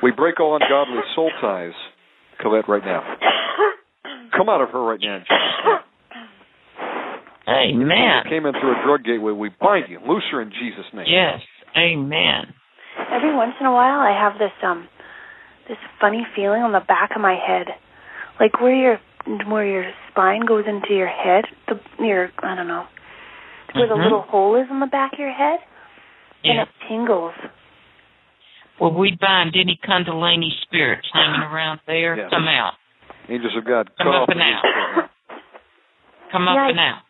We 0.02 0.10
break 0.12 0.40
all 0.40 0.56
ungodly 0.56 0.98
soul 1.16 1.30
ties, 1.40 1.74
Colette, 2.42 2.68
right 2.68 2.84
now. 2.84 3.04
Come 4.36 4.50
out 4.50 4.62
of 4.62 4.70
her 4.70 4.82
right 4.84 5.00
now 5.00 5.16
in 5.18 5.22
Jesus' 5.22 5.30
name. 5.66 5.78
Amen. 7.48 8.24
Came 8.30 8.46
in 8.46 8.54
through 8.54 8.80
a 8.80 8.84
drug 8.86 9.04
gateway. 9.04 9.32
We 9.32 9.50
bind 9.60 9.86
you. 9.90 10.00
Loose 10.08 10.24
her 10.32 10.42
in 10.42 10.52
Jesus' 10.52 10.86
name. 10.94 11.06
Yes. 11.08 11.40
Amen. 11.78 12.54
Every 13.12 13.34
once 13.36 13.54
in 13.60 13.66
a 13.66 13.72
while, 13.72 14.00
I 14.00 14.12
have 14.18 14.38
this 14.38 14.52
um, 14.64 14.88
this 15.68 15.78
funny 16.00 16.26
feeling 16.36 16.62
on 16.62 16.72
the 16.72 16.82
back 16.88 17.12
of 17.16 17.22
my 17.22 17.36
head, 17.36 17.68
like 18.40 18.60
where 18.62 18.76
your 18.76 19.00
where 19.48 19.66
your 19.66 19.92
spine 20.12 20.46
goes 20.46 20.66
into 20.68 20.94
your 20.94 21.08
head, 21.08 21.46
the 21.68 21.80
your 22.04 22.30
I 22.44 22.56
don't 22.56 22.68
know, 22.68 22.86
where 23.74 23.88
the 23.88 23.96
Mhm. 23.96 24.04
little 24.04 24.22
hole 24.22 24.56
is 24.56 24.68
in 24.70 24.80
the 24.80 24.88
back 24.88 25.14
of 25.14 25.20
your 25.20 25.32
head, 25.32 25.60
and 26.44 26.60
it 26.60 26.68
tingles. 26.88 27.34
Well, 28.80 28.92
we 28.94 29.12
bind 29.20 29.56
any 29.56 29.78
Kundalini 29.84 30.50
spirits 30.64 31.08
hanging 31.14 31.42
around 31.42 31.80
there. 31.86 32.18
Yes. 32.18 32.30
Come 32.32 32.48
out. 32.48 32.74
Angels 33.30 33.56
of 33.56 33.64
God, 33.64 33.90
Come 33.98 34.08
cut 34.08 34.16
up 34.16 34.22
off 34.24 34.30
and 34.30 34.42
out. 34.42 34.64
right 34.64 34.74
now. 34.98 35.10
Yeah, 35.30 36.32
Come 36.32 36.48
up 36.48 36.58
I- 36.58 36.70
and 36.70 36.80
out. 36.80 37.02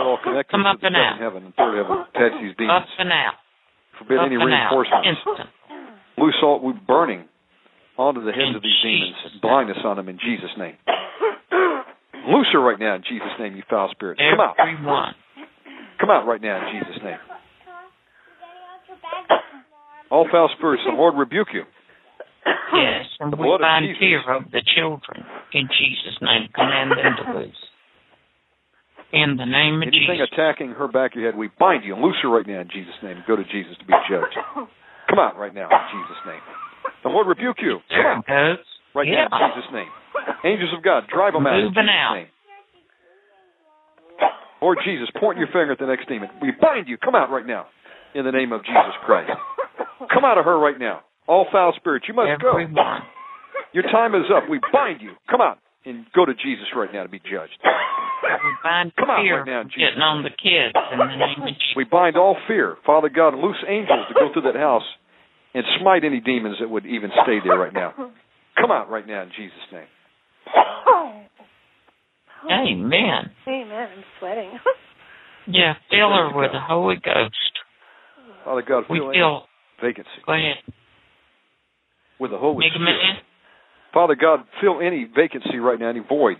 All 0.00 0.18
Come 0.50 0.66
up 0.66 0.80
to 0.80 0.86
the 0.86 0.86
and 0.86 0.96
second 0.96 0.96
out. 0.96 1.18
heaven 1.20 1.44
and 1.46 1.54
third 1.54 1.74
heaven. 1.76 2.04
These 2.58 2.68
Up 2.70 2.86
and 2.98 3.12
out. 3.12 3.34
Forbid 3.98 4.18
up 4.18 4.26
any 4.26 4.36
reinforcements. 4.36 5.08
Instant. 5.08 5.48
Loose 6.18 6.36
all, 6.42 6.60
we're 6.60 6.72
burning 6.86 7.24
onto 7.98 8.24
the 8.24 8.32
heads 8.32 8.50
In 8.50 8.56
of 8.56 8.62
these 8.62 8.76
demons. 8.82 9.16
Jesus' 9.24 9.40
Blindness 9.40 9.78
on 9.84 9.96
them 9.96 10.08
in 10.08 10.18
Jesus' 10.18 10.52
name. 10.58 10.76
Loose 12.28 12.48
her 12.52 12.60
right 12.60 12.78
now 12.80 12.94
in 12.96 13.02
Jesus' 13.08 13.32
name, 13.38 13.56
you 13.56 13.62
foul 13.70 13.88
spirits. 13.92 14.20
Come 14.20 14.40
out. 14.40 14.56
Everyone. 14.58 15.14
Come 16.00 16.10
out 16.10 16.26
right 16.26 16.40
now 16.42 16.60
in 16.60 16.80
Jesus' 16.80 17.00
name. 17.04 17.18
All 20.10 20.26
foul 20.30 20.50
spirits, 20.56 20.82
the 20.86 20.92
Lord 20.94 21.14
rebuke 21.16 21.48
you. 21.52 21.62
Yes. 22.74 23.06
And 23.20 23.32
The 23.32 23.36
we 23.36 23.44
blood 23.44 23.56
of 23.56 23.60
bind 23.60 23.86
fear 23.98 24.20
of 24.30 24.50
the 24.52 24.62
children. 24.76 25.24
In 25.52 25.66
Jesus' 25.66 26.18
name. 26.20 26.48
Command 26.54 26.90
them 26.92 27.16
to 27.24 27.38
loose. 27.38 27.56
In 29.16 29.36
the 29.40 29.46
name 29.48 29.80
of 29.80 29.88
Jesus. 29.88 30.04
Anything 30.12 30.20
Jesus. 30.20 30.32
attacking 30.36 30.70
her 30.76 30.88
back 30.88 31.16
of 31.16 31.20
your 31.22 31.30
head, 31.32 31.38
we 31.38 31.48
bind 31.58 31.84
you 31.84 31.94
and 31.96 32.02
loose 32.04 32.16
her 32.22 32.28
right 32.28 32.46
now 32.46 32.60
in 32.60 32.68
Jesus' 32.68 32.94
name. 33.02 33.24
Go 33.26 33.36
to 33.36 33.44
Jesus 33.48 33.72
to 33.80 33.84
be 33.88 33.94
judged. 34.08 34.36
Come 35.08 35.18
out 35.18 35.38
right 35.38 35.54
now 35.54 35.68
in 35.72 35.82
Jesus' 35.94 36.20
name. 36.26 36.42
The 37.02 37.08
Lord 37.08 37.26
rebuke 37.26 37.56
you. 37.62 37.80
Come 37.90 38.22
out 38.28 38.58
right 38.94 39.08
Yeah. 39.08 39.28
now 39.30 39.48
in 39.48 39.52
Jesus' 39.56 39.72
name. 39.72 39.90
Angels 40.44 40.72
of 40.76 40.82
God, 40.82 41.04
drive 41.08 41.32
them 41.32 41.46
out 41.46 41.56
in 41.58 41.64
Moving 41.72 41.84
Jesus' 41.88 41.96
out. 41.96 42.14
name. 42.14 42.28
Lord 44.62 44.78
Jesus, 44.84 45.08
point 45.20 45.38
your 45.38 45.48
finger 45.48 45.72
at 45.72 45.78
the 45.78 45.86
next 45.86 46.08
demon. 46.08 46.28
We 46.40 46.50
bind 46.60 46.88
you. 46.88 46.96
Come 46.96 47.14
out 47.14 47.30
right 47.30 47.46
now 47.46 47.66
in 48.14 48.24
the 48.24 48.32
name 48.32 48.52
of 48.52 48.64
Jesus 48.64 48.94
Christ. 49.04 49.30
Come 50.12 50.24
out 50.24 50.38
of 50.38 50.44
her 50.44 50.58
right 50.58 50.78
now. 50.78 51.00
All 51.28 51.46
foul 51.52 51.72
spirits, 51.76 52.06
you 52.08 52.14
must 52.14 52.40
go. 52.40 52.56
Your 53.72 53.84
time 53.92 54.14
is 54.14 54.24
up. 54.34 54.48
We 54.48 54.58
bind 54.72 55.00
you. 55.02 55.12
Come 55.30 55.40
out 55.40 55.58
and 55.84 56.06
go 56.14 56.24
to 56.24 56.32
Jesus 56.34 56.66
right 56.74 56.92
now 56.92 57.02
to 57.02 57.08
be 57.08 57.18
judged. 57.20 57.58
We 58.22 58.52
bind 58.62 58.92
Come 58.96 59.10
out 59.10 59.22
fear 59.22 59.38
right 59.38 59.46
now 59.46 59.62
Jesus' 59.64 59.76
getting 59.78 60.02
on 60.02 60.22
the 60.22 60.30
kids 60.30 60.74
in 60.92 60.98
the 60.98 61.16
name 61.16 61.42
of 61.42 61.48
Jesus. 61.48 61.76
We 61.76 61.84
bind 61.84 62.16
all 62.16 62.36
fear. 62.48 62.76
Father 62.84 63.08
God, 63.08 63.34
loose 63.34 63.62
angels 63.68 64.06
to 64.08 64.14
go 64.14 64.32
through 64.32 64.50
that 64.50 64.56
house 64.56 64.84
and 65.54 65.64
smite 65.80 66.04
any 66.04 66.20
demons 66.20 66.56
that 66.60 66.68
would 66.68 66.86
even 66.86 67.10
stay 67.24 67.38
there 67.44 67.58
right 67.58 67.72
now. 67.72 67.92
Come 68.56 68.70
out 68.70 68.90
right 68.90 69.06
now 69.06 69.22
in 69.22 69.30
Jesus' 69.36 69.68
name. 69.72 69.86
Amen. 72.50 73.30
Amen. 73.48 73.88
I'm 73.96 74.04
sweating. 74.18 74.50
Yeah, 75.48 75.74
fill 75.90 76.10
her 76.10 76.32
with 76.34 76.52
the 76.52 76.60
Holy 76.60 76.96
Ghost. 76.96 77.34
Father 78.44 78.62
God, 78.66 78.84
We 78.88 78.98
fill 78.98 79.42
vacancy 79.82 80.08
Go 80.24 80.32
ahead. 80.32 80.56
with 82.20 82.30
the 82.30 82.38
Holy 82.38 82.58
Mega 82.58 82.74
Spirit. 82.76 82.98
Man. 83.02 83.16
Father 83.92 84.14
God, 84.14 84.40
fill 84.60 84.80
any 84.80 85.04
vacancy 85.04 85.58
right 85.58 85.78
now, 85.78 85.88
any 85.88 86.00
void 86.00 86.36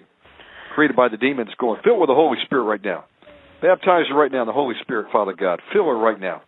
created 0.77 0.95
by 0.95 1.09
the 1.09 1.17
demons 1.17 1.49
going. 1.59 1.81
Fill 1.83 1.97
it 1.97 2.01
with 2.05 2.13
the 2.13 2.15
Holy 2.15 2.37
Spirit 2.45 2.65
right 2.69 2.85
now. 2.85 3.07
Baptize 3.65 4.05
her 4.13 4.15
right 4.15 4.31
now 4.31 4.43
in 4.43 4.47
the 4.47 4.53
Holy 4.53 4.75
Spirit, 4.83 5.07
Father 5.11 5.33
God. 5.33 5.59
Fill 5.73 5.87
her 5.87 5.97
right 5.97 6.21
now. 6.21 6.43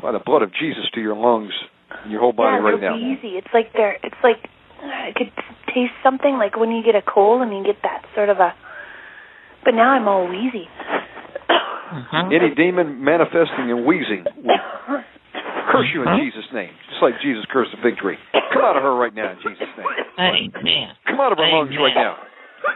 By 0.00 0.12
the 0.12 0.22
blood 0.24 0.42
of 0.42 0.50
Jesus 0.54 0.86
to 0.94 1.00
your 1.00 1.16
lungs 1.18 1.50
and 1.90 2.12
your 2.12 2.20
whole 2.20 2.32
body 2.32 2.56
yeah, 2.56 2.62
right 2.62 2.80
they're 2.80 2.90
now. 2.90 2.94
wheezy. 2.94 3.34
It's 3.34 3.50
like 3.52 3.74
they're. 3.74 3.98
It's 4.02 4.22
like 4.22 4.38
I 4.78 5.10
could 5.14 5.34
taste 5.74 5.98
something 6.06 6.38
like 6.38 6.56
when 6.56 6.70
you 6.70 6.86
get 6.86 6.94
a 6.94 7.02
cold 7.02 7.42
and 7.42 7.50
you 7.50 7.66
get 7.66 7.82
that 7.82 8.06
sort 8.14 8.30
of 8.30 8.38
a. 8.38 8.54
But 9.64 9.74
now 9.74 9.90
I'm 9.90 10.06
all 10.06 10.30
wheezy. 10.30 10.70
Mhm. 11.50 12.32
Any 12.32 12.54
demon 12.54 13.04
manifesting 13.04 13.70
and 13.70 13.84
wheezing, 13.84 14.24
we 14.38 14.54
curse 15.70 15.90
you 15.92 16.02
in 16.02 16.08
Huh? 16.08 16.16
Jesus' 16.16 16.46
name. 16.54 16.70
Just 16.88 17.02
like 17.02 17.20
Jesus 17.20 17.44
cursed 17.52 17.70
the 17.72 17.82
fig 17.82 17.98
tree. 17.98 18.18
Come 18.32 18.62
out 18.62 18.76
of 18.76 18.82
her 18.82 18.94
right 18.94 19.14
now 19.14 19.30
in 19.30 19.38
Jesus' 19.42 19.68
name. 19.76 19.86
Amen. 20.18 20.96
Come 21.06 21.20
out 21.20 21.32
of 21.32 21.38
her 21.38 21.46
lungs 21.46 21.76
right 21.76 21.94
now. 21.94 22.16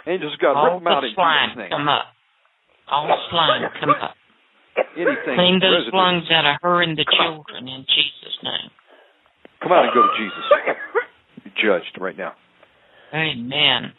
Angels 0.07 0.35
of 0.35 0.39
God, 0.41 0.55
rip 0.63 0.73
All 0.73 0.79
them 0.79 0.87
out 0.89 1.01
the 1.03 1.09
in 1.09 1.15
slime 1.15 1.49
Jesus' 1.51 1.59
name. 1.59 1.71
come 1.71 1.89
up. 1.89 2.07
All 2.89 3.29
slime 3.31 3.71
come 3.81 3.91
up. 3.91 4.15
Anything. 4.97 5.35
Clean 5.37 5.59
those 5.61 5.87
residue, 5.89 5.97
lungs 5.97 6.25
out 6.31 6.47
of 6.47 6.57
her 6.63 6.83
and 6.83 6.97
the 6.97 7.05
Come 7.05 7.21
out. 7.21 7.47
children 7.47 7.69
in 7.69 7.85
Jesus' 7.89 8.39
name. 8.43 8.71
Come 9.63 9.73
out 9.73 9.85
and 9.85 9.95
go 9.95 10.03
to 10.03 10.13
Jesus. 10.19 10.45
Be 11.45 11.51
judged 11.61 11.97
right 12.01 12.17
now. 12.17 12.35
Amen. 13.15 13.93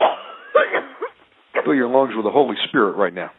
Fill 1.63 1.73
your 1.75 1.89
lungs 1.89 2.13
with 2.15 2.23
the 2.25 2.31
Holy 2.31 2.55
Spirit 2.69 2.95
right 2.95 3.13
now. 3.13 3.31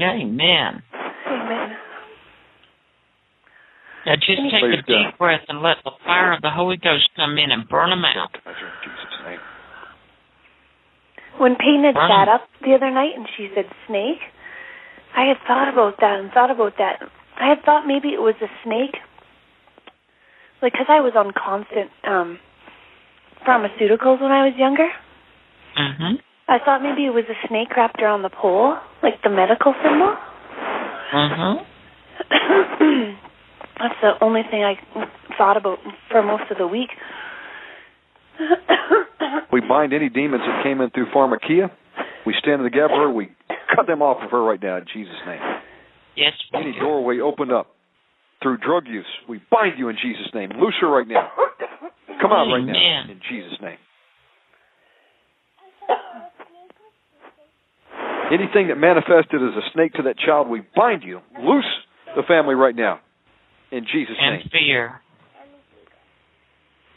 Amen. 0.00 0.82
Now 4.06 4.16
just 4.16 4.40
take 4.48 4.64
Praise 4.64 4.80
a 4.80 4.82
deep 4.82 5.12
God. 5.12 5.18
breath 5.18 5.44
and 5.48 5.60
let 5.60 5.76
the 5.84 5.92
fire 6.04 6.32
of 6.32 6.40
the 6.40 6.50
Holy 6.50 6.76
Ghost 6.76 7.10
come 7.16 7.36
in 7.36 7.50
and 7.50 7.68
burn 7.68 7.90
them 7.90 8.04
out. 8.04 8.32
That's 8.32 8.56
in 8.56 8.72
Jesus' 8.80 9.20
name. 9.26 9.40
When 11.38 11.56
Payne 11.56 11.84
had 11.84 11.94
sat 11.94 12.28
up 12.28 12.48
the 12.60 12.74
other 12.74 12.90
night 12.90 13.12
and 13.16 13.26
she 13.36 13.48
said 13.54 13.64
snake, 13.86 14.20
I 15.16 15.28
had 15.28 15.36
thought 15.46 15.72
about 15.72 16.00
that 16.00 16.20
and 16.20 16.30
thought 16.32 16.50
about 16.50 16.74
that. 16.78 17.00
I 17.36 17.48
had 17.48 17.62
thought 17.64 17.86
maybe 17.86 18.08
it 18.08 18.20
was 18.20 18.34
a 18.40 18.48
snake, 18.64 18.96
like 20.62 20.72
because 20.72 20.86
I 20.88 21.00
was 21.00 21.12
on 21.16 21.32
constant 21.32 21.90
um 22.04 22.38
pharmaceuticals 23.46 24.20
when 24.20 24.32
I 24.32 24.48
was 24.48 24.54
younger. 24.56 24.88
Mm-hmm. 25.78 26.14
I 26.48 26.58
thought 26.64 26.82
maybe 26.82 27.06
it 27.06 27.14
was 27.14 27.24
a 27.28 27.48
snake 27.48 27.76
wrapped 27.76 28.02
around 28.02 28.22
the 28.22 28.30
pole, 28.30 28.76
like 29.02 29.22
the 29.22 29.30
medical 29.30 29.74
symbol. 29.82 30.16
Mm-hmm. 31.14 33.14
That's 33.80 33.94
the 34.02 34.12
only 34.24 34.42
thing 34.50 34.62
I 34.62 34.74
thought 35.38 35.56
about 35.56 35.78
for 36.10 36.22
most 36.22 36.50
of 36.50 36.58
the 36.58 36.66
week. 36.66 36.90
We 39.52 39.60
bind 39.60 39.92
any 39.92 40.08
demons 40.08 40.42
that 40.46 40.62
came 40.62 40.80
in 40.80 40.90
through 40.90 41.06
pharmakia. 41.14 41.70
We 42.26 42.34
stand 42.38 42.60
in 42.60 42.64
the 42.64 42.70
gap 42.70 42.90
for 42.90 43.08
her. 43.08 43.10
We 43.10 43.30
cut 43.74 43.86
them 43.86 44.02
off 44.02 44.22
of 44.22 44.30
her 44.30 44.42
right 44.42 44.62
now 44.62 44.76
in 44.76 44.84
Jesus' 44.92 45.14
name. 45.26 45.40
Yes. 46.16 46.32
we 46.52 46.60
Any 46.60 46.78
doorway 46.78 47.20
opened 47.20 47.52
up 47.52 47.68
through 48.42 48.58
drug 48.58 48.86
use. 48.86 49.06
We 49.28 49.40
bind 49.50 49.78
you 49.78 49.88
in 49.88 49.96
Jesus' 50.00 50.28
name. 50.34 50.50
Loose 50.60 50.74
her 50.80 50.88
right 50.88 51.08
now. 51.08 51.30
Come 52.20 52.32
out 52.32 52.46
right 52.52 52.64
now 52.64 53.10
in 53.10 53.20
Jesus' 53.28 53.58
name. 53.62 53.78
Anything 58.30 58.68
that 58.68 58.76
manifested 58.76 59.42
as 59.42 59.56
a 59.56 59.64
snake 59.74 59.94
to 59.94 60.02
that 60.02 60.16
child, 60.18 60.48
we 60.48 60.62
bind 60.76 61.02
you. 61.02 61.20
Loose 61.42 61.64
the 62.14 62.22
family 62.28 62.54
right 62.54 62.76
now 62.76 63.00
in 63.72 63.86
Jesus' 63.92 64.16
And 64.20 64.38
name. 64.38 64.48
fear. 64.52 65.00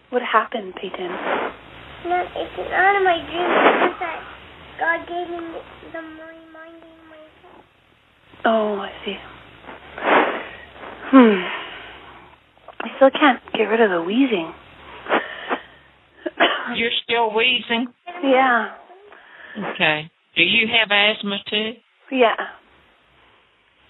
What 0.09 0.21
happened, 0.21 0.73
Peyton? 0.75 1.09
No, 2.05 2.25
it's 2.35 2.57
not 2.57 2.95
in 2.97 3.03
my 3.03 3.17
dream. 3.25 3.49
It's 3.89 3.99
that 3.99 4.21
God 4.79 5.07
gave 5.07 5.29
me 5.29 5.37
the 5.91 5.99
reminding 5.99 6.99
myself. 7.09 7.65
Oh, 8.45 8.75
I 8.79 8.91
see. 9.05 9.17
Hmm. 11.09 11.41
I 12.81 12.87
still 12.97 13.09
can't 13.11 13.41
get 13.53 13.63
rid 13.63 13.81
of 13.81 13.89
the 13.89 14.01
wheezing. 14.03 14.53
You're 16.75 16.91
still 17.03 17.33
wheezing? 17.33 17.87
Yeah. 18.23 18.75
Okay. 19.73 20.11
Do 20.35 20.43
you 20.43 20.67
have 20.67 20.89
asthma 20.91 21.37
too? 21.49 21.73
Yeah. 22.11 22.33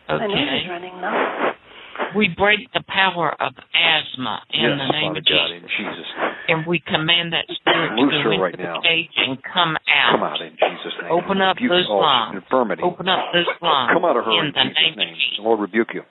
Okay. 0.09 0.19
My 0.19 0.27
nose 0.27 0.37
Okay. 0.37 0.57
is 0.63 0.69
running 0.69 1.01
though. 1.01 1.51
We 2.15 2.29
break 2.29 2.71
the 2.73 2.83
power 2.87 3.33
of 3.41 3.53
asthma 3.73 4.41
in 4.53 4.61
yes, 4.61 4.77
the 4.77 4.89
name 4.93 5.13
Father 5.13 5.19
of 5.19 5.25
God, 5.25 5.47
Jesus. 5.49 5.71
Jesus' 5.77 6.09
And 6.49 6.65
we 6.65 6.79
command 6.79 7.33
that 7.33 7.45
spirit 7.49 7.95
to 7.97 8.05
go 8.05 8.09
her 8.09 8.33
into 8.33 8.43
right 8.43 8.57
the 8.57 8.63
now. 8.63 8.81
cage 8.81 9.13
and 9.17 9.37
come 9.41 9.77
out. 9.89 10.11
Come 10.13 10.23
out 10.23 10.41
in 10.41 10.53
Jesus' 10.53 10.93
name. 11.01 11.11
Open 11.11 11.41
up 11.41 11.57
those 11.57 11.89
lungs. 11.89 12.37
Infirmity. 12.37 12.83
Open 12.83 13.09
up 13.09 13.33
those 13.33 13.49
lungs. 13.61 13.91
Come 13.93 14.05
out 14.05 14.17
of 14.17 14.25
her 14.25 14.31
in 14.41 14.47
in 14.47 14.53
the 14.53 14.63
Jesus' 14.63 14.77
name 14.77 14.95
name. 14.97 15.15
Jesus. 15.15 15.37
The 15.37 15.43
Lord 15.43 15.59
rebuke 15.59 15.93
you. 15.93 16.01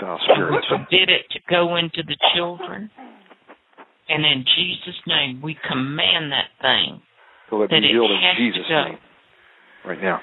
Foul 0.00 0.18
We 0.50 0.58
forbid 0.68 1.08
it 1.08 1.30
to 1.30 1.38
go 1.48 1.76
into 1.76 2.02
the 2.02 2.16
children. 2.34 2.90
And 4.08 4.26
in 4.26 4.44
Jesus' 4.44 5.00
name, 5.06 5.40
we 5.42 5.56
command 5.68 6.32
that 6.32 6.50
thing 6.60 7.00
So 7.48 7.60
that 7.60 7.70
be 7.70 7.76
it 7.76 7.84
healed 7.84 8.10
in 8.10 8.20
Jesus' 8.36 8.68
name. 8.68 8.98
Right 9.86 10.02
now. 10.02 10.20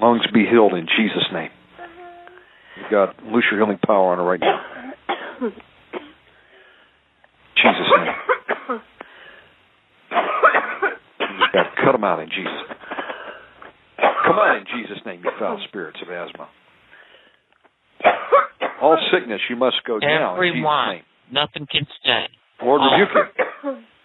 Lungs 0.00 0.26
be 0.32 0.44
healed 0.46 0.74
in 0.74 0.86
Jesus' 0.96 1.28
name. 1.32 1.50
God, 2.90 3.14
loose 3.32 3.44
your 3.50 3.60
healing 3.60 3.78
power 3.84 4.12
on 4.12 4.18
her 4.18 4.24
right 4.24 4.40
now. 4.40 4.60
Jesus' 7.56 7.90
name. 7.98 8.80
God, 11.52 11.66
cut 11.84 11.92
them 11.92 12.04
out 12.04 12.20
in 12.20 12.28
Jesus' 12.28 12.46
name. 12.46 12.78
Come 14.26 14.36
on 14.36 14.56
in 14.58 14.64
Jesus' 14.64 14.98
name, 15.06 15.22
you 15.24 15.30
foul 15.38 15.58
spirits 15.68 15.98
of 16.02 16.10
asthma. 16.10 16.48
All 18.82 18.98
sickness, 19.12 19.40
you 19.48 19.56
must 19.56 19.76
go 19.86 19.98
down 19.98 20.36
in 20.36 20.42
Jesus' 20.42 20.58
Everyone. 20.58 21.02
Nothing 21.32 21.66
can 21.70 21.86
stay. 22.00 22.26
Lord, 22.62 22.82
rebuke 22.82 23.08
you. 23.64 23.82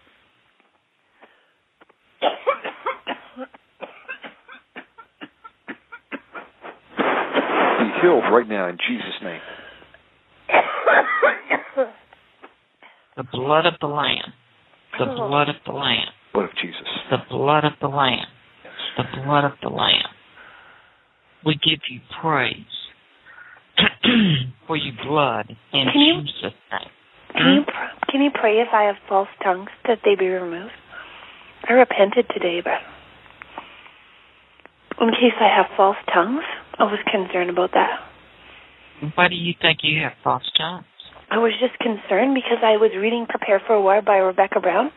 Be 8.02 8.08
healed 8.08 8.24
right 8.32 8.48
now 8.48 8.68
in 8.68 8.78
Jesus' 8.78 9.22
name. 9.24 9.42
The 13.18 13.24
blood 13.24 13.66
of 13.66 13.74
the 13.82 13.88
Lamb. 13.88 14.34
The 14.98 15.06
oh. 15.06 15.28
blood 15.28 15.50
of 15.50 15.56
the 15.66 15.74
Lamb. 15.74 16.08
Blood 16.34 16.46
of 16.46 16.56
Jesus. 16.62 16.88
The 17.12 17.18
blood 17.30 17.66
of 17.66 17.74
the 17.82 17.90
Lamb. 17.90 18.26
The 18.98 19.04
blood 19.22 19.44
of 19.44 19.52
the 19.62 19.68
Lamb. 19.68 20.08
We 21.46 21.56
give 21.56 21.80
you 21.90 22.00
praise 22.22 22.56
for 24.66 24.78
your 24.78 24.96
blood 25.06 25.50
in 25.74 25.88
Can 25.92 26.02
you- 26.02 26.22
Jesus' 26.22 26.54
name. 26.72 26.90
Can 27.34 27.54
you 27.54 27.62
hmm? 27.62 27.70
pr- 27.70 28.12
can 28.12 28.22
you 28.22 28.32
pray 28.34 28.60
if 28.60 28.70
I 28.74 28.84
have 28.84 28.96
false 29.08 29.30
tongues 29.44 29.70
that 29.88 30.00
they 30.04 30.16
be 30.16 30.28
removed? 30.28 30.72
I 31.68 31.74
repented 31.74 32.26
today, 32.34 32.62
but 32.64 32.80
in 35.02 35.12
case 35.12 35.36
I 35.40 35.48
have 35.48 35.68
false 35.78 35.98
tongues, 36.14 36.44
I 36.80 36.84
was 36.84 37.00
concerned 37.12 37.50
about 37.50 37.72
that. 37.74 38.00
Why 39.16 39.28
do 39.28 39.36
you 39.36 39.54
think 39.62 39.80
you 39.84 40.02
have 40.04 40.14
false 40.24 40.44
tongues? 40.58 40.86
I 41.30 41.38
was 41.38 41.54
just 41.60 41.78
concerned 41.80 42.36
because 42.36 42.60
I 42.64 42.78
was 42.78 42.92
reading 43.00 43.26
"Prepare 43.28 43.62
for 43.66 43.82
War" 43.82 44.02
by 44.02 44.18
Rebecca 44.18 44.60
Brown, 44.60 44.92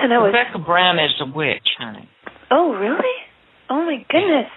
and 0.00 0.12
I 0.12 0.18
was 0.18 0.32
Rebecca 0.34 0.58
Brown 0.58 0.98
is 0.98 1.10
a 1.20 1.26
witch, 1.26 1.66
honey. 1.78 2.08
oh 2.50 2.74
really? 2.74 3.16
Oh 3.70 3.84
my 3.84 3.96
goodness. 4.08 4.50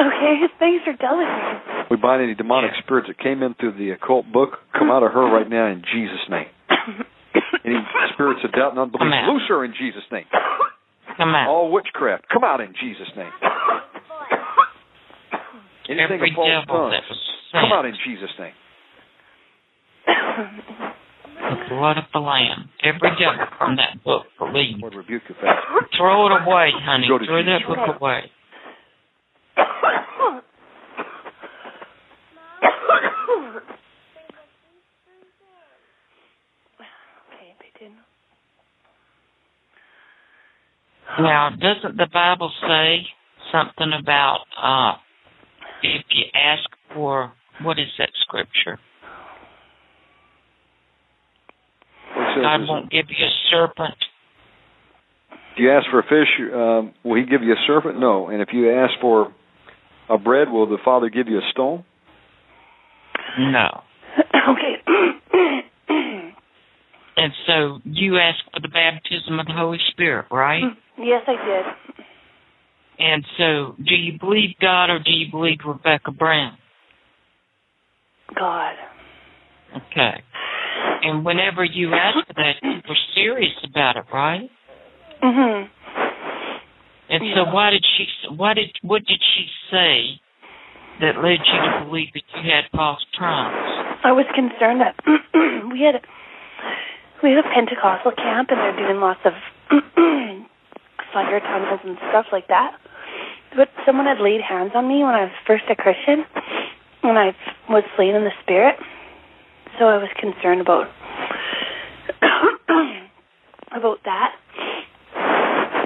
Okay, 0.00 0.34
thanks 0.58 0.84
for 0.84 0.94
telling 0.98 1.26
me. 1.28 1.86
We 1.90 1.96
bind 1.96 2.22
any 2.22 2.34
demonic 2.34 2.72
spirits 2.82 3.06
that 3.08 3.18
came 3.22 3.42
in 3.42 3.54
through 3.54 3.78
the 3.78 3.90
occult 3.90 4.26
book. 4.32 4.58
Come 4.76 4.90
out 4.90 5.02
of 5.04 5.12
her 5.12 5.30
right 5.30 5.48
now 5.48 5.66
in 5.70 5.82
Jesus' 5.92 6.26
name. 6.28 6.46
Any 7.64 7.76
spirits 8.14 8.40
of 8.44 8.52
doubt 8.52 8.72
and 8.72 8.80
unbelief, 8.80 9.12
loose 9.28 9.42
her 9.48 9.64
in 9.64 9.72
Jesus' 9.78 10.02
name. 10.10 10.24
Come 11.16 11.34
out. 11.34 11.48
All 11.48 11.70
witchcraft, 11.70 12.24
come 12.32 12.42
out 12.42 12.60
in 12.60 12.74
Jesus' 12.80 13.08
name. 13.16 13.30
Anything 15.92 16.16
Every 16.16 16.30
of 16.30 16.36
false 16.36 16.48
devil 16.48 16.90
tongues, 16.90 17.04
come 17.52 17.72
out 17.72 17.84
in 17.84 17.94
Jesus' 18.04 18.30
name. 18.38 18.52
The 20.06 21.56
blood 21.68 21.98
of 21.98 22.04
the 22.12 22.20
Lamb. 22.20 22.70
Every 22.82 23.10
devil 23.18 23.46
from 23.58 23.76
that 23.76 24.02
book, 24.04 24.24
believe. 24.38 24.80
Lord 24.80 24.94
rebuke 24.94 25.22
you 25.28 25.34
fast. 25.40 25.60
Throw 25.96 26.26
it 26.26 26.42
away, 26.42 26.72
honey. 26.80 27.08
Go 27.08 27.18
to 27.18 27.26
Throw 27.26 27.42
that 27.44 27.66
book 27.66 28.00
away. 28.00 28.30
Now, 41.18 41.50
doesn't 41.50 41.98
the 41.98 42.08
Bible 42.12 42.50
say 42.66 43.06
something 43.52 43.92
about 44.00 44.40
uh 44.56 44.96
if 45.82 46.04
you 46.10 46.24
ask 46.34 46.68
for 46.94 47.32
what 47.62 47.78
is 47.78 47.88
that 47.98 48.10
scripture? 48.22 48.78
What 52.14 52.42
God 52.42 52.60
won't 52.68 52.90
give 52.90 53.06
you 53.08 53.26
a 53.26 53.30
serpent. 53.50 53.94
If 55.52 55.58
you 55.58 55.70
ask 55.70 55.86
for 55.90 56.00
a 56.00 56.02
fish, 56.02 56.28
um, 56.54 56.94
will 57.04 57.18
He 57.18 57.26
give 57.26 57.42
you 57.42 57.52
a 57.52 57.62
serpent? 57.66 58.00
No. 58.00 58.28
And 58.28 58.40
if 58.40 58.48
you 58.52 58.70
ask 58.70 58.92
for 59.00 59.32
a 60.08 60.18
bread, 60.18 60.50
will 60.50 60.66
the 60.66 60.78
Father 60.84 61.10
give 61.10 61.28
you 61.28 61.38
a 61.38 61.50
stone? 61.50 61.84
No. 63.38 63.82
okay. 64.18 65.62
And 67.14 67.32
so 67.46 67.78
you 67.84 68.18
ask 68.18 68.38
for 68.52 68.60
the 68.60 68.68
baptism 68.68 69.38
of 69.38 69.46
the 69.46 69.52
Holy 69.52 69.78
Spirit, 69.90 70.26
right? 70.30 70.62
yes, 70.98 71.22
I 71.26 71.32
did. 71.32 71.91
And 73.02 73.24
so 73.36 73.74
do 73.84 73.96
you 73.96 74.16
believe 74.18 74.50
God 74.60 74.88
or 74.88 75.00
do 75.00 75.10
you 75.10 75.26
believe 75.30 75.58
Rebecca 75.66 76.12
Brown? 76.12 76.56
God. 78.38 78.74
Okay. 79.74 80.22
And 81.02 81.24
whenever 81.24 81.64
you 81.64 81.92
asked 81.94 82.28
for 82.28 82.34
that, 82.34 82.52
you 82.62 82.80
were 82.88 82.96
serious 83.14 83.52
about 83.64 83.96
it, 83.96 84.04
right? 84.12 84.48
Mhm. 85.20 85.68
And 87.10 87.22
so 87.34 87.44
why 87.52 87.70
did 87.70 87.84
she 87.96 88.08
why 88.28 88.54
did 88.54 88.70
what 88.82 89.04
did 89.04 89.20
she 89.34 89.50
say 89.70 90.20
that 91.00 91.16
led 91.22 91.40
you 91.44 91.60
to 91.60 91.84
believe 91.84 92.12
that 92.14 92.22
you 92.36 92.50
had 92.50 92.70
false 92.70 93.04
tongues? 93.18 93.98
I 94.04 94.12
was 94.12 94.26
concerned 94.34 94.80
that 94.80 94.94
we 95.72 95.82
had 95.82 96.00
we 97.22 97.30
had 97.30 97.44
a 97.44 97.48
Pentecostal 97.52 98.12
camp 98.12 98.50
and 98.50 98.58
they're 98.60 98.86
doing 98.86 99.00
lots 99.00 99.20
of 99.24 99.32
fire 101.12 101.40
tunnels 101.40 101.80
and 101.84 101.98
stuff 102.10 102.26
like 102.32 102.46
that. 102.48 102.78
But 103.56 103.68
someone 103.84 104.06
had 104.06 104.18
laid 104.20 104.40
hands 104.40 104.72
on 104.74 104.88
me 104.88 105.04
when 105.04 105.14
I 105.14 105.24
was 105.24 105.32
first 105.46 105.64
a 105.70 105.76
Christian, 105.76 106.24
and 107.02 107.18
I 107.18 107.34
was 107.68 107.84
slain 107.96 108.14
in 108.14 108.24
the 108.24 108.32
spirit. 108.42 108.76
So 109.78 109.86
I 109.86 109.96
was 109.96 110.08
concerned 110.20 110.60
about 110.60 110.86
about 113.76 113.98
that. 114.04 114.32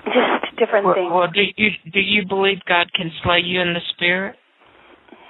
Just 0.07 0.57
different 0.59 0.87
Well, 0.87 0.95
things. 0.95 1.13
well, 1.13 1.29
do 1.33 1.43
you 1.57 1.71
do 1.93 2.01
you 2.01 2.27
believe 2.27 2.59
God 2.69 2.93
can 2.95 3.11
slay 3.23 3.41
you 3.45 3.61
in 3.61 3.75
the 3.75 3.81
spirit? 3.95 4.37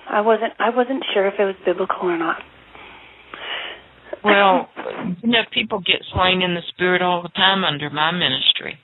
I 0.09 0.21
wasn't 0.21 0.53
I 0.59 0.71
wasn't 0.71 1.05
sure 1.13 1.27
if 1.27 1.35
it 1.39 1.45
was 1.45 1.57
biblical 1.65 2.09
or 2.09 2.19
not. 2.19 2.41
Well, 4.23 4.69
you 5.23 5.31
know, 5.31 5.43
people 5.53 5.81
get 5.81 6.03
slain 6.13 6.43
in 6.43 6.55
the 6.55 6.63
spirit 6.69 7.03
all 7.03 7.23
the 7.23 7.31
time 7.31 7.65
under 7.65 7.91
my 7.91 8.11
ministry. 8.11 8.79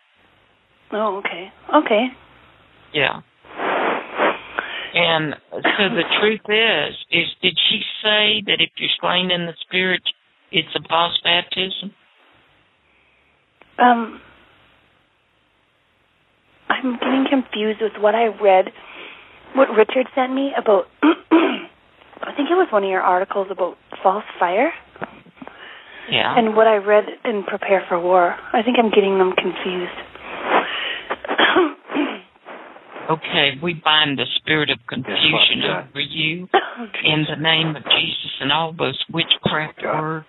Oh, 0.92 1.18
okay. 1.18 1.50
Okay. 1.74 2.06
Yeah. 2.92 3.20
And 4.94 5.34
so 5.52 5.88
the 5.88 6.04
truth 6.20 6.44
is, 6.48 6.94
is 7.10 7.26
did 7.40 7.58
she 7.70 7.80
say 8.02 8.42
that 8.46 8.60
if 8.60 8.70
you're 8.76 8.90
slain 9.00 9.30
in 9.30 9.46
the 9.46 9.54
spirit, 9.60 10.02
it's 10.50 10.68
a 10.76 10.86
false 10.88 11.18
baptism? 11.24 11.92
Um, 13.78 14.20
I'm 16.68 16.98
getting 16.98 17.26
confused 17.28 17.80
with 17.80 17.92
what 18.00 18.14
I 18.14 18.26
read 18.26 18.66
what 19.54 19.68
Richard 19.76 20.06
sent 20.14 20.34
me 20.34 20.52
about. 20.56 20.84
I 21.02 22.34
think 22.36 22.50
it 22.50 22.54
was 22.54 22.68
one 22.70 22.84
of 22.84 22.90
your 22.90 23.02
articles 23.02 23.48
about 23.50 23.76
false 24.02 24.24
fire. 24.38 24.72
Yeah. 26.10 26.36
And 26.36 26.56
what 26.56 26.66
I 26.66 26.76
read 26.76 27.04
in 27.24 27.44
Prepare 27.44 27.84
for 27.88 28.00
War. 28.00 28.36
I 28.52 28.62
think 28.62 28.76
I'm 28.78 28.90
getting 28.90 29.18
them 29.18 29.32
confused. 29.32 29.92
Okay, 33.10 33.58
we 33.62 33.74
bind 33.74 34.18
the 34.18 34.26
spirit 34.36 34.70
of 34.70 34.78
confusion 34.89 35.62
Father 35.62 35.82
God. 35.84 35.90
over 35.90 36.00
you 36.00 36.48
in 37.05 37.26
the 37.28 37.40
name 37.40 37.74
of 37.76 37.82
Jesus 37.82 38.32
and 38.40 38.52
all 38.52 38.72
those 38.72 38.98
witchcraft 39.12 39.82
words 39.82 40.26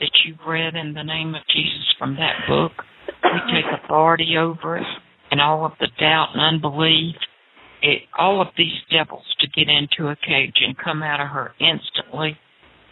that 0.00 0.10
you 0.24 0.34
read 0.46 0.74
in 0.74 0.94
the 0.94 1.02
name 1.02 1.34
of 1.34 1.42
Jesus 1.52 1.94
from 1.98 2.16
that 2.16 2.46
book. 2.48 2.72
We 3.22 3.52
take 3.52 3.64
authority 3.82 4.36
over 4.38 4.76
it 4.76 4.86
and 5.30 5.40
all 5.40 5.64
of 5.64 5.72
the 5.80 5.88
doubt 5.98 6.28
and 6.34 6.40
unbelief, 6.40 7.16
it, 7.82 8.02
all 8.18 8.40
of 8.40 8.48
these 8.56 8.78
devils 8.90 9.24
to 9.40 9.48
get 9.48 9.68
into 9.68 10.10
a 10.10 10.16
cage 10.16 10.56
and 10.64 10.76
come 10.78 11.02
out 11.02 11.20
of 11.20 11.28
her 11.28 11.52
instantly 11.58 12.38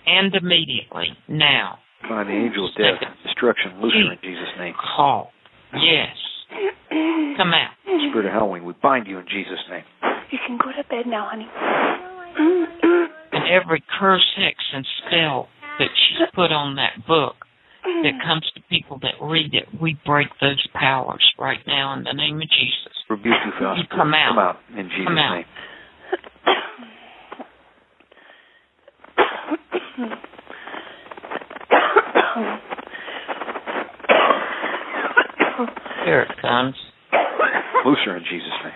and 0.07 0.35
immediately 0.35 1.09
now. 1.29 1.79
By 2.09 2.25
the 2.25 2.33
angel 2.33 2.69
of 2.69 2.75
death, 2.75 2.99
destruction, 3.25 3.81
loose 3.81 3.95
her 3.95 4.13
in 4.13 4.19
Jesus' 4.23 4.49
name. 4.59 4.75
Call. 4.97 5.31
Yes. 5.75 6.17
Come 7.37 7.53
out. 7.55 7.71
Spirit 8.11 8.27
of 8.27 8.33
Halloween, 8.33 8.65
we 8.65 8.75
bind 8.83 9.07
you 9.07 9.19
in 9.19 9.27
Jesus' 9.27 9.61
name. 9.71 9.85
You 10.31 10.39
can 10.47 10.59
go 10.59 10.71
to 10.71 10.87
bed 10.89 11.07
now, 11.07 11.29
honey. 11.31 11.49
and 13.33 13.45
every 13.51 13.83
curse, 13.99 14.27
hex, 14.37 14.57
and 14.75 14.87
spell 15.07 15.49
that 15.79 15.89
she's 15.97 16.29
put 16.35 16.53
on 16.53 16.77
that 16.77 17.07
book 17.07 17.37
that 17.85 18.13
comes 18.25 18.49
to 18.55 18.61
people 18.71 18.99
that 19.03 19.15
read 19.21 19.55
it, 19.55 19.67
we 19.81 19.99
break 20.07 20.29
those 20.41 20.65
powers 20.75 21.25
right 21.39 21.59
now 21.67 21.95
in 21.95 22.05
the 22.05 22.13
name 22.13 22.37
of 22.37 22.49
Jesus. 22.49 22.93
Rebuke 23.11 23.35
you, 23.45 23.53
foul 23.59 23.77
You 23.77 23.85
come 23.91 24.15
out. 24.15 24.31
Come 24.31 24.39
out 24.39 24.57
in 24.79 24.89
Jesus' 24.89 25.07
Come 25.07 25.19
out. 25.19 25.35
name. 25.35 25.45
Here 36.05 36.23
it 36.23 36.31
comes. 36.41 36.75
Loose 37.85 37.99
her 38.05 38.17
in 38.17 38.25
Jesus' 38.25 38.49
name. 38.65 38.73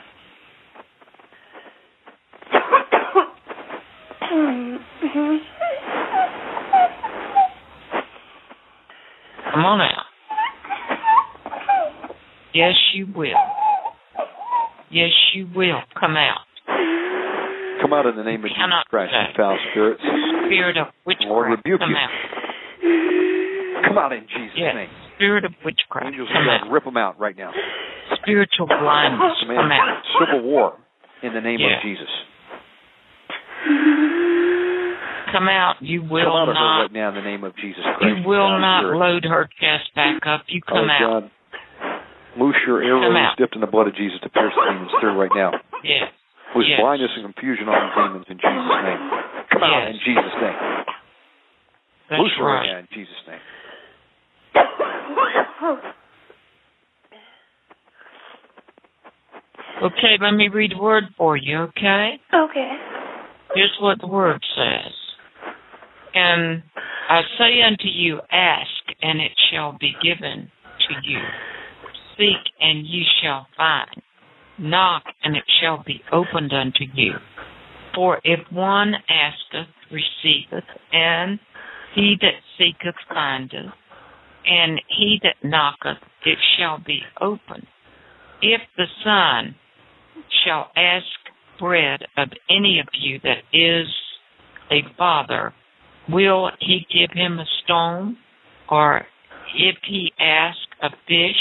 Come 9.52 9.64
on 9.64 9.80
out. 9.80 10.04
Yes, 12.54 12.74
you 12.94 13.06
will. 13.14 13.28
Yes, 14.90 15.10
you 15.34 15.46
will. 15.54 15.80
Come 15.98 16.16
out. 16.16 16.40
Come 17.80 17.92
out 17.92 18.06
in 18.06 18.16
the 18.16 18.24
name 18.24 18.40
of 18.44 18.50
Jesus 18.50 18.84
Christ, 18.88 19.12
you 19.12 19.34
foul 19.36 19.58
spirits. 19.70 20.02
Spirit 20.46 20.76
of 20.78 20.86
witchcraft. 21.06 21.28
Lord, 21.30 21.50
rebuke 21.50 21.80
come 21.80 21.90
you. 21.90 21.96
out. 21.96 22.10
Come 23.88 23.98
out 23.98 24.12
in 24.12 24.22
Jesus' 24.22 24.56
Yes. 24.56 24.74
name. 24.74 24.88
Spirit 25.16 25.44
of 25.44 25.52
witchcraft. 25.64 26.06
Angels 26.06 26.28
come 26.32 26.48
out. 26.48 26.70
rip 26.70 26.84
them 26.84 26.96
out 26.96 27.18
right 27.18 27.36
now. 27.36 27.50
Spiritual 28.22 28.66
blindness. 28.68 29.32
Command 29.40 29.60
Come 29.60 29.72
out. 29.72 30.02
civil 30.20 30.42
war 30.44 30.76
in 31.22 31.32
the 31.32 31.40
name 31.40 31.58
Yeah. 31.60 31.76
of 31.76 31.82
Jesus. 31.82 32.08
Come 35.32 35.48
out. 35.48 35.76
You 35.80 36.02
will 36.02 36.22
come 36.24 36.32
out 36.36 36.48
of 36.48 36.54
her 36.54 36.60
not. 36.60 36.80
right 36.82 36.92
now 36.92 37.08
in 37.10 37.14
the 37.16 37.26
name 37.26 37.42
of 37.44 37.56
Jesus 37.56 37.82
Christ. 37.82 38.04
You 38.04 38.28
will 38.28 38.58
not 38.60 38.80
spirit. 38.84 38.98
load 38.98 39.24
her 39.24 39.48
chest 39.58 39.90
back 39.94 40.22
up. 40.26 40.44
You 40.46 40.60
oh, 40.68 40.72
come 40.72 40.88
oh, 40.88 40.92
out. 40.92 41.22
God. 41.22 41.30
Loose 42.38 42.56
your 42.66 42.82
arrows 42.84 43.16
dipped 43.38 43.54
in 43.56 43.60
the 43.62 43.66
blood 43.66 43.88
of 43.88 43.96
Jesus 43.96 44.20
to 44.22 44.28
pierce 44.28 44.52
the 44.54 44.70
demons 44.70 44.92
through 45.00 45.16
right 45.18 45.32
now. 45.34 45.52
Yes. 45.82 46.12
Loose 46.54 46.68
Yes. 46.68 46.80
blindness 46.80 47.10
and 47.16 47.24
confusion 47.34 47.68
on 47.68 47.74
the 47.74 47.90
demons 47.96 48.26
in 48.28 48.36
Jesus' 48.36 48.82
name. 48.84 49.00
Come 49.50 49.62
out 49.64 49.82
Yes. 49.82 49.94
in 49.96 49.98
Jesus' 50.04 50.36
name. 50.40 50.58
That's 52.08 52.20
Loose 52.22 52.32
her 52.38 52.44
right 52.44 52.60
right. 52.60 52.72
now 52.72 52.78
in 52.78 52.88
Jesus' 52.92 53.26
name. 53.26 53.40
Okay, 59.82 60.16
let 60.20 60.32
me 60.32 60.48
read 60.48 60.72
a 60.72 60.82
word 60.82 61.04
for 61.18 61.36
you, 61.36 61.58
okay? 61.58 62.18
Okay. 62.32 62.72
Here's 63.54 63.76
what 63.80 64.00
the 64.00 64.06
word 64.06 64.42
says. 64.56 64.92
And 66.14 66.62
I 67.08 67.20
say 67.38 67.62
unto 67.62 67.86
you, 67.86 68.20
ask, 68.32 68.70
and 69.02 69.20
it 69.20 69.32
shall 69.50 69.76
be 69.78 69.92
given 70.02 70.50
to 70.88 70.94
you. 71.08 71.20
Seek, 72.16 72.52
and 72.60 72.86
ye 72.86 73.04
shall 73.22 73.46
find. 73.56 74.02
Knock, 74.58 75.02
and 75.22 75.36
it 75.36 75.44
shall 75.60 75.82
be 75.86 76.00
opened 76.10 76.52
unto 76.52 76.84
you. 76.94 77.12
For 77.94 78.18
if 78.24 78.40
one 78.50 78.94
asketh, 79.08 79.68
receiveth, 79.90 80.64
and 80.92 81.38
he 81.94 82.16
that 82.20 82.40
seeketh 82.58 82.96
findeth, 83.08 83.72
and 84.46 84.80
he 84.88 85.18
that 85.22 85.36
knocketh, 85.42 86.02
it 86.24 86.38
shall 86.56 86.78
be 86.78 87.00
opened. 87.20 87.66
If 88.40 88.60
the 88.76 88.86
Son 89.04 89.54
shall 90.44 90.70
ask 90.76 91.06
bread 91.58 92.00
of 92.16 92.28
any 92.50 92.78
of 92.80 92.86
you 92.92 93.18
that 93.22 93.38
is 93.52 93.86
a 94.70 94.82
father, 94.96 95.52
will 96.08 96.50
he 96.60 96.86
give 96.92 97.10
him 97.12 97.38
a 97.38 97.46
stone? 97.64 98.16
Or 98.70 99.06
if 99.54 99.76
he 99.86 100.12
ask 100.18 100.58
a 100.82 100.90
fish, 101.06 101.36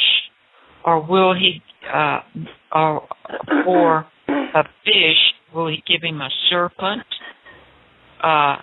or 0.86 1.06
will 1.06 1.34
he, 1.34 1.62
uh, 1.94 2.20
or, 2.72 3.08
or 3.68 4.08
a 4.30 4.64
fish, 4.84 5.34
will 5.54 5.68
he 5.68 5.84
give 5.88 6.02
him 6.02 6.22
a 6.22 6.30
serpent? 6.50 7.04
Uh, 8.24 8.58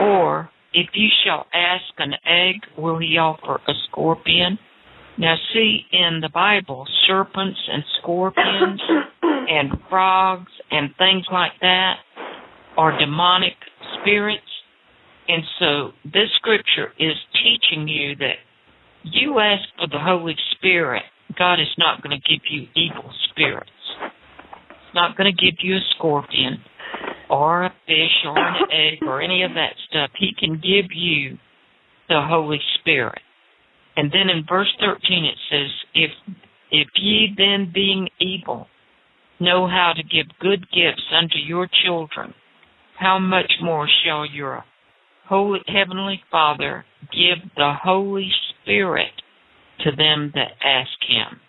or 0.00 0.50
if 0.72 0.88
you 0.94 1.08
shall 1.24 1.46
ask 1.52 1.92
an 1.98 2.14
egg, 2.24 2.56
will 2.78 2.98
he 2.98 3.18
offer 3.18 3.60
a 3.66 3.72
scorpion? 3.88 4.58
Now, 5.18 5.34
see 5.52 5.80
in 5.92 6.20
the 6.20 6.28
Bible, 6.28 6.86
serpents 7.06 7.58
and 7.70 7.82
scorpions 8.00 8.80
and 9.22 9.70
frogs 9.88 10.52
and 10.70 10.90
things 10.96 11.26
like 11.32 11.52
that 11.60 11.96
are 12.76 12.98
demonic 12.98 13.54
spirits. 14.00 14.42
And 15.28 15.42
so 15.58 15.90
this 16.04 16.30
scripture 16.36 16.92
is 16.98 17.14
teaching 17.34 17.88
you 17.88 18.16
that 18.16 18.36
you 19.02 19.38
ask 19.38 19.64
for 19.76 19.88
the 19.88 19.98
Holy 19.98 20.36
Spirit, 20.56 21.02
God 21.38 21.54
is 21.54 21.74
not 21.78 22.02
going 22.02 22.18
to 22.18 22.28
give 22.28 22.42
you 22.48 22.66
evil 22.74 23.10
spirits. 23.30 23.70
He's 24.00 24.94
not 24.94 25.16
going 25.16 25.32
to 25.34 25.44
give 25.44 25.56
you 25.62 25.76
a 25.76 25.80
scorpion 25.96 26.62
or 27.30 27.64
a 27.64 27.74
fish 27.86 28.24
or 28.26 28.36
an 28.36 28.56
egg 28.72 28.98
or 29.06 29.22
any 29.22 29.42
of 29.42 29.52
that 29.54 29.74
stuff. 29.88 30.10
He 30.18 30.32
can 30.38 30.54
give 30.54 30.90
you 30.92 31.38
the 32.08 32.20
Holy 32.28 32.60
Spirit. 32.80 33.20
And 33.96 34.10
then 34.10 34.28
in 34.28 34.44
verse 34.48 34.72
13 34.80 35.24
it 35.24 35.38
says, 35.50 35.70
if 35.94 36.10
if 36.72 36.88
ye 36.96 37.34
then 37.36 37.70
being 37.72 38.08
evil 38.20 38.66
know 39.40 39.66
how 39.66 39.92
to 39.96 40.02
give 40.02 40.26
good 40.40 40.60
gifts 40.70 41.02
unto 41.12 41.36
your 41.38 41.68
children, 41.84 42.34
how 42.98 43.18
much 43.18 43.50
more 43.62 43.88
shall 44.04 44.26
your 44.26 44.64
holy 45.26 45.60
heavenly 45.66 46.20
Father 46.30 46.84
give 47.12 47.50
the 47.56 47.72
Holy 47.82 48.30
Spirit 48.62 49.10
to 49.84 49.90
them 49.96 50.32
that 50.34 50.52
ask 50.64 50.90
him? 51.08 51.40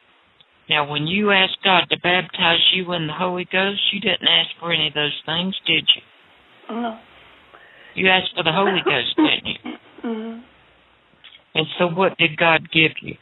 Now 0.72 0.90
when 0.90 1.06
you 1.06 1.32
asked 1.32 1.58
God 1.66 1.82
to 1.90 2.00
baptize 2.00 2.64
you 2.74 2.94
in 2.94 3.06
the 3.06 3.14
Holy 3.14 3.44
Ghost, 3.44 3.82
you 3.92 4.00
didn't 4.00 4.26
ask 4.26 4.48
for 4.58 4.72
any 4.72 4.88
of 4.88 4.94
those 4.94 5.22
things, 5.26 5.54
did 5.68 5.84
you? 5.94 6.74
No. 6.74 6.98
You 7.94 8.08
asked 8.08 8.32
for 8.34 8.44
the 8.44 8.54
Holy 8.54 8.80
Ghost, 8.86 9.14
didn't 9.18 9.48
you? 9.48 9.72
hmm 10.02 10.40
And 11.54 11.68
so 11.78 11.88
what 11.88 12.18
did 12.18 12.38
God 12.38 12.72
give 12.72 12.94
you? 13.02 13.16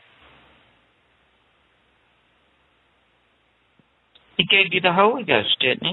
He 4.37 4.45
gave 4.45 4.71
you 4.71 4.79
the 4.79 4.93
Holy 4.93 5.23
Ghost, 5.23 5.57
didn't 5.59 5.83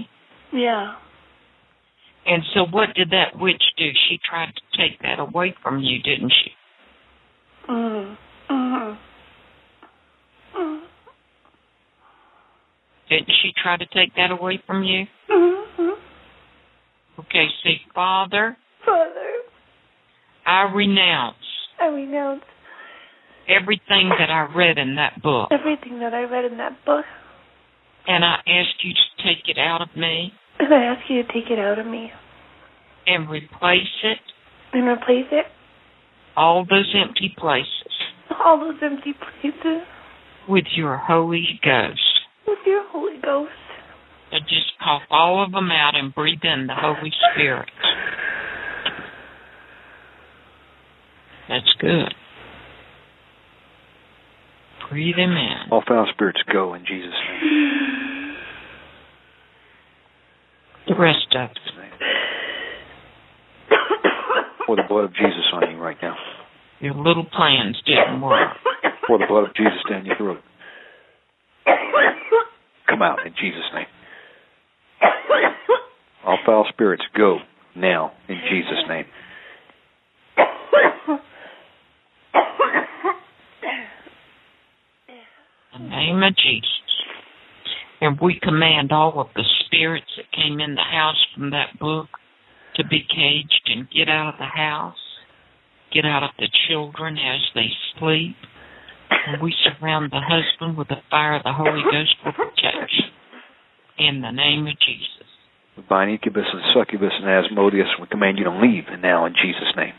he? 0.53 0.59
Yeah. 0.59 0.97
And 2.27 2.43
so 2.53 2.67
what 2.71 2.91
did 2.95 3.13
that 3.13 3.41
witch 3.41 3.63
do? 3.79 3.89
She 4.11 4.19
tried 4.29 4.53
to 4.57 4.63
take 4.77 5.01
that 5.01 5.21
away 5.21 5.55
from 5.63 5.81
you, 5.81 6.03
didn't 6.03 6.33
she? 6.33 6.53
Mhm. 7.67 8.17
Mhm. 8.51 8.99
Mhm. 10.55 10.83
Didn't 13.09 13.31
she 13.43 13.53
try 13.63 13.77
to 13.77 13.87
take 13.87 14.15
that 14.17 14.31
away 14.31 14.59
from 14.67 14.83
you? 14.83 15.07
Mhm. 15.29 15.97
Okay, 17.21 17.49
see, 17.63 17.81
Father, 17.95 18.57
Father, 18.85 19.33
I 20.45 20.63
renounce 20.73 21.37
I 21.79 21.87
renounce 21.89 22.45
everything 23.49 24.09
that 24.19 24.31
I 24.31 24.43
read 24.55 24.79
in 24.79 24.97
that 24.97 25.21
book, 25.23 25.49
everything 25.53 25.99
that 26.01 26.15
I 26.15 26.25
read 26.25 26.45
in 26.45 26.57
that 26.59 26.85
book, 26.85 27.05
and 28.07 28.25
I 28.25 28.41
ask 28.47 28.85
you 28.85 28.93
to 28.93 29.23
take 29.23 29.49
it 29.49 29.59
out 29.59 29.83
of 29.83 29.95
me. 29.97 30.33
And 30.59 30.73
I 30.73 30.85
ask 30.85 31.09
you 31.11 31.23
to 31.23 31.33
take 31.33 31.51
it 31.51 31.59
out 31.59 31.79
of 31.79 31.87
me. 31.87 32.11
And 33.07 33.29
replace 33.29 34.03
it, 34.03 34.19
and 34.73 34.89
replace 34.89 35.27
it. 35.31 35.47
all 36.37 36.65
those 36.65 36.93
empty 36.95 37.35
places, 37.39 37.93
all 38.45 38.59
those 38.59 38.83
empty 38.83 39.13
places. 39.15 39.83
with 40.49 40.65
your 40.77 40.97
Holy 40.97 41.61
Ghost. 41.63 42.01
With 42.47 42.59
your 42.67 42.85
Holy 42.89 43.21
Ghost. 43.23 43.51
So 44.31 44.39
just 44.41 44.73
cough 44.83 45.03
all 45.11 45.45
of 45.45 45.53
them 45.53 45.71
out 45.71 45.95
and 45.95 46.15
breathe 46.15 46.43
in 46.43 46.67
the 46.67 46.75
Holy 46.75 47.13
Spirit. 47.33 47.69
That's 51.49 51.73
good. 51.81 52.15
Breathe 54.91 55.17
him 55.17 55.31
in. 55.33 55.71
All 55.71 55.83
foul 55.87 56.07
spirits 56.13 56.41
go 56.53 56.75
in 56.75 56.85
Jesus' 56.87 57.13
name. 57.29 58.37
The 60.89 60.95
rest 60.95 61.35
of 61.37 61.51
it. 61.51 61.57
Pour 64.67 64.77
the 64.77 64.83
blood 64.89 65.05
of 65.05 65.15
Jesus 65.15 65.53
on 65.53 65.71
you 65.71 65.79
right 65.79 65.97
now. 66.03 66.17
Your 66.81 66.95
little 66.95 67.25
plans 67.25 67.77
didn't 67.87 68.21
work. 68.21 68.51
Pour 69.07 69.19
the 69.19 69.27
blood 69.29 69.49
of 69.49 69.55
Jesus 69.55 69.79
down 69.89 70.05
your 70.05 70.17
throat. 70.17 70.41
Come 72.89 73.03
out 73.03 73.19
in 73.27 73.33
Jesus' 73.41 73.65
name. 73.75 73.87
All 76.25 76.39
foul 76.45 76.67
spirits 76.69 77.05
go 77.17 77.39
now 77.75 78.13
in 78.29 78.41
Jesus' 78.51 78.85
name. 78.89 79.05
In 85.75 85.83
the 85.83 85.89
name 85.89 86.23
of 86.23 86.37
Jesus. 86.37 86.71
And 88.01 88.19
we 88.21 88.39
command 88.43 88.93
all 88.93 89.21
of 89.21 89.29
the 89.35 89.45
spirits 89.65 90.07
that 90.17 90.31
came 90.33 90.61
in 90.61 90.75
the 90.75 90.83
house 90.83 91.27
from 91.35 91.51
that 91.51 91.79
book 91.79 92.09
to 92.77 92.85
be 92.85 93.01
caged 93.01 93.63
and 93.67 93.89
get 93.91 94.09
out 94.09 94.35
of 94.35 94.39
the 94.39 94.45
house, 94.45 94.97
get 95.93 96.05
out 96.05 96.23
of 96.23 96.31
the 96.39 96.49
children 96.69 97.17
as 97.17 97.41
they 97.55 97.69
sleep. 97.99 98.37
And 99.11 99.43
we 99.43 99.55
surround 99.65 100.13
the 100.13 100.21
husband 100.21 100.77
with 100.77 100.89
the 100.89 101.03
fire 101.11 101.37
of 101.37 101.43
the 101.43 101.53
Holy 101.53 101.83
Ghost 101.91 102.15
for 102.23 102.33
protection. 102.33 103.11
In 103.99 104.21
the 104.21 104.31
name 104.31 104.67
of 104.67 104.75
Jesus. 104.79 105.27
We 105.77 105.83
bind 105.89 106.11
incubus 106.11 106.47
and 106.53 106.63
succubus 106.75 107.13
and 107.21 107.29
asmodeus. 107.29 107.89
We 108.01 108.07
command 108.07 108.39
you 108.39 108.45
to 108.45 108.51
leave 108.51 108.85
and 108.89 109.03
now 109.03 109.27
in 109.27 109.35
Jesus' 109.35 109.75
name. 109.77 109.95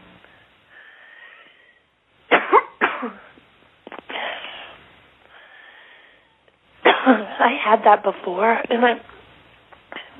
I 7.39 7.55
had 7.63 7.83
that 7.85 8.03
before, 8.03 8.53
and 8.69 8.83
I 8.83 8.95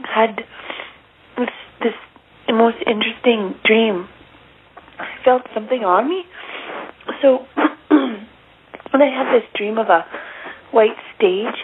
had 0.04 0.38
this 1.38 1.50
this 1.82 1.94
most 2.50 2.78
interesting 2.86 3.56
dream. 3.66 4.08
I 5.00 5.06
felt 5.24 5.44
something 5.54 5.84
on 5.84 6.10
me. 6.10 6.24
So 7.22 7.46
when 8.92 9.02
I 9.02 9.08
had 9.08 9.34
this 9.34 9.48
dream 9.56 9.78
of 9.78 9.88
a 9.88 10.06
white 10.72 10.98
stage, 11.16 11.56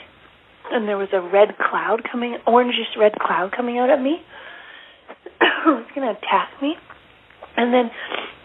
and 0.71 0.87
there 0.87 0.97
was 0.97 1.09
a 1.13 1.21
red 1.21 1.57
cloud 1.57 2.01
coming, 2.09 2.37
orangish 2.47 2.97
red 2.97 3.13
cloud 3.19 3.51
coming 3.55 3.77
out 3.77 3.89
at 3.89 4.01
me. 4.01 4.17
it 5.41 5.65
was 5.65 5.85
going 5.95 6.07
to 6.07 6.17
attack 6.17 6.49
me, 6.61 6.75
and 7.57 7.73
then 7.73 7.91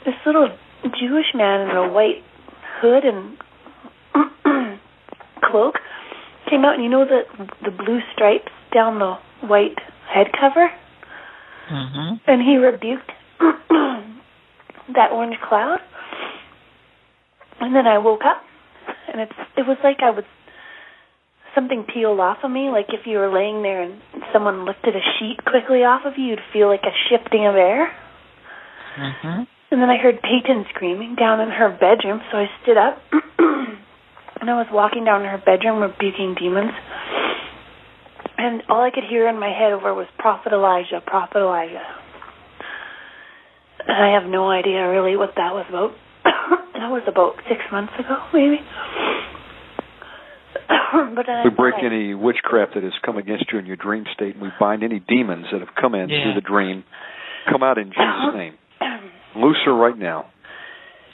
this 0.04 0.14
little 0.26 0.48
Jewish 1.00 1.34
man 1.34 1.68
in 1.68 1.76
a 1.76 1.92
white 1.92 2.22
hood 2.80 3.04
and 3.04 3.36
cloak 5.44 5.74
came 6.50 6.64
out, 6.64 6.74
and 6.74 6.84
you 6.84 6.90
know 6.90 7.04
the 7.04 7.22
the 7.62 7.70
blue 7.70 8.00
stripes 8.14 8.52
down 8.74 8.98
the 8.98 9.16
white 9.46 9.78
head 10.12 10.28
cover, 10.38 10.70
Mm-hmm. 11.70 12.14
and 12.26 12.40
he 12.40 12.56
rebuked 12.56 13.12
that 14.94 15.10
orange 15.12 15.36
cloud. 15.46 15.80
And 17.60 17.74
then 17.74 17.86
I 17.86 17.98
woke 17.98 18.22
up, 18.24 18.42
and 19.18 19.26
it's 19.28 19.38
it 19.56 19.66
was 19.66 19.76
like 19.82 19.98
I 19.98 20.10
was 20.10 20.24
something 21.54 21.84
peeled 21.92 22.20
off 22.20 22.38
of 22.44 22.50
me, 22.50 22.70
like 22.70 22.86
if 22.94 23.06
you 23.06 23.18
were 23.18 23.32
laying 23.32 23.62
there 23.62 23.82
and 23.82 24.00
someone 24.32 24.64
lifted 24.64 24.94
a 24.94 25.02
sheet 25.18 25.42
quickly 25.44 25.82
off 25.82 26.02
of 26.06 26.14
you, 26.16 26.38
you'd 26.38 26.46
feel 26.52 26.68
like 26.68 26.86
a 26.86 26.94
shifting 27.10 27.46
of 27.46 27.56
air. 27.56 27.90
Mm-hmm. 28.96 29.42
And 29.70 29.82
then 29.82 29.90
I 29.90 29.98
heard 29.98 30.22
Peyton 30.22 30.66
screaming 30.74 31.16
down 31.16 31.40
in 31.40 31.50
her 31.50 31.68
bedroom, 31.68 32.20
so 32.30 32.38
I 32.38 32.46
stood 32.62 32.76
up 32.78 33.02
and 34.40 34.48
I 34.48 34.54
was 34.54 34.68
walking 34.70 35.04
down 35.04 35.22
in 35.22 35.28
her 35.28 35.42
bedroom 35.42 35.82
rebuking 35.82 36.36
demons. 36.38 36.72
And 38.38 38.62
all 38.68 38.82
I 38.82 38.90
could 38.94 39.04
hear 39.08 39.28
in 39.28 39.40
my 39.40 39.50
head 39.50 39.72
over 39.72 39.92
was 39.94 40.06
Prophet 40.16 40.52
Elijah, 40.52 41.02
Prophet 41.04 41.38
Elijah. 41.38 41.82
And 43.86 43.98
I 43.98 44.14
have 44.14 44.30
no 44.30 44.48
idea 44.48 44.88
really 44.88 45.16
what 45.16 45.34
that 45.36 45.52
was 45.54 45.66
about. 45.68 45.90
that 46.78 46.88
was 46.88 47.02
about 47.08 47.34
six 47.48 47.60
months 47.72 47.92
ago, 47.98 48.14
maybe. 48.32 48.62
but 51.14 51.28
I 51.28 51.44
We 51.44 51.50
break 51.50 51.74
thought 51.74 51.84
any 51.84 52.14
witchcraft 52.14 52.74
that 52.74 52.82
has 52.82 52.92
come 53.04 53.16
against 53.16 53.46
you 53.52 53.58
in 53.58 53.66
your 53.66 53.76
dream 53.76 54.04
state, 54.14 54.34
and 54.34 54.42
we 54.42 54.50
bind 54.58 54.82
any 54.82 55.00
demons 55.00 55.46
that 55.52 55.60
have 55.60 55.74
come 55.80 55.94
in 55.94 56.08
Yeah. 56.08 56.24
through 56.24 56.34
the 56.34 56.46
dream. 56.46 56.84
Come 57.50 57.62
out 57.62 57.78
in 57.78 57.88
Jesus' 57.88 57.98
uh-huh. 57.98 58.36
name. 58.36 58.54
Loose 59.36 59.58
her 59.64 59.74
right 59.74 59.96
now. 59.96 60.26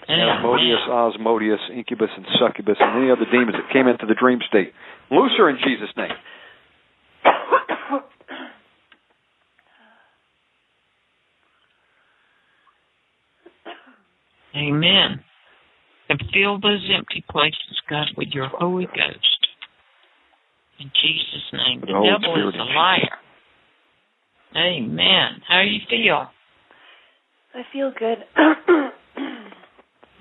Asmodeus, 0.08 0.86
Osmodeus, 0.88 1.60
Incubus, 1.72 2.10
and 2.16 2.26
Succubus, 2.38 2.76
and 2.78 3.02
any 3.02 3.10
other 3.10 3.24
demons 3.30 3.56
that 3.56 3.72
came 3.72 3.88
into 3.88 4.06
the 4.06 4.14
dream 4.14 4.38
state. 4.48 4.72
Loose 5.10 5.32
her 5.38 5.48
in 5.48 5.56
Jesus' 5.64 5.88
name. 5.96 6.12
Amen. 14.56 15.24
And 16.08 16.22
fill 16.32 16.60
those 16.60 16.88
empty 16.94 17.24
places, 17.28 17.80
God, 17.88 18.08
with 18.16 18.28
your 18.32 18.48
Holy 18.48 18.86
Ghost. 18.86 19.33
In 20.80 20.90
Jesus' 21.02 21.52
name. 21.52 21.80
The 21.80 21.86
The 21.86 21.92
devil 21.92 22.34
Spirit 22.34 22.54
is 22.54 22.60
a 22.60 22.64
liar. 22.74 23.18
Amen. 24.56 25.42
How 25.48 25.60
you 25.60 25.80
feel? 25.88 26.30
I 27.54 27.62
feel 27.72 27.92
good. 27.98 28.18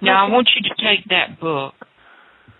Now 0.02 0.28
I 0.28 0.30
want 0.30 0.50
you 0.54 0.62
to 0.70 0.76
take 0.84 1.06
that 1.10 1.40
book 1.40 1.74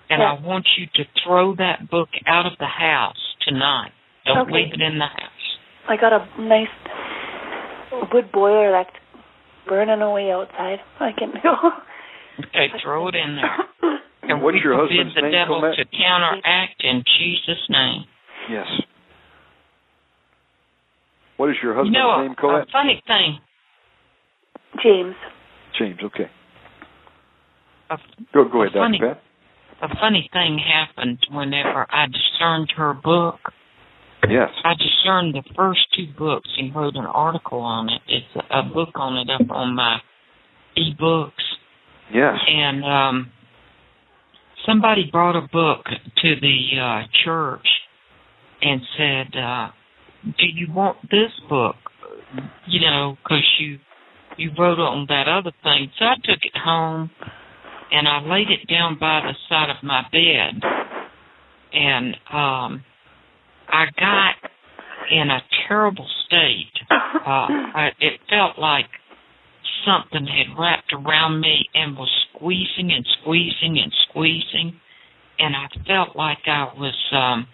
and 0.10 0.22
Yeah. 0.22 0.32
I 0.32 0.40
want 0.40 0.66
you 0.78 0.86
to 0.96 1.04
throw 1.26 1.54
that 1.56 1.90
book 1.90 2.08
out 2.26 2.46
of 2.46 2.54
the 2.58 2.68
house 2.68 3.18
tonight. 3.42 3.92
Don't 4.26 4.48
Okay. 4.48 4.52
leave 4.54 4.74
it 4.74 4.80
in 4.82 4.98
the 4.98 5.08
house. 5.08 5.58
I 5.90 5.98
got 5.98 6.14
a 6.14 6.26
nice 6.42 6.70
wood 8.14 8.32
boiler 8.32 8.72
that's 8.72 8.96
burning 9.68 10.02
away 10.02 10.32
outside. 10.32 10.80
I 11.02 11.12
can 11.12 11.34
go. 11.44 11.56
Okay, 12.40 12.72
throw 12.82 13.08
it 13.10 13.16
in 13.16 13.36
there. 13.36 13.58
And 14.28 14.42
What's 14.42 14.58
your 14.64 14.76
forbid 14.78 14.90
husband's 15.12 15.16
the 15.16 15.22
name, 15.22 15.32
devil 15.32 15.60
Colette? 15.60 15.78
to 15.78 15.86
counteract 15.86 16.82
in 16.84 17.04
Jesus' 17.18 17.64
name. 17.70 18.04
Yes. 18.50 18.68
What 21.38 21.50
is 21.50 21.56
your 21.62 21.74
husband's 21.76 21.98
know, 21.98 22.20
a, 22.20 22.22
name, 22.24 22.32
a 22.32 22.36
Colette? 22.36 22.68
funny 22.72 23.02
thing. 23.08 23.40
James. 24.82 25.16
James, 25.78 26.00
okay. 26.04 26.30
A, 27.90 27.98
Go, 28.34 28.46
go 28.50 28.62
ahead, 28.64 28.74
funny- 28.74 29.00
Dr. 29.00 29.16
Pat. 29.16 29.24
a 29.92 29.96
funny 30.00 30.30
thing 30.32 30.58
happened 30.60 31.20
whenever 31.32 31.86
I 31.92 32.06
discerned 32.08 32.72
her 32.78 32.94
book. 32.94 33.40
Yes. 34.30 34.50
I 34.64 34.74
discerned 34.76 35.36
the 35.36 35.44
first 35.56 35.82
two 35.98 36.08
books 36.18 36.50
and 36.58 36.74
wrote 36.74 36.96
an 36.96 37.06
article 37.06 37.60
on 37.60 37.90
it. 37.90 38.02
It's 38.08 38.46
a, 38.50 38.60
a 38.60 38.64
book 38.64 38.92
on 38.96 39.18
it 39.18 39.30
up 39.30 39.52
on 39.52 39.76
my 39.76 39.98
e-books. 40.78 41.44
Yes. 42.14 42.36
And 42.48 42.86
um 42.86 43.32
somebody 44.66 45.10
brought 45.12 45.36
a 45.36 45.48
book 45.48 45.86
to 46.22 46.36
the 46.42 46.80
uh 46.80 47.04
church 47.24 47.68
and 48.62 48.82
said, 48.98 49.40
uh, 49.40 49.68
"Do 50.26 50.46
you 50.46 50.72
want 50.72 50.98
this 51.04 51.32
book?" 51.50 51.76
You 52.68 52.82
know, 52.82 53.18
because 53.24 53.44
you 53.60 53.80
you 54.38 54.52
wrote 54.58 54.80
on 54.80 55.06
that 55.10 55.28
other 55.28 55.52
thing. 55.64 55.92
So 56.00 56.06
I 56.06 56.16
took 56.16 56.40
it 56.42 56.58
home 56.58 57.12
and 57.92 58.08
I 58.08 58.22
laid 58.22 58.50
it 58.50 58.68
down 58.68 58.98
by 59.00 59.22
the 59.22 59.34
side 59.50 59.70
of 59.70 59.84
my 59.84 60.04
bed, 60.12 60.62
and 61.74 62.16
um 62.32 62.84
I 63.70 63.86
got 63.98 64.52
in 65.12 65.30
a 65.30 65.40
terrible 65.68 66.08
state. 66.26 66.72
Uh, 66.92 67.48
I, 67.76 67.90
it 68.00 68.20
felt 68.30 68.60
like 68.60 68.86
something 69.86 70.26
had 70.26 70.58
wrapped 70.58 70.94
around 70.94 71.40
me 71.40 71.66
and 71.74 71.96
was 71.98 72.10
squeezing 72.30 72.92
and 72.92 73.06
squeezing 73.22 73.80
and 73.80 73.92
squeezing, 74.10 74.80
and 75.40 75.56
I 75.56 75.68
felt 75.88 76.16
like 76.16 76.40
I 76.48 76.72
was 76.78 76.96
um 77.12 77.48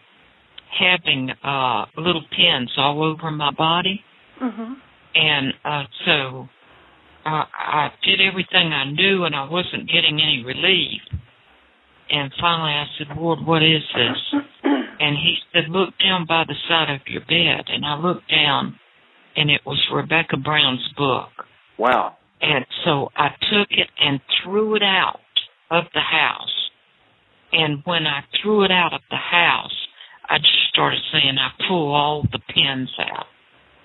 having 0.80 1.32
uh 1.43 1.85
little 1.98 2.24
pins 2.35 2.72
all 2.77 3.03
over 3.03 3.32
my 3.32 3.51
body, 3.51 4.03
Mhm. 4.41 4.77
and 5.16 5.53
uh 5.66 5.83
so 6.06 6.49
uh, 7.25 7.45
I 7.53 7.91
did 8.03 8.22
everything 8.22 8.72
I 8.72 8.85
knew, 8.85 9.25
and 9.25 9.35
I 9.35 9.43
wasn't 9.43 9.91
getting 9.91 10.22
any 10.22 10.43
relief. 10.43 11.01
And 12.09 12.32
finally, 12.40 12.72
I 12.72 12.85
said, 12.98 13.08
"Lord, 13.17 13.45
what 13.45 13.61
is 13.61 13.83
this?" 13.93 14.41
And 15.01 15.16
He 15.17 15.38
said, 15.53 15.69
"Look 15.69 15.98
down 15.99 16.25
by 16.25 16.43
the 16.45 16.56
side 16.67 16.90
of 16.90 17.08
your 17.08 17.22
bed." 17.22 17.69
And 17.69 17.85
I 17.85 17.95
looked 17.95 18.30
down, 18.30 18.80
and 19.35 19.49
it 19.49 19.61
was 19.66 19.80
Rebecca 19.91 20.38
Brown's 20.38 20.88
book. 20.98 21.30
Wow. 21.77 22.17
And 22.42 22.66
so 22.85 23.09
I 23.16 23.30
took 23.51 23.68
it 23.72 23.90
and 24.00 24.19
threw 24.43 24.76
it 24.76 24.84
out 24.84 25.19
of 25.72 25.85
the 25.93 26.01
house. 26.01 26.69
And 27.51 27.82
when 27.85 28.06
I 28.08 28.24
threw 28.42 28.64
it 28.64 28.72
out 28.72 28.93
of 28.93 29.01
the 29.09 29.18
house, 29.18 29.76
I 30.30 30.38
just 30.38 30.69
started 30.69 31.01
saying 31.11 31.38
I 31.38 31.51
pull 31.68 31.93
all 31.93 32.24
the 32.32 32.40
pins 32.40 32.93
out, 33.00 33.27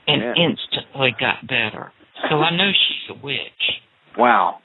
and 0.06 0.22
Yeah. 0.22 0.34
instantly 0.34 1.12
got 1.12 1.46
better. 1.46 1.92
So 2.28 2.42
I 2.42 2.50
know 2.50 2.70
she's 2.72 3.10
a 3.10 3.14
witch. 3.14 3.80
Wow. 4.16 4.60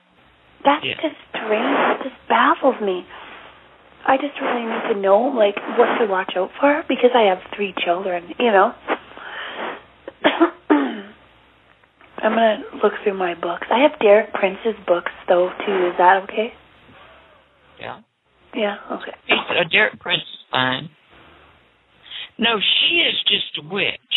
That's 0.63 0.83
Yeah. 0.83 0.95
just 1.01 1.15
strange. 1.29 1.79
It 1.99 2.03
just 2.03 2.27
baffles 2.27 2.79
me. 2.81 3.05
I 4.05 4.17
just 4.17 4.39
really 4.41 4.65
need 4.65 4.93
to 4.93 4.95
know 4.95 5.19
like 5.19 5.57
what 5.77 5.97
to 5.99 6.05
watch 6.05 6.35
out 6.35 6.51
for 6.59 6.83
because 6.87 7.11
I 7.15 7.23
have 7.23 7.41
three 7.55 7.73
children, 7.73 8.35
you 8.37 8.51
know. 8.51 8.73
I'm 12.21 12.31
gonna 12.33 12.59
look 12.83 12.93
through 13.03 13.17
my 13.17 13.33
books. 13.35 13.67
I 13.71 13.79
have 13.83 13.99
Derek 13.99 14.33
Prince's 14.33 14.75
books 14.87 15.11
though 15.27 15.49
too. 15.65 15.87
Is 15.87 15.93
that 15.97 16.23
okay? 16.23 16.53
Yeah. 17.79 17.99
Yeah. 18.53 18.77
Okay. 18.91 19.13
Uh, 19.29 19.63
Derek 19.71 19.99
Prince 19.99 20.21
is 20.23 20.45
fine. 20.51 20.89
No, 22.37 22.57
she 22.59 22.95
is 22.97 23.15
just 23.27 23.63
a 23.63 23.73
witch. 23.73 24.13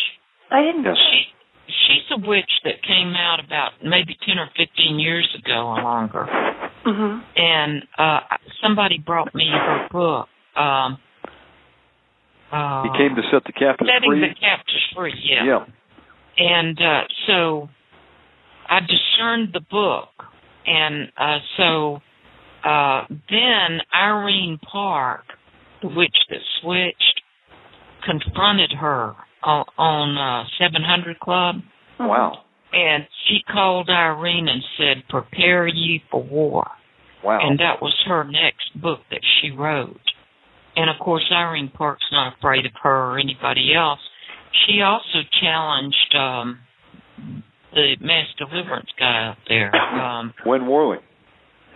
I 0.51 0.63
didn't 0.63 0.83
know. 0.83 0.95
She 0.95 1.23
she's 1.67 2.07
a 2.11 2.29
witch 2.29 2.51
that 2.65 2.83
came 2.83 3.15
out 3.15 3.39
about 3.45 3.73
maybe 3.85 4.17
ten 4.27 4.39
or 4.39 4.49
fifteen 4.57 4.99
years 4.99 5.29
ago 5.39 5.67
or 5.69 5.83
longer. 5.83 6.27
Mhm. 6.85 7.23
And 7.37 7.83
uh 7.99 8.21
somebody 8.63 8.99
brought 8.99 9.35
me 9.35 9.49
her 9.53 9.89
book. 9.91 10.29
Um 10.57 10.99
uh, 12.51 12.83
He 12.83 12.91
came 12.99 13.17
to 13.17 13.23
set 13.31 13.45
the 13.45 13.53
captives 13.53 13.89
Setting 13.95 14.11
free. 14.11 14.21
the 14.21 14.35
captives 14.35 14.87
free, 14.95 15.15
yeah. 15.25 15.45
yeah. 15.45 15.65
And 16.39 16.79
uh 16.81 17.03
so 17.27 17.69
I 18.69 18.81
discerned 18.81 19.51
the 19.53 19.61
book 19.71 20.09
and 20.67 21.09
uh 21.17 21.39
so 21.57 21.99
uh 22.65 23.05
then 23.31 23.81
Irene 23.95 24.59
Park, 24.71 25.25
the 25.83 25.89
witch 25.89 26.17
that 26.31 26.39
switched, 26.61 27.21
confronted 28.05 28.73
her 28.81 29.15
on, 29.43 29.65
on 29.79 30.19
uh 30.19 30.49
700 30.59 31.19
Club 31.21 31.57
Wow. 31.99 32.39
and 32.73 33.07
she 33.29 33.41
called 33.53 33.89
Irene 33.91 34.49
and 34.49 34.63
said, 34.79 35.05
"Prepare 35.09 35.67
ye 35.69 36.03
for 36.11 36.23
war." 36.23 36.67
Wow. 37.23 37.39
And 37.41 37.59
that 37.61 37.81
was 37.81 37.95
her 38.07 38.25
next 38.25 38.81
book 38.81 39.01
that 39.11 39.21
she 39.41 39.51
wrote. 39.53 40.01
And 40.75 40.91
of 40.91 40.97
course, 40.99 41.25
Irene 41.31 41.69
Park's 41.69 42.07
not 42.11 42.37
afraid 42.39 42.67
of 42.67 42.73
her 42.83 43.13
or 43.13 43.19
anybody 43.19 43.75
else. 43.75 44.01
She 44.67 44.81
also 44.83 45.21
challenged 45.41 46.15
um 46.17 46.59
the 47.75 47.97
mass 48.01 48.27
deliverance 48.39 48.89
guy 48.99 49.29
up 49.29 49.39
there. 49.49 49.75
Um 49.75 50.33
Win 50.47 50.67
Worley. 50.67 50.99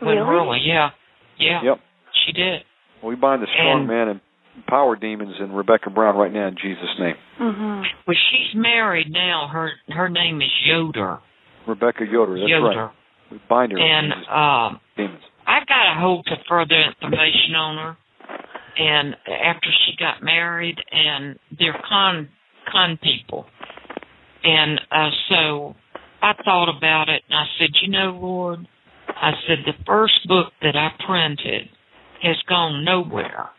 when 0.01 0.17
Really? 0.17 0.27
Hurley, 0.27 0.59
yeah. 0.65 0.91
Yeah. 1.39 1.61
Yep. 1.65 1.81
She 2.27 2.33
did. 2.33 2.63
We 3.05 3.15
bind 3.15 3.43
the 3.43 3.47
strong 3.55 3.81
And- 3.81 3.89
man 3.89 4.09
and 4.09 4.21
power 4.67 4.97
demons 4.97 5.35
in 5.39 5.53
Rebecca 5.53 5.91
Brown 5.91 6.17
right 6.17 6.33
now 6.33 6.47
in 6.49 6.57
Jesus' 6.57 6.99
name. 6.99 7.17
Mhm. 7.41 7.85
Well 8.07 8.17
she's 8.31 8.55
married 8.55 9.11
now. 9.11 9.49
Her 9.49 9.71
her 9.91 10.09
name 10.09 10.41
is 10.41 10.51
Yoder. 10.65 11.19
Rebecca 11.67 12.05
Yoder. 12.07 12.39
That's 12.39 12.49
Yoder. 12.49 12.77
right. 12.87 12.91
We 13.31 13.39
bind 13.49 13.73
her 13.73 13.79
And 13.79 14.09
with 14.09 14.19
Jesus 14.19 14.33
um 14.33 14.81
demons. 14.97 15.23
I 15.47 15.61
got 15.65 15.93
a 15.97 16.01
hold 16.01 16.27
of 16.31 16.39
further 16.49 16.75
information 16.75 17.55
on 17.55 17.77
her, 17.77 17.97
and 18.79 19.15
after 19.29 19.69
she 19.85 19.95
got 19.97 20.23
married, 20.23 20.77
and 20.91 21.39
they're 21.59 21.81
con 21.89 22.29
con 22.73 22.97
people, 23.03 23.47
and 24.43 24.81
uh, 24.91 25.11
so 25.29 25.75
I 26.23 26.33
thought 26.45 26.75
about 26.77 27.09
it, 27.09 27.23
and 27.29 27.39
I 27.39 27.45
said, 27.59 27.71
you 27.83 27.91
know, 27.91 28.19
Lord, 28.21 28.67
I 29.09 29.33
said 29.47 29.59
the 29.65 29.85
first 29.87 30.27
book 30.27 30.53
that 30.63 30.77
I 30.77 30.91
printed 31.07 31.69
has 32.23 32.37
gone 32.49 32.85
nowhere. 32.85 33.51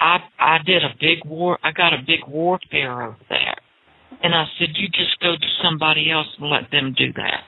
I 0.00 0.18
I 0.38 0.58
did 0.64 0.84
a 0.84 0.94
big 1.00 1.24
war. 1.24 1.58
I 1.64 1.72
got 1.72 1.92
a 1.92 1.98
big 2.06 2.20
warfare 2.28 3.02
over 3.02 3.16
that, 3.30 3.60
and 4.22 4.34
I 4.34 4.44
said, 4.58 4.68
you 4.74 4.88
just 4.88 5.18
go 5.20 5.34
to 5.34 5.46
somebody 5.62 6.10
else 6.10 6.28
and 6.38 6.50
let 6.50 6.70
them 6.70 6.94
do 6.96 7.12
that. 7.14 7.42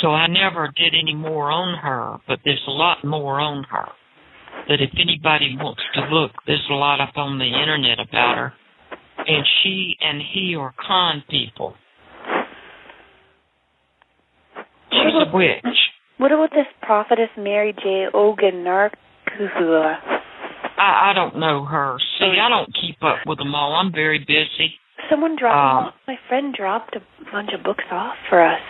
So 0.00 0.08
I 0.08 0.26
never 0.26 0.70
did 0.76 0.94
any 0.94 1.14
more 1.14 1.50
on 1.50 1.78
her, 1.78 2.18
but 2.26 2.40
there's 2.44 2.62
a 2.66 2.70
lot 2.70 3.04
more 3.04 3.40
on 3.40 3.64
her. 3.64 3.86
That 4.68 4.80
if 4.80 4.90
anybody 5.00 5.56
wants 5.58 5.82
to 5.94 6.02
look, 6.12 6.32
there's 6.46 6.66
a 6.70 6.74
lot 6.74 7.00
up 7.00 7.16
on 7.16 7.38
the 7.38 7.44
internet 7.44 7.98
about 8.00 8.36
her. 8.36 8.52
And 9.18 9.44
she 9.62 9.96
and 10.00 10.20
he 10.34 10.54
are 10.56 10.74
con 10.86 11.22
people. 11.30 11.74
Witch. 15.32 15.78
What 16.18 16.32
about 16.32 16.50
this 16.50 16.66
prophetess 16.82 17.28
Mary 17.36 17.72
J. 17.74 18.06
Oganarkua? 18.14 18.90
I, 20.78 21.10
I 21.10 21.12
don't 21.14 21.38
know 21.38 21.64
her. 21.64 21.98
See, 22.18 22.36
I 22.40 22.48
don't 22.48 22.70
keep 22.80 22.96
up 23.02 23.18
with 23.26 23.38
them 23.38 23.54
all. 23.54 23.74
I'm 23.74 23.92
very 23.92 24.18
busy. 24.18 24.74
Someone 25.10 25.36
dropped. 25.38 25.88
Um, 25.88 25.92
my 26.06 26.16
friend 26.28 26.54
dropped 26.54 26.96
a 26.96 27.00
bunch 27.30 27.50
of 27.56 27.62
books 27.62 27.84
off 27.90 28.14
for 28.28 28.42
us. 28.42 28.60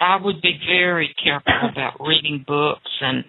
I 0.00 0.16
would 0.22 0.40
be 0.40 0.58
very 0.68 1.14
careful 1.22 1.52
about 1.70 1.94
reading 2.00 2.44
books, 2.46 2.90
and 3.00 3.24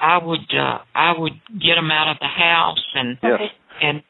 I 0.00 0.18
would 0.24 0.48
uh, 0.56 0.78
I 0.94 1.12
would 1.18 1.32
get 1.60 1.74
them 1.74 1.90
out 1.90 2.10
of 2.10 2.16
the 2.20 2.28
house 2.28 2.84
and 2.94 3.18
Yes. 3.22 3.40
and 3.82 4.02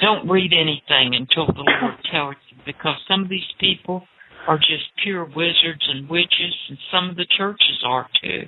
don't 0.00 0.28
read 0.28 0.52
anything 0.52 1.14
until 1.14 1.46
the 1.46 1.62
Lord 1.62 1.94
tells 2.10 2.34
you, 2.50 2.56
because 2.64 2.96
some 3.08 3.22
of 3.22 3.28
these 3.28 3.46
people 3.60 4.02
are 4.46 4.58
just 4.58 4.84
pure 5.02 5.24
wizards 5.24 5.86
and 5.88 6.08
witches, 6.08 6.54
and 6.68 6.78
some 6.92 7.10
of 7.10 7.16
the 7.16 7.26
churches 7.36 7.82
are 7.86 8.08
too. 8.22 8.42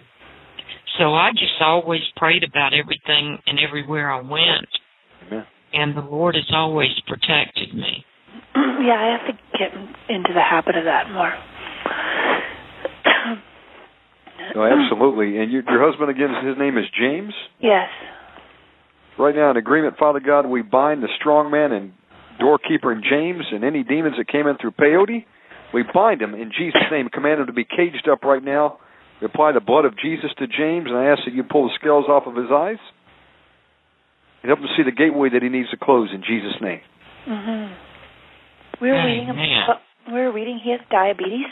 So 0.99 1.15
I 1.15 1.31
just 1.33 1.61
always 1.61 2.01
prayed 2.17 2.43
about 2.43 2.73
everything 2.73 3.39
and 3.47 3.59
everywhere 3.61 4.11
I 4.11 4.21
went, 4.21 4.69
Amen. 5.27 5.45
and 5.73 5.97
the 5.97 6.01
Lord 6.01 6.35
has 6.35 6.51
always 6.53 6.93
protected 7.07 7.75
me. 7.75 8.05
yeah, 8.55 8.97
I 8.97 9.17
have 9.19 9.27
to 9.27 9.59
get 9.59 9.73
into 10.09 10.33
the 10.33 10.41
habit 10.41 10.77
of 10.77 10.85
that 10.85 11.11
more. 11.11 11.33
No, 14.55 14.65
absolutely. 14.65 15.39
And 15.39 15.51
you, 15.53 15.63
your 15.69 15.91
husband 15.91 16.11
again, 16.11 16.29
his 16.47 16.57
name 16.59 16.79
is 16.79 16.85
James. 16.99 17.33
Yes. 17.61 17.89
Right 19.19 19.35
now, 19.35 19.51
in 19.51 19.57
agreement, 19.57 19.97
Father 19.99 20.21
God, 20.21 20.47
we 20.47 20.63
bind 20.63 21.03
the 21.03 21.09
strong 21.19 21.51
man 21.51 21.73
and 21.73 21.93
doorkeeper 22.39 22.93
and 22.93 23.03
James 23.03 23.45
and 23.51 23.65
any 23.65 23.83
demons 23.83 24.17
that 24.19 24.29
came 24.29 24.47
in 24.47 24.57
through 24.59 24.73
peyote. 24.73 25.25
We 25.75 25.83
bind 25.83 26.23
him 26.23 26.35
in 26.35 26.51
Jesus' 26.57 26.83
name. 26.91 27.09
Command 27.09 27.41
him 27.41 27.47
to 27.47 27.53
be 27.53 27.65
caged 27.65 28.09
up 28.11 28.23
right 28.23 28.43
now. 28.43 28.79
We 29.21 29.27
apply 29.27 29.53
the 29.53 29.61
blood 29.61 29.85
of 29.85 29.99
Jesus 29.99 30.31
to 30.39 30.47
James, 30.47 30.87
and 30.89 30.97
I 30.97 31.07
ask 31.07 31.25
that 31.25 31.35
you 31.35 31.43
pull 31.43 31.69
the 31.69 31.75
scales 31.81 32.05
off 32.09 32.27
of 32.27 32.37
his 32.37 32.51
eyes 32.53 32.79
and 34.43 34.51
help 34.51 34.61
him 34.61 34.69
see 34.77 34.83
the 34.85 34.93
gateway 34.93 35.29
that 35.31 35.43
he 35.43 35.49
needs 35.49 35.71
to 35.71 35.77
close 35.77 36.11
in 36.13 36.23
Jesus' 36.23 36.61
name. 36.61 36.81
Mm-hmm. 37.27 37.75
We 38.83 38.91
were 38.91 39.05
reading 39.05 39.29
Amen. 39.31 39.65
about, 39.65 39.81
we 40.07 40.21
were 40.21 40.33
reading 40.33 40.61
he 40.63 40.71
has 40.71 40.81
diabetes, 40.91 41.49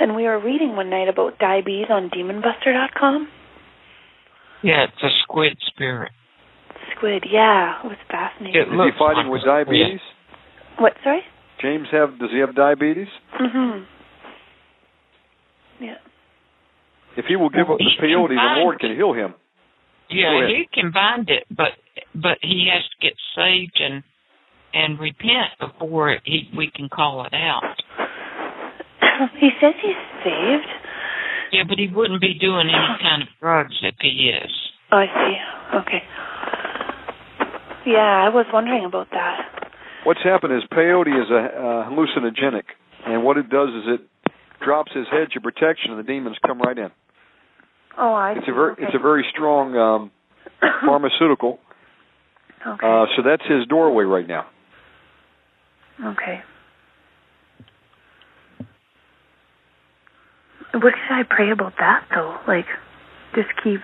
and 0.00 0.14
we 0.14 0.24
were 0.24 0.38
reading 0.38 0.76
one 0.76 0.90
night 0.90 1.08
about 1.08 1.38
diabetes 1.38 1.86
on 1.90 2.08
DemonBuster.com. 2.10 3.28
Yeah, 4.62 4.84
it's 4.84 5.02
a 5.02 5.10
squid 5.22 5.58
spirit. 5.66 6.12
Squid, 6.96 7.24
yeah, 7.30 7.82
it 7.84 7.88
was 7.88 7.98
fascinating. 8.08 8.54
It 8.60 8.68
Is 8.68 8.70
he 8.70 8.76
looks 8.76 8.96
fighting 8.98 9.28
like 9.28 9.32
with 9.32 9.42
a 9.42 9.42
squid. 9.42 9.66
diabetes? 9.66 10.00
What? 10.78 10.92
Sorry. 11.02 11.20
James 11.60 11.88
have 11.90 12.18
does 12.18 12.30
he 12.30 12.38
have 12.38 12.54
diabetes? 12.54 13.08
Mhm. 13.40 13.86
Yeah. 15.80 15.98
If 17.16 17.26
he 17.26 17.36
will 17.36 17.48
give 17.48 17.70
up 17.70 17.78
the 17.78 17.84
He 17.84 17.96
can 17.96 18.08
peyote, 18.08 18.28
the 18.28 18.60
Lord 18.60 18.78
can 18.78 18.94
heal 18.94 19.12
him. 19.12 19.34
Yeah, 20.08 20.46
he 20.46 20.68
can 20.72 20.90
bind 20.90 21.30
it, 21.30 21.44
but 21.50 21.72
but 22.14 22.38
he 22.42 22.68
has 22.72 22.82
to 22.82 22.96
get 23.00 23.14
saved 23.34 23.80
and 23.80 24.02
and 24.74 24.98
repent 24.98 25.56
before 25.58 26.18
he 26.24 26.48
we 26.56 26.70
can 26.70 26.88
call 26.88 27.24
it 27.24 27.34
out. 27.34 27.82
he 29.40 29.50
says 29.60 29.74
he's 29.80 29.96
saved. 30.22 30.68
Yeah, 31.52 31.62
but 31.68 31.78
he 31.78 31.88
wouldn't 31.88 32.20
be 32.20 32.34
doing 32.34 32.68
any 32.68 32.98
kind 33.00 33.22
of 33.22 33.28
drugs 33.40 33.74
if 33.82 33.94
he 34.00 34.30
is. 34.30 34.50
Oh, 34.92 34.98
I 34.98 35.06
see. 35.06 35.76
Okay. 35.78 36.02
Yeah, 37.86 38.24
I 38.26 38.28
was 38.28 38.46
wondering 38.52 38.84
about 38.84 39.08
that. 39.12 39.55
What's 40.06 40.22
happened 40.22 40.52
is 40.52 40.62
peyote 40.70 41.08
is 41.08 41.28
a 41.32 41.34
uh, 41.34 41.90
hallucinogenic, 41.90 42.62
and 43.06 43.24
what 43.24 43.38
it 43.38 43.50
does 43.50 43.70
is 43.70 43.82
it 43.98 44.32
drops 44.64 44.92
his 44.94 45.04
hedge 45.10 45.34
of 45.36 45.42
protection, 45.42 45.90
and 45.90 45.98
the 45.98 46.04
demons 46.04 46.36
come 46.46 46.60
right 46.60 46.78
in. 46.78 46.90
Oh, 47.98 48.12
I 48.12 48.34
It's 48.36 48.46
see. 48.46 48.52
a 48.52 48.54
very 48.54 48.72
okay. 48.74 48.82
it's 48.84 48.94
a 48.94 49.00
very 49.00 49.24
strong 49.32 49.76
um, 49.76 50.10
pharmaceutical. 50.86 51.58
okay. 52.64 52.86
Uh, 52.86 53.06
so 53.16 53.22
that's 53.24 53.42
his 53.48 53.66
doorway 53.66 54.04
right 54.04 54.28
now. 54.28 54.46
okay. 56.04 56.40
What 60.72 60.92
should 61.08 61.14
I 61.14 61.22
pray 61.28 61.50
about 61.50 61.72
that 61.80 62.04
though? 62.14 62.36
Like, 62.46 62.66
just 63.34 63.48
keep. 63.64 63.80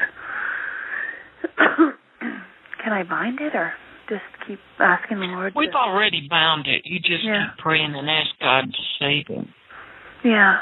Can 1.59 2.93
I 2.93 3.03
bind 3.03 3.41
it 3.41 3.55
or 3.57 3.73
just 4.13 4.47
keep 4.47 4.59
asking 4.79 5.21
the 5.21 5.27
Lord? 5.27 5.53
We've 5.57 5.71
to... 5.71 5.77
already 5.77 6.27
bound 6.29 6.67
it. 6.67 6.83
You 6.85 6.99
just 7.01 7.25
Yeah. 7.25 7.49
keep 7.49 7.59
praying 7.65 7.95
and 7.95 8.09
ask 8.11 8.31
God 8.41 8.65
to 8.73 8.83
save 8.99 9.27
him. 9.29 9.49
Yeah. 10.25 10.59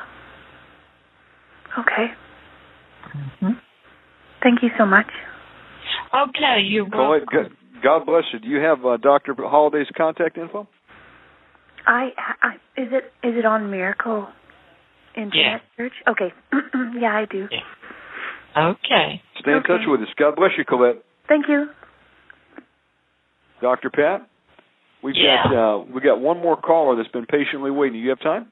Okay. 1.79 2.07
hmm 3.41 3.53
Thank 4.43 4.62
you 4.62 4.70
so 4.79 4.87
much. 4.87 5.07
Okay, 6.15 6.61
you're 6.65 6.89
Call 6.89 7.15
it, 7.15 7.25
welcome. 7.31 7.57
God, 7.83 7.83
God 7.83 8.07
bless 8.07 8.25
you. 8.33 8.39
Do 8.39 8.49
you 8.49 8.59
have 8.61 8.85
uh, 8.85 8.97
Dr. 8.97 9.35
Holliday's 9.37 9.89
contact 9.97 10.39
info? 10.39 10.67
I, 11.87 12.11
I 12.43 12.55
is 12.81 12.89
it 12.93 13.05
is 13.27 13.37
it 13.37 13.45
on 13.45 13.70
Miracle 13.70 14.29
Internet 15.17 15.35
Yeah. 15.35 15.59
Church? 15.77 15.93
Okay. 16.09 16.33
yeah, 17.01 17.12
I 17.12 17.27
do. 17.31 17.49
Okay. 18.57 19.23
Stay 19.41 19.53
in 19.53 19.62
touch 19.62 19.87
with 19.87 20.01
us. 20.01 20.09
God 20.19 20.37
bless 20.37 20.51
you, 20.59 20.65
Colette. 20.65 21.03
Thank 21.29 21.47
you. 21.49 21.67
Dr. 23.61 23.91
Pat, 23.91 24.27
we've 25.03 25.15
Yeah. 25.17 25.43
got 25.45 25.55
uh, 25.55 25.79
we 25.93 26.01
got 26.01 26.21
one 26.21 26.39
more 26.41 26.57
caller 26.57 26.97
that's 26.97 27.09
been 27.13 27.27
patiently 27.27 27.71
waiting. 27.71 27.95
Do 27.95 27.99
You 28.01 28.11
have 28.11 28.21
time? 28.21 28.51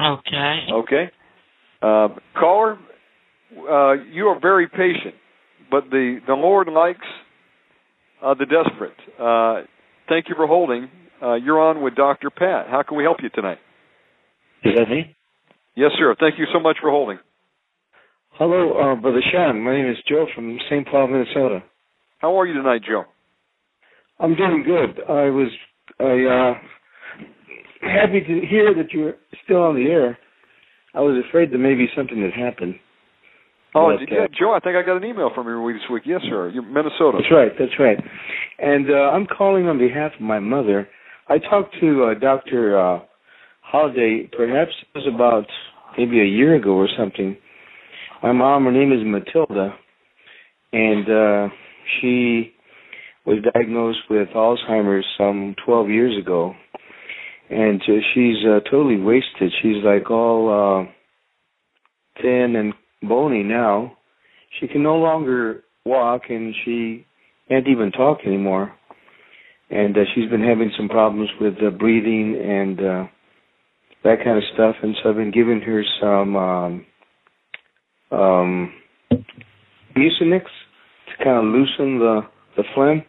Okay. 0.00 0.66
Okay. 0.72 1.10
Uh, 1.82 2.08
caller, 2.38 2.78
uh, 3.70 3.92
you 4.12 4.28
are 4.28 4.38
very 4.40 4.68
patient, 4.68 5.14
but 5.70 5.84
the 5.90 6.20
the 6.26 6.34
Lord 6.34 6.68
likes 6.68 7.06
uh, 8.22 8.34
the 8.34 8.46
desperate. 8.46 8.96
Uh, 9.18 9.66
thank 10.08 10.28
you 10.28 10.34
for 10.34 10.46
holding. 10.46 10.88
Uh, 11.22 11.34
you're 11.34 11.60
on 11.60 11.82
with 11.82 11.94
Dr. 11.94 12.30
Pat. 12.30 12.66
How 12.68 12.82
can 12.86 12.96
we 12.96 13.04
help 13.04 13.18
you 13.22 13.30
tonight? 13.30 13.58
Is 14.64 14.74
that 14.76 14.88
me? 14.88 15.14
Yes, 15.74 15.90
sir. 15.98 16.14
Thank 16.18 16.38
you 16.38 16.46
so 16.52 16.60
much 16.60 16.76
for 16.80 16.90
holding. 16.90 17.18
Hello, 18.32 18.72
uh, 18.92 18.94
Brother 19.00 19.22
Sean. 19.32 19.60
My 19.62 19.72
name 19.76 19.90
is 19.90 19.96
Joe 20.08 20.26
from 20.34 20.58
St. 20.68 20.86
Paul, 20.86 21.08
Minnesota. 21.08 21.62
How 22.18 22.38
are 22.38 22.46
you 22.46 22.52
tonight, 22.54 22.82
Joe? 22.86 23.04
I'm 24.18 24.34
doing 24.34 24.64
good. 24.64 25.02
I 25.08 25.30
was 25.30 25.48
I 26.00 26.04
uh 26.24 27.88
happy 27.88 28.20
to 28.20 28.46
hear 28.46 28.74
that 28.74 28.92
you're 28.92 29.14
still 29.44 29.62
on 29.62 29.74
the 29.74 29.90
air. 29.90 30.18
I 30.94 31.00
was 31.00 31.22
afraid 31.28 31.52
that 31.52 31.58
maybe 31.58 31.88
something 31.94 32.20
had 32.22 32.32
happened. 32.32 32.76
Oh, 33.74 33.92
But, 33.92 34.08
did 34.08 34.18
uh, 34.18 34.28
Joe, 34.38 34.54
I 34.54 34.60
think 34.60 34.76
I 34.76 34.82
got 34.82 34.96
an 34.96 35.04
email 35.04 35.30
from 35.34 35.46
you 35.46 35.72
this 35.72 35.82
week. 35.92 36.04
Yes, 36.06 36.22
sir. 36.28 36.48
You're 36.48 36.62
Minnesota. 36.62 37.18
That's 37.20 37.30
right. 37.30 37.52
That's 37.58 37.78
right. 37.78 37.98
And 38.58 38.90
uh, 38.90 39.10
I'm 39.12 39.26
calling 39.26 39.68
on 39.68 39.78
behalf 39.78 40.12
of 40.14 40.22
my 40.22 40.38
mother. 40.38 40.88
I 41.28 41.38
talked 41.38 41.76
to 41.80 42.04
uh, 42.04 42.18
Doctor 42.18 42.78
uh, 42.78 43.00
Holliday. 43.60 44.30
Perhaps 44.34 44.70
it 44.80 44.98
was 44.98 45.06
about 45.14 45.44
maybe 45.98 46.20
a 46.20 46.24
year 46.24 46.54
ago 46.54 46.70
or 46.70 46.88
something. 46.96 47.36
My 48.22 48.32
mom, 48.32 48.64
her 48.64 48.72
name 48.72 48.92
is 48.92 49.00
Matilda, 49.04 49.74
and 50.72 51.10
uh, 51.10 51.54
she 52.00 52.54
was 53.26 53.42
diagnosed 53.54 53.98
with 54.08 54.28
Alzheimer's 54.28 55.04
some 55.18 55.54
12 55.64 55.90
years 55.90 56.16
ago, 56.18 56.54
and 57.50 57.80
uh, 57.82 57.92
she's 58.14 58.36
uh, 58.46 58.60
totally 58.70 58.98
wasted. 58.98 59.52
She's 59.62 59.82
like 59.84 60.10
all 60.10 60.86
uh, 60.86 60.92
thin 62.22 62.54
and 62.56 62.72
bony 63.02 63.42
now. 63.42 63.96
She 64.60 64.68
can 64.68 64.82
no 64.82 64.96
longer 64.96 65.64
walk, 65.84 66.22
and 66.28 66.54
she 66.64 67.04
can't 67.48 67.66
even 67.68 67.90
talk 67.92 68.18
anymore. 68.24 68.72
And 69.70 69.96
uh, 69.96 70.00
she's 70.14 70.30
been 70.30 70.44
having 70.44 70.70
some 70.76 70.88
problems 70.88 71.28
with 71.40 71.54
uh, 71.54 71.70
breathing 71.70 72.40
and 72.40 72.78
uh, 72.78 73.04
that 74.04 74.18
kind 74.24 74.38
of 74.38 74.44
stuff. 74.54 74.76
And 74.82 74.94
so 75.02 75.10
I've 75.10 75.16
been 75.16 75.32
giving 75.32 75.60
her 75.62 75.82
some 76.00 76.36
um, 76.36 76.86
um, 78.12 78.72
Mucinex 79.96 80.44
to 80.44 81.24
kind 81.24 81.38
of 81.38 81.44
loosen 81.44 81.98
the 81.98 82.20
the 82.56 82.64
phlegm. 82.74 83.02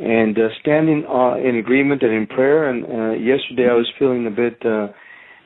And 0.00 0.36
uh, 0.38 0.48
standing 0.60 1.04
uh, 1.06 1.36
in 1.36 1.56
agreement 1.56 2.02
and 2.02 2.12
in 2.12 2.26
prayer. 2.26 2.70
And 2.70 2.84
uh, 2.84 3.12
yesterday 3.20 3.68
I 3.70 3.74
was 3.74 3.86
feeling 3.98 4.26
a 4.26 4.30
bit 4.30 4.56
uh, 4.64 4.88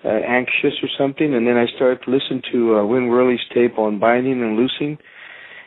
uh, 0.05 0.09
anxious 0.09 0.75
or 0.83 0.89
something, 0.99 1.35
and 1.35 1.47
then 1.47 1.57
I 1.57 1.67
started 1.77 2.03
to 2.05 2.11
listen 2.11 2.43
to 2.53 2.77
uh, 2.77 2.87
Win 2.87 3.09
Worley's 3.09 3.41
tape 3.55 3.79
on 3.79 3.99
binding 3.99 4.43
and 4.43 4.57
loosing, 4.57 4.99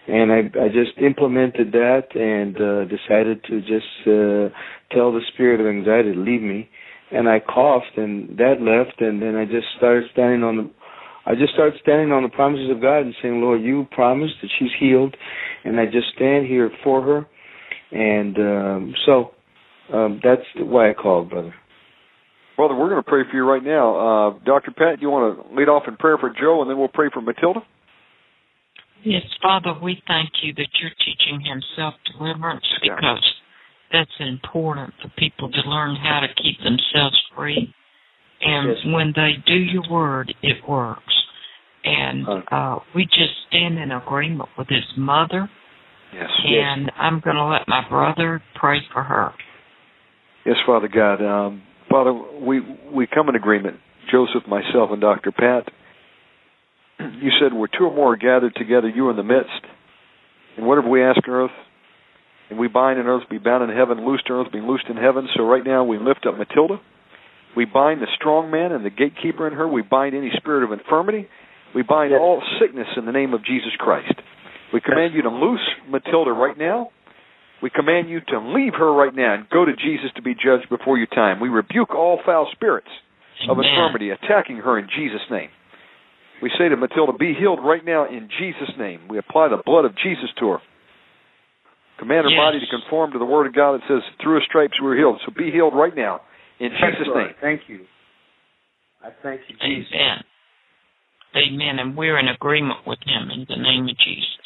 and 0.08 0.32
I, 0.32 0.38
I 0.62 0.68
just 0.68 0.98
implemented 1.00 1.72
that 1.72 2.14
and 2.14 2.56
uh, 2.56 2.86
decided 2.86 3.44
to 3.46 3.62
just 3.62 3.90
uh, 4.06 4.54
tell 4.96 5.12
the 5.12 5.22
spirit 5.34 5.60
of 5.60 5.66
anxiety 5.66 6.14
to 6.14 6.20
leave 6.20 6.44
me, 6.44 6.70
and 7.12 7.28
I 7.28 7.40
coughed, 7.40 7.98
and 7.98 8.38
that 8.38 8.62
left, 8.62 9.02
and 9.02 9.22
then 9.22 9.36
I 9.36 9.46
just 9.46 9.68
started 9.78 10.10
standing 10.14 10.44
on 10.44 10.58
the. 10.58 10.70
I 11.26 11.36
just 11.36 11.54
started 11.54 11.78
standing 11.82 12.14
on 12.14 12.24
the 12.24 12.30
promises 12.30 12.72
of 12.72 12.82
God 12.82 13.00
and 13.00 13.14
saying, 13.22 13.42
Lord, 13.42 13.62
you 13.62 13.86
promised 13.92 14.36
that 14.42 14.50
she's 14.58 14.72
healed, 14.80 15.18
and 15.66 15.78
I 15.78 15.86
just 15.86 16.08
stand 16.16 16.46
here 16.46 16.72
for 16.86 17.02
her, 17.02 17.26
and 17.92 18.38
um, 18.38 18.96
so 19.06 19.32
um, 19.94 20.20
that's 20.24 20.42
why 20.58 20.90
I 20.90 20.94
called, 20.94 21.30
brother. 21.30 21.54
Brother, 22.56 22.74
we're 22.76 22.90
going 22.90 23.04
to 23.04 23.08
pray 23.10 23.22
for 23.30 23.38
you 23.38 23.44
right 23.44 23.64
now. 23.64 23.96
Uh, 23.96 24.40
Dr. 24.44 24.72
Pat, 24.72 24.96
do 24.98 25.04
you 25.04 25.10
want 25.10 25.38
to 25.38 25.56
lead 25.56 25.70
off 25.70 25.84
in 25.88 25.96
prayer 25.96 26.18
for 26.18 26.30
Joe, 26.30 26.62
and 26.62 26.70
then 26.70 26.78
we'll 26.78 26.88
pray 26.88 27.08
for 27.14 27.22
Matilda? 27.22 27.60
Yes, 29.04 29.22
Father, 29.42 29.76
we 29.82 30.02
thank 30.08 30.30
you 30.42 30.54
that 30.56 30.68
you're 30.82 30.92
teaching 31.06 31.40
him 31.40 31.62
self 31.76 31.94
deliverance 32.12 32.66
because 32.82 33.24
that's 33.92 34.12
important 34.20 34.94
for 35.02 35.10
people 35.18 35.52
to 35.52 35.70
learn 35.70 35.96
how 35.96 36.20
to 36.22 36.28
keep 36.42 36.58
themselves 36.60 37.18
free. 37.36 37.74
And 38.42 38.70
Yes. 38.70 38.86
when 38.88 39.14
they 39.16 39.34
do 39.46 39.56
your 39.56 39.84
word, 39.90 40.34
it 40.42 40.58
works. 40.68 41.14
And 41.84 42.28
uh, 42.52 42.80
we 42.94 43.06
just 43.06 43.34
stand 43.48 43.80
in 43.80 43.92
agreement 43.92 44.50
with 44.58 44.68
his 44.68 44.84
mother. 44.98 45.50
Yes. 46.14 46.30
And 46.46 46.92
I'm 46.98 47.20
going 47.20 47.36
to 47.36 47.46
let 47.46 47.68
my 47.68 47.88
brother 47.90 48.42
pray 48.56 48.80
for 48.94 49.04
her. 49.04 49.34
Yes, 50.46 50.56
Father 50.66 50.88
God. 50.88 51.22
Um, 51.22 51.64
Father, 51.90 52.14
we 52.14 52.62
we 52.94 53.08
come 53.08 53.30
in 53.30 53.36
agreement, 53.36 53.78
Joseph, 54.12 54.48
myself, 54.48 54.92
and 54.92 55.02
Dr. 55.02 55.32
Pat. 55.32 55.72
You 57.00 57.32
said 57.40 57.54
where 57.54 57.68
two 57.68 57.86
or 57.86 57.96
more 57.96 58.14
are 58.14 58.18
gathered 58.18 58.56
together, 58.56 58.90
you 58.90 59.08
are 59.08 59.12
in 59.12 59.18
the 59.18 59.24
midst. 59.24 59.62
And 60.58 60.66
whatever 60.66 60.90
we 60.90 61.04
ask 61.04 61.20
on 61.28 61.34
earth, 61.34 61.52
and 62.50 62.58
we 62.58 62.68
bind 62.68 63.00
on 63.00 63.06
earth, 63.06 63.24
be 63.30 63.38
bound 63.38 63.70
in 63.70 63.76
heaven, 63.76 64.06
loosed 64.06 64.24
on 64.30 64.46
earth, 64.46 64.52
be 64.52 64.62
loosed 64.62 64.86
in 64.90 64.98
heaven. 64.98 65.28
So 65.36 65.44
right 65.44 65.64
now 65.64 65.84
we 65.84 65.98
lift 66.00 66.26
up 66.26 66.38
Matilda. 66.38 66.80
We 67.56 67.66
bind 67.66 68.02
the 68.02 68.08
strong 68.20 68.50
man 68.50 68.72
and 68.72 68.86
the 68.86 68.90
gatekeeper 68.90 69.48
in 69.48 69.54
her. 69.54 69.68
We 69.68 69.82
bind 69.82 70.16
any 70.16 70.32
spirit 70.38 70.64
of 70.64 70.72
infirmity. 70.72 71.28
We 71.76 71.84
bind 71.84 72.14
all 72.14 72.42
sickness 72.62 72.88
in 72.96 73.06
the 73.06 73.12
name 73.12 73.34
of 73.34 73.44
Jesus 73.44 73.72
Christ. 73.78 74.14
We 74.74 74.82
command 74.82 75.14
you 75.14 75.22
to 75.24 75.30
loose 75.30 75.64
Matilda 75.90 76.32
right 76.32 76.58
now. 76.58 76.90
We 77.62 77.70
command 77.70 78.10
you 78.10 78.22
to 78.22 78.40
leave 78.40 78.74
her 78.78 78.94
right 78.94 79.16
now 79.16 79.34
and 79.34 79.50
go 79.50 79.66
to 79.66 79.76
Jesus 79.76 80.12
to 80.16 80.22
be 80.22 80.36
judged 80.36 80.70
before 80.70 80.98
your 80.98 81.08
time. 81.08 81.40
We 81.40 81.50
rebuke 81.50 81.96
all 81.96 82.20
foul 82.26 82.48
spirits 82.52 82.90
of 83.50 83.58
infirmity 83.58 84.12
attacking 84.12 84.58
her 84.58 84.78
in 84.78 84.88
Jesus' 84.96 85.22
name. 85.32 85.50
We 86.42 86.52
say 86.58 86.70
to 86.70 86.78
Matilda, 86.78 87.14
be 87.14 87.34
healed 87.34 87.60
right 87.64 87.84
now 87.84 88.06
in 88.06 88.30
Jesus' 88.38 88.70
name. 88.78 89.08
We 89.10 89.18
apply 89.18 89.50
the 89.50 89.62
blood 89.66 89.86
of 89.86 89.96
Jesus 89.98 90.30
to 90.40 90.50
her. 90.50 90.62
Command 91.98 92.26
her 92.26 92.30
Yes. 92.30 92.38
body 92.38 92.60
to 92.60 92.68
conform 92.68 93.12
to 93.14 93.20
the 93.20 93.26
word 93.26 93.48
of 93.48 93.54
God 93.54 93.82
that 93.82 93.88
says, 93.88 94.04
through 94.22 94.36
his 94.36 94.44
stripes 94.44 94.80
we 94.80 94.88
are 94.90 94.96
healed. 94.96 95.20
So 95.26 95.32
be 95.32 95.50
healed 95.50 95.74
right 95.74 95.96
now 95.96 96.22
in 96.60 96.70
Jesus' 96.72 97.08
name. 97.08 97.34
Thank 97.42 97.68
you. 97.68 97.88
I 99.04 99.10
thank 99.24 99.42
you, 99.48 99.56
Jesus. 99.58 99.92
Amen. 99.94 100.24
Amen. 101.36 101.80
And 101.80 101.98
we're 101.98 102.20
in 102.20 102.28
agreement 102.28 102.86
with 102.86 103.00
him 103.04 103.32
in 103.32 103.46
the 103.50 103.56
name 103.58 103.88
of 103.90 103.98
Jesus. 103.98 104.37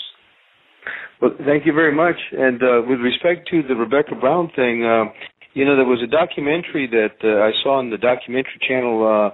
Well, 1.21 1.31
thank 1.45 1.67
you 1.67 1.73
very 1.73 1.93
much. 1.93 2.15
And 2.31 2.61
uh, 2.63 2.81
with 2.87 2.99
respect 2.99 3.47
to 3.51 3.61
the 3.61 3.75
Rebecca 3.75 4.15
Brown 4.19 4.51
thing, 4.55 4.83
uh, 4.83 5.05
you 5.53 5.65
know, 5.65 5.75
there 5.75 5.85
was 5.85 6.01
a 6.03 6.07
documentary 6.07 6.87
that 6.87 7.15
uh, 7.23 7.43
I 7.43 7.51
saw 7.61 7.77
on 7.77 7.91
the 7.91 7.97
documentary 7.97 8.57
channel 8.67 9.05
uh, 9.05 9.29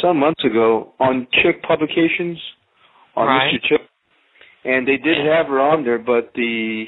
some 0.00 0.18
months 0.18 0.44
ago 0.44 0.92
on 1.00 1.26
Chick 1.42 1.62
Publications, 1.62 2.38
on 3.16 3.26
Right. 3.26 3.54
Mr. 3.54 3.68
Chick, 3.68 3.80
and 4.64 4.86
they 4.86 4.98
did 4.98 5.18
have 5.26 5.46
her 5.46 5.60
on 5.60 5.84
there, 5.84 5.98
but 5.98 6.30
the 6.34 6.84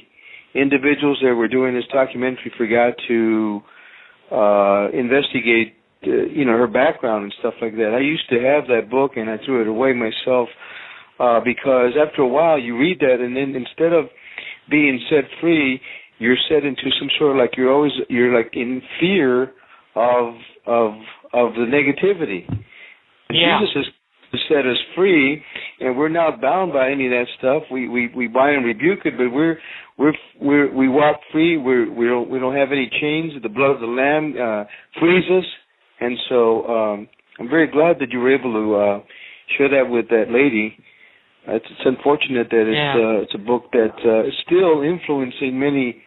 individuals 0.55 1.19
that 1.23 1.35
were 1.35 1.49
doing 1.49 1.75
this 1.75 1.85
documentary 1.93 2.53
forgot 2.57 2.95
to 3.09 3.61
uh, 4.31 4.89
investigate, 4.93 5.75
uh, 6.07 6.11
you 6.31 6.45
know, 6.45 6.53
her 6.53 6.69
background 6.69 7.25
and 7.25 7.35
stuff 7.41 7.55
like 7.61 7.75
that. 7.75 7.93
I 7.97 8.01
used 8.01 8.29
to 8.31 8.37
have 8.37 8.69
that 8.69 8.89
book, 8.91 9.13
and 9.17 9.29
I 9.29 9.39
threw 9.45 9.63
it 9.63 9.67
away 9.67 9.95
myself 9.95 10.49
uh, 11.19 11.41
because 11.45 11.93
after 12.01 12.23
a 12.23 12.29
while 12.29 12.59
you 12.59 12.77
read 12.79 12.99
that, 13.01 13.21
and 13.21 13.37
then 13.37 13.55
instead 13.55 13.93
of 13.93 14.07
being 14.71 15.01
set 15.11 15.25
free, 15.41 15.81
you're 16.19 16.37
set 16.49 16.65
into 16.65 16.83
some 16.99 17.09
sort 17.19 17.33
of 17.33 17.37
like 17.37 17.57
you're 17.57 17.73
always 17.73 17.93
you're 18.09 18.37
like 18.37 18.51
in 18.55 18.81
fear 19.01 19.53
of 19.95 20.35
of 20.67 20.93
of 21.33 21.55
the 21.55 21.67
negativity. 21.67 22.45
Yeah. 23.31 23.59
Jesus 23.61 23.87
has 24.33 24.41
set 24.49 24.67
us 24.67 24.77
free, 24.95 25.43
and 25.81 25.97
we're 25.97 26.09
not 26.09 26.41
bound 26.41 26.73
by 26.73 26.91
any 26.91 27.07
of 27.07 27.11
that 27.11 27.27
stuff. 27.39 27.63
We 27.71 27.89
we 27.89 28.11
we 28.15 28.29
bind 28.29 28.57
and 28.57 28.65
rebuke 28.65 29.01
it, 29.05 29.15
but 29.17 29.33
we're 29.33 29.59
we're 29.99 30.13
we're 30.41 30.75
we 30.75 30.89
walk 30.89 31.21
free. 31.33 31.57
We're 31.57 31.93
we 31.93 32.07
don't 32.07 32.31
we 32.31 32.39
don't 32.39 32.57
have 32.57 32.73
any 32.73 32.91
chains. 33.01 33.33
The 33.43 33.49
blood 33.49 33.73
of 33.73 33.81
the 33.81 33.87
Lamb 33.87 34.35
uh, 34.41 34.65
frees 35.01 35.25
us, 35.31 35.45
and 36.01 36.17
so 36.29 36.67
um, 36.67 37.09
I'm 37.39 37.49
very 37.49 37.71
glad 37.71 37.97
that 38.01 38.11
you 38.11 38.21
were 38.21 38.35
able 38.35 38.53
to 38.53 38.75
uh, 38.77 39.01
share 39.57 39.69
that 39.71 39.91
with 39.91 40.09
that 40.09 40.27
lady. 40.31 40.77
It's, 41.49 41.67
it's 41.71 41.85
unfortunate 41.85 42.49
that 42.51 42.67
it's 42.71 42.77
Yeah. 42.77 42.95
uh, 42.95 43.23
it's 43.23 43.35
a 43.35 43.39
book 43.39 43.71
that 43.73 43.95
uh, 44.05 44.27
is 44.29 44.35
still 44.47 44.83
influencing 44.83 45.59
many 45.59 46.03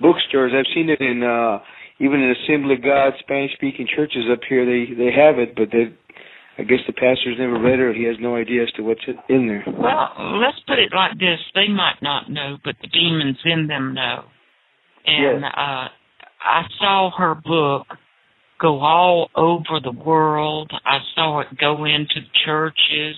bookstores. 0.00 0.52
I've 0.54 0.66
seen 0.74 0.90
it 0.90 1.00
in 1.00 1.22
uh, 1.22 1.58
even 2.00 2.20
in 2.20 2.34
Assembly 2.42 2.74
of 2.74 2.82
God 2.82 3.12
Spanish 3.20 3.52
speaking 3.54 3.86
churches 3.86 4.24
up 4.30 4.40
here. 4.48 4.66
They 4.66 4.92
they 4.94 5.12
have 5.12 5.38
it, 5.38 5.54
but 5.54 5.70
they 5.70 5.94
I 6.58 6.64
guess 6.64 6.80
the 6.86 6.92
pastor's 6.92 7.38
never 7.38 7.58
read 7.60 7.78
it 7.78 7.82
or 7.82 7.92
he 7.94 8.04
has 8.04 8.16
no 8.20 8.36
idea 8.36 8.62
as 8.64 8.72
to 8.72 8.82
what's 8.82 9.00
in 9.28 9.46
there. 9.46 9.64
Well, 9.66 10.38
let's 10.38 10.58
put 10.66 10.78
it 10.78 10.92
like 10.94 11.18
this. 11.18 11.38
They 11.54 11.68
might 11.68 12.02
not 12.02 12.28
know, 12.30 12.58
but 12.64 12.74
the 12.82 12.88
demons 12.88 13.38
in 13.44 13.68
them 13.68 13.94
know. 13.94 14.24
and 15.06 15.42
Yes. 15.42 15.52
uh, 15.56 15.88
I 16.44 16.62
saw 16.78 17.10
her 17.16 17.34
book 17.36 17.86
go 18.60 18.80
all 18.80 19.30
over 19.34 19.80
the 19.82 19.92
world. 19.92 20.70
I 20.84 20.98
saw 21.14 21.40
it 21.40 21.48
go 21.58 21.84
into 21.84 22.20
churches. 22.44 23.16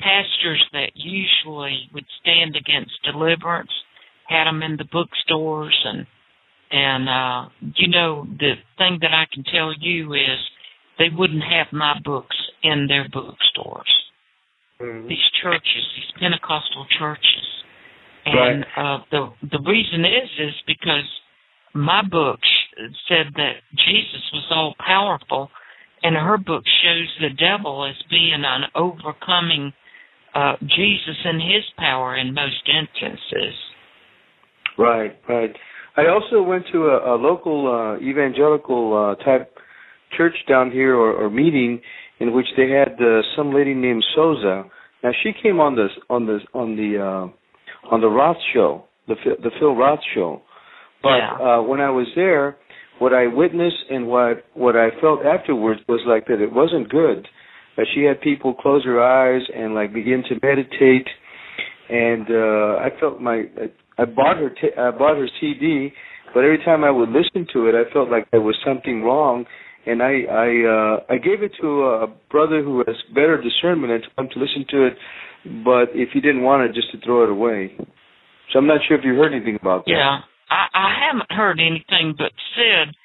Pastors 0.00 0.64
that 0.72 0.92
usually 0.94 1.90
would 1.92 2.06
stand 2.20 2.56
against 2.56 2.92
deliverance 3.04 3.70
had 4.28 4.44
them 4.44 4.62
in 4.62 4.76
the 4.76 4.84
bookstores 4.92 5.76
and 5.84 6.06
and 6.70 7.08
uh 7.08 7.48
you 7.76 7.88
know 7.88 8.26
the 8.38 8.54
thing 8.76 8.98
that 9.00 9.12
I 9.12 9.26
can 9.32 9.42
tell 9.44 9.72
you 9.78 10.12
is 10.12 10.38
they 10.98 11.08
wouldn't 11.16 11.42
have 11.42 11.68
my 11.72 11.98
books 12.04 12.36
in 12.62 12.86
their 12.86 13.08
bookstores. 13.08 13.88
Mhm. 14.80 15.08
These 15.08 15.30
churches, 15.42 15.84
these 15.96 16.10
Pentecostal 16.20 16.86
churches. 16.98 17.46
And 18.26 18.66
uh 18.76 18.98
the 19.10 19.32
the 19.50 19.60
reason 19.60 20.04
is 20.04 20.30
is 20.38 20.54
because 20.66 21.08
my 21.74 22.02
book 22.02 22.40
said 23.08 23.32
that 23.36 23.56
Jesus 23.86 24.30
was 24.32 24.46
all 24.50 24.74
powerful 24.78 25.50
and 26.02 26.14
her 26.14 26.38
book 26.38 26.64
shows 26.82 27.08
the 27.20 27.30
devil 27.30 27.84
as 27.84 27.96
being 28.10 28.44
an 28.44 28.64
overcoming 28.74 29.72
uh 30.34 30.56
Jesus 30.60 31.18
and 31.24 31.40
his 31.40 31.64
power 31.76 32.16
in 32.16 32.34
most 32.34 32.62
instances. 32.68 33.54
Right, 34.76 35.16
right. 35.28 35.54
I 35.96 36.06
also 36.06 36.42
went 36.42 36.64
to 36.72 36.86
a, 36.86 37.14
a 37.14 37.16
local 37.16 37.66
uh, 37.66 38.00
evangelical 38.00 39.16
uh, 39.18 39.24
type 39.24 39.52
church 40.16 40.34
down 40.48 40.70
here 40.70 40.94
or, 40.94 41.12
or 41.12 41.28
meeting 41.28 41.80
in 42.20 42.32
which 42.32 42.46
they 42.56 42.70
had 42.70 42.92
uh, 43.02 43.22
some 43.36 43.52
lady 43.52 43.74
named 43.74 44.04
Souza. 44.14 44.64
Now 45.02 45.10
she 45.22 45.32
came 45.42 45.58
on 45.60 45.74
the 45.74 45.88
on 46.08 46.26
the 46.26 46.38
on 46.54 46.76
the 46.76 46.98
uh, 46.98 47.92
on 47.94 48.00
the 48.00 48.08
Roth 48.08 48.36
show, 48.54 48.84
the 49.08 49.16
Phil- 49.24 49.36
the 49.42 49.50
Phil 49.58 49.74
Roth 49.74 50.00
show. 50.14 50.42
But 51.02 51.18
Yeah. 51.18 51.32
uh, 51.58 51.62
when 51.62 51.80
I 51.80 51.90
was 51.90 52.06
there, 52.14 52.56
what 52.98 53.12
I 53.12 53.26
witnessed 53.26 53.84
and 53.90 54.06
what 54.08 54.44
what 54.54 54.76
I 54.76 54.90
felt 55.00 55.24
afterwards 55.24 55.80
was 55.88 56.00
like 56.06 56.26
that 56.26 56.40
it 56.40 56.52
wasn't 56.52 56.88
good. 56.88 57.26
That 57.78 57.86
she 57.94 58.02
had 58.02 58.20
people 58.20 58.52
close 58.54 58.82
their 58.84 59.00
eyes 59.00 59.40
and 59.54 59.74
like 59.74 59.94
begin 59.94 60.24
to 60.28 60.34
meditate, 60.42 61.06
and 61.88 62.26
uh, 62.28 62.82
I 62.82 62.88
felt 63.00 63.20
my 63.20 63.44
I 63.96 64.04
bought 64.04 64.36
her 64.36 64.50
t- 64.50 64.76
I 64.76 64.90
bought 64.90 65.16
her 65.16 65.28
CD, 65.40 65.92
but 66.34 66.40
every 66.40 66.58
time 66.64 66.82
I 66.82 66.90
would 66.90 67.08
listen 67.08 67.46
to 67.54 67.68
it, 67.68 67.74
I 67.74 67.90
felt 67.92 68.10
like 68.10 68.28
there 68.32 68.42
was 68.42 68.56
something 68.66 69.02
wrong, 69.02 69.46
and 69.86 70.02
I 70.02 70.26
I 70.28 70.48
uh, 70.66 71.14
I 71.14 71.18
gave 71.18 71.44
it 71.44 71.52
to 71.60 71.84
a 71.84 72.06
brother 72.30 72.64
who 72.64 72.82
has 72.84 72.96
better 73.14 73.40
discernment 73.40 73.92
and 73.92 74.02
told 74.16 74.26
him 74.26 74.34
to 74.34 74.40
listen 74.40 74.64
to 74.70 74.86
it, 74.86 74.94
but 75.64 75.94
if 75.94 76.10
he 76.12 76.20
didn't 76.20 76.42
want 76.42 76.68
it, 76.68 76.74
just 76.74 76.90
to 76.92 76.98
throw 77.06 77.22
it 77.22 77.30
away. 77.30 77.78
So 78.52 78.58
I'm 78.58 78.66
not 78.66 78.80
sure 78.88 78.98
if 78.98 79.04
you 79.04 79.14
heard 79.14 79.32
anything 79.32 79.56
about 79.60 79.84
that. 79.84 79.92
Yeah. 79.92 80.18
I, 80.50 80.66
I 80.74 80.88
haven't 81.06 81.30
heard 81.30 81.60
anything 81.60 82.14
but 82.16 82.32
Sid 82.56 82.96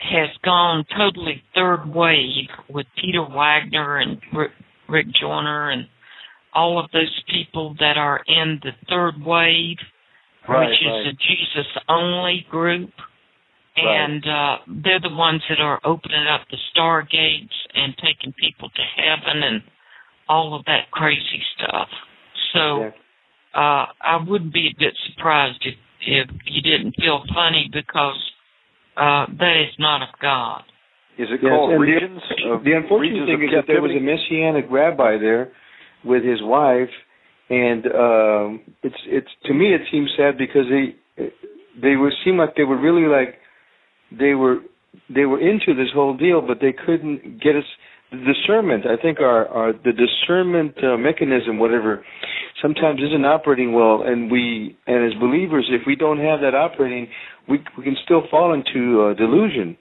has 0.00 0.30
gone 0.44 0.84
totally 0.96 1.42
third 1.54 1.84
wave 1.86 2.48
with 2.68 2.86
Peter 3.00 3.22
Wagner 3.22 3.98
and 3.98 4.18
Rick, 4.34 4.52
Rick 4.88 5.06
Joyner 5.20 5.70
and 5.70 5.86
all 6.54 6.82
of 6.82 6.90
those 6.90 7.22
people 7.30 7.74
that 7.78 7.96
are 7.96 8.20
in 8.26 8.60
the 8.62 8.72
third 8.88 9.14
wave, 9.24 9.76
Right, 10.48 10.68
which 10.70 10.78
is 10.80 10.86
right. 10.86 11.06
a 11.06 11.12
Jesus 11.12 11.66
only 11.88 12.46
group. 12.50 12.90
Right. 13.76 14.04
And 14.04 14.26
uh 14.26 14.56
they're 14.82 15.00
the 15.00 15.14
ones 15.14 15.42
that 15.48 15.60
are 15.60 15.80
opening 15.84 16.26
up 16.26 16.42
the 16.50 16.56
stargates 16.74 17.54
and 17.74 17.94
taking 17.98 18.32
people 18.32 18.68
to 18.70 18.82
heaven 18.96 19.42
and 19.42 19.62
all 20.28 20.54
of 20.54 20.64
that 20.64 20.90
crazy 20.90 21.42
stuff. 21.56 21.88
So 22.52 22.90
uh 23.54 23.86
I 24.00 24.18
wouldn't 24.26 24.52
be 24.52 24.68
a 24.68 24.78
bit 24.78 24.94
surprised 25.14 25.64
if 25.64 25.74
if 26.00 26.28
you 26.46 26.62
didn't 26.62 26.96
feel 26.96 27.22
funny 27.34 27.70
because 27.72 28.18
uh 28.96 29.26
that 29.38 29.56
is 29.66 29.74
not 29.78 30.02
of 30.02 30.08
God. 30.20 30.62
Is 31.18 31.28
it 31.30 31.40
Yes, 31.42 31.50
called 31.50 31.72
and 31.72 31.80
regions? 31.80 32.20
The, 32.28 32.50
of, 32.50 32.64
the 32.64 32.72
unfortunate 32.72 33.10
regions 33.10 33.28
thing 33.28 33.34
of 33.34 33.42
is 33.42 33.50
that 33.56 33.66
there 33.66 33.82
was 33.82 33.92
a 33.92 34.00
messianic 34.00 34.66
rabbi 34.70 35.18
there 35.18 35.52
with 36.04 36.24
his 36.24 36.40
wife, 36.42 36.88
and 37.50 37.84
um, 37.86 38.60
it's 38.82 38.96
it's 39.06 39.28
to 39.44 39.54
me 39.54 39.74
it 39.74 39.82
seems 39.90 40.10
sad 40.16 40.38
because 40.38 40.64
they 40.70 40.96
they 41.80 41.96
would 41.96 42.12
seem 42.24 42.38
like 42.38 42.56
they 42.56 42.64
were 42.64 42.80
really 42.80 43.06
like 43.06 43.36
they 44.10 44.34
were 44.34 44.58
they 45.12 45.24
were 45.24 45.40
into 45.40 45.74
this 45.74 45.88
whole 45.94 46.16
deal, 46.16 46.40
but 46.40 46.58
they 46.60 46.72
couldn't 46.72 47.42
get 47.42 47.56
us 47.56 47.64
the 48.10 48.18
discernment. 48.32 48.84
I 48.86 49.00
think 49.00 49.20
our 49.20 49.46
our 49.48 49.72
the 49.72 49.92
discernment 49.92 50.74
uh, 50.82 50.96
mechanism, 50.96 51.58
whatever, 51.58 52.04
sometimes 52.60 53.00
isn't 53.00 53.24
operating 53.24 53.72
well, 53.72 54.02
and 54.04 54.30
we 54.30 54.76
and 54.86 55.12
as 55.12 55.18
believers, 55.18 55.68
if 55.70 55.82
we 55.86 55.96
don't 55.96 56.18
have 56.18 56.40
that 56.40 56.54
operating, 56.54 57.08
we 57.48 57.58
we 57.76 57.84
can 57.84 57.96
still 58.04 58.22
fall 58.30 58.52
into 58.54 59.02
uh, 59.02 59.14
delusion. 59.14 59.76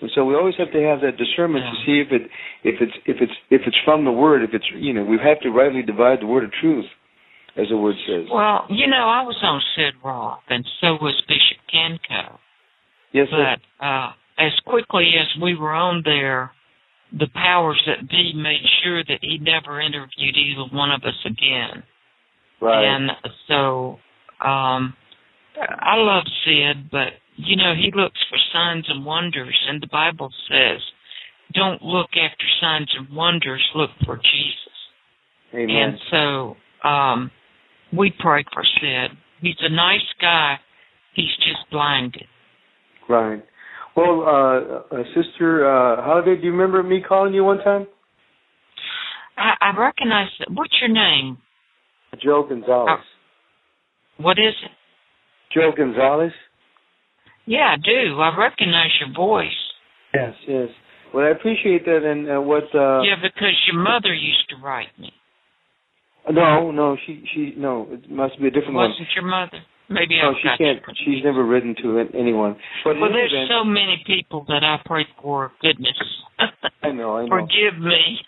And 0.00 0.10
so 0.14 0.24
we 0.24 0.34
always 0.34 0.54
have 0.58 0.70
to 0.72 0.82
have 0.82 1.00
that 1.00 1.16
discernment 1.16 1.64
to 1.64 1.86
see 1.86 2.00
if 2.00 2.12
it 2.12 2.28
if 2.64 2.80
it's 2.80 2.92
if 3.06 3.16
it's 3.20 3.32
if 3.50 3.62
it's 3.66 3.76
from 3.84 4.04
the 4.04 4.12
word, 4.12 4.42
if 4.42 4.50
it's 4.52 4.66
you 4.74 4.92
know, 4.92 5.04
we 5.04 5.18
have 5.22 5.40
to 5.40 5.50
rightly 5.50 5.82
divide 5.82 6.20
the 6.20 6.26
word 6.26 6.44
of 6.44 6.50
truth, 6.60 6.84
as 7.56 7.68
the 7.70 7.76
word 7.76 7.96
says. 8.06 8.26
Well, 8.30 8.66
you 8.68 8.86
know, 8.88 9.08
I 9.08 9.22
was 9.22 9.36
on 9.42 9.62
Sid 9.74 9.94
Roth 10.04 10.40
and 10.50 10.66
so 10.80 10.98
was 11.00 11.20
Bishop 11.26 11.64
Kenko. 11.72 12.38
Yes, 13.12 13.28
sir. 13.30 13.56
But 13.80 13.84
uh 13.84 14.12
as 14.38 14.52
quickly 14.66 15.14
as 15.18 15.42
we 15.42 15.54
were 15.54 15.72
on 15.72 16.02
there, 16.04 16.50
the 17.18 17.28
powers 17.34 17.80
that 17.86 18.08
be 18.08 18.32
made 18.34 18.62
sure 18.82 19.02
that 19.04 19.18
he 19.20 19.38
never 19.38 19.80
interviewed 19.80 20.36
either 20.36 20.74
one 20.74 20.90
of 20.90 21.02
us 21.02 21.18
again. 21.24 21.82
Right. 22.60 22.84
And 22.84 23.10
so 23.48 23.98
um 24.44 24.94
I 25.58 25.96
love 25.96 26.24
Sid, 26.44 26.90
but 26.90 27.14
you 27.36 27.56
know, 27.56 27.74
he 27.74 27.90
looks 27.94 28.18
for 28.28 28.38
signs 28.52 28.86
and 28.88 29.04
wonders 29.04 29.58
and 29.68 29.82
the 29.82 29.88
Bible 29.88 30.30
says, 30.48 30.80
Don't 31.54 31.82
look 31.82 32.10
after 32.12 32.44
signs 32.60 32.90
and 32.98 33.14
wonders, 33.14 33.64
look 33.74 33.90
for 34.04 34.16
Jesus. 34.16 34.76
Amen. 35.54 35.76
And 35.76 35.98
so 36.10 36.88
um 36.88 37.30
we 37.96 38.12
pray 38.18 38.44
for 38.52 38.64
Sid. 38.80 39.16
He's 39.40 39.56
a 39.60 39.70
nice 39.70 40.00
guy. 40.20 40.58
He's 41.14 41.34
just 41.36 41.70
blinded. 41.70 42.26
Right. 43.08 43.42
Well, 43.96 44.22
uh, 44.22 44.94
uh 44.94 45.04
Sister 45.14 45.66
uh, 45.66 46.02
Holliday, 46.02 46.36
do 46.36 46.42
you 46.44 46.52
remember 46.52 46.82
me 46.82 47.00
calling 47.06 47.32
you 47.32 47.44
one 47.44 47.58
time? 47.58 47.86
I, 49.38 49.54
I 49.60 49.78
recognize 49.78 50.28
that. 50.38 50.48
What's 50.52 50.74
your 50.80 50.90
name? 50.90 51.38
Joe 52.22 52.46
Gonzalez. 52.48 53.00
What 54.18 54.38
is 54.38 54.54
it? 54.64 54.70
Joe 55.54 55.72
Gonzalez. 55.76 56.32
Yeah, 57.46 57.74
I 57.74 57.76
do. 57.76 58.20
I 58.20 58.36
recognize 58.36 58.90
your 59.00 59.14
voice. 59.14 59.48
Yes, 60.14 60.34
yes. 60.46 60.68
Well, 61.14 61.26
I 61.26 61.30
appreciate 61.30 61.84
that, 61.84 62.04
and 62.04 62.28
uh, 62.28 62.40
what? 62.40 62.64
Uh, 62.74 63.02
yeah, 63.02 63.16
because 63.22 63.54
your 63.70 63.82
mother 63.82 64.12
used 64.12 64.48
to 64.50 64.56
write 64.62 64.98
me. 64.98 65.12
No, 66.30 66.72
no, 66.72 66.96
she, 67.06 67.24
she, 67.32 67.54
no. 67.56 67.86
It 67.90 68.10
must 68.10 68.40
be 68.40 68.48
a 68.48 68.50
different 68.50 68.74
one. 68.74 68.90
Wasn't 68.90 69.08
your 69.14 69.24
mother? 69.24 69.62
Maybe 69.88 70.18
No, 70.20 70.30
I've 70.30 70.36
she 70.42 70.48
got 70.48 70.58
can't. 70.58 70.82
She's 71.04 71.22
never 71.24 71.44
written 71.44 71.74
to 71.82 72.04
anyone. 72.18 72.56
But 72.84 72.98
Well, 72.98 73.10
there's 73.12 73.32
event, 73.32 73.50
so 73.50 73.64
many 73.64 74.02
people 74.06 74.44
that 74.48 74.64
I 74.64 74.78
pray 74.84 75.06
for. 75.22 75.52
Goodness. 75.62 75.96
I 76.82 76.90
know, 76.90 77.16
I 77.16 77.22
know. 77.26 77.28
Forgive 77.28 77.78
me. 77.80 78.18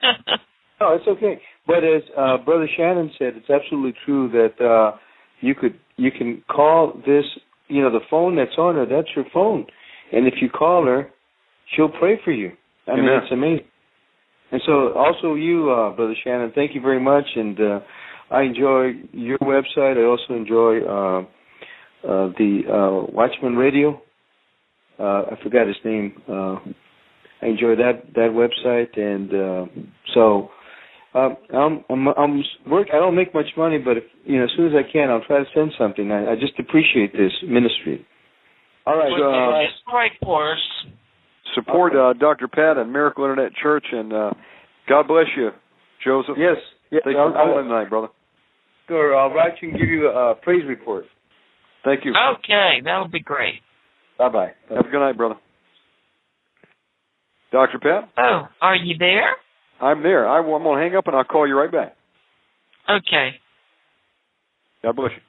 No, 0.80 0.94
it's 0.94 1.06
okay. 1.08 1.40
But 1.66 1.84
as 1.84 2.02
uh, 2.16 2.38
Brother 2.38 2.68
Shannon 2.76 3.10
said, 3.18 3.34
it's 3.36 3.50
absolutely 3.50 3.94
true 4.04 4.30
that 4.30 4.64
uh, 4.64 4.96
you 5.40 5.54
could 5.54 5.78
you 5.96 6.10
can 6.10 6.42
call 6.48 6.92
this. 7.06 7.24
You 7.68 7.82
know, 7.82 7.90
the 7.90 8.04
phone 8.08 8.36
that's 8.36 8.56
on 8.56 8.76
her, 8.76 8.86
that's 8.86 9.08
your 9.14 9.26
phone, 9.34 9.66
and 10.12 10.26
if 10.26 10.34
you 10.40 10.48
call 10.48 10.86
her, 10.86 11.10
she'll 11.74 11.90
pray 11.90 12.18
for 12.24 12.32
you. 12.32 12.52
I 12.86 12.94
mean, 12.94 13.04
Amen. 13.04 13.20
it's 13.22 13.32
amazing. 13.32 13.66
And 14.50 14.62
so, 14.64 14.94
also 14.94 15.34
you, 15.34 15.70
uh, 15.70 15.94
Brother 15.94 16.14
Shannon, 16.24 16.52
thank 16.54 16.74
you 16.74 16.80
very 16.80 17.00
much. 17.00 17.24
And 17.36 17.60
uh, 17.60 17.80
I 18.30 18.42
enjoy 18.42 18.92
your 19.12 19.36
website. 19.38 19.98
I 19.98 20.04
also 20.06 20.34
enjoy 20.34 20.80
uh, 20.80 21.24
uh, 22.08 22.28
the 22.38 22.62
uh, 22.66 23.12
Watchman 23.12 23.56
Radio. 23.56 24.00
Uh, 24.98 25.22
I 25.30 25.38
forgot 25.42 25.66
his 25.66 25.76
name. 25.84 26.14
Uh, 26.28 26.56
I 27.40 27.46
enjoy 27.46 27.76
that 27.76 28.14
that 28.14 28.30
website, 28.32 28.98
and 28.98 29.30
uh, 29.32 29.66
so 30.14 30.48
um, 31.14 31.36
I'm 31.54 31.84
I'm 31.90 32.08
I'm 32.08 32.44
work. 32.66 32.88
I 32.92 32.96
don't 32.96 33.14
make 33.14 33.32
much 33.34 33.46
money, 33.56 33.78
but 33.78 33.98
if, 33.98 34.04
you 34.24 34.38
know, 34.38 34.44
as 34.44 34.50
soon 34.56 34.66
as 34.66 34.72
I 34.74 34.90
can, 34.90 35.10
I'll 35.10 35.24
try 35.24 35.38
to 35.38 35.44
send 35.54 35.72
something. 35.78 36.10
I, 36.10 36.32
I 36.32 36.34
just 36.34 36.58
appreciate 36.58 37.12
this 37.12 37.32
ministry. 37.46 38.04
All 38.86 38.96
right. 38.96 39.12
Uh, 39.12 39.66
just 39.66 39.84
pray 39.86 40.10
for. 40.22 40.56
Support 41.54 41.96
uh, 41.96 42.12
Dr. 42.12 42.46
Pat 42.46 42.76
and 42.76 42.92
Miracle 42.92 43.24
Internet 43.24 43.52
Church, 43.60 43.84
and 43.90 44.12
uh, 44.12 44.30
God 44.88 45.08
bless 45.08 45.26
you, 45.36 45.50
Joseph. 46.04 46.36
yes. 46.38 46.56
Yes. 46.90 47.02
Thank 47.04 47.16
you 47.16 47.20
I'll, 47.20 47.28
for 47.30 47.34
calling 47.34 47.56
I'll, 47.56 47.62
tonight, 47.64 47.90
brother. 47.90 48.08
sure, 48.86 49.16
I'll 49.16 49.30
write 49.30 49.54
you 49.60 49.70
and 49.70 49.78
give 49.78 49.88
you 49.88 50.08
a 50.08 50.34
praise 50.34 50.62
report. 50.68 51.04
Thank 51.84 52.04
you. 52.04 52.12
Okay, 52.34 52.80
that'll 52.84 53.08
be 53.08 53.20
great. 53.20 53.60
Bye 54.18 54.28
bye. 54.28 54.50
Have 54.68 54.86
a 54.86 54.88
good 54.90 54.98
night, 55.00 55.16
brother. 55.16 55.36
Dr. 57.52 57.78
Pat, 57.78 58.10
Oh, 58.18 58.48
are 58.60 58.76
you 58.76 58.96
there? 58.98 59.30
I'm 59.80 60.02
there. 60.02 60.28
I, 60.28 60.38
I'm 60.38 60.44
going 60.46 60.78
to 60.78 60.82
hang 60.84 60.96
up 60.96 61.06
and 61.06 61.16
I'll 61.16 61.24
call 61.24 61.46
you 61.48 61.56
right 61.56 61.70
back. 61.72 61.96
Okay. 62.90 63.30
God 64.82 64.96
bless 64.96 65.12
you. 65.12 65.22